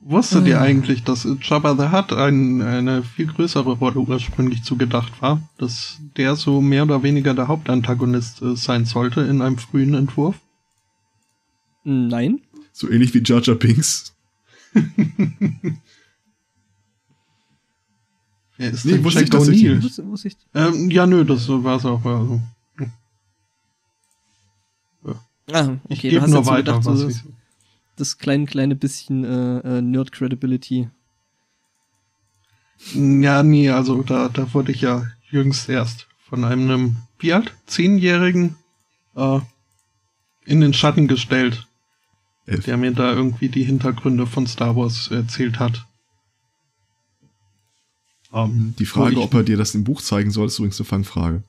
Wusstet 0.10 0.46
Ah. 0.46 0.48
ihr 0.48 0.60
eigentlich, 0.62 1.04
dass 1.04 1.28
Jabba 1.42 1.76
the 1.76 1.96
Hutt 1.96 2.14
ein, 2.14 2.62
eine 2.64 3.04
viel 3.04 3.28
größere 3.28 3.74
Rolle 3.74 4.00
ursprünglich 4.00 4.64
zugedacht 4.64 5.22
war? 5.22 5.40
Dass 5.60 6.00
der 6.18 6.36
so 6.36 6.62
mehr 6.62 6.82
oder 6.84 7.04
weniger 7.04 7.36
der 7.36 7.48
Hauptantagonist 7.48 8.42
äh, 8.42 8.56
sein 8.56 8.86
sollte 8.86 9.22
in 9.22 9.42
einem 9.44 9.60
frühen 9.60 9.94
Entwurf? 9.94 10.36
Nein. 11.84 12.42
So 12.74 12.90
ähnlich 12.90 13.14
wie 13.14 13.22
Jar 13.24 13.42
Jar 13.42 13.56
Binks. 13.56 14.16
Wer 18.58 18.72
ist 18.72 18.86
Nee, 18.86 19.04
wusste 19.04 19.24
ich 19.24 19.30
tatsächlich 19.30 19.64
O'Neill? 19.70 19.82
Muss, 19.82 19.98
muss 20.00 20.26
ich, 20.26 20.36
Ähm, 20.54 20.90
ja, 20.90 21.06
nö, 21.06 21.24
das 21.24 21.48
war's 21.50 21.86
auch. 21.86 22.04
Also. 22.04 22.42
ah, 25.54 25.78
Ich 25.88 26.00
okay, 26.00 26.10
du 26.10 26.20
gebe 26.20 26.30
nur 26.30 26.46
weiter, 26.46 26.74
gedacht, 26.74 26.86
was 26.86 27.02
das, 27.02 27.16
ich. 27.16 27.22
Das 28.00 28.18
kleine, 28.18 28.46
kleine 28.46 28.76
bisschen 28.76 29.24
äh, 29.24 29.60
äh, 29.60 29.82
Nerd-Credibility. 29.82 30.90
Ja, 32.94 33.44
nee, 33.44 33.70
also 33.70 34.04
da, 34.04 34.30
da 34.30 34.54
wurde 34.54 34.72
ich 34.72 34.82
ja 34.82 35.06
jüngst 35.30 35.68
erst 35.70 36.08
von 36.30 36.44
einem, 36.46 36.98
wie 37.20 37.34
alt? 37.34 37.54
Zehnjährigen 37.66 38.56
äh, 39.16 39.40
in 40.46 40.62
den 40.62 40.74
Schatten 40.74 41.08
gestellt, 41.08 41.68
Elf. 42.46 42.66
der 42.66 42.78
mir 42.78 42.92
da 42.92 43.12
irgendwie 43.12 43.50
die 43.50 43.64
Hintergründe 43.64 44.26
von 44.28 44.48
Star 44.48 44.76
Wars 44.76 45.10
erzählt 45.12 45.60
hat. 45.60 45.86
Ähm, 48.34 48.76
Die 48.80 48.86
Frage, 48.86 49.14
ich, 49.14 49.18
ob 49.18 49.34
er 49.34 49.44
dir 49.44 49.58
das 49.58 49.76
im 49.76 49.84
Buch 49.84 50.02
zeigen 50.02 50.32
soll, 50.32 50.48
ist 50.48 50.60
übrigens 50.60 50.80
eine 50.80 50.86
Fangfrage. 50.86 51.44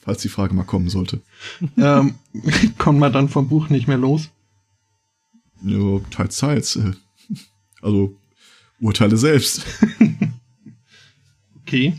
Falls 0.00 0.20
die 0.20 0.28
Frage 0.28 0.52
mal 0.54 0.64
kommen 0.64 0.88
sollte. 0.88 1.20
ähm, 1.76 2.16
kommt 2.78 2.98
man 2.98 3.12
dann 3.12 3.28
vom 3.28 3.48
Buch 3.48 3.68
nicht 3.68 3.88
mehr 3.88 3.98
los. 3.98 4.30
Nur 5.62 6.08
teils, 6.10 6.36
teils. 6.38 6.78
Also, 7.80 8.16
urteile 8.80 9.16
selbst. 9.16 9.64
Okay. 11.64 11.94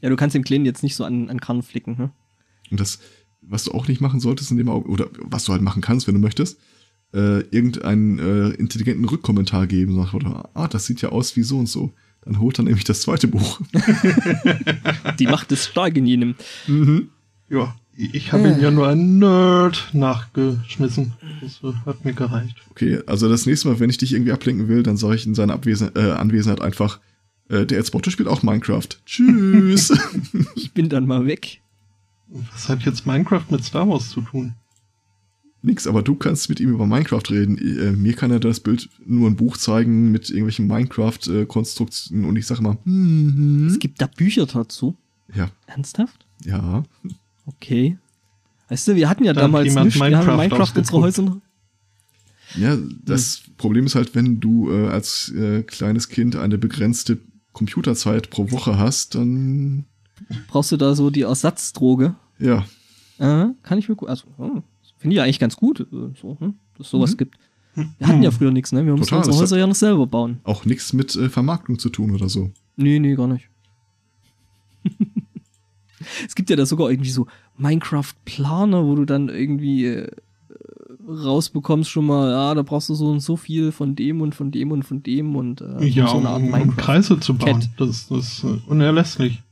Ja, 0.00 0.08
du 0.08 0.14
kannst 0.14 0.34
dem 0.34 0.44
Kleinen 0.44 0.66
jetzt 0.66 0.82
nicht 0.82 0.94
so 0.94 1.04
an, 1.04 1.30
an 1.30 1.40
Karren 1.40 1.62
flicken, 1.62 1.96
ne? 1.96 2.12
Und 2.70 2.78
das, 2.78 3.00
was 3.40 3.64
du 3.64 3.72
auch 3.72 3.88
nicht 3.88 4.00
machen 4.00 4.20
solltest 4.20 4.50
in 4.52 4.56
dem 4.56 4.68
Augenblick, 4.68 4.92
oder 4.92 5.10
was 5.24 5.44
du 5.44 5.52
halt 5.52 5.62
machen 5.62 5.82
kannst, 5.82 6.06
wenn 6.06 6.14
du 6.14 6.20
möchtest, 6.20 6.58
äh, 7.12 7.40
irgendeinen 7.48 8.18
äh, 8.18 8.50
intelligenten 8.50 9.06
Rückkommentar 9.06 9.66
geben, 9.66 9.96
sagt, 9.96 10.14
oder, 10.14 10.48
ah, 10.54 10.68
das 10.68 10.86
sieht 10.86 11.02
ja 11.02 11.08
aus 11.08 11.34
wie 11.36 11.42
so 11.42 11.58
und 11.58 11.68
so. 11.68 11.92
Dann 12.20 12.38
holt 12.38 12.58
er 12.58 12.64
nämlich 12.64 12.84
das 12.84 13.00
zweite 13.00 13.26
Buch. 13.26 13.60
Die 15.18 15.26
Macht 15.26 15.50
ist 15.50 15.66
stark 15.66 15.96
in 15.96 16.06
jenem. 16.06 16.34
mhm. 16.66 17.08
Ja, 17.48 17.74
ich 17.96 18.32
habe 18.32 18.48
ihn 18.48 18.60
ja 18.60 18.70
nur 18.70 18.88
ein 18.88 19.18
Nerd 19.18 19.90
nachgeschmissen. 19.92 21.12
Das 21.40 21.60
hat 21.86 22.04
mir 22.04 22.12
gereicht. 22.12 22.56
Okay, 22.70 23.00
also 23.06 23.28
das 23.28 23.46
nächste 23.46 23.68
Mal, 23.68 23.80
wenn 23.80 23.90
ich 23.90 23.98
dich 23.98 24.12
irgendwie 24.12 24.32
ablenken 24.32 24.68
will, 24.68 24.82
dann 24.82 24.96
sage 24.96 25.14
ich 25.14 25.26
in 25.26 25.34
seiner 25.34 25.54
Abwesen 25.54 25.90
äh, 25.94 26.10
Anwesenheit 26.12 26.60
einfach, 26.60 27.00
äh, 27.48 27.66
der 27.66 27.78
Erzbotte 27.78 28.10
spielt 28.10 28.28
auch 28.28 28.42
Minecraft. 28.42 28.88
Tschüss. 29.06 29.92
Ich 30.56 30.72
bin 30.72 30.88
dann 30.88 31.06
mal 31.06 31.26
weg. 31.26 31.60
Was 32.52 32.68
hat 32.68 32.82
jetzt 32.82 33.06
Minecraft 33.06 33.44
mit 33.50 33.62
Star 33.64 33.88
Wars 33.88 34.10
zu 34.10 34.22
tun? 34.22 34.54
Nix, 35.62 35.86
aber 35.86 36.02
du 36.02 36.14
kannst 36.14 36.48
mit 36.48 36.60
ihm 36.60 36.70
über 36.70 36.86
Minecraft 36.86 37.22
reden. 37.30 37.56
Äh, 37.58 37.92
mir 37.92 38.14
kann 38.14 38.30
er 38.30 38.40
das 38.40 38.60
Bild 38.60 38.88
nur 39.06 39.30
ein 39.30 39.36
Buch 39.36 39.56
zeigen 39.56 40.10
mit 40.10 40.28
irgendwelchen 40.28 40.66
Minecraft-Konstruktionen 40.66 42.24
und 42.26 42.36
ich 42.36 42.46
sage 42.46 42.62
mal, 42.62 42.76
hm, 42.84 43.66
Es 43.68 43.74
hm. 43.74 43.78
gibt 43.80 44.00
da 44.00 44.06
Bücher 44.06 44.46
dazu. 44.46 44.96
ja, 45.34 45.50
Ernsthaft? 45.66 46.26
ja. 46.44 46.82
Okay. 47.46 47.98
Weißt 48.68 48.88
du, 48.88 48.96
wir 48.96 49.08
hatten 49.08 49.24
ja 49.24 49.32
Da 49.32 49.42
damals 49.42 49.74
nicht, 49.74 49.74
wir 49.74 50.02
haben 50.02 50.26
Minecraft 50.26 50.36
Minecraft 50.36 50.72
unsere. 50.78 51.00
Häuser 51.02 51.22
noch. 51.22 51.40
Ja, 52.56 52.76
das 53.04 53.42
Problem 53.58 53.86
ist 53.86 53.94
halt, 53.94 54.14
wenn 54.14 54.40
du 54.40 54.70
äh, 54.70 54.88
als 54.88 55.30
äh, 55.30 55.62
kleines 55.62 56.08
Kind 56.08 56.36
eine 56.36 56.56
begrenzte 56.58 57.18
Computerzeit 57.52 58.30
pro 58.30 58.50
Woche 58.50 58.78
hast, 58.78 59.14
dann 59.14 59.84
Brauchst 60.48 60.70
du 60.72 60.76
da 60.76 60.94
so 60.94 61.10
die 61.10 61.22
Ersatzdroge? 61.22 62.14
ja, 62.38 62.64
Äh, 63.18 63.46
kann 63.62 63.78
ich 63.78 63.88
mir 63.88 63.96
gut, 63.96 64.08
also, 64.08 64.26
hm, 64.38 64.62
finde 64.98 65.16
ich 65.16 65.22
eigentlich 65.22 65.38
ganz 65.40 65.56
gut, 65.56 65.80
äh, 65.80 65.86
so, 66.20 66.36
hm, 66.40 66.54
dass 66.78 66.88
sowas 66.90 67.12
Mhm. 67.12 67.16
gibt. 67.16 67.38
Wir 67.98 68.06
hatten 68.06 68.22
ja 68.22 68.30
früher 68.30 68.52
nichts, 68.52 68.70
ne? 68.72 68.84
Wir 68.86 68.92
mussten 68.92 69.06
Total, 69.10 69.18
unsere 69.26 69.36
Häuser 69.42 69.58
ja 69.58 69.66
noch 69.66 69.74
selber 69.74 70.06
bauen. 70.06 70.38
auch 70.44 70.64
nichts 70.64 70.92
mit 70.92 71.14
äh, 71.16 71.28
Vermarktung 71.28 71.78
zu 71.80 71.90
tun 71.90 72.12
oder 72.12 72.28
so. 72.28 72.52
Nee, 72.76 72.98
nee, 73.00 73.14
gar 73.16 73.26
nicht. 73.26 73.48
es 76.26 76.34
gibt 76.34 76.50
ja 76.50 76.56
da 76.56 76.66
sogar 76.66 76.90
irgendwie 76.90 77.10
so 77.10 77.26
Minecraft-Planer, 77.58 78.84
wo 78.84 78.94
du 78.94 79.04
dann 79.04 79.28
irgendwie 79.28 79.86
äh, 79.86 80.10
rausbekommst 81.06 81.90
schon 81.90 82.06
mal, 82.06 82.30
ja, 82.30 82.54
da 82.54 82.62
brauchst 82.62 82.88
du 82.88 82.94
so 82.94 83.08
und 83.08 83.20
so 83.20 83.36
viel 83.36 83.72
von 83.72 83.94
dem 83.94 84.20
und 84.20 84.34
von 84.34 84.50
dem 84.50 84.72
und 84.72 84.84
von 84.84 85.02
dem 85.02 85.36
und 85.36 85.60
äh, 85.60 85.84
ja, 85.86 86.08
so 86.08 86.16
um, 86.16 86.26
eine 86.26 86.28
Art 86.30 86.42
um 86.42 86.50
Minecraft. 86.50 86.76
Kreise 86.76 87.20
zu 87.20 87.34
bauen. 87.34 87.60
Cat. 87.60 87.70
Das, 87.76 88.08
das 88.08 88.18
ist 88.18 88.44
äh, 88.44 88.58
unerlässlich. 88.66 89.42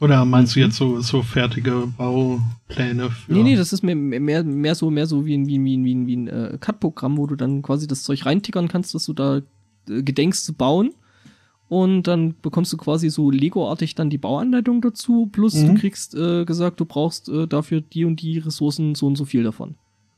Oder 0.00 0.24
meinst 0.24 0.56
du 0.56 0.60
jetzt 0.60 0.76
so, 0.76 1.00
so 1.00 1.22
fertige 1.22 1.86
Baupläne 1.96 3.10
für. 3.10 3.32
Nee, 3.32 3.42
nee, 3.42 3.56
das 3.56 3.72
ist 3.72 3.82
mehr, 3.82 3.94
mehr, 3.94 4.42
mehr 4.44 4.74
so, 4.74 4.90
mehr 4.90 5.06
so 5.06 5.24
wie 5.24 5.34
ein, 5.34 5.46
wie 5.46 5.56
ein, 5.56 5.64
wie 5.64 5.76
ein, 5.76 5.84
wie 5.84 5.94
ein, 5.94 6.06
wie 6.06 6.16
ein 6.16 6.28
äh, 6.28 6.58
Cut-Programm, 6.60 7.16
wo 7.16 7.26
du 7.26 7.36
dann 7.36 7.62
quasi 7.62 7.86
das 7.86 8.02
Zeug 8.02 8.26
reintickern 8.26 8.68
kannst, 8.68 8.94
dass 8.94 9.06
du 9.06 9.12
da 9.12 9.38
äh, 9.88 10.02
gedenkst 10.02 10.44
zu 10.44 10.52
bauen. 10.52 10.92
Und 11.68 12.04
dann 12.04 12.34
bekommst 12.42 12.72
du 12.72 12.76
quasi 12.76 13.08
so 13.10 13.30
Lego-artig 13.30 13.94
dann 13.94 14.10
die 14.10 14.18
Bauanleitung 14.18 14.80
dazu, 14.82 15.28
plus 15.32 15.54
Mhm. 15.54 15.66
du 15.68 15.74
kriegst 15.80 16.14
äh, 16.14 16.44
gesagt, 16.44 16.78
du 16.78 16.84
brauchst 16.84 17.28
äh, 17.28 17.46
dafür 17.48 17.80
die 17.80 18.04
und 18.04 18.20
die 18.20 18.38
Ressourcen 18.38 18.94
so 18.94 19.06
und 19.06 19.16
so 19.16 19.24
viel 19.24 19.42
davon. 19.42 19.74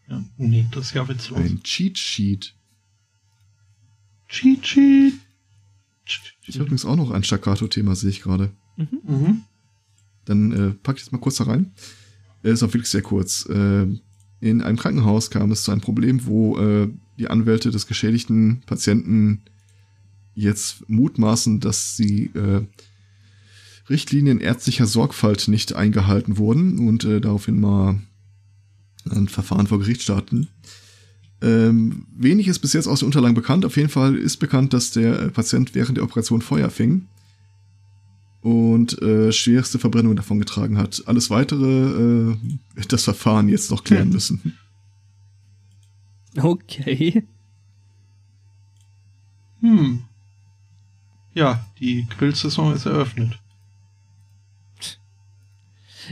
Ja, 0.08 0.22
nee, 0.36 0.66
das 0.72 0.86
ist 0.86 0.94
ja 0.94 1.08
witzlos. 1.08 1.38
Ein 1.38 1.62
Cheat 1.62 1.98
Sheet. 1.98 2.54
Cheat 4.28 4.66
Sheet. 4.66 5.14
Ich 6.46 6.54
habe 6.54 6.64
übrigens 6.64 6.84
auch 6.84 6.96
noch 6.96 7.10
ein 7.10 7.24
Staccato-Thema, 7.24 7.96
sehe 7.96 8.10
ich 8.10 8.22
gerade. 8.22 8.50
Mhm. 8.76 9.42
Dann 10.24 10.52
äh, 10.52 10.70
pack 10.82 10.96
ich 10.96 11.02
das 11.04 11.12
mal 11.12 11.18
kurz 11.18 11.36
da 11.36 11.44
rein. 11.44 11.72
Äh, 12.42 12.50
Ist 12.50 12.62
auch 12.62 12.68
wirklich 12.72 12.90
sehr 12.90 13.02
kurz. 13.02 13.46
Äh, 13.48 13.86
in 14.40 14.62
einem 14.62 14.76
Krankenhaus 14.76 15.30
kam 15.30 15.50
es 15.50 15.62
zu 15.64 15.72
einem 15.72 15.80
Problem, 15.80 16.26
wo 16.26 16.58
äh, 16.58 16.88
die 17.18 17.28
Anwälte 17.28 17.70
des 17.70 17.86
geschädigten 17.86 18.62
Patienten 18.66 19.42
jetzt 20.36 20.88
mutmaßen, 20.88 21.58
dass 21.60 21.96
die 21.96 22.26
äh, 22.34 22.62
Richtlinien 23.88 24.40
ärztlicher 24.40 24.86
Sorgfalt 24.86 25.48
nicht 25.48 25.74
eingehalten 25.74 26.38
wurden 26.38 26.86
und 26.86 27.04
äh, 27.04 27.20
daraufhin 27.20 27.60
mal 27.60 28.00
ein 29.10 29.28
Verfahren 29.28 29.66
vor 29.66 29.78
Gericht 29.78 30.02
starten. 30.02 30.48
Ähm, 31.42 32.06
wenig 32.16 32.48
ist 32.48 32.60
bis 32.60 32.72
jetzt 32.72 32.86
aus 32.86 33.00
den 33.00 33.06
Unterlagen 33.06 33.34
bekannt. 33.34 33.64
Auf 33.64 33.76
jeden 33.76 33.88
Fall 33.88 34.16
ist 34.16 34.38
bekannt, 34.38 34.72
dass 34.72 34.90
der 34.90 35.20
äh, 35.20 35.28
Patient 35.30 35.74
während 35.74 35.96
der 35.96 36.04
Operation 36.04 36.42
Feuer 36.42 36.70
fing 36.70 37.06
und 38.40 39.00
äh, 39.02 39.32
schwerste 39.32 39.78
Verbrennung 39.78 40.16
davon 40.16 40.38
getragen 40.38 40.78
hat. 40.78 41.02
Alles 41.06 41.30
weitere 41.30 42.32
äh, 42.32 42.36
das 42.88 43.04
Verfahren 43.04 43.48
jetzt 43.48 43.70
noch 43.70 43.84
klären 43.84 44.10
müssen. 44.10 44.56
Okay. 46.38 47.24
Hm. 49.60 50.02
Ja, 51.36 51.62
die 51.78 52.06
Grillsaison 52.16 52.72
ist 52.72 52.86
eröffnet. 52.86 53.38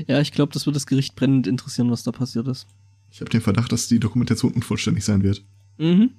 Ja, 0.07 0.21
ich 0.21 0.33
glaube, 0.33 0.53
das 0.53 0.67
wird 0.67 0.77
das 0.77 0.87
Gericht 0.87 1.17
brennend 1.17 1.47
interessieren, 1.47 1.91
was 1.91 2.03
da 2.03 2.13
passiert 2.13 2.47
ist. 2.47 2.67
Ich 3.11 3.21
habe 3.21 3.31
den 3.31 3.41
Verdacht, 3.41 3.73
dass 3.73 3.89
die 3.89 3.99
Dokumentation 3.99 4.53
unvollständig 4.53 5.03
sein 5.03 5.23
wird. 5.23 5.43
Mhm. 5.79 6.11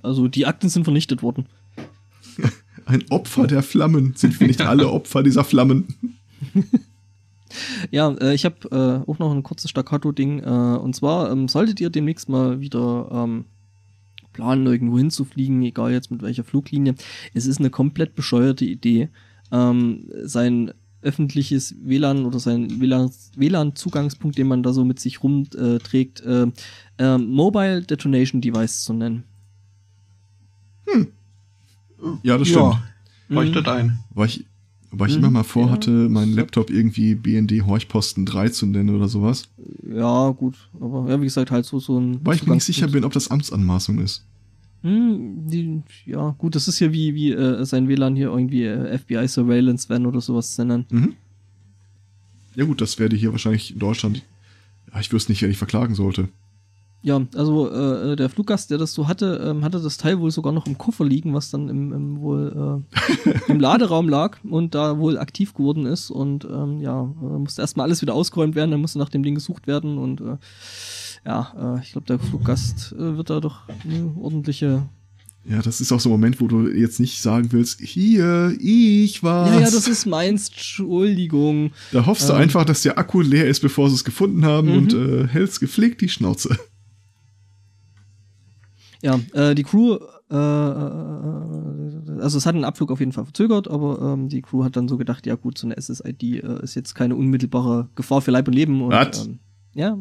Also 0.00 0.28
die 0.28 0.46
Akten 0.46 0.68
sind 0.68 0.84
vernichtet 0.84 1.22
worden. 1.22 1.46
Ein 2.86 3.04
Opfer 3.10 3.48
der 3.48 3.64
Flammen. 3.64 4.14
Sind 4.14 4.38
wir 4.38 4.46
nicht 4.46 4.60
alle 4.62 4.90
Opfer 4.90 5.22
dieser 5.22 5.44
Flammen? 5.44 5.94
Ja, 7.90 8.12
äh, 8.20 8.34
ich 8.34 8.44
habe 8.44 8.68
äh, 8.70 9.08
auch 9.08 9.18
noch 9.18 9.32
ein 9.32 9.44
kurzes 9.44 9.70
Staccato-Ding. 9.70 10.40
Äh, 10.40 10.78
und 10.78 10.94
zwar 10.94 11.30
ähm, 11.30 11.48
solltet 11.48 11.80
ihr 11.80 11.88
demnächst 11.88 12.28
mal 12.28 12.60
wieder 12.60 13.08
ähm, 13.10 13.46
planen, 14.36 14.66
irgendwo 14.66 14.98
hinzufliegen, 14.98 15.62
egal 15.62 15.92
jetzt 15.92 16.10
mit 16.10 16.22
welcher 16.22 16.44
Fluglinie. 16.44 16.94
Es 17.32 17.46
ist 17.46 17.58
eine 17.58 17.70
komplett 17.70 18.14
bescheuerte 18.14 18.66
Idee, 18.66 19.08
ähm, 19.50 20.08
sein 20.22 20.72
öffentliches 21.02 21.74
WLAN 21.80 22.26
oder 22.26 22.38
sein 22.38 22.68
WLAN-Zugangspunkt, 22.80 24.36
den 24.36 24.48
man 24.48 24.62
da 24.62 24.72
so 24.72 24.84
mit 24.84 25.00
sich 25.00 25.22
rumträgt, 25.22 26.20
äh, 26.20 26.46
äh, 26.98 27.18
Mobile 27.18 27.82
Detonation 27.82 28.40
Device 28.40 28.84
zu 28.84 28.92
nennen. 28.92 29.24
Ja, 32.22 32.38
das 32.38 32.48
stimmt. 32.48 32.64
Ja, 32.64 32.82
leuchtet 33.28 33.68
ein. 33.68 33.98
Weil 34.10 34.26
ich, 34.26 34.44
weil 34.98 35.10
ich 35.10 35.16
immer 35.16 35.30
mal 35.30 35.44
vorhatte, 35.44 35.90
ja. 35.90 36.08
meinen 36.08 36.34
Laptop 36.34 36.70
irgendwie 36.70 37.14
BND 37.14 37.66
Horchposten 37.66 38.26
3 38.26 38.48
zu 38.50 38.66
nennen 38.66 38.94
oder 38.94 39.08
sowas. 39.08 39.48
Ja, 39.88 40.30
gut. 40.30 40.56
Aber 40.80 41.08
ja, 41.08 41.20
wie 41.20 41.24
gesagt, 41.24 41.50
halt 41.50 41.64
so, 41.64 41.78
so 41.78 41.98
ein. 41.98 42.20
Weil 42.24 42.36
ich 42.36 42.46
mir 42.46 42.54
nicht 42.54 42.64
sicher 42.64 42.88
bin, 42.88 43.04
ob 43.04 43.12
das 43.12 43.30
Amtsanmaßung 43.30 43.98
ist. 43.98 44.24
Hm, 44.82 45.48
die, 45.48 45.82
ja, 46.04 46.30
gut, 46.38 46.54
das 46.54 46.68
ist 46.68 46.78
ja 46.80 46.92
wie, 46.92 47.14
wie 47.14 47.32
äh, 47.32 47.64
sein 47.64 47.88
WLAN 47.88 48.14
hier 48.14 48.28
irgendwie 48.28 48.64
äh, 48.64 48.98
FBI 48.98 49.26
Surveillance 49.26 49.88
Van 49.88 50.06
oder 50.06 50.20
sowas 50.20 50.54
zu 50.54 50.64
nennen. 50.64 50.86
Mhm. 50.90 51.14
Ja 52.54 52.64
gut, 52.64 52.80
das 52.80 52.98
werde 52.98 53.16
hier 53.16 53.32
wahrscheinlich 53.32 53.72
in 53.72 53.78
Deutschland. 53.78 54.22
Ja, 54.92 55.00
ich 55.00 55.12
wüsste 55.12 55.32
nicht, 55.32 55.42
wer 55.42 55.48
ich 55.48 55.58
verklagen 55.58 55.94
sollte. 55.94 56.28
Ja, 57.06 57.24
also 57.36 57.70
äh, 57.70 58.16
der 58.16 58.28
Fluggast, 58.28 58.72
der 58.72 58.78
das 58.78 58.92
so 58.92 59.06
hatte, 59.06 59.40
ähm, 59.46 59.62
hatte 59.64 59.78
das 59.80 59.96
Teil 59.96 60.18
wohl 60.18 60.32
sogar 60.32 60.52
noch 60.52 60.66
im 60.66 60.76
Koffer 60.76 61.04
liegen, 61.04 61.34
was 61.34 61.50
dann 61.52 61.68
im, 61.68 61.92
im 61.92 62.20
wohl 62.20 62.82
äh, 63.28 63.52
im 63.52 63.60
Laderaum 63.66 64.08
lag 64.08 64.38
und 64.42 64.74
da 64.74 64.98
wohl 64.98 65.16
aktiv 65.16 65.54
geworden 65.54 65.86
ist 65.86 66.10
und 66.10 66.44
ähm, 66.46 66.80
ja, 66.80 67.02
äh, 67.02 67.38
musste 67.38 67.60
erstmal 67.62 67.84
alles 67.86 68.02
wieder 68.02 68.12
ausgeräumt 68.12 68.56
werden, 68.56 68.72
dann 68.72 68.80
musste 68.80 68.98
nach 68.98 69.08
dem 69.08 69.22
Ding 69.22 69.36
gesucht 69.36 69.68
werden 69.68 69.98
und 69.98 70.20
äh, 70.20 70.36
ja, 71.24 71.76
äh, 71.76 71.80
ich 71.84 71.92
glaube, 71.92 72.08
der 72.08 72.18
Fluggast 72.18 72.92
äh, 72.98 73.16
wird 73.16 73.30
da 73.30 73.38
doch 73.38 73.60
eine 73.84 74.12
ordentliche. 74.20 74.82
Ja, 75.48 75.62
das 75.62 75.80
ist 75.80 75.92
auch 75.92 76.00
so 76.00 76.08
ein 76.08 76.12
Moment, 76.12 76.40
wo 76.40 76.48
du 76.48 76.66
jetzt 76.68 76.98
nicht 76.98 77.22
sagen 77.22 77.52
willst, 77.52 77.80
hier, 77.80 78.52
ich 78.58 79.22
war's. 79.22 79.50
Ja, 79.50 79.60
ja, 79.60 79.70
das 79.70 79.86
ist 79.86 80.06
meins, 80.06 80.48
Entschuldigung. 80.48 81.70
da 81.92 82.04
hoffst 82.06 82.28
du 82.28 82.32
ähm. 82.32 82.40
einfach, 82.40 82.64
dass 82.64 82.82
der 82.82 82.98
Akku 82.98 83.20
leer 83.20 83.46
ist, 83.46 83.60
bevor 83.60 83.88
sie 83.90 83.94
es 83.94 84.02
gefunden 84.02 84.44
haben 84.44 84.72
Mhm. 84.72 84.76
und 84.76 84.92
äh, 84.94 85.28
hältst 85.28 85.60
gepflegt 85.60 86.00
die 86.00 86.08
Schnauze. 86.08 86.58
Ja, 89.02 89.20
äh, 89.34 89.54
die 89.54 89.62
Crew, 89.62 89.98
äh, 90.30 90.34
äh, 90.34 92.20
also 92.20 92.38
es 92.38 92.46
hat 92.46 92.54
einen 92.54 92.64
Abflug 92.64 92.90
auf 92.90 93.00
jeden 93.00 93.12
Fall 93.12 93.24
verzögert, 93.24 93.68
aber 93.68 94.14
ähm, 94.14 94.28
die 94.28 94.42
Crew 94.42 94.64
hat 94.64 94.76
dann 94.76 94.88
so 94.88 94.96
gedacht, 94.96 95.26
ja 95.26 95.34
gut, 95.34 95.58
so 95.58 95.66
eine 95.66 95.80
SSID 95.80 96.22
äh, 96.22 96.62
ist 96.62 96.74
jetzt 96.74 96.94
keine 96.94 97.14
unmittelbare 97.16 97.88
Gefahr 97.94 98.22
für 98.22 98.30
Leib 98.30 98.48
und 98.48 98.54
Leben. 98.54 98.82
Und, 98.82 98.90
Was? 98.92 99.26
ähm, 99.26 99.38
ja. 99.74 99.98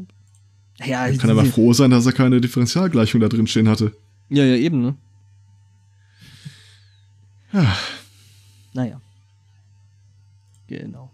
Ja, 0.83 1.09
Kann 1.13 1.29
aber 1.29 1.45
froh 1.45 1.71
sein, 1.73 1.91
dass 1.91 2.05
er 2.05 2.11
keine 2.11 2.41
Differentialgleichung 2.41 3.21
da 3.21 3.29
drin 3.29 3.47
stehen 3.47 3.69
hatte. 3.69 3.93
ja, 4.29 4.43
ja, 4.43 4.55
eben, 4.55 4.81
ne? 4.81 4.95
Ja. 7.53 7.77
Naja. 8.73 8.99
Genau. 10.67 11.11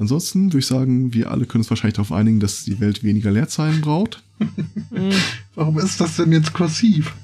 Ansonsten 0.00 0.46
würde 0.46 0.60
ich 0.60 0.66
sagen, 0.66 1.12
wir 1.12 1.30
alle 1.30 1.44
können 1.44 1.60
uns 1.60 1.68
wahrscheinlich 1.68 1.96
darauf 1.96 2.10
einigen, 2.10 2.40
dass 2.40 2.64
die 2.64 2.80
Welt 2.80 3.04
weniger 3.04 3.30
Leerzeilen 3.30 3.82
braucht. 3.82 4.22
Warum 5.54 5.78
ist 5.78 6.00
das 6.00 6.16
denn 6.16 6.32
jetzt 6.32 6.54
kursiv? 6.54 7.14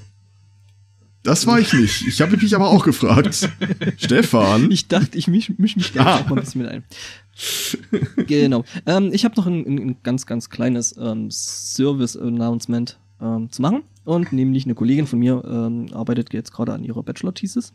Das 1.23 1.47
war 1.47 1.59
ich 1.59 1.73
nicht. 1.73 2.05
Ich 2.07 2.21
habe 2.21 2.37
mich 2.37 2.55
aber 2.55 2.69
auch 2.69 2.85
gefragt. 2.85 3.49
Stefan. 3.97 4.69
ich 4.69 4.87
dachte, 4.87 5.17
ich 5.17 5.27
misch, 5.27 5.51
misch 5.57 5.75
mich 5.75 5.91
da 5.91 6.05
Ah. 6.05 6.15
auch 6.19 6.29
mal 6.29 6.37
ein 6.37 6.43
bisschen 6.43 6.61
mit 6.61 6.69
ein. 6.69 6.83
genau. 8.27 8.63
Ähm, 8.85 9.09
ich 9.11 9.25
habe 9.25 9.33
noch 9.37 9.47
ein, 9.47 9.65
ein, 9.65 9.79
ein 9.79 9.95
ganz, 10.03 10.27
ganz 10.27 10.51
kleines 10.51 10.95
ähm, 10.97 11.29
Service-Announcement 11.31 12.99
ähm, 13.19 13.51
zu 13.51 13.61
machen. 13.63 13.81
Und 14.05 14.31
nämlich 14.33 14.65
eine 14.65 14.75
Kollegin 14.75 15.07
von 15.07 15.17
mir 15.17 15.43
ähm, 15.45 15.87
arbeitet 15.93 16.31
jetzt 16.31 16.53
gerade 16.53 16.73
an 16.73 16.83
ihrer 16.83 17.01
Bachelor-Thesis 17.01 17.73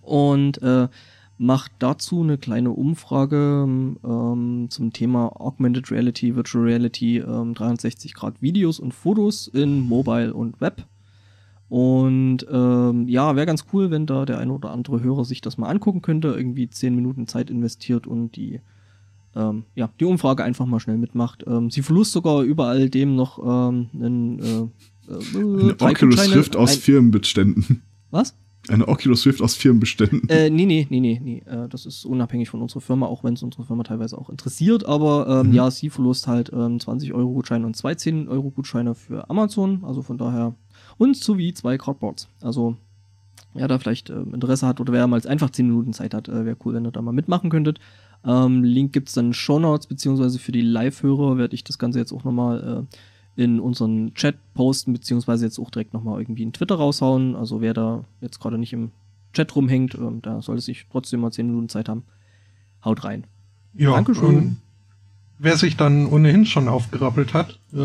und 0.00 0.60
äh, 0.62 0.88
macht 1.36 1.72
dazu 1.80 2.22
eine 2.22 2.38
kleine 2.38 2.70
Umfrage 2.70 3.64
ähm, 4.04 4.66
zum 4.70 4.92
Thema 4.92 5.32
Augmented 5.40 5.90
Reality, 5.90 6.36
Virtual 6.36 6.64
Reality, 6.64 7.18
ähm, 7.18 7.54
360 7.54 8.14
Grad 8.14 8.40
Videos 8.40 8.78
und 8.78 8.94
Fotos 8.94 9.48
in 9.48 9.80
Mobile 9.80 10.32
und 10.32 10.60
Web. 10.60 10.86
Und 11.68 12.46
ähm, 12.50 13.08
ja, 13.08 13.34
wäre 13.34 13.46
ganz 13.46 13.64
cool, 13.72 13.90
wenn 13.90 14.06
da 14.06 14.24
der 14.26 14.38
eine 14.38 14.52
oder 14.52 14.70
andere 14.70 15.02
Hörer 15.02 15.24
sich 15.24 15.40
das 15.40 15.58
mal 15.58 15.68
angucken 15.68 16.02
könnte, 16.02 16.28
irgendwie 16.28 16.68
10 16.68 16.94
Minuten 16.94 17.26
Zeit 17.26 17.50
investiert 17.50 18.06
und 18.06 18.36
die, 18.36 18.60
ähm, 19.34 19.64
ja, 19.74 19.90
die 19.98 20.04
Umfrage 20.04 20.44
einfach 20.44 20.66
mal 20.66 20.78
schnell 20.78 20.98
mitmacht. 20.98 21.42
Ähm, 21.48 21.70
sie 21.70 21.82
verlust 21.82 22.12
sogar 22.12 22.42
überall 22.42 22.90
dem 22.90 23.16
noch 23.16 23.38
ähm, 23.38 23.88
einen 23.92 24.38
äh, 24.38 25.12
äh, 25.12 25.36
Eine 25.36 25.74
Oculus. 25.80 26.34
Rift 26.34 26.54
aus 26.54 26.74
Ein- 26.74 26.80
Firmenbeständen. 26.80 27.82
Was? 28.10 28.36
Eine 28.68 28.88
Oculus 28.88 29.26
Rift 29.26 29.42
aus 29.42 29.54
Firmenbeständen. 29.54 30.28
Äh, 30.28 30.48
nee, 30.50 30.64
nee, 30.66 30.86
nee, 30.88 31.00
nee, 31.00 31.20
nee. 31.22 31.42
Äh, 31.46 31.68
das 31.68 31.84
ist 31.86 32.04
unabhängig 32.04 32.48
von 32.48 32.62
unserer 32.62 32.80
Firma, 32.80 33.06
auch 33.06 33.22
wenn 33.24 33.34
es 33.34 33.42
unsere 33.42 33.64
Firma 33.64 33.82
teilweise 33.82 34.16
auch 34.16 34.30
interessiert. 34.30 34.86
Aber 34.86 35.26
ähm, 35.42 35.48
Mhm. 35.48 35.54
ja, 35.54 35.70
sie 35.70 35.90
verlost 35.90 36.26
halt 36.26 36.50
ähm, 36.54 36.80
20 36.80 37.12
Euro 37.12 37.32
Gutscheine 37.34 37.66
und 37.66 37.76
zwei 37.76 37.94
10 37.94 38.28
Euro 38.28 38.50
Gutscheine 38.50 38.94
für 38.94 39.28
Amazon. 39.28 39.84
Also 39.84 40.02
von 40.02 40.16
daher. 40.18 40.54
Und 40.96 41.16
sowie 41.16 41.52
zwei 41.54 41.76
Cardboards. 41.76 42.28
Also, 42.40 42.76
wer 43.52 43.68
da 43.68 43.78
vielleicht 43.78 44.10
ähm, 44.10 44.32
Interesse 44.34 44.66
hat 44.66 44.80
oder 44.80 44.92
wer 44.92 45.06
mal 45.06 45.20
einfach 45.26 45.50
10 45.50 45.66
Minuten 45.66 45.92
Zeit 45.92 46.14
hat, 46.14 46.28
äh, 46.28 46.44
wäre 46.46 46.56
cool, 46.64 46.74
wenn 46.74 46.86
ihr 46.86 46.90
da 46.92 47.02
mal 47.02 47.12
mitmachen 47.12 47.50
könntet. 47.50 47.80
Ähm, 48.24 48.64
Link 48.64 48.92
gibt's 48.94 49.12
dann 49.12 49.26
in 49.26 49.34
Show 49.34 49.58
Notes, 49.58 49.86
beziehungsweise 49.86 50.38
für 50.38 50.52
die 50.52 50.62
Live-Hörer 50.62 51.36
werde 51.36 51.54
ich 51.54 51.64
das 51.64 51.78
Ganze 51.78 51.98
jetzt 51.98 52.12
auch 52.12 52.24
nochmal 52.24 52.86
äh, 52.90 52.96
in 53.36 53.60
unseren 53.60 54.14
Chat 54.14 54.36
posten, 54.54 54.92
beziehungsweise 54.92 55.44
jetzt 55.44 55.58
auch 55.58 55.70
direkt 55.70 55.92
nochmal 55.92 56.20
irgendwie 56.20 56.42
in 56.42 56.52
Twitter 56.52 56.76
raushauen. 56.76 57.34
Also 57.34 57.60
wer 57.60 57.74
da 57.74 58.04
jetzt 58.20 58.40
gerade 58.40 58.58
nicht 58.58 58.72
im 58.72 58.92
Chat 59.32 59.54
rumhängt, 59.56 59.94
ähm, 59.94 60.22
da 60.22 60.40
sollte 60.40 60.62
sich 60.62 60.86
trotzdem 60.90 61.20
mal 61.20 61.32
10 61.32 61.46
Minuten 61.46 61.68
Zeit 61.68 61.88
haben. 61.88 62.04
Haut 62.84 63.04
rein. 63.04 63.26
Ja, 63.74 63.92
Dankeschön. 63.92 64.36
ähm, 64.36 64.56
wer 65.38 65.56
sich 65.56 65.76
dann 65.76 66.06
ohnehin 66.06 66.46
schon 66.46 66.68
aufgerappelt 66.68 67.34
hat, 67.34 67.58
äh, 67.72 67.78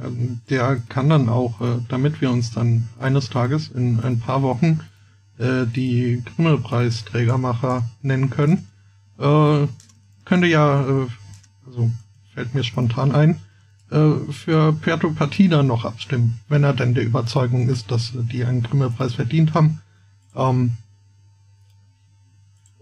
ähm, 0.00 0.40
der 0.50 0.76
kann 0.88 1.08
dann 1.08 1.28
auch, 1.28 1.60
äh, 1.60 1.80
damit 1.88 2.20
wir 2.20 2.30
uns 2.30 2.52
dann 2.52 2.88
eines 3.00 3.30
Tages 3.30 3.68
in 3.68 4.00
ein 4.00 4.20
paar 4.20 4.42
Wochen 4.42 4.80
äh, 5.38 5.66
die 5.66 6.22
Grimme-Preisträgermacher 6.24 7.88
nennen 8.02 8.30
können, 8.30 8.68
äh, 9.18 9.66
könnte 10.24 10.46
ja, 10.46 10.82
äh, 10.82 11.06
also 11.66 11.90
fällt 12.34 12.54
mir 12.54 12.62
spontan 12.62 13.12
ein, 13.12 13.40
äh, 13.90 14.32
für 14.32 14.72
Puerto 14.74 15.10
Partida 15.10 15.62
noch 15.62 15.84
abstimmen, 15.84 16.40
wenn 16.48 16.64
er 16.64 16.74
denn 16.74 16.94
der 16.94 17.04
Überzeugung 17.04 17.68
ist, 17.68 17.90
dass 17.90 18.12
die 18.14 18.44
einen 18.44 18.62
Grimme-Preis 18.62 19.14
verdient 19.14 19.54
haben. 19.54 19.80
Ähm, 20.36 20.72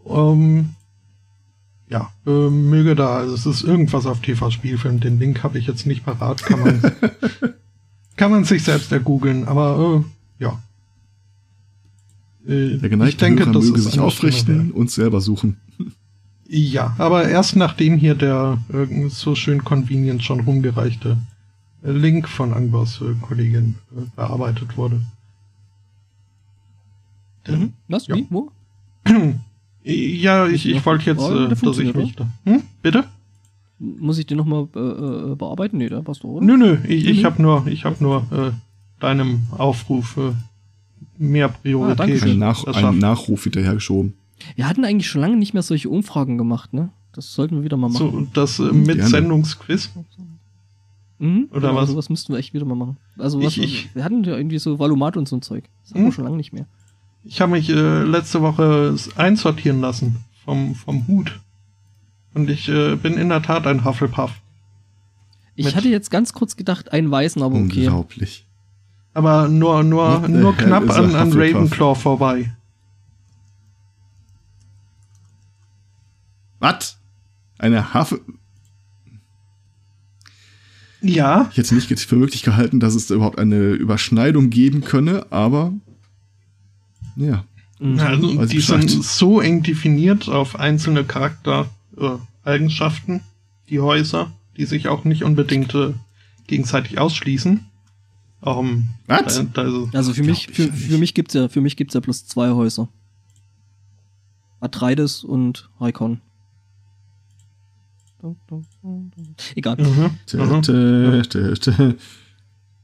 ähm, 0.08 0.70
ja, 1.88 2.10
äh, 2.26 2.50
möge 2.50 2.96
da, 2.96 3.18
also 3.18 3.34
es 3.34 3.46
ist 3.46 3.62
irgendwas 3.62 4.06
auf 4.06 4.20
TV 4.20 4.50
Spielfilm, 4.50 4.98
den 5.00 5.18
Link 5.18 5.42
habe 5.44 5.58
ich 5.58 5.66
jetzt 5.66 5.86
nicht 5.86 6.04
parat, 6.04 6.42
kann 6.42 6.60
man, 6.60 6.82
kann 8.16 8.30
man 8.32 8.44
sich 8.44 8.64
selbst 8.64 8.90
ergoogeln, 8.90 9.46
aber 9.46 10.04
äh, 10.40 10.42
ja. 10.42 10.60
Äh, 12.46 12.78
Der 12.78 12.88
geneigte 12.88 13.28
Hörer 13.28 13.52
möge 13.52 13.78
sich 13.78 14.00
aufrichten 14.00 14.72
und 14.72 14.90
selber 14.90 15.20
suchen. 15.20 15.58
Ja, 16.48 16.94
aber 16.98 17.28
erst 17.28 17.56
nachdem 17.56 17.96
hier 17.96 18.14
der 18.14 18.58
äh, 18.72 19.08
so 19.08 19.34
schön 19.34 19.64
convenient 19.64 20.22
schon 20.22 20.40
rumgereichte 20.40 21.16
Link 21.82 22.28
von 22.28 22.52
Angbos 22.54 23.00
äh, 23.00 23.14
Kollegin 23.20 23.76
äh, 23.96 24.02
bearbeitet 24.14 24.76
wurde. 24.76 25.00
Mhm. 27.48 27.72
Was? 27.88 28.06
Ja. 28.06 28.16
Wie? 28.16 28.26
Wo? 28.30 28.50
Ja, 29.88 30.48
ich, 30.48 30.66
ich 30.68 30.84
wollte 30.84 31.08
jetzt, 31.10 31.20
Oh, 31.20 31.44
äh, 31.44 31.48
dass 31.48 31.78
ich 31.78 31.94
mich 31.94 32.16
da. 32.16 32.26
Hm? 32.44 32.60
Bitte? 32.82 33.04
Muss 33.78 34.18
ich 34.18 34.26
den 34.26 34.36
nochmal 34.36 34.66
äh, 34.74 34.80
äh, 34.80 35.34
bearbeiten? 35.36 35.78
Nee, 35.78 35.88
da 35.88 36.02
passt 36.02 36.24
doch, 36.24 36.28
oder? 36.30 36.44
Nö, 36.44 36.56
nö, 36.56 36.78
ich, 36.88 37.06
ich 37.06 37.20
Mhm. 37.20 37.24
habe 37.24 37.40
nur, 37.42 37.66
ich 37.68 37.84
habe 37.84 37.94
nur 38.00 38.22
äh, 38.32 38.50
deinem 38.98 39.46
Aufruf 39.56 40.16
äh, 40.16 40.32
mehr 41.18 41.46
Priorität. 41.50 42.00
Dankeschön. 42.00 42.30
Ein, 42.32 42.38
Nach 42.40 42.58
ein 42.66 42.72
verschafft. 42.72 42.98
Nachruf 42.98 43.44
hinterhergeschoben. 43.44 44.14
Wir 44.54 44.68
hatten 44.68 44.84
eigentlich 44.84 45.08
schon 45.08 45.20
lange 45.20 45.36
nicht 45.36 45.54
mehr 45.54 45.62
solche 45.62 45.88
Umfragen 45.88 46.38
gemacht, 46.38 46.72
ne? 46.72 46.90
Das 47.12 47.32
sollten 47.32 47.56
wir 47.56 47.64
wieder 47.64 47.76
mal 47.76 47.88
machen. 47.88 48.10
So, 48.12 48.26
das 48.34 48.58
äh, 48.58 48.64
Gerne. 48.64 48.78
Mitsendungsquiz. 48.78 49.90
Mhm. 51.18 51.48
Oder 51.50 51.60
genau, 51.68 51.74
was? 51.76 51.88
Sowas 51.90 52.10
müssten 52.10 52.32
wir 52.32 52.38
echt 52.38 52.52
wieder 52.52 52.66
mal 52.66 52.74
machen. 52.74 52.98
Also 53.18 53.42
was, 53.42 53.56
Ich- 53.56 53.62
ich- 53.62 53.94
wir 53.94 54.04
hatten 54.04 54.22
ja 54.24 54.36
irgendwie 54.36 54.58
so 54.58 54.78
Valumat 54.78 55.16
und 55.16 55.26
so 55.26 55.36
ein 55.36 55.42
Zeug. 55.42 55.64
Das 55.84 55.94
haben 55.94 56.02
Mhm. 56.02 56.06
wir 56.06 56.12
schon 56.12 56.24
lange 56.24 56.36
nicht 56.36 56.52
mehr. 56.52 56.66
Ich 57.24 57.40
habe 57.40 57.52
mich 57.52 57.68
äh, 57.70 58.02
letzte 58.02 58.42
Woche 58.42 58.94
einsortieren 59.16 59.80
lassen 59.80 60.18
vom, 60.44 60.74
vom 60.74 61.06
Hut. 61.08 61.40
Und 62.34 62.50
ich 62.50 62.68
äh, 62.68 62.96
bin 62.96 63.14
in 63.14 63.30
der 63.30 63.42
Tat 63.42 63.66
ein 63.66 63.84
Hufflepuff. 63.84 64.32
Ich 65.54 65.64
Mit- 65.64 65.74
hatte 65.74 65.88
jetzt 65.88 66.10
ganz 66.10 66.34
kurz 66.34 66.56
gedacht, 66.56 66.92
einen 66.92 67.10
weißen, 67.10 67.42
aber 67.42 67.54
okay. 67.54 67.86
Unglaublich. 67.86 68.44
Aber 69.14 69.48
nur, 69.48 69.82
nur, 69.82 70.22
What 70.22 70.28
nur 70.28 70.54
knapp 70.54 70.90
an, 70.90 71.14
an? 71.14 71.32
Ravenclaw 71.32 71.94
vorbei. 71.94 72.54
Was? 76.58 76.98
Eine 77.58 77.94
Hafe. 77.94 78.20
Ja, 81.02 81.48
Ich 81.52 81.58
hätte 81.58 81.74
nicht 81.74 82.00
für 82.00 82.16
möglich 82.16 82.42
gehalten, 82.42 82.80
dass 82.80 82.94
es 82.94 83.06
da 83.06 83.14
überhaupt 83.14 83.38
eine 83.38 83.72
Überschneidung 83.72 84.50
geben 84.50 84.82
könne, 84.82 85.26
aber 85.30 85.72
ja. 87.16 87.44
Mhm. 87.78 88.00
also 88.00 88.46
die 88.46 88.56
Bescheid. 88.56 88.88
sind 88.88 89.04
so 89.04 89.40
eng 89.40 89.62
definiert 89.62 90.28
auf 90.28 90.58
einzelne 90.58 91.04
Charaktereigenschaften, 91.04 93.16
äh, 93.16 93.20
die 93.68 93.80
Häuser, 93.80 94.32
die 94.56 94.64
sich 94.64 94.88
auch 94.88 95.04
nicht 95.04 95.24
unbedingt 95.24 95.74
äh, 95.74 95.92
gegenseitig 96.46 96.98
ausschließen. 96.98 97.66
Ähm, 98.42 98.88
Was? 99.06 99.44
da, 99.52 99.64
da 99.64 99.84
Also 99.92 100.14
für 100.14 100.22
mich, 100.22 100.48
ich 100.48 100.54
für, 100.54 100.72
für 100.72 100.98
mich 100.98 101.14
gibt's 101.14 101.34
ja, 101.34 101.48
für 101.48 101.60
mich 101.60 101.76
gibt's 101.76 101.94
ja 101.94 102.00
bloß 102.00 102.26
zwei 102.26 102.50
Häuser. 102.50 102.88
Atreides 104.60 105.22
und 105.22 105.68
Raikon. 105.80 106.20
Egal. 109.54 109.76
Mhm. 109.78 110.10
Mhm. 110.32 110.62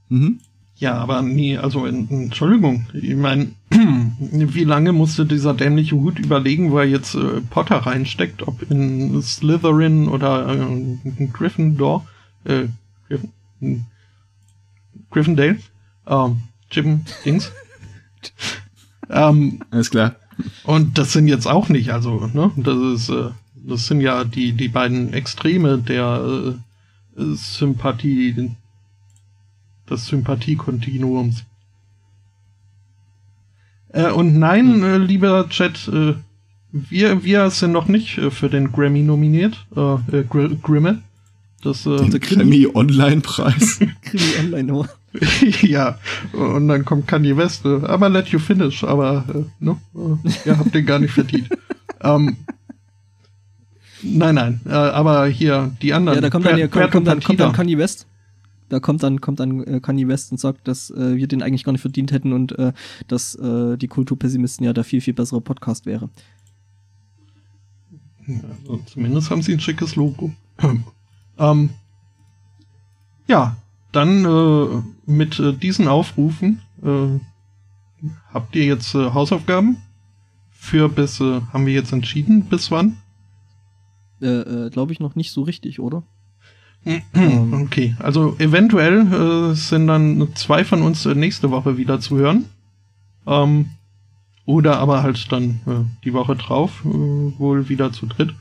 Mhm. 0.09 0.39
Ja, 0.77 0.95
aber 0.95 1.23
nee, 1.23 1.57
also 1.59 1.87
en- 1.87 2.09
Entschuldigung, 2.11 2.87
ich 2.93 3.15
meine, 3.15 3.53
wie 3.71 4.65
lange 4.65 4.93
musste 4.93 5.25
dieser 5.27 5.55
dämliche 5.55 5.95
Hut 5.97 6.19
überlegen, 6.19 6.73
wo 6.73 6.79
er 6.79 6.85
jetzt 6.87 7.15
äh, 7.15 7.41
Potter 7.51 7.77
reinsteckt, 7.77 8.43
ob 8.47 8.69
in 8.71 9.23
Slytherin 9.23 10.09
oder 10.09 10.49
äh, 10.49 10.55
in 10.61 11.31
Gryffindor, 11.33 12.05
äh, 12.45 12.65
Griff, 13.09 13.21
in 13.61 13.85
Gryffindale, 15.11 15.59
ähm, 16.09 16.39
Jim 16.71 17.03
Dings. 17.25 17.53
ähm, 19.11 19.61
Alles 19.71 19.91
klar. 19.91 20.17
und 20.65 20.99
das 20.99 21.13
sind 21.13 21.29
jetzt 21.29 21.47
auch 21.47 21.69
nicht, 21.69 21.91
also, 21.91 22.29
ne, 22.33 22.51
das 22.57 22.77
ist, 23.03 23.09
äh, 23.11 23.31
das 23.67 23.87
sind 23.87 24.01
ja 24.01 24.25
die, 24.25 24.53
die 24.53 24.69
beiden 24.69 25.13
Extreme 25.13 25.79
der 25.79 26.57
äh, 27.17 27.23
Sympathie, 27.35 28.51
des 29.89 30.07
Sympathiekontinuums. 30.07 31.45
Äh, 33.89 34.11
und 34.11 34.39
nein, 34.39 34.83
äh, 34.83 34.99
lieber 34.99 35.49
Chat, 35.49 35.89
äh, 35.89 36.15
wir, 36.73 37.23
wir 37.25 37.51
sind 37.51 37.73
noch 37.73 37.89
nicht 37.89 38.19
äh, 38.19 38.31
für 38.31 38.49
den 38.49 38.73
Grammy 38.73 39.03
nominiert, 39.03 39.67
äh, 39.77 39.95
äh, 40.17 40.25
Gr 40.25 40.49
Grimme. 40.63 41.03
Das, 41.63 41.87
äh, 41.87 41.97
Den 41.97 42.21
Grammy 42.21 42.67
Online-Preis. 42.73 43.81
Krimi 44.03 44.25
Online 44.41 44.73
Hour. 44.73 44.89
ja, 45.63 45.99
und 46.33 46.69
dann 46.69 46.85
kommt 46.85 47.07
Kanye 47.07 47.37
West, 47.37 47.67
äh, 47.67 47.85
aber 47.85 48.09
let 48.09 48.29
you 48.29 48.39
finish, 48.39 48.83
aber 48.83 49.25
äh, 49.29 49.65
ne, 49.65 49.77
äh, 49.95 50.49
ihr 50.49 50.59
habt 50.59 50.75
den 50.75 50.87
gar 50.87 50.99
nicht 50.99 51.13
verdient. 51.13 51.51
ähm, 52.03 52.37
nein, 54.03 54.35
nein, 54.35 54.61
äh, 54.67 54.71
aber 54.71 55.27
hier 55.27 55.75
die 55.83 55.93
anderen. 55.93 56.17
Ja, 56.17 56.23
da 56.23 56.31
kommt 56.31 56.47
dann, 56.47 56.59
ja, 56.59 56.69
Puerto 56.69 56.91
kommt, 56.91 57.07
dann, 57.07 57.21
kommt 57.21 57.41
dann. 57.41 57.53
Kanye 57.53 57.79
West. 57.79 58.07
Da 58.69 58.81
kommt 58.81 59.03
dann, 59.03 59.21
kommt 59.21 59.39
dann 59.39 59.63
äh, 59.65 59.81
Kanye 59.81 60.09
West 60.09 60.33
und 60.33 60.39
sagt, 60.39 60.67
dass 60.67 60.91
äh, 60.91 61.17
wir 61.17 61.27
den 61.27 61.43
eigentlich 61.43 61.65
gar 61.65 61.73
nicht 61.73 61.83
verdient 61.83 62.11
hätten 62.11 62.33
und 62.33 62.59
äh, 62.59 62.73
dass 63.07 63.35
äh, 63.35 63.77
die 63.77 63.89
Kulturpessimisten 63.89 64.65
ja 64.65 64.73
der 64.73 64.85
viel, 64.85 65.01
viel 65.01 65.13
bessere 65.15 65.41
Podcast 65.41 65.85
wäre. 65.85 66.09
Also 68.27 68.81
zumindest 68.87 69.31
haben 69.31 69.43
sie 69.43 69.53
ein 69.53 69.61
schickes 69.61 69.97
Logo. 69.97 70.33
ähm, 71.39 71.71
ja, 73.27 73.57
dann 73.93 74.25
äh, 74.25 74.83
mit 75.05 75.39
äh, 75.39 75.53
diesen 75.53 75.87
Aufrufen 75.89 76.63
äh, 76.83 77.19
habt 78.33 78.57
ihr 78.57 78.65
jetzt 78.65 78.95
äh, 78.95 79.11
Hausaufgaben 79.11 79.77
für 80.51 80.89
bis 80.89 81.21
äh, 81.21 81.41
haben 81.53 81.67
wir 81.67 81.75
jetzt 81.75 81.93
entschieden 81.93 82.45
bis 82.45 82.71
wann? 82.71 82.97
Äh, 84.23 84.27
äh, 84.67 84.71
Glaube 84.71 84.93
ich 84.93 85.01
noch 85.01 85.15
nicht 85.17 85.33
so 85.33 85.43
richtig, 85.43 85.81
oder? 85.81 86.03
Ähm. 86.85 87.03
Okay, 87.65 87.95
also 87.99 88.37
eventuell 88.39 89.53
äh, 89.53 89.55
sind 89.55 89.87
dann 89.87 90.29
zwei 90.35 90.65
von 90.65 90.83
uns 90.83 91.07
äh, 91.07 91.15
nächste 91.15 91.51
Woche 91.51 91.77
wieder 91.77 92.01
zu 92.01 92.17
hören. 92.17 92.47
Ähm, 93.27 93.67
oder 94.45 94.79
aber 94.79 95.03
halt 95.03 95.31
dann 95.31 95.61
äh, 95.67 96.05
die 96.05 96.13
Woche 96.13 96.37
drauf, 96.37 96.83
äh, 96.85 96.89
wohl 96.89 97.69
wieder 97.69 97.93
zu 97.93 98.07
dritt. 98.07 98.35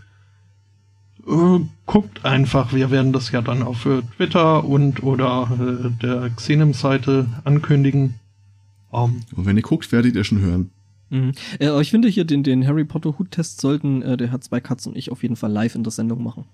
Äh, 1.27 1.59
guckt 1.85 2.25
einfach, 2.25 2.73
wir 2.73 2.89
werden 2.89 3.13
das 3.13 3.31
ja 3.31 3.41
dann 3.41 3.61
auf 3.61 3.85
äh, 3.85 4.01
Twitter 4.17 4.63
und 4.65 5.03
oder 5.03 5.49
äh, 5.51 5.89
der 6.01 6.29
Xenem-Seite 6.31 7.27
ankündigen. 7.43 8.15
Ähm, 8.91 9.21
Und 9.35 9.45
wenn 9.45 9.57
ihr 9.57 9.63
guckt, 9.63 9.91
werdet 9.91 10.15
ihr 10.15 10.23
schon 10.23 10.39
hören. 10.41 10.71
Mhm. 11.11 11.33
Äh, 11.59 11.67
aber 11.67 11.81
ich 11.81 11.91
finde 11.91 12.07
hier 12.07 12.25
den, 12.25 12.41
den 12.41 12.65
Harry 12.65 12.83
Potter 12.85 13.19
Hut-Test 13.19 13.61
sollten 13.61 14.01
äh, 14.01 14.17
der 14.17 14.31
Herr 14.31 14.41
Zweikatz 14.41 14.87
und 14.87 14.95
ich 14.97 15.11
auf 15.11 15.21
jeden 15.21 15.35
Fall 15.35 15.51
live 15.51 15.75
in 15.75 15.83
der 15.83 15.91
Sendung 15.91 16.23
machen. 16.23 16.45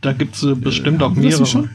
da 0.00 0.12
gibt's 0.12 0.42
äh, 0.42 0.54
bestimmt 0.54 1.02
auch 1.02 1.14
das 1.14 1.18
nicht 1.18 1.54
mehrere. 1.54 1.70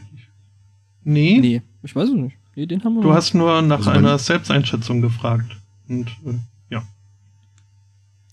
Nee, 1.04 1.38
Nee, 1.40 1.62
ich 1.82 1.94
weiß 1.94 2.08
es 2.08 2.14
nicht. 2.14 2.36
Nee, 2.56 2.66
den 2.66 2.82
haben 2.84 2.94
wir 2.94 3.02
du 3.02 3.08
noch 3.08 3.14
hast 3.14 3.34
nur 3.34 3.62
nach 3.62 3.78
Also 3.78 3.90
einer 3.90 4.18
Selbsteinschätzung 4.18 5.00
gefragt. 5.00 5.56
Und 5.88 6.08
äh, 6.26 6.34
ja. 6.70 6.82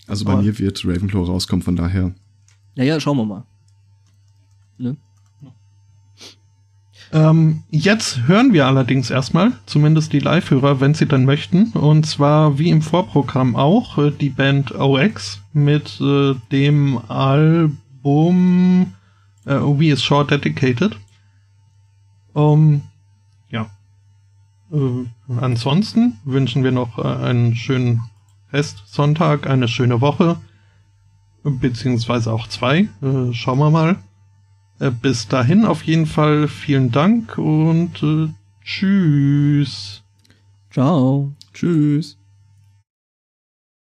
Also 0.08 0.26
bei 0.26 0.34
Aber- 0.34 0.42
mir 0.44 0.58
wird 0.60 0.84
Ravenclaw 0.86 1.26
rauskommen, 1.26 1.62
von 1.64 1.76
daher. 1.76 2.14
Ja, 2.76 2.84
ja, 2.84 3.00
schauen 3.00 3.18
wir 3.18 3.26
mal. 3.26 3.44
Ne? 4.78 4.96
Ähm, 7.18 7.64
jetzt 7.72 8.28
hören 8.28 8.54
wir 8.54 8.68
allerdings 8.68 9.10
erstmal, 9.10 9.54
zumindest 9.66 10.14
die 10.14 10.20
Live-Hörer, 10.20 10.80
wenn 10.80 10.94
sie 10.94 11.08
dann 11.08 11.26
möchten, 11.26 11.72
und 11.72 12.06
zwar 12.06 12.60
wie 12.60 12.70
im 12.70 12.84
Vorprogramm 12.84 13.56
auch, 13.56 13.98
äh, 13.98 14.12
die 14.12 14.30
Band 14.30 14.76
OX 14.76 15.42
mit 15.52 16.00
äh, 16.00 16.36
dem 16.52 17.00
Album 17.10 18.94
äh, 19.46 19.56
We 19.56 19.88
is 19.88 20.04
Short 20.04 20.30
Dedicated. 20.30 20.96
Ähm, 22.36 22.82
ja. 23.50 23.72
Äh, 24.72 25.06
ansonsten 25.42 26.20
wünschen 26.24 26.64
wir 26.64 26.72
noch 26.72 27.00
äh, 27.00 27.02
einen 27.02 27.56
schönen 27.56 28.02
Restsonntag, 28.54 29.48
eine 29.48 29.68
schöne 29.68 30.02
Woche, 30.02 30.38
beziehungsweise 31.44 32.32
auch 32.32 32.46
zwei. 32.48 32.90
Äh, 33.02 33.34
schauen 33.34 33.58
wir 33.58 33.72
mal. 33.72 33.96
Äh, 34.80 34.92
Bis 34.92 35.28
dahin 35.28 35.66
auf 35.66 35.84
jeden 35.84 36.06
Fall 36.06 36.48
vielen 36.48 36.92
Dank 36.92 37.38
und 37.38 38.02
äh, 38.04 38.30
tschüss. 38.64 40.04
Ciao. 40.72 41.32
Tschüss. 41.54 42.18